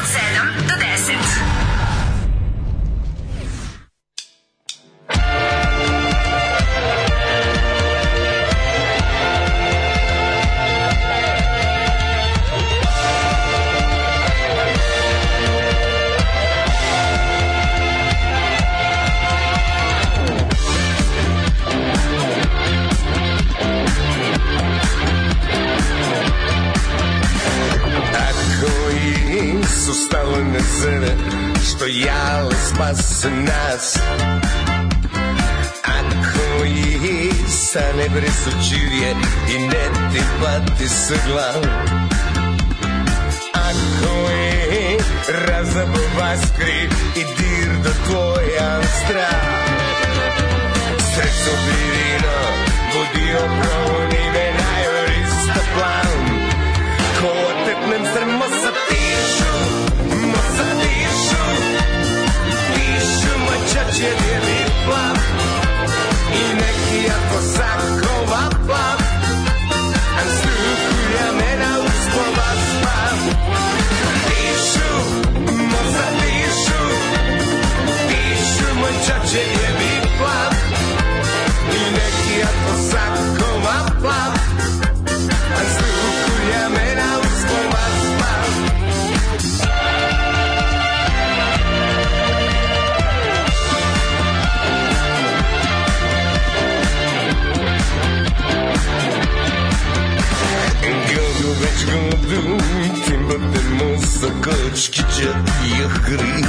Sokolczki 104.21 105.03
cierpi 105.03 105.83
od 105.85 105.97
gry 106.01 106.41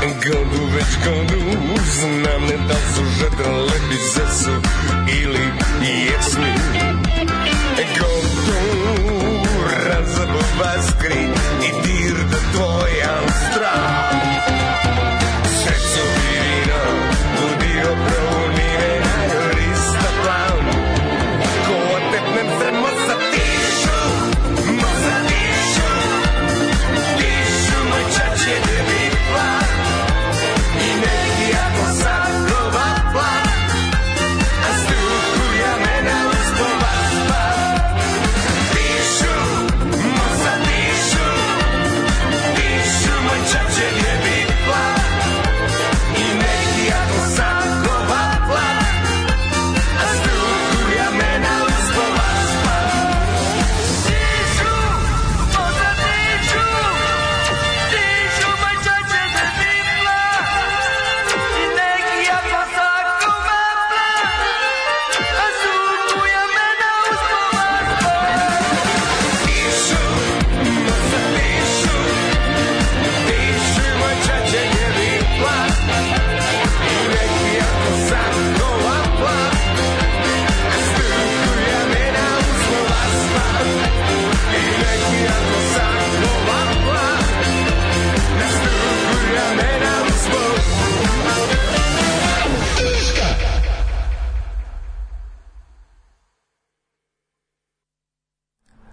Godóweczko 0.00 1.10
nów 1.30 1.80
Znamy 1.94 2.54
dansu, 2.68 3.04
że 3.18 3.24
lepiej 3.24 3.98
zesu 4.14 4.50
Ili 5.06 5.46
jeśli 5.82 6.52
Gotura 7.98 9.98
zabawa 10.06 10.72
skry 10.82 11.20
I 11.62 11.64
dirta 11.86 12.36
twoje 12.52 12.99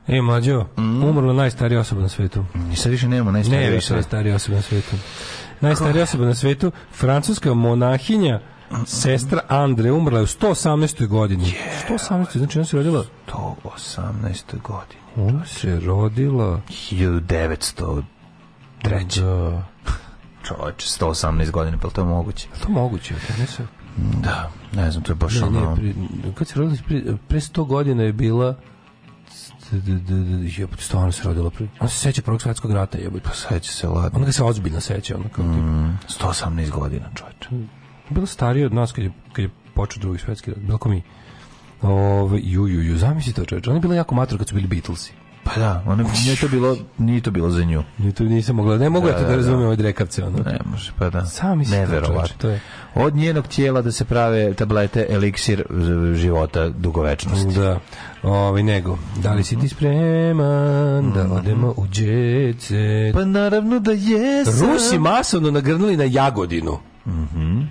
E, 0.07 0.21
mlađo, 0.21 0.65
umrla 0.77 1.33
najstarija 1.33 1.79
osoba 1.79 2.01
na 2.01 2.09
svetu. 2.09 2.45
I 2.73 2.75
sad 2.75 2.91
više 2.91 3.07
nemamo 3.07 3.31
najstarije 3.31 3.69
Ne, 3.69 3.75
više. 3.75 3.93
najstarija 3.93 4.35
osoba 4.35 4.55
na 4.55 4.61
svetu. 4.61 4.95
Najstarija 5.61 6.03
osoba 6.03 6.25
na 6.25 6.35
svetu, 6.35 6.71
francuska 6.93 7.53
monahinja, 7.53 8.39
sestra 8.85 9.39
Andre, 9.47 9.91
umrla 9.91 10.19
je 10.19 10.23
u 10.23 10.27
118. 10.27 11.07
godini. 11.07 11.53
118. 11.89 12.37
znači 12.37 12.57
ona 12.59 12.65
se 12.65 12.77
rodila... 12.77 13.03
118. 13.27 14.61
godini. 14.61 15.01
Ona 15.33 15.45
se 15.45 15.79
rodila... 15.79 16.61
1903. 16.91 18.03
Da. 18.83 19.63
Čovječe, 20.43 20.87
118 20.87 21.51
godina, 21.51 21.77
pa 21.77 21.83
je 21.83 21.87
li 21.87 21.93
to 21.93 22.05
moguće? 22.05 22.47
To 22.63 22.69
moguće, 22.69 23.13
ja 23.13 23.35
ne. 23.37 23.45
Da, 24.21 24.51
ne 24.73 24.91
znam, 24.91 25.03
to 25.03 25.11
je 25.11 25.15
baš 25.15 25.35
Ne, 25.35 25.43
ono... 25.47 25.59
ne, 25.69 25.75
pri, 25.75 25.95
kad 26.35 26.47
se 26.47 26.59
rodila, 26.59 26.77
pre, 26.87 27.01
pre 27.27 27.39
100 27.39 27.65
godina 27.67 28.03
je 28.03 28.13
bila 28.13 28.55
jebote, 30.57 30.81
stvarno 30.83 31.11
se 31.11 31.23
rodila 31.23 31.49
pre. 31.49 31.67
Ona 31.79 31.89
se 31.89 31.99
seća 31.99 32.21
prvog 32.21 32.41
svetskog 32.41 32.71
rata, 32.71 32.97
jebote. 32.97 33.23
Pa 33.23 33.33
seća 33.33 33.71
se 33.71 33.87
ladno. 33.87 34.17
Ona 34.17 34.25
ga 34.25 34.31
se 34.31 34.43
ozbiljno 34.43 34.79
seća, 34.79 35.15
ona 35.15 35.29
kao 35.29 35.45
Mm, 35.45 35.99
118 36.09 36.69
godina, 36.69 37.05
čovječe. 37.15 37.67
bila 38.09 38.25
starija 38.25 38.65
od 38.65 38.73
nas 38.73 38.91
kad 38.91 39.03
je, 39.03 39.11
kad 39.33 39.43
je 39.43 39.49
počeo 39.73 40.01
drugi 40.01 40.19
svetski 40.19 40.51
rat, 40.51 40.59
bilo 40.59 40.77
ko 40.77 40.89
mi. 40.89 41.01
Ove, 41.81 42.39
ju, 42.43 42.67
ju, 42.67 42.81
ju, 42.81 42.97
zamisli 42.97 43.33
to 43.33 43.45
čovječe. 43.45 43.69
Ona 43.69 43.77
je 43.77 43.81
bila 43.81 43.95
jako 43.95 44.15
mator 44.15 44.37
kad 44.37 44.47
su 44.47 44.55
bili 44.55 44.67
Beatlesi. 44.67 45.13
Pa 45.53 45.59
da, 45.59 45.83
ona, 45.85 46.03
nije 46.23 46.35
to 46.35 46.47
bilo, 46.47 46.77
nije 46.97 47.21
to 47.21 47.31
bilo 47.31 47.49
za 47.49 47.63
nju. 47.63 47.83
Ni 47.97 48.11
to 48.13 48.23
nisam 48.23 48.55
mogla, 48.55 48.77
ne 48.77 48.89
mogu 48.89 49.07
ja 49.07 49.13
to 49.13 49.19
Da, 49.19 49.23
da 49.23 49.29
da, 49.29 49.35
razumem 49.35 49.59
da. 49.59 49.65
ove 49.67 49.75
drekavce, 49.75 50.23
ono. 50.23 50.37
Ne 50.37 50.59
može, 50.65 50.91
pa 50.99 51.09
da. 51.09 51.25
Sam 51.25 51.57
misli 51.57 51.73
to, 51.73 51.79
Neverovatno. 51.79 52.35
to 52.37 52.49
je. 52.49 52.59
Od 52.95 53.15
njenog 53.15 53.47
tijela 53.47 53.81
da 53.81 53.91
se 53.91 54.05
prave 54.05 54.53
tablete 54.53 55.05
eliksir 55.09 55.63
života 56.15 56.69
dugovečnosti. 56.69 57.59
Da. 57.59 57.79
Ovaj 58.23 58.63
nego, 58.63 58.97
da 59.17 59.33
li 59.33 59.43
si 59.43 59.59
ti 59.59 59.67
spreman 59.67 61.11
da 61.11 61.27
odemo 61.31 61.73
u 61.77 61.85
set? 61.87 62.71
Pa 63.13 63.25
naravno 63.25 63.79
da 63.79 63.91
jesam. 63.91 64.69
Rusi 64.73 64.99
masovno 64.99 65.51
nagrnuli 65.51 65.97
na 65.97 66.03
Jagodinu. 66.03 66.77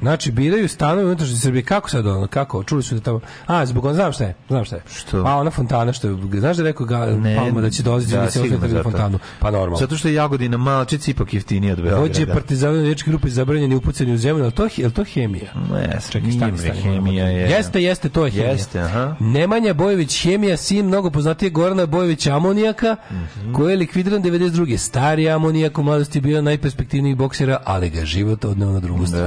Znači, 0.00 0.32
biraju 0.32 0.68
stanove 0.68 1.02
u 1.02 1.06
unutrašnjoj 1.06 1.39
Srbiji. 1.39 1.62
Kako 1.62 1.90
sad 1.90 2.06
ono? 2.06 2.26
Kako? 2.26 2.65
Čuli 2.65 2.82
su 2.82 2.94
da 2.94 3.00
tamo... 3.00 3.20
A, 3.47 3.66
zbog 3.66 3.84
on, 3.84 3.94
znam 3.94 4.12
šta 4.12 4.24
je. 4.24 4.34
Znam 4.48 4.65
šta 4.65 4.76
je. 4.76 4.82
Što? 4.97 5.24
Pa 5.24 5.34
ona 5.36 5.50
fontana 5.50 5.92
što 5.92 6.08
je... 6.08 6.16
Znaš 6.34 6.56
da 6.56 6.62
je 6.62 6.66
rekao 6.66 6.86
ga, 6.86 7.06
Ne, 7.06 7.36
Palma 7.36 7.60
da 7.60 7.70
će 7.70 7.82
dolaziti 7.82 8.12
da, 8.12 8.20
da, 8.20 8.31
se 8.31 8.82
fontanu? 8.82 9.18
Pa 9.40 9.50
normalno. 9.50 9.76
Zato 9.76 9.97
što 9.97 10.08
je 10.08 10.15
Jagodina 10.15 10.56
malčić 10.56 11.08
ipak 11.08 11.34
jeftinija 11.34 11.73
od 11.73 11.78
Beograda. 11.78 12.00
Vođe 12.02 12.26
partizana 12.26 12.82
riječke 12.82 13.10
grupe 13.10 13.28
zabranjeni 13.28 13.74
upucani 13.74 14.12
u 14.12 14.18
zemlju, 14.18 14.42
ali 14.44 14.52
to, 14.52 14.68
je 14.76 14.90
to 14.90 15.05
hemija? 15.05 15.52
Ne, 15.73 15.98
Čekaj, 16.10 16.31
bre, 16.50 16.58
stani. 16.58 16.81
hemija 16.81 17.24
je... 17.26 17.50
Jeste, 17.50 17.82
jeste, 17.82 18.08
to 18.08 18.24
je 18.24 18.31
hemija. 18.31 18.50
Jeste, 18.52 18.81
aha. 18.81 19.16
Nemanja 19.20 19.74
Bojević, 19.74 20.23
hemija, 20.23 20.56
sin, 20.56 20.86
mnogo 20.86 21.10
poznatije 21.10 21.50
Gorana 21.50 21.86
Bojevića 21.86 22.36
amonijaka, 22.36 22.97
Mhm. 23.10 23.52
koji 23.52 23.70
je 23.73 23.76
likvidiran 23.76 24.23
92. 24.23 24.76
Stari 24.78 25.31
amonijak 25.31 25.78
u 25.78 25.82
mladosti 25.82 26.20
bio 26.20 26.42
najperspektivnijih 26.42 27.16
boksera, 27.16 27.58
ali 27.65 27.90
ga 27.90 28.05
život 28.05 28.44
odneo 28.44 28.70
na 28.70 28.81
drugu 28.81 29.06
stranu. 29.06 29.25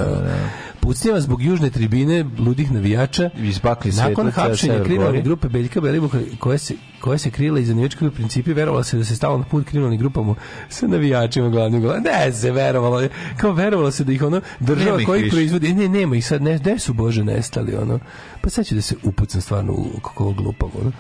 Pucnjava 0.80 1.22
zbog 1.22 1.42
južne 1.42 1.70
tribine 1.70 2.26
ludih 2.40 2.72
navijača. 2.72 3.30
Izbakli 3.38 3.92
Nakon 3.92 4.16
svetlica, 4.16 4.42
hapšenja 4.42 4.84
kriminalne 4.84 5.22
grupe 5.22 5.50
Beljka 5.50 5.82
Belivuka, 5.82 6.20
koja 6.40 6.58
se, 6.58 6.74
koja 7.02 7.18
se 7.18 7.32
krila 7.32 7.60
iza 7.60 7.74
navijačke 7.74 8.00
grupe 8.00 8.16
principi, 8.16 8.54
verovala 8.54 8.84
se 8.84 8.98
da 8.98 9.04
se 9.04 9.16
stalo 9.16 9.38
na 9.38 9.44
put 9.44 9.66
kriminalnim 9.66 10.00
grupama 10.00 10.36
sa 10.70 10.88
navijačima 10.88 11.50
glavnim 11.50 11.82
glavnim. 11.82 12.04
Ne 12.04 12.34
se 12.34 12.52
verovalo. 12.52 13.08
Kao 13.38 13.52
verovalo 13.52 13.92
se 13.92 14.04
da 14.04 14.12
ih 14.12 14.24
ono 14.24 14.42
država 14.60 14.98
Nema 14.98 15.06
koji 15.06 15.30
proizvodi. 15.30 15.74
Ne, 15.74 15.90
nema 15.90 16.16
ih 16.16 16.26
sad. 16.26 16.42
Ne, 16.42 16.58
gde 16.58 16.80
su 16.80 16.94
Bože 16.94 17.24
nestali 17.24 17.76
ono. 17.76 18.00
Pa 18.42 18.50
sad 18.50 18.66
ću 18.66 18.76
da 18.76 18.82
se 18.82 18.96
upucam 19.04 19.42
stvarno 19.42 19.74
u 19.74 20.00
kako 20.00 20.32
glupavo. 20.32 20.72
Ono. 20.82 20.92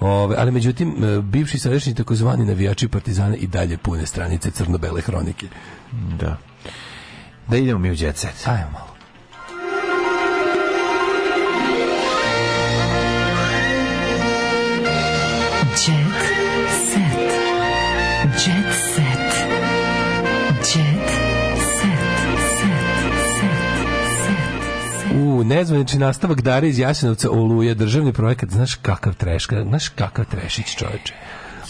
Ove, 0.00 0.36
ali 0.38 0.50
međutim, 0.50 1.04
e, 1.04 1.20
bivši 1.20 1.56
i 1.56 1.60
sadašnji 1.60 1.94
takozvani 1.94 2.44
navijači 2.44 2.88
partizana 2.88 3.36
i 3.36 3.46
dalje 3.46 3.78
pune 3.78 4.06
stranice 4.06 4.50
crno-bele 4.50 5.00
hronike. 5.00 5.46
Da. 6.18 6.47
Da 7.48 7.56
idemo 7.56 7.78
mi 7.78 7.90
u 7.90 7.94
jet 7.98 8.16
set. 8.16 8.46
Ajmo 8.46 8.70
malo. 8.72 8.88
Jet 15.86 16.18
set. 16.92 17.32
Jet 18.24 18.74
set. 18.94 19.34
Jet 20.74 21.08
set. 21.80 21.88
U 25.14 25.44
nezvanični 25.44 25.98
nastavak 25.98 26.40
Dare 26.40 26.68
iz 26.68 26.78
Jasenovca 26.78 27.30
Oluja, 27.30 27.74
državni 27.74 28.12
projekat, 28.12 28.50
znaš 28.50 28.74
kakav 28.74 29.14
treška, 29.14 29.62
znaš 29.62 29.88
kakav 29.88 30.24
trešić 30.24 30.76
čoveče. 30.76 31.14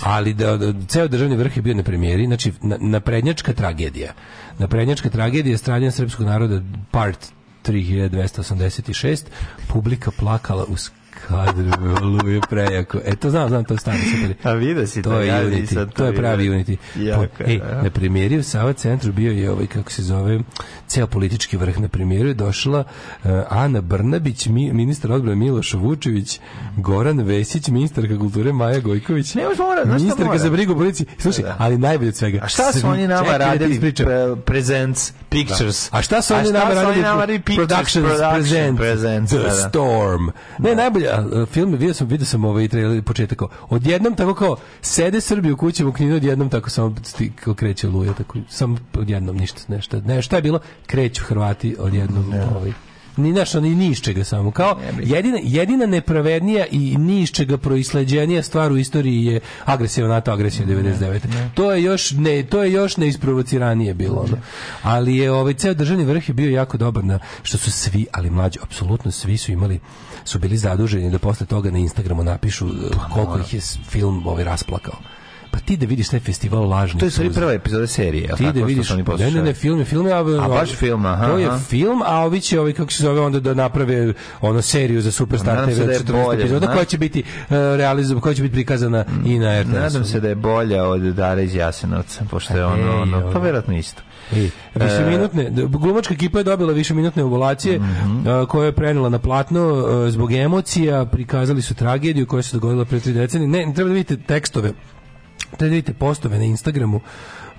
Ali 0.03 0.35
da, 0.35 0.57
da, 0.57 0.73
ceo 0.87 1.09
državni 1.09 1.37
vrh 1.37 1.57
je 1.57 1.63
bio 1.63 1.75
na 1.75 1.83
premijeri, 1.83 2.27
znači 2.27 2.53
na, 2.63 2.77
naprednjačka 2.81 3.53
tragedija. 3.53 4.13
Naprednjačka 4.59 5.11
tragedija 5.11 5.59
stranja 5.59 5.91
srpskog 5.91 6.27
naroda 6.27 6.61
part 6.91 7.27
3286, 7.67 9.25
publika 9.69 10.11
plakala 10.11 10.65
uz 10.65 10.91
kadru 11.19 11.71
Oluje 11.99 12.41
prejako. 12.41 12.99
E 13.05 13.17
to 13.17 13.31
znam, 13.31 13.49
znam, 13.49 13.65
to 13.65 13.75
je 13.75 13.79
stano 13.79 13.99
super. 14.13 14.37
A 14.45 14.53
vidio 14.53 14.87
si 14.87 15.03
to, 15.03 15.11
To 15.11 15.21
je 15.21 15.27
ja 15.29 15.37
Unity, 15.39 15.61
nisam 15.61 15.89
to 15.89 16.05
je 16.05 16.15
pravi 16.15 16.37
vidio. 16.39 16.59
Unity. 16.59 16.77
Jako 16.99 17.23
je, 17.23 17.47
ej, 17.47 17.59
da. 17.61 17.83
na 17.83 17.91
premijeri 17.91 18.39
u 18.39 18.43
Sava 18.43 18.73
centru 18.73 19.13
bio 19.13 19.33
je 19.33 19.51
ovaj, 19.51 19.67
kako 19.67 19.91
se 19.91 20.03
zove, 20.03 20.41
ceo 20.87 21.07
politički 21.07 21.57
vrh. 21.57 21.79
Na 21.79 21.89
premijeru 21.89 22.29
je 22.29 22.35
došla 22.35 22.85
eh, 23.25 23.43
Ana 23.49 23.81
Brnabić, 23.81 24.47
mi, 24.47 24.73
ministar 24.73 25.13
odbrane 25.13 25.37
Miloš 25.37 25.75
Vučević, 25.75 26.41
Goran 26.77 27.19
Vesić, 27.19 27.69
ministarka 27.69 28.19
kulture 28.19 28.53
Maja 28.53 28.81
Gojković, 28.81 29.35
Ne, 29.35 29.43
mora, 29.59 29.85
ministarka 29.87 30.25
mora? 30.25 30.39
za 30.39 30.51
brigu 30.51 30.75
policiji. 30.75 31.07
Slušaj, 31.19 31.45
Da. 31.45 31.57
ali 31.59 31.79
najbolje 31.79 32.09
od 32.09 32.17
svega. 32.17 32.39
A 32.43 32.49
šta 32.49 32.73
su 32.73 32.81
svi- 32.81 32.89
oni 32.89 33.09
nama 33.09 33.23
Čekaj 33.23 33.39
da 33.39 33.45
radili? 33.47 33.81
Pre- 33.81 34.37
Presents, 34.37 35.13
pictures. 35.29 35.91
Da. 35.91 35.99
A 35.99 36.03
šta 36.03 36.23
su 36.23 36.35
oni 36.35 36.45
šta 36.45 36.53
nama 36.55 36.75
radili? 36.75 37.39
Pictures, 37.41 37.69
Productions, 37.69 38.07
production, 38.09 38.37
present, 38.37 38.79
presents, 38.79 39.31
The 39.31 39.39
da, 39.39 39.45
da. 39.45 39.69
Storm. 39.69 40.29
Ne, 40.59 40.75
najbolje, 40.75 41.08
a, 41.13 41.47
film, 41.47 41.73
vidio 41.73 41.95
sam, 41.95 42.07
vidio 42.07 42.27
sam 42.27 42.45
ovaj 42.45 42.69
trailer, 42.69 43.03
početak, 43.03 43.43
odjednom 43.69 44.15
tako 44.15 44.35
kao, 44.35 44.57
sede 44.81 45.21
Srbi 45.21 45.53
u 45.53 45.57
kući 45.57 45.85
u 45.85 45.93
knjinu, 45.93 46.17
odjednom 46.17 46.49
tako 46.49 46.71
samo 46.71 46.95
kao 47.45 47.55
kreće 47.55 47.89
luja, 47.89 48.13
tako, 48.13 48.39
samo 48.49 48.79
odjednom 48.95 49.37
ništa, 49.37 49.61
nešto, 49.69 50.01
ne, 50.01 50.23
šta 50.23 50.37
je 50.37 50.43
bilo? 50.43 50.61
Kreću 50.87 51.25
Hrvati 51.25 51.77
odjednom, 51.79 52.33
ovaj, 52.57 52.73
ni 53.19 53.33
našo 53.33 53.61
ni 53.61 53.75
ni 53.75 53.89
iz 53.89 54.01
čega 54.01 54.25
samo. 54.25 54.51
Kao 54.51 54.81
jedina 55.03 55.39
jedina 55.43 55.87
nepravednija 55.87 56.67
i 56.71 56.97
ni 56.97 57.21
iz 57.21 57.31
čega 57.31 57.59
proisleđenija 57.59 58.43
stvar 58.43 58.73
u 58.73 58.77
istoriji 58.77 59.25
je 59.25 59.41
agresija 59.65 60.09
NATO 60.09 60.33
agresija 60.33 60.67
99 60.67 61.21
to 61.55 61.73
je 61.73 61.83
još 61.83 62.11
ne 62.11 62.43
to 62.43 62.63
je 62.63 62.73
još 62.73 62.97
neisprovociranije 62.97 63.95
bilo 63.95 64.21
ono. 64.21 64.37
ali 64.83 65.17
je 65.17 65.33
ovaj 65.33 65.55
ceo 65.55 65.75
državni 65.75 66.05
vrh 66.05 66.29
je 66.29 66.35
bio 66.35 66.51
jako 66.51 66.77
dobar 66.77 67.05
na 67.05 67.19
što 67.43 67.59
su 67.59 67.71
svi 67.71 68.07
ali 68.13 68.31
mlađi 68.31 68.59
apsolutno 68.63 69.11
svi 69.11 69.37
su 69.37 69.53
imali 69.53 69.81
su 70.25 70.39
bili 70.39 70.57
zaduženi 70.57 71.11
da 71.11 71.19
posle 71.19 71.47
toga 71.47 71.71
na 71.71 71.79
Instagramu 71.79 72.25
napišu 72.25 72.67
eh, 72.67 72.71
koliko 73.15 73.39
ih 73.39 73.55
je 73.55 73.61
film 73.89 74.27
ovaj 74.27 74.45
rasplakao 74.45 74.95
pa 75.59 75.63
ti 75.63 75.77
da 75.77 75.87
vidiš 75.87 76.09
taj 76.09 76.21
festival 76.21 76.69
lažnih 76.69 77.01
To 77.01 77.07
je 77.07 77.11
stvari 77.11 77.29
suza. 77.29 77.41
prva 77.41 77.53
epizoda 77.53 77.87
serije. 77.87 78.29
Ti 78.29 78.45
da 78.45 78.65
vidiš, 78.65 78.91
ne, 78.91 79.31
ne, 79.31 79.43
ne, 79.43 79.55
film 79.55 79.79
je 79.79 79.85
film, 79.85 80.07
a, 80.07 80.11
A 80.39 80.49
baš 80.49 80.71
film, 80.73 81.07
aha, 81.07 81.27
To 81.27 81.39
je 81.39 81.49
film, 81.61 82.03
a 82.05 82.17
ovi 82.19 82.41
će, 82.41 82.61
ovi, 82.61 82.73
kako 82.73 82.93
se 82.93 83.03
zove, 83.03 83.21
onda 83.21 83.41
da 83.41 83.55
naprave 83.55 84.13
ono 84.41 84.63
seriju 84.63 85.01
za 85.01 85.11
Superstar 85.13 85.67
TV 85.67 85.71
se 85.71 85.87
da 85.87 85.93
je 85.93 85.99
14 85.99 86.13
bolje, 86.15 86.39
epizoda, 86.39 86.67
koja 86.67 86.85
će 86.85 86.99
biti 86.99 87.21
uh, 87.21 87.51
realizovana, 87.51 88.23
koja 88.23 88.35
će 88.35 88.43
biti 88.43 88.53
prikazana 88.55 89.05
i 89.25 89.39
na 89.39 89.63
RTS-u. 89.63 89.73
Nadam 89.73 90.05
se 90.05 90.21
da 90.21 90.29
je 90.29 90.35
bolja 90.35 90.85
od 90.85 91.01
Dare 91.03 91.45
iz 91.45 91.55
Jasenovca, 91.55 92.25
pošto 92.25 92.57
je 92.57 92.65
ono, 92.67 92.77
Ej, 92.85 92.89
ono, 92.93 93.31
pa 93.33 93.39
verovatno 93.39 93.77
isto. 93.77 94.03
Ej, 94.33 94.51
višeminutne, 94.77 95.51
d- 95.51 95.67
glumačka 95.69 96.15
ekipa 96.15 96.39
je 96.39 96.45
dobila 96.45 96.73
višeminutne 96.73 97.25
ovulacije 97.25 97.79
Mhm. 97.79 98.29
a, 98.29 98.47
koje 98.47 98.67
je 98.67 98.73
prenela 98.73 99.09
na 99.09 99.19
platno 99.19 99.61
a, 99.61 100.11
zbog 100.11 100.33
emocija, 100.33 101.05
prikazali 101.05 101.63
su 101.63 101.75
tragediju 101.75 102.27
koja 102.27 102.43
se 102.43 102.57
dogodila 102.57 102.85
pre 102.85 103.01
tri 103.01 103.13
decenije. 103.13 103.49
Ne, 103.49 103.75
treba 103.75 103.89
da 103.89 103.95
vidite 103.95 104.17
tekstove, 104.19 104.73
da 105.59 105.67
vidite 105.67 105.93
postove 105.95 106.39
na 106.39 106.45
Instagramu 106.45 107.01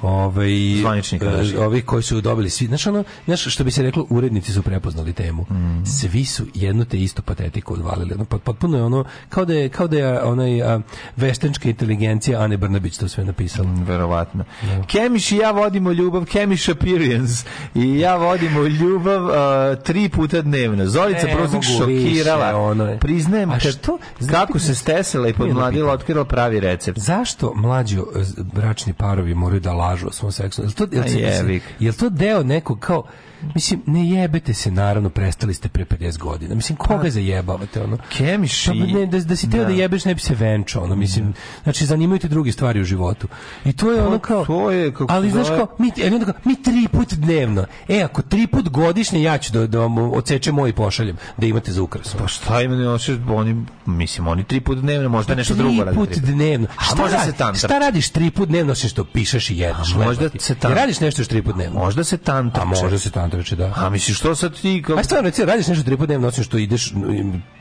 ovaj 0.02 0.74
e, 0.74 0.82
znači. 0.82 1.20
ovi 1.58 1.82
koji 1.82 2.04
su 2.04 2.22
dobili 2.22 2.50
svi 2.50 2.68
znaš 2.68 2.88
ono 2.88 3.04
znaš 3.26 3.44
što 3.44 3.64
bi 3.64 3.72
se 3.72 3.84
reklo 3.84 4.06
urednici 4.10 4.54
su 4.54 4.62
prepoznali 4.62 5.14
temu 5.14 5.46
Mhm. 5.50 5.84
svi 5.86 6.26
su 6.26 6.46
jednu 6.54 6.86
te 6.86 7.00
istu 7.00 7.22
patetiku 7.22 7.74
odvalili 7.74 8.14
ono 8.14 8.26
pot- 8.26 8.40
potpuno 8.40 8.78
je 8.78 8.84
ono 8.84 9.04
kao 9.30 9.46
da 9.46 9.54
je 9.54 9.70
kao 9.70 9.88
da 9.88 9.98
je 9.98 10.22
onaj 10.22 10.64
a, 10.64 10.80
veštačka 11.16 11.70
inteligencija 11.70 12.42
Ane 12.42 12.58
Brnabić 12.58 12.98
to 12.98 13.08
sve 13.08 13.26
napisala 13.26 13.70
Verovatno. 13.78 14.44
Kemiš 14.88 15.32
i 15.32 15.38
ja 15.38 15.52
vodimo 15.52 15.92
ljubav, 15.92 16.26
Kemiš 16.26 16.70
Appearance 16.70 17.44
i 17.76 18.00
ja 18.00 18.16
vodimo 18.16 18.62
ljubav 18.62 19.26
uh, 19.26 19.32
tri 19.78 20.10
puta 20.10 20.42
dnevno. 20.42 20.86
Zolica 20.86 21.28
Ne 21.28 21.36
Proznik 21.36 21.64
šokirala. 21.64 22.46
više, 22.46 22.56
ono 22.56 22.86
je. 22.86 23.00
Priznajem, 23.00 23.50
A 23.50 23.60
što? 23.60 23.98
kako 24.32 24.60
se 24.60 24.76
stesela 24.76 25.28
i 25.28 25.34
podmladila, 25.34 25.94
otkrila 25.94 26.26
pravi 26.26 26.60
recept. 26.60 27.00
Zašto 27.00 27.54
mlađo 27.56 28.02
e, 28.16 28.24
bračni 28.54 28.94
parovi 28.94 29.34
moraju 29.34 29.60
da 29.62 29.74
lažu 29.90 30.08
o 30.08 30.12
svom 30.12 30.32
seksu? 30.32 30.62
Jel 30.62 30.72
to, 30.72 30.88
jel, 30.92 31.04
A 31.04 31.44
ga. 31.44 31.60
jel 31.80 31.94
to 31.94 32.10
deo 32.10 32.44
nekog 32.44 32.80
kao 32.80 33.04
Mislim, 33.56 33.82
ne 33.86 34.10
jebete 34.10 34.54
se, 34.54 34.72
naravno, 34.72 35.10
prestali 35.10 35.54
ste 35.54 35.70
pre 35.70 35.86
50 35.86 36.18
godina. 36.18 36.56
Mislim, 36.56 36.76
koga 36.78 37.10
zajebavate, 37.10 37.82
ono? 37.84 37.98
Kemiši... 38.18 38.68
Pa 38.70 38.74
ne, 39.00 39.06
da, 39.06 39.20
da 39.20 39.36
si 39.36 39.50
teo 39.50 39.64
da. 39.64 39.70
Da. 39.70 39.74
jebeš, 39.74 40.06
ne 40.06 40.16
bi 40.16 40.22
se 40.22 40.36
venčao, 40.36 40.84
ono, 40.84 40.96
mislim, 40.96 41.34
znači, 41.64 41.86
zanimaju 41.86 42.20
te 42.20 42.28
druge 42.28 42.52
stvari 42.52 42.82
u 42.82 42.84
životu. 42.84 43.28
I 43.66 43.74
to 43.74 43.92
je 43.92 44.04
ono 44.04 44.20
kao... 44.20 44.40
Pa 44.42 44.46
to 44.48 44.72
je, 44.72 44.92
kako 44.94 45.06
ali, 45.10 45.32
znaš 45.32 45.48
kao, 45.48 45.68
mi, 45.80 45.92
onda 46.14 46.26
kao, 46.26 46.34
mi 46.46 46.64
tri 46.64 46.88
put 46.92 47.14
dnevno. 47.14 47.66
E, 47.88 48.02
ako 48.02 48.22
tri 48.22 48.48
put 48.48 48.70
godišnje, 48.70 49.24
ja 49.24 49.38
ću 49.38 49.54
da, 49.54 49.68
da 49.68 49.80
vam 49.80 49.98
odsečem 49.98 50.56
moj 50.56 50.70
i 50.70 50.74
pošaljem, 50.74 51.18
da 51.38 51.46
imate 51.46 51.72
za 51.72 51.82
ukras. 51.82 52.16
Pa 52.20 52.28
šta 52.28 52.62
ima 52.62 52.98
oni, 53.30 53.66
mislim, 53.86 54.28
oni 54.28 54.44
tri 54.44 54.60
put 54.60 54.78
dnevno, 54.78 55.10
možda 55.10 55.36
nešto 55.36 55.54
drugo 55.54 55.84
radi. 55.84 55.98
Tri 55.98 56.06
put 56.06 56.24
dnevno. 56.24 56.68
A 56.78 56.84
Šta, 56.84 56.96
možda 56.96 57.18
radi- 57.18 57.26
se 57.26 57.38
tantra. 57.38 57.68
šta 57.68 57.80
radiš 57.80 58.10
tri 58.10 58.32
put 58.32 58.50
dnevno 58.50 58.72
osim 58.72 58.90
što 58.90 59.04
pišeš 59.04 59.50
i 59.50 59.58
jedeš? 59.58 59.94
A 59.96 59.98
možda 59.98 60.30
se 60.40 60.56
tantra- 60.56 60.70
Jel 60.70 60.78
radiš 60.78 61.00
nešto 61.00 61.22
još 61.22 61.28
tri 61.28 61.42
put 61.42 61.56
dnevno? 61.56 61.80
Možda 61.80 62.04
se 62.04 62.18
tantrače. 62.18 62.62
A 62.62 62.66
možda 62.66 63.00
se 63.00 63.10
tantrače, 63.30 63.56
da. 63.56 63.74
A 63.76 63.90
misliš, 63.90 64.18
što 64.18 64.36
sad 64.36 64.62
ti... 64.62 64.84
Kao... 64.86 64.98
Aj 64.98 65.04
stvarno, 65.04 65.30
reci, 65.30 65.46
radiš 65.46 65.68
nešto 65.68 65.84
tri 65.84 65.98
put 65.98 66.08
dnevno 66.08 66.28
osim 66.28 66.44
što 66.44 66.58
ideš, 66.58 66.94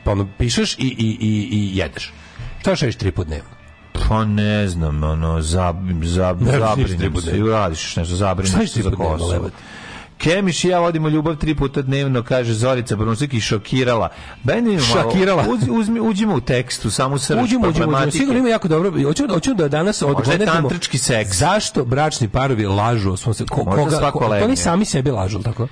pa 0.03 0.11
ono, 0.11 0.27
pišeš 0.37 0.73
i, 0.73 0.77
i, 0.77 1.17
i, 1.19 1.49
i 1.51 1.77
jedeš. 1.77 2.13
Šta 2.61 2.73
radiš 2.73 2.95
tri 2.95 3.11
put 3.11 3.27
dnevno? 3.27 3.49
Pa 4.07 4.25
ne 4.25 4.67
znam, 4.67 5.03
ono, 5.03 5.41
zab, 5.41 5.75
zab, 6.03 6.37
zabrinem 6.59 7.13
puta 7.13 7.25
se, 7.25 7.37
radiš 7.51 7.95
nešto, 7.95 8.15
zabrinem 8.15 8.67
se 8.67 8.81
za 8.81 8.89
puta 8.89 9.03
Kosovo. 9.03 9.49
Kemiš 10.19 10.63
i 10.63 10.67
ja 10.67 10.79
vodimo 10.79 11.09
ljubav 11.09 11.35
tri 11.35 11.55
puta 11.55 11.81
dnevno, 11.81 12.23
kaže 12.23 12.53
Zorica 12.53 12.95
Brunsak 12.95 13.33
i 13.33 13.39
šokirala. 13.39 14.09
Je 14.45 14.61
malo- 14.61 14.79
Šokirala. 14.79 15.45
Uz, 15.49 15.59
uzmi, 15.69 15.99
uđimo 15.99 16.35
u 16.35 16.41
tekstu, 16.41 16.91
samo 16.91 17.17
srž 17.17 17.43
uđemo, 17.43 17.67
uđemo. 17.67 17.73
problematike. 17.75 18.17
Sigurno 18.17 18.39
ima 18.39 18.49
jako 18.49 18.67
dobro. 18.67 18.91
Hoćemo 19.29 19.55
da 19.55 19.67
danas 19.67 20.01
Možda 20.01 20.11
je 20.11 20.17
odgonetimo 20.17 20.61
tantrički 20.61 20.97
seks. 20.97 21.31
zašto 21.31 21.85
bračni 21.85 22.29
parovi 22.29 22.65
lažu 22.65 23.11
o 23.11 23.17
svom 23.17 23.33
se 23.33 23.45
ko, 23.45 23.63
Možda 23.63 23.83
koga, 23.83 23.97
svako 23.97 24.19
ko, 24.19 24.25
oni 24.25 24.55
sami 24.55 24.85
sebi 24.85 25.11
lažu, 25.11 25.39
tako? 25.39 25.67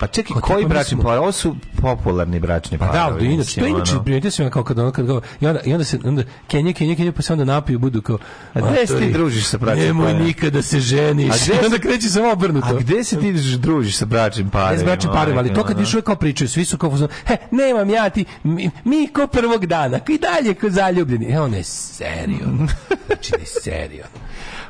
Pa 0.00 0.06
čekaj, 0.06 0.34
Ko 0.34 0.40
koji 0.40 0.64
bračni 0.66 0.98
par? 0.98 1.18
Ovo 1.18 1.32
su 1.32 1.56
popularni 1.76 2.40
bračni 2.40 2.78
Pa 2.78 2.86
parovi. 2.86 2.98
da, 3.00 3.14
ali 3.16 3.34
inače, 3.34 3.60
to 3.60 3.66
inače, 4.06 4.30
sam 4.30 4.44
ja 4.44 4.50
kao 4.50 4.64
kad 4.64 4.78
ono, 4.78 4.92
kad 4.92 5.06
go, 5.06 5.20
i 5.40 5.46
onda, 5.46 5.60
i 5.60 5.72
onda 5.72 5.84
se, 5.84 5.98
onda, 6.04 6.22
kenje, 6.48 6.72
kenje, 6.72 6.96
kenje, 6.96 7.12
pa 7.12 7.22
se 7.22 7.32
onda 7.32 7.44
napiju, 7.44 7.78
budu 7.78 8.02
kao, 8.02 8.18
A 8.54 8.60
gde 8.60 8.76
se 8.78 8.86
ti 8.86 8.92
"Matori, 8.94 9.12
družiš 9.12 9.46
sa 9.46 9.58
bračnim 9.58 9.86
Nemoj 9.86 10.04
parovima?" 10.04 10.26
nikada 10.26 10.62
se 10.62 10.80
ženiš. 10.80 11.30
A 11.30 11.36
gde 11.36 11.54
se- 11.58 11.66
onda 11.66 11.78
kreće 11.78 12.08
samo 12.08 12.32
obrnuto. 12.32 12.66
A 12.66 12.72
gde 12.72 13.04
se 13.04 13.20
ti 13.20 13.32
družiš 13.58 13.96
sa 13.96 14.04
bračnim 14.04 14.50
parovima? 14.50 14.72
Ne 14.72 14.78
s 14.78 14.84
bračnim 14.84 15.12
parovima, 15.12 15.40
ali 15.40 15.54
to 15.54 15.62
kad 15.62 15.70
ono? 15.70 15.80
više 15.80 15.96
uvijek 15.96 16.06
kao 16.06 16.16
pričaju, 16.16 16.48
svi 16.48 16.64
su 16.64 16.78
kao, 16.78 16.98
he, 17.26 17.36
nemam 17.50 17.90
ja 17.90 18.10
ti, 18.10 18.24
mi, 18.42 18.70
mi 18.84 19.08
ko 19.08 19.26
prvog 19.26 19.66
dana, 19.66 20.00
i 20.08 20.18
dalje 20.18 20.54
ko 20.54 20.70
zaljubljeni. 20.70 21.26
E, 21.26 21.40
on 21.40 21.54
je 21.54 21.62
serio. 21.62 22.46
Znači, 23.06 23.32
ne 23.32 23.44
serio. 23.62 24.04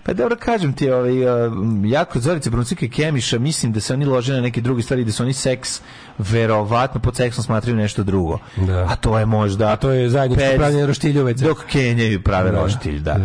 Pa 0.03 0.13
dobro 0.13 0.37
kažem 0.37 0.73
ti, 0.73 0.91
ovaj, 0.91 1.47
uh, 1.47 1.53
jako 1.85 2.21
Zorica 2.21 2.51
Bruncika 2.51 2.87
i 2.87 2.89
Kemiša, 2.89 3.39
mislim 3.39 3.73
da 3.73 3.81
se 3.81 3.95
oni 3.95 4.05
lože 4.05 4.33
na 4.33 4.41
neke 4.41 4.61
druge 4.61 4.83
stvari, 4.83 5.05
da 5.05 5.13
su 5.13 5.23
oni 5.23 5.33
seks 5.33 5.81
verovatno 6.19 7.01
pod 7.01 7.17
seksom 7.17 7.45
smatraju 7.45 7.77
nešto 7.77 8.03
drugo. 8.03 8.39
Da. 8.57 8.87
A 8.91 8.97
to 8.97 9.19
je 9.19 9.27
možda... 9.27 9.73
A 9.73 9.77
to 9.77 9.91
je 9.91 10.11
zajedničko 10.11 10.45
pravljanje 10.57 10.87
roštiljoveca. 10.87 11.45
Dok 11.45 11.65
Kenjaju 11.71 12.23
prave 12.23 12.51
Da. 12.51 12.63
roštilj, 12.63 13.01
da. 13.01 13.17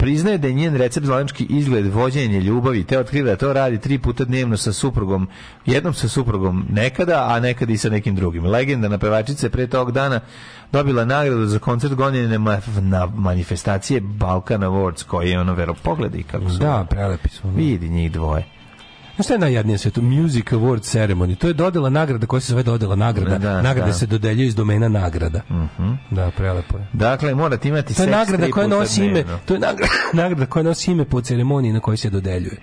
Priznaje 0.00 0.38
da 0.38 0.48
je 0.48 0.54
njen 0.54 0.76
recept 0.76 1.06
za 1.06 1.14
lanički 1.14 1.44
izgled 1.44 1.86
vođenje 1.86 2.40
ljubavi, 2.40 2.84
te 2.84 2.98
otkriva 2.98 3.30
da 3.30 3.36
to 3.36 3.52
radi 3.52 3.78
tri 3.78 3.98
puta 3.98 4.24
dnevno 4.24 4.56
sa 4.56 4.72
suprugom, 4.72 5.28
jednom 5.66 5.94
sa 5.94 6.08
suprugom 6.08 6.66
nekada, 6.70 7.26
a 7.28 7.40
nekada 7.40 7.72
i 7.72 7.76
sa 7.76 7.88
nekim 7.88 8.14
drugim. 8.14 8.46
Legendarna 8.46 8.98
pevačica 8.98 9.46
je 9.46 9.50
pre 9.50 9.66
tog 9.66 9.92
dana 9.92 10.20
dobila 10.72 11.04
nagradu 11.04 11.46
za 11.46 11.58
koncert 11.58 11.94
gonjene 11.94 12.38
ma- 12.38 12.80
na 12.80 13.06
manifestacije 13.06 14.00
Balkan 14.00 14.60
Awards, 14.60 15.04
koji 15.04 15.30
je 15.30 15.40
ono 15.40 15.54
vero 15.54 15.74
pogledaj 15.74 16.22
kako 16.22 16.50
su. 16.50 16.58
Da, 16.58 16.86
prelepi 16.90 17.28
su. 17.28 17.48
Vidi 17.48 17.88
njih 17.88 18.12
dvoje. 18.12 18.59
Znaš 19.20 19.26
šta 19.26 19.34
je 19.34 19.38
najjadnije 19.38 19.74
na 19.74 19.78
svetu? 19.78 20.02
Music 20.02 20.44
Award 20.44 20.80
Ceremony. 20.80 21.36
To 21.36 21.46
je 21.48 21.52
dodela 21.52 21.90
nagrada 21.90 22.26
koja 22.26 22.40
se 22.40 22.50
zove 22.50 22.62
dodela 22.62 22.96
nagrada. 22.96 23.38
Da, 23.38 23.62
nagrade 23.62 23.90
da. 23.90 23.98
se 23.98 24.06
dodeljuju 24.06 24.46
iz 24.46 24.54
domena 24.54 24.88
nagrada. 24.88 25.40
Da, 26.10 26.30
prelepo 26.36 26.78
je. 26.78 26.86
Dakle, 26.92 27.34
morate 27.34 27.68
imati 27.68 27.96
To 27.96 28.02
je 28.02 28.10
nagrada 28.10 28.50
koja 28.50 28.66
nosi 28.66 29.04
ime, 29.04 29.24
to 29.46 29.54
je 29.54 29.60
nagrada, 29.60 29.92
nagrada 30.22 30.46
koja 30.46 30.62
nosi 30.62 30.92
ime 30.92 31.04
po 31.04 31.20
ceremoniji 31.20 31.72
na 31.72 31.80
kojoj 31.80 31.96
se 31.96 32.10
dodeljuje. 32.10 32.56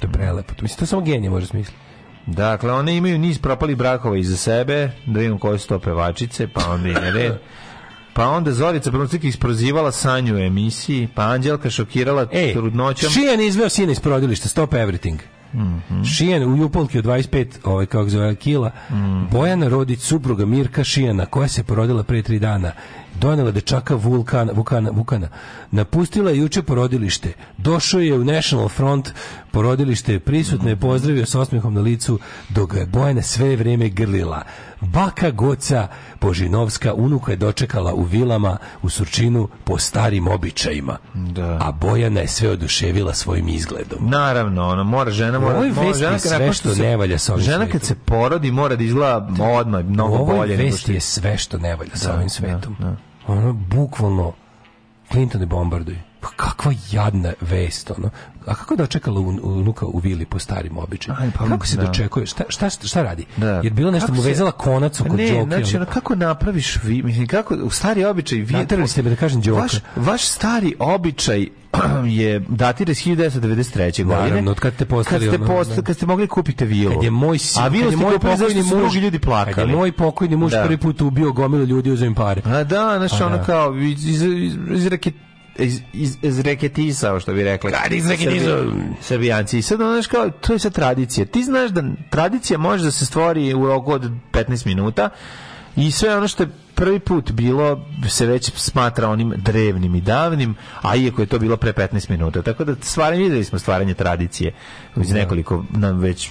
To 0.00 0.06
je 0.06 0.12
prelepo. 0.12 0.54
Mislim, 0.62 0.78
to 0.78 0.86
samo 0.86 1.02
genije 1.02 1.30
može 1.30 1.46
smisliti. 1.46 1.78
Dakle, 2.26 2.72
one 2.72 2.96
imaju 2.96 3.18
niz 3.18 3.38
propalih 3.38 3.76
brakova 3.76 4.16
iza 4.16 4.36
sebe, 4.36 4.90
da 5.06 5.20
vidimo 5.20 5.38
koje 5.38 5.58
su 5.58 5.68
to 5.68 5.78
pevačice, 5.78 6.48
pa 6.48 6.70
onda 6.70 6.88
i 6.88 6.94
red. 6.94 7.32
Pa 8.14 8.28
onda 8.28 8.52
Zorica 8.52 8.90
Bruncik 8.90 9.24
isprozivala 9.24 9.92
Sanju 9.92 10.34
u 10.34 10.38
emisiji, 10.38 11.08
pa 11.14 11.22
Anđelka 11.22 11.70
šokirala 11.70 12.26
Ej, 12.32 12.52
trudnoćom. 12.52 13.10
Šijan 13.10 13.40
je 13.40 13.46
izveo 13.46 13.68
sina 13.68 13.92
iz 13.92 14.00
porodilišta, 14.00 14.48
stop 14.48 14.72
everything. 14.72 15.18
Šijan 16.16 16.42
u 16.42 16.56
Jupolki 16.56 16.98
od 16.98 17.04
25 17.04 17.46
ovaj, 17.64 17.86
kako 17.86 18.08
zove, 18.08 18.34
kila. 18.34 18.70
Bojana 19.30 19.68
Rodić, 19.68 20.00
supruga 20.00 20.46
Mirka 20.46 20.84
Šijana, 20.84 21.26
koja 21.26 21.48
se 21.48 21.62
porodila 21.64 22.02
pre 22.02 22.22
tri 22.22 22.38
dana, 22.38 22.72
donela 23.20 23.50
dečaka 23.50 23.94
Vulkana, 23.94 24.52
Vukana, 24.52 24.90
Vukana. 24.90 25.28
Napustila 25.70 26.30
je 26.30 26.38
juče 26.38 26.62
porodilište. 26.62 27.32
Došao 27.58 28.00
je 28.00 28.18
u 28.18 28.24
National 28.24 28.68
Front 28.68 29.12
porodilište, 29.50 30.18
prisutno 30.18 30.68
je 30.68 30.76
pozdravio 30.76 31.26
s 31.26 31.34
osmehom 31.34 31.74
na 31.74 31.80
licu, 31.80 32.18
dok 32.48 32.72
ga 32.72 32.80
je 32.80 32.86
Bojana 32.86 33.22
sve 33.22 33.56
vreme 33.56 33.88
grlila. 33.88 34.42
Baka 34.82 35.30
Goca 35.30 35.88
Božinovska 36.20 36.94
unuka 36.94 37.30
je 37.30 37.36
dočekala 37.36 37.94
u 37.94 38.02
vilama 38.02 38.56
u 38.82 38.88
Surčinu 38.88 39.48
po 39.64 39.78
starim 39.78 40.28
običajima. 40.28 40.96
Da. 41.14 41.58
A 41.60 41.72
Bojana 41.72 42.20
je 42.20 42.28
sve 42.28 42.48
oduševila 42.50 43.14
svojim 43.14 43.48
izgledom. 43.48 43.98
Naravno, 44.00 44.62
ona 44.64 44.82
mora 44.84 45.10
žena 45.10 45.38
mora, 45.38 45.54
ovoj 45.54 45.70
mora 45.70 45.94
žena 45.94 46.12
je 46.12 46.18
sve 46.18 46.52
što 46.52 46.74
se- 46.74 46.82
ne 46.82 46.96
valja 46.96 47.18
sa 47.18 47.32
ovim 47.32 47.44
Žena 47.44 47.56
svetom. 47.56 47.72
kad 47.72 47.82
se 47.82 47.94
porodi 47.96 48.50
mora 48.50 48.76
da 48.76 48.84
izgleda 48.84 49.26
odmah 49.40 49.84
mnogo 49.84 50.14
ovoj 50.14 50.36
bolje 50.36 50.56
nego 50.56 50.62
vesti 50.64 50.80
što 50.80 50.92
je 50.92 51.00
sve 51.00 51.38
što 51.38 51.58
ne 51.58 51.76
valja 51.76 51.96
sa 51.96 52.08
Da, 52.08 52.14
ovim 52.14 52.24
da, 52.24 52.30
svetom. 52.30 52.76
da. 52.78 52.96
Ono, 53.26 53.52
bukvalno, 53.52 54.32
Clinton 55.10 55.40
ne 55.40 55.46
bombarduj. 55.46 55.98
Pa 56.22 56.28
kakva 56.36 56.72
jadna 56.90 57.32
vest, 57.40 57.90
ono. 57.90 58.10
A 58.46 58.54
kako 58.54 58.74
je 58.74 58.78
dočekala 58.78 59.20
u, 59.20 59.28
unuka 59.42 59.86
u 59.86 59.98
vili 59.98 60.24
po 60.24 60.38
starim 60.38 60.78
običajima? 60.78 61.22
Aj, 61.22 61.30
pa, 61.30 61.46
kako 61.46 61.66
se 61.66 61.76
da. 61.76 61.84
dočekuje? 61.84 62.26
Šta, 62.26 62.44
šta, 62.48 62.70
šta 62.70 63.02
radi? 63.02 63.24
Da. 63.36 63.60
Jer 63.60 63.72
bilo 63.72 63.90
nešto 63.90 64.06
Kako 64.06 64.16
mu 64.16 64.22
se- 64.22 64.28
vezala 64.28 64.52
konac 64.52 65.00
oko 65.00 65.16
ne, 65.16 65.28
džoke. 65.28 65.44
znači, 65.44 65.76
ono. 65.76 65.84
ono, 65.84 65.92
kako 65.92 66.14
napraviš 66.14 66.78
vi, 66.82 67.02
mislim, 67.02 67.26
kako, 67.26 67.54
u 67.56 67.70
stari 67.70 68.04
običaj 68.04 68.38
vi... 68.38 68.52
Naterali 68.52 68.88
ste 68.88 69.02
me 69.02 69.10
da 69.10 69.16
kažem 69.16 69.42
džoka. 69.42 69.60
Vaš, 69.60 69.72
vaš 69.96 70.22
stari 70.24 70.74
običaj 70.78 71.46
je 72.06 72.40
datira 72.40 72.90
iz 72.90 72.98
1993. 72.98 73.72
godine. 74.04 74.28
Naravno, 74.28 74.50
od 74.50 74.60
kad 74.60 74.74
ste 74.74 74.84
postali 74.84 75.26
Kad 75.26 75.34
ste, 75.34 75.44
ono, 75.44 75.52
posta- 75.54 75.76
da. 75.76 75.82
kad 75.82 75.96
ste 75.96 76.06
mogli 76.06 76.26
kupiti 76.26 76.64
vilu. 76.64 76.94
Kad 76.94 77.02
je 77.02 77.10
moj 77.10 77.38
sin, 77.38 77.62
A 77.62 77.68
vilu 77.68 77.82
kad 77.82 77.92
je 77.92 77.96
ste 77.96 78.06
moj 78.06 78.18
pokojni 78.18 78.62
muž, 78.64 78.96
ljudi 78.96 79.18
plakali. 79.18 79.54
Kad 79.54 79.68
je 79.68 79.76
moj 79.76 79.92
pokojni 79.92 80.36
muž 80.36 80.52
Da. 80.52 80.62
prvi 80.62 80.76
put 80.76 81.00
ubio 81.00 81.32
gomilu 81.32 81.64
ljudi 81.64 82.06
im 82.06 82.14
pare. 82.14 82.42
A 82.44 82.64
da, 82.64 82.94
znaš, 82.98 83.18
Pa 83.18 83.26
ono 83.26 83.36
da. 83.36 83.44
kao 83.44 83.76
iz, 83.76 84.06
iz, 84.06 84.22
iz, 84.22 84.32
iz, 84.32 84.54
iz, 84.72 84.86
iz, 85.58 85.80
iz 86.22 86.40
reketisao, 86.40 87.20
što 87.20 87.32
bi 87.32 87.42
rekli. 87.42 87.72
Kad 87.72 87.92
izreketisao. 87.92 88.58
Srbi- 88.58 88.94
Srbijanci. 89.00 89.58
I 89.58 89.62
sad, 89.62 89.78
znaš, 89.78 90.06
kao, 90.06 90.30
to 90.30 90.52
je 90.52 90.58
sad 90.58 90.72
tradicija. 90.72 91.26
Ti 91.26 91.42
znaš 91.42 91.70
da 91.70 91.82
tradicija 92.10 92.58
može 92.58 92.84
da 92.84 92.90
se 92.90 93.06
stvori 93.06 93.54
u 93.54 93.66
roku 93.66 93.92
od 93.92 94.10
15 94.32 94.66
minuta 94.66 95.10
i 95.76 95.90
sve 95.90 96.16
ono 96.16 96.28
što 96.28 96.42
je 96.42 96.48
prvi 96.74 96.98
put 96.98 97.32
bilo 97.32 97.80
se 98.08 98.26
već 98.26 98.52
smatra 98.52 99.08
onim 99.08 99.32
drevnim 99.36 99.94
i 99.94 100.00
davnim, 100.00 100.54
a 100.82 100.96
iako 100.96 101.20
je 101.20 101.26
to 101.26 101.38
bilo 101.38 101.56
pre 101.56 101.72
15 101.72 102.10
minuta. 102.10 102.42
Tako 102.42 102.64
da 102.64 102.74
stvaranje, 102.76 103.22
videli 103.22 103.44
smo 103.44 103.58
stvaranje 103.58 103.94
tradicije 103.94 104.52
iz 104.96 105.10
nekoliko 105.10 105.64
nam 105.70 105.98
već 105.98 106.30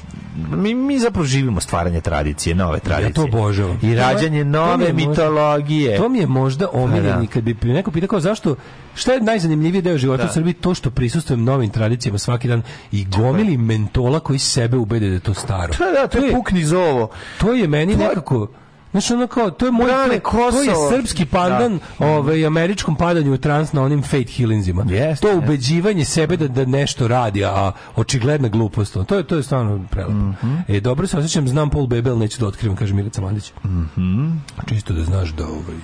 mi, 0.51 0.73
mi 0.75 0.99
zapravo 0.99 1.25
živimo 1.25 1.61
stvaranje 1.61 2.01
tradicije, 2.01 2.55
nove 2.55 2.79
tradicije. 2.79 3.13
to 3.13 3.23
obožavam. 3.23 3.75
I 3.75 3.79
To 3.79 3.87
je- 3.87 3.95
rađanje 3.95 4.43
to 4.43 4.49
nove 4.49 4.77
možda- 4.77 4.93
mitologije. 4.93 5.97
To 5.97 6.09
mi 6.09 6.19
je 6.19 6.27
možda 6.27 6.67
omiljeni 6.73 7.27
Pa 7.27 7.33
kad 7.33 7.43
bi 7.43 7.55
neko 7.63 7.91
pitao 7.91 8.19
zašto 8.19 8.55
šta 8.95 9.13
je 9.13 9.21
najzanimljiviji 9.21 9.81
deo 9.81 9.97
života 9.97 10.23
Da. 10.23 10.29
u 10.29 10.33
Srbiji 10.33 10.53
to 10.53 10.73
što 10.73 10.89
prisustvujem 10.91 11.43
novim 11.43 11.69
tradicijama 11.69 12.17
svaki 12.19 12.47
dan 12.47 12.61
i 12.91 13.05
gomili 13.07 13.57
mentola 13.57 14.19
koji 14.19 14.39
sebe 14.39 14.77
ubede 14.77 15.07
da 15.07 15.13
je 15.13 15.19
to 15.19 15.33
staro. 15.33 15.73
Da, 15.79 15.91
da, 15.91 16.07
to 16.07 16.17
je 16.17 16.31
pukni 16.31 16.65
zovo. 16.65 17.09
To 17.37 17.53
je 17.53 17.67
meni 17.67 17.93
To 17.93 17.99
nekako 17.99 18.47
Znaš, 18.91 19.11
ono 19.11 19.27
kao, 19.27 19.51
to 19.51 19.65
je 19.65 19.71
moj, 19.71 19.85
Brane 19.85 20.19
to 20.19 20.45
je, 20.47 20.51
to 20.51 20.61
je 20.61 20.75
srpski 20.89 21.25
pandan 21.25 21.79
ovaj, 21.99 22.45
američkom 22.45 22.95
padanju 22.95 23.33
u 23.33 23.37
trans 23.37 23.73
na 23.73 23.83
onim 23.83 24.01
fate 24.03 24.31
healingsima. 24.37 24.85
Jeste, 24.89 25.27
to 25.27 25.33
jeste. 25.33 25.45
ubeđivanje 25.45 26.05
sebe 26.05 26.37
da, 26.37 26.47
da 26.47 26.65
nešto 26.65 27.07
radi, 27.07 27.45
a 27.45 27.71
očigledna 27.95 28.47
glupost. 28.47 28.97
To 29.07 29.15
je, 29.15 29.23
to 29.23 29.35
je 29.35 29.43
stvarno 29.43 29.85
prelepo. 29.91 30.13
Mhm. 30.13 30.55
E, 30.67 30.79
dobro 30.79 31.07
se 31.07 31.17
osjećam, 31.17 31.47
znam 31.47 31.69
Paul 31.69 31.87
Bebe, 31.87 32.09
ali 32.09 32.19
neću 32.19 32.39
da 32.39 32.47
otkrivam, 32.47 32.77
kaže 32.77 32.93
Milica 32.93 33.21
Mandić. 33.21 33.53
Mhm. 33.65 34.29
Čisto 34.65 34.93
da 34.93 35.03
znaš 35.03 35.29
da, 35.29 35.43
ovaj, 35.47 35.77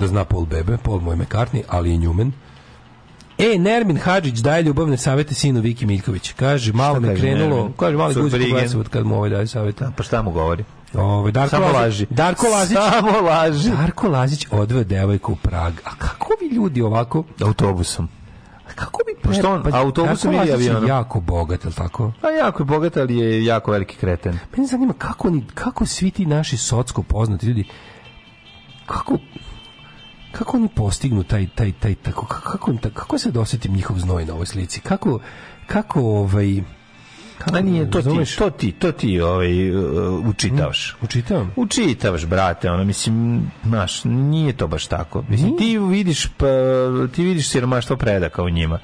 da 0.00 0.06
zna 0.06 0.24
Paul 0.24 0.46
Bebe, 0.46 0.76
Paul 0.82 1.00
moj 1.00 1.16
McCartney, 1.16 1.62
ali 1.68 1.94
i 1.94 1.98
Newman. 1.98 2.30
E, 3.38 3.58
Nermin 3.58 3.96
Hadžić 3.96 4.38
daje 4.38 4.62
ljubavne 4.62 4.96
savete 4.96 5.34
sinu 5.34 5.60
Viki 5.60 5.86
Miljković. 5.86 6.32
Kaže, 6.32 6.72
malo 6.72 7.00
me 7.00 7.16
krenulo, 7.16 7.56
Nermin? 7.56 7.72
kaže, 7.78 7.96
mali 7.96 8.14
guzik. 8.14 8.52
Lesovut 8.52 8.88
kad 8.88 9.06
mu 9.06 9.16
ovaj 9.16 9.30
daje 9.30 9.46
savete. 9.46 9.86
Pa 9.96 10.02
šta 10.02 10.22
mu 10.22 10.30
govori? 10.30 10.64
Ovaj 10.94 11.32
Darko 11.32 11.50
Samo 11.50 11.64
Lazić, 11.66 11.74
laži. 11.76 12.06
Darko 12.10 12.46
Lazić. 12.48 12.78
Samo 12.90 13.20
laži. 13.20 13.70
Darko 13.70 14.08
Lazić 14.08 14.46
odveo 14.50 14.84
devojku 14.84 15.32
u 15.32 15.36
Prag. 15.36 15.72
A 15.84 15.90
kako 15.98 16.34
vi 16.40 16.56
ljudi 16.56 16.82
ovako? 16.82 17.24
Autobusom. 17.44 18.08
Kako 18.74 19.00
bi 19.06 19.22
Pošto 19.22 19.52
on 19.52 19.74
autobusom 19.74 20.34
ili 20.34 20.52
avionom? 20.52 20.86
jako 20.86 21.20
bogat, 21.20 21.64
je 21.64 21.68
li 21.68 21.74
tako? 21.74 22.12
Pa 22.20 22.30
jako 22.30 22.62
je 22.62 22.66
bogat, 22.66 22.96
ali 22.96 23.16
je 23.16 23.44
jako 23.44 23.70
veliki 23.70 23.96
kreten. 23.96 24.38
Mene 24.56 24.66
zanima 24.66 24.92
kako, 24.98 25.28
oni, 25.28 25.44
kako 25.54 25.86
svi 25.86 26.10
ti 26.10 26.26
naši 26.26 26.56
socsko 26.56 27.02
poznati 27.02 27.46
ljudi, 27.46 27.64
kako, 28.86 29.18
kako 30.32 30.56
oni 30.56 30.68
postignu 30.68 31.22
taj, 31.22 31.46
taj, 31.54 31.72
taj, 31.72 31.94
tako, 31.94 32.26
kako, 32.26 32.72
kako, 32.94 33.18
se 33.18 33.30
dosetim 33.30 33.72
njihov 33.74 33.98
znoj 33.98 34.24
na 34.24 34.34
ovoj 34.34 34.46
slici? 34.46 34.80
Kako, 34.80 35.20
kako 35.66 36.00
ovaj, 36.00 36.62
kako, 37.38 37.56
A 37.56 37.60
nije, 37.60 37.90
to 37.90 38.02
ti, 38.02 38.36
to 38.38 38.50
ti, 38.50 38.72
to 38.72 38.92
ti 38.92 39.20
ovaj, 39.20 39.70
uh, 39.70 40.26
učitavaš. 40.26 40.96
Učitavam? 41.02 41.52
Učitavaš, 41.56 42.26
brate, 42.26 42.70
ono, 42.70 42.84
mislim, 42.84 43.42
znaš, 43.64 44.04
nije 44.04 44.52
to 44.52 44.66
baš 44.66 44.86
tako. 44.86 45.24
Mislim, 45.28 45.56
ti 45.58 45.78
vidiš, 45.78 46.26
pa, 46.26 46.46
ti 47.14 47.24
vidiš 47.24 47.48
siromaštvo 47.48 47.96
predaka 47.96 48.42
u 48.42 48.50
njima. 48.50 48.78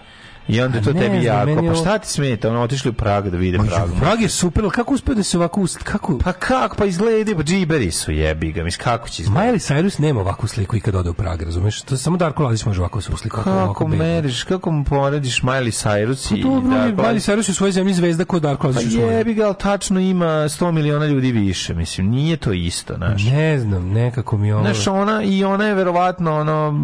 I 0.49 0.61
onda 0.61 0.81
to 0.81 0.93
ne 0.93 1.01
tebi 1.01 1.25
jako. 1.25 1.67
Pa 1.69 1.75
šta 1.75 1.99
ti 1.99 2.09
smeta? 2.09 2.51
Ono, 2.51 2.61
otišli 2.61 2.91
u 2.91 2.95
Prag 2.95 3.29
da 3.29 3.37
vide 3.37 3.59
Prag. 3.59 3.89
Prag 4.01 4.21
je 4.21 4.29
super, 4.29 4.63
ali 4.65 4.73
kako 4.73 4.95
uspio 4.95 5.15
da 5.15 5.23
se 5.23 5.39
ovako, 5.39 5.61
ust- 5.61 5.83
kako, 5.83 6.19
Pa 6.19 6.33
kako? 6.33 6.77
Pa 6.77 6.85
izgleda, 6.85 7.35
pa 7.37 7.43
džiberi 7.43 7.91
su 7.91 8.13
jebi 8.13 8.53
ga. 8.53 8.65
Mislim, 8.65 8.85
kako 8.85 9.09
će 9.09 9.23
izgledati? 9.23 9.59
Miley 9.59 9.75
Cyrus 9.75 10.01
nema 10.01 10.21
ovakvu 10.21 10.49
sliku 10.49 10.77
i 10.77 10.81
kad 10.81 10.95
ode 10.95 11.11
u 11.11 11.15
Prag, 11.15 11.43
razumeš? 11.43 11.83
To 11.83 11.97
samo 11.97 12.17
Darko 12.17 12.43
Lazić 12.43 12.65
može 12.65 12.81
ovako 12.81 13.01
se 13.01 13.13
uslikati. 13.13 13.45
Kako 13.45 13.89
meriš, 13.89 14.43
kako 14.43 14.71
mu 14.71 14.85
porediš 14.85 15.43
Miley 15.43 15.85
Cyrus 15.85 16.39
i 16.39 16.43
Pa 16.43 16.49
Dobro, 16.49 16.71
Darko 16.71 17.03
Miley? 17.03 17.31
Cyrus 17.33 17.49
je 17.49 17.53
u 17.53 17.55
svojoj 17.55 17.73
zemlji 17.73 17.95
zvezda 17.95 18.25
kod 18.25 18.43
Darko 18.43 18.63
Pa 18.63 18.69
Lazić 18.69 18.93
svojoj. 18.93 19.15
jebi 19.15 19.35
ga, 19.35 19.45
ali 19.45 19.55
tačno 19.55 20.01
ima 20.01 20.27
100 20.27 20.71
miliona 20.71 21.07
ljudi 21.07 21.33
više. 21.33 21.75
Mislim, 21.75 22.07
nije 22.07 22.37
to 22.37 22.53
isto, 22.53 22.95
znaš. 22.97 23.25
Ne 23.25 23.59
znam, 23.59 23.89
nekako 23.89 24.37
mi 24.37 24.53
ovo... 24.53 24.63
Znaš, 24.63 24.87
ona, 24.87 25.23
i 25.23 25.45
ona 25.45 25.65
je 25.67 25.75
verovatno, 25.75 26.35
ono, 26.35 26.75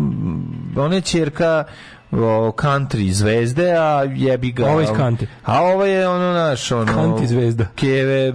ona 0.76 0.94
je 0.94 1.00
čerka 1.00 1.64
o, 2.12 2.52
country 2.52 3.12
zvezde, 3.12 3.72
a 3.72 4.02
jebi 4.14 4.52
ga... 4.52 4.66
Ovo 4.66 4.80
je 4.80 4.86
country. 4.86 5.26
A 5.44 5.62
ovo 5.62 5.84
je 5.84 6.08
ono, 6.08 6.32
naš, 6.32 6.72
ono... 6.72 6.92
Country 6.92 7.26
zvezda. 7.26 7.66
Keve 7.76 8.32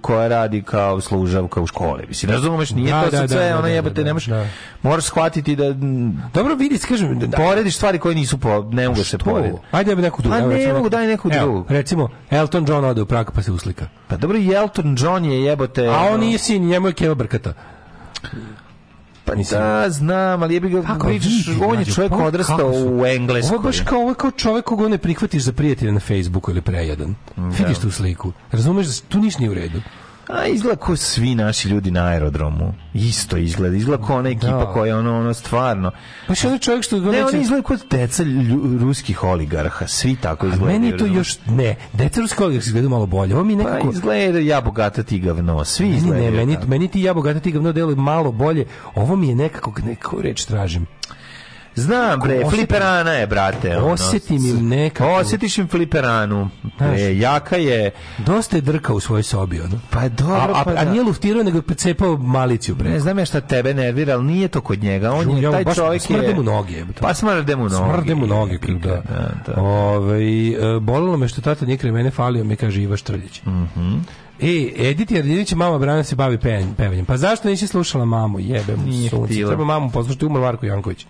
koja 0.00 0.28
radi 0.28 0.62
kao 0.62 1.00
služavka 1.00 1.60
u 1.60 1.66
školi. 1.66 2.04
Mislim, 2.08 2.32
razumeš, 2.32 2.70
nije 2.70 2.90
Da, 2.90 3.02
to 3.02 3.10
da, 3.10 3.16
sad 3.16 3.28
da, 3.28 3.36
sve, 3.36 3.48
da, 3.48 3.58
ona 3.58 3.82
da, 3.82 3.90
da, 3.90 4.04
ne 4.04 4.12
možeš, 4.12 4.28
da. 4.28 4.46
moraš 4.82 5.04
shvatiti 5.04 5.56
da... 5.56 5.72
Dobro, 6.34 6.54
vidi, 6.54 6.78
kažem... 6.78 7.18
Da, 7.18 7.36
Porediš 7.36 7.76
stvari 7.76 7.98
koje 7.98 8.14
nisu 8.14 8.38
po, 8.38 8.68
ne 8.72 8.88
mogu 8.88 9.04
se 9.04 9.18
porediti. 9.18 9.58
Ajde 9.70 9.94
da 9.94 10.02
neku 10.02 10.22
drugu. 10.22 10.36
Pa 10.36 10.42
evo, 10.42 10.52
ne 10.52 10.72
mogu, 10.72 10.88
daj 10.88 11.06
neku 11.06 11.28
Evo, 11.32 11.44
drugu. 11.44 11.64
Recimo, 11.68 12.08
Elton 12.30 12.64
John 12.68 12.84
ode 12.84 13.02
u 13.02 13.06
Prag 13.06 13.30
pa 13.34 13.42
se 13.42 13.52
uslika. 13.52 13.86
Pa 14.08 14.16
dobro, 14.16 14.38
i 14.38 14.52
Elton 14.52 14.96
John 14.98 15.24
je 15.24 15.44
jebote... 15.44 15.86
A 15.86 16.08
on 16.12 16.20
nije 16.20 16.38
sin, 16.38 16.66
njemu 16.66 16.86
je 16.86 16.92
Keva 16.92 17.14
Brkata. 17.14 17.54
Pa 19.50 19.58
da, 19.58 19.90
znam, 19.90 20.42
ali 20.42 20.54
jebi 20.54 20.68
ga 20.68 20.82
Kako 20.82 21.06
pričaš, 21.06 21.32
on 21.66 21.78
je 21.78 21.84
čovjek 21.84 22.12
pa 22.12 22.24
odrastao 22.24 22.72
u 22.86 23.06
Engleskoj. 23.06 23.54
Ovo 23.54 23.62
baš 23.62 23.80
kao, 23.80 24.00
ovo 24.00 24.14
kao 24.14 24.30
čovjek 24.30 24.64
koga 24.64 24.88
ne 24.88 24.98
prihvatiš 24.98 25.42
za 25.42 25.52
prijatelja 25.52 25.92
na 25.92 26.00
Facebooku 26.00 26.50
ili 26.50 26.60
prejadan. 26.60 27.14
Vidiš 27.36 27.78
tu 27.78 27.90
sliku. 27.90 28.32
Razumeš 28.52 28.86
da 28.86 28.92
tu 29.08 29.18
ništa 29.18 29.40
nije 29.40 29.50
u 29.50 29.54
redu. 29.54 29.80
A 30.28 30.46
izgleda 30.46 30.76
kao 30.76 30.96
svi 30.96 31.34
naši 31.34 31.68
ljudi 31.68 31.90
na 31.90 32.04
aerodromu. 32.04 32.74
Isto 32.94 33.36
izgleda. 33.36 33.76
Izgleda 33.76 34.06
kao 34.06 34.16
ona 34.16 34.28
ekipa 34.28 34.46
Da. 34.48 34.66
koja 34.66 34.86
je 34.86 34.94
ono, 34.94 35.18
ono 35.18 35.34
stvarno... 35.34 35.90
Baš 36.28 36.44
je 36.44 36.48
onaj 36.48 36.58
čovjek 36.58 36.84
što... 36.84 37.00
Ne, 37.00 37.24
oni 37.24 37.40
izgledaju 37.40 37.62
kao 37.62 37.76
deca 37.90 38.24
lju- 38.24 38.78
ruskih 38.80 39.24
oligarha. 39.24 39.86
Svi 39.86 40.16
tako 40.16 40.46
A 40.46 40.48
izgledaju. 40.48 40.80
meni 40.80 40.92
je 40.92 40.98
to 40.98 41.06
još... 41.06 41.36
Ne, 41.46 41.76
deca 41.92 42.20
ruske 42.20 42.44
oligarhi 42.44 42.66
izgledaju 42.66 42.90
malo 42.90 43.06
bolje. 43.06 43.34
Ovo 43.34 43.44
mi 43.44 43.56
Pa 43.56 43.62
nekako... 43.64 43.90
izgleda 43.90 44.38
ja 44.38 44.60
bogata 44.60 45.02
ti 45.02 45.18
gavno. 45.18 45.64
Svi 45.64 45.84
Meni, 45.84 45.96
izgledaju. 45.96 46.24
ne, 46.24 46.36
meni, 46.36 46.54
tako. 46.54 46.66
meni 46.66 46.88
ti 46.88 47.02
ja 47.02 47.14
bogata 47.14 47.40
ti 47.40 47.52
gavno 47.52 47.72
deluju 47.72 47.96
malo 47.96 48.32
bolje. 48.32 48.66
Ovo 48.94 49.16
mi 49.16 49.28
je 49.28 49.34
nekako, 49.34 49.72
neku 49.80 50.20
reč 50.20 50.44
tražim. 50.44 50.86
Znam, 51.74 52.20
bre, 52.20 52.34
Osjetim- 52.34 52.50
fliperana 52.50 53.10
je, 53.12 53.26
brate. 53.26 53.76
ono. 53.78 53.86
Osjetim 53.86 54.46
im 54.46 54.68
nekako- 54.68 55.10
Osjetiš 55.10 55.58
im 55.58 55.68
fliperanu. 55.68 56.48
Znaš. 56.76 56.90
Bre, 56.90 57.16
jaka 57.16 57.56
je... 57.56 57.90
Dosta 58.18 58.56
je 58.56 58.60
drka 58.60 58.94
u 58.94 59.00
svojoj 59.00 59.22
sobi, 59.22 59.60
ono. 59.60 59.80
Pa 59.90 60.08
dobro, 60.08 60.34
a, 60.54 60.60
a, 60.60 60.64
pa 60.64 60.70
a 60.70 60.74
da. 60.74 60.84
nije 60.84 61.02
luftirao, 61.02 61.42
nego 61.42 61.58
je 61.58 61.62
precepao 61.62 62.16
maliciju 62.16 62.74
Ne 62.74 62.78
preko. 62.78 63.00
znam 63.00 63.18
ja 63.18 63.24
šta 63.24 63.40
tebe 63.40 63.74
nervira, 63.74 64.14
ali 64.14 64.24
nije 64.24 64.48
to 64.48 64.60
kod 64.60 64.82
njega. 64.82 65.12
On 65.12 65.30
je 65.32 65.50
taj 65.50 65.64
baš 65.64 65.76
čovjek 65.76 66.02
je... 66.02 66.06
smrde 66.06 66.34
mu 66.34 66.42
noge. 66.42 66.84
Pa 67.00 67.14
smrde 67.14 67.56
mu 67.56 67.62
noge. 67.64 67.76
Smrde 67.76 68.14
mu 68.14 68.26
noge, 68.26 68.58
da. 68.58 68.88
da, 68.88 69.30
da. 69.46 69.60
Ovaj, 69.62 70.48
e, 70.76 70.80
bolelo 70.80 71.16
me 71.16 71.28
što 71.28 71.40
tata 71.40 71.66
nije 71.66 71.76
kraj 71.78 71.92
mene 71.92 72.10
falio, 72.10 72.44
mi 72.44 72.56
kaže 72.56 72.82
Iva 72.82 72.96
Štrljić. 72.96 73.42
Mhm. 73.42 73.94
E, 74.42 74.72
Edit 74.80 75.10
Jardinić 75.10 75.52
mama 75.52 75.78
Brana 75.78 76.04
se 76.04 76.16
bavi 76.16 76.38
pevanjem. 76.76 77.04
Pa 77.04 77.16
zašto 77.16 77.48
nisi 77.48 77.66
slušala 77.66 78.04
mamu? 78.04 78.40
Jebe 78.40 78.76
mu 78.76 78.82
Nije 78.84 79.10
sunce. 79.10 79.26
htjela. 79.26 79.50
Treba 79.50 79.64
mamu 79.64 79.90
poslušati, 79.90 80.26
umro 80.26 80.40
Marko 80.40 80.66
Janković. 80.66 81.06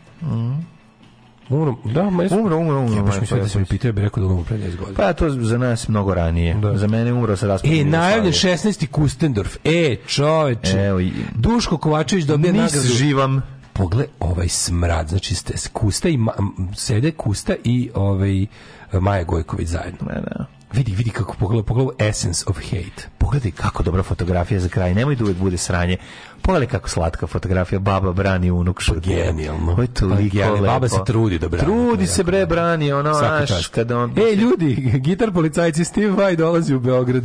Umro, 1.50 1.76
da, 1.84 2.02
ma 2.04 2.22
jesu- 2.22 2.34
Umro, 2.34 2.56
umro, 2.58 2.78
umro. 2.78 2.96
Ja, 2.96 3.02
baš 3.02 3.14
sve 3.18 3.40
da 3.40 3.48
sam 3.48 3.60
mi 3.60 3.66
pitao, 3.66 3.88
ja 3.88 3.92
bih 3.92 4.04
rekao 4.04 4.22
da 4.22 4.28
umro 4.28 4.44
pre 4.44 4.58
10 4.58 4.76
godina. 4.76 4.96
Pa 4.96 5.12
to 5.12 5.30
za 5.30 5.58
nas 5.58 5.88
mnogo 5.88 6.14
ranije. 6.14 6.56
Za 6.74 6.86
mene 6.86 7.12
umro 7.12 7.36
sa 7.36 7.46
raspadom 7.46 7.78
E, 7.78 7.84
najavljen 7.84 8.26
Jugoslavije. 8.26 8.56
16. 8.58 8.86
Kustendorf. 8.86 9.56
E, 9.64 9.96
čoveče. 10.06 10.78
Evo, 10.78 11.00
i- 11.00 11.12
Duško 11.34 11.78
Kovačević 11.78 12.24
dobija 12.24 12.52
Nis 12.52 12.60
nagradu. 12.62 12.88
živam. 12.88 13.42
Pogled 13.72 14.06
ovaj 14.20 14.48
smrad, 14.48 15.08
znači 15.08 15.34
ste 15.34 15.54
Kusta 15.72 16.08
i 16.08 16.16
Ma- 16.16 16.32
sede 16.76 17.10
Kusta 17.10 17.54
i 17.64 17.90
ovaj 17.94 18.46
Maja 18.92 19.24
Gojković 19.24 19.68
zajedno. 19.68 19.98
Ne, 20.06 20.20
da. 20.20 20.46
Vidi, 20.72 20.94
vidi 20.94 21.10
kako 21.10 21.36
pogleda, 21.36 21.62
pogleda 21.62 21.90
Essence 21.98 22.44
of 22.46 22.56
Hate. 22.56 23.08
Pogledaj 23.18 23.50
kako 23.50 23.82
dobra 23.82 24.02
fotografija 24.02 24.60
za 24.60 24.68
kraj. 24.68 24.94
Nemoj 24.94 25.16
da 25.16 25.24
uvek 25.24 25.36
bude 25.36 25.56
sranje. 25.56 25.96
Pogledaj 26.42 26.68
kako 26.68 26.88
slatka 26.88 27.26
fotografija. 27.26 27.78
Baba 27.78 28.12
brani 28.12 28.50
unuk 28.50 28.80
šutnje. 28.80 29.14
genijalno. 29.16 29.72
Ovo 29.72 29.82
je 29.82 29.88
toliko 29.88 30.36
Pa. 30.36 30.66
Baba 30.66 30.88
se 30.88 30.98
trudi 31.06 31.38
da 31.38 31.48
brani. 31.48 31.66
To 31.66 31.72
Trudi 31.72 32.02
je 32.02 32.06
se 32.06 32.22
bre, 32.24 32.46
brani. 32.46 32.92
Ono, 32.92 33.14
znaš, 33.14 33.66
kada 33.66 33.98
on... 33.98 34.12
E, 34.18 34.34
ljudi, 34.34 34.74
gitar 34.94 35.32
policajci 35.32 35.84
Steve 35.84 36.10
Vai 36.10 36.36
dolazi 36.36 36.74
u 36.74 36.80
Beograd. 36.80 37.24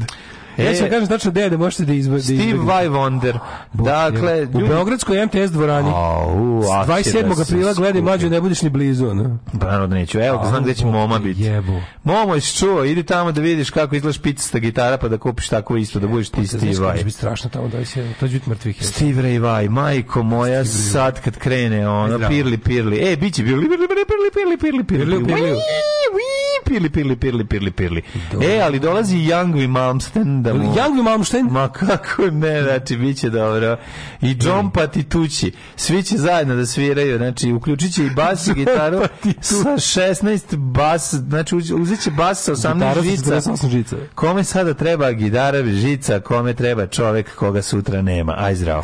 ja 0.58 0.74
ću 0.74 0.82
vam 0.82 0.90
kažem 0.90 1.08
tačno 1.08 1.32
gde 1.32 1.42
je 1.42 1.50
da 1.50 1.58
možete 1.58 1.86
da 1.86 1.94
izbe- 1.94 2.16
da 2.16 2.22
Steve. 2.22 2.54
Vai 2.60 2.90
Wonder. 2.90 3.38
Dakle, 3.74 4.48
u 4.54 4.68
Beogradskoj 4.68 5.26
MTS 5.26 5.52
dvorani. 5.52 5.90
A 5.90 7.04
će 7.04 7.10
27. 7.12 7.28
da 7.28 7.36
se 7.36 7.42
aprila 7.42 7.74
gledaj 7.74 8.02
mlađu, 8.02 8.30
ne 8.30 8.42
budeš 8.42 8.62
ni 8.62 8.70
blizu. 8.70 9.06
Brano 9.54 9.88
da 9.88 9.96
neću. 9.96 10.20
Evo, 10.20 10.46
znam 10.50 10.64
gde 10.64 10.74
će 10.74 10.86
moma 10.86 11.20
biti. 11.20 11.42
jebu. 11.42 11.82
Momo, 12.04 12.36
jesi 12.36 12.56
čuo? 12.58 12.84
Idi 12.86 13.04
tamo 13.04 13.32
da 13.32 13.42
vidiš 13.42 13.70
kako 13.70 13.96
izgleda 13.96 14.14
špicasta 14.14 14.60
gitara 14.60 14.98
pa 14.98 15.08
da 15.08 15.18
kupiš 15.18 15.50
tako 15.50 15.78
isto, 15.78 16.00
da 16.00 16.08
budeš 16.08 16.30
ti 16.30 16.46
Znaš 16.46 16.62
Steve 16.62 16.86
Vai. 16.88 16.98
će 16.98 17.04
biti 17.04 17.18
strašno 17.18 17.50
tamo, 17.50 17.68
da 17.68 17.86
se, 17.86 18.08
to 18.20 18.28
će 18.28 18.34
biti 18.34 18.50
mrtvih. 18.50 18.86
Steve 18.88 19.07
Ray 19.14 19.40
Vai, 19.40 19.70
majko 19.70 20.24
moja, 20.24 20.66
sad 20.66 21.22
kad 21.22 21.38
krene, 21.38 21.88
ono, 21.90 22.08
Zdravo. 22.08 22.30
pirli, 22.30 22.58
pirli. 22.58 22.98
E, 23.02 23.16
bit 23.16 23.34
će 23.34 23.44
pirli, 23.44 23.62
pirli, 23.62 23.88
pirli, 23.88 24.06
pirli, 24.08 24.58
pirli, 24.58 24.58
pirli, 24.58 24.84
pirli, 24.84 25.26
Pirli, 25.26 25.26
pirli. 25.26 25.60
Pirli, 26.66 26.90
pirli, 26.90 27.16
pirli, 27.16 27.46
pirli, 27.46 27.72
pirli. 27.72 28.02
E, 28.42 28.60
ali 28.60 28.80
dolazi 28.80 29.18
Young 29.18 29.68
Malmsten 29.68 30.44
da 30.44 30.54
mu... 30.54 30.74
Young 30.76 31.04
Malmsten? 31.04 31.48
Ma 31.52 31.70
kako 31.70 32.26
ne, 32.26 32.64
znači, 32.64 32.98
bit 32.98 33.18
će 33.18 33.30
dobro. 33.30 33.78
I 34.22 34.36
John 34.42 34.72
Pat 34.72 34.98
i 34.98 35.04
Tući, 35.04 35.52
svi 35.76 36.04
će 36.04 36.18
zajedno 36.18 36.56
da 36.56 36.66
sviraju, 36.66 37.18
znači, 37.18 37.52
uključit 37.52 37.94
će 37.94 38.06
i 38.06 38.10
bas 38.10 38.48
i 38.48 38.54
gitaru 38.60 39.02
sa 39.42 39.56
16 39.72 40.56
bas, 40.56 41.14
znači, 41.14 41.56
uz- 41.56 41.72
uzet 41.72 42.00
će 42.02 42.12
bas 42.12 42.44
sa 42.44 42.52
18 42.54 42.74
Gitara 42.74 43.42
sa 43.42 43.48
žica. 43.48 43.52
48 43.66 43.70
žica. 43.70 43.96
Kome 44.16 44.44
sada 44.44 44.74
treba 44.74 45.12
gitara, 45.12 45.64
žica, 45.66 46.20
kome 46.20 46.54
treba 46.54 46.88
čovek 46.88 47.36
koga 47.36 47.62
sutra 47.62 48.02
nema. 48.02 48.34
Aj 48.38 48.56
zdravo. 48.56 48.84